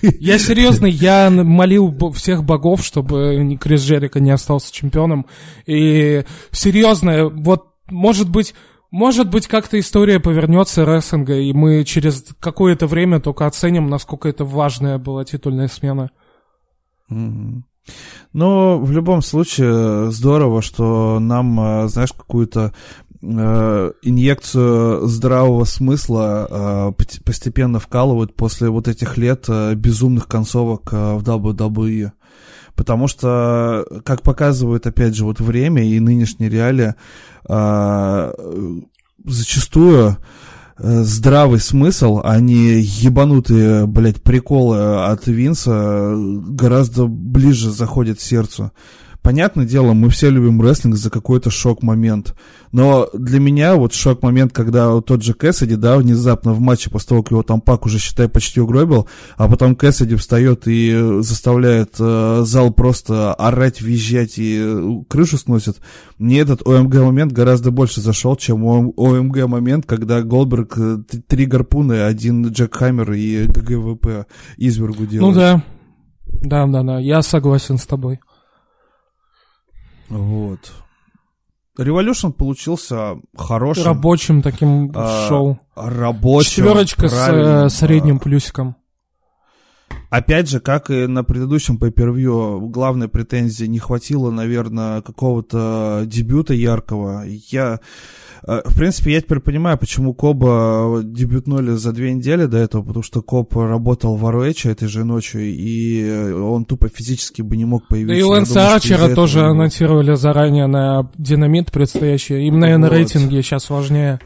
Я 0.02 0.38
серьезно, 0.38 0.86
я 0.86 1.30
молил 1.30 1.94
всех 2.12 2.44
богов, 2.44 2.84
чтобы 2.84 3.58
Крис 3.60 3.82
Джерика 3.82 4.20
не 4.20 4.30
остался 4.30 4.72
чемпионом. 4.72 5.26
И 5.66 6.24
серьезно, 6.52 7.28
вот 7.28 7.69
может 7.90 8.28
быть, 8.28 8.54
может 8.90 9.30
быть, 9.30 9.46
как-то 9.46 9.78
история 9.78 10.18
повернется 10.18 10.84
рестлинга, 10.84 11.38
и 11.38 11.52
мы 11.52 11.84
через 11.84 12.24
какое-то 12.40 12.86
время 12.86 13.20
только 13.20 13.46
оценим, 13.46 13.86
насколько 13.86 14.28
это 14.28 14.44
важная 14.44 14.98
была 14.98 15.24
титульная 15.24 15.68
смена. 15.68 16.10
Mm-hmm. 17.10 17.62
Ну, 18.32 18.78
в 18.78 18.90
любом 18.92 19.22
случае, 19.22 20.10
здорово, 20.10 20.62
что 20.62 21.18
нам, 21.20 21.60
э, 21.60 21.88
знаешь, 21.88 22.12
какую-то 22.12 22.72
э, 23.22 23.92
инъекцию 24.02 25.06
здравого 25.06 25.64
смысла 25.64 26.94
э, 26.98 27.20
постепенно 27.24 27.78
вкалывают 27.78 28.34
после 28.34 28.68
вот 28.68 28.88
этих 28.88 29.16
лет 29.16 29.46
э, 29.48 29.74
безумных 29.74 30.28
концовок 30.28 30.92
э, 30.92 31.14
в 31.14 31.22
WWE. 31.22 32.12
Потому 32.80 33.08
что, 33.08 33.84
как 34.06 34.22
показывает, 34.22 34.86
опять 34.86 35.14
же, 35.14 35.26
вот 35.26 35.38
время 35.38 35.86
и 35.86 36.00
нынешние 36.00 36.48
реалии, 36.48 36.94
э, 37.46 38.32
зачастую 39.22 40.16
э, 40.78 41.02
здравый 41.02 41.60
смысл, 41.60 42.22
а 42.24 42.40
не 42.40 42.80
ебанутые, 42.80 43.86
блядь, 43.86 44.22
приколы 44.22 45.04
от 45.04 45.26
Винса 45.26 46.14
гораздо 46.16 47.06
ближе 47.06 47.70
заходят 47.70 48.18
сердцу. 48.18 48.72
Понятное 49.22 49.66
дело, 49.66 49.92
мы 49.92 50.08
все 50.10 50.30
любим 50.30 50.60
рестлинг 50.60 50.96
за 50.96 51.10
какой-то 51.10 51.50
шок-момент. 51.50 52.34
Но 52.72 53.08
для 53.12 53.40
меня 53.40 53.74
вот 53.74 53.92
шок-момент, 53.92 54.52
когда 54.52 54.90
вот 54.90 55.06
тот 55.06 55.22
же 55.22 55.34
Кэссиди, 55.34 55.74
да, 55.74 55.96
внезапно 55.96 56.52
в 56.52 56.60
матче, 56.60 56.88
после 56.90 57.08
того, 57.08 57.22
как 57.22 57.32
его 57.32 57.42
там 57.42 57.60
Пак 57.60 57.86
уже, 57.86 57.98
считай, 57.98 58.28
почти 58.28 58.60
угробил, 58.60 59.08
а 59.36 59.48
потом 59.48 59.74
Кэссиди 59.74 60.14
встает 60.14 60.62
и 60.66 61.20
заставляет 61.20 61.96
э, 61.98 62.42
зал 62.44 62.72
просто 62.72 63.34
орать, 63.34 63.80
визжать 63.80 64.38
и 64.38 64.60
э, 64.62 65.02
крышу 65.08 65.36
сносит. 65.36 65.78
Мне 66.18 66.40
этот 66.40 66.66
OMG-момент 66.66 67.32
гораздо 67.32 67.70
больше 67.70 68.00
зашел, 68.00 68.36
чем 68.36 68.64
OMG-момент, 68.64 69.86
когда 69.86 70.22
Голдберг 70.22 70.78
э, 70.78 70.98
три 71.26 71.46
гарпуны, 71.46 72.02
один 72.02 72.48
Jackhammer 72.48 73.12
и 73.12 73.46
GGWP 73.46 74.26
Извергу 74.56 75.06
делает. 75.06 75.34
Ну 75.34 75.40
да, 75.40 75.62
да, 76.26 76.66
да, 76.66 76.82
да, 76.82 76.98
я 77.00 77.22
согласен 77.22 77.78
с 77.78 77.86
тобой. 77.86 78.20
Вот. 80.10 80.72
Revolution 81.78 82.32
получился 82.32 83.16
хорошим. 83.36 83.84
Рабочим 83.84 84.42
таким 84.42 84.92
а, 84.94 85.28
шоу. 85.28 85.60
Рабочим. 85.74 86.50
Четверочка 86.50 87.08
с 87.08 87.28
э, 87.28 87.68
средним 87.70 88.18
плюсиком. 88.18 88.76
Опять 90.10 90.50
же, 90.50 90.58
как 90.58 90.90
и 90.90 91.06
на 91.06 91.22
предыдущем 91.22 91.78
pay 91.78 92.68
главной 92.68 93.08
претензии 93.08 93.66
не 93.66 93.78
хватило, 93.78 94.30
наверное, 94.30 95.02
какого-то 95.02 96.02
дебюта 96.04 96.52
яркого. 96.52 97.22
Я 97.26 97.78
в 98.46 98.74
принципе, 98.74 99.12
я 99.12 99.20
теперь 99.20 99.40
понимаю, 99.40 99.78
почему 99.78 100.14
Коба 100.14 101.00
дебютнули 101.02 101.72
за 101.72 101.92
две 101.92 102.12
недели 102.12 102.46
до 102.46 102.58
этого, 102.58 102.82
потому 102.82 103.02
что 103.02 103.22
Коб 103.22 103.54
работал 103.56 104.16
в 104.16 104.24
ROH 104.24 104.70
этой 104.70 104.88
же 104.88 105.04
ночью, 105.04 105.42
и 105.42 106.32
он 106.32 106.64
тупо 106.64 106.88
физически 106.88 107.42
бы 107.42 107.56
не 107.56 107.64
мог 107.64 107.86
появиться. 107.86 108.14
Да 108.14 108.18
и 108.18 108.22
Лэнса 108.22 108.74
Арчера 108.74 109.14
тоже 109.14 109.42
анонсировали 109.42 110.14
заранее 110.14 110.66
на 110.66 111.10
динамит 111.16 111.70
предстоящий. 111.70 112.46
Им, 112.46 112.58
наверное, 112.58 112.88
вот. 112.88 112.96
рейтинги 112.96 113.40
сейчас 113.40 113.68
важнее. 113.70 114.20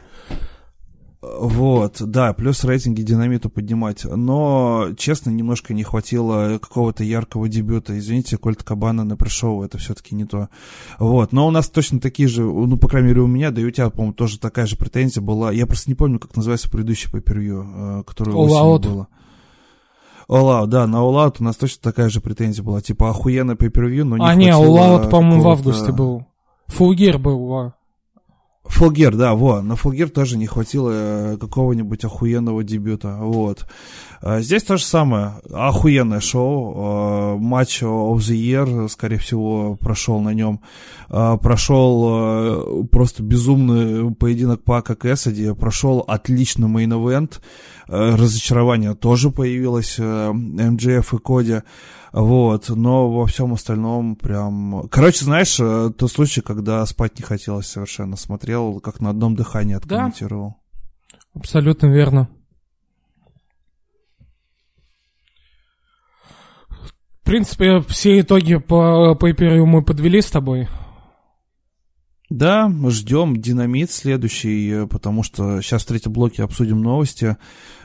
Вот, 1.37 2.01
да, 2.01 2.33
плюс 2.33 2.63
рейтинги 2.63 3.01
динамиту 3.01 3.49
поднимать. 3.49 4.05
Но, 4.05 4.87
честно, 4.97 5.29
немножко 5.31 5.73
не 5.73 5.83
хватило 5.83 6.59
какого-то 6.59 7.03
яркого 7.03 7.49
дебюта. 7.49 7.97
Извините, 7.97 8.37
Кольт 8.37 8.63
Кабана 8.63 9.03
на 9.03 9.17
пришел, 9.17 9.63
это 9.63 9.77
все-таки 9.77 10.15
не 10.15 10.25
то. 10.25 10.49
Вот, 10.97 11.33
но 11.33 11.47
у 11.47 11.51
нас 11.51 11.69
точно 11.69 11.99
такие 11.99 12.29
же, 12.29 12.43
ну, 12.43 12.77
по 12.77 12.87
крайней 12.87 13.09
мере, 13.09 13.21
у 13.21 13.27
меня, 13.27 13.51
да 13.51 13.61
и 13.61 13.65
у 13.65 13.71
тебя, 13.71 13.89
по-моему, 13.89 14.13
тоже 14.13 14.39
такая 14.39 14.65
же 14.65 14.77
претензия 14.77 15.21
была. 15.21 15.51
Я 15.51 15.67
просто 15.67 15.89
не 15.89 15.95
помню, 15.95 16.19
как 16.19 16.35
называется 16.35 16.69
предыдущий 16.69 17.11
по 17.11 17.19
первью, 17.19 18.03
который 18.07 18.33
All 18.33 18.47
Out. 18.47 18.87
было. 18.87 19.07
All 20.27 20.63
Out, 20.63 20.67
да, 20.67 20.87
на 20.87 20.97
All 20.97 21.15
Out 21.15 21.37
у 21.39 21.43
нас 21.43 21.55
точно 21.55 21.81
такая 21.83 22.09
же 22.09 22.21
претензия 22.21 22.63
была. 22.63 22.81
Типа, 22.81 23.09
охуенно 23.09 23.55
pay-per-view, 23.55 24.05
но 24.05 24.17
не 24.17 24.25
А, 24.25 24.35
не, 24.35 24.49
All 24.49 24.75
Out, 24.77 25.09
по-моему, 25.09 25.43
в 25.43 25.49
августе 25.49 25.91
был. 25.91 26.25
Full 26.67 26.93
Gear 26.93 27.19
был, 27.19 27.53
а. 27.53 27.73
Full 28.67 28.88
Gear, 28.88 29.15
да, 29.15 29.35
во, 29.35 29.61
на 29.61 29.75
Full 29.75 29.92
Gear 29.92 30.09
тоже 30.09 30.37
не 30.37 30.47
хватило 30.47 30.91
э, 30.93 31.37
какого-нибудь 31.37 32.03
охуенного 32.03 32.63
дебюта, 32.63 33.17
вот. 33.19 33.65
А 34.21 34.41
здесь 34.41 34.63
то 34.63 34.77
же 34.77 34.83
самое, 34.83 35.35
охуенное 35.53 36.19
шоу, 36.19 37.35
э, 37.35 37.37
match 37.37 37.83
of 37.83 38.17
the 38.17 38.35
year, 38.35 38.89
скорее 38.89 39.17
всего, 39.17 39.75
прошел 39.75 40.19
на 40.19 40.33
нем, 40.33 40.61
э, 41.09 41.37
прошел 41.41 42.87
просто 42.91 43.23
безумный 43.23 44.13
поединок 44.13 44.63
Пака 44.63 44.95
Кэссиди, 44.95 45.53
прошел 45.53 46.03
отличный 46.07 46.67
main 46.67 46.97
event, 46.97 47.41
разочарование 47.87 48.95
тоже 48.95 49.29
появилось, 49.29 49.99
МДФ 49.99 51.13
и 51.13 51.17
Коди, 51.17 51.61
вот, 52.21 52.69
но 52.69 53.11
во 53.11 53.25
всем 53.25 53.51
остальном 53.51 54.15
прям... 54.15 54.87
Короче, 54.89 55.25
знаешь, 55.25 55.59
э, 55.59 55.91
тот 55.97 56.09
случай, 56.09 56.39
когда 56.39 56.85
спать 56.85 57.19
не 57.19 57.25
хотелось 57.25 57.67
совершенно, 57.67 58.15
смотрел, 58.15 58.79
как 58.79 59.01
на 59.01 59.09
одном 59.09 59.35
дыхании 59.35 59.75
откомментировал. 59.75 60.55
Да, 61.11 61.19
абсолютно 61.33 61.87
верно. 61.87 62.29
В 66.69 67.25
принципе, 67.25 67.81
все 67.81 68.21
итоги 68.21 68.55
по 68.55 69.13
пейперу 69.15 69.65
мы 69.65 69.83
подвели 69.83 70.21
с 70.21 70.31
тобой. 70.31 70.69
Да, 72.35 72.69
ждем 72.89 73.41
динамит 73.41 73.89
следующий, 73.91 74.69
э, 74.69 74.87
потому 74.87 75.23
что 75.23 75.61
сейчас 75.61 75.83
в 75.83 75.85
третьем 75.85 76.11
блоке 76.11 76.43
обсудим 76.43 76.81
новости. 76.81 77.37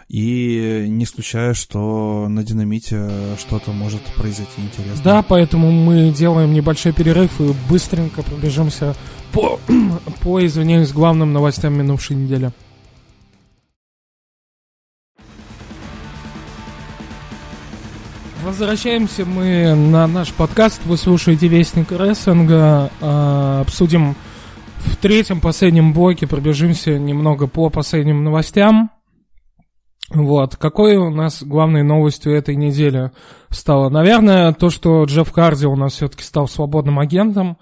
И 0.08 0.86
не 0.88 1.04
исключаю, 1.04 1.54
что 1.54 2.26
на 2.28 2.42
динамите 2.42 3.36
что-то 3.38 3.70
может 3.70 4.02
произойти 4.16 4.60
интересное. 4.60 5.04
Да, 5.04 5.22
поэтому 5.22 5.70
мы 5.70 6.10
делаем 6.10 6.52
небольшой 6.52 6.92
перерыв 6.92 7.40
и 7.40 7.54
быстренько 7.68 8.24
пробежимся 8.24 8.96
по, 9.30 9.60
по 10.20 10.44
извиняюсь, 10.44 10.90
главным 10.90 11.32
новостям 11.32 11.74
минувшей 11.74 12.16
недели. 12.16 12.50
Возвращаемся 18.42 19.24
мы 19.24 19.76
на 19.76 20.08
наш 20.08 20.32
подкаст. 20.32 20.80
Вы 20.86 20.96
слушаете 20.96 21.46
Вестник 21.46 21.92
Рестлинга. 21.92 22.90
Э, 23.00 23.60
обсудим 23.60 24.16
в 24.80 24.96
третьем 24.96 25.40
последнем 25.40 25.92
блоке, 25.92 26.26
пробежимся 26.26 26.98
немного 26.98 27.46
по 27.46 27.70
последним 27.70 28.24
новостям. 28.24 28.90
Вот. 30.10 30.56
Какой 30.56 30.96
у 30.96 31.10
нас 31.10 31.42
главной 31.42 31.82
новостью 31.82 32.34
этой 32.34 32.56
недели 32.56 33.12
стало? 33.48 33.88
Наверное, 33.90 34.52
то, 34.52 34.68
что 34.70 35.04
Джефф 35.04 35.30
Харди 35.30 35.66
у 35.66 35.76
нас 35.76 35.92
все-таки 35.92 36.24
стал 36.24 36.48
свободным 36.48 36.98
агентом. 36.98 37.58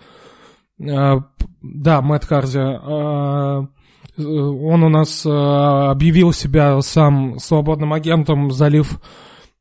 Э, 0.80 1.16
да, 1.60 2.00
Мэтт 2.00 2.24
Харди. 2.24 2.58
Э, 2.58 3.66
он 4.16 4.82
у 4.82 4.88
нас 4.88 5.24
э, 5.26 5.30
объявил 5.30 6.32
себя 6.32 6.80
сам 6.80 7.38
свободным 7.38 7.92
агентом, 7.92 8.50
залив 8.50 8.98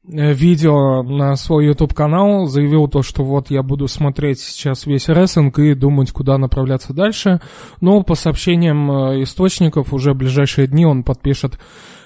видео 0.08 1.04
на 1.04 1.36
свой 1.36 1.68
YouTube 1.68 1.94
канал, 1.94 2.46
заявил 2.46 2.88
то, 2.88 3.02
что 3.02 3.24
вот 3.24 3.52
я 3.52 3.62
буду 3.62 3.88
смотреть 3.88 4.40
сейчас 4.40 4.86
весь 4.86 5.10
рестлинг 5.10 5.60
и 5.60 5.74
думать, 5.74 6.12
куда 6.12 6.38
направляться 6.38 6.94
дальше. 6.94 7.42
Но 7.82 8.04
по 8.04 8.16
сообщениям 8.16 8.90
источников 9.24 9.94
уже 9.94 10.14
в 10.14 10.18
ближайшие 10.18 10.68
дни 10.68 10.86
он 10.86 11.04
подпишет 11.04 11.60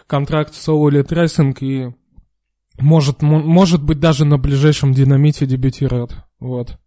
контракт 0.07 0.53
с 0.53 0.67
All 0.67 0.89
Elite 0.89 1.55
и 1.61 1.93
может, 2.79 3.21
может 3.21 3.83
быть 3.83 3.99
даже 3.99 4.25
на 4.25 4.37
ближайшем 4.37 4.93
динамите 4.93 5.45
дебютирует. 5.45 6.15
Вот. 6.39 6.79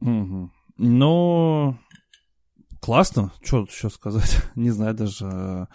Угу. 0.00 0.50
Ну, 0.78 1.76
классно. 2.80 3.32
Что 3.42 3.60
тут 3.60 3.70
еще 3.70 3.90
сказать? 3.90 4.42
Не 4.54 4.70
знаю 4.70 4.94
даже. 4.94 5.68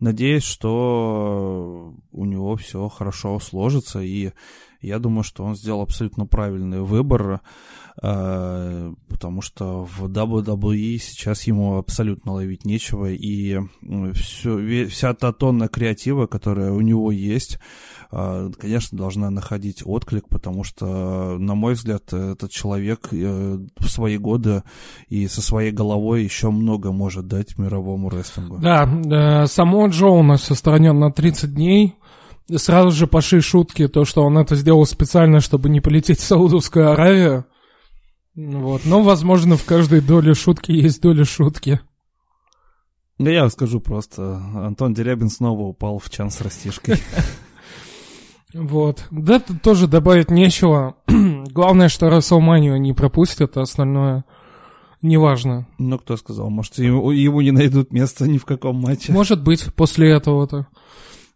Надеюсь, 0.00 0.44
что 0.44 1.94
у 2.10 2.24
него 2.24 2.56
все 2.56 2.88
хорошо 2.88 3.38
сложится. 3.38 4.00
И 4.00 4.32
я 4.80 4.98
думаю, 4.98 5.22
что 5.22 5.44
он 5.44 5.56
сделал 5.56 5.82
абсолютно 5.82 6.26
правильный 6.26 6.80
выбор. 6.80 7.42
Э, 8.02 8.94
потому 9.08 9.42
что 9.42 9.84
в 9.84 10.06
WWE 10.06 10.96
сейчас 10.98 11.42
ему 11.44 11.76
абсолютно 11.76 12.32
ловить 12.32 12.64
нечего, 12.64 13.10
и 13.10 13.58
все, 14.14 14.86
вся 14.86 15.12
та 15.12 15.32
тонна 15.32 15.68
креатива, 15.68 16.26
которая 16.26 16.72
у 16.72 16.80
него 16.80 17.12
есть, 17.12 17.58
конечно, 18.10 18.98
должна 18.98 19.30
находить 19.30 19.82
отклик, 19.84 20.28
потому 20.28 20.64
что, 20.64 21.38
на 21.38 21.54
мой 21.54 21.74
взгляд, 21.74 22.12
этот 22.12 22.50
человек 22.50 23.08
э, 23.12 23.58
в 23.78 23.88
свои 23.88 24.18
годы 24.18 24.64
и 25.08 25.28
со 25.28 25.40
своей 25.40 25.70
головой 25.70 26.24
еще 26.24 26.50
много 26.50 26.90
может 26.90 27.28
дать 27.28 27.56
мировому 27.56 28.10
рестлингу. 28.10 28.58
Да, 28.58 29.46
само 29.46 29.86
Джо 29.86 30.06
у 30.06 30.22
нас 30.24 30.50
отстранен 30.50 30.98
на 30.98 31.12
30 31.12 31.54
дней, 31.54 31.94
сразу 32.56 32.90
же 32.90 33.06
пошли 33.06 33.40
шутки, 33.40 33.86
то, 33.86 34.04
что 34.04 34.22
он 34.24 34.38
это 34.38 34.56
сделал 34.56 34.84
специально, 34.86 35.40
чтобы 35.40 35.68
не 35.68 35.80
полететь 35.80 36.18
в 36.18 36.24
Саудовскую 36.24 36.90
Аравию. 36.90 37.46
Вот, 38.34 38.82
но, 38.84 39.02
возможно, 39.02 39.56
в 39.56 39.64
каждой 39.64 40.00
доле 40.00 40.34
шутки 40.34 40.72
есть 40.72 41.00
доля 41.00 41.24
шутки. 41.24 41.80
Да 43.18 43.30
я 43.30 43.48
скажу 43.50 43.80
просто, 43.80 44.36
Антон 44.54 44.94
Дерябин 44.94 45.28
снова 45.28 45.62
упал 45.62 45.98
в 45.98 46.08
чан 46.10 46.30
с 46.30 46.40
растишкой. 46.40 46.96
Вот. 48.54 49.06
Да, 49.10 49.38
тут 49.38 49.62
тоже 49.62 49.86
добавить 49.86 50.30
нечего. 50.30 50.96
Главное, 51.06 51.88
что 51.88 52.10
Расселманию 52.10 52.80
не 52.80 52.92
пропустят, 52.92 53.56
а 53.56 53.62
остальное 53.62 54.24
неважно. 55.02 55.66
Ну, 55.78 55.98
кто 55.98 56.16
сказал? 56.16 56.50
Может, 56.50 56.78
ему, 56.78 57.10
ему 57.10 57.40
не 57.40 57.52
найдут 57.52 57.92
места 57.92 58.26
ни 58.26 58.38
в 58.38 58.44
каком 58.44 58.76
матче? 58.76 59.12
Может 59.12 59.42
быть, 59.42 59.72
после 59.74 60.10
этого-то. 60.10 60.66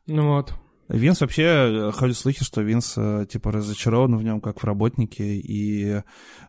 Ну 0.07 0.35
вот. 0.35 0.55
Винс 0.89 1.23
вообще, 1.23 1.43
э, 1.43 1.93
ходят 1.93 2.17
слухи, 2.17 2.45
что 2.45 2.61
Винс, 2.61 2.95
э, 2.99 3.27
типа, 3.31 3.53
разочарован 3.53 4.17
в 4.19 4.23
нем, 4.23 4.43
как 4.43 4.61
в 4.61 4.65
работнике, 4.65 5.37
и 5.37 6.03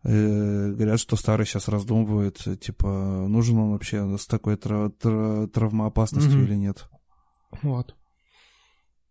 э, 0.03 0.71
говорят, 0.71 0.99
что 0.99 1.15
старый 1.15 1.45
сейчас 1.45 1.69
раздумывает, 1.69 2.45
типа, 2.59 2.87
нужен 3.29 3.57
он 3.59 3.71
вообще 3.71 4.17
с 4.17 4.27
такой 4.27 4.57
тра- 4.57 4.89
тра- 4.89 5.47
травмоопасностью 5.47 6.41
mm-hmm. 6.41 6.43
или 6.43 6.55
нет. 6.55 6.89
Вот. 7.61 7.95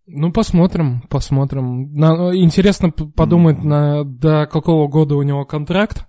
Ну, 0.06 0.32
посмотрим, 0.32 1.02
посмотрим. 1.08 1.92
На, 1.94 2.34
интересно 2.36 2.90
подумать, 2.90 3.58
mm-hmm. 3.58 3.66
на, 3.66 4.04
до 4.04 4.46
какого 4.46 4.86
года 4.86 5.16
у 5.16 5.22
него 5.22 5.46
контракт. 5.46 6.06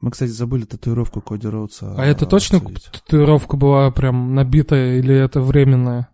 Мы, 0.00 0.10
кстати, 0.10 0.30
забыли 0.30 0.64
татуировку 0.64 1.20
Коди 1.20 1.48
Роудса. 1.48 1.94
А 1.96 2.04
это 2.04 2.26
точно 2.26 2.58
обсудить. 2.58 2.90
татуировка 2.92 3.56
была 3.56 3.90
прям 3.90 4.34
набитая 4.34 4.98
или 4.98 5.14
это 5.14 5.40
временная? 5.40 6.08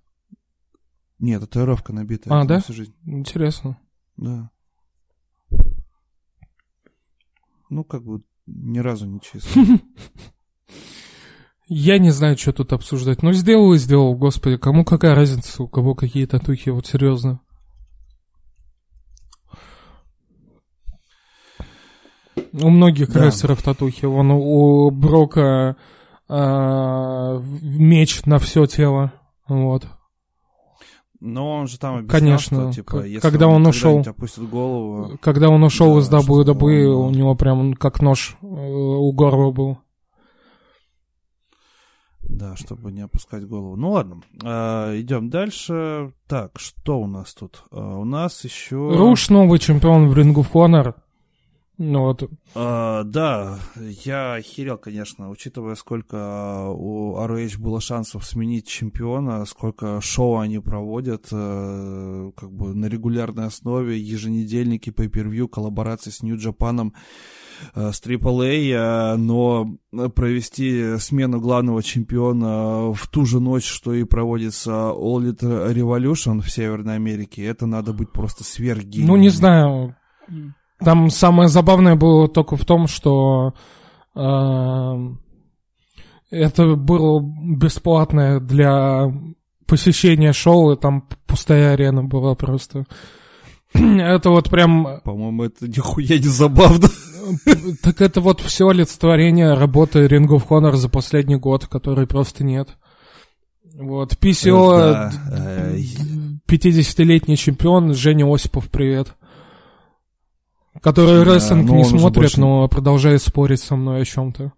Нет, 1.19 1.41
татуировка 1.41 1.93
набитая. 1.93 2.41
А, 2.41 2.45
да? 2.45 2.61
всю 2.61 2.73
жизнь. 2.75 2.95
Интересно. 3.05 3.79
Да. 4.17 4.51
Ну, 7.71 7.85
как 7.85 8.05
бы, 8.05 8.23
ни 8.47 8.79
разу 8.79 9.07
не 9.07 9.21
чисто. 9.33 9.61
Я 11.75 11.99
не 11.99 12.11
знаю, 12.11 12.37
что 12.37 12.53
тут 12.53 12.75
обсуждать. 12.75 13.23
Ну, 13.23 13.33
сделал 13.33 13.73
и 13.73 13.79
сделал, 13.79 14.15
господи. 14.15 14.59
Кому 14.59 14.85
какая 14.85 15.15
разница, 15.15 15.63
у 15.63 15.69
кого 15.69 15.95
какие 15.95 16.27
татухи, 16.27 16.69
вот 16.69 16.87
серьезно. 16.87 17.41
У 22.53 22.69
многих 22.69 23.11
Да. 23.11 23.25
рестлеров 23.25 23.63
татухи. 23.63 24.05
Вон 24.05 24.31
у 24.33 24.91
Брока 24.91 25.77
а, 26.29 27.39
меч 27.63 28.25
на 28.27 28.39
все 28.39 28.67
тело. 28.67 29.13
Вот. 29.49 29.87
Но 31.21 31.53
он 31.61 31.69
же 31.69 31.79
там 31.79 31.97
объяснял, 32.01 32.21
Конечно. 32.21 32.63
что, 32.65 32.73
типа, 32.73 33.05
если 33.07 33.21
когда 33.21 33.47
он 33.49 33.67
ушел- 33.67 34.03
когда-нибудь 34.03 34.09
опустит 34.09 34.51
голову... 34.51 35.19
Когда 35.23 35.49
он 35.51 35.63
ушел 35.63 35.95
Да, 35.95 36.01
из 36.01 36.11
WWE, 36.11 36.87
он, 36.89 37.07
у 37.07 37.11
него 37.11 37.35
прям 37.35 37.75
как 37.75 38.03
нож 38.03 38.37
э, 38.43 38.47
у 38.47 39.13
горла 39.13 39.53
был. 39.53 39.79
Да, 42.23 42.57
чтобы 42.57 42.93
не 42.93 43.03
опускать 43.03 43.47
голову. 43.47 43.77
Ну 43.77 43.91
ладно, 43.91 44.23
а, 44.43 44.99
идем 44.99 45.29
дальше. 45.29 46.13
Так, 46.27 46.59
что 46.59 47.01
у 47.01 47.07
нас 47.07 47.35
тут? 47.35 47.65
А, 47.71 47.97
у 47.99 48.05
нас 48.05 48.45
еще... 48.45 48.77
Руш 48.77 49.29
новый 49.29 49.59
чемпион 49.59 50.09
в 50.09 50.19
Ring 50.19 50.35
of 50.35 50.53
Honor. 50.53 50.95
Ну 51.79 52.03
вот, 52.03 52.31
А, 52.55 53.03
да, 53.03 53.59
я 53.77 54.35
охерел, 54.35 54.79
конечно, 54.79 55.31
учитывая, 55.31 55.75
сколько 55.75 56.17
а, 56.17 56.71
у 56.71 57.17
ROH 57.17 57.59
было 57.59 57.81
шансов 57.81 58.25
сменить 58.25 58.69
чемпиона, 58.69 59.45
сколько 59.47 60.01
шоу 60.01 60.39
они 60.39 60.61
проводят, 60.61 61.29
э, 61.33 62.31
как 62.37 62.53
бы 62.53 62.75
на 62.75 62.87
регулярной 62.87 63.47
основе, 63.47 63.99
еженедельники, 63.99 64.91
pay-per-view, 64.91 65.49
коллаборации 65.49 66.11
с 66.11 66.23
Нью-Джапаном, 66.23 66.95
э, 66.95 67.01
с 67.75 68.03
AAA, 68.03 68.73
э, 68.73 69.17
но 69.17 69.77
провести 70.15 70.99
смену 70.99 71.41
главного 71.41 71.83
чемпиона 71.83 72.93
в 72.93 73.07
ту 73.09 73.25
же 73.25 73.41
ночь, 73.41 73.67
что 73.67 73.93
и 73.93 74.05
проводится 74.05 74.71
All 74.71 75.23
Elite 75.23 75.73
Revolution 75.75 76.41
в 76.41 76.51
Северной 76.51 76.97
Америке, 76.97 77.45
это 77.45 77.67
надо 77.67 77.93
быть 77.93 78.11
просто 78.11 78.45
сверхгением. 78.45 79.09
ну 79.09 79.17
не 79.17 79.29
знаю. 79.29 79.97
Там 80.79 81.11
самое 81.11 81.49
забавное 81.49 81.95
было 81.95 82.29
только 82.29 82.57
в 82.57 82.65
том, 82.65 82.87
что 82.89 83.55
э, 84.15 84.21
это 86.31 86.75
было 86.77 87.21
бесплатное 87.21 88.41
для 88.41 89.13
посещения 89.67 90.33
шоу, 90.33 90.73
и 90.73 90.77
там 90.77 91.09
пустая 91.27 91.75
арена 91.75 92.03
была 92.03 92.35
просто. 92.35 92.85
Это 93.75 94.31
вот 94.31 94.51
прям 94.51 95.01
По-моему, 95.03 95.45
это 95.45 95.67
нихуя 95.67 96.19
не 96.19 96.29
забавно. 96.29 96.89
Так 97.83 98.01
это 98.01 98.21
вот 98.21 98.41
все 98.41 98.69
олицетворение 98.69 99.55
работы 99.55 100.07
Ring 100.07 100.27
of 100.29 100.47
Honor 100.49 100.75
за 100.77 100.89
последний 100.89 101.37
год, 101.37 101.67
которой 101.67 102.07
просто 102.07 102.45
нет. 102.45 102.69
Вот, 103.75 104.13
PCO, 104.21 104.77
Да, 104.93 105.13
э, 105.33 105.77
50-летний 106.47 107.37
чемпион, 107.37 107.95
Женя 107.95 108.27
Осипов, 108.33 108.69
привет. 108.71 109.15
Который 110.83 111.25
Да, 111.25 111.35
рестлинг 111.35 111.69
но 111.69 111.77
не 111.77 111.85
смотрит, 111.85 112.15
больше- 112.15 112.41
но 112.41 112.69
продолжает 112.69 113.23
спорить 113.23 113.61
со 113.61 113.77
мной 113.77 114.03
о 114.03 114.05
чем-то. 114.05 114.53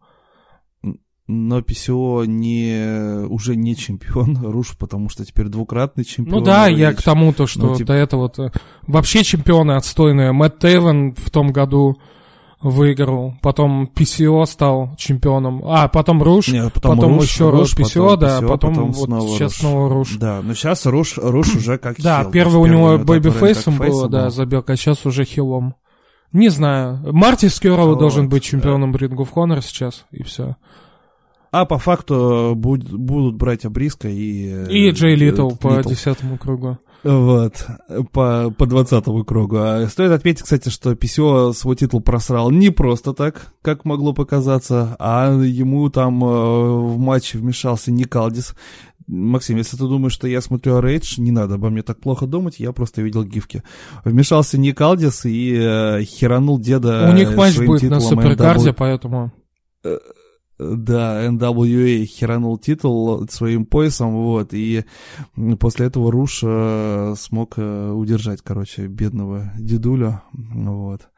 Но 1.27 1.61
PCO 1.61 2.27
не, 2.27 3.25
уже 3.29 3.57
не 3.57 3.75
чемпион 3.77 4.37
Руш, 4.45 4.77
потому 4.79 5.09
что 5.09 5.25
теперь 5.25 5.47
двукратный 5.47 6.05
чемпион. 6.05 6.39
Ну 6.41 6.45
да, 6.45 6.67
я 6.69 6.91
ROH. 6.91 6.95
к 6.97 7.03
тому-то, 7.03 7.47
что 7.47 7.61
Ну, 7.69 7.77
типа- 7.77 7.89
до 7.89 7.95
этого-то 7.95 8.53
вообще 8.87 9.25
чемпионы 9.25 9.73
отстойные. 9.73 10.33
Мэтт 10.33 10.59
Тейвен 10.59 11.15
в 11.15 11.31
том 11.31 11.51
году 11.53 11.97
выиграл, 12.65 13.35
потом 13.43 13.85
PCO 13.95 14.45
стал 14.47 14.95
чемпионом, 14.97 15.63
а 15.65 15.87
потом 15.87 16.23
Руш, 16.23 16.49
Не, 16.49 16.69
потом, 16.71 16.99
Руш, 17.19 17.25
еще 17.29 17.51
Руш, 17.51 17.75
PCO, 17.77 18.17
потом 18.17 18.19
да, 18.19 18.39
PCO, 18.41 18.49
потом, 18.49 18.93
вот 18.93 19.05
снова 19.07 19.29
сейчас 19.29 19.53
Руш. 19.53 19.61
снова 19.61 19.89
Руш. 19.91 20.17
Да, 20.17 20.41
но 20.43 20.55
сейчас 20.55 20.87
Руш, 20.87 21.19
Руш 21.19 21.55
уже 21.55 21.79
как 21.79 22.01
Да, 22.01 22.23
хил. 22.23 22.31
первый 22.33 22.53
То 22.55 22.61
у 22.61 22.67
него 22.67 22.89
первый 22.97 23.05
бэйби 23.05 23.29
этап 23.29 23.37
вроде 23.39 23.55
фейсом 23.55 23.79
как 23.79 23.87
было, 23.89 23.97
фейсом 24.01 24.11
да, 24.11 24.25
был. 24.25 24.31
забег, 24.31 24.71
а 24.71 24.77
сейчас 24.77 25.07
уже 25.07 25.25
хилом. 25.25 25.75
Не 26.33 26.49
знаю. 26.49 26.99
Марти 27.13 27.47
Скьюрл 27.47 27.89
Вот. 27.91 27.99
должен 28.01 28.29
быть 28.29 28.43
чемпионом 28.43 28.93
Ring 28.97 29.15
of 29.15 29.29
Honor 29.35 29.63
сейчас, 29.63 30.05
и 30.11 30.23
все. 30.25 30.57
А 31.53 31.67
по 31.67 31.79
факту 31.79 32.55
буд- 32.57 32.91
будут 32.91 33.37
братья 33.37 33.69
Бриска 33.69 34.09
и... 34.09 34.49
э, 34.53 34.67
И 34.73 34.91
Джей 34.91 35.15
Литл 35.15 35.51
э, 35.51 35.57
по 35.57 35.81
десятому 35.85 36.37
кругу. 36.39 36.79
Вот, 37.05 37.67
по, 38.13 38.51
по 38.51 38.67
20 38.67 39.05
кругу. 39.27 39.57
А 39.59 39.87
стоит 39.89 40.11
отметить, 40.11 40.43
кстати, 40.43 40.71
что 40.71 40.93
PCO 40.93 41.53
свой 41.53 41.77
титул 41.77 42.01
просрал 42.01 42.51
не 42.51 42.71
просто 42.71 43.13
так, 43.13 43.53
как 43.61 43.85
могло 43.85 44.15
показаться, 44.15 44.97
а 44.99 45.31
ему 45.33 45.91
там 45.91 46.25
э, 46.25 46.27
в 46.27 46.99
матче 46.99 47.37
вмешался 47.37 47.93
Никалдис. 47.93 48.55
Максим, 49.07 49.59
если 49.59 49.77
ты 49.77 49.83
думаешь, 49.83 50.15
что 50.15 50.27
я 50.27 50.41
смотрю 50.41 50.81
Рейдж, 50.81 51.21
не 51.21 51.31
надо 51.31 51.57
обо 51.57 51.69
мне 51.69 51.83
так 51.83 52.01
плохо 52.01 52.27
думать, 52.27 52.59
я 52.59 52.73
просто 52.73 53.03
видел 53.03 53.23
гифки. 53.23 53.63
Вмешался 54.05 54.59
Никалдис 54.59 55.27
и 55.27 55.55
э, 55.55 56.05
херанул 56.05 56.59
деда 56.59 57.11
У 57.11 57.15
них 57.15 57.37
матч 57.37 57.59
будет 57.59 57.83
на 57.91 58.01
титулом 58.01 58.01
суперкарде, 58.01 58.73
поэтому... 58.73 59.31
Да, 60.59 61.27
NWA 61.27 62.05
херанул 62.05 62.59
титул 62.59 63.27
своим 63.29 63.67
поясом, 63.67 64.15
вот, 64.15 64.55
и 64.55 64.85
после 65.59 65.87
этого 65.87 66.13
Руш 66.13 66.43
э, 66.45 67.15
смог 67.19 67.55
э, 67.57 67.91
удержать, 67.91 68.41
короче, 68.43 68.87
бедного 68.87 69.53
дедуля, 69.59 70.23
вот. 70.33 71.09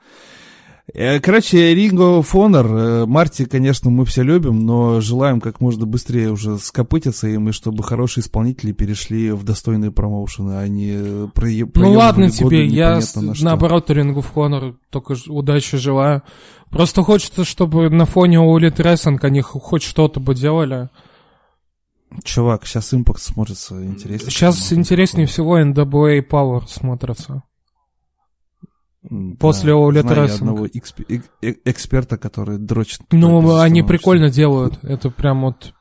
Э, 0.95 1.19
Короче, 1.19 1.75
of 2.21 2.33
Honor, 2.33 3.03
э, 3.03 3.07
Марти, 3.07 3.45
конечно, 3.45 3.91
мы 3.91 4.05
все 4.05 4.23
любим, 4.23 4.65
но 4.65 5.01
желаем 5.01 5.41
как 5.41 5.61
можно 5.61 5.85
быстрее 5.85 6.31
уже 6.31 6.59
скопытиться 6.59 7.27
им, 7.27 7.49
и 7.49 7.53
чтобы 7.53 7.83
хорошие 7.83 8.23
исполнители 8.23 8.71
перешли 8.71 9.33
в 9.33 9.43
достойные 9.43 9.91
промоушены, 9.91 10.53
а 10.53 10.69
не 10.69 10.93
э, 10.95 11.29
прое- 11.35 11.69
Ну 11.75 11.93
ладно 11.93 12.31
тебе, 12.31 12.45
годы 12.45 12.65
я 12.67 12.95
на 13.21 13.35
что. 13.35 13.45
наоборот 13.45 13.91
of 13.91 14.27
Honor 14.35 14.77
только 14.91 15.17
удачи 15.27 15.77
желаю. 15.77 16.23
Просто 16.71 17.03
хочется, 17.03 17.45
чтобы 17.45 17.91
на 17.91 18.07
фоне 18.07 18.39
Улит 18.41 18.79
Рестлинг 18.79 19.25
они 19.25 19.41
хоть 19.41 19.83
что-то 19.83 20.21
бы 20.21 20.35
делали. 20.37 20.89
Чувак, 22.23 22.65
сейчас 22.65 22.95
импакт 22.95 23.21
смотрится 23.21 23.85
интереснее. 23.85 24.31
Сейчас 24.31 24.73
интереснее 24.73 25.27
всего 25.27 25.59
NWA 25.61 26.25
Power 26.27 26.63
смотрится. 26.69 27.43
После 29.39 29.73
Да, 29.73 29.79
Elite 29.79 30.03
знаю 30.03 30.35
одного 30.35 30.67
эксп- 30.67 31.05
э- 31.09 31.21
э- 31.43 31.55
эксперта, 31.65 32.17
который 32.17 32.59
дрочит. 32.59 33.01
Ну, 33.13 33.57
они 33.57 33.83
прикольно 33.83 34.31
делают. 34.31 34.79
Это 34.83 35.11
прям 35.11 35.43
вот 35.43 35.73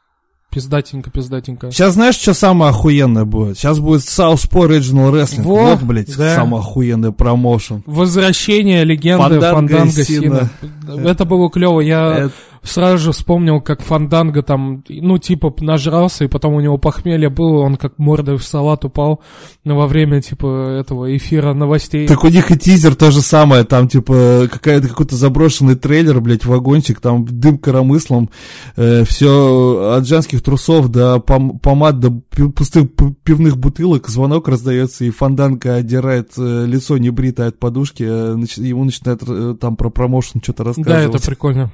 пиздатенько-пиздатенько. 0.55 1.71
Сейчас 1.71 1.95
знаешь, 1.95 2.15
что 2.15 2.33
самое 2.33 2.69
охуенное 2.69 3.25
будет? 3.25 3.57
Сейчас 3.57 3.79
будет 3.79 4.01
Southpaw 4.01 4.69
Regional 4.69 5.11
Wrestling. 5.11 5.43
Во, 5.43 5.71
вот, 5.71 5.81
блядь, 5.83 6.15
да. 6.15 6.35
самый 6.35 6.61
охуенный 6.61 7.11
промоушен. 7.11 7.83
Возвращение 7.85 8.83
легенды 8.85 9.41
Фанданга 9.41 9.83
и 9.83 10.03
Сина. 10.03 10.49
Сина. 10.61 11.01
Это 11.09 11.25
было 11.25 11.49
клево. 11.49 11.81
Я 11.81 12.17
Это- 12.17 12.31
сразу 12.65 12.97
же 12.97 13.11
вспомнил, 13.11 13.61
как 13.61 13.81
Фанданга 13.81 14.41
там, 14.43 14.83
ну, 14.89 15.17
типа, 15.17 15.53
нажрался, 15.59 16.25
и 16.25 16.27
потом 16.27 16.53
у 16.55 16.59
него 16.59 16.77
похмелье 16.77 17.29
было, 17.29 17.61
он 17.61 17.77
как 17.77 17.97
мордой 17.97 18.37
в 18.37 18.43
салат 18.43 18.83
упал 18.85 19.21
ну, 19.63 19.75
во 19.75 19.87
время, 19.87 20.21
типа, 20.21 20.77
этого 20.79 21.15
эфира 21.15 21.53
новостей. 21.53 22.07
Так 22.07 22.23
у 22.23 22.27
них 22.29 22.51
и 22.51 22.57
тизер 22.57 22.95
то 22.95 23.11
же 23.11 23.21
самое, 23.21 23.63
там, 23.63 23.87
типа, 23.87 24.47
какая-то 24.51 24.87
какой-то 24.87 25.15
заброшенный 25.15 25.75
трейлер, 25.75 26.19
блядь, 26.21 26.45
вагончик, 26.45 26.99
там 26.99 27.25
дым 27.25 27.57
коромыслом, 27.57 28.29
все 28.75 29.93
от 29.97 30.07
женских 30.07 30.41
трусов 30.43 30.89
до 30.89 31.17
пом- 31.17 31.59
помад, 31.59 31.99
до 31.99 32.11
пустых 32.11 32.89
пивных 33.23 33.57
бутылок, 33.57 34.07
звонок 34.07 34.47
раздается, 34.47 35.05
и 35.05 35.09
Фанданка 35.09 35.75
одирает 35.75 36.31
э, 36.37 36.65
лицо 36.65 36.97
небритое 36.97 37.49
от 37.49 37.59
подушки, 37.59 38.03
э, 38.07 38.35
ему 38.57 38.83
начинает 38.85 39.21
э, 39.27 39.55
там 39.59 39.75
про 39.75 39.89
промоушен 39.89 40.41
что-то 40.41 40.63
Да, 40.63 40.69
рассказывать. 40.69 41.15
это 41.15 41.25
прикольно. 41.25 41.71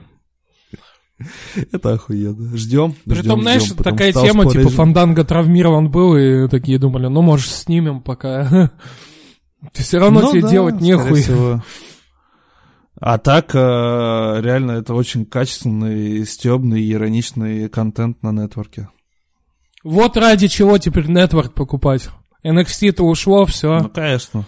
Это 1.71 1.93
охуенно. 1.93 2.55
Ждем. 2.57 2.95
Притом, 3.05 3.41
знаешь, 3.41 3.69
такая 3.83 4.11
тема, 4.13 4.49
типа, 4.49 4.69
Фанданга 4.69 5.23
травмирован 5.23 5.89
был, 5.89 6.15
и 6.15 6.47
такие 6.47 6.77
думали, 6.77 7.07
ну, 7.07 7.21
может, 7.21 7.51
снимем 7.51 8.01
пока. 8.01 8.71
Все 9.73 9.99
равно 9.99 10.21
Ну 10.21 10.31
тебе 10.31 10.49
делать 10.49 10.81
нехуй. 10.81 11.23
А 13.03 13.17
так, 13.17 13.55
э, 13.55 13.57
реально, 13.57 14.73
это 14.73 14.93
очень 14.93 15.25
качественный, 15.25 16.23
стебный, 16.23 16.91
ироничный 16.91 17.67
контент 17.67 18.21
на 18.21 18.31
нетворке. 18.31 18.89
Вот 19.83 20.17
ради 20.17 20.47
чего 20.47 20.77
теперь 20.77 21.07
нетворк 21.07 21.55
покупать. 21.55 22.09
NXT-то 22.43 23.03
ушло, 23.03 23.45
все. 23.45 23.79
Ну, 23.79 23.89
конечно. 23.89 24.45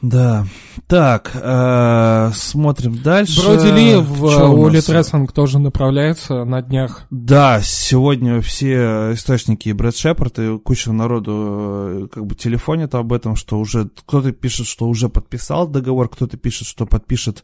Да. 0.00 0.46
Так, 0.86 1.32
э, 1.34 2.30
смотрим 2.32 3.02
дальше. 3.02 3.42
Броди 3.42 3.70
Ли 3.72 3.96
в 3.96 4.24
у 4.24 4.70
нас? 4.70 4.88
Рестлинг 4.88 5.32
тоже 5.32 5.58
направляется 5.58 6.44
на 6.44 6.62
днях. 6.62 7.02
Да, 7.10 7.60
сегодня 7.62 8.40
все 8.40 9.12
источники 9.14 9.70
и 9.70 9.72
Брэд 9.72 9.96
Шепард, 9.96 10.38
и 10.38 10.58
куча 10.58 10.92
народу 10.92 11.32
э, 11.34 12.06
как 12.12 12.26
бы 12.26 12.36
телефонит 12.36 12.94
об 12.94 13.12
этом, 13.12 13.34
что 13.34 13.58
уже 13.58 13.90
кто-то 14.06 14.30
пишет, 14.30 14.68
что 14.68 14.86
уже 14.86 15.08
подписал 15.08 15.66
договор, 15.66 16.08
кто-то 16.08 16.36
пишет, 16.36 16.68
что 16.68 16.86
подпишет 16.86 17.42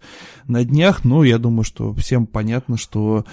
на 0.49 0.65
днях. 0.65 1.05
Ну, 1.05 1.23
я 1.23 1.39
думаю, 1.39 1.65
что 1.65 1.93
всем 1.95 2.27
понятно, 2.27 2.77
что 2.77 3.25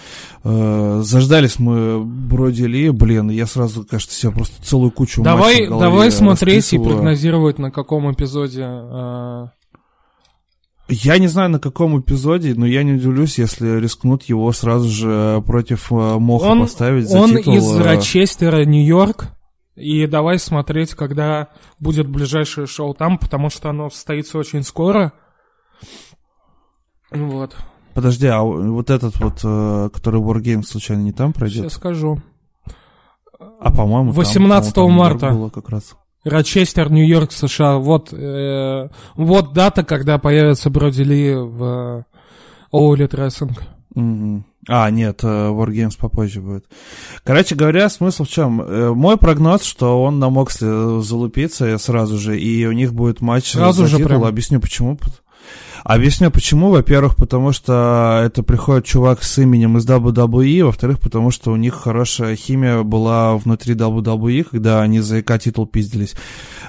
э, 0.43 1.01
заждались 1.03 1.59
мы 1.59 2.03
Броди 2.03 2.65
Ли. 2.67 2.89
Блин, 2.89 3.29
я 3.29 3.45
сразу, 3.45 3.85
кажется, 3.85 4.15
себе 4.17 4.31
просто 4.31 4.61
целую 4.63 4.91
кучу 4.91 5.21
Давай, 5.23 5.67
давай 5.67 6.11
смотреть 6.11 6.71
и 6.73 6.77
прогнозировать, 6.79 7.59
на 7.59 7.71
каком 7.71 8.11
эпизоде. 8.11 8.65
э, 8.65 9.47
Я 10.89 11.17
не 11.17 11.27
знаю, 11.27 11.49
на 11.49 11.59
каком 11.59 11.99
эпизоде, 11.99 12.53
но 12.55 12.65
я 12.65 12.83
не 12.83 12.93
удивлюсь, 12.93 13.37
если 13.37 13.79
рискнут 13.79 14.23
его 14.23 14.51
сразу 14.51 14.89
же 14.89 15.41
против 15.45 15.91
э, 15.91 15.95
Моха 16.19 16.45
он 16.45 16.61
поставить 16.61 17.07
за 17.09 17.19
он 17.19 17.29
титул. 17.37 17.55
из 17.55 17.69
э, 17.75 17.81
Рочестера, 17.83 18.65
Нью-Йорк. 18.65 19.27
И 19.77 20.05
давай 20.05 20.37
смотреть, 20.37 20.93
когда 20.93 21.47
будет 21.79 22.07
ближайшее 22.09 22.67
шоу 22.67 22.93
там, 22.93 23.17
потому 23.17 23.49
что 23.49 23.69
оно 23.69 23.89
состоится 23.89 24.37
очень 24.37 24.63
скоро. 24.63 25.13
Вот, 27.11 27.55
Подожди, 27.93 28.27
а 28.27 28.41
вот 28.41 28.89
этот 28.89 29.19
вот, 29.19 29.39
э, 29.43 29.89
который 29.93 30.21
Wargames 30.21 30.63
случайно 30.63 31.01
не 31.01 31.11
там 31.11 31.33
пройдет? 31.33 31.63
сейчас 31.65 31.73
скажу. 31.73 32.21
А 33.59 33.71
по-моему, 33.71 34.11
там, 34.13 34.17
18 34.17 34.73
по-моему, 34.73 34.97
там 34.97 34.97
марта. 34.97 35.25
Нью-Йорк 35.27 35.39
было 35.39 35.49
как 35.49 35.69
раз. 35.69 35.95
Рочестер, 36.23 36.91
Нью-Йорк, 36.91 37.31
США. 37.31 37.77
Вот, 37.77 38.13
э, 38.13 38.89
вот 39.15 39.53
дата, 39.53 39.83
когда 39.83 40.19
появится 40.19 40.69
Броди 40.69 41.03
Ли 41.03 41.33
в 41.35 42.05
Wrestling. 42.71 43.59
Мгм. 43.95 44.45
А, 44.69 44.89
нет, 44.91 45.21
э, 45.23 45.27
Wargames 45.27 45.97
попозже 45.97 46.39
будет. 46.39 46.65
Короче 47.23 47.55
говоря, 47.55 47.89
смысл 47.89 48.23
в 48.23 48.29
чем? 48.29 48.61
Э, 48.61 48.93
Мой 48.93 49.17
прогноз, 49.17 49.63
что 49.63 50.01
он 50.03 50.19
на 50.19 50.29
Моксли 50.29 51.01
залупится 51.01 51.77
сразу 51.79 52.17
же, 52.19 52.39
и 52.39 52.65
у 52.67 52.71
них 52.71 52.93
будет 52.93 53.19
матч 53.21 53.51
Сразу 53.51 53.81
за 53.83 53.87
же 53.87 53.97
титул. 53.97 54.07
прям? 54.07 54.23
Объясню 54.23 54.61
почему. 54.61 54.97
Объясню 55.83 56.31
почему. 56.31 56.69
Во-первых, 56.69 57.15
потому 57.15 57.51
что 57.51 58.21
это 58.23 58.43
приходит 58.43 58.85
чувак 58.85 59.23
с 59.23 59.37
именем 59.39 59.77
из 59.77 59.87
WWE. 59.87 60.65
Во-вторых, 60.65 60.99
потому 60.99 61.31
что 61.31 61.51
у 61.51 61.55
них 61.55 61.73
хорошая 61.73 62.35
химия 62.35 62.83
была 62.83 63.35
внутри 63.37 63.75
WWE, 63.75 64.47
когда 64.49 64.81
они 64.81 64.99
за 64.99 65.21
ЭК 65.21 65.39
титул 65.39 65.65
пиздились. 65.65 66.15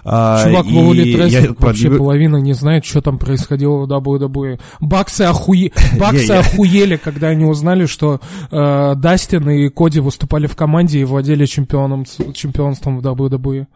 А, 0.04 0.44
Чувак, 0.44 0.66
и 0.66 0.70
я 0.70 0.82
Wrestling 0.82 1.56
вообще 1.58 1.88
продвиг- 1.88 1.98
половина 1.98 2.36
не 2.38 2.54
знает, 2.54 2.84
что 2.84 3.00
там 3.00 3.18
происходило 3.18 3.84
в 3.84 3.90
WWE. 3.90 4.60
Баксы, 4.80 5.22
охуе... 5.22 5.72
Баксы 5.98 6.30
охуели, 6.30 6.96
когда 6.96 7.28
они 7.28 7.44
узнали, 7.44 7.86
что 7.86 8.20
э, 8.50 8.94
Дастин 8.96 9.48
и 9.50 9.68
Коди 9.68 10.00
выступали 10.00 10.46
в 10.46 10.56
команде 10.56 11.00
и 11.00 11.04
владели 11.04 11.46
чемпионом, 11.46 12.04
чемпионством 12.34 12.98
в 12.98 13.06
WWE. 13.06 13.66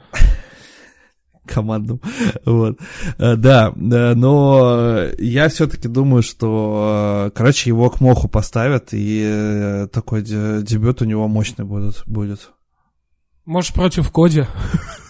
Командам. 1.47 2.01
Вот. 2.45 2.79
Э, 3.19 3.37
Да, 3.37 3.73
да, 3.77 4.15
но 4.15 4.77
э, 4.79 5.15
я 5.19 5.49
все-таки 5.49 5.89
думаю, 5.89 6.23
что, 6.23 7.27
э, 7.29 7.31
короче, 7.37 7.71
его 7.71 7.89
к 7.91 8.01
Моху 8.01 8.29
поставят, 8.29 8.89
и 8.93 9.23
э, 9.25 9.89
такой 9.93 10.23
де- 10.23 10.63
дебют 10.63 11.03
у 11.03 11.05
него 11.05 11.29
мощный 11.29 11.65
будет. 11.65 12.03
будет. 12.07 12.51
Может, 13.45 13.75
против 13.75 14.11
Коди? 14.11 14.45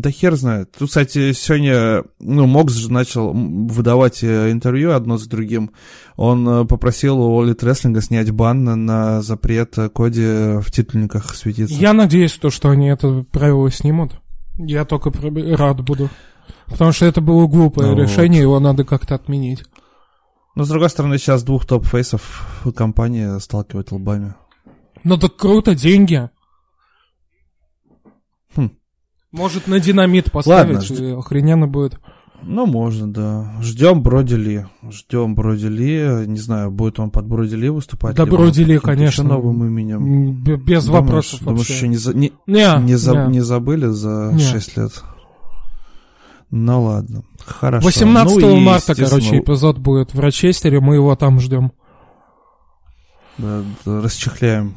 Да 0.00 0.10
хер 0.10 0.34
знает. 0.34 0.72
Тут, 0.78 0.88
кстати, 0.88 1.34
сегодня, 1.34 2.04
ну, 2.20 2.46
Мокс 2.46 2.72
же 2.72 2.90
начал 2.90 3.34
выдавать 3.34 4.22
э, 4.22 4.50
интервью 4.50 4.92
одно 4.92 5.18
за 5.18 5.28
другим. 5.28 5.72
Он 6.16 6.48
э, 6.48 6.64
попросил 6.64 7.20
у 7.20 7.38
Олит 7.38 7.62
Рестлинга 7.62 8.00
снять 8.00 8.30
бан 8.30 8.64
на, 8.64 9.20
запрет 9.20 9.76
э, 9.76 9.90
Коди 9.90 10.58
в 10.62 10.70
титульниках 10.72 11.34
светиться. 11.34 11.74
Я 11.74 11.92
надеюсь, 11.92 12.32
то, 12.32 12.48
что 12.48 12.70
они 12.70 12.88
это 12.88 13.26
правило 13.30 13.70
снимут. 13.70 14.12
Я 14.56 14.86
только 14.86 15.12
рад 15.54 15.82
буду. 15.84 16.08
Потому 16.66 16.92
что 16.92 17.04
это 17.04 17.20
было 17.20 17.46
глупое 17.46 17.94
Ну 17.94 18.02
решение, 18.02 18.40
его 18.40 18.58
надо 18.58 18.84
как-то 18.84 19.16
отменить. 19.16 19.64
Но, 20.54 20.64
с 20.64 20.68
другой 20.70 20.88
стороны, 20.88 21.18
сейчас 21.18 21.42
двух 21.42 21.66
топ-фейсов 21.66 22.62
компании 22.74 23.38
сталкивать 23.38 23.92
лбами. 23.92 24.32
Ну 25.04 25.18
так 25.18 25.36
круто, 25.36 25.74
деньги. 25.74 26.30
Может, 29.32 29.66
на 29.68 29.78
динамит 29.80 30.32
поставить, 30.32 30.74
Ладно, 30.90 30.94
жд- 30.94 31.10
и 31.10 31.18
охрененно 31.18 31.68
будет. 31.68 31.98
Ну, 32.42 32.64
можно, 32.66 33.12
да. 33.12 33.52
Ждем 33.60 34.02
Броди 34.02 34.34
Ли. 34.34 34.66
Ждем 34.90 35.34
Броди 35.34 35.68
Ли. 35.68 36.24
Не 36.26 36.38
знаю, 36.38 36.70
будет 36.70 36.98
он 36.98 37.10
под 37.10 37.26
Броди 37.26 37.54
Ли 37.54 37.68
выступать. 37.68 38.16
Да, 38.16 38.24
либо 38.24 38.38
Броди 38.38 38.60
Ли, 38.64 38.76
каким-то 38.78 38.86
конечно. 38.86 39.24
новым 39.24 39.64
именем. 39.66 40.42
Б- 40.42 40.56
Без 40.56 40.86
Думаешь- 40.86 41.02
вопросов 41.04 41.40
Думаешь, 41.40 41.58
вообще. 41.58 41.74
еще 41.74 41.88
не, 41.88 41.96
за- 41.98 42.16
не, 42.16 42.32
Не, 42.46 42.82
не, 42.82 42.94
за- 42.96 43.26
не. 43.26 43.32
не 43.34 43.40
забыли 43.40 43.86
за 43.88 44.30
Не. 44.32 44.40
6 44.40 44.76
лет? 44.78 45.02
Ну, 46.50 46.82
ладно. 46.82 47.22
Хорошо. 47.44 47.86
18 47.86 48.38
Ну 48.40 48.56
и, 48.56 48.64
марта, 48.64 48.92
естественно, 48.92 49.08
короче, 49.20 49.38
эпизод 49.38 49.78
будет 49.78 50.14
в 50.14 50.18
Рочестере, 50.18 50.80
мы 50.80 50.94
его 50.96 51.14
там 51.16 51.38
ждем. 51.40 51.72
Да, 53.38 53.62
да, 53.84 54.00
расчехляем 54.02 54.74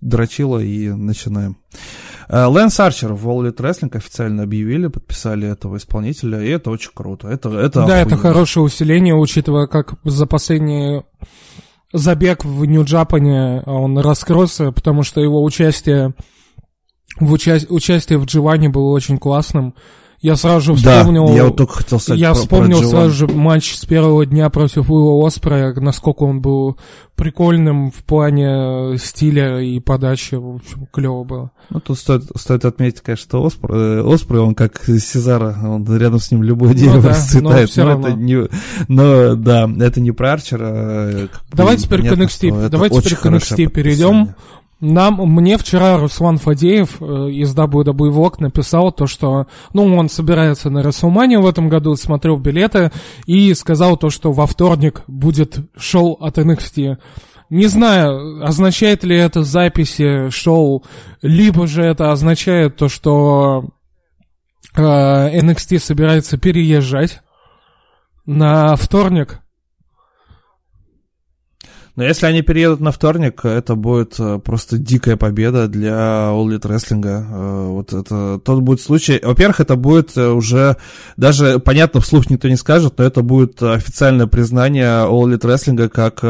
дрочила 0.00 0.58
и 0.58 0.88
начинаем. 0.90 1.56
Э, 2.28 2.46
Лэнс 2.46 2.78
Арчер 2.80 3.12
в 3.12 3.28
All 3.28 3.42
Elite 3.42 3.56
Wrestling 3.56 3.96
официально 3.96 4.42
объявили, 4.42 4.88
подписали 4.88 5.48
этого 5.48 5.76
исполнителя, 5.76 6.42
и 6.42 6.48
это 6.48 6.70
очень 6.70 6.90
круто. 6.92 7.28
Это, 7.28 7.50
это 7.50 7.86
да, 7.86 7.98
это 7.98 8.14
охуенно. 8.14 8.16
хорошее 8.16 8.64
усиление, 8.64 9.14
учитывая, 9.14 9.66
как 9.66 9.94
за 10.04 10.26
последний 10.26 11.02
забег 11.92 12.44
в 12.44 12.64
Нью-Джапане 12.64 13.62
он 13.66 13.98
раскрылся, 13.98 14.72
потому 14.72 15.02
что 15.02 15.20
его 15.20 15.42
участие 15.42 16.14
в 17.20 17.32
уча- 17.32 17.66
участие 17.68 18.18
в 18.18 18.24
Дживане 18.24 18.68
было 18.70 18.90
очень 18.92 19.18
классным. 19.18 19.74
Я 20.22 20.36
сразу 20.36 20.76
же 20.76 20.82
Да, 20.84 21.00
вспомнил... 21.00 21.34
я 21.34 21.44
вот 21.46 21.56
только 21.56 21.74
хотел 21.74 21.98
сказать 22.00 22.20
Я 22.20 22.28
про- 22.28 22.34
про 22.34 22.40
вспомнил 22.42 22.78
Дживан. 22.78 22.90
сразу 22.90 23.10
же 23.10 23.26
матч 23.26 23.74
с 23.74 23.84
первого 23.84 24.24
дня 24.24 24.48
против 24.50 24.88
Уилла 24.88 25.26
Оспрея, 25.26 25.74
насколько 25.74 26.22
он 26.22 26.40
был 26.40 26.78
прикольным 27.16 27.90
в 27.90 28.04
плане 28.04 28.96
стиля 28.98 29.60
и 29.60 29.80
подачи, 29.80 30.36
в 30.36 30.56
общем, 30.56 30.86
клево 30.92 31.24
было. 31.24 31.50
Ну, 31.70 31.80
тут 31.80 31.98
стоит, 31.98 32.22
стоит 32.36 32.64
отметить, 32.64 33.00
конечно, 33.00 33.22
что 33.24 33.44
Оспр, 33.44 33.72
э, 33.74 34.02
Оспрей, 34.14 34.38
он 34.40 34.54
как 34.54 34.80
Сезара, 34.84 35.56
он 35.62 35.84
рядом 35.96 36.20
с 36.20 36.30
ним 36.30 36.42
любое 36.42 36.74
дерево 36.74 36.96
Ну 36.96 37.02
да, 37.02 37.08
расцветает. 37.10 37.70
но 37.76 37.82
Но 37.84 37.88
равно. 37.90 38.08
это 38.08 38.16
не, 38.16 38.48
но, 38.88 39.34
да, 39.34 39.68
это 39.80 40.00
не 40.00 40.12
про 40.12 40.32
Арчера. 40.34 40.68
э, 40.70 41.22
бы 41.24 41.30
Давай 41.52 41.76
теперь 41.76 42.02
к 42.08 42.12
NXT, 42.12 42.68
давай 42.68 42.90
теперь 42.90 43.16
к 43.16 43.26
NXT 43.26 43.66
перейдем. 43.68 44.34
Нам, 44.82 45.14
мне 45.14 45.58
вчера 45.58 45.96
Руслан 45.96 46.38
Фадеев 46.38 47.00
э, 47.00 47.04
из 47.30 47.54
WWE 47.54 48.10
Vlog 48.10 48.34
написал 48.40 48.90
то, 48.90 49.06
что, 49.06 49.46
ну, 49.72 49.84
он 49.96 50.08
собирается 50.08 50.70
на 50.70 50.80
WrestleMania 50.80 51.40
в 51.40 51.46
этом 51.46 51.68
году, 51.68 51.94
смотрел 51.94 52.36
билеты 52.36 52.90
и 53.24 53.54
сказал 53.54 53.96
то, 53.96 54.10
что 54.10 54.32
во 54.32 54.44
вторник 54.44 55.02
будет 55.06 55.60
шоу 55.76 56.14
от 56.14 56.36
NXT. 56.36 56.96
Не 57.48 57.66
знаю, 57.66 58.44
означает 58.44 59.04
ли 59.04 59.16
это 59.16 59.44
записи 59.44 60.30
шоу, 60.30 60.82
либо 61.22 61.68
же 61.68 61.84
это 61.84 62.10
означает 62.10 62.74
то, 62.74 62.88
что 62.88 63.66
э, 64.74 64.80
NXT 64.82 65.78
собирается 65.78 66.38
переезжать 66.38 67.20
на 68.26 68.74
вторник. 68.74 69.41
Но 71.94 72.04
если 72.04 72.24
они 72.24 72.40
переедут 72.40 72.80
на 72.80 72.90
вторник, 72.90 73.44
это 73.44 73.74
будет 73.74 74.14
э, 74.18 74.38
просто 74.42 74.78
дикая 74.78 75.16
победа 75.18 75.68
для 75.68 76.30
All 76.30 76.46
Elite 76.46 76.62
Wrestling. 76.62 77.04
Э, 77.04 77.68
Вот 77.68 77.92
это 77.92 78.40
тот 78.42 78.62
будет 78.62 78.80
случай. 78.80 79.20
Во-первых, 79.22 79.60
это 79.60 79.76
будет 79.76 80.16
э, 80.16 80.28
уже, 80.28 80.78
даже, 81.18 81.58
понятно, 81.58 82.00
вслух 82.00 82.30
никто 82.30 82.48
не 82.48 82.56
скажет, 82.56 82.94
но 82.96 83.04
это 83.04 83.20
будет 83.22 83.62
официальное 83.62 84.26
признание 84.26 85.04
All 85.04 85.24
Elite 85.24 85.42
Wrestling 85.42 85.88
как 85.90 86.20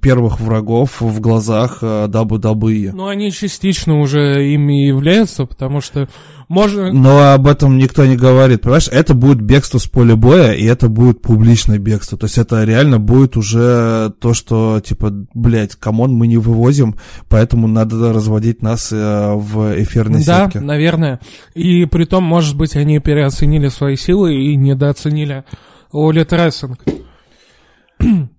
первых 0.00 0.40
врагов 0.40 1.00
в 1.00 1.20
глазах 1.20 1.82
WWE. 1.82 2.90
Ну, 2.92 3.06
они 3.06 3.32
частично 3.32 3.98
уже 3.98 4.52
ими 4.52 4.86
являются, 4.86 5.46
потому 5.46 5.80
что 5.80 6.08
можно... 6.52 6.92
Но 6.92 7.32
об 7.32 7.46
этом 7.46 7.78
никто 7.78 8.04
не 8.04 8.14
говорит, 8.14 8.60
понимаешь? 8.60 8.88
Это 8.92 9.14
будет 9.14 9.40
бегство 9.40 9.78
с 9.78 9.86
поля 9.86 10.16
боя, 10.16 10.52
и 10.52 10.66
это 10.66 10.88
будет 10.88 11.22
публичное 11.22 11.78
бегство. 11.78 12.18
То 12.18 12.26
есть 12.26 12.36
это 12.36 12.62
реально 12.64 12.98
будет 12.98 13.38
уже 13.38 14.12
то, 14.20 14.34
что, 14.34 14.81
типа, 14.82 15.10
блядь, 15.34 15.74
come 15.76 15.97
on, 15.97 16.12
мы 16.14 16.26
не 16.26 16.36
вывозим, 16.36 16.96
поэтому 17.28 17.66
надо 17.68 18.12
разводить 18.12 18.62
нас 18.62 18.92
э, 18.92 19.32
в 19.34 19.80
эфирной 19.82 20.24
Да, 20.24 20.44
сетке. 20.44 20.60
наверное. 20.60 21.20
И 21.54 21.84
при 21.86 22.04
том, 22.04 22.24
может 22.24 22.56
быть, 22.56 22.76
они 22.76 22.98
переоценили 22.98 23.68
свои 23.68 23.96
силы 23.96 24.34
и 24.34 24.56
недооценили 24.56 25.44
Олит 25.92 26.32
Рестлинг. 26.32 26.80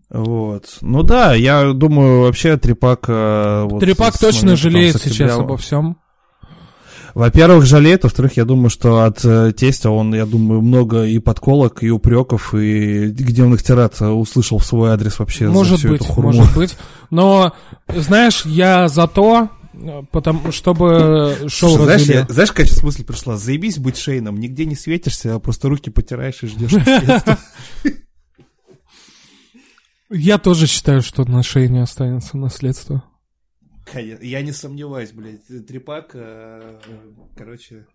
Вот. 0.09 0.77
Ну 0.81 1.01
да, 1.01 1.33
я 1.33 1.73
думаю, 1.73 2.21
вообще 2.21 2.57
Трипак... 2.57 3.05
э, 3.07 3.63
вот 3.67 3.79
Трипак 3.79 4.17
точно 4.19 4.49
момента, 4.49 4.61
жалеет 4.61 5.01
сейчас 5.01 5.37
обо 5.39 5.57
всем. 5.57 5.97
Во-первых, 7.13 7.65
жалеет, 7.65 8.03
во-вторых, 8.03 8.37
я 8.37 8.45
думаю, 8.45 8.69
что 8.69 9.03
от 9.03 9.23
э, 9.23 9.51
тестя 9.51 9.91
он, 9.91 10.15
я 10.15 10.25
думаю, 10.25 10.61
много 10.61 11.03
и 11.05 11.19
подколок, 11.19 11.83
и 11.83 11.89
упреков, 11.91 12.55
и 12.55 13.07
гневных 13.07 13.61
тират 13.61 14.01
услышал 14.01 14.57
в 14.57 14.65
свой 14.65 14.89
адрес 14.91 15.19
вообще 15.19 15.47
Может 15.47 15.73
за 15.73 15.77
всю 15.77 15.89
быть, 15.89 16.01
эту 16.01 16.11
хурму. 16.11 16.33
может 16.33 16.55
быть. 16.55 16.75
Но, 17.11 17.53
знаешь, 17.87 18.45
я 18.45 18.87
за 18.87 19.07
то, 19.07 19.49
потому, 20.11 20.51
чтобы 20.51 21.35
шоу 21.49 21.69
Слушай, 21.69 21.83
знаешь, 21.83 22.01
я- 22.03 22.25
знаешь, 22.29 22.49
какая 22.51 22.65
сейчас 22.65 22.81
мысль 22.83 23.03
пришла? 23.03 23.37
Заебись 23.37 23.77
быть 23.77 23.97
Шейном, 23.97 24.39
нигде 24.39 24.65
не 24.65 24.75
светишься, 24.75 25.35
а 25.35 25.39
просто 25.39 25.69
руки 25.69 25.91
потираешь 25.91 26.41
и 26.41 26.47
ждешь. 26.47 26.71
Я 30.09 30.37
тоже 30.37 30.67
считаю, 30.67 31.01
что 31.01 31.25
на 31.25 31.41
шее 31.41 31.69
не 31.69 31.79
останется 31.79 32.37
наследство. 32.37 33.03
Я 33.93 34.41
не 34.41 34.51
сомневаюсь, 34.51 35.11
блядь. 35.11 35.45
Трипак, 35.67 36.11
э, 36.13 36.79
короче, 37.35 37.85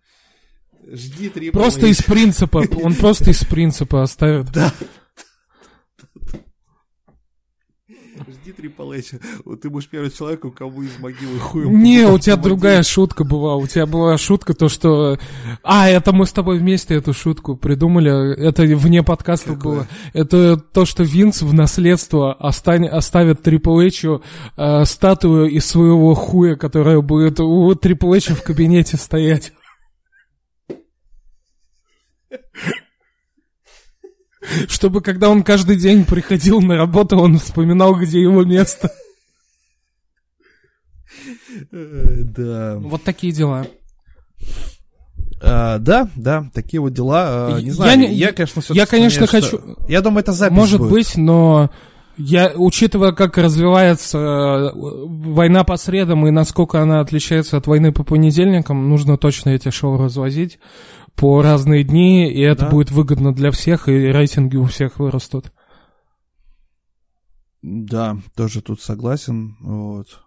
жди 0.87 1.29
три 1.29 1.51
Просто 1.51 1.87
из 1.87 2.01
принципа, 2.01 2.63
он 2.83 2.95
просто 2.95 3.31
из 3.31 3.43
принципа 3.43 4.03
оставит. 4.03 4.47
Да. 4.53 4.73
Жди 8.27 8.53
Эйча. 8.93 9.19
Вот 9.45 9.61
Ты 9.61 9.69
будешь 9.69 9.87
первым 9.87 10.11
человеком, 10.11 10.51
кому 10.51 10.83
из 10.83 10.97
могилы 10.99 11.39
хуем... 11.39 11.81
Не, 11.81 12.05
у 12.05 12.19
тебя 12.19 12.35
другая 12.35 12.83
шутка 12.83 13.23
была. 13.23 13.55
У 13.55 13.67
тебя 13.67 13.85
была 13.85 14.17
шутка, 14.17 14.53
то 14.53 14.69
что... 14.69 15.17
А, 15.63 15.89
это 15.89 16.11
мы 16.11 16.25
с 16.25 16.31
тобой 16.31 16.59
вместе 16.59 16.95
эту 16.95 17.13
шутку 17.13 17.55
придумали. 17.55 18.35
Это 18.35 18.63
вне 18.63 19.03
подкаста 19.03 19.53
было. 19.53 19.87
Это 20.13 20.57
то, 20.57 20.85
что 20.85 21.03
Винс 21.03 21.41
в 21.41 21.53
наследство 21.53 22.33
оставит 22.33 23.43
Трипл 23.43 23.79
Эйчу 23.79 24.21
э, 24.57 24.85
статую 24.85 25.49
из 25.49 25.65
своего 25.65 26.13
хуя, 26.13 26.55
которая 26.55 27.01
будет 27.01 27.39
у 27.39 27.73
Трипл 27.75 28.13
Эйча 28.13 28.35
в 28.35 28.43
кабинете 28.43 28.97
стоять. 28.97 29.53
Чтобы 34.67 35.01
когда 35.01 35.29
он 35.29 35.43
каждый 35.43 35.75
день 35.77 36.05
приходил 36.05 36.61
на 36.61 36.75
работу, 36.77 37.17
он 37.17 37.37
вспоминал, 37.39 37.95
где 37.95 38.21
его 38.21 38.43
место. 38.43 38.91
Э, 41.71 42.23
Да. 42.23 42.77
Вот 42.79 43.03
такие 43.03 43.33
дела. 43.33 43.65
А, 45.41 45.77
да, 45.79 46.09
да, 46.15 46.45
такие 46.53 46.79
вот 46.81 46.93
дела. 46.93 47.47
А, 47.47 47.57
Я 47.57 47.61
Не 47.63 47.71
знаю, 47.71 48.13
я, 48.15 48.31
конечно, 48.33 48.61
всё-таки 48.61 48.79
я, 48.79 48.85
конечно, 48.85 49.25
хочу- 49.27 49.61
Я 49.87 50.01
думаю, 50.01 50.21
это 50.21 50.33
запись 50.33 50.55
Может 50.55 50.79
будет. 50.79 50.91
быть, 50.91 51.15
но 51.17 51.71
я, 52.17 52.51
учитывая, 52.55 53.13
как 53.13 53.37
развивается 53.37 54.17
э, 54.17 54.71
война 54.75 55.63
по 55.63 55.77
средам 55.77 56.27
и 56.27 56.31
насколько 56.31 56.81
она 56.81 56.99
отличается 56.99 57.55
от 57.57 57.67
войны 57.67 57.91
по 57.93 58.03
понедельникам, 58.03 58.89
нужно 58.89 59.17
точно 59.17 59.51
эти 59.51 59.69
шоу 59.71 59.97
развозить 59.97 60.59
по 61.19 61.41
разные 61.41 61.83
дни, 61.83 62.31
и 62.31 62.39
это 62.41 62.65
Да. 62.65 62.69
будет 62.71 62.91
выгодно 62.91 63.33
для 63.33 63.51
всех, 63.51 63.89
и 63.89 63.91
рейтинги 63.91 64.55
у 64.55 64.65
всех 64.65 64.99
вырастут. 64.99 65.51
Да, 67.61 68.17
тоже 68.35 68.61
тут 68.61 68.81
согласен. 68.81 69.57
Вот. 69.59 70.21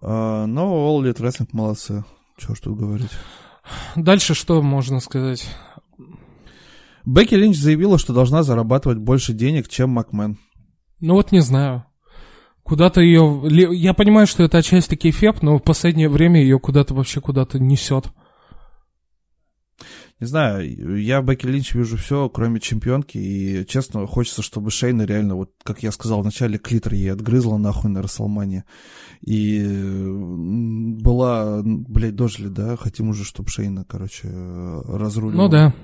А, 0.00 0.46
но 0.46 0.64
All 0.88 1.02
Elite 1.02 1.20
Wrestling 1.20 1.48
молодцы. 1.52 2.04
Чего 2.38 2.54
ж 2.54 2.60
тут 2.60 2.78
говорить. 2.78 3.10
Дальше 3.96 4.34
что 4.34 4.62
можно 4.62 5.00
сказать? 5.00 5.46
Бекки 7.04 7.34
Линч 7.34 7.56
заявила, 7.56 7.98
что 7.98 8.12
должна 8.14 8.42
зарабатывать 8.42 8.98
больше 8.98 9.32
денег, 9.34 9.68
чем 9.68 9.90
Макмен. 9.90 10.38
Ну 11.00 11.14
вот 11.14 11.32
не 11.32 11.40
знаю. 11.40 11.84
Куда-то 12.62 13.00
ее... 13.00 13.42
Я 13.76 13.94
понимаю, 13.94 14.26
что 14.26 14.42
это 14.42 14.58
отчасти 14.58 14.96
кейфеп, 14.96 15.42
но 15.42 15.58
в 15.58 15.62
последнее 15.62 16.08
время 16.08 16.40
ее 16.40 16.58
куда-то 16.58 16.94
вообще 16.94 17.20
куда-то 17.20 17.58
несет. 17.58 18.06
Не 20.18 20.26
знаю, 20.26 20.98
я 20.98 21.20
в 21.20 21.26
Бекки 21.26 21.46
Линч 21.46 21.74
вижу 21.74 21.98
все, 21.98 22.30
кроме 22.30 22.58
чемпионки, 22.58 23.18
и, 23.18 23.66
честно, 23.66 24.06
хочется, 24.06 24.40
чтобы 24.40 24.70
Шейна 24.70 25.02
реально, 25.02 25.34
вот, 25.34 25.50
как 25.62 25.82
я 25.82 25.92
сказал 25.92 26.22
вначале, 26.22 26.56
клитор 26.56 26.94
ей 26.94 27.12
отгрызла 27.12 27.58
нахуй 27.58 27.90
на 27.90 28.00
Расселмане. 28.00 28.64
И 29.20 29.62
была, 29.62 31.60
блядь, 31.62 32.16
дожили, 32.16 32.48
да, 32.48 32.76
хотим 32.76 33.10
уже, 33.10 33.24
чтобы 33.24 33.50
Шейна, 33.50 33.84
короче, 33.84 34.28
разрулила. 34.28 35.42
Ну 35.42 35.48
да. 35.50 35.74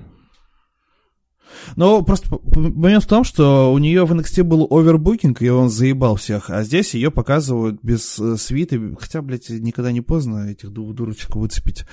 Но 1.77 2.03
просто 2.03 2.39
момент 2.55 3.05
в 3.05 3.07
том, 3.07 3.25
что 3.25 3.73
у 3.73 3.79
нее 3.79 4.05
в 4.05 4.13
NXT 4.13 4.43
был 4.43 4.67
овербукинг, 4.71 5.43
и 5.43 5.49
он 5.49 5.69
заебал 5.69 6.17
всех, 6.17 6.51
а 6.51 6.63
здесь 6.63 6.95
ее 6.95 7.11
показывают 7.11 7.79
без 7.83 8.19
э, 8.19 8.37
свиты, 8.37 8.95
хотя, 8.99 9.23
блядь, 9.23 9.49
никогда 9.51 9.93
не 9.93 10.01
поздно 10.01 10.51
этих 10.51 10.71
двух 10.71 10.95
дурочек 10.95 11.37
выцепить 11.37 11.85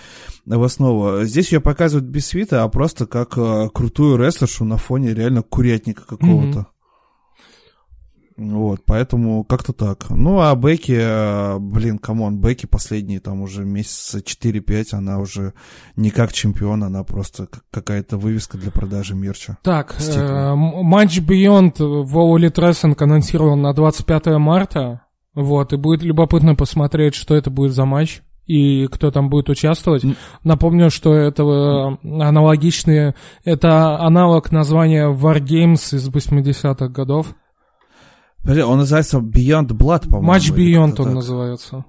в 0.45 0.63
основу. 0.63 1.23
Здесь 1.23 1.51
ее 1.51 1.61
показывают 1.61 2.09
без 2.09 2.27
свита, 2.27 2.63
а 2.63 2.69
просто 2.69 3.05
как 3.05 3.37
э, 3.37 3.69
крутую 3.73 4.17
рестлершу 4.17 4.65
на 4.65 4.77
фоне 4.77 5.13
реально 5.13 5.41
курятника 5.41 6.05
какого-то. 6.05 6.67
Вот, 8.39 8.81
поэтому 8.85 9.43
как-то 9.43 9.73
так. 9.73 10.09
Ну, 10.09 10.39
а 10.39 10.55
Бекки, 10.55 10.95
э, 10.97 11.59
блин, 11.59 11.97
come 11.97 12.21
on, 12.21 12.39
Бекки 12.39 12.65
последние 12.65 13.19
там 13.19 13.41
уже 13.41 13.65
месяца 13.65 14.21
4-5, 14.21 14.93
она 14.93 15.19
уже 15.19 15.53
не 15.97 16.09
как 16.09 16.31
чемпион, 16.31 16.83
она 16.85 17.03
просто 17.03 17.47
как- 17.47 17.63
какая-то 17.69 18.17
вывеска 18.17 18.57
для 18.57 18.71
продажи 18.71 19.13
мерча. 19.13 19.57
Так, 19.61 19.95
э, 19.99 20.53
матч 20.55 21.19
Beyond 21.19 21.73
в 21.79 22.17
All 22.17 22.37
Elite 22.37 22.55
Wrestling 22.55 22.95
анонсирован 23.03 23.61
на 23.61 23.73
25 23.73 24.37
марта. 24.39 25.01
Вот, 25.35 25.73
и 25.73 25.77
будет 25.77 26.01
любопытно 26.01 26.55
посмотреть, 26.55 27.15
что 27.15 27.35
это 27.35 27.49
будет 27.49 27.73
за 27.73 27.85
матч 27.85 28.21
и 28.45 28.87
кто 28.87 29.11
там 29.11 29.29
будет 29.29 29.49
участвовать. 29.49 30.03
Напомню, 30.43 30.89
что 30.89 31.13
это 31.13 31.43
э, 31.43 32.07
аналогичные, 32.21 33.15
это 33.43 33.99
аналог 33.99 34.51
названия 34.51 35.07
War 35.11 35.39
Games 35.39 35.95
из 35.95 36.09
80-х 36.09 36.87
годов. 36.87 37.35
Подожди, 38.41 38.61
он 38.63 38.77
называется 38.79 39.17
Beyond 39.19 39.69
Blood, 39.69 40.05
по-моему. 40.09 40.27
Матч 40.27 40.49
Beyond 40.51 40.83
он 40.83 40.93
так. 40.95 41.13
называется. 41.13 41.85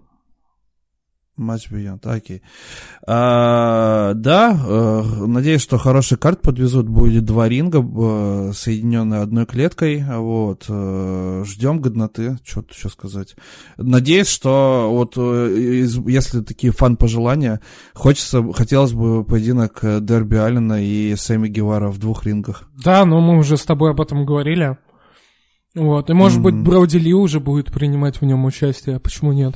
Матч 1.36 1.70
Beyond, 1.70 2.00
окей. 2.06 2.42
А, 3.06 4.12
да, 4.12 4.52
э, 4.62 5.02
надеюсь, 5.26 5.62
что 5.62 5.78
хороший 5.78 6.18
карт 6.18 6.42
подвезут. 6.42 6.86
Будет 6.86 7.24
два 7.24 7.48
ринга, 7.48 7.78
э, 7.80 8.52
соединенные 8.52 9.22
одной 9.22 9.46
клеткой. 9.46 10.04
Вот. 10.06 10.66
э, 10.68 11.44
ждем 11.46 11.80
годноты. 11.80 12.36
Что 12.44 12.60
тут 12.60 12.72
еще 12.74 12.90
сказать? 12.90 13.36
Надеюсь, 13.78 14.28
что 14.28 14.90
вот 14.92 15.16
из- 15.16 15.96
если 16.06 16.42
такие 16.42 16.74
фан-пожелания, 16.74 17.60
хочется, 17.94 18.42
хотелось 18.52 18.92
бы 18.92 19.24
поединок 19.24 19.80
Дерби 19.82 20.36
Аллена 20.36 20.82
и 20.82 21.14
Сэмми 21.16 21.48
Гевара 21.48 21.88
в 21.88 21.96
двух 21.98 22.26
рингах. 22.26 22.64
Да, 22.84 23.06
но 23.06 23.20
мы 23.22 23.38
уже 23.38 23.56
с 23.56 23.64
тобой 23.64 23.92
об 23.92 24.00
этом 24.02 24.26
говорили. 24.26 24.76
Вот, 25.74 26.10
и 26.10 26.12
может 26.12 26.42
быть 26.42 26.54
Мгм. 26.54 26.64
Броуди 26.64 26.96
Ли 26.96 27.14
уже 27.14 27.38
будет 27.38 27.72
принимать 27.72 28.20
в 28.20 28.24
нем 28.24 28.44
участие, 28.44 28.98
почему 28.98 29.32
нет? 29.32 29.54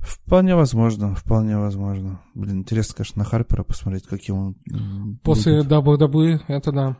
Вполне 0.00 0.54
возможно, 0.54 1.14
вполне 1.14 1.58
возможно. 1.58 2.20
Блин, 2.34 2.58
интересно, 2.58 2.96
конечно, 2.96 3.18
на 3.20 3.24
Харпера 3.24 3.62
посмотреть, 3.62 4.06
каким 4.06 4.36
он 4.36 5.18
После. 5.22 5.60
WWE, 5.60 6.40
это 6.48 6.72
да. 6.72 6.96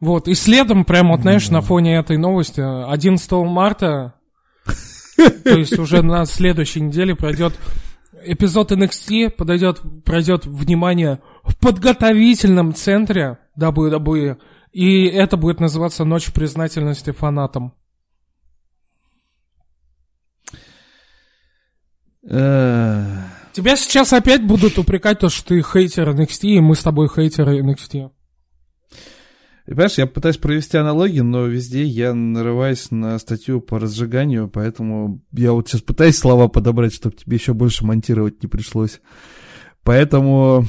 Вот, 0.00 0.28
и 0.28 0.34
следом, 0.34 0.84
прям 0.84 1.10
вот, 1.10 1.20
знаешь, 1.20 1.48
на 1.50 1.60
фоне 1.60 1.96
этой 1.96 2.18
новости, 2.18 2.60
11 2.60 3.30
марта, 3.32 4.14
то 5.44 5.50
есть 5.56 5.78
уже 5.78 6.02
на 6.02 6.24
следующей 6.26 6.80
неделе 6.80 7.14
пройдет 7.14 7.58
эпизод 8.24 8.72
NXT, 8.72 9.30
подойдет, 9.30 9.80
пройдет, 10.04 10.46
внимание, 10.46 11.20
в 11.44 11.56
подготовительном 11.56 12.74
центре 12.74 13.38
WWE, 13.58 14.38
и 14.72 15.06
это 15.06 15.36
будет 15.36 15.60
называться 15.60 16.04
«Ночь 16.04 16.32
признательности 16.32 17.12
фанатам». 17.12 17.74
Э, 22.24 23.24
Тебя 23.52 23.76
сейчас 23.76 24.12
опять 24.12 24.46
будут 24.46 24.78
упрекать 24.78 25.18
то, 25.18 25.28
что 25.28 25.48
ты 25.48 25.62
хейтер 25.62 26.10
NXT, 26.10 26.48
и 26.48 26.60
мы 26.60 26.74
с 26.74 26.82
тобой 26.82 27.08
хейтеры 27.08 27.60
NXT. 27.60 28.10
Понимаешь, 29.66 29.98
я 29.98 30.06
пытаюсь 30.06 30.38
провести 30.38 30.76
аналогии, 30.76 31.20
но 31.20 31.46
везде 31.46 31.84
я 31.84 32.14
нарываюсь 32.14 32.90
на 32.90 33.18
статью 33.18 33.60
по 33.60 33.78
разжиганию, 33.78 34.48
поэтому 34.48 35.22
я 35.32 35.52
вот 35.52 35.68
сейчас 35.68 35.82
пытаюсь 35.82 36.18
слова 36.18 36.48
подобрать, 36.48 36.94
чтобы 36.94 37.14
тебе 37.14 37.36
еще 37.36 37.52
больше 37.52 37.84
монтировать 37.84 38.42
не 38.42 38.48
пришлось. 38.48 39.00
Поэтому... 39.82 40.64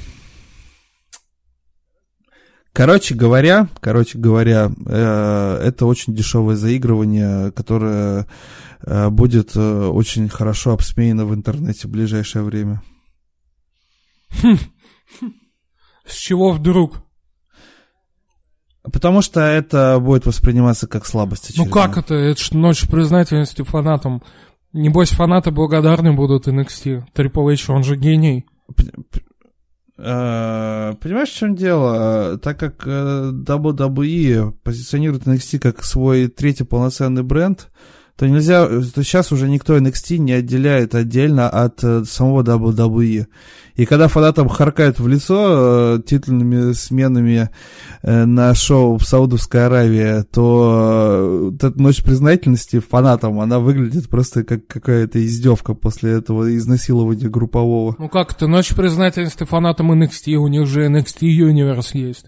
Короче 2.74 3.14
говоря, 3.14 3.70
короче 3.80 4.18
говоря, 4.18 4.72
э, 4.88 5.60
это 5.64 5.86
очень 5.86 6.16
дешевое 6.16 6.56
заигрывание, 6.56 7.52
которое 7.52 8.28
э, 8.82 9.10
будет 9.10 9.56
э, 9.56 9.88
очень 9.88 10.28
хорошо 10.28 10.74
обсмеяно 10.74 11.26
в 11.26 11.36
интернете 11.36 11.88
в 11.88 11.92
ближайшее 11.92 12.44
время. 12.44 12.82
С 16.06 16.16
чего 16.16 16.52
вдруг? 16.52 17.04
Потому 18.82 19.22
что 19.22 19.40
это 19.42 20.00
будет 20.00 20.26
восприниматься 20.26 20.88
как 20.88 21.06
слабость. 21.06 21.54
Ну 21.56 21.66
очередная. 21.66 21.88
как 21.88 21.98
это? 21.98 22.16
Это 22.16 22.42
ж 22.42 22.52
ночь 22.54 22.88
признательности 22.88 23.62
фанатам. 23.62 24.24
Небось, 24.74 25.12
фанаты 25.12 25.52
благодарны 25.52 26.14
будут 26.14 26.48
NXT. 26.48 27.04
Triple 27.14 27.54
H, 27.54 27.70
он 27.70 27.84
же 27.84 27.96
гений. 27.96 28.48
Э, 29.98 30.94
Понимаешь, 31.00 31.30
в 31.30 31.38
чем 31.38 31.56
дело? 31.56 32.38
Так 32.40 32.60
как 32.60 32.84
э, 32.86 33.32
WWE 33.34 34.54
позиционирует 34.64 35.24
NXT 35.24 35.60
как 35.60 35.84
свой 35.84 36.28
третий 36.28 36.64
полноценный 36.64 37.24
бренд, 37.24 37.70
то 38.16 38.28
нельзя, 38.28 38.68
то 38.68 39.04
сейчас 39.04 39.32
уже 39.32 39.50
никто 39.50 39.78
NXT 39.78 40.18
не 40.18 40.34
отделяет 40.34 40.94
отдельно 40.94 41.50
от 41.50 41.84
э, 41.84 42.04
самого 42.06 42.44
WWE. 42.44 43.28
И 43.76 43.86
когда 43.86 44.08
фанатам 44.08 44.50
харкают 44.50 45.00
в 45.00 45.08
лицо 45.08 45.96
э, 45.98 46.02
титульными 46.06 46.74
сменами 46.74 47.50
э, 48.04 48.26
на 48.26 48.54
шоу 48.54 48.98
в 48.98 49.04
Саудовской 49.04 49.66
Аравии, 49.66 50.24
то 50.32 51.52
э, 51.52 51.56
эта 51.56 51.82
ночь 51.82 52.04
признательности 52.04 52.80
фанатам, 52.80 53.40
она 53.40 53.60
выглядит 53.60 54.10
просто 54.10 54.44
как 54.44 54.68
какая-то 54.68 55.26
издевка 55.26 55.74
после 55.74 56.12
этого 56.12 56.56
изнасилования 56.56 57.30
группового. 57.30 57.96
Ну 57.98 58.10
как 58.10 58.34
это, 58.34 58.46
ночь 58.46 58.76
признательности 58.76 59.44
фанатам 59.44 59.92
NXT, 59.92 60.36
у 60.36 60.48
них 60.48 60.68
же 60.68 60.88
NXT 60.88 61.22
Universe 61.22 61.92
есть. 61.94 62.28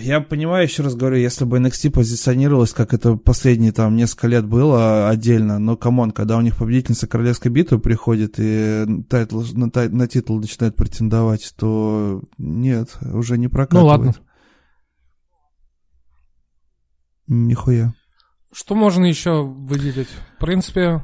Я 0.00 0.20
понимаю, 0.20 0.64
еще 0.64 0.82
раз 0.82 0.94
говорю, 0.94 1.16
если 1.16 1.44
бы 1.44 1.58
NXT 1.58 1.90
позиционировалась, 1.90 2.72
как 2.72 2.94
это 2.94 3.16
последние 3.16 3.72
там 3.72 3.96
несколько 3.96 4.28
лет 4.28 4.46
было 4.46 5.08
отдельно, 5.08 5.58
но 5.58 5.76
come 5.76 5.97
on, 5.97 6.12
когда 6.12 6.36
у 6.36 6.40
них 6.40 6.56
победительница 6.56 7.06
королевской 7.06 7.50
битвы 7.50 7.78
приходит 7.78 8.34
и 8.38 8.86
title, 9.08 9.42
на, 9.54 9.70
тай, 9.70 9.88
на 9.88 10.06
титул 10.06 10.40
начинает 10.40 10.76
претендовать, 10.76 11.52
то 11.56 12.22
нет, 12.38 12.96
уже 13.12 13.38
не 13.38 13.48
прокатывает. 13.48 13.82
Ну 13.82 13.88
ладно. 13.88 14.14
Нихуя. 17.26 17.92
Что 18.52 18.74
можно 18.74 19.04
еще 19.04 19.42
выделить? 19.42 20.08
В 20.36 20.40
принципе, 20.40 21.02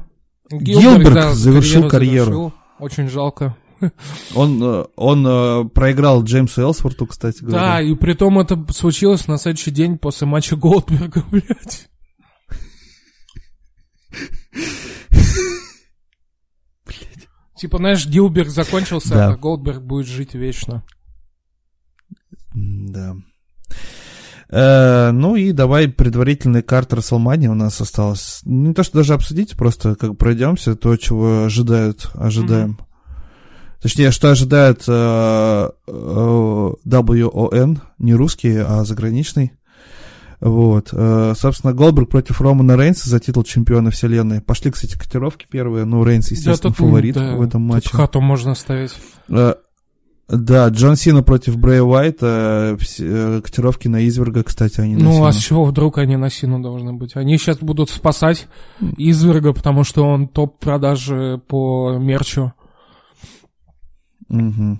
Гилберг, 0.49 0.97
Гилберг 0.97 1.13
да, 1.13 1.33
завершил 1.33 1.89
карьеру. 1.89 2.25
Завершил. 2.25 2.53
Очень 2.79 3.09
жалко. 3.09 3.55
Он, 4.35 4.61
э, 4.63 4.85
он 4.95 5.25
э, 5.27 5.65
проиграл 5.69 6.23
Джеймсу 6.23 6.61
Элсворту, 6.61 7.05
кстати 7.05 7.41
говоря. 7.43 7.59
Да, 7.59 7.81
и 7.81 7.95
при 7.95 8.13
том 8.13 8.39
это 8.39 8.65
случилось 8.71 9.27
на 9.27 9.37
следующий 9.37 9.71
день 9.71 9.97
после 9.97 10.27
матча 10.27 10.55
Голдберга, 10.55 11.23
блядь. 11.31 11.89
Типа, 17.55 17.77
знаешь, 17.77 18.05
Гилберг 18.05 18.49
закончился, 18.49 19.13
да. 19.13 19.27
а 19.29 19.37
Голдберг 19.37 19.81
будет 19.81 20.07
жить 20.07 20.33
вечно. 20.33 20.83
Да. 22.53 23.15
Э, 24.49 25.11
ну 25.11 25.35
и 25.35 25.51
давай 25.51 25.87
предварительный 25.87 26.61
карт 26.61 26.93
Расселмани 26.93 27.47
у 27.47 27.53
нас 27.53 27.79
осталось. 27.79 28.41
Не 28.43 28.73
то, 28.73 28.83
что 28.83 28.97
даже 28.97 29.13
обсудить, 29.13 29.55
просто 29.55 29.95
как 29.95 30.17
пройдемся, 30.17 30.75
то, 30.75 30.95
чего 30.97 31.45
ожидают, 31.45 32.11
ожидаем. 32.13 32.77
Mm-hmm. 32.79 32.92
Точнее, 33.83 34.11
что 34.11 34.31
ожидает 34.31 34.85
э, 34.87 35.69
э, 35.87 36.71
WON, 36.85 37.79
не 37.99 38.13
русский, 38.13 38.55
а 38.55 38.85
заграничный. 38.85 39.51
Вот. 40.39 40.89
Э, 40.93 41.33
собственно, 41.37 41.73
Голдберг 41.73 42.09
против 42.09 42.39
Романа 42.39 42.77
Рейнса 42.77 43.09
за 43.09 43.19
титул 43.19 43.43
чемпиона 43.43 43.91
вселенной. 43.91 44.39
Пошли, 44.39 44.71
кстати, 44.71 44.97
котировки 44.97 45.47
первые. 45.49 45.83
Ну, 45.83 46.05
Рейнс, 46.05 46.31
естественно, 46.31 46.55
да, 46.71 46.77
тут, 46.77 46.77
фаворит 46.77 47.15
да, 47.15 47.35
в 47.35 47.41
этом 47.41 47.63
матче. 47.63 47.89
Тут 47.89 47.99
хату 47.99 48.21
можно 48.21 48.55
ставить. 48.55 48.93
Э, 49.27 49.55
да, 50.29 50.69
Джон 50.69 50.95
Сина 50.95 51.21
против 51.21 51.57
Брэй 51.57 51.81
Уайта. 51.81 52.77
Котировки 52.79 53.89
на 53.89 54.07
Изверга, 54.07 54.43
кстати, 54.43 54.79
они 54.79 54.95
на 54.95 55.03
Ну, 55.03 55.11
Сину. 55.11 55.25
а 55.25 55.33
с 55.33 55.37
чего 55.39 55.65
вдруг 55.65 55.97
они 55.97 56.15
на 56.15 56.29
Сину 56.29 56.61
должны 56.61 56.93
быть? 56.93 57.17
Они 57.17 57.37
сейчас 57.37 57.57
будут 57.57 57.89
спасать 57.89 58.47
Изверга, 58.95 59.51
потому 59.51 59.83
что 59.83 60.05
он 60.05 60.29
топ 60.29 60.57
продажи 60.59 61.41
по 61.49 61.97
мерчу. 61.97 62.53
Угу. 64.29 64.79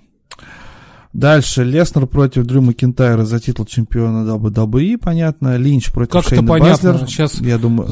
Дальше 1.14 1.64
Леснер 1.64 2.08
против 2.08 2.46
Дрю 2.46 2.62
Макинтайра 2.64 3.24
за 3.24 3.40
титул 3.40 3.66
чемпиона 3.68 4.28
WWE, 4.28 4.98
понятно. 4.98 5.58
Линч 5.58 5.92
против 5.92 6.12
как 6.12 6.28
Шейна 6.28 6.48
понятно? 6.48 6.94
Базлер. 6.94 7.08
Сейчас, 7.08 7.40
я 7.40 7.60
думаю... 7.60 7.88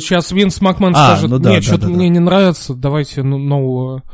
сейчас 0.00 0.30
э, 0.30 0.36
Винс 0.36 0.60
Макман 0.60 0.94
а, 0.94 1.16
скажет, 1.16 1.30
ну 1.30 1.38
да, 1.40 1.50
нет, 1.50 1.62
да, 1.62 1.66
что-то 1.66 1.86
да, 1.86 1.88
мне 1.88 2.06
да. 2.06 2.12
не 2.14 2.20
нравится, 2.20 2.74
давайте 2.74 3.24
ну, 3.24 3.38
нового... 3.38 4.04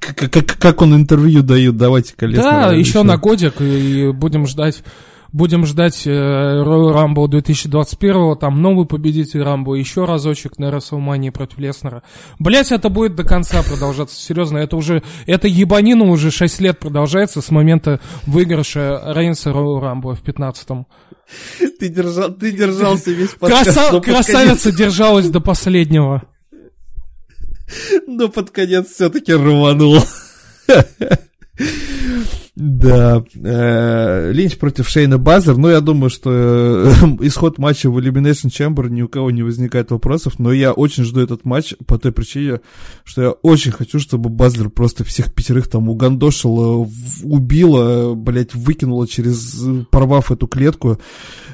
Как, 0.00 0.16
как, 0.16 0.46
как 0.46 0.82
он 0.82 0.94
интервью 0.94 1.42
дает, 1.42 1.76
давайте-ка. 1.76 2.28
Да, 2.28 2.72
еще 2.72 3.02
на 3.04 3.16
годик, 3.16 3.60
и 3.60 4.10
будем 4.12 4.46
ждать 4.46 4.82
Будем 5.32 5.66
ждать 5.66 6.06
э, 6.06 6.10
Royal 6.10 6.94
Rumble 6.94 7.28
2021, 7.28 8.36
там 8.38 8.62
новый 8.62 8.86
победитель 8.86 9.42
Рамбо, 9.42 9.74
еще 9.74 10.06
разочек 10.06 10.58
на 10.58 10.70
Расселмании 10.70 11.30
против 11.30 11.58
Леснера. 11.58 12.02
Блять, 12.38 12.72
это 12.72 12.88
будет 12.88 13.14
до 13.14 13.24
конца 13.24 13.62
продолжаться, 13.62 14.16
серьезно, 14.16 14.58
это 14.58 14.76
уже, 14.76 15.02
это 15.26 15.46
ебанина 15.46 16.04
уже 16.04 16.30
6 16.30 16.60
лет 16.60 16.78
продолжается 16.78 17.42
с 17.42 17.50
момента 17.50 18.00
выигрыша 18.26 19.02
Рейнса 19.14 19.50
Royal 19.50 19.82
Rumble 19.82 20.14
в 20.14 20.22
15-м. 20.22 20.86
Ты, 21.78 21.88
держал, 21.88 22.32
ты 22.32 22.52
держался 22.52 23.10
весь 23.10 23.30
подкаст. 23.30 23.64
Краса, 23.64 24.00
красавица 24.00 24.72
держалась 24.72 25.28
до 25.28 25.40
последнего. 25.40 26.22
Но 28.06 28.28
под 28.28 28.50
конец 28.50 28.88
все-таки 28.88 29.34
рванул. 29.34 29.98
Да. 32.58 33.22
Э, 33.36 34.32
Линч 34.32 34.58
против 34.58 34.88
Шейна 34.88 35.16
Базер. 35.16 35.56
Ну, 35.56 35.68
я 35.68 35.80
думаю, 35.80 36.10
что 36.10 36.30
э, 36.32 36.90
исход 37.20 37.58
матча 37.58 37.88
в 37.88 37.96
Elimination 37.98 38.48
Chamber 38.48 38.88
ни 38.88 39.02
у 39.02 39.08
кого 39.08 39.30
не 39.30 39.44
возникает 39.44 39.92
вопросов, 39.92 40.40
но 40.40 40.52
я 40.52 40.72
очень 40.72 41.04
жду 41.04 41.20
этот 41.20 41.44
матч 41.44 41.74
по 41.86 41.98
той 41.98 42.10
причине, 42.10 42.60
что 43.04 43.22
я 43.22 43.30
очень 43.30 43.70
хочу, 43.70 44.00
чтобы 44.00 44.28
Базлер 44.28 44.70
просто 44.70 45.04
всех 45.04 45.32
пятерых 45.32 45.68
там 45.68 45.88
угандошил, 45.88 46.84
э, 46.84 46.88
убила, 47.22 48.14
блять, 48.14 48.56
выкинула 48.56 49.06
через, 49.06 49.64
порвав 49.92 50.32
эту 50.32 50.48
клетку, 50.48 50.98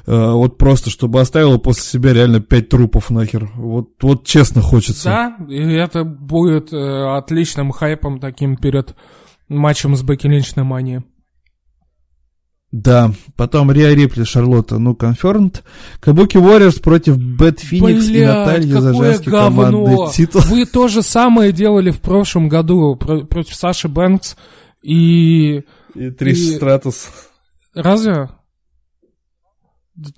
вот 0.07 0.58
просто, 0.58 0.91
чтобы 0.91 1.20
оставила 1.20 1.58
после 1.58 1.83
себя 1.83 2.12
реально 2.12 2.41
пять 2.41 2.68
трупов 2.68 3.10
нахер. 3.10 3.50
Вот, 3.57 3.91
вот 4.02 4.26
честно 4.26 4.60
хочется. 4.60 5.05
Да, 5.05 5.36
и 5.49 5.60
это 5.74 6.05
будет 6.05 6.73
отличным 6.73 7.73
хайпом 7.73 8.20
таким 8.20 8.57
перед 8.57 8.94
матчем 9.48 9.97
с 9.97 10.02
Бекки 10.02 10.26
Линч 10.26 10.55
на 10.55 10.64
Мане. 10.64 11.05
Да, 12.73 13.12
потом 13.36 13.70
Риа 13.70 13.94
Рипли, 13.94 14.24
Шарлотта, 14.24 14.78
ну, 14.78 14.97
конфернт. 14.97 15.62
Кабуки 16.00 16.39
Warriors 16.39 16.82
против 16.82 17.18
Бэт 17.18 17.60
Феникс 17.60 18.08
и 18.08 18.26
Наталья 18.26 18.81
Зажарски 18.81 19.31
команды 19.31 19.97
титул. 20.12 20.40
Вы 20.47 20.66
то 20.66 20.89
же 20.89 21.02
самое 21.02 21.52
делали 21.52 21.92
в 21.92 22.00
прошлом 22.00 22.48
году 22.48 22.97
про- 22.97 23.23
против 23.23 23.55
Саши 23.55 23.86
Бэнкс 23.86 24.36
и... 24.82 25.62
И 25.94 26.10
Триш 26.10 26.39
и... 26.39 26.56
Стратус. 26.56 27.10
Разве? 27.74 28.31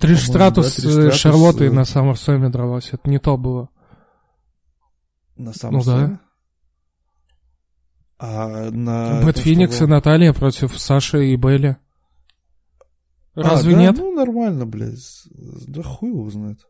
Триш 0.00 0.26
Стратус 0.26 0.80
да, 0.80 1.10
с 1.10 1.14
Шарлоттой 1.14 1.70
на 1.70 1.84
Саммерсоме 1.84 2.48
дралась. 2.48 2.88
Это 2.90 3.10
не 3.10 3.18
то 3.18 3.36
было. 3.36 3.68
На 5.36 5.52
Саммерсоме? 5.52 6.06
Ну 6.06 6.08
да. 6.08 6.20
А 8.18 8.70
на... 8.70 9.20
Бэт 9.22 9.38
Феникс 9.38 9.80
и 9.82 9.86
Наталья 9.86 10.32
против 10.32 10.78
Саши 10.78 11.28
и 11.28 11.36
Белли. 11.36 11.76
Разве 13.34 13.74
а, 13.74 13.76
да? 13.76 13.82
нет? 13.82 13.96
Ну, 13.98 14.14
нормально, 14.14 14.64
блядь. 14.64 15.26
Да 15.30 15.82
хуй 15.82 16.10
его 16.10 16.30
знает. 16.30 16.60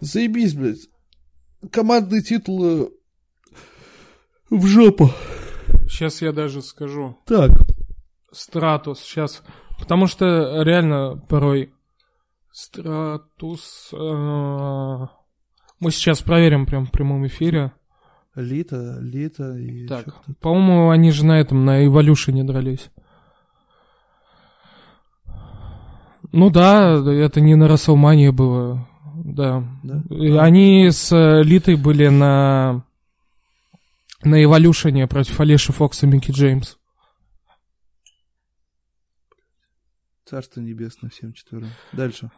Заебись, 0.00 0.54
блядь. 0.54 0.88
Командные 1.70 2.22
титулы 2.22 2.90
в 4.48 4.66
жопу. 4.66 5.10
Сейчас 5.88 6.22
я 6.22 6.32
даже 6.32 6.62
скажу. 6.62 7.18
Так. 7.26 7.50
Стратус, 8.32 9.00
сейчас. 9.00 9.42
Потому 9.78 10.06
что 10.06 10.62
реально 10.62 11.22
порой 11.28 11.74
Стратус... 12.52 13.90
Э, 13.92 15.06
мы 15.80 15.90
сейчас 15.90 16.20
проверим 16.22 16.66
прям 16.66 16.86
в 16.86 16.90
прямом 16.90 17.26
эфире. 17.26 17.72
Лита, 18.34 18.98
Лита 19.00 19.56
и... 19.56 19.86
Так, 19.86 20.06
по-моему, 20.40 20.90
они 20.90 21.10
же 21.10 21.24
на 21.26 21.38
этом, 21.38 21.64
на 21.64 21.84
Эволюшене 21.84 22.44
дрались. 22.44 22.90
Ну 26.32 26.48
да, 26.48 26.94
это 26.94 27.40
не 27.40 27.56
на 27.56 27.68
Расселмании 27.68 28.30
было, 28.30 28.88
да. 29.14 29.62
да? 29.82 30.02
Они 30.42 30.88
с 30.90 31.14
Литой 31.42 31.76
были 31.76 32.08
на 32.08 32.84
на 34.22 34.42
Эволюшене 34.42 35.06
против 35.08 35.38
Алеши 35.40 35.72
Фокса 35.72 36.06
и 36.06 36.08
Микки 36.08 36.30
Джеймс. 36.30 36.76
Царство 40.24 40.60
небесное 40.60 41.10
всем 41.10 41.34
четверым. 41.34 41.68
Дальше. 41.92 42.30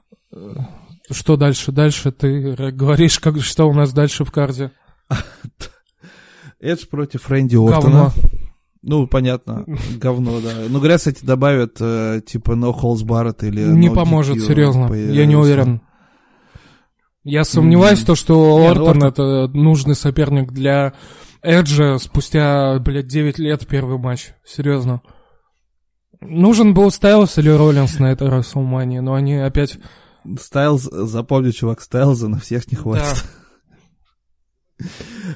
Что 1.10 1.36
дальше? 1.36 1.70
Дальше 1.70 2.10
ты 2.10 2.73
говоришь, 2.73 3.20
как, 3.20 3.40
что 3.40 3.68
у 3.68 3.74
нас 3.74 3.92
дальше 3.92 4.24
в 4.24 4.32
карде. 4.32 4.73
Эдж 6.65 6.86
против 6.86 7.28
Рэнди 7.28 7.57
Ортона. 7.57 7.83
Говно. 7.83 8.12
Ну, 8.83 9.07
понятно, 9.07 9.65
говно, 9.97 10.41
да. 10.41 10.65
Ну, 10.68 10.78
говорят, 10.78 10.99
кстати, 10.99 11.25
добавят, 11.25 11.76
э, 11.81 12.20
типа, 12.25 12.52
No 12.52 12.75
Holds 12.75 13.02
Barrett 13.02 13.47
или 13.47 13.62
Не 13.62 13.89
no 13.89 13.94
поможет, 13.94 14.43
серьезно, 14.43 14.93
я 14.93 15.26
не 15.26 15.36
уверен. 15.36 15.81
Я 17.23 17.44
сомневаюсь, 17.44 18.01
М. 18.01 18.07
то, 18.07 18.15
что 18.15 18.34
ну, 18.34 18.68
Ортон 18.68 19.02
это 19.02 19.49
нужный 19.49 19.94
соперник 19.94 20.52
для 20.52 20.93
Эджа 21.41 21.97
спустя, 21.97 22.78
блядь, 22.81 23.09
9 23.09 23.39
лет 23.39 23.67
первый 23.67 23.97
матч. 23.97 24.33
Серьезно. 24.44 25.01
Нужен 26.20 26.75
был 26.75 26.91
Стайлс 26.91 27.39
или 27.39 27.49
Роллинс 27.49 27.99
на 27.99 28.12
этой 28.12 28.28
Рестлмании, 28.28 28.99
но 28.99 29.15
они 29.15 29.36
опять... 29.36 29.78
Стайлз, 30.39 30.83
запомни, 30.83 31.51
чувак, 31.51 31.81
Стайлза 31.81 32.28
на 32.28 32.39
всех 32.39 32.70
не 32.70 32.76
Да. 32.76 33.02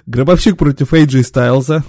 Гробовщик 0.07 0.57
против 0.57 0.92
Эй 0.94 1.01
Джея 1.01 1.23
Стайлза. 1.23 1.84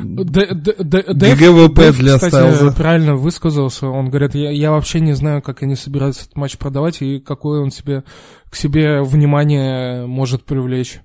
ГГВП 0.00 1.92
для 1.98 2.18
Стайлза. 2.18 2.72
правильно 2.72 3.16
высказался. 3.16 3.88
Он 3.88 4.08
говорит, 4.08 4.34
я, 4.34 4.50
я 4.50 4.70
вообще 4.70 5.00
не 5.00 5.12
знаю, 5.12 5.42
как 5.42 5.62
они 5.62 5.76
собираются 5.76 6.24
этот 6.24 6.36
матч 6.36 6.56
продавать 6.56 7.02
и 7.02 7.20
какое 7.20 7.60
он 7.60 7.70
себе 7.70 8.04
к 8.50 8.56
себе 8.56 9.02
внимание 9.02 10.06
может 10.06 10.44
привлечь. 10.44 11.00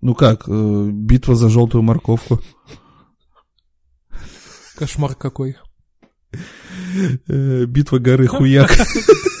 Ну 0.00 0.14
как, 0.14 0.48
э, 0.48 0.88
битва 0.92 1.34
за 1.34 1.48
желтую 1.48 1.82
морковку. 1.82 2.40
Кошмар 4.76 5.14
какой. 5.14 5.56
Э, 7.28 7.64
Битва 7.66 7.98
горы 7.98 8.26
хуяк. 8.26 8.70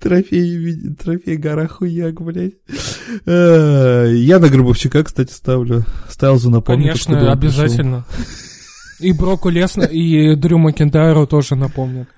Трофей, 0.00 0.74
трофей 1.00 1.36
гора 1.36 1.68
хуяк, 1.68 2.20
блядь. 2.20 2.54
Я 3.24 4.38
на 4.38 4.48
Гробовщика, 4.48 5.04
кстати, 5.04 5.32
ставлю. 5.32 5.84
Стайлзу 6.08 6.50
напомню. 6.50 6.92
откуда 6.92 7.14
Конечно, 7.14 7.32
обязательно. 7.32 8.04
И 8.98 9.12
Броку 9.12 9.48
Лесно, 9.48 9.82
и 9.82 10.34
Дрю 10.36 10.58
Макентайру 10.58 11.26
тоже 11.26 11.54
напомнят. 11.56 12.08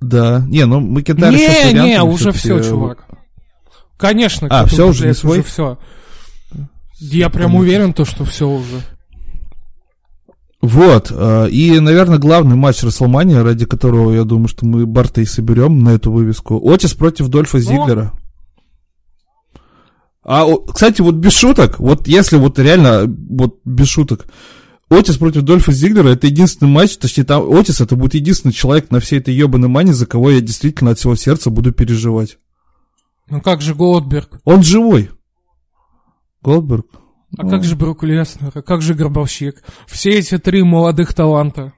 Да. 0.00 0.44
Не, 0.48 0.66
ну 0.66 0.80
Макентайр 0.80 1.36
сейчас 1.36 1.72
Не, 1.72 1.80
не, 1.80 2.02
уже 2.02 2.32
все, 2.32 2.62
чувак. 2.62 3.06
Конечно. 3.96 4.48
А, 4.50 4.66
всё 4.66 4.88
уже 4.88 5.06
не 5.08 5.14
свой? 5.14 5.42
все. 5.42 5.78
Я 6.98 7.28
прям 7.28 7.54
уверен, 7.56 7.92
то, 7.92 8.04
что 8.04 8.24
все 8.24 8.48
уже. 8.48 8.80
Вот, 10.64 11.12
э, 11.14 11.50
и, 11.50 11.78
наверное, 11.78 12.16
главный 12.16 12.56
матч 12.56 12.82
Расселмания, 12.82 13.42
ради 13.42 13.66
которого, 13.66 14.12
я 14.12 14.24
думаю, 14.24 14.48
что 14.48 14.64
мы 14.64 14.86
Барта 14.86 15.20
и 15.20 15.26
соберем 15.26 15.84
на 15.84 15.90
эту 15.90 16.10
вывеску. 16.10 16.58
Отис 16.72 16.94
против 16.94 17.28
Дольфа 17.28 17.60
Зиглера. 17.60 18.12
А, 20.22 20.46
кстати, 20.72 21.02
вот 21.02 21.16
без 21.16 21.34
шуток, 21.34 21.78
вот 21.78 22.08
если 22.08 22.38
вот 22.38 22.58
реально, 22.58 23.04
вот 23.28 23.58
без 23.66 23.88
шуток, 23.88 24.24
Отис 24.88 25.18
против 25.18 25.42
Дольфа 25.42 25.70
Зиглера 25.70 26.08
это 26.08 26.28
единственный 26.28 26.70
матч, 26.70 26.96
точнее, 26.96 27.24
там 27.24 27.52
Отис 27.52 27.82
это 27.82 27.94
будет 27.94 28.14
единственный 28.14 28.52
человек 28.52 28.90
на 28.90 29.00
всей 29.00 29.18
этой 29.18 29.34
ебаной 29.34 29.68
мане, 29.68 29.92
за 29.92 30.06
кого 30.06 30.30
я 30.30 30.40
действительно 30.40 30.92
от 30.92 30.98
всего 30.98 31.14
сердца 31.14 31.50
буду 31.50 31.72
переживать. 31.72 32.38
Ну 33.28 33.42
как 33.42 33.60
же 33.60 33.74
Голдберг? 33.74 34.40
Он 34.44 34.62
живой. 34.62 35.10
Голдберг. 36.40 36.86
А 37.38 37.42
Ну. 37.42 37.50
как 37.50 37.64
же 37.64 37.74
Брук 37.76 38.02
Леснер? 38.04 38.52
А 38.54 38.62
как 38.62 38.82
же 38.82 38.94
Гробовщик? 38.94 39.62
Все 39.86 40.10
эти 40.10 40.38
три 40.38 40.62
молодых 40.62 41.14
таланта. 41.14 41.72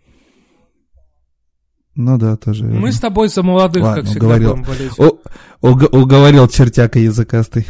Ну 1.94 2.18
да, 2.18 2.36
тоже. 2.36 2.64
верно. 2.66 2.80
Мы 2.80 2.92
с 2.92 3.00
тобой 3.00 3.28
за 3.28 3.42
молодых, 3.42 3.82
Ладно, 3.82 4.02
как 4.02 4.10
всегда, 4.10 4.26
уговорил. 4.26 4.50
будем 4.56 4.62
болеть. 4.64 4.92
О- 4.98 5.18
уг- 5.62 5.88
уговорил 5.96 6.46
чертяка 6.48 6.98
языкастый. 6.98 7.66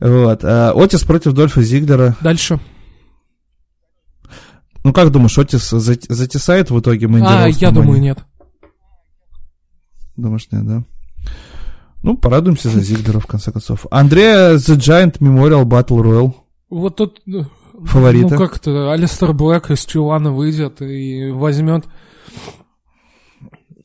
Вот. 0.00 0.44
а, 0.44 0.72
Отис 0.76 1.04
против 1.04 1.32
Дольфа 1.32 1.62
Зиглера. 1.62 2.16
Дальше. 2.20 2.60
Ну 4.84 4.92
как 4.92 5.10
думаешь, 5.10 5.38
Отис 5.38 5.72
зат- 5.72 6.04
затесает 6.08 6.70
в 6.70 6.78
итоге 6.78 7.08
Мэнди 7.08 7.26
А, 7.28 7.46
я 7.48 7.70
думаю, 7.70 8.00
нет. 8.00 8.18
Думаешь, 10.16 10.46
нет, 10.52 10.66
да? 10.66 10.84
Ну, 12.02 12.16
порадуемся 12.16 12.68
за 12.70 12.80
Зиглера, 12.80 13.18
в 13.20 13.26
конце 13.26 13.50
концов. 13.52 13.86
Андрея 13.90 14.54
The 14.54 14.76
Giant 14.76 15.18
Memorial 15.18 15.64
Battle 15.64 16.02
Royal. 16.02 16.34
Вот 16.70 16.96
тут... 16.96 17.22
э, 17.26 17.42
Фаворита? 17.84 18.34
Ну 18.34 18.38
как-то 18.38 18.92
Алистер 18.92 19.32
Блэк 19.32 19.70
из 19.72 19.84
Чулана 19.84 20.32
выйдет 20.32 20.82
и 20.82 21.30
возьмет... 21.30 21.86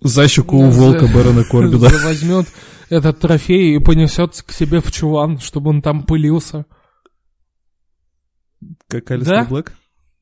Защику 0.02 0.58
у 0.58 0.70
За- 0.70 0.82
волка 0.82 1.08
Бэрона 1.08 1.44
Корбина. 1.50 1.90
Возьмет 2.04 2.48
этот 2.90 3.20
трофей 3.20 3.76
и 3.76 3.80
понесет 3.80 4.42
к 4.46 4.52
себе 4.52 4.82
в 4.82 4.92
Чулан, 4.92 5.40
чтобы 5.40 5.70
он 5.70 5.82
там 5.82 6.04
пылился. 6.04 6.66
Как 8.90 9.10
Алистер 9.12 9.44
Да? 9.44 9.46
Блэк? 9.50 9.74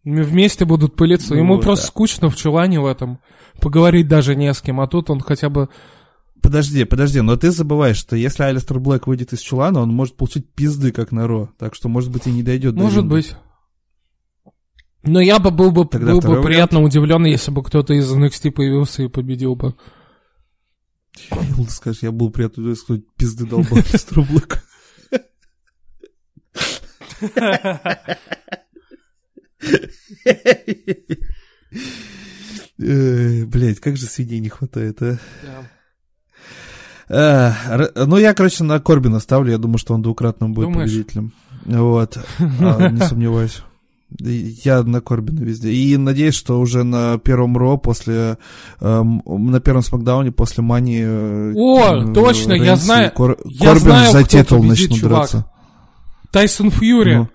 Вместе 0.03 0.65
будут 0.65 0.95
пылиться. 0.95 1.33
Ну 1.33 1.40
Ему 1.40 1.56
вот, 1.56 1.64
просто 1.64 1.85
да. 1.85 1.88
скучно 1.88 2.30
в 2.30 2.35
Чулане 2.35 2.80
в 2.80 2.85
этом. 2.85 3.19
Поговорить 3.59 4.07
даже 4.07 4.35
не 4.35 4.53
с 4.53 4.61
кем. 4.61 4.81
А 4.81 4.88
тут 4.88 5.09
он 5.09 5.19
хотя 5.19 5.49
бы... 5.49 5.69
Подожди, 6.41 6.83
подожди, 6.85 7.21
но 7.21 7.37
ты 7.37 7.51
забываешь, 7.51 7.97
что 7.97 8.15
если 8.15 8.43
Алистер 8.43 8.79
Блэк 8.79 9.03
выйдет 9.05 9.31
из 9.33 9.39
чулана, 9.39 9.79
он 9.79 9.89
может 9.89 10.17
получить 10.17 10.51
пизды, 10.53 10.91
как 10.91 11.11
на 11.11 11.27
Ро. 11.27 11.51
Так 11.57 11.75
что, 11.75 11.87
может 11.87 12.09
быть, 12.11 12.25
и 12.27 12.31
не 12.31 12.41
дойдет 12.41 12.75
до 12.75 12.81
Может 12.81 13.05
быть. 13.05 13.35
Но 15.03 15.19
я 15.19 15.39
бы 15.39 15.51
был 15.51 15.71
бы, 15.71 15.85
Тогда 15.87 16.11
был 16.13 16.21
бы 16.21 16.41
приятно 16.41 16.81
удивлен, 16.81 17.25
если 17.25 17.51
бы 17.51 17.63
кто-то 17.63 17.93
из 17.93 18.11
NXT 18.11 18.51
появился 18.51 19.03
и 19.03 19.07
победил 19.07 19.55
бы. 19.55 19.75
Ты 21.29 21.69
скажешь, 21.69 22.03
я 22.03 22.11
был 22.11 22.31
приятно 22.31 22.61
удивлен, 22.63 22.75
что 22.75 22.97
пизды 23.17 23.45
долбал 23.45 23.79
Алистеру 23.79 24.23
Блэку. 24.23 24.57
Блять, 32.77 33.79
как 33.79 33.97
же 33.97 34.05
свиней 34.07 34.39
не 34.39 34.49
хватает, 34.49 35.01
а? 35.01 35.19
А, 35.43 35.59
р- 35.59 35.69
Ну, 37.14 38.17
я, 38.17 38.33
короче, 38.33 38.64
на 38.64 38.80
Корбина 38.80 39.19
ставлю. 39.19 39.51
Я 39.51 39.57
думаю, 39.57 39.77
что 39.77 39.93
он 39.93 40.01
двукратным 40.01 40.53
будет 40.53 40.67
Думаешь? 40.72 40.90
победителем. 40.91 41.31
Вот. 41.65 42.17
А, 42.40 42.90
Не 42.90 43.01
сомневаюсь. 43.07 43.61
Я 44.19 44.83
на 44.83 44.99
Корбина 45.01 45.40
везде. 45.41 45.72
И 45.72 45.95
надеюсь, 45.98 46.35
что 46.35 46.59
уже 46.59 46.83
на 46.83 47.17
первом 47.17 47.57
Ро 47.57 47.77
после... 47.77 48.38
эм, 48.81 49.22
на 49.25 49.59
первом 49.61 49.81
Смакдауне 49.83 50.31
после 50.31 50.64
Мани... 50.64 50.99
э, 51.01 51.53
О, 51.56 51.95
э, 52.09 52.14
точно, 52.14 52.53
я 52.53 52.64
Рейнс 52.64 52.81
знаю- 52.81 53.11
Кор- 53.14 53.38
я 53.45 53.67
Корбин 53.67 53.83
знаю, 53.83 54.11
за 54.11 54.23
титул 54.23 54.64
начнут 54.64 54.99
чувак. 54.99 55.11
драться. 55.31 55.51
Тайсон 56.31 56.72
Фьюри. 56.72 57.15
Ну. 57.15 57.30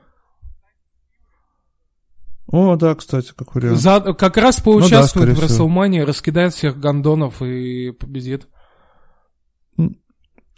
О, 2.49 2.77
да, 2.77 2.95
кстати, 2.95 3.33
как 3.37 3.55
вариант. 3.55 3.79
За- 3.81 4.01
как 4.15 4.37
раз 4.37 4.57
да, 4.59 4.63
поучаствует 4.65 5.09
скорее 5.09 5.33
в 5.33 5.37
всего. 5.37 5.49
Расселмане, 5.49 6.05
раскидает 6.05 6.55
всех 6.55 6.79
гондонов 6.79 7.43
и 7.43 7.91
победит. 7.91 8.47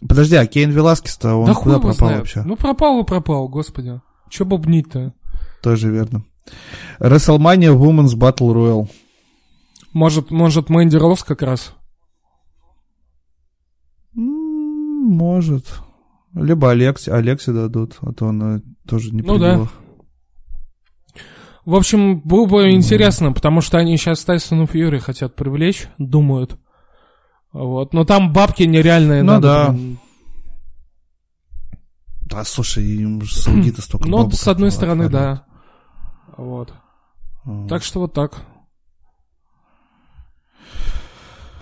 Подожди, 0.07 0.37
а 0.37 0.47
Кейн 0.47 0.71
Веласкес-то 0.71 1.35
он 1.35 1.47
да 1.47 1.55
куда 1.55 1.79
пропал 1.79 1.95
знает. 1.95 2.19
вообще? 2.19 2.43
Ну 2.43 2.57
пропал 2.57 3.01
и 3.01 3.07
пропал, 3.07 3.49
господи. 3.49 4.01
Че 4.31 4.45
бубнить-то? 4.45 5.13
Тоже 5.63 5.91
верно. 5.91 6.25
WrestleMania 7.01 7.77
Women's 7.77 8.15
Battle 8.15 8.55
Royal. 8.55 8.89
Может, 9.93 10.31
может 10.31 10.71
Мэнди 10.71 10.97
Роуз 10.97 11.25
как 11.25 11.43
раз? 11.43 11.75
Может. 14.15 15.67
Либо 16.35 16.71
Алекси, 16.71 17.11
Алекси 17.11 17.51
дадут, 17.51 17.97
а 18.03 18.13
то 18.13 18.29
она 18.29 18.61
тоже 18.87 19.13
не 19.13 19.23
Ну 19.23 19.39
да. 19.39 19.67
В 21.65 21.75
общем, 21.75 22.21
было 22.21 22.47
бы 22.47 22.71
интересно, 22.71 23.33
потому 23.33 23.61
что 23.61 23.79
они 23.79 23.97
сейчас 23.97 24.25
Тайсону 24.25 24.67
Фьюри 24.67 24.99
хотят 24.99 25.35
привлечь, 25.35 25.89
думают. 25.99 26.59
Вот. 27.53 27.93
Но 27.93 28.05
там 28.05 28.33
бабки 28.33 28.63
нереальные 28.65 29.23
Ну 29.23 29.33
надо. 29.35 29.49
да. 29.49 29.69
блин. 29.73 29.99
Да, 32.23 32.45
слушай, 32.45 32.85
им 32.85 33.23
саудиты 33.27 33.81
столько 33.81 34.07
Ну, 34.09 34.31
с 34.31 34.47
одной 34.47 34.71
стороны, 34.71 35.05
отваливают. 35.05 35.43
да. 36.29 36.35
Вот. 36.37 36.75
А. 37.45 37.67
Так 37.69 37.83
что 37.83 38.01
вот 38.01 38.13
так. 38.13 38.43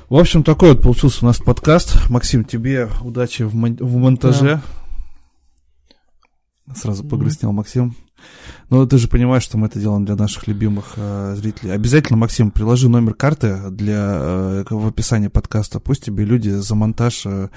В 0.09 0.15
общем, 0.17 0.43
такой 0.45 0.73
вот 0.73 0.83
получился 0.83 1.25
у 1.25 1.29
нас 1.29 1.39
подкаст. 1.39 2.09
Максим, 2.11 2.45
тебе 2.45 2.89
удачи 3.03 3.43
в, 3.43 3.55
мон- 3.55 3.77
в 3.79 3.97
монтаже. 3.97 4.61
Сразу 6.75 7.05
погрустнел 7.05 7.53
Максим. 7.53 7.95
Ну, 8.69 8.85
ты 8.85 8.99
же 8.99 9.07
понимаешь, 9.07 9.45
что 9.45 9.59
мы 9.59 9.69
это 9.69 9.79
делаем 9.79 10.05
для 10.05 10.17
наших 10.17 10.49
любимых 10.49 10.95
э, 10.97 11.35
зрителей. 11.37 11.71
Обязательно, 11.73 12.17
Максим, 12.19 12.51
приложи 12.51 12.89
номер 12.89 13.15
карты 13.15 13.59
для, 13.71 13.95
э, 14.19 14.65
в 14.69 14.89
описании 14.89 15.29
подкаста. 15.29 15.79
Пусть 15.79 16.05
тебе 16.05 16.25
люди 16.25 16.49
за 16.51 16.75
монтаж, 16.75 17.27
э, 17.27 17.49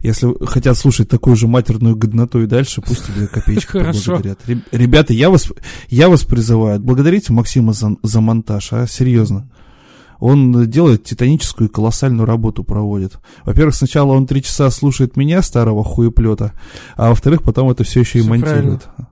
если 0.00 0.32
хотят 0.46 0.78
слушать 0.78 1.10
такую 1.10 1.36
же 1.36 1.48
матерную 1.48 1.96
годноту 1.96 2.40
и 2.40 2.46
дальше, 2.46 2.80
пусть 2.80 3.06
тебе 3.06 3.26
копеечку 3.26 3.72
поблагодарят. 4.06 4.38
Реб- 4.46 4.64
Ребята, 4.72 5.12
я 5.12 5.28
вас, 5.28 5.48
я 5.90 6.08
вас 6.08 6.22
призываю, 6.24 6.80
благодарите 6.80 7.34
Максима 7.34 7.74
за, 7.74 7.96
за 8.02 8.20
монтаж, 8.22 8.72
а, 8.72 8.86
серьезно. 8.86 9.50
Он 10.18 10.70
делает 10.70 11.04
титаническую 11.04 11.68
и 11.68 11.72
колоссальную 11.72 12.24
работу 12.24 12.64
проводит. 12.64 13.18
Во-первых, 13.44 13.74
сначала 13.74 14.12
он 14.12 14.26
три 14.26 14.42
часа 14.42 14.70
слушает 14.70 15.18
меня, 15.18 15.42
старого 15.42 15.84
хуеплета, 15.84 16.52
а 16.96 17.10
во-вторых, 17.10 17.42
потом 17.42 17.68
это 17.68 17.84
все 17.84 18.00
еще 18.00 18.20
и 18.20 18.22
Всё 18.22 18.30
монтирует. 18.30 18.88
Ну 18.96 19.04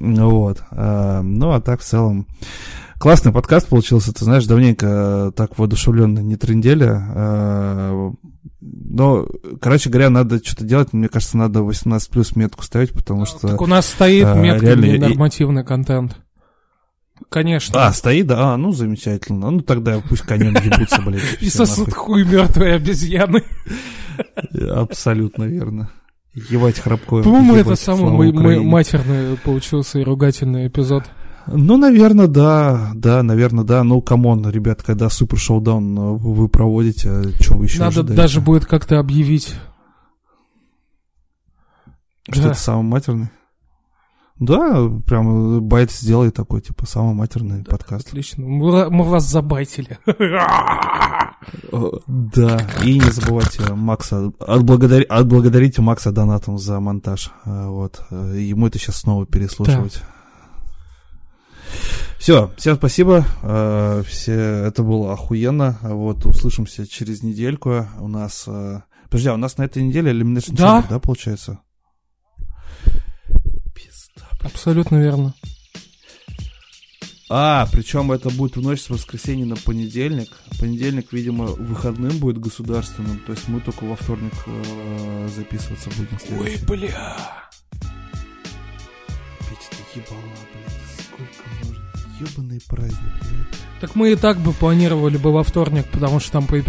Вот. 0.00 0.62
А, 0.70 1.22
Ну, 1.22 1.52
а 1.52 1.60
так 1.60 1.80
в 1.80 1.84
целом. 1.84 2.26
Классный 2.98 3.32
подкаст 3.32 3.68
получился, 3.68 4.12
ты 4.14 4.24
знаешь, 4.24 4.46
давненько 4.46 5.32
так 5.36 5.58
воодушевленно 5.58 6.20
не 6.20 6.36
трендели. 6.36 6.88
Э, 6.90 8.10
но, 8.60 9.26
короче 9.60 9.90
говоря, 9.90 10.10
надо 10.10 10.42
что-то 10.42 10.64
делать. 10.64 10.92
Мне 10.92 11.08
кажется, 11.08 11.36
надо 11.36 11.62
18 11.62 12.08
плюс 12.10 12.34
метку 12.36 12.62
ставить, 12.62 12.92
потому 12.92 13.26
что... 13.26 13.48
Так 13.48 13.60
у 13.60 13.66
нас 13.66 13.86
стоит 13.86 14.24
метка 14.36 14.66
реально, 14.66 14.84
и- 14.86 14.98
нормативный 14.98 15.64
контент. 15.64 16.16
Конечно. 17.28 17.86
А, 17.86 17.92
стоит, 17.92 18.26
да? 18.26 18.54
А, 18.54 18.56
ну, 18.56 18.72
замечательно. 18.72 19.50
Ну, 19.50 19.60
тогда 19.60 20.00
пусть 20.08 20.22
конем 20.22 20.54
ебутся, 20.54 21.02
блядь. 21.02 21.22
И 21.40 21.50
нахуй. 21.58 21.92
хуй 21.92 22.24
мертвой 22.24 22.74
обезьяны. 22.76 23.42
Абсолютно 24.70 25.44
верно. 25.44 25.90
Ебать 26.34 26.78
храпкое. 26.80 27.22
По-моему, 27.22 27.54
это 27.54 27.76
самый 27.76 28.30
Украине. 28.30 28.68
матерный 28.68 29.36
получился 29.36 30.00
и 30.00 30.04
ругательный 30.04 30.66
эпизод. 30.66 31.04
Ну, 31.46 31.76
наверное, 31.76 32.26
да, 32.26 32.90
да, 32.94 33.22
наверное, 33.22 33.64
да. 33.64 33.84
Ну, 33.84 34.00
камон, 34.00 34.48
ребят, 34.50 34.82
когда 34.82 35.08
супер 35.10 35.38
шоудаун 35.38 35.96
э, 35.98 36.00
вы 36.16 36.48
проводите, 36.48 37.22
что 37.40 37.56
вы 37.58 37.66
еще 37.66 37.78
Надо 37.80 37.88
ожидаете? 38.00 38.14
даже 38.22 38.40
будет 38.40 38.64
как-то 38.66 38.98
объявить. 38.98 39.54
Что 42.30 42.42
Да. 42.42 42.48
это 42.50 42.58
самый 42.58 42.84
матерный? 42.84 43.28
Да, 44.40 44.88
прям 45.06 45.60
байт 45.68 45.92
сделай 45.92 46.30
такой, 46.30 46.60
типа, 46.62 46.86
самый 46.86 47.14
матерный 47.14 47.62
подкаст. 47.62 48.08
Отлично. 48.08 48.44
Мы, 48.44 48.90
мы 48.90 49.04
вас 49.04 49.30
забайтили. 49.30 49.98
Да, 52.06 52.66
и 52.82 52.94
не 52.98 53.10
забывайте 53.10 53.72
Макса, 53.74 54.32
отблагодари- 54.38 55.04
отблагодарите 55.04 55.82
Макса 55.82 56.12
донатом 56.12 56.58
за 56.58 56.80
монтаж. 56.80 57.30
Э, 57.44 57.66
Вот, 57.68 58.02
э, 58.10 58.36
ему 58.40 58.66
это 58.66 58.78
сейчас 58.78 58.96
снова 58.96 59.26
переслушивать. 59.26 60.02
Все, 62.18 62.50
всем 62.56 62.76
спасибо. 62.76 63.24
э, 63.42 64.02
Все, 64.06 64.32
это 64.32 64.82
было 64.82 65.12
охуенно. 65.12 65.78
Вот, 65.82 66.24
услышимся 66.26 66.86
через 66.86 67.22
недельку. 67.22 67.86
У 68.00 68.08
нас... 68.08 68.48
Подожди, 69.10 69.28
а 69.28 69.34
у 69.34 69.36
нас 69.38 69.58
на 69.58 69.64
этой 69.64 69.82
неделе 69.82 70.12
Elimination 70.12 70.54
Да. 70.54 70.80
Chamber, 70.80 70.88
да, 70.88 70.98
получается? 70.98 71.60
Пизда. 73.74 74.26
Абсолютно 74.42 74.96
верно. 74.96 75.34
А, 77.36 77.66
причем 77.72 78.12
это 78.12 78.30
будет 78.30 78.54
в 78.54 78.62
ночь 78.62 78.82
с 78.82 78.90
воскресенья 78.90 79.44
на 79.44 79.56
понедельник. 79.56 80.28
Понедельник, 80.60 81.12
видимо, 81.12 81.46
выходным 81.46 82.16
будет 82.18 82.38
государственным. 82.38 83.18
То 83.26 83.32
есть 83.32 83.48
мы 83.48 83.60
только 83.60 83.82
во 83.82 83.96
вторник 83.96 84.32
э, 84.46 85.28
записываться 85.34 85.90
будем. 85.90 86.12
Ой, 86.12 86.20
следующий. 86.20 86.64
бля. 86.64 87.16
Петя, 89.40 89.68
ты 89.70 89.98
ебала, 89.98 90.22
блядь. 90.52 91.02
Сколько 91.08 91.48
можно? 91.58 91.82
Ебаный 92.20 92.60
праздник, 92.68 93.12
блядь. 93.20 93.60
Так 93.80 93.96
мы 93.96 94.12
и 94.12 94.16
так 94.16 94.38
бы 94.38 94.52
планировали 94.52 95.16
бы 95.16 95.32
во 95.32 95.42
вторник, 95.42 95.86
потому 95.90 96.20
что 96.20 96.30
там 96.30 96.44
pay 96.44 96.64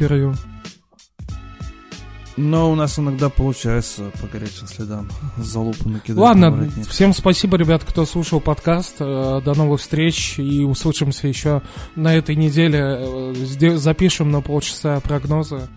Но 2.37 2.69
у 2.69 2.75
нас 2.75 2.99
иногда 2.99 3.29
получается 3.29 4.11
по 4.19 4.27
горячим 4.27 4.67
следам 4.67 5.07
залупу 5.37 5.87
накидать. 5.87 6.17
на 6.17 6.21
Ладно, 6.21 6.51
воротник. 6.51 6.87
всем 6.87 7.13
спасибо, 7.13 7.55
ребят, 7.57 7.83
кто 7.85 8.05
слушал 8.05 8.41
подкаст. 8.41 8.97
Э, 8.99 9.39
До 9.43 9.53
новых 9.53 9.79
встреч 9.79 10.37
и 10.37 10.63
услышимся 10.65 11.29
еще 11.29 11.61
на 11.95 12.13
этой 12.13 12.35
неделе. 12.35 12.79
Э, 12.99 13.75
Запишем 13.77 14.31
на 14.31 14.41
полчаса 14.41 14.99
прогнозы 14.99 15.69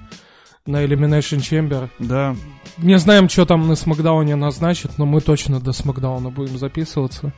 на 0.66 0.84
Elimination 0.84 1.38
Chamber. 1.38 1.88
Да, 2.00 2.34
Не 2.78 2.98
знаем, 2.98 3.28
что 3.28 3.46
там 3.46 3.68
на 3.68 3.76
Смакдауне 3.76 4.34
назначат, 4.34 4.98
но 4.98 5.06
мы 5.06 5.20
точно 5.20 5.60
до 5.60 5.72
Смакдауна 5.72 6.30
будем 6.30 6.58
записываться. 6.58 7.32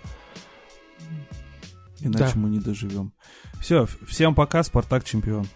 иначе 2.01 2.33
Да. 2.35 2.41
мы 2.41 2.49
не 2.49 2.59
доживем. 2.59 3.13
Все, 3.61 3.87
всем 4.09 4.35
пока, 4.35 4.63
Спартак 4.63 5.05
чемпион. 5.05 5.47